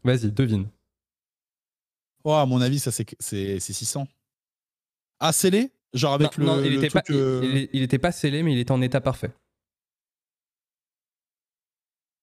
Vas-y, 0.06 0.32
devine. 0.32 0.69
Oh, 2.23 2.34
à 2.34 2.45
mon 2.45 2.61
avis, 2.61 2.80
ça 2.80 2.91
c'est 2.91 3.60
600. 3.60 4.07
Ah, 5.19 5.34
scellé? 5.34 5.72
Genre 5.94 6.14
avec 6.14 6.38
le. 6.38 6.65
il, 6.65 6.73
était 6.76 6.90
pas, 6.90 7.02
il, 7.10 7.82
était 7.82 7.98
pas 7.98 8.11
scellé, 8.11 8.44
mais 8.44 8.53
il 8.53 8.60
était 8.60 8.72
en 8.72 8.82
état 8.82 9.02
parfait. 9.02 9.34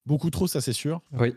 Beaucoup 0.06 0.30
trop, 0.30 0.46
ça 0.46 0.60
c'est 0.60 0.72
sûr. 0.72 1.00
Oui. 1.12 1.34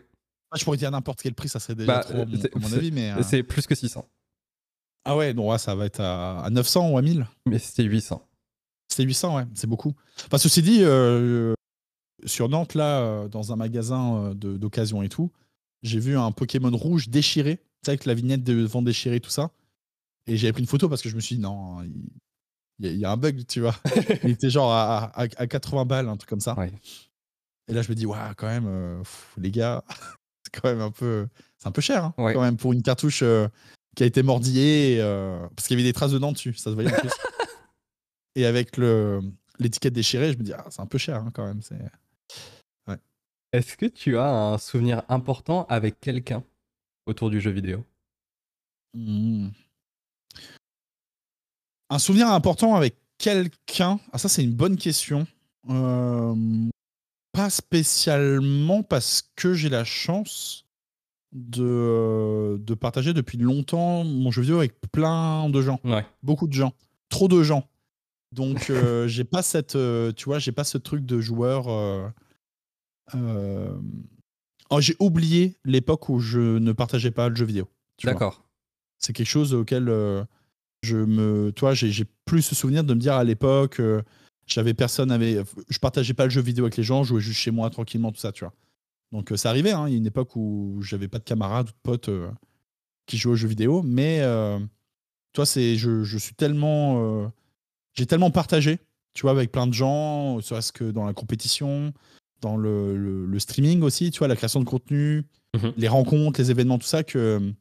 je 0.54 0.64
pourrais 0.64 0.76
dire 0.76 0.90
n'importe 0.90 1.20
quel 1.22 1.34
prix, 1.34 1.48
ça 1.48 1.58
serait 1.58 1.74
déjà 1.74 1.98
bah, 1.98 2.04
trop, 2.04 2.22
à 2.22 2.58
mon, 2.58 2.72
avis. 2.72 2.92
mais 2.92 3.10
euh, 3.12 3.22
C'est 3.22 3.42
plus 3.42 3.66
que 3.66 3.74
600. 3.74 4.08
Ah 5.04 5.16
ouais, 5.16 5.34
donc 5.34 5.58
ça 5.58 5.74
va 5.74 5.86
être 5.86 6.00
à, 6.00 6.48
900 6.50 6.90
ou 6.90 6.98
à 6.98 7.02
1000 7.02 7.26
Mais 7.46 7.58
c'était 7.58 7.84
800. 7.84 8.24
C'était 8.88 9.04
800, 9.04 9.36
ouais, 9.36 9.44
c'est 9.54 9.68
beaucoup. 9.68 9.94
Enfin, 10.26 10.38
ceci 10.38 10.62
dit, 10.62 10.80
euh, 10.82 11.54
sur 12.24 12.48
Nantes, 12.48 12.74
là, 12.74 13.00
euh, 13.00 13.28
dans 13.28 13.52
un 13.52 13.56
magasin 13.56 14.34
d'occasion 14.34 15.02
et 15.02 15.08
tout, 15.08 15.32
j'ai 15.86 16.00
vu 16.00 16.16
un 16.16 16.32
Pokémon 16.32 16.74
rouge 16.76 17.08
déchiré, 17.08 17.58
tu 17.84 17.90
avec 17.90 18.04
la 18.04 18.14
vignette 18.14 18.44
de 18.44 18.64
vent 18.64 18.82
déchiré, 18.82 19.20
tout 19.20 19.30
ça. 19.30 19.50
Et 20.26 20.36
j'avais 20.36 20.52
pris 20.52 20.62
une 20.62 20.68
photo 20.68 20.88
parce 20.88 21.02
que 21.02 21.08
je 21.08 21.14
me 21.14 21.20
suis 21.20 21.36
dit, 21.36 21.42
non, 21.42 21.82
il 22.78 22.96
y, 22.96 23.04
a 23.04 23.10
un 23.10 23.16
bug, 23.16 23.46
tu 23.46 23.60
vois. 23.60 23.76
il 24.24 24.30
était 24.30 24.50
genre 24.50 24.72
à, 24.72 25.12
à, 25.14 25.46
80 25.46 25.84
balles, 25.84 26.08
un 26.08 26.16
truc 26.16 26.28
comme 26.28 26.40
ça. 26.40 26.56
Et 27.68 27.72
là, 27.72 27.82
je 27.82 27.88
me 27.88 27.94
dis, 27.94 28.06
ouais, 28.06 28.18
quand 28.36 28.46
même, 28.46 28.66
euh, 28.66 29.02
les 29.38 29.50
gars, 29.50 29.84
c'est 30.44 30.60
quand 30.60 30.68
même 30.68 30.80
un 30.80 30.90
peu, 30.90 31.26
c'est 31.58 31.68
un 31.68 31.72
peu 31.72 31.80
cher, 31.80 32.04
hein, 32.04 32.14
quand 32.16 32.40
même, 32.40 32.56
pour 32.56 32.72
une 32.72 32.82
cartouche 32.82 33.20
euh, 33.22 33.48
qui 33.94 34.02
a 34.02 34.06
été 34.06 34.22
mordillée, 34.22 34.98
euh, 35.00 35.46
parce 35.54 35.68
qu'il 35.68 35.78
y 35.78 35.80
avait 35.80 35.88
des 35.88 35.92
traces 35.92 36.12
dedans 36.12 36.32
dessus, 36.32 36.54
ça 36.54 36.70
se 36.70 36.74
voyait 36.74 36.92
en 36.92 37.00
plus. 37.00 37.10
Et 38.34 38.44
avec 38.44 38.76
le, 38.76 39.20
l'étiquette 39.58 39.94
déchirée, 39.94 40.32
je 40.32 40.38
me 40.38 40.42
dis, 40.42 40.52
ah, 40.52 40.66
c'est 40.70 40.82
un 40.82 40.86
peu 40.86 40.98
cher, 40.98 41.16
hein, 41.16 41.30
quand 41.32 41.46
même. 41.46 41.62
C'est... 41.62 41.80
Est-ce 43.56 43.78
que 43.78 43.86
tu 43.86 44.18
as 44.18 44.30
un 44.30 44.58
souvenir 44.58 45.02
important 45.08 45.64
avec 45.70 45.98
quelqu'un 45.98 46.44
autour 47.06 47.30
du 47.30 47.40
jeu 47.40 47.50
vidéo? 47.50 47.82
Mmh. 48.92 49.48
Un 51.88 51.98
souvenir 51.98 52.28
important 52.28 52.74
avec 52.74 52.96
quelqu'un? 53.16 53.98
Ah, 54.12 54.18
ça, 54.18 54.28
c'est 54.28 54.44
une 54.44 54.52
bonne 54.52 54.76
question. 54.76 55.26
Euh, 55.70 56.34
pas 57.32 57.48
spécialement 57.48 58.82
parce 58.82 59.22
que 59.36 59.54
j'ai 59.54 59.70
la 59.70 59.84
chance 59.84 60.66
de, 61.32 62.60
de 62.60 62.74
partager 62.74 63.14
depuis 63.14 63.38
longtemps 63.38 64.04
mon 64.04 64.30
jeu 64.30 64.42
vidéo 64.42 64.58
avec 64.58 64.78
plein 64.92 65.48
de 65.48 65.62
gens. 65.62 65.80
Beaucoup 66.22 66.46
de 66.46 66.52
gens. 66.52 66.74
Trop 67.08 67.26
de 67.26 67.42
gens. 67.42 67.66
Donc, 68.32 68.68
euh, 68.68 69.08
j'ai 69.08 69.24
pas 69.24 69.40
cette. 69.40 69.76
Euh, 69.76 70.12
tu 70.12 70.26
vois, 70.26 70.38
j'ai 70.38 70.52
pas 70.52 70.64
ce 70.64 70.76
truc 70.76 71.06
de 71.06 71.22
joueur. 71.22 72.12
Oh, 73.14 74.80
j'ai 74.80 74.96
oublié 74.98 75.56
l'époque 75.64 76.08
où 76.08 76.18
je 76.18 76.58
ne 76.58 76.72
partageais 76.72 77.12
pas 77.12 77.28
le 77.28 77.36
jeu 77.36 77.44
vidéo. 77.44 77.68
D'accord. 78.02 78.42
C'est 78.98 79.12
quelque 79.12 79.28
chose 79.28 79.54
auquel 79.54 79.88
je 80.86 80.96
me, 80.96 81.52
toi, 81.52 81.74
j'ai 81.74 82.04
plus 82.24 82.42
ce 82.42 82.54
souvenir 82.54 82.84
de 82.84 82.94
me 82.94 83.00
dire 83.00 83.14
à 83.14 83.24
l'époque, 83.24 83.80
euh, 83.80 84.02
j'avais 84.46 84.74
personne, 84.74 85.10
avait, 85.10 85.42
je 85.68 85.78
partageais 85.78 86.14
pas 86.14 86.24
le 86.24 86.30
jeu 86.30 86.40
vidéo 86.40 86.64
avec 86.64 86.76
les 86.76 86.84
gens, 86.84 87.02
je 87.02 87.10
jouais 87.10 87.20
juste 87.20 87.40
chez 87.40 87.50
moi 87.50 87.68
tranquillement, 87.70 88.12
tout 88.12 88.20
ça, 88.20 88.32
tu 88.32 88.44
vois. 88.44 88.54
Donc 89.12 89.32
euh, 89.32 89.36
ça 89.36 89.50
arrivait, 89.50 89.72
hein, 89.72 89.86
il 89.88 89.92
y 89.92 89.94
a 89.94 89.98
une 89.98 90.06
époque 90.06 90.36
où 90.36 90.78
j'avais 90.82 91.08
pas 91.08 91.18
de 91.18 91.24
camarades 91.24 91.68
ou 91.68 91.72
de 91.72 91.76
potes 91.82 92.08
euh, 92.08 92.30
qui 93.06 93.18
jouaient 93.18 93.32
aux 93.32 93.36
jeux 93.36 93.48
vidéo, 93.48 93.82
mais 93.82 94.20
toi, 95.32 95.44
c'est, 95.44 95.76
je, 95.76 96.02
je, 96.02 96.18
suis 96.18 96.34
tellement, 96.34 97.30
j'ai 97.92 98.06
tellement 98.06 98.30
partagé, 98.30 98.78
tu 99.14 99.22
vois, 99.22 99.32
avec 99.32 99.52
plein 99.52 99.66
de 99.66 99.74
gens, 99.74 100.40
serait-ce 100.40 100.72
que 100.72 100.90
dans 100.90 101.04
la 101.04 101.12
compétition, 101.12 101.92
dans 102.40 102.56
le, 102.56 103.26
le, 103.26 103.38
streaming 103.38 103.82
aussi, 103.82 104.10
tu 104.10 104.18
vois, 104.18 104.28
la 104.28 104.36
création 104.36 104.60
de 104.60 104.64
contenu, 104.64 105.24
mmh 105.54 105.70
les 105.76 105.88
rencontres, 105.88 106.40
les 106.40 106.50
événements, 106.50 106.78
tout 106.78 106.86
ça, 106.86 107.02
que 107.02 107.52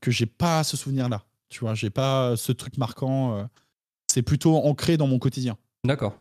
que 0.00 0.10
j'ai 0.10 0.26
pas 0.26 0.64
ce 0.64 0.76
souvenir-là. 0.76 1.24
Tu 1.48 1.60
vois, 1.60 1.74
j'ai 1.74 1.90
pas 1.90 2.36
ce 2.36 2.52
truc 2.52 2.78
marquant. 2.78 3.36
Euh, 3.36 3.44
c'est 4.10 4.22
plutôt 4.22 4.56
ancré 4.56 4.96
dans 4.96 5.06
mon 5.06 5.18
quotidien. 5.18 5.56
D'accord. 5.84 6.18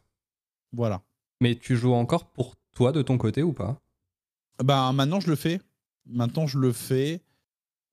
Voilà. 0.74 1.02
Mais 1.42 1.56
tu 1.56 1.76
joues 1.76 1.94
encore 1.94 2.26
pour 2.26 2.56
toi 2.74 2.92
de 2.92 3.02
ton 3.02 3.18
côté 3.18 3.44
ou 3.44 3.54
pas? 3.54 3.80
Ben 4.64 4.92
maintenant 4.94 5.20
je 5.20 5.30
le 5.30 5.36
fais. 5.36 5.62
Maintenant 6.06 6.48
je 6.48 6.58
le 6.58 6.72
fais. 6.72 7.22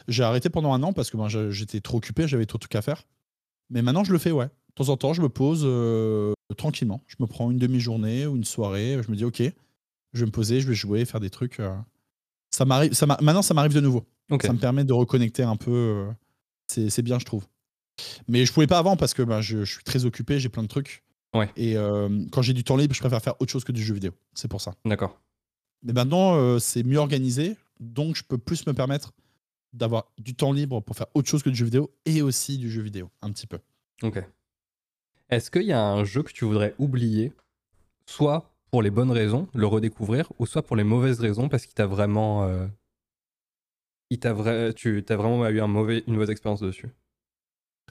J'ai 0.08 0.22
arrêté 0.22 0.50
pendant 0.50 0.72
un 0.72 0.82
an 0.82 0.92
parce 0.92 1.10
que 1.10 1.16
ben, 1.16 1.28
j'étais 1.28 1.80
trop 1.80 1.98
occupé, 1.98 2.28
j'avais 2.28 2.46
trop 2.46 2.58
de 2.58 2.60
trucs 2.60 2.74
à 2.74 2.82
faire. 2.82 3.04
Mais 3.70 3.82
maintenant 3.82 4.04
je 4.04 4.12
le 4.12 4.18
fais, 4.18 4.32
ouais. 4.32 4.46
De 4.46 4.84
temps 4.84 4.90
en 4.90 4.96
temps, 4.96 5.14
je 5.14 5.22
me 5.22 5.28
pose 5.28 5.62
euh, 5.64 6.34
tranquillement. 6.58 7.02
Je 7.06 7.16
me 7.20 7.26
prends 7.26 7.50
une 7.50 7.58
demi-journée 7.58 8.26
ou 8.26 8.36
une 8.36 8.44
soirée. 8.44 9.00
Je 9.02 9.10
me 9.10 9.16
dis, 9.16 9.24
ok, 9.24 9.42
je 10.16 10.20
vais 10.20 10.26
me 10.26 10.32
poser, 10.32 10.60
je 10.60 10.68
vais 10.68 10.74
jouer, 10.74 11.04
faire 11.04 11.20
des 11.20 11.30
trucs. 11.30 11.60
Euh. 11.60 11.74
Ça 12.50 12.64
m'arrive. 12.64 12.92
Ça 12.92 13.06
maintenant, 13.06 13.42
ça 13.42 13.54
m'arrive 13.54 13.74
de 13.74 13.80
nouveau. 13.80 14.04
Ça 14.42 14.52
me 14.52 14.58
permet 14.58 14.84
de 14.84 14.92
reconnecter 14.92 15.42
un 15.42 15.56
peu 15.56 16.06
c'est 16.66 17.02
bien, 17.02 17.18
je 17.18 17.24
trouve. 17.24 17.46
Mais 18.28 18.44
je 18.44 18.52
pouvais 18.52 18.66
pas 18.66 18.78
avant 18.78 18.96
parce 18.96 19.14
que 19.14 19.22
bah, 19.22 19.40
je, 19.40 19.64
suis 19.64 19.84
très 19.84 20.04
occupé, 20.04 20.38
j'ai 20.38 20.48
plein 20.48 20.62
de 20.62 20.68
trucs. 20.68 21.02
Ouais. 21.34 21.50
Et 21.56 21.76
euh, 21.76 22.24
quand 22.30 22.42
j'ai 22.42 22.52
du 22.52 22.64
temps 22.64 22.76
libre, 22.76 22.94
je 22.94 23.00
préfère 23.00 23.22
faire 23.22 23.40
autre 23.40 23.50
chose 23.50 23.64
que 23.64 23.72
du 23.72 23.82
jeu 23.82 23.94
vidéo. 23.94 24.12
C'est 24.34 24.48
pour 24.48 24.60
ça. 24.60 24.74
D'accord. 24.84 25.20
Mais 25.82 25.92
maintenant, 25.92 26.36
euh, 26.36 26.58
c'est 26.58 26.82
mieux 26.82 26.98
organisé, 26.98 27.56
donc 27.80 28.16
je 28.16 28.24
peux 28.24 28.38
plus 28.38 28.66
me 28.66 28.72
permettre 28.72 29.12
d'avoir 29.72 30.10
du 30.18 30.34
temps 30.34 30.52
libre 30.52 30.80
pour 30.80 30.96
faire 30.96 31.06
autre 31.14 31.28
chose 31.28 31.42
que 31.42 31.50
du 31.50 31.56
jeu 31.56 31.66
vidéo 31.66 31.94
et 32.04 32.22
aussi 32.22 32.58
du 32.58 32.70
jeu 32.70 32.82
vidéo, 32.82 33.10
un 33.22 33.30
petit 33.30 33.46
peu. 33.46 33.58
Ok. 34.02 34.22
Est-ce 35.28 35.50
qu'il 35.50 35.64
y 35.64 35.72
a 35.72 35.84
un 35.84 36.04
jeu 36.04 36.22
que 36.22 36.32
tu 36.32 36.44
voudrais 36.44 36.74
oublier, 36.78 37.32
soit 38.06 38.55
pour 38.70 38.82
les 38.82 38.90
bonnes 38.90 39.10
raisons, 39.10 39.48
le 39.54 39.66
redécouvrir, 39.66 40.32
ou 40.38 40.46
soit 40.46 40.62
pour 40.62 40.76
les 40.76 40.84
mauvaises 40.84 41.20
raisons 41.20 41.48
parce 41.48 41.64
qu'il 41.64 41.74
t'a 41.74 41.86
vraiment 41.86 42.44
euh, 42.44 42.66
il 44.10 44.18
t'a 44.18 44.34
tu 44.72 45.04
as 45.08 45.16
vraiment 45.16 45.46
eu 45.48 45.60
un 45.60 45.66
mauvais, 45.66 46.04
une 46.06 46.14
mauvaise 46.14 46.30
expérience 46.30 46.60
dessus. 46.60 46.88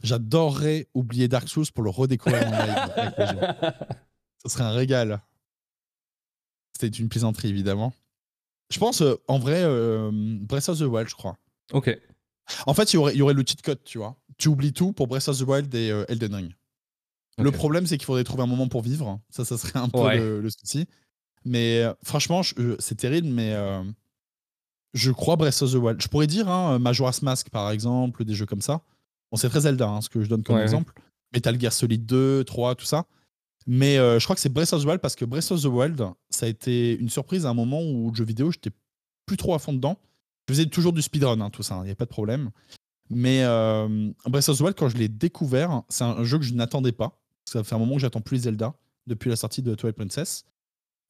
J'adorerais 0.03 0.87
oublier 0.93 1.27
Dark 1.27 1.47
Souls 1.47 1.71
pour 1.73 1.83
le 1.83 1.89
redécouvrir 1.89 2.47
en 2.47 2.51
live. 2.51 3.73
Ce 4.43 4.49
serait 4.49 4.63
un 4.63 4.71
régal. 4.71 5.21
C'était 6.73 6.95
une 6.95 7.09
plaisanterie, 7.09 7.49
évidemment. 7.49 7.93
Je 8.69 8.77
pense, 8.77 9.01
euh, 9.01 9.15
en 9.27 9.39
vrai, 9.39 9.63
euh, 9.63 10.11
Breath 10.13 10.69
of 10.69 10.79
the 10.79 10.83
Wild, 10.83 11.07
je 11.07 11.15
crois. 11.15 11.37
Ok. 11.71 11.97
En 12.67 12.73
fait, 12.73 12.93
il 12.93 12.97
y 12.97 12.99
aurait, 12.99 13.15
y 13.15 13.21
aurait 13.21 13.33
le 13.33 13.43
cheat 13.47 13.61
code, 13.61 13.83
tu 13.83 13.97
vois. 13.97 14.17
Tu 14.37 14.49
oublies 14.49 14.73
tout 14.73 14.91
pour 14.91 15.07
Breath 15.07 15.29
of 15.29 15.39
the 15.39 15.43
Wild 15.43 15.73
et 15.73 15.87
Elden 16.09 16.35
Ring. 16.35 16.53
Le 17.37 17.51
problème, 17.51 17.85
c'est 17.85 17.97
qu'il 17.97 18.05
faudrait 18.05 18.23
trouver 18.23 18.43
un 18.43 18.47
moment 18.47 18.67
pour 18.67 18.81
vivre. 18.81 19.19
Ça, 19.29 19.43
ça 19.43 19.57
serait 19.57 19.79
un 19.79 19.89
peu 19.89 20.41
le, 20.41 20.49
souci. 20.49 20.87
Mais 21.43 21.83
euh, 21.83 21.93
franchement, 22.03 22.41
c'est 22.79 22.95
terrible, 22.95 23.27
mais 23.27 23.55
je 24.93 25.11
crois 25.11 25.35
Breath 25.35 25.61
of 25.61 25.71
the 25.71 25.75
Wild. 25.75 26.01
Je 26.01 26.07
pourrais 26.07 26.27
dire 26.27 26.49
hein, 26.49 26.79
Majora's 26.79 27.21
Mask, 27.21 27.49
par 27.49 27.71
exemple, 27.71 28.23
des 28.23 28.33
jeux 28.33 28.45
comme 28.45 28.61
ça. 28.61 28.81
Bon, 29.31 29.37
c'est 29.37 29.49
très 29.49 29.61
Zelda, 29.61 29.87
hein, 29.87 30.01
ce 30.01 30.09
que 30.09 30.21
je 30.21 30.29
donne 30.29 30.43
comme 30.43 30.59
exemple. 30.59 30.93
Metal 31.33 31.59
Gear 31.59 31.73
Solid 31.73 32.05
2, 32.05 32.45
3, 32.45 32.75
tout 32.75 32.85
ça. 32.85 33.05
Mais 33.67 33.95
je 33.97 34.23
crois 34.23 34.35
que 34.35 34.41
c'est 34.41 34.53
Breath 34.53 34.71
of 34.73 34.83
the 34.83 34.85
Wild 34.85 35.01
parce 35.01 35.15
que 35.15 35.25
Breath 35.25 35.51
of 35.51 35.61
the 35.61 35.65
Wild, 35.65 36.01
ça 36.29 36.45
a 36.45 36.49
été 36.49 36.97
une 36.97 37.09
surprise 37.09 37.45
à 37.45 37.49
un 37.49 37.53
moment 37.53 37.81
où 37.81 38.09
le 38.11 38.15
jeu 38.15 38.23
vidéo, 38.23 38.51
j'étais 38.51 38.71
plus 39.25 39.37
trop 39.37 39.53
à 39.53 39.59
fond 39.59 39.73
dedans. 39.73 39.97
Je 40.47 40.53
faisais 40.53 40.65
toujours 40.67 40.93
du 40.93 41.01
speedrun, 41.01 41.41
hein, 41.41 41.49
tout 41.49 41.63
ça, 41.63 41.79
il 41.81 41.85
n'y 41.85 41.91
a 41.91 41.95
pas 41.95 42.05
de 42.05 42.09
problème. 42.09 42.51
Mais 43.09 43.43
euh, 43.43 44.11
Breath 44.25 44.49
of 44.49 44.57
the 44.57 44.61
Wild, 44.61 44.75
quand 44.77 44.89
je 44.89 44.97
l'ai 44.97 45.07
découvert, 45.07 45.83
c'est 45.89 46.03
un 46.03 46.23
jeu 46.23 46.37
que 46.37 46.43
je 46.45 46.53
n'attendais 46.53 46.91
pas. 46.91 47.19
Ça 47.45 47.63
fait 47.63 47.75
un 47.75 47.79
moment 47.79 47.95
que 47.95 48.01
j'attends 48.01 48.21
plus 48.21 48.43
Zelda 48.43 48.73
depuis 49.07 49.29
la 49.29 49.35
sortie 49.35 49.61
de 49.61 49.75
Twilight 49.75 49.95
Princess. 49.95 50.45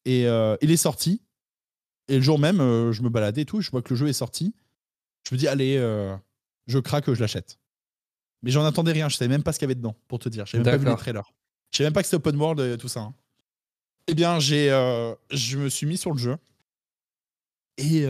Et 0.06 0.28
euh, 0.28 0.58
il 0.62 0.72
est 0.72 0.78
sorti. 0.78 1.22
Et 2.08 2.18
le 2.18 2.22
jour 2.22 2.38
même, 2.38 2.60
euh, 2.62 2.92
je 2.92 3.02
me 3.02 3.10
baladais 3.10 3.42
et 3.42 3.46
tout, 3.46 3.62
je 3.62 3.72
vois 3.72 3.82
que 3.82 3.90
le 3.90 3.96
jeu 3.96 4.08
est 4.08 4.14
sorti. 4.14 4.54
Je 5.28 5.34
me 5.34 5.40
dis, 5.40 5.48
allez, 5.48 5.78
je 6.68 6.78
craque, 6.78 7.12
je 7.12 7.20
l'achète. 7.20 7.58
Mais 8.44 8.52
j'en 8.52 8.64
attendais 8.64 8.92
rien, 8.92 9.10
je 9.10 9.16
savais 9.16 9.30
même 9.30 9.42
pas 9.42 9.54
ce 9.54 9.58
qu'il 9.58 9.66
y 9.66 9.70
avait 9.70 9.76
dedans, 9.76 9.96
pour 10.08 10.20
te 10.20 10.30
dire. 10.30 10.46
Je 10.46 10.58
même 10.58 10.64
pas 10.64 10.78
vu 10.78 10.86
les 10.86 10.96
trailers. 10.96 11.34
Je 11.72 11.78
savais 11.78 11.88
même 11.88 11.94
pas 11.94 12.02
que 12.02 12.08
c'était 12.08 12.18
open 12.18 12.36
world 12.36 12.60
et 12.60 12.78
tout 12.78 12.88
ça. 12.88 13.00
Hein. 13.00 13.16
Eh 14.06 14.14
bien, 14.14 14.40
j'ai, 14.40 14.70
je 15.32 15.58
me 15.58 15.68
suis 15.68 15.88
mis 15.88 15.98
sur 15.98 16.12
le 16.12 16.20
jeu. 16.20 16.38
Et, 17.78 18.06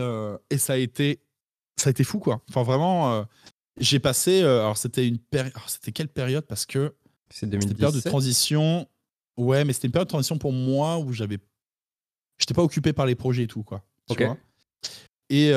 et 0.50 0.58
ça 0.58 0.74
a 0.74 0.76
été 0.76 1.20
ça 1.78 1.88
a 1.88 1.90
été 1.90 2.04
fou 2.04 2.18
quoi. 2.18 2.42
Enfin 2.50 2.62
vraiment, 2.62 3.26
j'ai 3.78 3.98
passé. 3.98 4.42
alors 4.42 4.76
c'était 4.76 5.08
une 5.08 5.18
période. 5.18 5.54
C'était 5.68 5.92
quelle 5.92 6.08
période? 6.08 6.44
Parce 6.44 6.66
que 6.66 6.94
c'est 7.30 7.46
une 7.46 7.74
période 7.74 7.94
de 7.94 8.00
transition. 8.00 8.86
Ouais, 9.36 9.64
mais 9.64 9.72
c'était 9.72 9.88
une 9.88 9.92
période 9.92 10.08
de 10.08 10.10
transition 10.10 10.38
pour 10.38 10.52
moi 10.52 10.98
où 10.98 11.12
j'avais. 11.12 11.38
J'étais 12.38 12.54
pas 12.54 12.62
occupé 12.62 12.92
par 12.92 13.06
les 13.06 13.14
projets 13.14 13.44
et 13.44 13.46
tout 13.46 13.62
quoi. 13.62 13.82
Tu 14.08 14.24
vois 14.24 14.36
et 15.28 15.52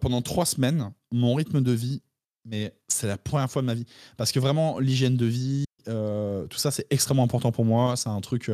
pendant 0.00 0.20
trois 0.20 0.46
semaines, 0.46 0.92
mon 1.12 1.34
rythme 1.34 1.60
de 1.60 1.72
vie, 1.72 2.02
mais 2.44 2.74
c'est 2.88 3.06
la 3.06 3.16
première 3.16 3.50
fois 3.50 3.62
de 3.62 3.66
ma 3.66 3.74
vie. 3.74 3.86
Parce 4.16 4.32
que 4.32 4.40
vraiment, 4.40 4.80
l'hygiène 4.80 5.16
de 5.16 5.26
vie, 5.26 5.64
tout 5.84 6.58
ça, 6.58 6.70
c'est 6.72 6.86
extrêmement 6.90 7.22
important 7.22 7.52
pour 7.52 7.64
moi. 7.64 7.96
C'est 7.96 8.08
un 8.08 8.20
truc. 8.20 8.50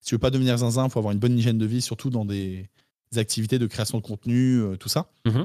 si 0.00 0.08
tu 0.08 0.14
veux 0.14 0.18
pas 0.18 0.30
devenir 0.30 0.58
zinzin, 0.58 0.84
il 0.86 0.90
faut 0.90 0.98
avoir 0.98 1.12
une 1.12 1.18
bonne 1.18 1.38
hygiène 1.38 1.56
de 1.56 1.64
vie, 1.66 1.80
surtout 1.80 2.10
dans 2.10 2.26
des, 2.26 2.68
activités 3.16 3.58
de 3.58 3.66
création 3.66 3.98
de 3.98 4.02
contenu, 4.02 4.62
tout 4.78 4.88
ça. 4.88 5.08
Mmh 5.24 5.44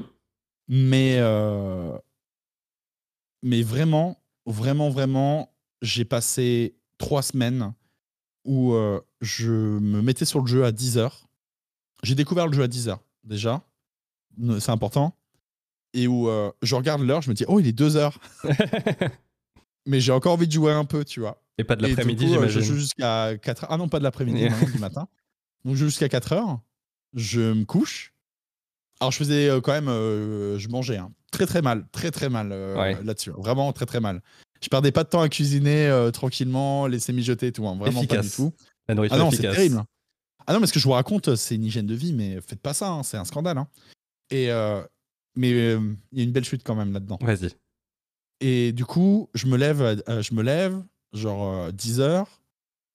mais, 0.72 1.16
euh, 1.18 1.98
mais 3.42 3.62
vraiment, 3.62 4.22
vraiment, 4.46 4.88
vraiment, 4.88 5.52
j'ai 5.82 6.04
passé 6.04 6.76
trois 6.98 7.22
semaines 7.22 7.72
où 8.44 8.72
euh, 8.72 9.00
je 9.20 9.50
me 9.50 10.02
mettais 10.02 10.24
sur 10.24 10.40
le 10.40 10.46
jeu 10.46 10.64
à 10.64 10.72
10 10.72 10.98
heures. 10.98 11.28
J'ai 12.02 12.14
découvert 12.14 12.46
le 12.46 12.52
jeu 12.52 12.62
à 12.62 12.68
10 12.68 12.88
heures, 12.88 13.04
déjà. 13.24 13.62
C'est 14.58 14.70
important. 14.70 15.16
Et 15.92 16.06
où 16.06 16.28
euh, 16.28 16.50
je 16.62 16.74
regarde 16.74 17.02
l'heure, 17.02 17.20
je 17.20 17.30
me 17.30 17.34
dis, 17.34 17.44
oh, 17.48 17.60
il 17.60 17.66
est 17.66 17.72
2 17.72 17.96
heures. 17.96 18.18
mais 19.86 20.00
j'ai 20.00 20.12
encore 20.12 20.32
envie 20.32 20.46
de 20.46 20.52
jouer 20.52 20.72
un 20.72 20.84
peu, 20.84 21.04
tu 21.04 21.20
vois. 21.20 21.42
Et 21.58 21.64
pas 21.64 21.76
de 21.76 21.86
l'après-midi, 21.86 22.28
j'imagine. 22.28 22.60
Je 22.60 22.64
joue 22.64 22.76
jusqu'à 22.76 23.36
4 23.36 23.64
heures. 23.64 23.72
Ah 23.72 23.76
non, 23.76 23.88
pas 23.88 23.98
de 23.98 24.04
l'après-midi, 24.04 24.48
du 24.72 24.78
matin. 24.78 25.08
Donc 25.64 25.74
je 25.74 25.80
joue 25.80 25.86
jusqu'à 25.86 26.08
4 26.08 26.32
heures. 26.32 26.60
Je 27.14 27.52
me 27.52 27.64
couche. 27.64 28.14
Alors, 29.00 29.12
je 29.12 29.16
faisais 29.16 29.48
euh, 29.48 29.60
quand 29.60 29.72
même, 29.72 29.88
euh, 29.88 30.58
je 30.58 30.68
mangeais 30.68 30.98
hein. 30.98 31.10
très 31.32 31.46
très 31.46 31.62
mal, 31.62 31.86
très 31.90 32.10
très 32.10 32.28
mal 32.28 32.50
euh, 32.52 32.94
là-dessus. 33.02 33.30
Vraiment 33.30 33.72
très 33.72 33.86
très 33.86 34.00
mal. 34.00 34.22
Je 34.62 34.68
perdais 34.68 34.92
pas 34.92 35.04
de 35.04 35.08
temps 35.08 35.20
à 35.20 35.28
cuisiner 35.28 36.10
tranquillement, 36.12 36.86
laisser 36.86 37.12
mijoter 37.12 37.48
et 37.48 37.52
tout. 37.52 37.66
Hein. 37.66 37.76
Vraiment 37.76 38.04
pas 38.04 38.18
du 38.18 38.30
tout. 38.30 38.52
La 38.88 38.94
nourriture 38.94 39.16
ah 39.16 39.20
non, 39.20 39.30
c'est 39.30 39.42
terrible. 39.42 39.82
Ah 40.46 40.52
non, 40.52 40.60
mais 40.60 40.66
ce 40.66 40.72
que 40.72 40.80
je 40.80 40.84
vous 40.84 40.92
raconte, 40.92 41.36
c'est 41.36 41.54
une 41.54 41.64
hygiène 41.64 41.86
de 41.86 41.94
vie, 41.94 42.12
mais 42.12 42.40
faites 42.40 42.60
pas 42.60 42.74
ça, 42.74 42.90
hein, 42.90 43.02
c'est 43.02 43.16
un 43.16 43.24
scandale. 43.24 43.64
Et 44.30 44.50
mais 45.36 45.50
il 45.50 45.96
y 46.12 46.20
a 46.20 46.24
une 46.24 46.32
belle 46.32 46.44
chute 46.44 46.62
quand 46.64 46.74
même 46.74 46.92
là-dedans. 46.92 47.18
Vas-y. 47.20 47.50
Et 48.40 48.72
du 48.72 48.84
coup, 48.84 49.28
je 49.34 49.46
me 49.46 49.56
lève, 49.56 50.02
je 50.08 50.34
me 50.34 50.42
lève, 50.42 50.82
genre 51.12 51.72
10 51.72 52.00
heures. 52.00 52.42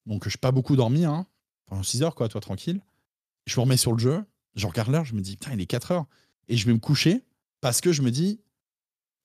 Donc, 0.06 0.28
je 0.28 0.36
n'ai 0.36 0.40
pas 0.40 0.52
beaucoup 0.52 0.76
dormi, 0.76 1.06
hein. 1.06 1.26
Enfin, 1.70 1.82
6 1.82 2.04
heures, 2.04 2.16
quoi, 2.16 2.30
toi, 2.30 2.42
tranquille. 2.42 2.80
Je 3.46 3.60
me 3.60 3.62
remets 3.62 3.78
sur 3.78 3.92
le 3.92 4.00
jeu 4.00 4.24
je 4.56 4.68
regarde 4.68 4.90
l'heure, 4.90 5.06
je 5.06 5.14
me 5.14 5.22
dis, 5.22 5.38
putain, 5.38 5.54
il 5.54 5.62
est 5.62 5.66
4 5.66 5.92
heures. 5.92 6.06
Et 6.48 6.58
je 6.58 6.66
vais 6.66 6.74
me 6.74 6.80
coucher 6.80 7.24
parce 7.62 7.82
que 7.82 7.92
je 7.92 8.02
me 8.02 8.12
dis, 8.12 8.40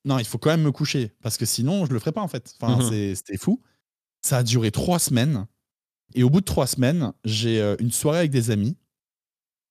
non, 0.04 0.18
il 0.18 0.24
faut 0.24 0.38
quand 0.38 0.50
même 0.50 0.62
me 0.62 0.72
coucher 0.72 1.12
parce 1.22 1.36
que 1.36 1.44
sinon, 1.44 1.86
je 1.86 1.92
le 1.92 1.98
ferai 1.98 2.12
pas 2.12 2.22
en 2.22 2.28
fait. 2.28 2.54
Enfin, 2.60 2.76
mhm. 2.76 3.14
c'était 3.14 3.36
fou. 3.36 3.62
Ça 4.22 4.38
a 4.38 4.42
duré 4.42 4.70
trois 4.70 4.98
semaines. 4.98 5.46
Et 6.14 6.22
au 6.22 6.30
bout 6.30 6.40
de 6.40 6.44
trois 6.44 6.66
semaines, 6.66 7.12
j'ai 7.24 7.60
euh, 7.60 7.76
une 7.78 7.92
soirée 7.92 8.18
avec 8.18 8.30
des 8.30 8.50
amis. 8.50 8.76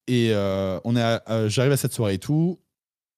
Et 0.07 0.33
euh, 0.33 0.79
on 0.85 0.95
est 0.95 1.21
euh, 1.29 1.49
j'arrive 1.49 1.73
à 1.73 1.77
cette 1.77 1.93
soirée 1.93 2.15
et 2.15 2.19
tout. 2.19 2.59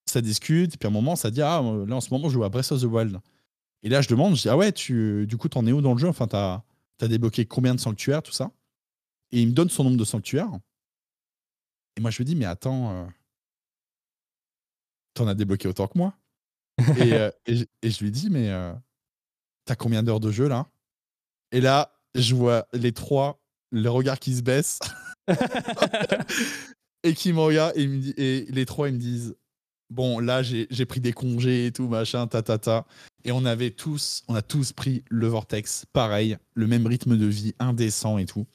Ça 0.06 0.22
discute. 0.22 0.74
Et 0.74 0.78
puis 0.78 0.88
à 0.88 0.90
un 0.90 0.94
moment, 0.94 1.16
ça 1.16 1.32
dit, 1.32 1.42
ah, 1.42 1.62
là 1.62 1.96
en 1.96 2.02
ce 2.02 2.14
moment, 2.14 2.30
je 2.30 2.34
joue 2.34 2.44
à 2.44 2.50
Breath 2.50 2.72
of 2.72 2.82
the 2.82 2.86
Wild. 2.86 3.20
Et 3.84 3.90
là, 3.90 4.02
je 4.02 4.10
demande, 4.10 4.36
je 4.36 4.42
dis, 4.42 4.50
ah 4.50 4.58
ouais, 4.58 4.72
tu, 4.72 5.26
du 5.28 5.38
coup, 5.38 5.50
t'en 5.50 5.66
es 5.66 5.72
où 5.72 5.82
dans 5.82 5.94
le 5.94 6.00
jeu? 6.00 6.08
Enfin, 6.08 6.28
t'as 6.28 6.64
as 7.02 7.08
débloqué 7.08 7.46
combien 7.46 7.74
de 7.74 7.80
sanctuaires, 7.80 8.22
tout 8.22 8.32
ça? 8.32 8.52
Et 9.32 9.42
il 9.42 9.48
me 9.48 9.54
donne 9.54 9.70
son 9.70 9.84
nombre 9.84 9.98
de 9.98 10.06
sanctuaires. 10.06 10.52
Et 11.96 12.02
moi, 12.02 12.12
je 12.12 12.18
lui 12.18 12.26
dis, 12.26 12.36
mais 12.36 12.46
attends, 12.46 12.92
euh, 12.92 13.06
t'en 15.14 15.28
as 15.28 15.34
débloqué 15.34 15.68
autant 15.68 15.88
que 15.88 15.98
moi. 15.98 16.14
Et, 16.98 17.14
euh, 17.14 17.32
et, 17.46 17.90
je, 17.90 18.04
lui 18.04 18.12
dis, 18.12 18.30
mais 18.30 18.50
euh, 18.50 18.74
t'as 19.66 19.76
combien 19.76 20.04
d'heures 20.04 20.20
de 20.20 20.32
jeu 20.32 20.48
là? 20.48 20.68
Et 21.52 21.62
là, 21.62 21.94
je 22.16 22.36
vois 22.36 22.68
les 22.74 22.92
trois, 22.92 23.42
le 23.72 23.90
regard 23.90 24.20
qui 24.20 24.36
se 24.36 24.42
baisse. 24.42 24.80
et 27.04 27.14
qui 27.14 27.34
me 27.34 27.40
regardent 27.40 27.78
et, 27.78 27.88
me 27.88 28.20
et 28.20 28.46
les 28.50 28.66
trois, 28.66 28.90
ils 28.90 28.96
me 28.96 29.00
disent, 29.00 29.36
bon, 29.90 30.20
là, 30.20 30.44
j'ai 30.44 30.86
pris 30.86 31.00
des 31.00 31.14
congés 31.14 31.68
et 31.68 31.72
tout, 31.72 31.88
machin, 31.88 32.28
ta, 32.28 32.42
ta, 32.42 32.58
ta. 32.58 32.86
Et 33.24 33.32
on 33.32 33.46
avait 33.46 33.72
tous, 33.72 34.24
on 34.28 34.36
a 34.36 34.42
tous 34.42 34.72
pris 34.72 35.04
le 35.10 35.28
vortex, 35.28 35.86
pareil, 35.94 36.38
le 36.54 36.68
même 36.68 36.88
rythme 36.88 37.18
de 37.18 37.26
vie, 37.26 37.54
indécent 37.60 38.18
et 38.18 38.26
tout. 38.26 38.48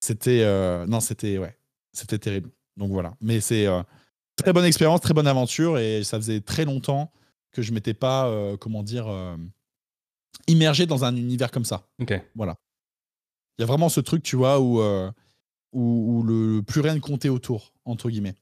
C'était, 0.00 0.44
non, 0.86 1.00
c'était, 1.00 1.38
ouais, 1.38 1.56
c'était 1.92 2.18
terrible. 2.18 2.50
Donc 2.76 2.90
voilà. 2.90 3.14
Mais 3.20 3.40
c'est 3.40 3.66
euh, 3.66 3.82
très 4.36 4.52
bonne 4.52 4.64
expérience, 4.64 5.00
très 5.00 5.14
bonne 5.14 5.26
aventure 5.26 5.78
et 5.78 6.02
ça 6.02 6.18
faisait 6.18 6.40
très 6.40 6.64
longtemps 6.64 7.12
que 7.52 7.62
je 7.62 7.72
m'étais 7.72 7.94
pas, 7.94 8.28
euh, 8.28 8.56
comment 8.56 8.82
dire, 8.82 9.08
euh, 9.08 9.36
immergé 10.46 10.86
dans 10.86 11.04
un 11.04 11.14
univers 11.16 11.50
comme 11.50 11.64
ça. 11.64 11.88
Ok. 12.00 12.12
Voilà. 12.34 12.56
Il 13.58 13.62
y 13.62 13.64
a 13.64 13.66
vraiment 13.66 13.88
ce 13.88 14.00
truc, 14.00 14.22
tu 14.22 14.36
vois, 14.36 14.60
où, 14.60 14.80
où, 15.72 16.22
le 16.22 16.62
plus 16.62 16.80
rien 16.80 16.94
ne 16.94 17.00
comptait 17.00 17.28
autour, 17.28 17.74
entre 17.84 18.08
guillemets. 18.08 18.34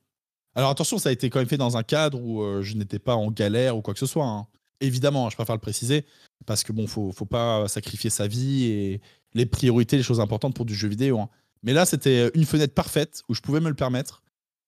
Alors 0.55 0.71
attention, 0.71 0.99
ça 0.99 1.09
a 1.09 1.13
été 1.13 1.29
quand 1.29 1.41
même 1.41 1.49
fait 1.49 1.57
dans 1.57 1.77
un 1.77 1.83
cadre 1.83 2.21
où 2.21 2.63
je 2.63 2.75
n'étais 2.75 3.01
pas 3.01 3.17
en 3.17 3.31
galère 3.31 3.77
ou 3.77 3.83
quoi 3.83 3.95
que 3.95 4.01
ce 4.01 4.07
soit. 4.07 4.27
Hein. 4.27 4.47
Évidemment, 4.81 5.29
je 5.29 5.35
préfère 5.35 5.57
le 5.57 5.61
préciser, 5.61 6.07
parce 6.47 6.63
que 6.63 6.73
bon, 6.73 6.87
faut, 6.87 7.11
faut 7.11 7.27
pas 7.27 7.67
sacrifier 7.67 8.11
sa 8.11 8.29
vie 8.29 8.67
et 8.67 9.01
les 9.35 9.45
priorités, 9.45 9.97
les 9.97 10.05
choses 10.05 10.21
importantes 10.21 10.55
pour 10.55 10.65
du 10.65 10.75
jeu 10.75 10.87
vidéo. 10.87 11.19
Hein. 11.19 11.29
Mais 11.63 11.73
là, 11.73 11.85
c'était 11.85 12.31
une 12.35 12.45
fenêtre 12.45 12.75
parfaite 12.75 13.23
où 13.29 13.35
je 13.35 13.41
pouvais 13.41 13.61
me 13.61 13.69
le 13.69 13.75
permettre. 13.75 14.23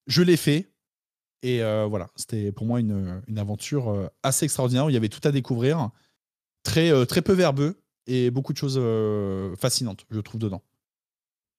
Je 0.06 0.22
l'ai 0.22 0.36
fait. 0.36 0.70
Et 1.42 1.62
euh, 1.62 1.86
voilà, 1.86 2.08
c'était 2.16 2.52
pour 2.52 2.66
moi 2.66 2.80
une, 2.80 3.22
aventure 3.36 3.90
euh, 3.90 4.08
assez 4.22 4.44
extraordinaire 4.44 4.86
où 4.86 4.90
il 4.90 4.94
y 4.94 4.96
avait 4.96 5.08
tout 5.08 5.26
à 5.26 5.32
découvrir. 5.32 5.90
Très, 6.62 6.92
euh, 6.92 7.06
très 7.06 7.22
peu 7.22 7.32
verbeux 7.32 7.82
et 8.06 8.30
beaucoup 8.30 8.52
de 8.52 8.58
choses 8.58 8.80
fascinantes, 9.58 10.04
je 10.10 10.20
trouve, 10.20 10.40
dedans. 10.40 10.62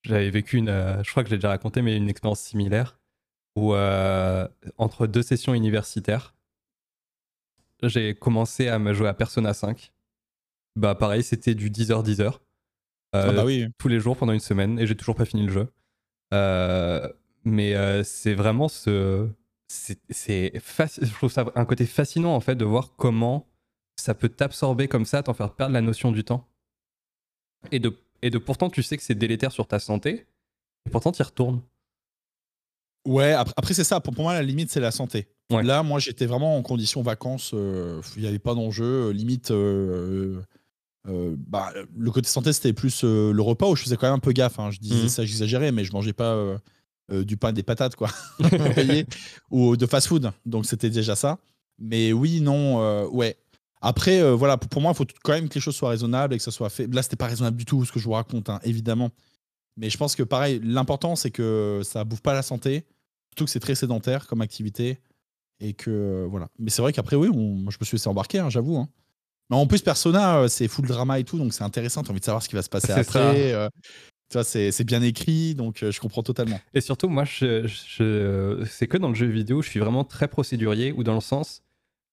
J'avais 0.04 0.30
vécu 0.30 0.58
une, 0.58 0.68
je 0.68 1.10
crois 1.12 1.24
que 1.24 1.30
je 1.30 1.36
l'ai 1.36 1.38
déjà 1.38 1.50
raconté, 1.50 1.82
mais 1.82 1.96
une 1.96 2.10
expérience 2.10 2.42
similaire 2.42 3.00
où 3.56 3.74
entre 4.78 5.08
deux 5.08 5.22
sessions 5.22 5.54
universitaires, 5.54 6.36
j'ai 7.84 8.16
commencé 8.16 8.68
à 8.68 8.80
me 8.80 8.94
jouer 8.94 9.08
à 9.08 9.14
Persona 9.14 9.54
5. 9.54 9.92
Bah 10.76 10.96
pareil, 10.96 11.24
c'était 11.24 11.56
du 11.56 11.70
10h-10h. 11.70 12.40
Ah 13.14 13.32
bah 13.32 13.46
oui. 13.46 13.68
Tous 13.78 13.88
les 13.88 14.00
jours 14.00 14.18
pendant 14.18 14.34
une 14.34 14.40
semaine 14.40 14.80
et 14.80 14.88
j'ai 14.88 14.96
toujours 14.96 15.16
pas 15.16 15.26
fini 15.26 15.46
le 15.46 15.52
jeu. 15.54 15.68
Euh, 16.34 17.08
mais 17.46 18.04
c'est 18.04 18.34
vraiment 18.34 18.68
ce. 18.68 19.30
C'est, 19.72 20.52
je 20.54 21.14
trouve 21.14 21.32
ça 21.32 21.46
un 21.56 21.66
côté 21.66 21.86
fascinant 21.86 22.36
en 22.36 22.42
fait 22.42 22.56
de 22.56 22.66
voir 22.66 22.94
comment 22.98 23.48
ça 23.96 24.14
peut 24.14 24.28
t'absorber 24.28 24.90
comme 24.90 25.06
ça, 25.06 25.24
t'en 25.24 25.34
faire 25.34 25.54
perdre 25.54 25.74
la 25.74 25.82
notion 25.82 26.12
du 26.12 26.26
temps. 26.26 26.46
Et 27.72 27.80
de, 27.80 27.96
et 28.22 28.30
de 28.30 28.38
pourtant, 28.38 28.70
tu 28.70 28.84
sais 28.84 28.98
que 28.98 29.04
c'est 29.04 29.16
délétère 29.16 29.52
sur 29.54 29.68
ta 29.68 29.80
santé, 29.80 30.26
et 30.86 30.90
pourtant, 30.90 31.12
tu 31.12 31.22
y 31.22 31.24
retournes. 31.24 31.62
Ouais, 33.08 33.32
après, 33.32 33.74
c'est 33.74 33.84
ça. 33.84 34.02
Pour, 34.02 34.14
moi, 34.14 34.34
la 34.34 34.44
limite, 34.44 34.72
c'est 34.72 34.80
la 34.80 34.92
santé. 34.92 35.28
Là, 35.50 35.84
moi, 35.84 36.00
j'étais 36.00 36.26
vraiment 36.26 36.58
en 36.58 36.62
condition 36.62 37.02
vacances. 37.02 37.52
Euh, 37.54 38.02
il 38.16 38.22
n'y 38.22 38.28
avait 38.28 38.40
pas 38.40 38.56
d'enjeu. 38.56 39.12
Limite, 39.12 39.52
euh, 39.52 40.42
bah, 41.06 41.74
le 41.96 42.12
côté 42.12 42.28
santé, 42.28 42.54
c'était 42.54 42.74
plus 42.74 43.04
le 43.04 43.42
repas 43.42 43.68
où 43.68 43.76
je 43.76 43.84
faisais 43.84 43.98
quand 43.98 44.08
même 44.08 44.16
un 44.16 44.20
peu 44.20 44.34
gaffe. 44.34 44.60
Hein. 44.60 44.72
Je 44.72 44.80
disais 44.80 45.06
mmh. 45.06 45.10
ça, 45.10 45.26
j'exagérais, 45.26 45.72
mais 45.72 45.84
je 45.84 45.94
mangeais 45.94 46.14
pas 46.14 46.58
euh, 47.12 47.24
du 47.26 47.36
pain, 47.36 47.52
des 47.52 47.64
patates, 47.64 47.96
quoi, 47.96 48.10
ou 49.52 49.76
de 49.76 49.86
fast-food. 49.86 50.32
Donc 50.46 50.66
c'était 50.66 50.90
déjà 50.90 51.16
ça. 51.16 51.40
Mais 51.80 52.14
oui, 52.14 52.42
non, 52.42 52.82
euh, 52.82 53.08
ouais. 53.08 53.38
Après, 53.82 54.22
euh, 54.22 54.36
voilà, 54.36 54.58
pour, 54.58 54.82
moi, 54.82 54.92
il 54.92 54.96
faut 54.96 55.06
quand 55.24 55.34
même 55.34 55.50
que 55.50 55.56
les 55.56 55.62
choses 55.62 55.76
soient 55.76 55.90
raisonnables 55.90 56.36
et 56.36 56.38
que 56.38 56.44
ça 56.44 56.52
soit 56.52 56.70
fait. 56.70 56.88
Là, 56.94 57.02
c'était 57.02 57.16
pas 57.16 57.28
raisonnable 57.28 57.58
du 57.58 57.66
tout 57.66 57.84
ce 57.84 57.92
que 57.92 58.00
je 58.00 58.06
vous 58.06 58.12
raconte, 58.12 58.50
hein, 58.50 58.60
évidemment. 58.64 59.10
Mais 59.78 59.90
je 59.90 59.98
pense 59.98 60.16
que 60.16 60.22
pareil, 60.22 60.62
l'important, 60.64 61.16
c'est 61.16 61.32
que 61.32 61.82
ça 61.84 62.04
bouffe 62.04 62.22
pas 62.22 62.34
la 62.34 62.44
santé, 62.44 62.86
surtout 63.30 63.46
que 63.46 63.52
c'est 63.52 63.60
très 63.60 63.76
sédentaire 63.76 64.28
comme 64.28 64.42
activité. 64.42 65.00
Et 65.60 65.74
que 65.74 66.26
voilà. 66.30 66.50
Mais 66.60 66.70
c'est 66.70 66.82
vrai 66.82 66.92
qu'après, 66.92 67.16
oui, 67.16 67.28
je 67.28 67.78
me 67.80 67.86
suis 67.86 67.96
laissé 67.96 68.08
embarquer, 68.08 68.40
hein, 68.40 68.50
j'avoue. 68.50 68.78
Hein. 68.78 68.90
Mais 69.50 69.56
en 69.58 69.68
plus, 69.68 69.82
Persona, 69.82 70.48
c'est 70.50 70.68
full 70.68 70.88
drama 70.88 71.20
et 71.20 71.24
tout, 71.24 71.38
donc 71.38 71.54
c'est 71.54 71.64
intéressant. 71.64 72.04
T'as 72.04 72.12
envie 72.12 72.20
de 72.20 72.26
savoir 72.26 72.42
ce 72.42 72.50
qui 72.50 72.56
va 72.56 72.62
se 72.62 72.70
passer 72.70 72.92
après. 72.92 73.70
Euh, 74.36 74.44
tu 74.44 74.60
vois, 74.60 74.72
c'est 74.72 74.84
bien 74.84 75.02
écrit, 75.02 75.56
donc 75.56 75.84
je 75.88 76.00
comprends 76.00 76.24
totalement. 76.24 76.60
Et 76.74 76.82
surtout, 76.82 77.10
moi, 77.10 77.26
je, 77.26 77.68
c'est 78.70 78.88
que 78.88 78.98
dans 78.98 79.10
le 79.10 79.16
jeu 79.16 79.28
vidéo, 79.28 79.62
je 79.62 79.70
suis 79.70 79.80
vraiment 79.80 80.04
très 80.04 80.28
procédurier, 80.28 80.92
ou 80.92 81.04
dans 81.04 81.16
le 81.16 81.22
sens, 81.22 81.64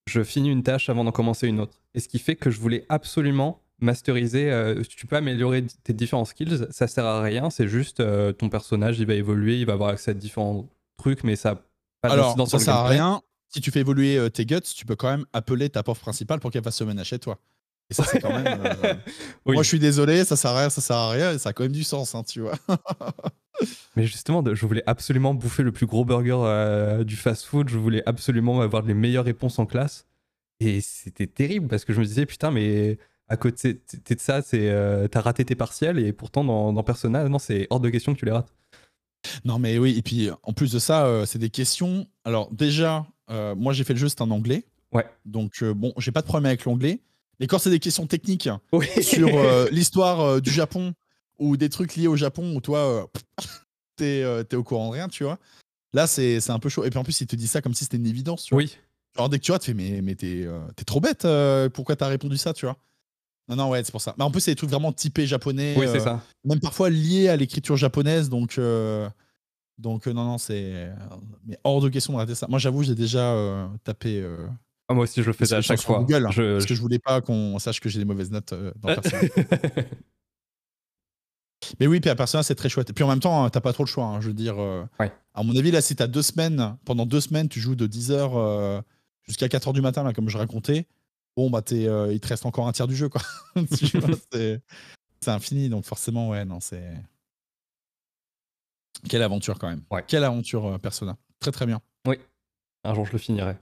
je 0.07 0.23
finis 0.23 0.49
une 0.49 0.63
tâche 0.63 0.89
avant 0.89 1.03
d'en 1.03 1.11
commencer 1.11 1.47
une 1.47 1.59
autre. 1.59 1.81
Et 1.93 1.99
ce 1.99 2.07
qui 2.07 2.19
fait 2.19 2.35
que 2.35 2.49
je 2.49 2.59
voulais 2.59 2.85
absolument 2.89 3.61
masteriser. 3.81 4.51
Euh, 4.51 4.81
tu 4.83 5.07
peux 5.07 5.15
améliorer 5.15 5.65
tes 5.83 5.93
différents 5.93 6.25
skills, 6.25 6.67
ça 6.69 6.87
sert 6.87 7.05
à 7.05 7.21
rien. 7.21 7.49
C'est 7.49 7.67
juste 7.67 7.99
euh, 7.99 8.31
ton 8.31 8.49
personnage, 8.49 8.99
il 8.99 9.05
va 9.05 9.13
évoluer, 9.13 9.59
il 9.59 9.65
va 9.65 9.73
avoir 9.73 9.89
accès 9.89 10.11
à 10.11 10.13
différents 10.13 10.67
trucs, 10.97 11.23
mais 11.23 11.35
ça 11.35 11.63
pas 12.01 12.11
Alors, 12.11 12.47
ça 12.47 12.59
sert 12.59 12.75
à 12.75 12.87
rien. 12.87 13.21
Si 13.49 13.61
tu 13.61 13.71
fais 13.71 13.79
évoluer 13.79 14.17
euh, 14.17 14.29
tes 14.29 14.45
guts, 14.45 14.61
tu 14.61 14.85
peux 14.85 14.95
quand 14.95 15.09
même 15.09 15.25
appeler 15.33 15.69
ta 15.69 15.83
pauvre 15.83 15.99
principale 15.99 16.39
pour 16.39 16.51
qu'elle 16.51 16.63
fasse 16.63 16.77
se 16.77 16.83
mener 16.83 17.03
chez 17.03 17.19
toi. 17.19 17.39
Et 17.89 17.93
ça, 17.93 18.03
c'est 18.03 18.19
quand 18.19 18.31
même. 18.31 18.59
Moi, 19.45 19.63
je 19.63 19.67
suis 19.67 19.79
désolé, 19.79 20.23
ça 20.25 20.35
sert 20.35 20.51
à 20.51 20.59
rien, 20.59 20.69
ça 20.69 20.81
sert 20.81 20.95
à 20.95 21.09
rien, 21.09 21.33
et 21.33 21.37
ça 21.39 21.49
a 21.49 21.53
quand 21.53 21.63
même 21.63 21.71
du 21.71 21.83
sens, 21.83 22.13
hein, 22.15 22.23
tu 22.23 22.41
vois. 22.41 22.55
Mais 23.95 24.05
justement, 24.05 24.43
je 24.53 24.65
voulais 24.65 24.83
absolument 24.85 25.33
bouffer 25.33 25.63
le 25.63 25.71
plus 25.71 25.85
gros 25.85 26.05
burger 26.05 27.03
du 27.03 27.15
fast-food. 27.15 27.67
Je 27.69 27.77
voulais 27.77 28.03
absolument 28.05 28.61
avoir 28.61 28.83
les 28.83 28.93
meilleures 28.93 29.25
réponses 29.25 29.59
en 29.59 29.65
classe. 29.65 30.05
Et 30.59 30.81
c'était 30.81 31.27
terrible 31.27 31.67
parce 31.67 31.85
que 31.85 31.93
je 31.93 31.99
me 31.99 32.05
disais, 32.05 32.25
putain, 32.25 32.51
mais 32.51 32.97
à 33.29 33.37
côté 33.37 33.73
de 33.73 34.19
ça, 34.19 34.41
c'est 34.41 34.69
euh, 34.69 35.07
t'as 35.07 35.21
raté 35.21 35.45
tes 35.45 35.55
partiels 35.55 35.99
et 35.99 36.11
pourtant 36.11 36.43
dans, 36.43 36.73
dans 36.73 36.83
Persona, 36.83 37.27
non, 37.29 37.39
c'est 37.39 37.67
hors 37.69 37.79
de 37.79 37.89
question 37.89 38.13
que 38.13 38.19
tu 38.19 38.25
les 38.25 38.31
rates. 38.31 38.53
Non, 39.45 39.59
mais 39.59 39.77
oui, 39.77 39.97
et 39.97 40.01
puis 40.01 40.29
en 40.43 40.53
plus 40.53 40.71
de 40.71 40.79
ça, 40.79 41.05
euh, 41.05 41.25
c'est 41.25 41.39
des 41.39 41.49
questions. 41.49 42.07
Alors, 42.25 42.51
déjà, 42.51 43.05
euh, 43.29 43.53
moi 43.55 43.73
j'ai 43.73 43.83
fait 43.83 43.93
le 43.93 43.99
jeu, 43.99 44.09
c'est 44.09 44.21
en 44.21 44.31
anglais. 44.31 44.65
Ouais. 44.91 45.05
Donc, 45.25 45.63
bon, 45.63 45.93
j'ai 45.97 46.11
pas 46.11 46.21
de 46.21 46.25
problème 46.25 46.47
avec 46.47 46.65
l'anglais. 46.65 47.01
Mais 47.39 47.47
quand 47.47 47.59
c'est 47.59 47.69
des 47.69 47.79
questions 47.79 48.05
techniques 48.07 48.49
sur 49.01 49.29
l'histoire 49.71 50.41
du 50.41 50.51
Japon 50.51 50.93
ou 51.37 51.57
des 51.57 51.69
trucs 51.69 51.95
liés 51.95 52.07
au 52.07 52.15
Japon 52.15 52.55
où 52.55 52.61
toi, 52.61 53.09
t'es 53.95 54.19
es 54.19 54.55
au 54.55 54.63
courant 54.63 54.87
de 54.89 54.93
rien, 54.93 55.07
tu 55.07 55.23
vois. 55.23 55.39
Là, 55.93 56.05
c'est 56.07 56.49
un 56.49 56.59
peu 56.59 56.69
chaud. 56.69 56.83
Et 56.83 56.89
puis 56.89 56.99
en 56.99 57.03
plus, 57.03 57.19
il 57.21 57.27
te 57.27 57.35
dit 57.35 57.47
ça 57.47 57.61
comme 57.61 57.73
si 57.73 57.85
c'était 57.85 57.97
une 57.97 58.07
évidence. 58.07 58.43
Tu 58.43 58.53
vois. 58.53 58.63
Oui. 58.63 58.77
Alors, 59.15 59.29
dès 59.29 59.39
que 59.39 59.43
tu 59.43 59.51
vois, 59.51 59.59
tu 59.59 59.67
fais, 59.67 59.73
mais, 59.73 60.01
mais 60.01 60.15
t'es 60.15 60.47
trop 60.85 60.99
bête, 60.99 61.27
pourquoi 61.73 61.95
t'as 61.95 62.07
répondu 62.07 62.37
ça, 62.37 62.53
tu 62.53 62.65
vois. 62.65 62.77
Non, 63.47 63.55
non, 63.55 63.69
ouais, 63.69 63.83
c'est 63.83 63.91
pour 63.91 64.01
ça. 64.01 64.13
Mais 64.17 64.23
en 64.23 64.29
plus, 64.29 64.41
c'est 64.41 64.51
des 64.51 64.55
trucs 64.55 64.69
vraiment 64.69 64.93
typés 64.93 65.25
japonais. 65.25 65.73
Oui, 65.75 65.87
c'est 65.91 65.99
ça. 65.99 66.21
Même 66.45 66.59
parfois 66.59 66.89
liés 66.89 67.29
à 67.29 67.35
l'écriture 67.35 67.75
japonaise. 67.75 68.29
Donc, 68.29 68.59
donc 69.77 70.05
non, 70.05 70.25
non, 70.25 70.37
c'est. 70.37 70.91
Mais 71.45 71.57
hors 71.63 71.81
de 71.81 71.89
question 71.89 72.13
de 72.13 72.17
rater 72.17 72.35
ça. 72.35 72.47
Moi, 72.47 72.59
j'avoue, 72.59 72.83
j'ai 72.83 72.95
déjà 72.95 73.67
tapé. 73.83 74.23
Ah, 74.89 74.93
moi 74.93 75.03
aussi, 75.03 75.21
je 75.21 75.27
le 75.27 75.33
fais 75.33 75.53
à 75.53 75.61
chaque 75.61 75.81
fois. 75.81 75.99
Google, 75.99 76.25
hein, 76.25 76.31
Parce 76.35 76.65
que 76.65 76.73
je 76.73 76.81
voulais 76.81 76.99
pas 76.99 77.21
qu'on 77.21 77.57
sache 77.59 77.79
que 77.79 77.87
j'ai 77.89 77.99
des 77.99 78.05
mauvaises 78.05 78.31
notes 78.31 78.53
dans 78.53 78.95
Persona. 78.95 79.21
Mais 81.79 81.87
oui, 81.87 81.99
puis 81.99 82.09
à 82.09 82.15
Persona, 82.15 82.41
c'est 82.43 82.55
très 82.55 82.69
chouette. 82.69 82.89
Et 82.89 82.93
puis 82.93 83.03
en 83.03 83.07
même 83.07 83.19
temps, 83.19 83.49
t'as 83.49 83.61
pas 83.61 83.71
trop 83.71 83.83
le 83.83 83.87
choix. 83.87 84.05
Hein, 84.05 84.21
je 84.21 84.27
veux 84.27 84.33
dire, 84.33 84.57
à 84.59 85.43
mon 85.43 85.55
avis, 85.55 85.71
là, 85.71 85.81
si 85.81 85.95
t'as 85.95 86.07
deux 86.07 86.23
semaines, 86.23 86.75
pendant 86.85 87.05
deux 87.05 87.21
semaines, 87.21 87.47
tu 87.47 87.59
joues 87.59 87.75
de 87.75 87.87
10h 87.87 88.83
jusqu'à 89.29 89.47
4h 89.47 89.73
du 89.73 89.81
matin, 89.81 90.03
là, 90.03 90.11
comme 90.11 90.27
je 90.27 90.37
racontais, 90.37 90.87
bon, 91.37 91.49
bah, 91.49 91.61
euh, 91.71 92.09
il 92.11 92.19
te 92.19 92.27
reste 92.27 92.45
encore 92.45 92.67
un 92.67 92.71
tiers 92.71 92.87
du 92.87 92.95
jeu, 92.95 93.07
quoi. 93.07 93.21
c'est 95.21 95.31
infini, 95.31 95.69
donc 95.69 95.85
forcément, 95.85 96.29
ouais, 96.29 96.43
non, 96.43 96.59
c'est. 96.59 96.93
Quelle 99.07 99.21
aventure, 99.21 99.57
quand 99.59 99.69
même. 99.69 99.83
Quelle 100.07 100.23
aventure, 100.23 100.65
euh, 100.65 100.77
Persona. 100.77 101.15
Très, 101.39 101.51
très 101.51 101.65
bien. 101.65 101.79
Oui. 102.05 102.17
Un 102.83 102.93
jour, 102.93 103.05
je 103.05 103.13
le 103.13 103.17
finirai. 103.17 103.55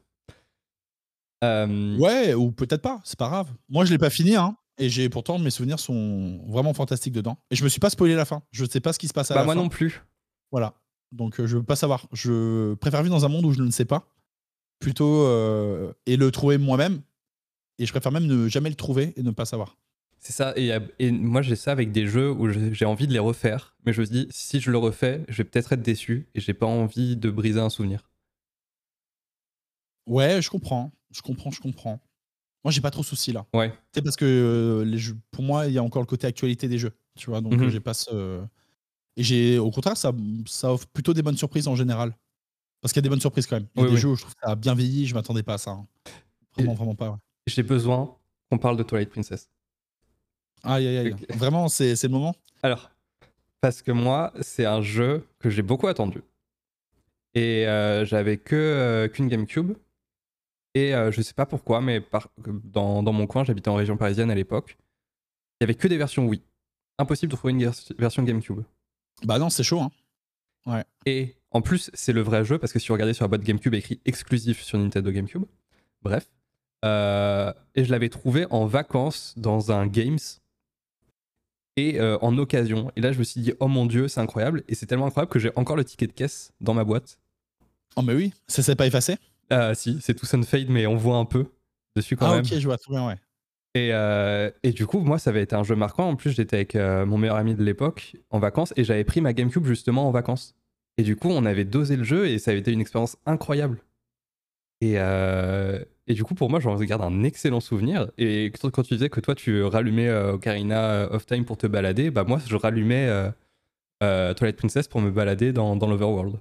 Euh, 1.43 1.97
ouais, 1.97 2.33
ou 2.33 2.51
peut-être 2.51 2.81
pas, 2.81 3.01
c'est 3.03 3.17
pas 3.17 3.27
grave. 3.27 3.53
Moi, 3.69 3.85
je 3.85 3.91
l'ai 3.91 3.97
pas 3.97 4.09
fini, 4.09 4.35
hein. 4.35 4.57
Et 4.79 4.89
j'ai 4.89 5.09
pourtant 5.09 5.39
mes 5.39 5.49
souvenirs 5.49 5.79
sont 5.79 6.39
vraiment 6.47 6.73
fantastiques 6.73 7.13
dedans. 7.13 7.37
Et 7.49 7.55
je 7.55 7.63
me 7.63 7.69
suis 7.69 7.79
pas 7.79 7.89
spoilé 7.89 8.15
la 8.15 8.25
fin. 8.25 8.43
Je 8.51 8.65
sais 8.65 8.79
pas 8.79 8.93
ce 8.93 8.99
qui 8.99 9.07
se 9.07 9.13
passe 9.13 9.31
à 9.31 9.33
bah, 9.33 9.41
la 9.41 9.45
moi 9.45 9.55
fin. 9.55 9.61
non 9.61 9.69
plus. 9.69 10.03
Voilà. 10.51 10.75
Donc 11.11 11.43
je 11.43 11.57
veux 11.57 11.63
pas 11.63 11.75
savoir. 11.75 12.07
Je 12.13 12.75
préfère 12.75 13.01
vivre 13.01 13.15
dans 13.15 13.25
un 13.25 13.29
monde 13.29 13.45
où 13.45 13.53
je 13.53 13.61
ne 13.61 13.71
sais 13.71 13.85
pas, 13.85 14.07
plutôt 14.79 15.25
et 16.05 16.15
le 16.15 16.29
trouver 16.31 16.59
moi-même, 16.59 17.01
et 17.79 17.85
je 17.85 17.91
préfère 17.91 18.11
même 18.11 18.25
ne 18.25 18.47
jamais 18.47 18.69
le 18.69 18.75
trouver 18.75 19.13
et 19.15 19.23
ne 19.23 19.31
pas 19.31 19.45
savoir. 19.45 19.77
C'est 20.19 20.33
ça. 20.33 20.53
Et, 20.55 21.11
moi, 21.11 21.41
j'ai 21.41 21.55
ça 21.55 21.71
avec 21.71 21.91
des 21.91 22.07
jeux 22.07 22.31
où 22.31 22.49
j'ai 22.49 22.85
envie 22.85 23.07
de 23.07 23.13
les 23.13 23.19
refaire. 23.19 23.75
Mais 23.85 23.93
je 23.93 24.01
me 24.01 24.05
dis, 24.05 24.27
si 24.29 24.59
je 24.59 24.71
le 24.71 24.77
refais, 24.77 25.23
je 25.29 25.37
vais 25.37 25.43
peut-être 25.43 25.73
être 25.73 25.81
déçu 25.81 26.27
et 26.33 26.39
j'ai 26.39 26.53
pas 26.53 26.65
envie 26.65 27.15
de 27.15 27.29
briser 27.29 27.59
un 27.59 27.69
souvenir. 27.69 28.09
Ouais, 30.07 30.41
je 30.41 30.49
comprends. 30.49 30.91
Je 31.11 31.21
comprends, 31.21 31.51
je 31.51 31.61
comprends. 31.61 31.99
Moi, 32.63 32.71
j'ai 32.71 32.81
pas 32.81 32.91
trop 32.91 33.01
de 33.01 33.07
soucis 33.07 33.31
là. 33.31 33.45
Ouais. 33.53 33.73
C'est 33.93 34.01
parce 34.01 34.15
que 34.15 34.25
euh, 34.25 34.85
les 34.85 34.97
jeux, 34.97 35.17
pour 35.31 35.43
moi, 35.43 35.67
il 35.67 35.73
y 35.73 35.77
a 35.77 35.83
encore 35.83 36.01
le 36.01 36.07
côté 36.07 36.27
actualité 36.27 36.67
des 36.67 36.77
jeux. 36.77 36.93
Tu 37.15 37.29
vois, 37.29 37.41
donc 37.41 37.53
mhm. 37.53 37.69
j'ai 37.69 37.79
pas 37.79 37.93
ce. 37.93 38.41
Et 39.15 39.23
j'ai, 39.23 39.57
au 39.57 39.71
contraire, 39.71 39.97
ça, 39.97 40.11
ça 40.45 40.73
offre 40.73 40.87
plutôt 40.87 41.13
des 41.13 41.21
bonnes 41.21 41.37
surprises 41.37 41.67
en 41.67 41.75
général. 41.75 42.15
Parce 42.81 42.93
qu'il 42.93 42.99
y 42.99 43.03
a 43.03 43.07
des 43.07 43.09
bonnes 43.09 43.21
surprises 43.21 43.47
quand 43.47 43.55
même. 43.55 43.67
Il 43.75 43.83
y 43.83 43.85
a 43.85 43.89
des 43.89 43.97
jeux 43.97 44.09
où 44.09 44.15
je 44.15 44.21
trouve 44.21 44.35
que 44.35 44.41
ça 44.43 44.51
a 44.51 44.55
bien 44.55 44.75
vieilli, 44.75 45.07
je 45.07 45.15
m'attendais 45.15 45.41
pas 45.41 45.55
à 45.55 45.57
ça. 45.57 45.71
Hein. 45.71 45.87
Vraiment, 46.55 46.75
vraiment 46.75 46.95
pas 46.95 47.19
j'ai 47.47 47.63
besoin 47.63 48.15
qu'on 48.49 48.57
parle 48.57 48.77
de 48.77 48.83
Twilight 48.83 49.09
Princess. 49.09 49.49
Aïe, 50.63 50.87
aïe, 50.87 50.97
aïe. 50.97 51.15
Vraiment, 51.29 51.69
c'est 51.69 52.01
le 52.03 52.09
moment? 52.09 52.35
Alors, 52.61 52.91
parce 53.61 53.81
que 53.81 53.91
moi, 53.91 54.33
c'est 54.41 54.65
un 54.65 54.81
jeu 54.81 55.25
que 55.39 55.49
j'ai 55.49 55.61
beaucoup 55.61 55.87
attendu. 55.87 56.21
Et 57.33 57.67
euh, 57.67 58.05
j'avais 58.05 58.37
que 58.37 58.55
euh, 58.55 59.07
qu'une 59.07 59.27
GameCube. 59.27 59.73
Et 60.77 60.93
euh, 60.93 61.11
je 61.11 61.23
sais 61.23 61.33
pas 61.33 61.47
pourquoi, 61.47 61.81
mais 61.81 62.03
dans, 62.63 63.01
dans, 63.01 63.11
mon 63.11 63.25
coin, 63.25 63.43
j'habitais 63.43 63.69
en 63.69 63.75
région 63.75 63.97
parisienne 63.97 64.29
à 64.29 64.35
l'époque. 64.35 64.77
Il 65.59 65.63
y 65.63 65.65
avait 65.65 65.73
que 65.73 65.87
des 65.87 65.97
versions 65.97 66.27
Wii. 66.27 66.43
Impossible 66.99 67.31
de 67.31 67.35
trouver 67.35 67.53
une 67.53 67.71
version 67.97 68.21
GameCube. 68.21 68.61
Bah 69.23 69.39
non, 69.39 69.49
c'est 69.49 69.63
chaud. 69.63 69.81
Hein. 69.81 69.91
Ouais. 70.67 70.83
Et 71.07 71.35
en 71.49 71.61
plus, 71.61 71.89
c'est 71.95 72.13
le 72.13 72.21
vrai 72.21 72.45
jeu 72.45 72.59
parce 72.59 72.73
que 72.73 72.77
si 72.77 72.89
vous 72.89 72.93
regardez 72.93 73.13
sur 73.13 73.23
la 73.23 73.29
boîte 73.29 73.41
GameCube, 73.41 73.73
écrit 73.73 73.99
exclusif 74.05 74.61
sur 74.61 74.77
Nintendo 74.77 75.11
GameCube. 75.11 75.45
Bref. 76.03 76.29
Euh, 76.85 77.51
et 77.73 77.83
je 77.83 77.91
l'avais 77.91 78.09
trouvé 78.09 78.45
en 78.51 78.67
vacances 78.67 79.33
dans 79.35 79.71
un 79.71 79.87
Games 79.87 80.19
et 81.75 81.99
euh, 81.99 82.19
en 82.21 82.37
occasion. 82.37 82.91
Et 82.95 83.01
là, 83.01 83.11
je 83.13 83.17
me 83.17 83.23
suis 83.23 83.41
dit, 83.41 83.53
oh 83.59 83.67
mon 83.67 83.87
dieu, 83.87 84.07
c'est 84.07 84.19
incroyable. 84.19 84.63
Et 84.67 84.75
c'est 84.75 84.85
tellement 84.85 85.07
incroyable 85.07 85.31
que 85.31 85.39
j'ai 85.39 85.51
encore 85.55 85.75
le 85.75 85.85
ticket 85.85 86.05
de 86.05 86.11
caisse 86.11 86.53
dans 86.61 86.75
ma 86.75 86.83
boîte. 86.83 87.17
Oh, 87.95 88.03
mais 88.03 88.13
oui, 88.13 88.31
ça 88.47 88.61
s'est 88.61 88.75
pas 88.75 88.85
effacé? 88.85 89.17
Ah 89.49 89.73
Si, 89.75 89.99
c'est 90.01 90.13
tout 90.13 90.25
fade, 90.25 90.69
mais 90.69 90.87
on 90.87 90.95
voit 90.95 91.17
un 91.17 91.25
peu 91.25 91.45
dessus 91.95 92.15
quand 92.15 92.29
même. 92.29 92.43
Ah, 92.45 92.53
ok, 92.53 92.59
je 92.59 92.65
vois 92.65 92.77
très 92.77 92.91
bien, 92.91 93.07
ouais. 93.07 93.15
Et, 93.75 93.89
euh, 93.93 94.49
et, 94.63 94.71
du 94.71 94.87
coup, 94.87 94.99
moi, 94.99 95.19
ça 95.19 95.29
avait 95.29 95.43
été 95.43 95.55
un 95.55 95.63
jeu 95.63 95.75
marquant. 95.75 96.09
En 96.09 96.15
plus, 96.15 96.31
j'étais 96.31 96.55
avec 96.55 96.75
mon 96.75 97.17
meilleur 97.17 97.35
ami 97.35 97.55
de 97.55 97.63
l'époque 97.63 98.15
en 98.29 98.39
vacances 98.39 98.73
et 98.75 98.83
j'avais 98.83 99.03
pris 99.03 99.21
ma 99.21 99.33
GameCube 99.33 99.65
justement 99.65 100.07
en 100.07 100.11
vacances. 100.11 100.55
Et 100.97 101.03
du 101.03 101.15
coup, 101.15 101.29
on 101.29 101.45
avait 101.45 101.65
dosé 101.65 101.95
le 101.95 102.03
jeu 102.03 102.27
et 102.27 102.39
ça 102.39 102.51
avait 102.51 102.59
été 102.59 102.71
une 102.71 102.81
expérience 102.81 103.17
incroyable. 103.25 103.79
Et, 104.81 104.97
et 106.07 106.13
du 106.13 106.23
coup, 106.23 106.35
pour 106.35 106.49
moi, 106.49 106.59
j'en 106.59 106.75
regarde 106.75 107.01
un 107.01 107.23
excellent 107.23 107.59
souvenir. 107.59 108.09
Et 108.17 108.51
quand 108.53 108.83
tu 108.83 108.93
disais 108.93 109.09
que 109.09 109.19
toi, 109.19 109.35
tu 109.35 109.61
rallumais 109.63 110.07
euh, 110.07 110.33
Ocarina 110.33 110.91
euh, 110.91 111.09
of 111.09 111.25
Time 111.25 111.43
pour 111.43 111.57
te 111.57 111.67
balader, 111.67 112.11
bah 112.11 112.23
moi, 112.23 112.39
je 112.45 112.55
rallumais 112.55 113.07
euh, 113.07 113.29
euh 114.03 114.33
Twilight 114.33 114.55
Princess 114.55 114.87
pour 114.87 115.01
me 115.01 115.11
balader 115.11 115.51
dans, 115.51 115.75
dans 115.75 115.87
l'Overworld. 115.87 116.37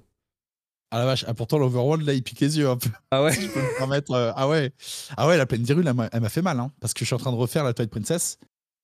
Ah 0.91 0.99
la 0.99 1.05
vache, 1.05 1.25
ah, 1.27 1.33
pourtant 1.33 1.57
l'Overworld, 1.57 2.05
là, 2.05 2.13
il 2.13 2.23
pique 2.23 2.39
les 2.39 2.57
yeux 2.57 2.69
un 2.69 2.77
peu. 2.77 2.89
Ah 3.11 3.23
ouais 3.23 3.33
je 3.41 3.47
peux 3.47 3.61
me 3.61 3.77
permettre. 3.77 4.13
ah 4.35 4.47
ouais, 4.47 4.71
ah 5.17 5.27
ouais 5.27 5.37
la 5.37 5.45
plaine 5.45 5.63
d'Hyrule, 5.63 5.87
elle 5.87 6.21
m'a 6.21 6.29
fait 6.29 6.41
mal. 6.41 6.59
Hein, 6.59 6.71
parce 6.79 6.93
que 6.93 6.99
je 7.01 7.05
suis 7.05 7.15
en 7.15 7.19
train 7.19 7.31
de 7.31 7.37
refaire 7.37 7.63
la 7.63 7.73
Twilight 7.73 7.91
Princess. 7.91 8.37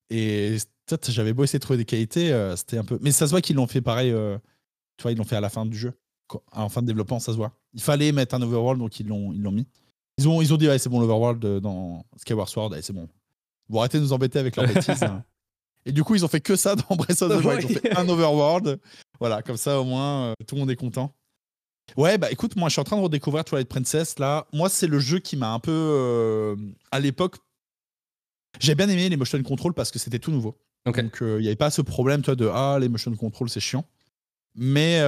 Et 0.09 0.57
j'avais 1.07 1.33
beau 1.33 1.43
essayer 1.43 1.59
de 1.59 1.63
trouver 1.63 1.77
des 1.77 1.85
qualités, 1.85 2.53
c'était 2.57 2.77
un 2.77 2.83
peu. 2.83 2.99
Mais 3.01 3.11
ça 3.11 3.25
se 3.25 3.31
voit 3.31 3.41
qu'ils 3.41 3.55
l'ont 3.55 3.67
fait 3.67 3.81
pareil. 3.81 4.11
tu 4.97 5.03
vois, 5.03 5.11
ils 5.11 5.17
l'ont 5.17 5.23
fait 5.23 5.37
à 5.37 5.41
la 5.41 5.49
fin 5.49 5.65
du 5.65 5.77
jeu. 5.77 5.93
En 6.51 6.69
fin 6.69 6.81
de 6.81 6.87
développement, 6.87 7.19
ça 7.19 7.31
se 7.31 7.37
voit. 7.37 7.53
Il 7.73 7.81
fallait 7.81 8.11
mettre 8.11 8.35
un 8.35 8.41
Overworld, 8.41 8.79
donc 8.79 8.99
ils 8.99 9.07
l'ont 9.07 9.51
mis. 9.51 9.65
Ils 10.17 10.27
ont, 10.27 10.41
ils 10.41 10.53
ont 10.53 10.57
dit, 10.57 10.67
ouais, 10.67 10.77
c'est 10.77 10.89
bon, 10.89 10.99
l'Overworld 10.99 11.43
euh, 11.43 11.59
dans 11.59 12.05
Skyward 12.17 12.47
Sword, 12.47 12.75
c'est 12.81 12.93
bon. 12.93 13.09
Vous 13.67 13.79
arrêtez 13.79 13.97
de 13.97 14.03
nous 14.03 14.13
embêter 14.13 14.39
avec 14.39 14.55
leurs 14.55 14.67
bêtises. 14.67 15.01
Hein. 15.03 15.23
Et 15.85 15.91
du 15.91 16.03
coup, 16.03 16.15
ils 16.15 16.23
ont 16.23 16.27
fait 16.27 16.39
que 16.39 16.55
ça 16.55 16.75
dans 16.75 16.95
Breath 16.95 17.21
of 17.21 17.41
the 17.41 17.45
Wild. 17.45 17.65
Ils 17.69 17.77
ont 17.77 17.79
fait 17.79 17.97
un 17.97 18.07
Overworld. 18.07 18.79
Voilà, 19.19 19.41
comme 19.41 19.57
ça, 19.57 19.79
au 19.79 19.83
moins, 19.83 20.27
euh, 20.27 20.33
tout 20.45 20.55
le 20.55 20.61
monde 20.61 20.71
est 20.71 20.75
content. 20.75 21.13
Ouais, 21.97 22.17
bah 22.17 22.31
écoute, 22.31 22.55
moi, 22.55 22.69
je 22.69 22.73
suis 22.73 22.81
en 22.81 22.85
train 22.85 22.97
de 22.97 23.01
redécouvrir 23.01 23.43
Twilight 23.45 23.69
Princess. 23.69 24.17
Là, 24.19 24.47
moi, 24.53 24.69
c'est 24.69 24.87
le 24.87 24.99
jeu 24.99 25.19
qui 25.19 25.37
m'a 25.37 25.53
un 25.53 25.59
peu. 25.59 25.71
Euh, 25.71 26.55
à 26.91 26.99
l'époque, 26.99 27.37
j'ai 28.59 28.73
bien 28.75 28.89
aimé 28.89 29.09
les 29.09 29.17
motion 29.17 29.41
control 29.43 29.73
parce 29.73 29.91
que 29.91 29.99
c'était 29.99 30.19
tout 30.19 30.31
nouveau. 30.31 30.57
Donc, 30.85 31.17
il 31.21 31.37
n'y 31.37 31.47
avait 31.47 31.55
pas 31.55 31.69
ce 31.71 31.81
problème, 31.81 32.21
toi, 32.21 32.35
de 32.35 32.49
Ah, 32.51 32.77
les 32.79 32.89
motion 32.89 33.15
control, 33.15 33.49
c'est 33.49 33.59
chiant. 33.59 33.85
Mais 34.55 34.99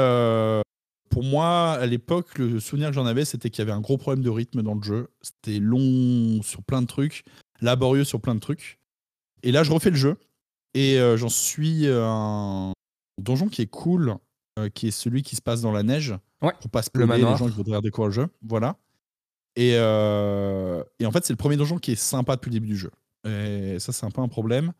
pour 1.10 1.24
moi, 1.24 1.72
à 1.72 1.86
l'époque, 1.86 2.38
le 2.38 2.60
souvenir 2.60 2.90
que 2.90 2.96
j'en 2.96 3.06
avais, 3.06 3.26
c'était 3.26 3.50
qu'il 3.50 3.60
y 3.60 3.62
avait 3.64 3.72
un 3.72 3.82
gros 3.82 3.98
problème 3.98 4.24
de 4.24 4.30
rythme 4.30 4.62
dans 4.62 4.76
le 4.76 4.84
jeu. 4.84 5.10
C'était 5.22 5.60
long 5.60 6.42
sur 6.44 6.64
plein 6.64 6.82
de 6.82 6.88
trucs. 6.88 7.24
laborieux 7.62 8.04
sur 8.04 8.20
plein 8.22 8.36
de 8.36 8.40
trucs. 8.40 8.80
Et 9.44 9.52
là, 9.52 9.64
je 9.64 9.72
refais 9.72 9.90
le 9.92 9.96
jeu. 9.96 10.18
Et 10.74 10.98
j'en 11.16 11.30
suis 11.30 11.88
un 11.88 12.74
donjon 13.22 13.48
qui 13.48 13.62
est 13.62 13.68
cool, 13.68 14.16
qui 14.74 14.88
est 14.88 14.92
celui 14.92 15.22
qui 15.22 15.36
se 15.36 15.42
passe 15.42 15.62
dans 15.62 15.72
la 15.72 15.84
neige. 15.84 16.14
Ouais. 16.42 16.54
Pour 16.62 16.70
pas 16.70 16.82
spoiler 16.82 17.18
les 17.18 17.38
gens 17.38 17.48
qui 17.48 17.56
voudraient 17.56 17.82
découvrir 17.82 18.08
le 18.08 18.14
jeu. 18.14 18.28
Voilà. 18.42 18.78
Et, 19.56 19.72
et 19.72 21.06
en 21.06 21.12
fait, 21.12 21.26
c'est 21.26 21.34
le 21.34 21.38
premier 21.38 21.58
donjon 21.58 21.78
qui 21.78 21.92
est 21.92 21.96
sympa 21.96 22.36
depuis 22.36 22.50
le 22.50 22.56
début 22.56 22.68
du 22.68 22.78
jeu. 22.78 22.92
Et 23.28 23.80
ça, 23.80 23.92
c'est 23.92 24.06
un 24.06 24.12
peu 24.12 24.22
un 24.22 24.28
problème. 24.28 24.74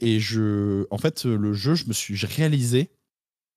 Et 0.00 0.20
je, 0.20 0.86
en 0.90 0.98
fait, 0.98 1.24
le 1.24 1.52
jeu, 1.52 1.74
je 1.74 1.86
me 1.86 1.92
suis 1.92 2.16
réalisé 2.26 2.90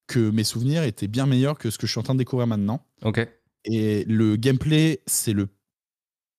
que 0.07 0.31
mes 0.31 0.43
souvenirs 0.43 0.83
étaient 0.83 1.07
bien 1.07 1.25
meilleurs 1.25 1.57
que 1.57 1.69
ce 1.69 1.77
que 1.77 1.87
je 1.87 1.91
suis 1.91 1.99
en 1.99 2.03
train 2.03 2.15
de 2.15 2.19
découvrir 2.19 2.47
maintenant. 2.47 2.85
Ok. 3.03 3.27
Et 3.65 4.03
le 4.05 4.35
gameplay, 4.35 5.01
c'est 5.05 5.33
le, 5.33 5.47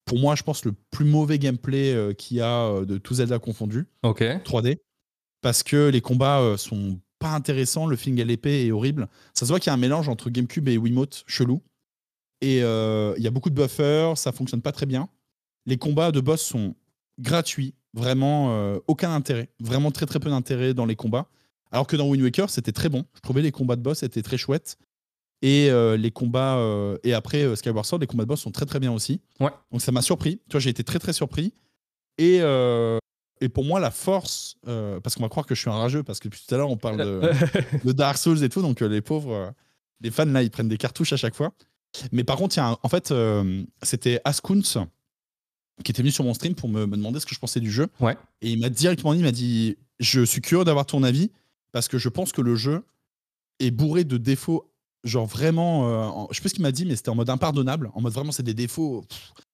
pour 0.04 0.18
moi, 0.18 0.34
je 0.34 0.42
pense 0.42 0.64
le 0.64 0.72
plus 0.90 1.04
mauvais 1.04 1.38
gameplay 1.38 1.94
euh, 1.94 2.12
qu'il 2.12 2.38
y 2.38 2.40
a 2.40 2.66
euh, 2.66 2.84
de 2.84 2.98
tout 2.98 3.14
Zelda 3.14 3.38
confondu. 3.38 3.86
Ok. 4.02 4.22
3D, 4.22 4.78
parce 5.40 5.62
que 5.62 5.88
les 5.88 6.00
combats 6.00 6.40
euh, 6.40 6.56
sont 6.56 7.00
pas 7.20 7.30
intéressants, 7.30 7.86
le 7.86 7.94
feeling 7.94 8.20
à 8.20 8.24
l'épée 8.24 8.66
est 8.66 8.72
horrible. 8.72 9.08
Ça 9.34 9.46
se 9.46 9.52
voit 9.52 9.60
qu'il 9.60 9.68
y 9.68 9.70
a 9.70 9.74
un 9.74 9.76
mélange 9.76 10.08
entre 10.08 10.28
GameCube 10.28 10.68
et 10.68 10.76
Wiimote 10.76 11.22
chelou. 11.28 11.62
Et 12.40 12.56
il 12.56 13.22
y 13.22 13.26
a 13.26 13.30
beaucoup 13.30 13.50
de 13.50 13.54
buffers, 13.54 14.18
ça 14.18 14.32
fonctionne 14.32 14.62
pas 14.62 14.72
très 14.72 14.86
bien. 14.86 15.08
Les 15.66 15.76
combats 15.76 16.10
de 16.10 16.20
boss 16.20 16.42
sont 16.42 16.74
gratuits, 17.20 17.74
vraiment 17.94 18.74
aucun 18.88 19.14
intérêt, 19.14 19.50
vraiment 19.60 19.92
très 19.92 20.06
très 20.06 20.18
peu 20.18 20.30
d'intérêt 20.30 20.74
dans 20.74 20.86
les 20.86 20.96
combats. 20.96 21.28
Alors 21.72 21.86
que 21.86 21.96
dans 21.96 22.08
Wind 22.08 22.22
Waker, 22.22 22.50
c'était 22.50 22.72
très 22.72 22.88
bon. 22.88 23.04
Je 23.14 23.20
trouvais 23.20 23.42
les 23.42 23.52
combats 23.52 23.76
de 23.76 23.82
boss 23.82 24.02
étaient 24.02 24.22
très 24.22 24.36
chouettes. 24.36 24.76
Et 25.42 25.70
euh, 25.70 25.96
les 25.96 26.10
combats. 26.10 26.58
Euh, 26.58 26.98
et 27.02 27.14
après 27.14 27.42
euh, 27.44 27.56
Skyward 27.56 27.86
Sword, 27.86 28.00
les 28.00 28.06
combats 28.06 28.24
de 28.24 28.28
boss 28.28 28.40
sont 28.40 28.50
très 28.50 28.66
très 28.66 28.80
bien 28.80 28.92
aussi. 28.92 29.20
Ouais. 29.38 29.50
Donc 29.70 29.80
ça 29.80 29.92
m'a 29.92 30.02
surpris. 30.02 30.40
Tu 30.48 30.52
vois, 30.52 30.60
j'ai 30.60 30.70
été 30.70 30.84
très 30.84 30.98
très 30.98 31.12
surpris. 31.12 31.54
Et, 32.18 32.40
et 33.40 33.48
pour 33.48 33.64
moi, 33.64 33.80
la 33.80 33.90
force. 33.90 34.56
parce 34.64 35.14
qu'on 35.14 35.22
va 35.22 35.28
croire 35.28 35.46
que 35.46 35.54
je 35.54 35.60
suis 35.60 35.70
un 35.70 35.74
rageux, 35.74 36.02
parce 36.02 36.20
que 36.20 36.28
depuis 36.28 36.42
tout 36.46 36.54
à 36.54 36.58
l'heure, 36.58 36.70
on 36.70 36.76
parle 36.76 36.98
de, 37.84 37.92
Dark 37.92 38.16
Souls 38.18 38.42
et 38.44 38.48
tout. 38.48 38.62
Donc 38.62 38.80
les 38.80 39.00
pauvres. 39.00 39.52
les 40.00 40.10
fans, 40.10 40.26
là, 40.26 40.42
ils 40.42 40.50
prennent 40.50 40.68
des 40.68 40.78
cartouches 40.78 41.12
à 41.12 41.16
chaque 41.16 41.34
fois. 41.34 41.52
Mais 42.12 42.22
par 42.22 42.36
contre, 42.36 42.56
y 42.56 42.60
a 42.60 42.78
en 42.82 42.88
fait, 42.88 43.12
c'était 43.82 44.20
Askunz 44.24 44.78
qui 45.82 45.92
était 45.92 46.02
venu 46.02 46.12
sur 46.12 46.24
mon 46.24 46.34
stream 46.34 46.54
pour 46.54 46.68
me, 46.68 46.86
me, 46.86 46.96
demander 46.96 47.20
ce 47.20 47.26
que 47.26 47.34
je 47.34 47.40
pensais 47.40 47.60
du 47.60 47.70
jeu. 47.70 47.88
Ouais. 48.00 48.16
Et 48.42 48.50
il 48.50 48.60
m'a 48.60 48.68
directement 48.68 49.12
dit, 49.14 49.20
il 49.20 49.24
m'a 49.24 49.32
dit, 49.32 49.76
je 49.98 50.22
suis 50.22 50.40
curieux 50.40 50.64
d'avoir 50.64 50.86
ton 50.86 51.02
avis 51.02 51.30
parce 51.72 51.88
que 51.88 51.98
je 51.98 52.08
pense 52.08 52.32
que 52.32 52.42
le 52.42 52.56
jeu 52.56 52.84
est 53.58 53.70
bourré 53.70 54.04
de 54.04 54.16
défauts, 54.16 54.70
genre 55.04 55.26
vraiment, 55.26 56.22
euh, 56.22 56.26
je 56.30 56.36
sais 56.36 56.42
pas 56.42 56.48
ce 56.48 56.54
qu'il 56.54 56.62
m'a 56.62 56.72
dit, 56.72 56.84
mais 56.86 56.96
c'était 56.96 57.10
en 57.10 57.14
mode 57.14 57.30
impardonnable, 57.30 57.90
en 57.94 58.00
mode 58.00 58.12
vraiment 58.12 58.32
c'est 58.32 58.42
des 58.42 58.54
défauts, 58.54 59.04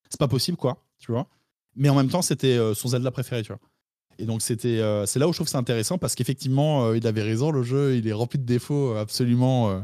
c'est 0.08 0.18
pas 0.18 0.28
possible 0.28 0.56
quoi, 0.56 0.84
tu 0.98 1.12
vois. 1.12 1.28
Mais 1.74 1.88
en 1.88 1.94
même 1.94 2.08
temps, 2.08 2.22
c'était 2.22 2.56
euh, 2.56 2.72
son 2.72 2.88
Zelda 2.88 3.10
préféré, 3.10 3.42
tu 3.42 3.48
vois. 3.48 3.60
Et 4.18 4.24
donc 4.24 4.42
c'était, 4.42 4.80
euh, 4.80 5.06
c'est 5.06 5.18
là 5.18 5.28
où 5.28 5.32
je 5.32 5.38
trouve 5.38 5.46
que 5.46 5.50
c'est 5.50 5.56
intéressant 5.56 5.98
parce 5.98 6.14
qu'effectivement, 6.14 6.92
il 6.94 7.06
avait 7.06 7.22
raison, 7.22 7.50
le 7.50 7.62
jeu, 7.62 7.96
il 7.96 8.06
est 8.08 8.12
rempli 8.12 8.38
de 8.38 8.44
défauts 8.44 8.94
absolument. 8.96 9.82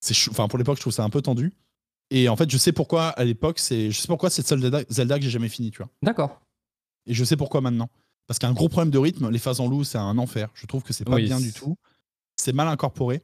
c'est, 0.00 0.14
enfin 0.30 0.48
pour 0.48 0.58
l'époque, 0.58 0.76
je 0.76 0.82
trouve 0.82 0.92
ça 0.92 1.04
un 1.04 1.10
peu 1.10 1.22
tendu. 1.22 1.52
Et 2.10 2.28
en 2.28 2.36
fait, 2.36 2.50
je 2.50 2.58
sais 2.58 2.72
pourquoi 2.72 3.08
à 3.08 3.24
l'époque, 3.24 3.58
c'est, 3.58 3.90
je 3.90 4.00
sais 4.00 4.08
pourquoi 4.08 4.30
c'est 4.30 4.42
le 4.42 4.46
seul 4.46 4.60
Zelda, 4.60 4.82
Zelda 4.88 5.18
que 5.18 5.24
j'ai 5.24 5.30
jamais 5.30 5.48
fini, 5.48 5.70
tu 5.70 5.78
vois. 5.78 5.88
D'accord. 6.02 6.40
Et 7.06 7.14
je 7.14 7.24
sais 7.24 7.36
pourquoi 7.36 7.60
maintenant. 7.60 7.88
Parce 8.26 8.38
qu'il 8.38 8.46
y 8.46 8.48
a 8.48 8.50
un 8.50 8.54
gros 8.54 8.68
problème 8.68 8.90
de 8.90 8.98
rythme. 8.98 9.30
Les 9.30 9.38
phases 9.38 9.60
en 9.60 9.68
loup, 9.68 9.84
c'est 9.84 9.98
un 9.98 10.18
enfer. 10.18 10.50
Je 10.54 10.66
trouve 10.66 10.82
que 10.82 10.92
c'est 10.92 11.04
pas 11.04 11.16
bien 11.16 11.40
du 11.40 11.52
tout. 11.52 11.76
C'est 12.36 12.52
mal 12.52 12.68
incorporé. 12.68 13.22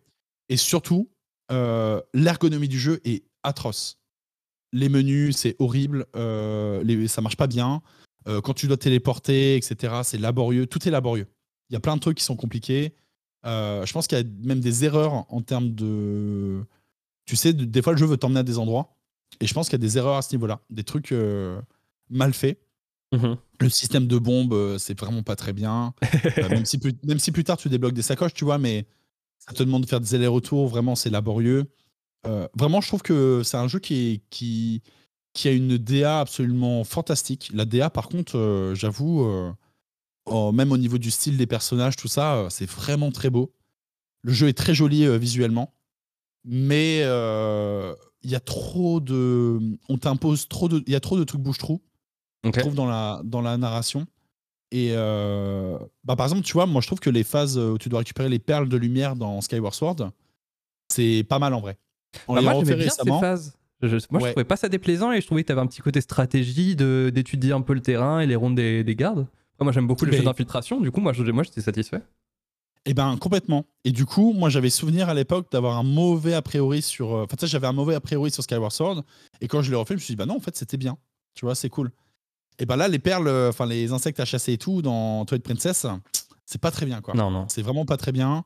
Et 0.48 0.56
surtout, 0.56 1.09
euh, 1.52 2.01
l'ergonomie 2.12 2.68
du 2.68 2.78
jeu 2.78 3.01
est 3.05 3.24
atroce. 3.43 3.98
Les 4.73 4.89
menus, 4.89 5.36
c'est 5.36 5.56
horrible. 5.59 6.06
Euh, 6.16 6.82
les, 6.82 7.06
ça 7.09 7.20
marche 7.20 7.36
pas 7.36 7.47
bien. 7.47 7.82
Euh, 8.28 8.40
quand 8.40 8.54
tu 8.54 8.66
dois 8.66 8.76
téléporter, 8.76 9.56
etc., 9.56 10.00
c'est 10.02 10.18
laborieux. 10.18 10.66
Tout 10.66 10.86
est 10.86 10.90
laborieux. 10.90 11.26
Il 11.70 11.74
y 11.74 11.76
a 11.76 11.80
plein 11.80 11.96
de 11.96 12.00
trucs 12.00 12.18
qui 12.18 12.24
sont 12.24 12.36
compliqués. 12.36 12.94
je 13.44 13.92
pense 13.92 14.06
qu'il 14.06 14.18
y 14.18 14.20
a 14.20 14.24
même 14.42 14.60
des 14.60 14.84
erreurs 14.84 15.26
en 15.32 15.42
termes 15.42 15.74
de. 15.74 16.64
Tu 17.24 17.36
sais, 17.36 17.52
des 17.52 17.82
fois, 17.82 17.92
le 17.92 17.98
jeu 17.98 18.06
veut 18.06 18.16
t'emmener 18.16 18.40
à 18.40 18.44
des 18.44 18.58
endroits. 18.58 18.96
Et 19.40 19.46
je 19.46 19.54
pense 19.54 19.68
qu'il 19.68 19.74
y 19.74 19.82
a 19.82 19.86
des 19.86 19.98
erreurs 19.98 20.16
à 20.16 20.22
ce 20.22 20.34
niveau-là. 20.34 20.60
Des 20.70 20.84
trucs 20.84 21.12
mal 22.08 22.32
faits. 22.32 22.58
Mhm. 23.12 23.36
Le 23.60 23.68
système 23.68 24.06
de 24.06 24.18
bombe, 24.18 24.52
euh, 24.52 24.78
c'est 24.78 24.98
vraiment 24.98 25.22
pas 25.22 25.36
très 25.36 25.52
bien. 25.52 25.94
Euh, 26.38 26.48
même, 26.48 26.66
si 26.66 26.78
plus, 26.78 26.92
même 27.04 27.18
si 27.18 27.32
plus 27.32 27.44
tard 27.44 27.56
tu 27.56 27.68
débloques 27.68 27.94
des 27.94 28.02
sacoches, 28.02 28.34
tu 28.34 28.44
vois, 28.44 28.58
mais 28.58 28.84
ça 29.38 29.52
te 29.54 29.62
demande 29.62 29.82
de 29.82 29.88
faire 29.88 30.00
des 30.00 30.14
allers-retours, 30.14 30.68
vraiment 30.68 30.94
c'est 30.94 31.08
laborieux. 31.08 31.64
Euh, 32.26 32.46
vraiment, 32.54 32.80
je 32.80 32.88
trouve 32.88 33.02
que 33.02 33.42
c'est 33.44 33.56
un 33.56 33.68
jeu 33.68 33.78
qui, 33.78 34.22
qui, 34.28 34.82
qui 35.36 35.48
a 35.48 35.52
une 35.52 35.78
DA 35.78 36.20
absolument 36.20 36.84
fantastique. 36.84 37.50
La 37.54 37.64
DA, 37.64 37.90
par 37.90 38.08
contre, 38.08 38.72
j'avoue, 38.74 39.28
oh, 40.26 40.52
même 40.52 40.72
au 40.72 40.78
niveau 40.78 40.98
du 40.98 41.10
style 41.10 41.36
des 41.36 41.46
personnages, 41.46 41.96
tout 41.96 42.08
ça, 42.08 42.46
c'est 42.50 42.68
vraiment 42.68 43.10
très 43.10 43.30
beau. 43.30 43.52
Le 44.22 44.32
jeu 44.32 44.48
est 44.48 44.56
très 44.56 44.74
joli 44.74 45.06
visuellement, 45.18 45.74
mais 46.44 47.00
il 47.00 48.30
y 48.30 48.34
a 48.34 48.40
trop 48.40 49.00
de. 49.00 49.60
On 49.88 49.98
t'impose 49.98 50.48
trop 50.48 50.68
de. 50.68 50.82
Il 50.86 50.92
y 50.92 50.96
a 50.96 51.00
trop 51.00 51.18
de 51.18 51.24
trucs 51.24 51.40
bouche-trou 51.40 51.80
je 52.54 52.60
trouve, 52.60 52.74
dans 52.74 52.86
la, 52.86 53.20
dans 53.24 53.40
la 53.40 53.56
narration. 53.56 54.06
Et 54.72 54.90
euh, 54.92 55.78
bah, 56.04 56.16
par 56.16 56.26
exemple, 56.26 56.42
tu 56.42 56.52
vois, 56.52 56.66
moi 56.66 56.80
je 56.80 56.86
trouve 56.86 56.98
que 56.98 57.10
les 57.10 57.24
phases 57.24 57.56
où 57.56 57.78
tu 57.78 57.88
dois 57.88 58.00
récupérer 58.00 58.28
les 58.28 58.38
perles 58.38 58.68
de 58.68 58.76
lumière 58.76 59.16
dans 59.16 59.40
Skyward 59.40 59.74
Sword, 59.74 60.10
c'est 60.88 61.24
pas 61.28 61.38
mal 61.38 61.54
en 61.54 61.60
vrai. 61.60 61.78
On 62.28 62.34
bah, 62.34 62.42
moi, 62.42 62.64
j'aimais 62.64 62.84
bien 62.84 62.90
ces 62.90 63.08
phases. 63.08 63.56
Moi, 63.82 64.20
je 64.20 64.30
trouvais 64.30 64.44
pas 64.44 64.56
ça 64.56 64.68
déplaisant 64.68 65.12
et 65.12 65.20
je 65.20 65.26
trouvais 65.26 65.42
que 65.42 65.46
tu 65.46 65.52
avais 65.52 65.60
un 65.60 65.66
petit 65.66 65.82
côté 65.82 66.00
stratégie 66.00 66.76
d'étudier 66.76 67.52
un 67.52 67.60
peu 67.60 67.74
le 67.74 67.80
terrain 67.80 68.20
et 68.20 68.26
les 68.26 68.36
rondes 68.36 68.56
des, 68.56 68.84
des 68.84 68.96
gardes. 68.96 69.26
moi, 69.60 69.72
j'aime 69.72 69.86
beaucoup 69.86 70.04
les 70.04 70.16
jeux 70.16 70.24
d'infiltration. 70.24 70.80
Du 70.80 70.90
coup, 70.90 71.00
moi, 71.00 71.12
moi 71.32 71.42
j'étais 71.42 71.60
satisfait. 71.60 72.02
Eh 72.88 72.94
ben, 72.94 73.16
complètement. 73.16 73.66
Et 73.84 73.90
du 73.90 74.06
coup, 74.06 74.32
moi, 74.32 74.48
j'avais 74.48 74.70
souvenir 74.70 75.08
à 75.08 75.14
l'époque 75.14 75.50
d'avoir 75.50 75.76
un 75.76 75.82
mauvais 75.82 76.34
a 76.34 76.42
priori 76.42 76.82
sur. 76.82 77.16
Euh, 77.16 77.24
enfin, 77.24 77.36
sais, 77.40 77.48
j'avais 77.48 77.66
un 77.66 77.72
mauvais 77.72 77.96
a 77.96 78.00
priori 78.00 78.30
sur 78.30 78.44
Skyward 78.44 78.70
Sword. 78.70 79.02
Et 79.40 79.48
quand 79.48 79.60
je 79.60 79.70
l'ai 79.70 79.76
refait, 79.76 79.94
je 79.94 79.98
me 79.98 80.00
suis 80.00 80.12
dit, 80.12 80.16
bah 80.16 80.26
non, 80.26 80.36
en 80.36 80.40
fait, 80.40 80.56
c'était 80.56 80.76
bien. 80.76 80.96
Tu 81.34 81.44
vois, 81.44 81.56
c'est 81.56 81.68
cool. 81.68 81.90
Et 82.58 82.66
ben 82.66 82.76
là, 82.76 82.88
les 82.88 82.98
perles, 82.98 83.28
euh, 83.28 83.50
enfin 83.50 83.66
les 83.66 83.92
insectes 83.92 84.20
à 84.20 84.24
chasser 84.24 84.54
et 84.54 84.58
tout 84.58 84.82
dans 84.82 85.24
Twilight 85.24 85.44
Princess, 85.44 85.86
c'est 86.46 86.60
pas 86.60 86.70
très 86.70 86.86
bien 86.86 87.00
quoi. 87.00 87.14
Non, 87.14 87.30
non. 87.30 87.46
C'est 87.48 87.62
vraiment 87.62 87.84
pas 87.84 87.96
très 87.96 88.12
bien. 88.12 88.44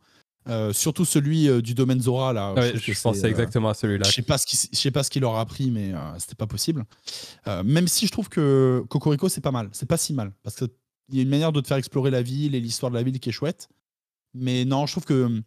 Euh, 0.48 0.72
surtout 0.72 1.04
celui 1.04 1.48
euh, 1.48 1.60
du 1.60 1.74
domaine 1.74 2.00
Zora 2.00 2.32
là. 2.32 2.54
je, 2.56 3.02
pensais 3.02 3.28
exactement 3.28 3.68
à 3.68 3.74
celui-là. 3.74 4.08
Je 4.08 4.12
sais 4.12 4.22
pas 4.22 4.38
ce 4.38 4.46
qui, 4.46 4.56
je 4.72 4.78
sais 4.78 4.90
pas 4.90 5.02
ce 5.02 5.10
qu'il 5.10 5.20
leur 5.20 5.36
a 5.36 5.44
pris, 5.44 5.70
mais 5.70 5.92
c'était 6.18 6.34
pas 6.34 6.46
possible. 6.46 6.84
même 7.64 7.88
si 7.88 8.06
je 8.06 8.12
trouve 8.12 8.28
que 8.28 8.82
Cocorico 8.88 9.28
c'est 9.28 9.42
pas 9.42 9.52
mal, 9.52 9.68
c'est 9.72 9.88
pas 9.88 9.98
si 9.98 10.14
mal 10.14 10.32
parce 10.42 10.56
qu'il 10.56 10.68
y 11.12 11.18
a 11.18 11.22
une 11.22 11.28
manière 11.28 11.52
de 11.52 11.60
te 11.60 11.66
faire 11.66 11.76
explorer 11.76 12.10
la 12.10 12.22
ville 12.22 12.54
et 12.54 12.60
l'histoire 12.60 12.90
de 12.90 12.96
la 12.96 13.02
ville 13.02 13.20
qui 13.20 13.28
est 13.28 13.32
chouette. 13.32 13.68
Mais 14.32 14.64
non, 14.64 14.86
je 14.86 14.92
trouve 14.92 15.04
que 15.04 15.24
hum, 15.24 15.42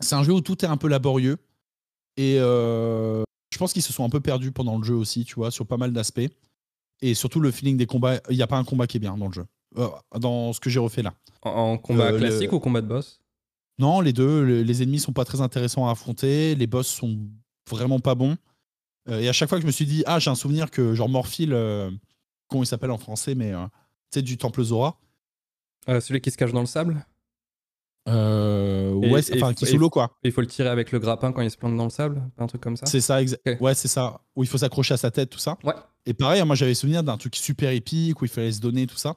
c'est 0.00 0.14
un 0.14 0.24
jeu 0.24 0.32
où 0.32 0.40
tout 0.40 0.64
est 0.64 0.68
un 0.68 0.76
peu 0.76 0.88
laborieux 0.88 1.38
et 2.16 2.38
je 3.50 3.58
pense 3.58 3.72
qu'ils 3.72 3.82
se 3.82 3.92
sont 3.92 4.04
un 4.04 4.10
peu 4.10 4.20
perdus 4.20 4.52
pendant 4.52 4.78
le 4.78 4.84
jeu 4.84 4.94
aussi, 4.94 5.24
tu 5.24 5.34
vois, 5.34 5.50
sur 5.50 5.66
pas 5.66 5.76
mal 5.76 5.92
d'aspects. 5.92 6.28
Et 7.02 7.14
surtout 7.14 7.40
le 7.40 7.50
feeling 7.50 7.76
des 7.76 7.86
combats. 7.86 8.20
Il 8.28 8.36
n'y 8.36 8.42
a 8.42 8.46
pas 8.46 8.58
un 8.58 8.64
combat 8.64 8.86
qui 8.86 8.98
est 8.98 9.00
bien 9.00 9.16
dans 9.16 9.26
le 9.26 9.32
jeu. 9.32 9.46
Euh, 9.78 9.88
dans 10.18 10.52
ce 10.52 10.60
que 10.60 10.68
j'ai 10.68 10.80
refait 10.80 11.02
là. 11.02 11.14
En, 11.42 11.78
combat 11.78 12.12
euh, 12.12 12.18
classique 12.18 12.52
ou 12.52 12.60
combat 12.60 12.80
de 12.80 12.86
boss? 12.86 13.20
Non, 13.80 14.00
les 14.00 14.12
deux. 14.12 14.42
les 14.42 14.82
ennemis 14.82 15.00
sont 15.00 15.12
pas 15.12 15.24
très 15.24 15.40
intéressants 15.40 15.88
à 15.88 15.92
affronter. 15.92 16.54
Les 16.54 16.66
boss 16.66 16.86
sont 16.86 17.18
vraiment 17.68 17.98
pas 17.98 18.14
bons. 18.14 18.36
Euh, 19.08 19.20
et 19.20 19.28
à 19.28 19.32
chaque 19.32 19.48
fois 19.48 19.58
que 19.58 19.62
je 19.62 19.66
me 19.66 19.72
suis 19.72 19.86
dit, 19.86 20.04
ah, 20.06 20.18
j'ai 20.18 20.30
un 20.30 20.34
souvenir 20.34 20.70
que 20.70 20.94
genre 20.94 21.08
Morphile, 21.08 21.56
comment 22.48 22.62
il 22.62 22.66
s'appelle 22.66 22.90
en 22.90 22.98
français, 22.98 23.34
mais 23.34 23.52
tu 23.52 24.18
sais, 24.18 24.22
du 24.22 24.36
Temple 24.36 24.62
Zora. 24.62 25.00
celui 25.86 26.20
qui 26.20 26.30
se 26.30 26.36
cache 26.36 26.52
dans 26.52 26.60
le 26.60 26.66
sable? 26.66 27.04
Euh, 28.08 28.92
ouais, 28.92 29.20
enfin, 29.34 29.52
qui 29.52 29.64
est 29.64 29.68
sous 29.68 29.78
l'eau, 29.78 29.90
quoi. 29.90 30.16
Il 30.24 30.32
faut 30.32 30.40
le 30.40 30.46
tirer 30.46 30.68
avec 30.68 30.90
le 30.90 30.98
grappin 30.98 31.32
quand 31.32 31.42
il 31.42 31.50
se 31.50 31.56
plante 31.56 31.76
dans 31.76 31.84
le 31.84 31.90
sable, 31.90 32.22
un 32.38 32.46
truc 32.46 32.60
comme 32.60 32.76
ça? 32.76 32.86
C'est 32.86 33.00
ça, 33.00 33.20
ouais, 33.60 33.74
c'est 33.74 33.88
ça. 33.88 34.20
Où 34.36 34.42
il 34.42 34.48
faut 34.48 34.58
s'accrocher 34.58 34.94
à 34.94 34.96
sa 34.96 35.10
tête, 35.10 35.30
tout 35.30 35.38
ça. 35.38 35.58
Ouais. 35.64 35.74
Et 36.06 36.14
pareil, 36.14 36.42
moi 36.44 36.56
j'avais 36.56 36.74
souvenir 36.74 37.02
d'un 37.02 37.18
truc 37.18 37.36
super 37.36 37.70
épique 37.70 38.20
où 38.20 38.24
il 38.24 38.30
fallait 38.30 38.52
se 38.52 38.60
donner, 38.60 38.86
tout 38.86 38.96
ça. 38.96 39.16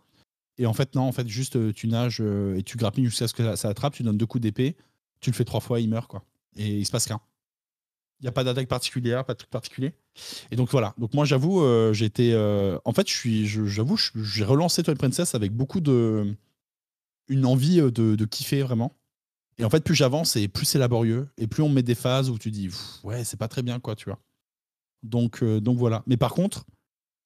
Et 0.57 0.65
en 0.65 0.73
fait, 0.73 0.95
non, 0.95 1.03
en 1.03 1.11
fait, 1.11 1.27
juste 1.27 1.55
euh, 1.55 1.73
tu 1.73 1.87
nages 1.87 2.19
euh, 2.21 2.55
et 2.55 2.63
tu 2.63 2.77
grappines 2.77 3.05
jusqu'à 3.05 3.27
ce 3.27 3.33
que 3.33 3.55
ça, 3.55 3.69
attrape, 3.69 3.93
tu 3.93 4.03
donnes 4.03 4.17
deux 4.17 4.25
coups 4.25 4.41
d'épée, 4.41 4.75
tu 5.19 5.31
le 5.31 5.35
fais 5.35 5.45
trois 5.45 5.59
fois, 5.59 5.79
il 5.79 5.89
meurt, 5.89 6.07
quoi. 6.07 6.23
Et 6.55 6.77
il 6.77 6.85
se 6.85 6.91
passe 6.91 7.07
rien. 7.07 7.19
Il 8.19 8.25
n'y 8.25 8.29
a 8.29 8.31
pas 8.31 8.43
d'attaque 8.43 8.67
particulière, 8.67 9.25
pas 9.25 9.33
de 9.33 9.39
truc 9.39 9.49
particulier. 9.49 9.93
Et 10.51 10.55
donc 10.55 10.69
voilà. 10.69 10.93
Donc 10.97 11.13
moi, 11.13 11.25
j'avoue, 11.25 11.63
j'ai 11.93 12.05
été. 12.05 12.35
en 12.85 12.93
fait, 12.93 13.07
j'avoue, 13.09 13.97
j'ai 13.97 14.45
relancé 14.45 14.83
Twilight 14.83 14.99
Princess 14.99 15.35
avec 15.35 15.51
beaucoup 15.51 15.81
de 15.81 16.33
une 17.27 17.45
envie 17.45 17.79
euh, 17.79 17.91
de, 17.91 18.25
kiffer 18.25 18.61
vraiment. 18.61 18.95
Et 19.57 19.65
en 19.65 19.69
fait, 19.69 19.83
plus 19.83 19.95
j'avance 19.95 20.35
et 20.35 20.47
plus 20.47 20.65
c'est 20.65 20.79
laborieux. 20.79 21.27
Et 21.37 21.47
plus 21.47 21.61
on 21.63 21.69
met 21.69 21.83
des 21.83 21.95
phases 21.95 22.29
où 22.29 22.37
tu 22.37 22.51
dis, 22.51 22.69
ouais, 23.03 23.23
c'est 23.23 23.37
pas 23.37 23.47
très 23.47 23.61
bien, 23.61 23.79
quoi, 23.79 23.95
tu 23.95 24.05
vois. 24.05 24.19
Donc, 25.03 25.43
euh, 25.43 25.59
donc 25.59 25.77
voilà. 25.77 26.03
Mais 26.07 26.17
par 26.17 26.33
contre, 26.33 26.65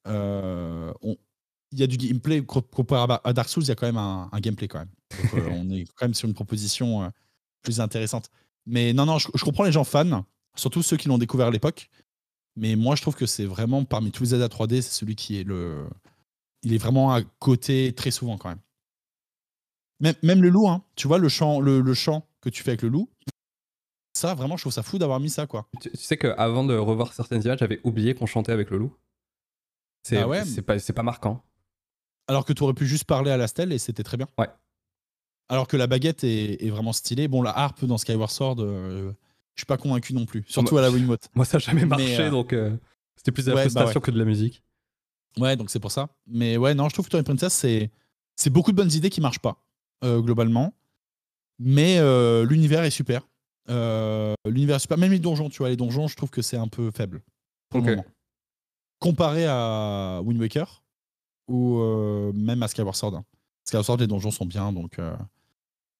euh, 0.07 0.93
il 1.71 1.79
y 1.79 1.83
a 1.83 1.87
du 1.87 1.97
gameplay 1.97 2.43
comparé 2.43 3.19
à 3.23 3.33
Dark 3.33 3.49
Souls, 3.49 3.63
il 3.63 3.69
y 3.69 3.71
a 3.71 3.75
quand 3.75 3.87
même 3.87 3.97
un, 3.97 4.29
gameplay 4.39 4.67
quand 4.67 4.79
même. 4.79 4.89
on 5.51 5.69
est 5.69 5.85
quand 5.95 6.05
même 6.05 6.13
sur 6.13 6.27
une 6.27 6.33
proposition 6.33 7.11
plus 7.61 7.81
intéressante. 7.81 8.29
Mais 8.65 8.93
non, 8.93 9.05
non, 9.05 9.17
je, 9.17 9.43
comprends 9.43 9.63
les 9.63 9.71
gens 9.71 9.83
fans, 9.83 10.25
surtout 10.55 10.83
ceux 10.83 10.97
qui 10.97 11.07
l'ont 11.07 11.17
découvert 11.17 11.47
à 11.47 11.51
l'époque. 11.51 11.89
Mais 12.55 12.75
moi, 12.75 12.95
je 12.95 13.01
trouve 13.01 13.15
que 13.15 13.25
c'est 13.25 13.45
vraiment 13.45 13.83
parmi 13.85 14.11
tous 14.11 14.23
les 14.23 14.29
Zelda 14.29 14.47
3D, 14.47 14.81
c'est 14.81 14.91
celui 14.91 15.15
qui 15.15 15.39
est 15.39 15.43
le. 15.43 15.87
il 16.63 16.73
est 16.73 16.77
vraiment 16.77 17.13
à 17.13 17.21
côté 17.39 17.93
très 17.93 18.11
souvent 18.11 18.37
quand 18.37 18.49
même. 18.49 18.61
Même, 19.99 20.15
même 20.23 20.41
le 20.41 20.49
loup, 20.49 20.67
hein, 20.67 20.83
tu 20.95 21.07
vois, 21.07 21.17
le 21.17 21.29
chant, 21.29 21.59
le, 21.59 21.81
le 21.81 21.93
chant 21.93 22.27
que 22.41 22.49
tu 22.49 22.63
fais 22.63 22.71
avec 22.71 22.81
le 22.83 22.89
loup, 22.89 23.09
ça, 24.17 24.33
vraiment, 24.33 24.57
je 24.57 24.63
trouve 24.63 24.73
ça 24.73 24.81
fou 24.81 24.97
d'avoir 24.97 25.19
mis 25.19 25.29
ça, 25.29 25.45
quoi. 25.45 25.67
Tu, 25.79 25.91
tu 25.91 25.97
sais 25.97 26.17
qu'avant 26.17 26.63
de 26.63 26.75
revoir 26.75 27.13
certaines 27.13 27.43
images, 27.43 27.59
j'avais 27.59 27.79
oublié 27.83 28.15
qu'on 28.15 28.25
chantait 28.25 28.51
avec 28.51 28.71
le 28.71 28.79
loup. 28.79 28.93
C'est 30.01 30.17
Ah 30.17 30.27
ouais 30.27 30.43
pas, 30.65 30.79
c'est 30.79 30.93
pas 30.93 31.03
marquant. 31.03 31.43
Alors 32.27 32.45
que 32.45 32.53
tu 32.53 32.63
aurais 32.63 32.73
pu 32.73 32.85
juste 32.85 33.05
parler 33.05 33.31
à 33.31 33.37
la 33.37 33.47
stèle 33.47 33.71
et 33.71 33.77
c'était 33.77 34.03
très 34.03 34.17
bien. 34.17 34.27
Ouais. 34.37 34.49
Alors 35.49 35.67
que 35.67 35.77
la 35.77 35.87
baguette 35.87 36.23
est, 36.23 36.61
est 36.63 36.69
vraiment 36.69 36.91
stylée. 36.93 37.27
Bon, 37.27 37.41
la 37.41 37.57
harpe 37.57 37.85
dans 37.85 37.97
Skyward 37.97 38.29
Sword, 38.31 38.57
euh, 38.59 39.11
je 39.55 39.61
suis 39.61 39.65
pas 39.65 39.77
convaincu 39.77 40.13
non 40.13 40.25
plus. 40.25 40.43
Surtout 40.47 40.73
Moi- 40.75 40.81
à 40.81 40.89
la 40.89 40.91
Wiimote. 40.91 41.29
Moi, 41.35 41.45
ça 41.45 41.57
n'a 41.57 41.59
jamais 41.59 41.81
Mais, 41.81 41.87
marché, 41.87 42.19
euh, 42.23 42.29
donc 42.29 42.51
euh, 42.51 42.75
c'était 43.15 43.31
plus 43.31 43.45
de 43.45 43.51
la 43.51 43.55
ouais, 43.55 43.61
bah 43.63 43.69
frustration 43.69 43.99
ouais. 43.99 44.05
que 44.05 44.11
de 44.11 44.19
la 44.19 44.25
musique. 44.25 44.61
Ouais, 45.37 45.55
donc 45.55 45.69
c'est 45.69 45.79
pour 45.79 45.91
ça. 45.91 46.09
Mais 46.25 46.57
ouais, 46.57 46.73
non, 46.73 46.89
je 46.89 46.93
trouve 46.93 47.05
que 47.05 47.11
Twilight 47.11 47.27
Princess, 47.27 47.53
c'est, 47.53 47.91
c'est 48.35 48.49
beaucoup 48.49 48.71
de 48.71 48.75
bonnes 48.77 48.91
idées 48.91 49.09
qui 49.09 49.21
marchent 49.21 49.39
pas, 49.39 49.63
euh, 50.03 50.19
globalement. 50.19 50.73
Mais 51.59 51.99
l'univers 52.45 52.83
est 52.83 52.91
super. 52.91 53.21
L'univers 53.69 54.75
est 54.75 54.79
super. 54.79 54.97
Même 54.97 55.11
les 55.11 55.19
donjons, 55.19 55.49
tu 55.49 55.57
vois, 55.59 55.69
les 55.69 55.75
donjons, 55.77 56.07
je 56.07 56.15
trouve 56.15 56.29
que 56.29 56.41
c'est 56.43 56.57
un 56.57 56.67
peu 56.67 56.91
faible. 56.91 57.23
Pour 57.69 57.79
Ok. 57.81 57.87
le 57.87 57.95
moment. 57.95 58.05
Comparé 58.99 59.45
à 59.47 60.21
Wind 60.23 60.39
Waker 60.39 60.83
ou 61.47 61.79
euh, 61.79 62.31
même 62.33 62.61
à 62.63 62.67
Skyward 62.67 62.95
Sword. 62.95 63.15
hein. 63.15 63.25
Skyward 63.65 63.85
Sword, 63.85 63.97
les 63.99 64.07
donjons 64.07 64.31
sont 64.31 64.45
bien, 64.45 64.71
donc. 64.71 64.99
euh, 64.99 65.15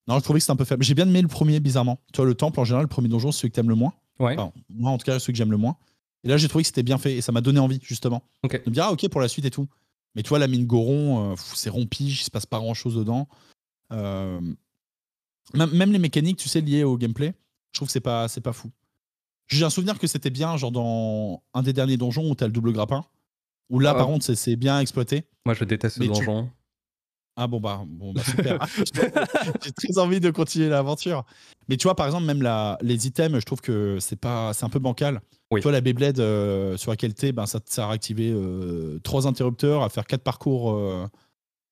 Non, 0.08 0.18
je 0.20 0.24
trouvais 0.24 0.40
que 0.40 0.44
c'était 0.44 0.52
un 0.54 0.56
peu 0.58 0.66
faible. 0.66 0.84
J'ai 0.84 0.94
bien 0.94 1.08
aimé 1.08 1.22
le 1.22 1.28
premier, 1.28 1.60
bizarrement. 1.60 2.00
Tu 2.14 2.18
vois, 2.18 2.26
le 2.26 2.36
temple, 2.36 2.60
en 2.60 2.66
général, 2.66 2.84
le 2.84 2.90
premier 2.90 3.08
donjon, 3.10 3.32
c'est 3.32 3.40
celui 3.42 3.50
que 3.52 3.56
t'aimes 3.56 3.70
le 3.70 3.76
moins. 3.76 3.94
Ouais. 4.20 4.34
Enfin, 4.38 4.52
moi, 4.70 4.92
en 4.92 4.98
tout 4.98 5.06
cas, 5.06 5.20
celui 5.20 5.34
que 5.34 5.38
j'aime 5.38 5.52
le 5.52 5.58
moins. 5.58 5.76
Et 6.24 6.30
là, 6.30 6.38
j'ai 6.38 6.48
trouvé 6.48 6.64
que 6.64 6.68
c'était 6.68 6.84
bien 6.84 6.98
fait 6.98 7.16
et 7.18 7.22
ça 7.22 7.32
m'a 7.32 7.42
donné 7.42 7.60
envie, 7.60 7.80
justement. 7.84 8.24
De 8.66 8.70
me 8.70 8.74
dire, 8.74 8.86
ah, 8.86 8.92
ok, 8.92 9.08
pour 9.10 9.22
la 9.22 9.28
suite 9.28 9.46
et 9.46 9.52
tout. 9.52 9.68
Mais 10.16 10.24
tu 10.24 10.30
vois, 10.30 10.40
la 10.40 10.48
mine 10.48 10.66
Goron, 10.66 11.32
euh, 11.32 11.36
c'est 11.54 11.70
rompige, 11.70 12.22
il 12.22 12.24
se 12.24 12.32
passe 12.32 12.46
pas 12.46 12.58
grand 12.60 12.74
chose 12.74 12.96
dedans. 12.96 13.28
Même, 15.54 15.92
les 15.92 16.00
mécaniques, 16.00 16.38
tu 16.38 16.50
sais, 16.50 16.62
liées 16.62 16.84
au 16.84 16.98
gameplay, 16.98 17.34
je 17.72 17.80
trouve 17.80 17.88
que 17.88 17.92
c'est 17.92 18.02
pas, 18.02 18.28
c'est 18.28 18.42
pas 18.42 18.54
fou. 18.54 18.70
J'ai 19.48 19.64
un 19.64 19.70
souvenir 19.70 19.98
que 19.98 20.08
c'était 20.08 20.30
bien, 20.30 20.58
genre 20.58 20.72
dans 20.74 21.42
un 21.54 21.64
des 21.64 21.72
derniers 21.72 21.96
donjons 21.96 22.30
où 22.30 22.36
t'as 22.36 22.48
le 22.48 22.52
double 22.52 22.74
grappin. 22.74 23.06
Où 23.70 23.80
là, 23.80 23.92
Ah. 23.92 23.96
par 23.96 24.08
contre, 24.08 24.34
c'est- 24.34 24.56
bien 24.56 24.80
exploité. 24.80 25.26
Moi, 25.46 25.54
je 25.54 25.64
déteste 25.64 25.96
ce 25.96 26.00
Mais 26.00 26.08
tu- 26.08 26.14
donjon. 26.26 26.50
Ah 27.40 27.46
bon 27.46 27.60
bah, 27.60 27.84
bon, 27.86 28.14
bah 28.14 28.24
super. 28.24 28.58
J'ai 29.64 29.72
très 29.72 29.98
envie 30.00 30.20
de 30.20 30.32
continuer 30.32 30.70
l'aventure. 30.70 31.24
Mais 31.70 31.78
tu 31.78 31.84
vois 31.84 31.94
par 31.96 32.08
exemple 32.08 32.26
même 32.26 32.42
la, 32.42 32.80
les 32.82 33.06
items, 33.06 33.40
je 33.40 33.46
trouve 33.46 33.62
que 33.62 34.00
c'est 34.00 34.16
pas 34.16 34.54
c'est 34.54 34.66
un 34.66 34.70
peu 34.70 34.80
bancal. 34.80 35.22
Oui. 35.52 35.60
Tu 35.60 35.64
vois 35.64 35.72
la 35.72 35.82
Beyblade 35.82 36.20
euh, 36.20 36.78
sur 36.78 36.90
laquelle 36.92 37.14
t'es, 37.14 37.32
ben 37.34 37.46
ça 37.46 37.60
te 37.60 37.72
sert 37.72 37.90
à 37.90 37.94
activer 37.94 38.32
euh, 38.34 39.00
trois 39.04 39.28
interrupteurs, 39.28 39.84
à 39.84 39.90
faire 39.90 40.08
quatre 40.08 40.24
parcours 40.24 40.72
euh, 40.74 41.06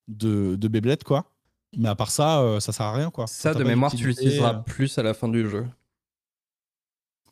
de, 0.06 0.54
de 0.54 0.68
Beyblade 0.68 1.02
quoi. 1.02 1.32
Mais 1.76 1.88
à 1.88 1.96
part 1.96 2.12
ça, 2.12 2.42
euh, 2.42 2.60
ça 2.60 2.70
sert 2.70 2.86
à 2.86 2.92
rien 2.92 3.10
quoi. 3.10 3.26
Ça, 3.26 3.52
de 3.52 3.64
mémoire, 3.64 3.90
tu 3.92 4.06
l'utiliseras 4.06 4.54
euh. 4.54 4.58
plus 4.58 4.96
à 4.98 5.02
la 5.02 5.14
fin 5.14 5.26
du 5.26 5.50
jeu. 5.50 5.66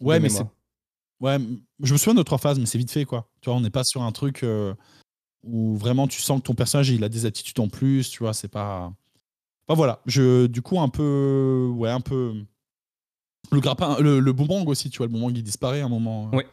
Ouais 0.00 0.18
De 0.18 0.22
mais 0.24 0.28
c'est. 0.28 0.44
Ouais, 1.20 1.38
je 1.82 1.92
me 1.92 1.98
souviens 1.98 2.14
de 2.14 2.22
trois 2.22 2.38
phases, 2.38 2.58
mais 2.58 2.66
c'est 2.66 2.78
vite 2.78 2.90
fait 2.90 3.04
quoi. 3.04 3.28
Tu 3.40 3.50
vois, 3.50 3.56
on 3.58 3.60
n'est 3.60 3.70
pas 3.70 3.84
sur 3.84 4.02
un 4.02 4.12
truc 4.12 4.42
euh, 4.42 4.74
où 5.42 5.76
vraiment 5.76 6.06
tu 6.08 6.20
sens 6.20 6.40
que 6.40 6.44
ton 6.46 6.54
personnage 6.54 6.90
il 6.90 7.02
a 7.04 7.08
des 7.08 7.26
attitudes 7.26 7.60
en 7.60 7.68
plus. 7.68 8.10
Tu 8.10 8.20
vois, 8.20 8.32
c'est 8.34 8.48
pas. 8.48 8.92
Enfin 9.66 9.76
voilà, 9.76 10.00
je 10.06 10.46
du 10.46 10.60
coup 10.62 10.78
un 10.80 10.88
peu 10.90 11.70
ouais 11.76 11.90
un 11.90 12.00
peu 12.00 12.34
le 13.52 13.60
grappin, 13.60 13.98
le, 14.00 14.20
le 14.20 14.32
boomerang 14.32 14.68
aussi. 14.68 14.90
Tu 14.90 14.98
vois, 14.98 15.06
le 15.06 15.12
boomerang 15.12 15.36
il 15.36 15.42
disparaît 15.42 15.80
à 15.80 15.86
un 15.86 15.88
moment. 15.88 16.30
euh, 16.32 16.36
Ouais. 16.38 16.46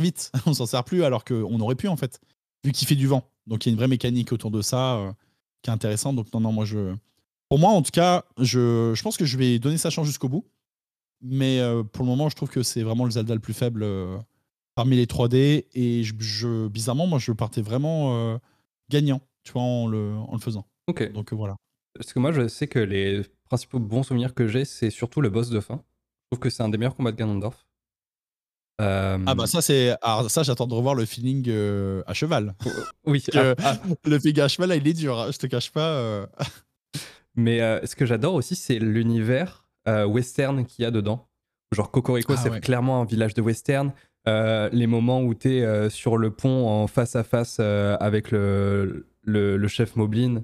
Vite, 0.00 0.30
on 0.46 0.54
s'en 0.54 0.66
sert 0.66 0.84
plus 0.84 1.02
alors 1.02 1.24
qu'on 1.24 1.58
aurait 1.60 1.74
pu 1.74 1.88
en 1.88 1.96
fait, 1.96 2.20
vu 2.64 2.72
qu'il 2.72 2.86
fait 2.86 2.94
du 2.94 3.06
vent. 3.06 3.24
Donc 3.46 3.64
il 3.64 3.68
y 3.68 3.70
a 3.70 3.72
une 3.72 3.78
vraie 3.78 3.88
mécanique 3.88 4.32
autour 4.32 4.50
de 4.50 4.60
ça 4.62 4.96
euh, 4.96 5.12
qui 5.62 5.70
est 5.70 5.72
intéressante. 5.72 6.16
Donc 6.16 6.32
non 6.32 6.40
non 6.40 6.52
moi 6.52 6.64
je 6.64 6.94
pour 7.48 7.58
moi 7.58 7.70
en 7.70 7.82
tout 7.82 7.90
cas 7.90 8.24
je, 8.38 8.92
je 8.94 9.02
pense 9.02 9.16
que 9.16 9.24
je 9.24 9.36
vais 9.38 9.58
donner 9.58 9.78
sa 9.78 9.90
chance 9.90 10.06
jusqu'au 10.06 10.28
bout. 10.28 10.44
Mais 11.20 11.60
euh, 11.60 11.82
pour 11.82 12.04
le 12.04 12.08
moment, 12.10 12.28
je 12.28 12.36
trouve 12.36 12.48
que 12.50 12.62
c'est 12.62 12.82
vraiment 12.82 13.04
le 13.04 13.10
Zelda 13.10 13.34
le 13.34 13.40
plus 13.40 13.54
faible 13.54 13.82
euh, 13.82 14.16
parmi 14.74 14.96
les 14.96 15.06
3D. 15.06 15.66
Et 15.74 16.04
je, 16.04 16.14
je- 16.18 16.68
bizarrement, 16.68 17.06
moi, 17.06 17.18
je 17.18 17.32
partais 17.32 17.62
vraiment 17.62 18.16
euh, 18.16 18.38
gagnant, 18.90 19.20
tu 19.42 19.52
vois, 19.52 19.62
en 19.62 19.86
le, 19.88 20.12
en 20.14 20.32
le 20.32 20.38
faisant. 20.40 20.66
Ok. 20.86 21.10
Donc 21.12 21.32
voilà. 21.32 21.56
Parce 21.94 22.12
que 22.12 22.18
moi, 22.20 22.30
je 22.32 22.46
sais 22.48 22.68
que 22.68 22.78
les 22.78 23.22
principaux 23.46 23.80
bons 23.80 24.04
souvenirs 24.04 24.34
que 24.34 24.46
j'ai, 24.46 24.64
c'est 24.64 24.90
surtout 24.90 25.20
le 25.20 25.30
boss 25.30 25.50
de 25.50 25.58
fin. 25.60 25.82
Je 26.30 26.36
trouve 26.36 26.40
que 26.40 26.50
c'est 26.50 26.62
un 26.62 26.68
des 26.68 26.78
meilleurs 26.78 26.94
combats 26.94 27.10
de 27.12 27.16
Ganondorf. 27.16 27.66
Euh, 28.80 29.18
Ah 29.26 29.34
bah 29.34 29.46
ça, 29.48 29.60
c'est. 29.60 29.96
Ça, 30.28 30.42
j'attends 30.44 30.68
de 30.68 30.74
revoir 30.74 30.94
le 30.94 31.04
feeling 31.04 31.44
euh, 31.48 32.02
à 32.06 32.14
cheval. 32.14 32.54
oui. 33.06 33.22
que- 33.22 33.56
ah, 33.58 33.76
ah, 33.82 33.82
Le 34.04 34.18
feeling 34.20 34.40
à 34.40 34.46
cheval, 34.48 34.68
là, 34.68 34.76
il 34.76 34.86
est 34.86 34.92
dur. 34.92 35.18
hein, 35.18 35.30
Je 35.32 35.38
te 35.38 35.48
cache 35.48 35.72
pas. 35.72 35.94
euh. 35.94 36.26
mais 37.34 37.58
ce 37.86 37.96
que 37.96 38.06
j'adore 38.06 38.34
aussi, 38.34 38.54
c'est 38.54 38.78
l'univers 38.78 39.64
euh, 39.88 40.06
western 40.06 40.64
qu'il 40.64 40.84
y 40.84 40.86
a 40.86 40.90
dedans. 40.90 41.26
Genre 41.72 41.90
Cocorico, 41.90 42.34
Ah 42.36 42.40
c'est 42.40 42.50
ouais. 42.50 42.60
clairement 42.60 43.00
un 43.00 43.04
village 43.04 43.34
de 43.34 43.42
western. 43.42 43.92
Euh, 44.28 44.68
les 44.72 44.86
moments 44.86 45.22
où 45.22 45.34
tu 45.34 45.56
es 45.58 45.90
sur 45.90 46.16
le 46.18 46.30
pont 46.30 46.68
en 46.68 46.86
face 46.86 47.16
à 47.16 47.24
face 47.24 47.58
euh, 47.60 47.96
avec 48.00 48.30
le, 48.30 49.06
le, 49.22 49.56
le 49.56 49.68
chef 49.68 49.96
Moblin, 49.96 50.42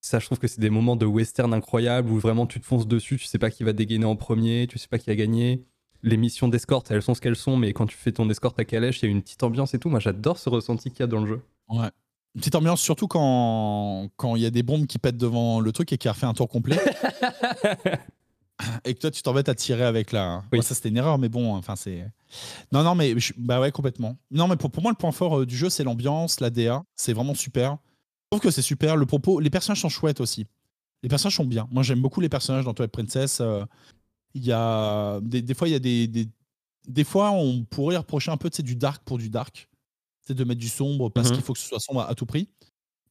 ça, 0.00 0.18
je 0.20 0.26
trouve 0.26 0.38
que 0.38 0.46
c'est 0.46 0.60
des 0.60 0.70
moments 0.70 0.94
de 0.94 1.06
western 1.06 1.52
incroyables 1.52 2.10
où 2.10 2.18
vraiment 2.18 2.46
tu 2.46 2.60
te 2.60 2.66
fonces 2.66 2.86
dessus, 2.86 3.16
tu 3.16 3.24
sais 3.24 3.38
pas 3.38 3.50
qui 3.50 3.64
va 3.64 3.72
dégainer 3.72 4.04
en 4.04 4.14
premier, 4.14 4.66
tu 4.68 4.78
sais 4.78 4.86
pas 4.88 4.98
qui 4.98 5.10
a 5.10 5.16
gagné. 5.16 5.64
Les 6.02 6.16
missions 6.16 6.46
d'escorte, 6.46 6.90
elles 6.92 7.02
sont 7.02 7.14
ce 7.14 7.20
qu'elles 7.20 7.34
sont, 7.36 7.56
mais 7.56 7.72
quand 7.72 7.86
tu 7.86 7.96
fais 7.96 8.12
ton 8.12 8.28
escorte 8.30 8.60
à 8.60 8.64
calèche, 8.64 9.02
il 9.02 9.06
y 9.06 9.08
a 9.08 9.10
une 9.10 9.22
petite 9.22 9.42
ambiance 9.42 9.74
et 9.74 9.78
tout. 9.80 9.88
Moi, 9.88 9.98
j'adore 9.98 10.38
ce 10.38 10.48
ressenti 10.48 10.90
qu'il 10.90 11.00
y 11.00 11.02
a 11.02 11.06
dans 11.08 11.20
le 11.20 11.26
jeu. 11.26 11.40
Ouais. 11.68 11.88
Une 12.36 12.40
petite 12.40 12.54
ambiance, 12.54 12.80
surtout 12.80 13.08
quand 13.08 14.08
quand 14.16 14.36
il 14.36 14.42
y 14.42 14.46
a 14.46 14.50
des 14.50 14.62
bombes 14.62 14.86
qui 14.86 14.98
pètent 14.98 15.16
devant 15.16 15.58
le 15.58 15.72
truc 15.72 15.92
et 15.92 15.98
qui 15.98 16.06
a 16.06 16.12
refait 16.12 16.26
un 16.26 16.34
tour 16.34 16.48
complet. 16.48 16.76
et 18.84 18.94
que 18.94 19.00
toi, 19.00 19.10
tu 19.10 19.22
t'embêtes 19.22 19.48
à 19.48 19.54
tirer 19.54 19.84
avec 19.84 20.12
la. 20.12 20.42
Oui. 20.52 20.58
Bon, 20.58 20.62
ça, 20.62 20.74
c'était 20.74 20.88
une 20.88 20.96
erreur, 20.96 21.18
mais 21.18 21.28
bon, 21.28 21.54
enfin, 21.54 21.76
c'est. 21.76 22.06
Non, 22.72 22.82
non, 22.82 22.94
mais 22.94 23.18
je- 23.18 23.32
bah 23.36 23.60
ouais, 23.60 23.70
complètement. 23.72 24.16
Non, 24.30 24.48
mais 24.48 24.56
pour, 24.56 24.70
pour 24.70 24.82
moi, 24.82 24.92
le 24.92 24.96
point 24.96 25.12
fort 25.12 25.40
euh, 25.40 25.46
du 25.46 25.56
jeu, 25.56 25.68
c'est 25.70 25.84
l'ambiance, 25.84 26.40
la 26.40 26.50
DA. 26.50 26.82
C'est 26.94 27.12
vraiment 27.12 27.34
super. 27.34 27.72
Je 27.72 28.36
trouve 28.38 28.40
que 28.40 28.50
c'est 28.50 28.62
super. 28.62 28.96
Le 28.96 29.06
propos, 29.06 29.40
les 29.40 29.50
personnages 29.50 29.80
sont 29.80 29.88
chouettes 29.88 30.20
aussi. 30.20 30.46
Les 31.02 31.08
personnages 31.08 31.36
sont 31.36 31.44
bien. 31.44 31.68
Moi, 31.70 31.82
j'aime 31.82 32.00
beaucoup 32.00 32.20
les 32.20 32.28
personnages 32.28 32.64
dans 32.64 32.74
Twilight 32.74 32.92
Princess. 32.92 33.38
euh, 33.40 33.64
Il 34.34 34.44
y 34.44 34.52
a 34.52 35.20
des, 35.22 35.42
des 35.42 35.54
fois, 35.54 35.68
il 35.68 35.72
y 35.72 35.76
a 35.76 35.78
des, 35.78 36.06
des 36.08 36.28
des 36.88 37.02
fois, 37.04 37.32
on 37.32 37.64
pourrait 37.64 37.96
reprocher 37.96 38.30
un 38.30 38.36
peu 38.36 38.48
tu 38.48 38.56
sais, 38.58 38.62
du 38.62 38.76
dark 38.76 39.02
pour 39.04 39.18
du 39.18 39.28
dark, 39.28 39.68
c'est 40.24 40.34
de 40.34 40.44
mettre 40.44 40.60
du 40.60 40.68
sombre 40.68 41.08
parce 41.10 41.28
Mhm. 41.30 41.34
qu'il 41.34 41.44
faut 41.44 41.52
que 41.52 41.58
ce 41.58 41.66
soit 41.66 41.80
sombre 41.80 42.00
à, 42.02 42.08
à 42.08 42.14
tout 42.14 42.26
prix. 42.26 42.48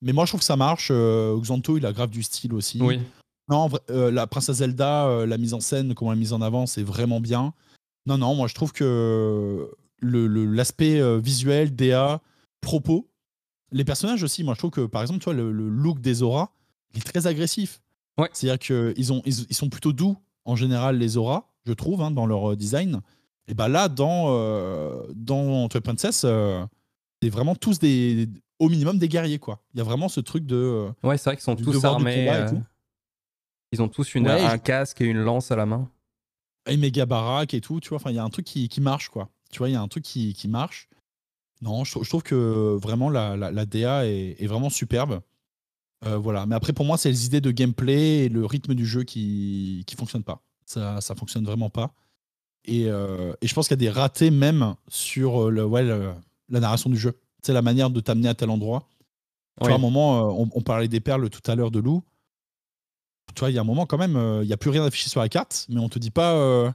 Mais 0.02 0.14
moi, 0.14 0.24
je 0.26 0.32
trouve 0.32 0.40
que 0.40 0.46
ça 0.46 0.56
marche. 0.56 0.90
Euh, 0.92 1.38
Xanto, 1.40 1.78
il 1.78 1.86
a 1.86 1.92
grave 1.92 2.10
du 2.10 2.24
style 2.24 2.54
aussi. 2.54 2.80
Oui. 2.82 3.00
Non, 3.50 3.70
euh, 3.92 4.12
la 4.12 4.26
princesse 4.28 4.58
Zelda, 4.58 5.06
euh, 5.08 5.26
la 5.26 5.38
mise 5.38 5.54
en 5.54 5.60
scène, 5.60 5.94
comment 5.94 6.12
elle 6.12 6.18
est 6.18 6.22
mise 6.22 6.34
en 6.34 6.42
avant, 6.42 6.66
c'est 6.66 6.82
vraiment 6.84 7.20
bien. 7.20 7.54
Non, 8.08 8.18
non, 8.18 8.34
moi 8.36 8.48
je 8.48 8.56
trouve 8.56 8.72
que 8.72 9.70
le- 10.02 10.28
le- 10.28 10.46
l'aspect 10.46 11.00
euh, 11.00 11.20
visuel, 11.20 11.76
DA, 11.76 12.22
propos, 12.62 13.08
les 13.72 13.84
personnages 13.86 14.24
aussi, 14.24 14.44
moi 14.44 14.54
je 14.56 14.60
trouve 14.60 14.72
que 14.72 14.86
par 14.86 15.02
exemple, 15.02 15.20
toi, 15.20 15.34
le, 15.34 15.52
le 15.52 15.70
look 15.70 16.00
des 16.00 16.22
auras, 16.24 16.50
il 16.94 17.00
est 17.00 17.02
très 17.04 17.28
agressif. 17.28 17.82
Ouais. 18.18 18.30
C'est-à-dire 18.34 18.60
qu'ils 18.60 19.12
ont, 19.14 19.22
ils, 19.26 19.46
ils 19.50 19.56
sont 19.56 19.70
plutôt 19.70 19.94
doux 19.94 20.18
en 20.46 20.56
général, 20.56 20.98
les 20.98 21.18
auras, 21.18 21.44
je 21.66 21.74
trouve, 21.74 22.02
hein, 22.02 22.12
dans 22.12 22.26
leur 22.26 22.56
design. 22.56 23.02
Et 23.48 23.54
bah 23.54 23.68
là, 23.68 23.90
dans, 23.90 24.26
euh, 24.30 25.04
dans 25.14 25.68
Twilight 25.68 25.84
Princess, 25.84 26.26
c'est 27.22 27.30
vraiment 27.30 27.56
tous 27.56 27.78
des, 27.80 28.28
au 28.60 28.70
minimum 28.70 28.98
des 28.98 29.08
guerriers, 29.10 29.38
quoi. 29.40 29.60
Il 29.74 29.78
y 29.78 29.82
a 29.82 29.84
vraiment 29.84 30.10
ce 30.10 30.20
truc 30.20 30.46
de. 30.46 30.88
Ouais, 31.04 31.18
c'est 31.18 31.30
vrai 31.30 31.36
qu'ils 31.36 31.44
sont 31.44 31.56
tous 31.56 31.72
armés. 31.86 32.26
combat 32.26 32.40
et 32.40 32.42
euh, 32.44 32.50
tout. 32.50 32.64
Ils 33.76 33.82
ont 33.82 33.88
tous 33.90 34.16
une, 34.16 34.26
Ouais, 34.28 34.42
un 34.42 34.56
je- 34.56 34.62
casque 34.62 35.02
et 35.02 35.06
une 35.06 35.20
lance 35.22 35.52
à 35.52 35.56
la 35.56 35.66
main. 35.66 35.90
et 36.68 36.78
méga 36.78 37.06
baraque 37.06 37.54
et 37.54 37.62
tout, 37.62 37.80
tu 37.80 37.90
vois. 37.90 37.98
Enfin, 37.98 38.10
il 38.12 38.16
y 38.16 38.20
a 38.20 38.24
un 38.24 38.30
truc 38.30 38.46
qui, 38.46 38.70
qui 38.70 38.82
marche, 38.82 39.10
quoi. 39.10 39.30
Tu 39.52 39.60
vois, 39.60 39.70
il 39.70 39.74
y 39.74 39.76
a 39.76 39.82
un 39.82 39.88
truc 39.88 40.04
qui, 40.04 40.34
qui 40.34 40.48
marche. 40.48 40.90
Non, 41.62 41.84
je, 41.84 41.92
trou- 41.92 42.04
je 42.04 42.10
trouve 42.10 42.24
que 42.24 42.78
vraiment 42.82 43.10
la, 43.10 43.38
la, 43.38 43.52
la 43.52 43.66
DA 43.66 44.06
est, 44.08 44.36
est 44.42 44.48
vraiment 44.48 44.70
superbe. 44.70 45.22
Euh, 46.06 46.18
voilà. 46.18 46.46
Mais 46.46 46.56
après, 46.56 46.74
pour 46.74 46.86
moi, 46.86 46.98
c'est 46.98 47.10
les 47.10 47.26
idées 47.26 47.42
de 47.42 47.52
gameplay 47.52 48.26
et 48.26 48.30
le 48.30 48.46
rythme 48.46 48.74
du 48.74 48.86
jeu 48.86 49.04
qui 49.04 49.84
qui 49.88 49.96
fonctionnent 49.96 50.24
pas. 50.24 50.42
Ça, 50.66 51.00
ça 51.02 51.16
fonctionne 51.16 51.46
vraiment 51.46 51.70
pas. 51.70 51.94
Et, 52.66 52.86
euh, 52.90 53.34
et 53.42 53.48
je 53.48 53.54
pense 53.54 53.68
qu'il 53.68 53.76
y 53.80 53.88
a 53.88 53.92
des 53.92 53.98
ratés 53.98 54.32
même 54.32 54.76
sur 54.88 55.46
euh, 55.46 55.50
le, 55.52 55.64
ouais, 55.66 55.84
le- 55.84 56.14
la 56.50 56.60
narration 56.60 56.90
du 56.90 56.98
jeu. 56.98 57.14
C'est 57.44 57.54
la 57.54 57.62
manière 57.62 57.90
de 57.92 58.00
t'amener 58.00 58.28
à 58.28 58.34
tel 58.34 58.50
endroit. 58.50 58.88
Tu 59.62 59.66
Oui. 59.66 59.68
vois, 59.68 59.74
à 59.74 59.76
un 59.76 59.78
moment, 59.82 60.18
euh, 60.18 60.34
on, 60.44 60.50
on 60.54 60.62
parlait 60.62 60.88
des 60.88 61.00
perles 61.00 61.30
tout 61.30 61.50
à 61.50 61.56
l'heure 61.56 61.72
de 61.72 61.80
loup. 61.80 62.04
Tu 63.36 63.42
vois, 63.42 63.50
il 63.50 63.54
y 63.54 63.58
a 63.58 63.62
un 63.62 63.66
moment 63.66 63.86
quand 63.86 63.98
même, 63.98 64.16
euh, 64.16 64.44
il 64.44 64.48
n'y 64.48 64.54
a 64.54 64.58
plus 64.58 64.70
rien 64.70 64.84
affiché 64.84 65.10
sur 65.10 65.22
la 65.22 65.30
carte, 65.30 65.66
mais 65.70 65.80
on 65.80 65.90
te 65.90 66.00
dit 66.00 66.12
pas 66.12 66.34
euh, 66.34 66.72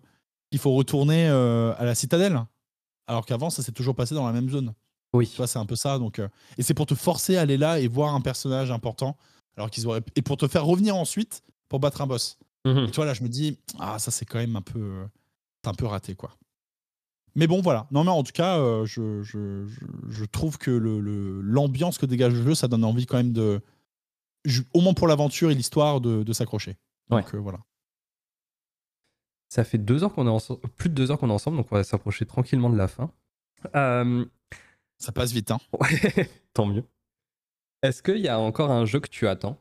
qu'il 0.50 0.60
faut 0.60 0.72
retourner 0.72 1.28
euh, 1.28 1.74
à 1.78 1.84
la 1.84 1.94
citadelle. 1.94 2.44
Alors 3.06 3.26
qu'avant, 3.26 3.50
ça 3.50 3.62
s'est 3.62 3.72
toujours 3.72 3.94
passé 3.94 4.14
dans 4.14 4.26
la 4.26 4.32
même 4.32 4.48
zone. 4.50 4.74
Oui. 5.12 5.28
Tu 5.28 5.36
vois, 5.36 5.46
c'est 5.46 5.58
un 5.58 5.66
peu 5.66 5.76
ça. 5.76 5.98
Donc, 5.98 6.20
et 6.58 6.62
c'est 6.62 6.74
pour 6.74 6.86
te 6.86 6.94
forcer 6.94 7.36
à 7.36 7.40
aller 7.40 7.56
là 7.56 7.80
et 7.80 7.88
voir 7.88 8.14
un 8.14 8.20
personnage 8.20 8.70
important. 8.70 9.16
Alors 9.56 9.70
qu'ils 9.70 9.86
auraient 9.88 10.02
et 10.14 10.22
pour 10.22 10.36
te 10.36 10.46
faire 10.46 10.64
revenir 10.64 10.94
ensuite 10.94 11.42
pour 11.68 11.80
battre 11.80 12.00
un 12.00 12.06
boss. 12.06 12.38
Mhm. 12.64 12.84
Et 12.84 12.90
tu 12.90 12.96
vois 12.96 13.06
là, 13.06 13.14
je 13.14 13.22
me 13.22 13.28
dis 13.28 13.58
ah 13.80 13.98
ça 13.98 14.10
c'est 14.10 14.24
quand 14.24 14.38
même 14.38 14.54
un 14.54 14.62
peu, 14.62 15.04
un 15.64 15.74
peu 15.74 15.86
raté 15.86 16.14
quoi. 16.14 16.30
Mais 17.34 17.46
bon, 17.46 17.60
voilà. 17.60 17.86
Non, 17.90 18.04
mais 18.04 18.10
en 18.10 18.22
tout 18.22 18.32
cas, 18.32 18.58
euh, 18.58 18.84
je, 18.84 19.22
je, 19.22 19.66
je, 20.08 20.24
trouve 20.24 20.58
que 20.58 20.70
l'ambiance 20.70 21.96
le, 21.96 22.00
que 22.00 22.06
dégage 22.06 22.34
le 22.34 22.42
jeu, 22.42 22.54
ça 22.54 22.68
donne 22.68 22.84
envie 22.84 23.06
quand 23.06 23.16
même 23.16 23.32
de. 23.32 23.60
Au 24.72 24.80
moins 24.80 24.94
pour 24.94 25.06
l'aventure 25.06 25.50
et 25.50 25.54
l'histoire, 25.54 26.00
de, 26.00 26.22
de 26.22 26.32
s'accrocher. 26.32 26.76
Donc 27.08 27.34
euh, 27.34 27.38
voilà. 27.38 27.60
Ça 29.48 29.64
fait 29.64 29.78
deux 29.78 30.04
heures 30.04 30.14
qu'on 30.14 30.26
est 30.26 30.30
ensemble, 30.30 30.60
plus 30.76 30.88
de 30.88 30.94
deux 30.94 31.10
heures 31.10 31.18
qu'on 31.18 31.28
est 31.28 31.32
ensemble, 31.32 31.56
donc 31.56 31.66
on 31.70 31.74
va 31.74 31.84
s'approcher 31.84 32.24
tranquillement 32.24 32.70
de 32.70 32.76
la 32.76 32.88
fin. 32.88 33.12
Euh, 33.74 34.24
ça 34.98 35.12
passe 35.12 35.32
vite, 35.32 35.50
hein. 35.50 35.58
Ouais, 35.78 36.30
tant 36.54 36.66
mieux. 36.66 36.84
Est-ce 37.82 38.02
qu'il 38.02 38.18
y 38.18 38.28
a 38.28 38.38
encore 38.38 38.70
un 38.70 38.84
jeu 38.84 39.00
que 39.00 39.08
tu 39.08 39.26
attends 39.26 39.58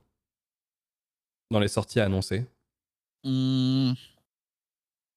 dans 1.51 1.59
les 1.59 1.67
sorties 1.67 1.99
annoncées 1.99 2.45
mmh. 3.23 3.93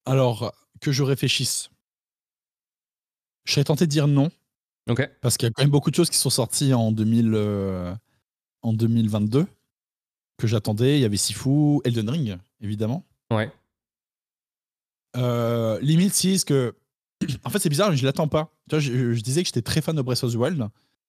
Alors, 0.06 0.54
que 0.80 0.92
je 0.92 1.02
réfléchisse. 1.02 1.70
Je 3.44 3.52
serais 3.52 3.64
tenté 3.64 3.86
de 3.86 3.90
dire 3.90 4.08
non. 4.08 4.30
Parce 5.20 5.36
qu'il 5.36 5.46
y 5.46 5.50
a 5.50 5.52
quand 5.52 5.62
même 5.62 5.70
beaucoup 5.70 5.90
de 5.90 5.96
choses 5.96 6.10
qui 6.10 6.18
sont 6.18 6.30
sorties 6.30 6.74
en, 6.74 6.90
2000, 6.92 7.32
euh, 7.34 7.94
en 8.62 8.72
2022 8.72 9.46
que 10.38 10.46
j'attendais. 10.46 10.98
Il 10.98 11.02
y 11.02 11.04
avait 11.04 11.16
Sifu, 11.16 11.80
Elden 11.84 12.08
Ring, 12.08 12.38
évidemment. 12.60 13.04
Ouais. 13.30 13.50
Euh, 15.16 15.78
limite, 15.80 16.14
si, 16.14 16.38
ce 16.38 16.44
que. 16.44 16.74
En 17.44 17.50
fait, 17.50 17.58
c'est 17.58 17.68
bizarre, 17.68 17.90
mais 17.90 17.96
je 17.96 18.04
l'attends 18.04 18.28
pas. 18.28 18.52
Tu 18.68 18.76
vois, 18.76 18.80
je, 18.80 19.20
disais 19.20 19.42
que 19.42 19.46
j'étais 19.46 19.62
très 19.62 19.80
fan 19.80 19.94
de 19.94 20.02
Breath 20.02 20.24
of 20.24 20.32
the 20.32 20.36
Wild, 20.36 20.68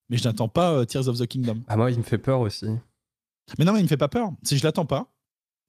mais 0.10 0.18
je 0.18 0.24
n'attends 0.28 0.50
pas 0.50 0.72
euh, 0.72 0.86
Tears 0.86 1.08
of 1.08 1.18
the 1.18 1.26
Kingdom. 1.26 1.62
Ah, 1.68 1.78
moi, 1.78 1.90
il 1.90 1.98
me 1.98 2.04
fait 2.04 2.18
peur 2.18 2.40
aussi. 2.42 2.68
Mais 3.58 3.66
non, 3.66 3.74
mais 3.74 3.80
il 3.80 3.84
me 3.84 3.88
fait 3.88 3.98
pas 3.98 4.08
peur. 4.08 4.32
Si 4.44 4.58
je 4.58 4.64
l'attends 4.64 4.86
pas, 4.86 5.12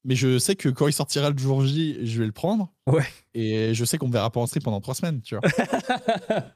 mais 0.05 0.15
je 0.17 0.39
sais 0.39 0.55
que 0.55 0.69
quand 0.69 0.87
il 0.87 0.93
sortira 0.93 1.31
le 1.31 1.39
jour 1.39 1.65
J, 1.65 2.07
je 2.07 2.21
vais 2.21 2.27
le 2.27 2.33
prendre. 2.33 2.71
Ouais. 2.87 3.07
Et 3.33 3.75
je 3.75 3.85
sais 3.85 3.97
qu'on 3.97 4.09
me 4.09 4.13
verra 4.13 4.31
pas 4.31 4.41
en 4.41 4.47
stream 4.47 4.63
pendant 4.63 4.81
trois 4.81 4.95
semaines, 4.95 5.23
tu 5.23 5.35
vois. 5.35 5.49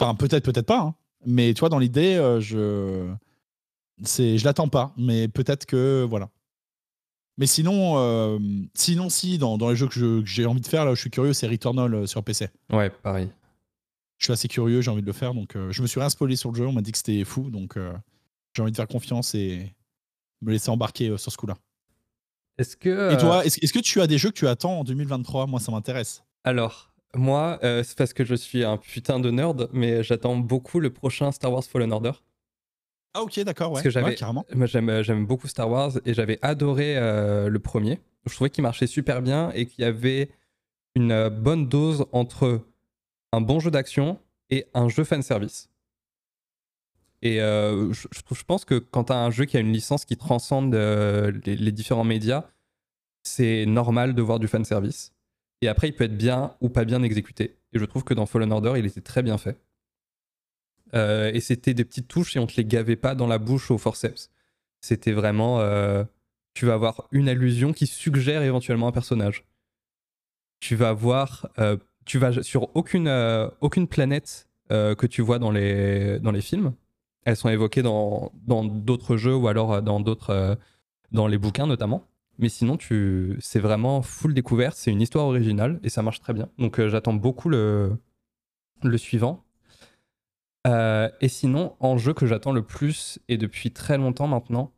enfin, 0.00 0.14
peut-être, 0.14 0.44
peut-être 0.44 0.66
pas. 0.66 0.80
Hein. 0.80 0.94
Mais 1.26 1.52
tu 1.52 1.60
vois, 1.60 1.68
dans 1.68 1.80
l'idée, 1.80 2.14
euh, 2.14 2.40
je. 2.40 3.12
C'est, 4.04 4.38
je 4.38 4.44
l'attends 4.44 4.68
pas, 4.68 4.92
mais 4.96 5.28
peut-être 5.28 5.66
que 5.66 6.06
voilà. 6.08 6.30
Mais 7.36 7.46
sinon, 7.46 7.98
euh, 7.98 8.38
sinon 8.74 9.08
si 9.08 9.38
dans, 9.38 9.58
dans 9.58 9.70
les 9.70 9.76
jeux 9.76 9.86
que, 9.86 10.22
j'ai 10.24 10.46
envie 10.46 10.60
de 10.60 10.66
faire 10.66 10.84
là, 10.84 10.94
je 10.94 11.00
suis 11.00 11.10
curieux, 11.10 11.32
c'est 11.32 11.46
Returnal 11.46 11.94
euh, 11.94 12.06
sur 12.06 12.22
PC. 12.22 12.48
Ouais, 12.72 12.90
pareil. 12.90 13.30
Je 14.18 14.24
suis 14.24 14.32
assez 14.32 14.48
curieux, 14.48 14.80
j'ai 14.80 14.90
envie 14.90 15.02
de 15.02 15.06
le 15.06 15.12
faire, 15.12 15.32
donc 15.32 15.56
je 15.70 15.80
me 15.80 15.86
suis 15.86 16.00
rien 16.00 16.08
spoilé 16.10 16.34
sur 16.34 16.50
le 16.50 16.56
jeu. 16.56 16.66
On 16.66 16.72
m'a 16.72 16.82
dit 16.82 16.90
que 16.90 16.98
c'était 16.98 17.22
fou, 17.22 17.50
donc 17.50 17.78
j'ai 18.52 18.62
envie 18.62 18.72
de 18.72 18.76
faire 18.76 18.88
confiance 18.88 19.32
et 19.36 19.72
me 20.42 20.50
laisser 20.50 20.70
embarquer 20.70 21.16
sur 21.16 21.30
ce 21.30 21.36
coup-là. 21.36 21.54
Est-ce 22.58 22.76
que. 22.76 23.12
Et 23.12 23.16
toi, 23.16 23.38
euh, 23.38 23.42
est-ce, 23.42 23.72
que 23.72 23.78
tu 23.78 24.00
as 24.00 24.06
des 24.06 24.18
jeux 24.18 24.30
que 24.30 24.38
tu 24.38 24.48
attends 24.48 24.80
en 24.80 24.84
2023 24.84 25.46
Moi, 25.46 25.60
ça 25.60 25.70
m'intéresse. 25.70 26.24
Alors, 26.42 26.92
moi, 27.14 27.58
euh, 27.62 27.82
c'est 27.84 27.96
parce 27.96 28.12
que 28.12 28.24
je 28.24 28.34
suis 28.34 28.64
un 28.64 28.76
putain 28.76 29.20
de 29.20 29.30
nerd, 29.30 29.70
mais 29.72 30.02
j'attends 30.02 30.36
beaucoup 30.36 30.80
le 30.80 30.92
prochain 30.92 31.30
Star 31.30 31.52
Wars 31.52 31.62
Fallen 31.62 31.92
Order. 31.92 32.12
Ah, 33.14 33.22
ok, 33.22 33.40
d'accord, 33.40 33.70
ouais. 33.70 33.74
Parce 33.74 33.84
que 33.84 33.90
j'avais, 33.90 34.14
carrément. 34.14 34.44
Moi, 34.54 34.66
j'aime, 34.66 35.26
beaucoup 35.26 35.48
Star 35.48 35.70
Wars 35.70 35.92
et 36.04 36.14
j'avais 36.14 36.38
adoré 36.42 36.96
euh, 36.96 37.48
le 37.48 37.58
premier. 37.58 38.00
Je 38.26 38.34
trouvais 38.34 38.50
qu'il 38.50 38.62
marchait 38.62 38.86
super 38.86 39.22
bien 39.22 39.50
et 39.52 39.66
qu'il 39.66 39.82
y 39.82 39.86
avait 39.86 40.30
une 40.94 41.28
bonne 41.28 41.68
dose 41.68 42.06
entre 42.12 42.60
un 43.32 43.40
bon 43.40 43.60
jeu 43.60 43.70
d'action 43.70 44.18
et 44.50 44.66
un 44.74 44.88
jeu 44.88 45.04
fanservice. 45.04 45.70
Et 47.22 47.38
je, 47.38 48.06
je, 48.12 48.44
pense 48.44 48.64
que 48.64 48.76
quand 48.78 49.04
tu 49.04 49.12
as 49.12 49.18
un 49.18 49.30
jeu 49.30 49.44
qui 49.44 49.56
a 49.56 49.60
une 49.60 49.72
licence 49.72 50.04
qui 50.04 50.16
transcende 50.16 50.74
les, 50.74 51.72
différents 51.72 52.04
médias, 52.04 52.44
c'est 53.22 53.66
normal 53.66 54.14
de 54.14 54.22
voir 54.22 54.38
du 54.38 54.48
fan 54.48 54.64
service. 54.64 55.12
Et 55.60 55.68
après, 55.68 55.88
il 55.88 55.92
peut 55.94 56.04
être 56.04 56.16
bien 56.16 56.54
ou 56.60 56.68
pas 56.68 56.84
bien 56.84 57.02
exécuté. 57.02 57.56
Et 57.72 57.78
je 57.78 57.84
trouve 57.84 58.04
que 58.04 58.14
dans 58.14 58.26
Fallen 58.26 58.52
Order, 58.52 58.74
il 58.76 58.86
était 58.86 59.00
très 59.00 59.22
bien 59.22 59.38
fait. 59.38 59.58
Euh, 60.94 61.30
et 61.32 61.40
c'était 61.40 61.74
des 61.74 61.84
petites 61.84 62.08
touches 62.08 62.36
et 62.36 62.38
on 62.38 62.46
te 62.46 62.56
les 62.56 62.64
gavait 62.64 62.96
pas 62.96 63.14
dans 63.14 63.26
la 63.26 63.38
bouche 63.38 63.70
au 63.70 63.78
forceps. 63.78 64.30
C'était 64.80 65.12
vraiment. 65.12 65.60
Euh, 65.60 66.04
tu 66.54 66.66
vas 66.66 66.74
avoir 66.74 67.08
une 67.12 67.28
allusion 67.28 67.72
qui 67.72 67.86
suggère 67.86 68.42
éventuellement 68.42 68.88
un 68.88 68.92
personnage. 68.92 69.44
Tu 70.60 70.76
vas 70.76 70.92
voir. 70.92 71.48
Euh, 71.58 71.76
tu 72.04 72.18
vas 72.18 72.42
sur 72.42 72.74
aucune, 72.74 73.08
aucune 73.60 73.86
planète 73.86 74.48
que 74.70 75.06
tu 75.06 75.20
vois 75.20 75.38
dans 75.38 75.50
les, 75.50 76.18
dans 76.20 76.30
les 76.30 76.40
films. 76.40 76.72
Elles 77.24 77.36
sont 77.36 77.50
évoquées 77.50 77.82
dans 77.82 78.32
d'autres 78.46 79.18
jeux 79.18 79.36
ou 79.36 79.46
alors 79.46 79.82
dans 79.82 80.00
d'autres. 80.00 80.56
dans 81.12 81.26
les 81.26 81.36
bouquins 81.36 81.66
notamment. 81.66 82.06
Mais 82.38 82.48
sinon, 82.48 82.78
tu... 82.78 83.36
c'est 83.40 83.58
vraiment 83.58 84.00
full 84.00 84.32
découverte, 84.32 84.76
c'est 84.76 84.90
une 84.90 85.02
histoire 85.02 85.26
originale 85.26 85.80
et 85.82 85.90
ça 85.90 86.02
marche 86.02 86.20
très 86.20 86.32
bien. 86.32 86.48
Donc 86.58 86.80
j'attends 86.86 87.12
beaucoup 87.12 87.50
le, 87.50 87.98
le 88.82 88.96
suivant. 88.96 89.44
Euh, 90.66 91.08
et 91.20 91.28
sinon, 91.28 91.76
en 91.80 91.96
jeu 91.96 92.12
que 92.12 92.26
j'attends 92.26 92.52
le 92.52 92.62
plus 92.62 93.18
et 93.28 93.38
depuis 93.38 93.70
très 93.72 93.96
longtemps 93.96 94.26
maintenant, 94.26 94.72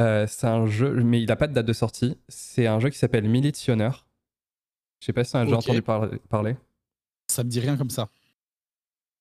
euh, 0.00 0.26
c'est 0.26 0.46
un 0.46 0.66
jeu, 0.66 1.02
mais 1.02 1.20
il 1.20 1.26
n'a 1.26 1.36
pas 1.36 1.46
de 1.46 1.52
date 1.52 1.66
de 1.66 1.72
sortie. 1.72 2.18
C'est 2.28 2.66
un 2.66 2.80
jeu 2.80 2.88
qui 2.90 2.98
s'appelle 2.98 3.28
Militioner. 3.28 3.90
Je 5.00 5.06
sais 5.06 5.12
pas 5.12 5.24
si 5.24 5.32
tu 5.32 5.36
as 5.36 5.44
déjà 5.44 5.56
entendu 5.56 5.82
parler. 5.82 6.56
Ça 7.30 7.44
me 7.44 7.48
dit 7.48 7.60
rien 7.60 7.76
comme 7.76 7.90
ça. 7.90 8.08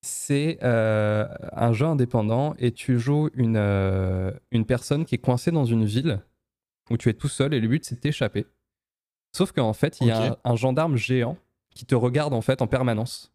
C'est 0.01 0.63
un 0.63 1.73
jeu 1.73 1.85
indépendant 1.85 2.55
et 2.57 2.71
tu 2.71 2.99
joues 2.99 3.29
une, 3.33 3.57
une 4.51 4.65
personne 4.65 5.05
qui 5.05 5.15
est 5.15 5.19
coincée 5.19 5.51
dans 5.51 5.65
une 5.65 5.85
ville 5.85 6.21
où 6.89 6.97
tu 6.97 7.09
es 7.09 7.13
tout 7.13 7.27
seul 7.27 7.53
et 7.53 7.59
le 7.59 7.67
but 7.67 7.83
c'est 7.83 7.95
de 7.95 7.99
t'échapper. 7.99 8.45
Sauf 9.35 9.51
qu'en 9.51 9.73
fait, 9.73 9.99
il 10.01 10.07
y 10.07 10.11
a 10.11 10.37
un, 10.43 10.55
gendarme 10.55 10.95
géant 10.95 11.37
qui 11.69 11.85
te 11.85 11.95
regarde 11.95 12.33
en 12.33 12.41
fait 12.41 12.61
en 12.61 12.67
permanence. 12.67 13.31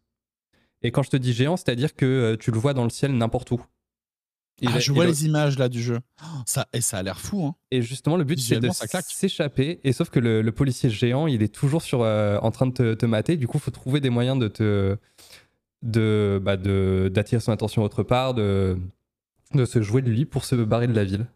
Et 0.83 0.91
quand 0.91 1.03
je 1.03 1.09
te 1.09 1.17
dis 1.17 1.33
géant, 1.33 1.57
c'est-à-dire 1.57 1.95
que 1.95 2.05
euh, 2.05 2.37
tu 2.37 2.51
le 2.51 2.59
vois 2.59 2.73
dans 2.73 2.83
le 2.83 2.89
ciel 2.89 3.15
n'importe 3.15 3.51
où. 3.51 3.61
ah, 4.65 4.79
je 4.79 4.91
vois 4.91 5.05
les 5.05 5.25
images 5.25 5.57
là 5.57 5.69
du 5.69 5.81
jeu. 5.81 5.99
Oh, 6.21 6.41
ça, 6.45 6.67
et 6.73 6.81
ça 6.81 6.97
a 6.97 7.03
l'air 7.03 7.19
fou. 7.19 7.45
Hein. 7.45 7.55
Et 7.71 7.81
justement, 7.81 8.17
le 8.17 8.23
but 8.23 8.39
c'est 8.39 8.59
de 8.59 8.69
s'échapper. 8.69 9.79
Et 9.83 9.93
sauf 9.93 10.09
que 10.09 10.19
le, 10.19 10.51
policier 10.51 10.89
géant, 10.89 11.27
il 11.27 11.41
est 11.41 11.53
toujours 11.53 11.81
sur, 11.81 12.01
euh, 12.01 12.37
en 12.41 12.51
train 12.51 12.67
de 12.67 12.93
te, 12.93 13.05
mater. 13.05 13.37
Du 13.37 13.47
coup, 13.47 13.57
il 13.57 13.61
faut 13.61 13.71
trouver 13.71 14.01
des 14.01 14.09
moyens 14.09 14.37
de 14.37 14.47
te 14.47 14.97
de 15.81 16.41
bah 16.41 16.55
d'attirer 16.55 17.41
son 17.41 17.51
attention 17.51 17.83
autre 17.83 18.03
part, 18.03 18.33
de, 18.33 18.77
de 19.53 19.65
se 19.65 19.81
jouer 19.81 20.01
de 20.01 20.09
lui 20.09 20.23
pour 20.23 20.45
se 20.45 20.55
barrer 20.55 20.87
de 20.87 20.93
la 20.93 21.03
ville. 21.03 21.27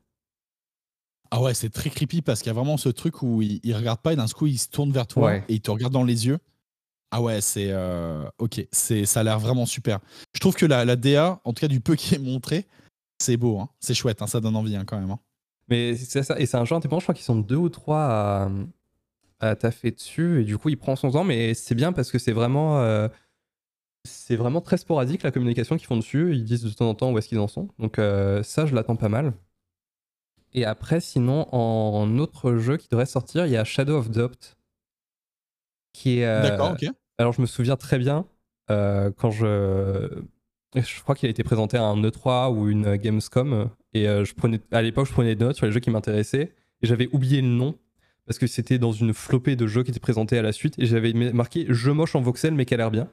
Ah 1.32 1.42
ouais, 1.42 1.54
c'est 1.54 1.70
très 1.70 1.90
creepy 1.90 2.22
parce 2.22 2.42
qu'il 2.42 2.48
y 2.48 2.52
a 2.52 2.54
vraiment 2.54 2.78
ce 2.78 2.90
truc 2.90 3.22
où 3.22 3.42
il, 3.42 3.76
regarde 3.76 4.00
pas 4.00 4.14
et 4.14 4.16
d'un 4.16 4.28
coup 4.28 4.48
il 4.48 4.58
se 4.58 4.70
tourne 4.70 4.92
vers 4.92 5.08
toi 5.08 5.36
et 5.36 5.44
il 5.50 5.62
te 5.62 5.72
regarde 5.72 5.94
dans 5.94 6.04
les 6.04 6.28
yeux. 6.28 6.40
Ah 7.12 7.22
ouais, 7.22 7.40
c'est 7.40 7.68
euh, 7.72 8.26
ok, 8.38 8.68
ça 8.72 9.20
a 9.22 9.24
l'air 9.24 9.40
vraiment 9.40 9.66
super. 9.66 10.00
Je 10.34 10.40
trouve 10.40 10.56
que 10.56 10.66
la, 10.66 10.84
la, 10.84 10.96
DA, 10.96 11.40
en 11.46 11.54
tout 11.54 11.62
cas 11.62 11.68
du 11.68 11.80
peu 11.80 11.96
qui 11.96 12.16
est 12.16 12.20
montré, 12.20 12.66
c'est 13.20 13.38
beau, 13.38 13.60
hein. 13.60 13.70
c'est 13.80 13.94
chouette, 13.94 14.22
hein, 14.22 14.28
ça 14.28 14.42
donne 14.42 14.56
envie 14.56 14.76
hein, 14.76 14.84
quand 14.86 15.00
même. 15.00 15.16
Mais 15.70 15.96
c'est 15.96 16.24
ça, 16.24 16.40
et 16.40 16.46
c'est 16.46 16.58
un 16.58 16.66
jeu 16.66 16.76
indépendant, 16.76 17.00
je 17.00 17.06
crois 17.06 17.16
qu'ils 17.16 17.26
sont 17.26 17.38
deux 17.38 17.56
ou 17.56 17.70
trois 17.70 18.50
à, 19.40 19.56
taffer 19.56 19.92
dessus 19.92 20.42
et 20.42 20.44
du 20.44 20.58
coup 20.58 20.70
il 20.70 20.78
prend 20.78 20.96
son 20.96 21.12
temps, 21.12 21.24
mais 21.24 21.54
c'est 21.54 21.76
bien 21.76 21.94
parce 21.94 22.12
que 22.12 22.18
c'est 22.20 22.32
vraiment 22.32 22.80
euh, 22.80 23.08
c'est 24.04 24.36
vraiment 24.36 24.62
très 24.62 24.78
sporadique 24.78 25.24
la 25.24 25.32
communication 25.32 25.78
qu'ils 25.78 25.88
font 25.88 25.98
dessus. 25.98 26.34
Ils 26.34 26.44
disent 26.44 26.64
de 26.64 26.70
temps 26.72 26.90
en 26.90 26.96
temps 26.96 27.12
où 27.12 27.18
est-ce 27.18 27.28
qu'ils 27.28 27.40
en 27.40 27.48
sont, 27.48 27.70
donc 27.80 28.00
euh, 28.00 28.44
ça 28.44 28.66
je 28.66 28.76
l'attends 28.76 28.96
pas 28.96 29.10
mal. 29.10 29.34
Et 30.54 30.66
après, 30.66 31.02
sinon, 31.02 31.48
en 31.54 32.18
autre 32.18 32.56
jeu 32.56 32.78
qui 32.78 32.88
devrait 32.90 33.06
sortir, 33.06 33.46
il 33.46 33.52
y 33.52 33.58
a 33.58 33.64
Shadow 33.64 33.98
of 33.98 34.10
Doubt. 34.10 34.57
Qui 35.98 36.20
est. 36.20 36.26
Euh, 36.26 36.44
D'accord, 36.44 36.74
ok. 36.74 36.88
Alors, 37.18 37.34
je 37.34 37.42
me 37.42 37.48
souviens 37.48 37.76
très 37.76 37.98
bien 37.98 38.26
euh, 38.70 39.10
quand 39.18 39.32
je. 39.32 40.08
Je 40.76 41.02
crois 41.02 41.16
qu'il 41.16 41.26
a 41.26 41.32
été 41.32 41.44
présenté 41.44 41.76
à 41.76 41.84
un 41.84 42.00
E3 42.04 42.54
ou 42.54 42.70
une 42.70 42.98
Gamescom. 42.98 43.70
Et 43.96 44.08
euh, 44.08 44.24
je 44.24 44.36
prenais, 44.36 44.60
à 44.72 44.84
l'époque, 44.84 45.08
je 45.08 45.14
prenais 45.14 45.34
des 45.34 45.44
notes 45.44 45.56
sur 45.56 45.66
les 45.66 45.72
jeux 45.72 45.80
qui 45.80 45.90
m'intéressaient. 45.90 46.54
Et 46.84 46.88
j'avais 46.88 47.10
oublié 47.14 47.42
le 47.42 47.48
nom 47.48 47.76
parce 48.28 48.38
que 48.38 48.46
c'était 48.46 48.78
dans 48.78 48.92
une 48.92 49.14
flopée 49.14 49.56
de 49.56 49.66
jeux 49.66 49.82
qui 49.82 49.90
étaient 49.90 50.00
présentés 50.00 50.38
à 50.38 50.44
la 50.44 50.52
suite. 50.52 50.76
Et 50.78 50.86
j'avais 50.86 51.14
marqué 51.14 51.66
jeu 51.70 51.94
moche 51.94 52.16
en 52.16 52.22
voxel 52.22 52.54
mais 52.54 52.66
qui 52.66 52.76
a 52.76 52.78
l'air 52.78 52.92
bien. 52.92 53.08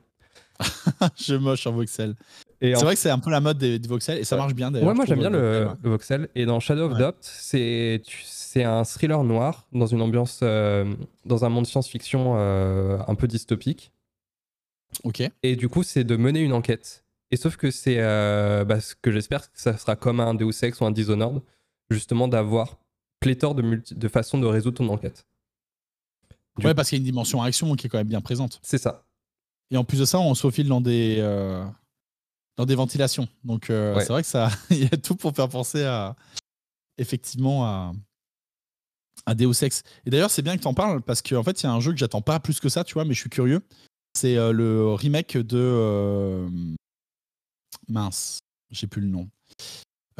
jeu 1.16 1.38
moche 1.38 1.66
en 1.66 1.72
voxel. 1.72 2.16
C'est 2.60 2.74
vrai 2.74 2.94
que 2.94 3.00
c'est 3.00 3.10
un 3.10 3.18
peu 3.18 3.30
la 3.30 3.40
mode 3.40 3.56
des, 3.58 3.78
voxels 3.78 4.18
et 4.18 4.24
ça 4.24 4.36
marche 4.36 4.54
bien 4.54 4.70
d'ailleurs. 4.70 4.88
Ouais, 4.88 4.94
moi 4.94 5.04
j'aime 5.06 5.20
bien 5.20 5.30
le, 5.30 5.68
voxel. 5.82 6.28
Et 6.34 6.44
dans 6.44 6.60
Shadow 6.60 6.86
of 6.90 6.98
Doubt, 6.98 7.16
c'est 7.20 8.02
un 8.62 8.84
thriller 8.84 9.24
noir 9.24 9.66
dans 9.72 9.86
une 9.86 10.00
ambiance, 10.00 10.40
euh, 10.42 10.94
dans 11.24 11.44
un 11.44 11.48
monde 11.48 11.66
science-fiction 11.66 12.34
euh, 12.36 12.98
un 13.08 13.14
peu 13.16 13.26
dystopique. 13.26 13.90
Ok. 15.02 15.22
Et 15.42 15.56
du 15.56 15.68
coup, 15.68 15.82
c'est 15.82 16.04
de 16.04 16.16
mener 16.16 16.40
une 16.40 16.52
enquête. 16.52 17.04
Et 17.32 17.36
sauf 17.36 17.56
que 17.56 17.72
c'est 17.72 17.96
euh, 17.98 18.64
bah, 18.64 18.80
ce 18.80 18.94
que 18.94 19.10
j'espère 19.10 19.50
que 19.50 19.60
ça 19.60 19.76
sera 19.76 19.96
comme 19.96 20.20
un 20.20 20.34
Deus 20.34 20.62
Ex 20.62 20.80
ou 20.80 20.84
un 20.84 20.92
Dishonored, 20.92 21.42
justement 21.90 22.28
d'avoir 22.28 22.78
pléthore 23.18 23.56
de, 23.56 23.82
de 23.90 24.08
façons 24.08 24.38
de 24.38 24.46
résoudre 24.46 24.76
ton 24.76 24.88
enquête. 24.90 25.26
ouais, 26.62 26.74
parce 26.74 26.90
qu'il 26.90 26.98
y 26.98 27.00
a 27.00 27.02
une 27.02 27.06
dimension 27.06 27.42
action 27.42 27.74
qui 27.74 27.86
est 27.86 27.90
quand 27.90 27.98
même 27.98 28.06
bien 28.06 28.20
présente. 28.20 28.60
C'est 28.62 28.78
ça. 28.78 29.04
Et 29.70 29.76
en 29.76 29.82
plus 29.82 29.98
de 29.98 30.04
ça, 30.04 30.20
on 30.20 30.34
se 30.34 30.42
faufile 30.42 30.68
dans 30.68 30.80
des, 30.80 31.18
dans 32.56 32.66
des 32.66 32.74
ventilations. 32.74 33.28
Donc 33.42 33.70
euh, 33.70 33.98
c'est 34.00 34.08
vrai 34.08 34.22
que 34.22 34.28
ça, 34.28 34.50
il 34.70 34.82
y 34.82 34.86
a 34.86 34.96
tout 34.96 35.16
pour 35.16 35.34
faire 35.34 35.48
penser 35.48 35.84
à 35.84 36.16
effectivement 36.98 37.64
à, 37.64 37.92
à 39.26 39.34
Deus 39.34 39.62
Ex. 39.62 39.82
Et 40.06 40.10
d'ailleurs, 40.10 40.30
c'est 40.30 40.42
bien 40.42 40.56
que 40.56 40.62
tu 40.62 40.68
en 40.68 40.74
parles 40.74 41.00
parce 41.02 41.22
qu'en 41.22 41.42
fait, 41.42 41.62
il 41.62 41.64
y 41.64 41.68
a 41.68 41.72
un 41.72 41.80
jeu 41.80 41.92
que 41.92 41.98
j'attends 41.98 42.22
pas 42.22 42.40
plus 42.40 42.60
que 42.60 42.68
ça, 42.68 42.84
tu 42.84 42.94
vois, 42.94 43.04
mais 43.04 43.14
je 43.14 43.20
suis 43.20 43.30
curieux. 43.30 43.60
C'est 44.14 44.36
euh, 44.36 44.52
le 44.52 44.92
remake 44.94 45.36
de. 45.36 45.58
euh, 45.58 46.48
mince, 47.88 48.38
j'ai 48.70 48.86
plus 48.86 49.00
le 49.02 49.08
nom. 49.08 49.28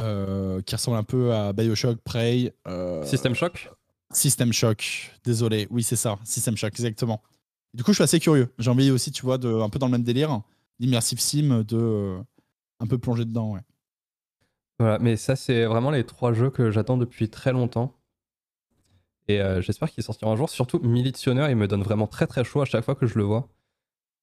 Euh, 0.00 0.60
qui 0.62 0.74
ressemble 0.74 0.97
un 0.97 1.05
peu 1.05 1.33
à 1.33 1.52
Bioshock, 1.52 2.00
Prey. 2.00 2.52
euh, 2.66 3.05
System 3.05 3.34
Shock? 3.34 3.70
System 4.12 4.52
Shock. 4.52 5.12
Désolé, 5.24 5.68
oui, 5.70 5.83
c'est 5.83 5.97
ça. 5.97 6.18
System 6.24 6.57
Shock, 6.57 6.73
exactement. 6.73 7.23
Du 7.74 7.84
coup, 7.84 7.92
je 7.92 7.97
suis 7.97 8.05
assez 8.05 8.20
curieux. 8.20 8.52
J'ai 8.58 8.70
envie 8.70 8.91
aussi, 8.91 9.12
tu 9.12 9.23
vois, 9.23 9.39
de, 9.39 9.49
un 9.49 9.68
peu 9.68 9.78
dans 9.78 9.86
le 9.86 9.92
même 9.92 10.02
délire, 10.02 10.42
l'immersive 10.81 11.20
sim, 11.20 11.62
de 11.66 11.76
euh, 11.76 12.18
un 12.81 12.86
peu 12.86 12.99
plonger 12.99 13.24
dedans, 13.24 13.52
ouais. 13.52 13.60
Voilà, 14.81 14.99
mais 14.99 15.16
ça, 15.16 15.36
c'est 15.36 15.65
vraiment 15.66 15.92
les 15.92 16.05
trois 16.05 16.33
jeux 16.33 16.50
que 16.50 16.73
j'attends 16.73 16.97
depuis 16.97 17.28
très 17.31 17.52
longtemps. 17.52 17.94
Et 19.28 19.41
euh, 19.41 19.61
j'espère 19.62 19.91
qu'ils 19.91 20.03
sortiront 20.05 20.33
un 20.33 20.36
jour. 20.36 20.51
Surtout, 20.51 20.78
Militionnaire, 20.81 21.49
il 21.51 21.57
me 21.57 21.67
donne 21.67 21.83
vraiment 21.83 22.07
très 22.07 22.27
très 22.27 22.44
chaud 22.44 22.61
à 22.61 22.65
chaque 22.67 22.85
fois 22.85 22.94
que 22.94 23.07
je 23.07 23.17
le 23.19 23.25
vois. 23.25 23.49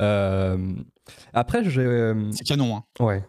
Euh, 0.01 0.75
Après, 1.33 1.63
j'ai. 1.69 1.81
euh, 1.81 2.31
C'est 2.31 2.43
canon, 2.43 2.75
hein. 2.77 2.83
Ouais. 2.99 3.23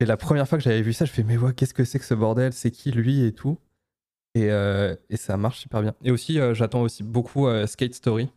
Et 0.00 0.04
la 0.06 0.16
première 0.16 0.48
fois 0.48 0.58
que 0.58 0.64
j'avais 0.64 0.82
vu 0.82 0.92
ça, 0.92 1.04
je 1.04 1.12
fais, 1.12 1.22
mais 1.22 1.36
ouais, 1.36 1.52
qu'est-ce 1.54 1.74
que 1.74 1.84
c'est 1.84 1.98
que 1.98 2.04
ce 2.04 2.14
bordel? 2.14 2.52
C'est 2.52 2.70
qui 2.70 2.90
lui 2.90 3.24
et 3.24 3.32
tout? 3.32 3.58
Et, 4.34 4.50
euh, 4.50 4.96
et 5.10 5.16
ça 5.16 5.36
marche 5.36 5.60
super 5.60 5.82
bien. 5.82 5.94
Et 6.02 6.10
aussi, 6.10 6.38
j'attends 6.52 6.82
aussi 6.82 7.02
beaucoup 7.02 7.46
Skate 7.66 7.94
Story. 7.94 8.28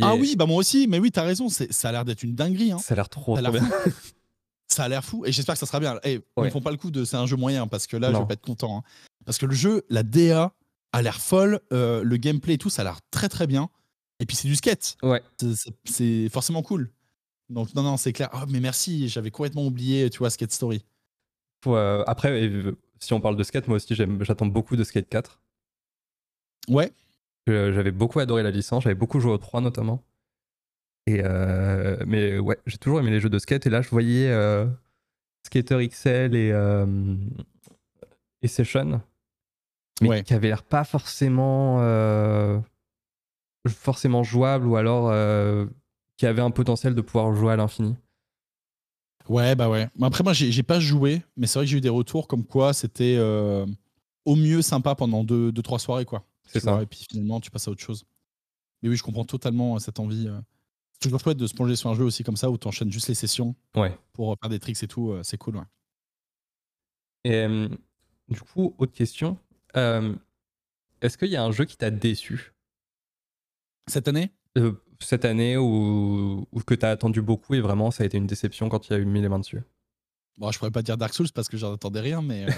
Ah 0.00 0.14
est- 0.14 0.20
oui, 0.20 0.36
bah 0.36 0.46
moi 0.46 0.56
aussi, 0.58 0.86
mais 0.86 0.98
oui, 0.98 1.10
t'as 1.10 1.22
raison, 1.24 1.48
ça 1.48 1.88
a 1.88 1.92
l'air 1.92 2.04
d'être 2.04 2.22
une 2.22 2.34
dinguerie, 2.34 2.72
hein. 2.72 2.78
Ça 2.78 2.94
a 2.94 2.96
l'air 2.96 3.08
trop, 3.08 3.34
Ça 3.36 3.40
a 3.40 3.42
trop 3.42 3.52
l'air 3.52 3.62
bien. 3.62 3.70
fou. 3.70 3.90
Ça 4.72 4.84
a 4.84 4.88
l'air 4.88 5.04
fou 5.04 5.26
et 5.26 5.32
j'espère 5.32 5.56
que 5.56 5.58
ça 5.58 5.66
sera 5.66 5.80
bien. 5.80 5.98
Eh, 6.04 6.12
Ils 6.12 6.22
Ouais. 6.36 6.44
ne 6.46 6.50
font 6.52 6.60
pas 6.60 6.70
le 6.70 6.76
coup 6.76 6.92
de 6.92 7.04
c'est 7.04 7.16
un 7.16 7.26
jeu 7.26 7.34
moyen 7.36 7.66
parce 7.66 7.88
que 7.88 7.96
là, 7.96 8.06
je 8.10 8.12
Non. 8.12 8.20
vais 8.20 8.26
pas 8.28 8.34
être 8.34 8.40
content. 8.46 8.78
hein. 8.78 8.82
Parce 9.24 9.36
que 9.36 9.46
le 9.46 9.52
jeu, 9.54 9.82
la 9.90 10.04
DA 10.04 10.52
a 10.92 11.02
l'air 11.02 11.20
folle, 11.20 11.60
euh, 11.72 12.02
le 12.02 12.16
gameplay 12.16 12.54
et 12.54 12.58
tout, 12.58 12.70
ça 12.70 12.82
a 12.82 12.84
l'air 12.84 12.98
très 13.10 13.28
très 13.28 13.46
bien. 13.46 13.70
Et 14.18 14.26
puis 14.26 14.36
c'est 14.36 14.48
du 14.48 14.56
skate. 14.56 14.96
Ouais. 15.02 15.22
C'est- 15.86 16.28
forcément 16.28 16.62
cool. 16.62 16.90
Donc 17.48 17.74
non, 17.74 17.82
non, 17.82 17.96
c'est 17.96 18.12
clair. 18.12 18.28
Ah, 18.32 18.44
mais 18.48 18.60
merci, 18.60 19.08
j'avais 19.08 19.30
complètement 19.30 19.66
oublié, 19.66 20.10
tu 20.10 20.18
vois, 20.18 20.30
Skate 20.30 20.52
Story. 20.52 20.84
Euh, 21.66 22.04
après, 22.06 22.30
euh, 22.48 22.76
si 23.00 23.12
on 23.12 23.20
parle 23.20 23.36
de 23.36 23.42
skate, 23.42 23.66
moi 23.68 23.76
aussi, 23.76 23.94
j'attends 23.94 24.46
beaucoup 24.46 24.76
de 24.76 24.84
Skate 24.84 25.08
4. 25.08 25.40
Ouais, 26.68 26.92
J'avais 27.48 27.90
beaucoup 27.90 28.20
adoré 28.20 28.42
la 28.44 28.50
licence, 28.50 28.84
j'avais 28.84 28.94
beaucoup 28.94 29.18
joué 29.18 29.32
au 29.32 29.38
3 29.38 29.60
notamment. 29.60 30.04
Et 31.06 31.22
euh, 31.24 31.96
mais 32.06 32.38
ouais, 32.38 32.58
j'ai 32.66 32.78
toujours 32.78 33.00
aimé 33.00 33.10
les 33.10 33.18
jeux 33.20 33.30
de 33.30 33.38
skate. 33.38 33.66
Et 33.66 33.70
là, 33.70 33.82
je 33.82 33.88
voyais 33.88 34.28
euh, 34.30 34.66
Skater 35.46 35.88
XL 35.88 36.36
et, 36.36 36.52
euh, 36.52 37.16
et 38.42 38.48
Session, 38.48 39.00
mais 40.00 40.08
Ouais. 40.08 40.22
qui 40.24 40.34
avaient 40.34 40.48
l'air 40.48 40.62
pas 40.62 40.84
forcément, 40.84 41.78
euh, 41.80 42.58
forcément 43.68 44.22
jouables 44.22 44.66
ou 44.66 44.76
alors 44.76 45.08
euh, 45.10 45.66
qui 46.16 46.26
avaient 46.26 46.42
un 46.42 46.50
potentiel 46.50 46.94
de 46.94 47.00
pouvoir 47.00 47.34
jouer 47.34 47.52
à 47.52 47.56
l'infini. 47.56 47.96
ouais, 49.28 49.54
bah 49.54 49.68
ouais. 49.68 49.88
Après, 50.02 50.24
moi, 50.24 50.32
j'ai 50.32 50.62
pas 50.62 50.80
joué, 50.80 51.22
mais 51.36 51.46
c'est 51.46 51.58
vrai 51.58 51.66
que 51.66 51.70
j'ai 51.70 51.78
eu 51.78 51.80
des 51.82 51.88
retours 51.88 52.26
comme 52.28 52.44
quoi 52.44 52.72
c'était 52.72 53.16
euh, 53.18 53.66
au 54.24 54.36
mieux 54.36 54.62
sympa 54.62 54.94
pendant 54.94 55.24
deux, 55.24 55.52
deux 55.52 55.62
trois 55.62 55.78
soirées, 55.78 56.04
quoi. 56.04 56.24
C'est 56.46 56.60
ça. 56.60 56.72
vois, 56.72 56.82
Et 56.82 56.86
puis 56.86 57.06
finalement, 57.08 57.40
tu 57.40 57.50
passes 57.50 57.68
à 57.68 57.70
autre 57.70 57.80
chose. 57.82 58.04
Mais 58.82 58.88
oui, 58.88 58.96
je 58.96 59.02
comprends 59.02 59.24
totalement 59.24 59.78
cette 59.78 60.00
envie. 60.00 60.28
C'est 60.92 61.00
toujours 61.08 61.20
chouette 61.20 61.36
de 61.38 61.46
se 61.46 61.54
plonger 61.54 61.76
sur 61.76 61.90
un 61.90 61.94
jeu 61.94 62.04
aussi 62.04 62.24
comme 62.24 62.36
ça 62.36 62.50
où 62.50 62.58
tu 62.58 62.66
enchaînes 62.66 62.90
juste 62.90 63.08
les 63.08 63.14
sessions 63.14 63.54
Ouais. 63.76 63.96
pour 64.12 64.36
faire 64.40 64.50
des 64.50 64.58
tricks 64.58 64.82
et 64.82 64.88
tout. 64.88 65.14
C'est 65.22 65.38
cool, 65.38 65.56
ouais. 65.56 65.62
Et 67.24 67.46
du 68.28 68.40
coup, 68.40 68.74
autre 68.78 68.92
question. 68.92 69.38
Euh, 69.76 70.14
Est-ce 71.02 71.16
qu'il 71.18 71.28
y 71.28 71.36
a 71.36 71.44
un 71.44 71.52
jeu 71.52 71.64
qui 71.64 71.76
t'a 71.76 71.90
déçu? 71.90 72.52
Cette 73.86 74.08
année? 74.08 74.32
Euh, 74.58 74.72
cette 75.00 75.24
année 75.24 75.56
ou, 75.56 76.46
ou 76.52 76.60
que 76.60 76.74
t'as 76.74 76.90
attendu 76.90 77.22
beaucoup 77.22 77.54
et 77.54 77.60
vraiment 77.60 77.90
ça 77.90 78.02
a 78.02 78.06
été 78.06 78.18
une 78.18 78.26
déception 78.26 78.68
quand 78.68 78.88
il 78.88 78.92
y 78.92 78.96
a 78.96 78.98
eu 78.98 79.04
mis 79.04 79.20
les 79.22 79.28
mains 79.28 79.38
dessus? 79.38 79.62
Bon, 80.36 80.50
je 80.50 80.58
pourrais 80.58 80.70
pas 80.70 80.82
dire 80.82 80.96
Dark 80.96 81.12
Souls 81.14 81.30
parce 81.34 81.48
que 81.48 81.56
j'en 81.56 81.72
attendais 81.74 82.00
rien, 82.00 82.20
mais. 82.22 82.46
euh, 82.46 82.50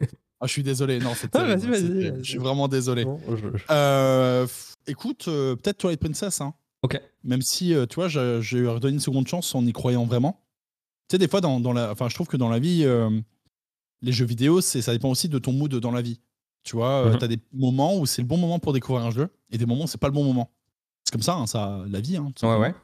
ah, 0.40 0.46
je 0.46 0.52
suis 0.52 0.62
désolé. 0.62 0.98
Non, 0.98 1.12
c'est 1.14 1.30
Ah, 1.36 1.44
vas-y, 1.44 1.66
vas-y. 1.66 2.14
Je 2.18 2.22
suis 2.30 2.38
vraiment 2.38 2.68
désolé. 2.68 3.04
Bon, 3.04 3.20
je- 3.36 3.46
f- 3.48 4.74
écoute, 4.86 5.24
peut-être 5.26 5.78
Twilight 5.78 6.00
Princess, 6.00 6.40
hein. 6.40 6.54
Ok. 6.82 7.00
Même 7.24 7.42
si, 7.42 7.74
tu 7.88 7.94
vois, 7.96 8.08
j'ai 8.08 8.66
redonné 8.66 8.94
une 8.94 9.00
seconde 9.00 9.26
chance 9.26 9.54
en 9.54 9.64
y 9.66 9.72
croyant 9.72 10.04
vraiment. 10.04 10.40
Tu 11.08 11.14
sais, 11.14 11.18
des 11.18 11.28
fois, 11.28 11.40
dans, 11.40 11.58
dans 11.60 11.72
la, 11.72 11.90
enfin, 11.90 12.08
je 12.08 12.14
trouve 12.14 12.28
que 12.28 12.36
dans 12.36 12.48
la 12.48 12.58
vie, 12.60 12.84
les 14.02 14.12
jeux 14.12 14.26
vidéo, 14.26 14.60
c'est, 14.60 14.82
ça 14.82 14.92
dépend 14.92 15.10
aussi 15.10 15.28
de 15.28 15.38
ton 15.38 15.52
mood 15.52 15.74
dans 15.74 15.90
la 15.90 16.02
vie. 16.02 16.20
Tu 16.68 16.76
vois, 16.76 17.06
Mhm. 17.12 17.18
tu 17.18 17.24
as 17.24 17.28
des 17.28 17.38
moments 17.54 17.96
où 17.96 18.04
c'est 18.04 18.20
le 18.20 18.28
bon 18.28 18.36
moment 18.36 18.58
pour 18.58 18.74
découvrir 18.74 19.02
un 19.06 19.10
jeu 19.10 19.30
et 19.50 19.56
des 19.56 19.64
moments 19.64 19.84
où 19.84 19.86
c'est 19.86 19.96
pas 19.96 20.08
le 20.08 20.12
bon 20.12 20.22
moment. 20.22 20.50
C'est 21.04 21.12
comme 21.12 21.22
ça, 21.22 21.34
hein, 21.34 21.46
ça, 21.46 21.82
la 21.88 22.00
vie. 22.00 22.18
Hein, 22.18 22.30
Ouais, 22.42 22.56
ouais. 22.58 22.74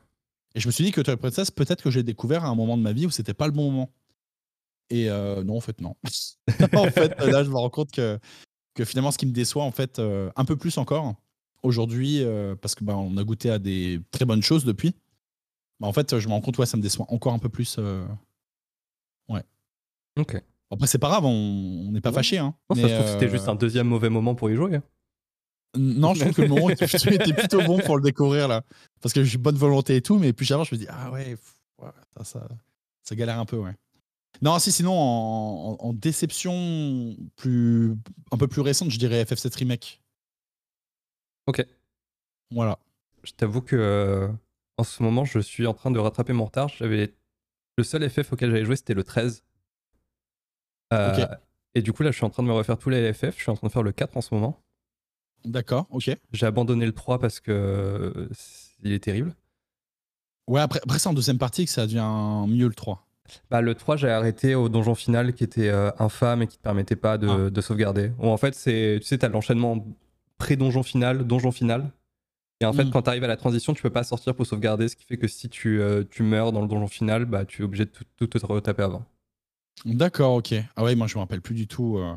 Et 0.54 0.60
je 0.60 0.66
me 0.66 0.72
suis 0.72 0.84
dit 0.84 0.90
que 0.90 1.02
Twilight 1.02 1.20
Princess, 1.20 1.50
peut-être 1.50 1.82
que 1.82 1.90
j'ai 1.90 2.02
découvert 2.02 2.44
à 2.46 2.48
un 2.48 2.54
moment 2.54 2.78
de 2.78 2.82
ma 2.82 2.92
vie 2.94 3.04
où 3.04 3.10
c'était 3.10 3.34
pas 3.34 3.44
le 3.44 3.52
bon 3.52 3.70
moment. 3.70 3.90
Et 4.88 5.10
euh, 5.10 5.44
non, 5.44 5.58
en 5.58 5.60
fait, 5.60 5.82
non. 5.82 5.96
en 6.74 6.90
fait, 6.90 7.18
là, 7.20 7.44
je 7.44 7.50
me 7.50 7.56
rends 7.56 7.68
compte 7.68 7.90
que, 7.92 8.18
que 8.74 8.86
finalement, 8.86 9.10
ce 9.10 9.18
qui 9.18 9.26
me 9.26 9.32
déçoit, 9.32 9.64
en 9.64 9.70
fait, 9.70 9.98
euh, 9.98 10.30
un 10.36 10.46
peu 10.46 10.56
plus 10.56 10.78
encore, 10.78 11.14
aujourd'hui, 11.62 12.22
euh, 12.22 12.54
parce 12.56 12.74
que 12.74 12.84
bah, 12.84 12.96
on 12.96 13.18
a 13.18 13.24
goûté 13.24 13.50
à 13.50 13.58
des 13.58 14.00
très 14.12 14.24
bonnes 14.24 14.42
choses 14.42 14.64
depuis, 14.64 14.94
bah, 15.78 15.88
en 15.88 15.92
fait, 15.92 16.18
je 16.18 16.26
me 16.28 16.32
rends 16.32 16.40
compte, 16.40 16.56
ouais, 16.56 16.64
ça 16.66 16.78
me 16.78 16.82
déçoit 16.82 17.04
encore 17.10 17.34
un 17.34 17.38
peu 17.38 17.50
plus. 17.50 17.76
euh. 17.78 18.06
Ok. 20.16 20.40
Après, 20.74 20.86
c'est 20.86 20.98
pas 20.98 21.08
grave, 21.08 21.24
on 21.24 21.90
n'est 21.90 22.00
pas 22.00 22.10
Ouais. 22.10 22.14
fâchés. 22.16 22.38
Hein, 22.38 22.54
Non, 22.70 22.76
ça 22.76 22.88
se 22.88 22.94
trouve 22.94 23.04
que 23.06 23.12
c'était 23.12 23.26
euh, 23.26 23.30
juste 23.30 23.48
un 23.48 23.54
deuxième 23.54 23.88
mauvais 23.88 24.10
moment 24.10 24.34
pour 24.34 24.50
y 24.50 24.54
jouer. 24.56 24.76
hein. 24.76 24.82
Non, 25.76 26.14
je 26.14 26.20
trouve 26.20 26.34
que 26.34 26.42
le 26.42 26.48
moment 26.48 26.70
était 26.70 26.86
plutôt, 26.86 27.10
était 27.10 27.32
plutôt 27.32 27.62
bon 27.62 27.78
pour 27.80 27.96
le 27.96 28.02
découvrir, 28.02 28.46
là. 28.46 28.62
Parce 29.00 29.12
que 29.12 29.24
j'ai 29.24 29.38
bonne 29.38 29.56
volonté 29.56 29.96
et 29.96 30.02
tout, 30.02 30.18
mais 30.18 30.32
plus 30.32 30.44
j'avance, 30.44 30.68
je 30.68 30.74
me 30.76 30.80
dis, 30.80 30.86
ah 30.88 31.10
ouais, 31.10 31.36
ça, 32.16 32.24
ça, 32.24 32.48
ça 33.02 33.14
galère 33.16 33.38
un 33.40 33.44
peu, 33.44 33.56
ouais. 33.56 33.74
Non, 34.42 34.58
si, 34.58 34.70
sinon, 34.72 34.92
en 34.92 35.92
déception 35.92 37.16
plus, 37.36 37.94
un 38.32 38.36
peu 38.36 38.46
plus 38.48 38.60
récente, 38.62 38.90
je 38.90 38.98
dirais 38.98 39.22
FF7 39.24 39.56
Remake. 39.58 40.00
Ok. 41.46 41.64
Voilà. 42.50 42.78
Je 43.22 43.32
t'avoue 43.32 43.60
que 43.62 43.76
euh, 43.76 44.28
en 44.76 44.84
ce 44.84 45.02
moment, 45.02 45.24
je 45.24 45.38
suis 45.38 45.66
en 45.66 45.74
train 45.74 45.90
de 45.90 45.98
rattraper 45.98 46.32
mon 46.32 46.44
retard. 46.46 46.68
J'avais 46.68 47.14
le 47.78 47.84
seul 47.84 48.08
FF 48.08 48.32
auquel 48.32 48.50
j'avais 48.50 48.64
joué, 48.64 48.76
c'était 48.76 48.94
le 48.94 49.04
13. 49.04 49.42
Euh. 50.92 51.26
Et 51.74 51.82
du 51.82 51.92
coup, 51.92 52.02
là, 52.02 52.10
je 52.10 52.16
suis 52.16 52.24
en 52.24 52.30
train 52.30 52.42
de 52.42 52.48
me 52.48 52.52
refaire 52.52 52.78
tous 52.78 52.90
les 52.90 53.12
FF. 53.12 53.36
Je 53.36 53.42
suis 53.42 53.50
en 53.50 53.56
train 53.56 53.66
de 53.66 53.72
faire 53.72 53.82
le 53.82 53.92
4 53.92 54.16
en 54.16 54.20
ce 54.20 54.34
moment. 54.34 54.60
D'accord, 55.44 55.86
ok. 55.90 56.10
J'ai 56.32 56.46
abandonné 56.46 56.86
le 56.86 56.92
3 56.92 57.18
parce 57.18 57.40
que 57.40 58.28
il 58.82 58.92
est 58.92 59.02
terrible. 59.02 59.34
Ouais, 60.48 60.60
après, 60.60 60.80
après 60.84 60.98
c'est 60.98 61.08
en 61.08 61.14
deuxième 61.14 61.38
partie 61.38 61.64
que 61.64 61.70
ça 61.70 61.86
devient 61.86 62.44
mieux 62.48 62.68
le 62.68 62.74
3. 62.74 63.06
Bah, 63.50 63.60
le 63.62 63.74
3, 63.74 63.96
j'ai 63.96 64.10
arrêté 64.10 64.54
au 64.54 64.68
donjon 64.68 64.94
final 64.94 65.32
qui 65.32 65.42
était 65.44 65.68
euh, 65.68 65.90
infâme 65.98 66.42
et 66.42 66.46
qui 66.46 66.58
te 66.58 66.62
permettait 66.62 66.96
pas 66.96 67.16
de, 67.18 67.28
Ah. 67.46 67.50
de 67.50 67.60
sauvegarder. 67.60 68.12
En 68.18 68.36
fait, 68.36 68.54
c'est, 68.54 68.98
tu 69.00 69.06
sais, 69.06 69.18
t'as 69.18 69.28
l'enchaînement 69.28 69.84
pré-donjon 70.38 70.82
final, 70.82 71.26
donjon 71.26 71.50
final. 71.50 71.90
Et 72.60 72.66
en 72.66 72.72
fait, 72.72 72.84
Mm. 72.84 72.90
quand 72.90 73.02
tu 73.02 73.08
arrives 73.10 73.24
à 73.24 73.28
la 73.28 73.36
transition, 73.38 73.72
tu 73.74 73.82
peux 73.82 73.90
pas 73.90 74.04
sortir 74.04 74.34
pour 74.34 74.46
sauvegarder, 74.46 74.88
ce 74.88 74.96
qui 74.96 75.04
fait 75.04 75.16
que 75.16 75.26
si 75.28 75.48
tu, 75.48 75.80
euh, 75.80 76.04
tu 76.08 76.22
meurs 76.22 76.52
dans 76.52 76.60
le 76.60 76.68
donjon 76.68 76.86
final, 76.86 77.24
bah, 77.24 77.44
tu 77.46 77.62
es 77.62 77.64
obligé 77.64 77.86
de 77.86 77.90
tout, 77.90 78.04
tout 78.16 78.26
te 78.26 78.44
retaper 78.46 78.82
avant. 78.82 79.04
D'accord, 79.84 80.34
ok. 80.36 80.54
Ah 80.76 80.84
ouais, 80.84 80.94
moi, 80.94 81.06
je 81.06 81.14
me 81.14 81.20
rappelle 81.20 81.42
plus 81.42 81.54
du 81.54 81.66
tout. 81.66 81.98
euh, 81.98 82.14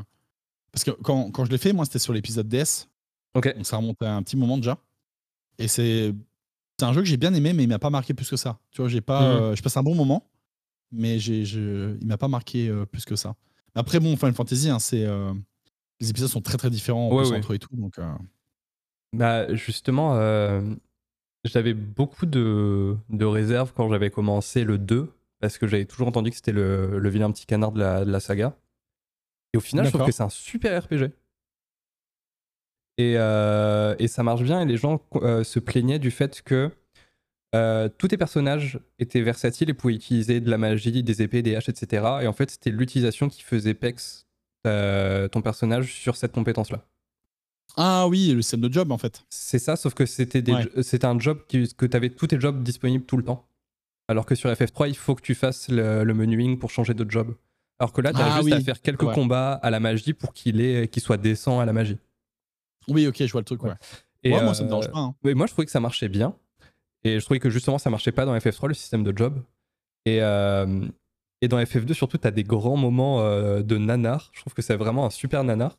Parce 0.71 0.83
que 0.83 0.91
quand, 0.91 1.31
quand 1.31 1.45
je 1.45 1.51
l'ai 1.51 1.57
fait, 1.57 1.73
moi, 1.73 1.85
c'était 1.85 1.99
sur 1.99 2.13
l'épisode 2.13 2.47
DS. 2.47 2.87
Ok. 3.35 3.53
Donc 3.55 3.65
ça 3.65 3.77
remonte 3.77 4.01
à 4.01 4.15
un 4.15 4.23
petit 4.23 4.37
moment 4.37 4.57
déjà. 4.57 4.77
Et 5.59 5.67
c'est 5.67 6.13
c'est 6.79 6.85
un 6.85 6.93
jeu 6.93 7.01
que 7.01 7.07
j'ai 7.07 7.17
bien 7.17 7.33
aimé, 7.33 7.53
mais 7.53 7.63
il 7.63 7.69
m'a 7.69 7.79
pas 7.79 7.89
marqué 7.89 8.13
plus 8.13 8.29
que 8.29 8.35
ça. 8.37 8.59
Tu 8.71 8.81
vois, 8.81 8.87
j'ai 8.89 9.01
pas, 9.01 9.21
Mhm. 9.21 9.41
euh, 9.41 9.55
je 9.55 9.63
passe 9.63 9.75
un 9.77 9.83
bon 9.83 9.95
moment, 9.95 10.29
mais 10.91 11.17
j'ai, 11.19 11.43
je, 11.43 11.97
il 11.99 12.05
m'a 12.07 12.17
pas 12.17 12.27
marqué 12.27 12.67
euh, 12.69 12.85
plus 12.85 13.03
que 13.03 13.15
ça. 13.15 13.35
Après, 13.73 13.99
bon, 13.99 14.15
Final 14.15 14.33
Fantasy, 14.35 14.69
hein, 14.69 14.77
c'est 14.79 15.03
euh, 15.03 15.33
les 15.99 16.09
épisodes 16.11 16.29
sont 16.29 16.41
très 16.41 16.57
très 16.57 16.69
différents 16.69 17.09
en 17.09 17.15
Ouais, 17.15 17.23
plus 17.23 17.31
ouais. 17.31 17.37
entre 17.37 17.53
eux 17.53 17.55
et 17.55 17.59
tout. 17.59 17.75
Donc, 17.75 17.97
euh, 17.97 18.11
Bah, 19.13 19.53
justement, 19.55 20.15
euh, 20.17 20.61
j'avais 21.43 21.73
beaucoup 21.73 22.27
de, 22.27 22.95
de 23.09 23.25
réserves 23.25 23.73
quand 23.75 23.89
j'avais 23.89 24.11
commencé 24.11 24.63
le 24.63 24.77
2, 24.77 25.11
parce 25.39 25.57
que 25.57 25.67
j'avais 25.67 25.85
toujours 25.85 26.07
entendu 26.07 26.29
que 26.29 26.35
c'était 26.35 26.51
le, 26.51 26.99
le 26.99 27.09
vilain 27.09 27.31
petit 27.31 27.45
canard 27.45 27.71
de 27.71 27.79
la, 27.79 28.05
de 28.05 28.11
la 28.11 28.19
saga. 28.19 28.57
Et 29.53 29.57
au 29.57 29.61
final, 29.61 29.85
je 29.85 29.91
trouve 29.91 30.05
que 30.05 30.11
c'est 30.11 30.23
un 30.23 30.29
super 30.29 30.83
RPG. 30.83 31.11
Et, 32.99 33.13
euh, 33.17 33.95
et 33.99 34.07
ça 34.07 34.23
marche 34.23 34.41
bien, 34.41 34.61
et 34.61 34.65
les 34.65 34.77
gens 34.77 35.01
euh, 35.15 35.43
se 35.43 35.59
plaignaient 35.59 35.99
du 35.99 36.09
fait 36.09 36.41
que 36.41 36.71
euh, 37.55 37.89
tous 37.97 38.07
tes 38.07 38.17
personnages 38.17 38.79
étaient 38.97 39.21
versatiles 39.21 39.69
et 39.69 39.73
pouvaient 39.73 39.93
utiliser 39.93 40.39
de 40.41 40.49
la 40.49 40.57
magie, 40.57 41.03
des 41.03 41.21
épées, 41.21 41.43
des 41.43 41.55
haches, 41.55 41.69
etc. 41.69 42.05
Et 42.21 42.27
en 42.27 42.33
fait, 42.33 42.49
c'était 42.49 42.71
l'utilisation 42.71 43.29
qui 43.29 43.43
faisait 43.43 43.73
pex 43.73 44.25
ton 44.63 45.41
personnage 45.41 45.93
sur 45.93 46.17
cette 46.17 46.33
compétence-là. 46.33 46.83
Ah 47.77 48.05
oui, 48.09 48.33
le 48.33 48.41
système 48.41 48.59
de 48.59 48.73
job 48.73 48.91
en 48.91 48.97
fait. 48.97 49.23
C'est 49.29 49.59
ça, 49.59 49.77
sauf 49.77 49.93
que 49.93 50.05
c'était 50.05 50.41
Ouais. 50.51 51.05
un 51.05 51.19
job 51.19 51.39
qui, 51.47 51.73
que 51.73 51.85
tu 51.85 51.95
avais 51.95 52.09
tous 52.09 52.27
tes 52.27 52.37
jobs 52.37 52.61
disponibles 52.63 53.05
tout 53.05 53.15
le 53.15 53.23
temps. 53.23 53.46
Alors 54.07 54.25
que 54.25 54.35
sur 54.35 54.49
FF3, 54.49 54.87
il 54.89 54.95
faut 54.95 55.15
que 55.15 55.21
tu 55.21 55.35
fasses 55.35 55.69
le, 55.69 56.03
le 56.03 56.13
menuing 56.13 56.57
pour 56.57 56.69
changer 56.69 56.93
de 56.93 57.09
job. 57.09 57.35
Alors 57.79 57.91
que 57.93 58.01
là, 58.01 58.11
tu 58.13 58.19
as 58.19 58.35
Ah 58.35 58.41
juste 58.41 58.53
à 58.53 58.61
faire 58.61 58.81
quelques 58.81 59.03
ouais. 59.03 59.13
combats 59.13 59.53
à 59.53 59.69
la 59.69 59.79
magie 59.79 60.13
pour 60.13 60.33
qu'il 60.33 60.89
soit 60.99 61.17
décent 61.17 61.59
à 61.59 61.65
la 61.65 61.73
magie. 61.73 61.97
Oui, 62.87 63.05
ok, 63.07 63.17
je 63.19 63.31
vois 63.31 63.41
le 63.41 63.45
truc. 63.45 63.63
Ouais. 63.63 63.71
Et 64.23 64.33
Ouais, 64.33 64.41
moi, 64.43 64.53
ça 64.53 64.63
me 64.63 64.67
euh, 64.67 64.69
dérange 64.69 64.91
pas. 64.91 64.99
hein. 64.99 65.15
mais 65.23 65.33
moi, 65.33 65.45
je 65.45 65.51
trouvais 65.51 65.65
que 65.65 65.71
ça 65.71 65.79
marchait 65.79 66.07
bien. 66.09 66.35
Et 67.03 67.19
je 67.19 67.25
trouvais 67.25 67.39
que 67.39 67.49
justement, 67.49 67.77
ça 67.77 67.89
marchait 67.89 68.11
pas 68.11 68.25
dans 68.25 68.35
FF3, 68.35 68.67
le 68.69 68.73
système 68.73 69.03
de 69.03 69.15
job. 69.15 69.41
Et, 70.05 70.21
euh, 70.21 70.85
et 71.41 71.47
dans 71.47 71.59
FF2, 71.59 71.93
surtout, 71.93 72.17
tu 72.17 72.27
as 72.27 72.31
des 72.31 72.43
grands 72.43 72.77
moments 72.77 73.21
euh, 73.21 73.61
de 73.61 73.77
nanar. 73.77 74.29
Je 74.33 74.39
trouve 74.39 74.53
que 74.53 74.61
c'est 74.61 74.75
vraiment 74.75 75.05
un 75.05 75.09
super 75.09 75.43
nanar. 75.43 75.77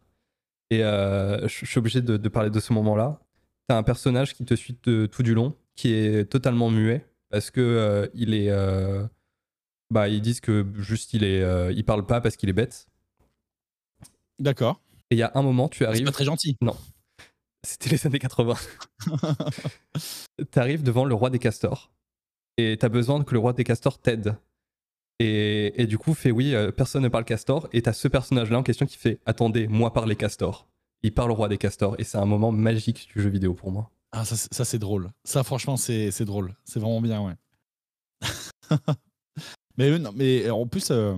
Et 0.70 0.84
euh, 0.84 1.48
je 1.48 1.64
suis 1.66 1.78
obligé 1.78 2.02
de, 2.02 2.16
de, 2.18 2.28
parler 2.28 2.50
de 2.50 2.60
ce 2.60 2.72
moment-là. 2.74 3.18
Tu 3.68 3.74
as 3.74 3.78
un 3.78 3.82
personnage 3.82 4.34
qui 4.34 4.44
te 4.44 4.54
suit 4.54 4.74
tout 4.76 5.22
du 5.22 5.34
long, 5.34 5.54
qui 5.74 5.94
est 5.94 6.26
totalement 6.30 6.70
muet, 6.70 7.04
parce 7.30 7.50
que 7.50 8.10
il 8.14 8.34
est. 8.34 8.50
bah, 9.90 10.08
ils 10.08 10.20
disent 10.20 10.40
que 10.40 10.66
juste 10.76 11.14
il 11.14 11.24
est, 11.24 11.72
il 11.74 11.84
parle 11.84 12.06
pas 12.06 12.20
parce 12.20 12.36
qu'il 12.36 12.48
est 12.48 12.54
bête. 12.54 12.88
D'accord. 14.38 14.80
Et 15.10 15.16
il 15.16 15.18
y 15.18 15.22
a 15.22 15.32
un 15.34 15.42
moment, 15.42 15.68
tu 15.68 15.84
arrives. 15.84 15.98
C'est 15.98 16.04
pas 16.04 16.12
très 16.12 16.24
gentil. 16.24 16.56
Non. 16.60 16.76
C'était 17.66 17.90
les 17.90 18.06
années 18.06 18.18
80. 18.18 18.54
tu 20.52 20.58
arrives 20.58 20.82
devant 20.82 21.04
le 21.04 21.14
roi 21.14 21.30
des 21.30 21.38
castors. 21.38 21.90
Et 22.56 22.76
tu 22.78 22.86
as 22.86 22.88
besoin 22.88 23.22
que 23.24 23.32
le 23.32 23.38
roi 23.38 23.52
des 23.52 23.64
castors 23.64 23.98
t'aide. 23.98 24.36
Et, 25.20 25.86
du 25.88 25.98
coup, 25.98 26.14
fait 26.14 26.30
oui, 26.30 26.54
euh, 26.54 26.70
personne 26.70 27.02
ne 27.02 27.08
parle 27.08 27.24
castor. 27.24 27.68
Et 27.72 27.82
t'as 27.82 27.92
ce 27.92 28.06
personnage-là 28.06 28.58
en 28.58 28.62
question 28.62 28.86
qui 28.86 28.96
fait 28.96 29.18
Attendez, 29.26 29.66
moi 29.66 29.92
parle 29.92 30.08
les 30.08 30.16
castors. 30.16 30.68
Il 31.02 31.12
parle 31.12 31.32
au 31.32 31.34
roi 31.34 31.48
des 31.48 31.58
castors. 31.58 31.96
Et 31.98 32.04
c'est 32.04 32.18
un 32.18 32.26
moment 32.26 32.52
magique 32.52 33.08
du 33.14 33.22
jeu 33.22 33.28
vidéo 33.28 33.54
pour 33.54 33.72
moi. 33.72 33.90
Ah, 34.12 34.24
ça, 34.24 34.36
ça 34.36 34.64
c'est 34.64 34.78
drôle. 34.78 35.10
Ça, 35.24 35.42
franchement, 35.42 35.76
c'est 35.76 36.24
drôle. 36.24 36.54
C'est 36.64 36.80
vraiment 36.80 37.00
bien, 37.00 37.20
ouais. 37.22 37.34
mais, 39.76 39.98
non, 39.98 40.12
mais 40.14 40.48
en 40.50 40.66
plus, 40.66 40.90
euh, 40.90 41.16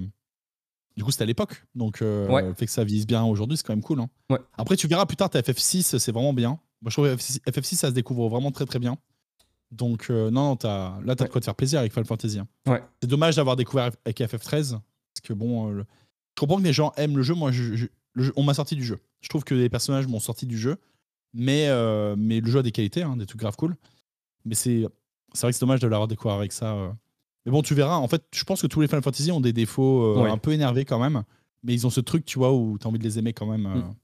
du 0.96 1.04
coup, 1.04 1.10
c'était 1.10 1.22
à 1.22 1.26
l'époque. 1.26 1.64
Donc, 1.74 2.02
euh, 2.02 2.42
le 2.42 2.54
fait 2.54 2.66
que 2.66 2.72
ça 2.72 2.84
vise 2.84 3.06
bien 3.06 3.24
aujourd'hui, 3.24 3.56
c'est 3.56 3.66
quand 3.66 3.72
même 3.72 3.82
cool. 3.82 4.00
Hein. 4.00 4.10
Ouais. 4.28 4.38
Après, 4.58 4.76
tu 4.76 4.86
verras 4.88 5.06
plus 5.06 5.16
tard, 5.16 5.30
ta 5.30 5.40
FF6, 5.40 5.98
c'est 5.98 6.12
vraiment 6.12 6.32
bien. 6.32 6.58
Moi, 6.82 6.90
je 6.90 6.94
trouve 6.94 7.06
FF6, 7.06 7.74
ça 7.76 7.88
se 7.88 7.94
découvre 7.94 8.28
vraiment 8.28 8.50
très, 8.50 8.66
très 8.66 8.78
bien. 8.78 8.98
Donc, 9.70 10.08
euh, 10.10 10.30
non, 10.30 10.58
as, 10.64 10.98
là, 11.04 11.14
t'as 11.14 11.26
de 11.26 11.30
quoi 11.30 11.40
te 11.40 11.44
faire 11.44 11.54
plaisir 11.54 11.78
avec 11.78 11.92
Final 11.92 12.06
Fantasy. 12.06 12.38
Hein. 12.40 12.48
Ouais. 12.66 12.82
C'est 13.00 13.08
dommage 13.08 13.36
d'avoir 13.36 13.56
découvert 13.56 13.90
avec 14.04 14.20
FF13. 14.20 14.70
Parce 14.70 15.20
que 15.22 15.32
bon, 15.32 15.70
euh, 15.70 15.82
je 16.36 16.40
comprends 16.40 16.58
que 16.58 16.64
les 16.64 16.72
gens 16.72 16.92
aiment 16.96 17.16
le 17.16 17.22
jeu. 17.22 17.34
Moi, 17.34 17.52
je, 17.52 17.86
on 18.36 18.42
m'a 18.42 18.54
sorti 18.54 18.74
du 18.74 18.84
jeu. 18.84 18.98
Je 19.20 19.28
trouve 19.28 19.44
que 19.44 19.54
les 19.54 19.68
personnages 19.68 20.06
m'ont 20.06 20.20
sorti 20.20 20.46
du 20.46 20.58
jeu. 20.58 20.76
Mais, 21.32 21.68
euh, 21.68 22.16
mais 22.18 22.40
le 22.40 22.50
jeu 22.50 22.58
a 22.58 22.62
des 22.62 22.72
qualités, 22.72 23.02
hein, 23.02 23.16
des 23.16 23.26
trucs 23.26 23.40
grave 23.40 23.56
cool. 23.56 23.76
Mais 24.44 24.54
c'est 24.54 24.80
vrai 24.80 25.50
que 25.50 25.52
c'est 25.52 25.60
dommage 25.60 25.80
de 25.80 25.86
l'avoir 25.86 26.08
découvert 26.08 26.36
avec 26.36 26.52
ça. 26.52 26.92
Mais 27.46 27.52
bon, 27.52 27.62
tu 27.62 27.74
verras. 27.74 27.96
En 27.96 28.08
fait, 28.08 28.24
je 28.34 28.44
pense 28.44 28.62
que 28.62 28.66
tous 28.66 28.80
les 28.80 28.88
Final 28.88 29.02
Fantasy 29.02 29.30
ont 29.30 29.40
des 29.40 29.52
défauts 29.52 30.18
un 30.24 30.38
peu 30.38 30.52
énervés 30.52 30.84
quand 30.84 30.98
même. 30.98 31.22
Mais 31.62 31.74
ils 31.74 31.86
ont 31.86 31.90
ce 31.90 32.00
truc, 32.00 32.24
tu 32.24 32.38
vois, 32.38 32.52
où 32.52 32.78
tu 32.78 32.86
as 32.86 32.88
envie 32.88 32.98
de 32.98 33.04
les 33.04 33.18
aimer 33.18 33.32
quand 33.32 33.46
même. 33.46 33.68
Mm. 33.68 33.94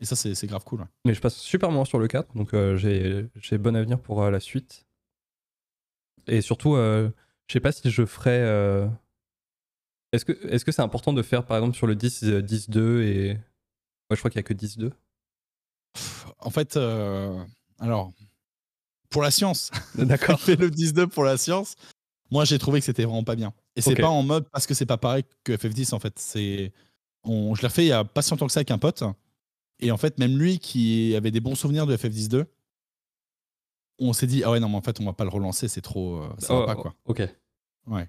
Et 0.00 0.04
ça, 0.04 0.16
c'est 0.16 0.46
grave 0.46 0.64
cool. 0.64 0.86
Mais 1.04 1.14
je 1.14 1.20
passe 1.20 1.36
super 1.36 1.70
bien 1.70 1.84
sur 1.84 1.98
le 1.98 2.08
4, 2.08 2.34
donc 2.34 2.54
j'ai 2.76 3.58
bon 3.58 3.76
avenir 3.76 4.00
pour 4.00 4.22
la 4.30 4.40
suite. 4.40 4.86
Et 6.28 6.42
surtout, 6.42 6.76
euh, 6.76 7.10
je 7.48 7.54
sais 7.54 7.60
pas 7.60 7.72
si 7.72 7.90
je 7.90 8.04
ferais. 8.04 8.40
Euh, 8.42 8.86
est-ce 10.12 10.24
que 10.24 10.32
est-ce 10.46 10.64
que 10.64 10.72
c'est 10.72 10.82
important 10.82 11.12
de 11.12 11.22
faire 11.22 11.44
par 11.44 11.56
exemple 11.56 11.76
sur 11.76 11.86
le 11.86 11.96
10 11.96 12.24
10 12.24 12.70
2 12.70 13.02
et 13.02 13.30
ouais, 13.32 13.38
je 14.10 14.16
crois 14.16 14.30
qu'il 14.30 14.38
y 14.38 14.40
a 14.40 14.44
que 14.44 14.54
10 14.54 14.78
2. 14.78 14.92
En 16.40 16.50
fait, 16.50 16.76
euh, 16.76 17.42
alors 17.78 18.12
pour 19.10 19.22
la 19.22 19.30
science, 19.30 19.70
d'accord. 19.96 20.40
fait 20.40 20.56
le 20.56 20.70
10 20.70 20.94
2 20.94 21.06
pour 21.06 21.24
la 21.24 21.36
science. 21.36 21.74
Moi, 22.30 22.44
j'ai 22.44 22.58
trouvé 22.58 22.80
que 22.80 22.84
c'était 22.84 23.04
vraiment 23.04 23.24
pas 23.24 23.36
bien. 23.36 23.54
Et 23.74 23.80
c'est 23.80 23.94
pas 23.94 24.08
en 24.08 24.22
mode 24.22 24.48
parce 24.50 24.66
que 24.66 24.74
c'est 24.74 24.86
pas 24.86 24.98
pareil 24.98 25.24
que 25.44 25.54
FF10 25.54 25.94
en 25.94 25.98
fait. 25.98 26.18
C'est 26.18 26.72
on, 27.24 27.54
je 27.54 27.62
l'ai 27.62 27.68
fait 27.70 27.84
il 27.84 27.88
y 27.88 27.92
a 27.92 28.04
pas 28.04 28.22
si 28.22 28.30
longtemps 28.30 28.46
que 28.46 28.52
ça 28.52 28.58
avec 28.58 28.70
un 28.70 28.78
pote. 28.78 29.02
Et 29.80 29.90
en 29.90 29.96
fait, 29.96 30.18
même 30.18 30.36
lui 30.36 30.58
qui 30.58 31.14
avait 31.16 31.30
des 31.30 31.40
bons 31.40 31.54
souvenirs 31.54 31.86
de 31.86 31.96
FF10 31.96 32.28
2, 32.28 32.46
on 33.98 34.12
s'est 34.12 34.26
dit 34.26 34.44
ah 34.44 34.50
ouais 34.50 34.60
non 34.60 34.68
mais 34.68 34.76
en 34.76 34.82
fait 34.82 35.00
on 35.00 35.04
va 35.04 35.12
pas 35.12 35.24
le 35.24 35.30
relancer 35.30 35.68
c'est 35.68 35.80
trop 35.80 36.22
euh, 36.22 36.28
ça 36.38 36.54
va 36.54 36.60
oh, 36.60 36.66
pas 36.66 36.76
quoi 36.76 36.94
ok 37.06 37.22
ouais 37.86 38.08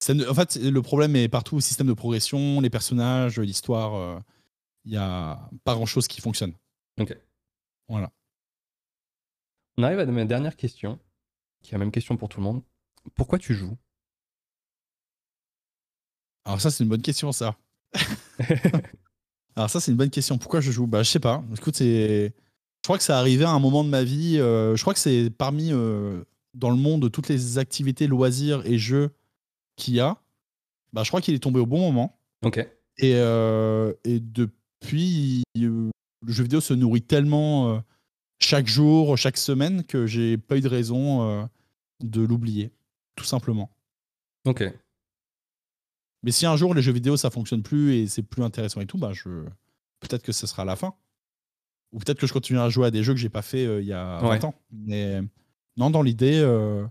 en 0.00 0.34
fait 0.34 0.56
le 0.56 0.82
problème 0.82 1.16
est 1.16 1.28
partout 1.28 1.60
système 1.60 1.86
de 1.86 1.92
progression 1.92 2.60
les 2.60 2.70
personnages 2.70 3.38
l'histoire 3.38 4.20
il 4.84 4.92
euh, 4.92 4.94
y 4.94 4.96
a 4.96 5.48
pas 5.64 5.74
grand 5.74 5.86
chose 5.86 6.08
qui 6.08 6.20
fonctionne 6.20 6.52
ok 7.00 7.16
voilà 7.88 8.12
on 9.78 9.82
arrive 9.82 9.98
à 9.98 10.06
ma 10.06 10.24
dernière 10.24 10.56
question 10.56 10.98
qui 11.62 11.70
est 11.70 11.72
la 11.72 11.78
même 11.78 11.92
question 11.92 12.16
pour 12.16 12.28
tout 12.28 12.40
le 12.40 12.44
monde 12.44 12.62
pourquoi 13.14 13.38
tu 13.38 13.54
joues? 13.54 13.76
Alors 16.44 16.60
ça 16.60 16.70
c'est 16.70 16.82
une 16.82 16.90
bonne 16.90 17.02
question 17.02 17.32
ça 17.32 17.56
alors 19.56 19.70
ça 19.70 19.80
c'est 19.80 19.90
une 19.90 19.96
bonne 19.96 20.10
question 20.10 20.38
pourquoi 20.38 20.60
je 20.60 20.70
joue? 20.70 20.86
Bah 20.86 21.02
je 21.02 21.10
sais 21.10 21.20
pas 21.20 21.44
écoute 21.54 21.76
c'est 21.76 22.34
je 22.86 22.88
crois 22.88 22.98
que 22.98 23.02
ça 23.04 23.18
arrivait 23.18 23.44
à 23.44 23.50
un 23.50 23.58
moment 23.58 23.82
de 23.82 23.88
ma 23.88 24.04
vie. 24.04 24.38
Euh, 24.38 24.76
je 24.76 24.82
crois 24.82 24.94
que 24.94 25.00
c'est 25.00 25.28
parmi, 25.28 25.72
euh, 25.72 26.22
dans 26.54 26.70
le 26.70 26.76
monde, 26.76 27.02
de 27.02 27.08
toutes 27.08 27.28
les 27.28 27.58
activités, 27.58 28.06
loisirs 28.06 28.64
et 28.64 28.78
jeux 28.78 29.10
qu'il 29.74 29.94
y 29.94 29.98
a. 29.98 30.22
Bah, 30.92 31.02
je 31.02 31.10
crois 31.10 31.20
qu'il 31.20 31.34
est 31.34 31.40
tombé 31.40 31.58
au 31.58 31.66
bon 31.66 31.80
moment. 31.80 32.16
Ok. 32.44 32.58
Et, 32.98 33.14
euh, 33.16 33.92
et 34.04 34.20
depuis, 34.20 35.42
le 36.22 36.32
jeu 36.32 36.42
vidéo 36.42 36.60
se 36.60 36.74
nourrit 36.74 37.02
tellement 37.02 37.82
chaque 38.38 38.66
jour, 38.66 39.16
chaque 39.16 39.36
semaine, 39.36 39.84
que 39.84 40.06
j'ai 40.06 40.38
pas 40.38 40.56
eu 40.56 40.60
de 40.60 40.68
raison 40.68 41.48
de 42.00 42.20
l'oublier, 42.22 42.72
tout 43.14 43.24
simplement. 43.24 43.70
Ok. 44.46 44.64
Mais 46.22 46.32
si 46.32 46.46
un 46.46 46.56
jour 46.56 46.74
les 46.74 46.82
jeux 46.82 46.92
vidéo 46.92 47.16
ça 47.16 47.30
fonctionne 47.30 47.62
plus 47.62 47.94
et 47.94 48.08
c'est 48.08 48.22
plus 48.22 48.42
intéressant 48.42 48.80
et 48.80 48.86
tout, 48.86 48.98
bah 48.98 49.12
je 49.12 49.44
peut-être 50.00 50.22
que 50.22 50.32
ce 50.32 50.46
sera 50.46 50.64
la 50.64 50.76
fin. 50.76 50.94
Ou 51.92 51.98
peut-être 51.98 52.18
que 52.18 52.26
je 52.26 52.32
continuerai 52.32 52.66
à 52.66 52.68
jouer 52.68 52.86
à 52.86 52.90
des 52.90 53.02
jeux 53.02 53.14
que 53.14 53.20
j'ai 53.20 53.28
pas 53.28 53.42
fait 53.42 53.64
euh, 53.64 53.80
il 53.80 53.86
y 53.86 53.92
a 53.92 54.18
20 54.18 54.44
ans. 54.44 54.54
Mais 54.72 55.20
non, 55.76 55.90
dans 55.90 56.02
l'idée, 56.02 56.38
euh, 56.38 56.84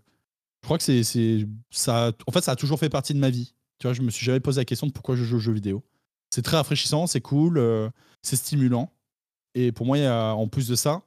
je 0.62 0.68
crois 0.68 0.78
que 0.78 0.84
c'est, 0.84 1.46
ça. 1.70 2.12
En 2.28 2.32
fait, 2.32 2.42
ça 2.42 2.54
a 2.54 2.56
toujours 2.56 2.80
fait 2.80 2.90
partie 2.90 3.14
de 3.14 3.20
ma 3.20 3.30
vie. 3.30 3.54
Tu 3.80 3.88
vois, 3.88 3.94
je 3.94 4.02
me 4.02 4.10
suis 4.10 4.26
jamais 4.26 4.40
posé 4.40 4.62
la 4.62 4.66
question 4.66 4.88
de 4.88 4.92
pourquoi 4.92 5.16
je 5.16 5.24
joue 5.24 5.36
aux 5.36 5.40
jeux 5.40 5.52
vidéo. 5.52 5.84
C'est 6.30 6.42
très 6.42 6.58
rafraîchissant, 6.58 7.08
c'est 7.08 7.22
cool, 7.22 7.58
euh, 7.58 7.90
c'est 8.22 8.36
stimulant. 8.36 8.92
Et 9.56 9.72
pour 9.72 9.86
moi, 9.86 9.98
il 9.98 10.04
y 10.04 10.08
a, 10.08 10.34
en 10.36 10.48
plus 10.48 10.68
de 10.68 10.76
ça, 10.76 11.02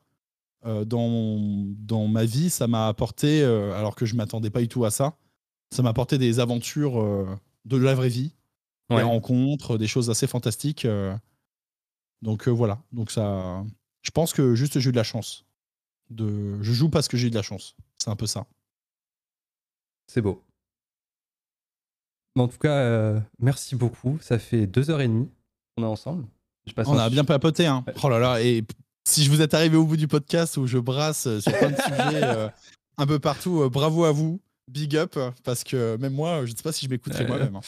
dans, 0.64 1.38
dans 1.78 2.08
ma 2.08 2.24
vie, 2.24 2.50
ça 2.50 2.66
m'a 2.66 2.88
apporté, 2.88 3.44
alors 3.44 3.94
que 3.94 4.04
je 4.04 4.16
m'attendais 4.16 4.50
pas 4.50 4.60
du 4.60 4.68
tout 4.68 4.84
à 4.84 4.90
ça, 4.90 5.16
ça 5.70 5.82
m'a 5.82 5.90
apporté 5.90 6.18
des 6.18 6.40
aventures 6.40 7.28
de 7.64 7.76
la 7.76 7.94
vraie 7.94 8.08
vie, 8.08 8.34
des 8.90 9.02
rencontres, 9.02 9.78
des 9.78 9.86
choses 9.86 10.10
assez 10.10 10.26
fantastiques. 10.26 10.86
donc 12.22 12.48
voilà, 12.48 12.82
donc 12.92 13.10
ça, 13.10 13.62
je 14.02 14.10
pense 14.10 14.32
que 14.32 14.54
juste 14.54 14.78
j'ai 14.78 14.88
eu 14.88 14.92
de 14.92 14.96
la 14.96 15.04
chance. 15.04 15.44
De... 16.10 16.60
Je 16.62 16.72
joue 16.72 16.88
parce 16.88 17.08
que 17.08 17.16
j'ai 17.16 17.28
eu 17.28 17.30
de 17.30 17.34
la 17.34 17.42
chance. 17.42 17.76
C'est 17.98 18.08
un 18.08 18.16
peu 18.16 18.26
ça. 18.26 18.46
C'est 20.06 20.22
beau. 20.22 20.42
en 22.36 22.48
tout 22.48 22.56
cas, 22.56 22.78
euh, 22.78 23.20
merci 23.38 23.76
beaucoup. 23.76 24.18
Ça 24.22 24.38
fait 24.38 24.66
deux 24.66 24.90
heures 24.90 25.02
et 25.02 25.08
demie 25.08 25.28
qu'on 25.76 25.82
est 25.82 25.86
ensemble. 25.86 26.26
On 26.86 26.98
a 26.98 27.10
bien 27.10 27.24
papoté. 27.24 27.66
Hein. 27.66 27.84
Oh 28.02 28.08
là 28.08 28.18
là. 28.18 28.42
Et 28.42 28.64
si 29.04 29.24
je 29.24 29.30
vous 29.30 29.40
êtes 29.40 29.54
arrivé 29.54 29.76
au 29.76 29.84
bout 29.84 29.96
du 29.96 30.08
podcast 30.08 30.56
où 30.56 30.66
je 30.66 30.78
brasse 30.78 31.26
euh, 31.26 31.40
sur 31.40 31.52
plein 31.56 31.70
de 31.70 31.76
sujets 31.82 32.22
euh, 32.24 32.48
un 32.96 33.06
peu 33.06 33.18
partout, 33.18 33.68
bravo 33.70 34.04
à 34.04 34.12
vous. 34.12 34.40
Big 34.68 34.96
up. 34.96 35.18
Parce 35.44 35.64
que 35.64 35.96
même 35.96 36.12
moi, 36.12 36.44
je 36.44 36.52
ne 36.52 36.56
sais 36.56 36.62
pas 36.62 36.72
si 36.72 36.84
je 36.84 36.90
m'écouterai 36.90 37.26
moi-même. 37.26 37.56
Hein. 37.56 37.60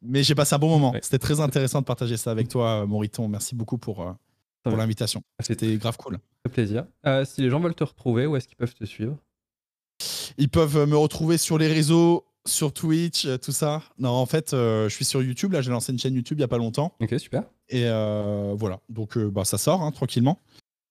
Mais 0.00 0.22
j'ai 0.22 0.34
passé 0.34 0.54
un 0.54 0.58
bon 0.58 0.68
moment. 0.68 0.94
C'était 1.02 1.18
très 1.18 1.40
intéressant 1.40 1.80
de 1.80 1.84
partager 1.84 2.16
ça 2.16 2.30
avec 2.30 2.48
toi, 2.48 2.86
Moriton. 2.86 3.28
Merci 3.28 3.54
beaucoup 3.54 3.78
pour, 3.78 4.14
pour 4.62 4.76
l'invitation. 4.76 5.22
C'était 5.40 5.76
grave 5.76 5.96
cool. 5.96 6.18
Ça 6.44 6.50
plaisir. 6.50 6.86
Euh, 7.06 7.24
si 7.24 7.40
les 7.40 7.50
gens 7.50 7.60
veulent 7.60 7.74
te 7.74 7.84
retrouver, 7.84 8.26
où 8.26 8.36
est-ce 8.36 8.48
qu'ils 8.48 8.56
peuvent 8.56 8.74
te 8.74 8.84
suivre? 8.84 9.16
Ils 10.36 10.48
peuvent 10.48 10.86
me 10.86 10.96
retrouver 10.96 11.38
sur 11.38 11.58
les 11.58 11.66
réseaux, 11.66 12.24
sur 12.48 12.72
Twitch, 12.72 13.24
euh, 13.26 13.38
tout 13.38 13.52
ça. 13.52 13.82
Non, 13.98 14.10
en 14.10 14.26
fait, 14.26 14.52
euh, 14.52 14.88
je 14.88 14.94
suis 14.94 15.04
sur 15.04 15.22
YouTube. 15.22 15.52
Là, 15.52 15.62
j'ai 15.62 15.70
lancé 15.70 15.92
une 15.92 15.98
chaîne 15.98 16.14
YouTube 16.14 16.38
il 16.38 16.40
n'y 16.40 16.44
a 16.44 16.48
pas 16.48 16.58
longtemps. 16.58 16.94
Ok, 17.00 17.14
super. 17.18 17.44
Et 17.68 17.84
voilà. 18.56 18.80
Donc, 18.88 19.18
bah, 19.18 19.44
ça 19.44 19.58
sort 19.58 19.82
hein, 19.82 19.92
tranquillement. 19.92 20.40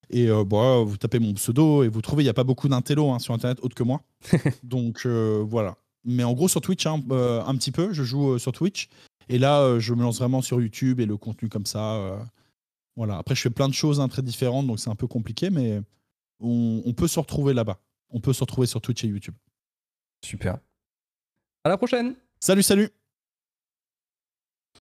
Et 0.10 0.28
bah, 0.46 0.84
vous 0.86 0.98
tapez 0.98 1.20
mon 1.20 1.34
pseudo 1.34 1.84
et 1.84 1.90
vous 1.90 2.02
trouvez, 2.02 2.24
il 2.24 2.26
n'y 2.26 2.30
a 2.30 2.34
pas 2.34 2.44
beaucoup 2.44 2.70
d'intello 2.70 3.12
hein, 3.12 3.20
sur 3.20 3.34
Internet 3.34 3.60
autre 3.62 3.76
que 3.76 3.84
moi. 3.84 4.02
Donc, 4.64 5.06
voilà. 5.06 5.76
Mais 6.06 6.24
en 6.24 6.34
gros, 6.34 6.48
sur 6.48 6.62
Twitch, 6.62 6.86
hein, 6.86 7.04
un 7.10 7.56
petit 7.56 7.72
peu. 7.72 7.92
Je 7.94 8.04
joue 8.04 8.38
sur 8.38 8.52
Twitch. 8.52 8.90
Et 9.28 9.40
là, 9.40 9.80
je 9.80 9.94
me 9.94 10.04
lance 10.04 10.20
vraiment 10.20 10.42
sur 10.42 10.62
YouTube 10.62 11.00
et 11.00 11.06
le 11.06 11.18
contenu 11.18 11.50
comme 11.50 11.66
ça. 11.66 12.20
Voilà. 12.96 13.18
Après, 13.18 13.36
je 13.36 13.42
fais 13.42 13.50
plein 13.50 13.68
de 13.68 13.74
choses 13.74 14.02
très 14.10 14.22
différentes, 14.22 14.68
donc 14.68 14.80
c'est 14.80 14.90
un 14.90 14.96
peu 14.96 15.08
compliqué, 15.08 15.50
mais 15.50 15.82
on, 16.40 16.94
peut 16.94 17.08
se 17.08 17.20
retrouver 17.20 17.54
là-bas. 17.54 17.80
On 18.10 18.20
peut 18.20 18.34
se 18.34 18.42
retrouver 18.42 18.68
sur 18.68 18.82
Twitch 18.82 19.04
et 19.04 19.08
YouTube. 19.08 19.36
Super. 20.24 20.60
À 21.64 21.70
la 21.70 21.78
prochaine. 21.78 22.16
Salut, 22.40 22.64
salut. 22.64 22.90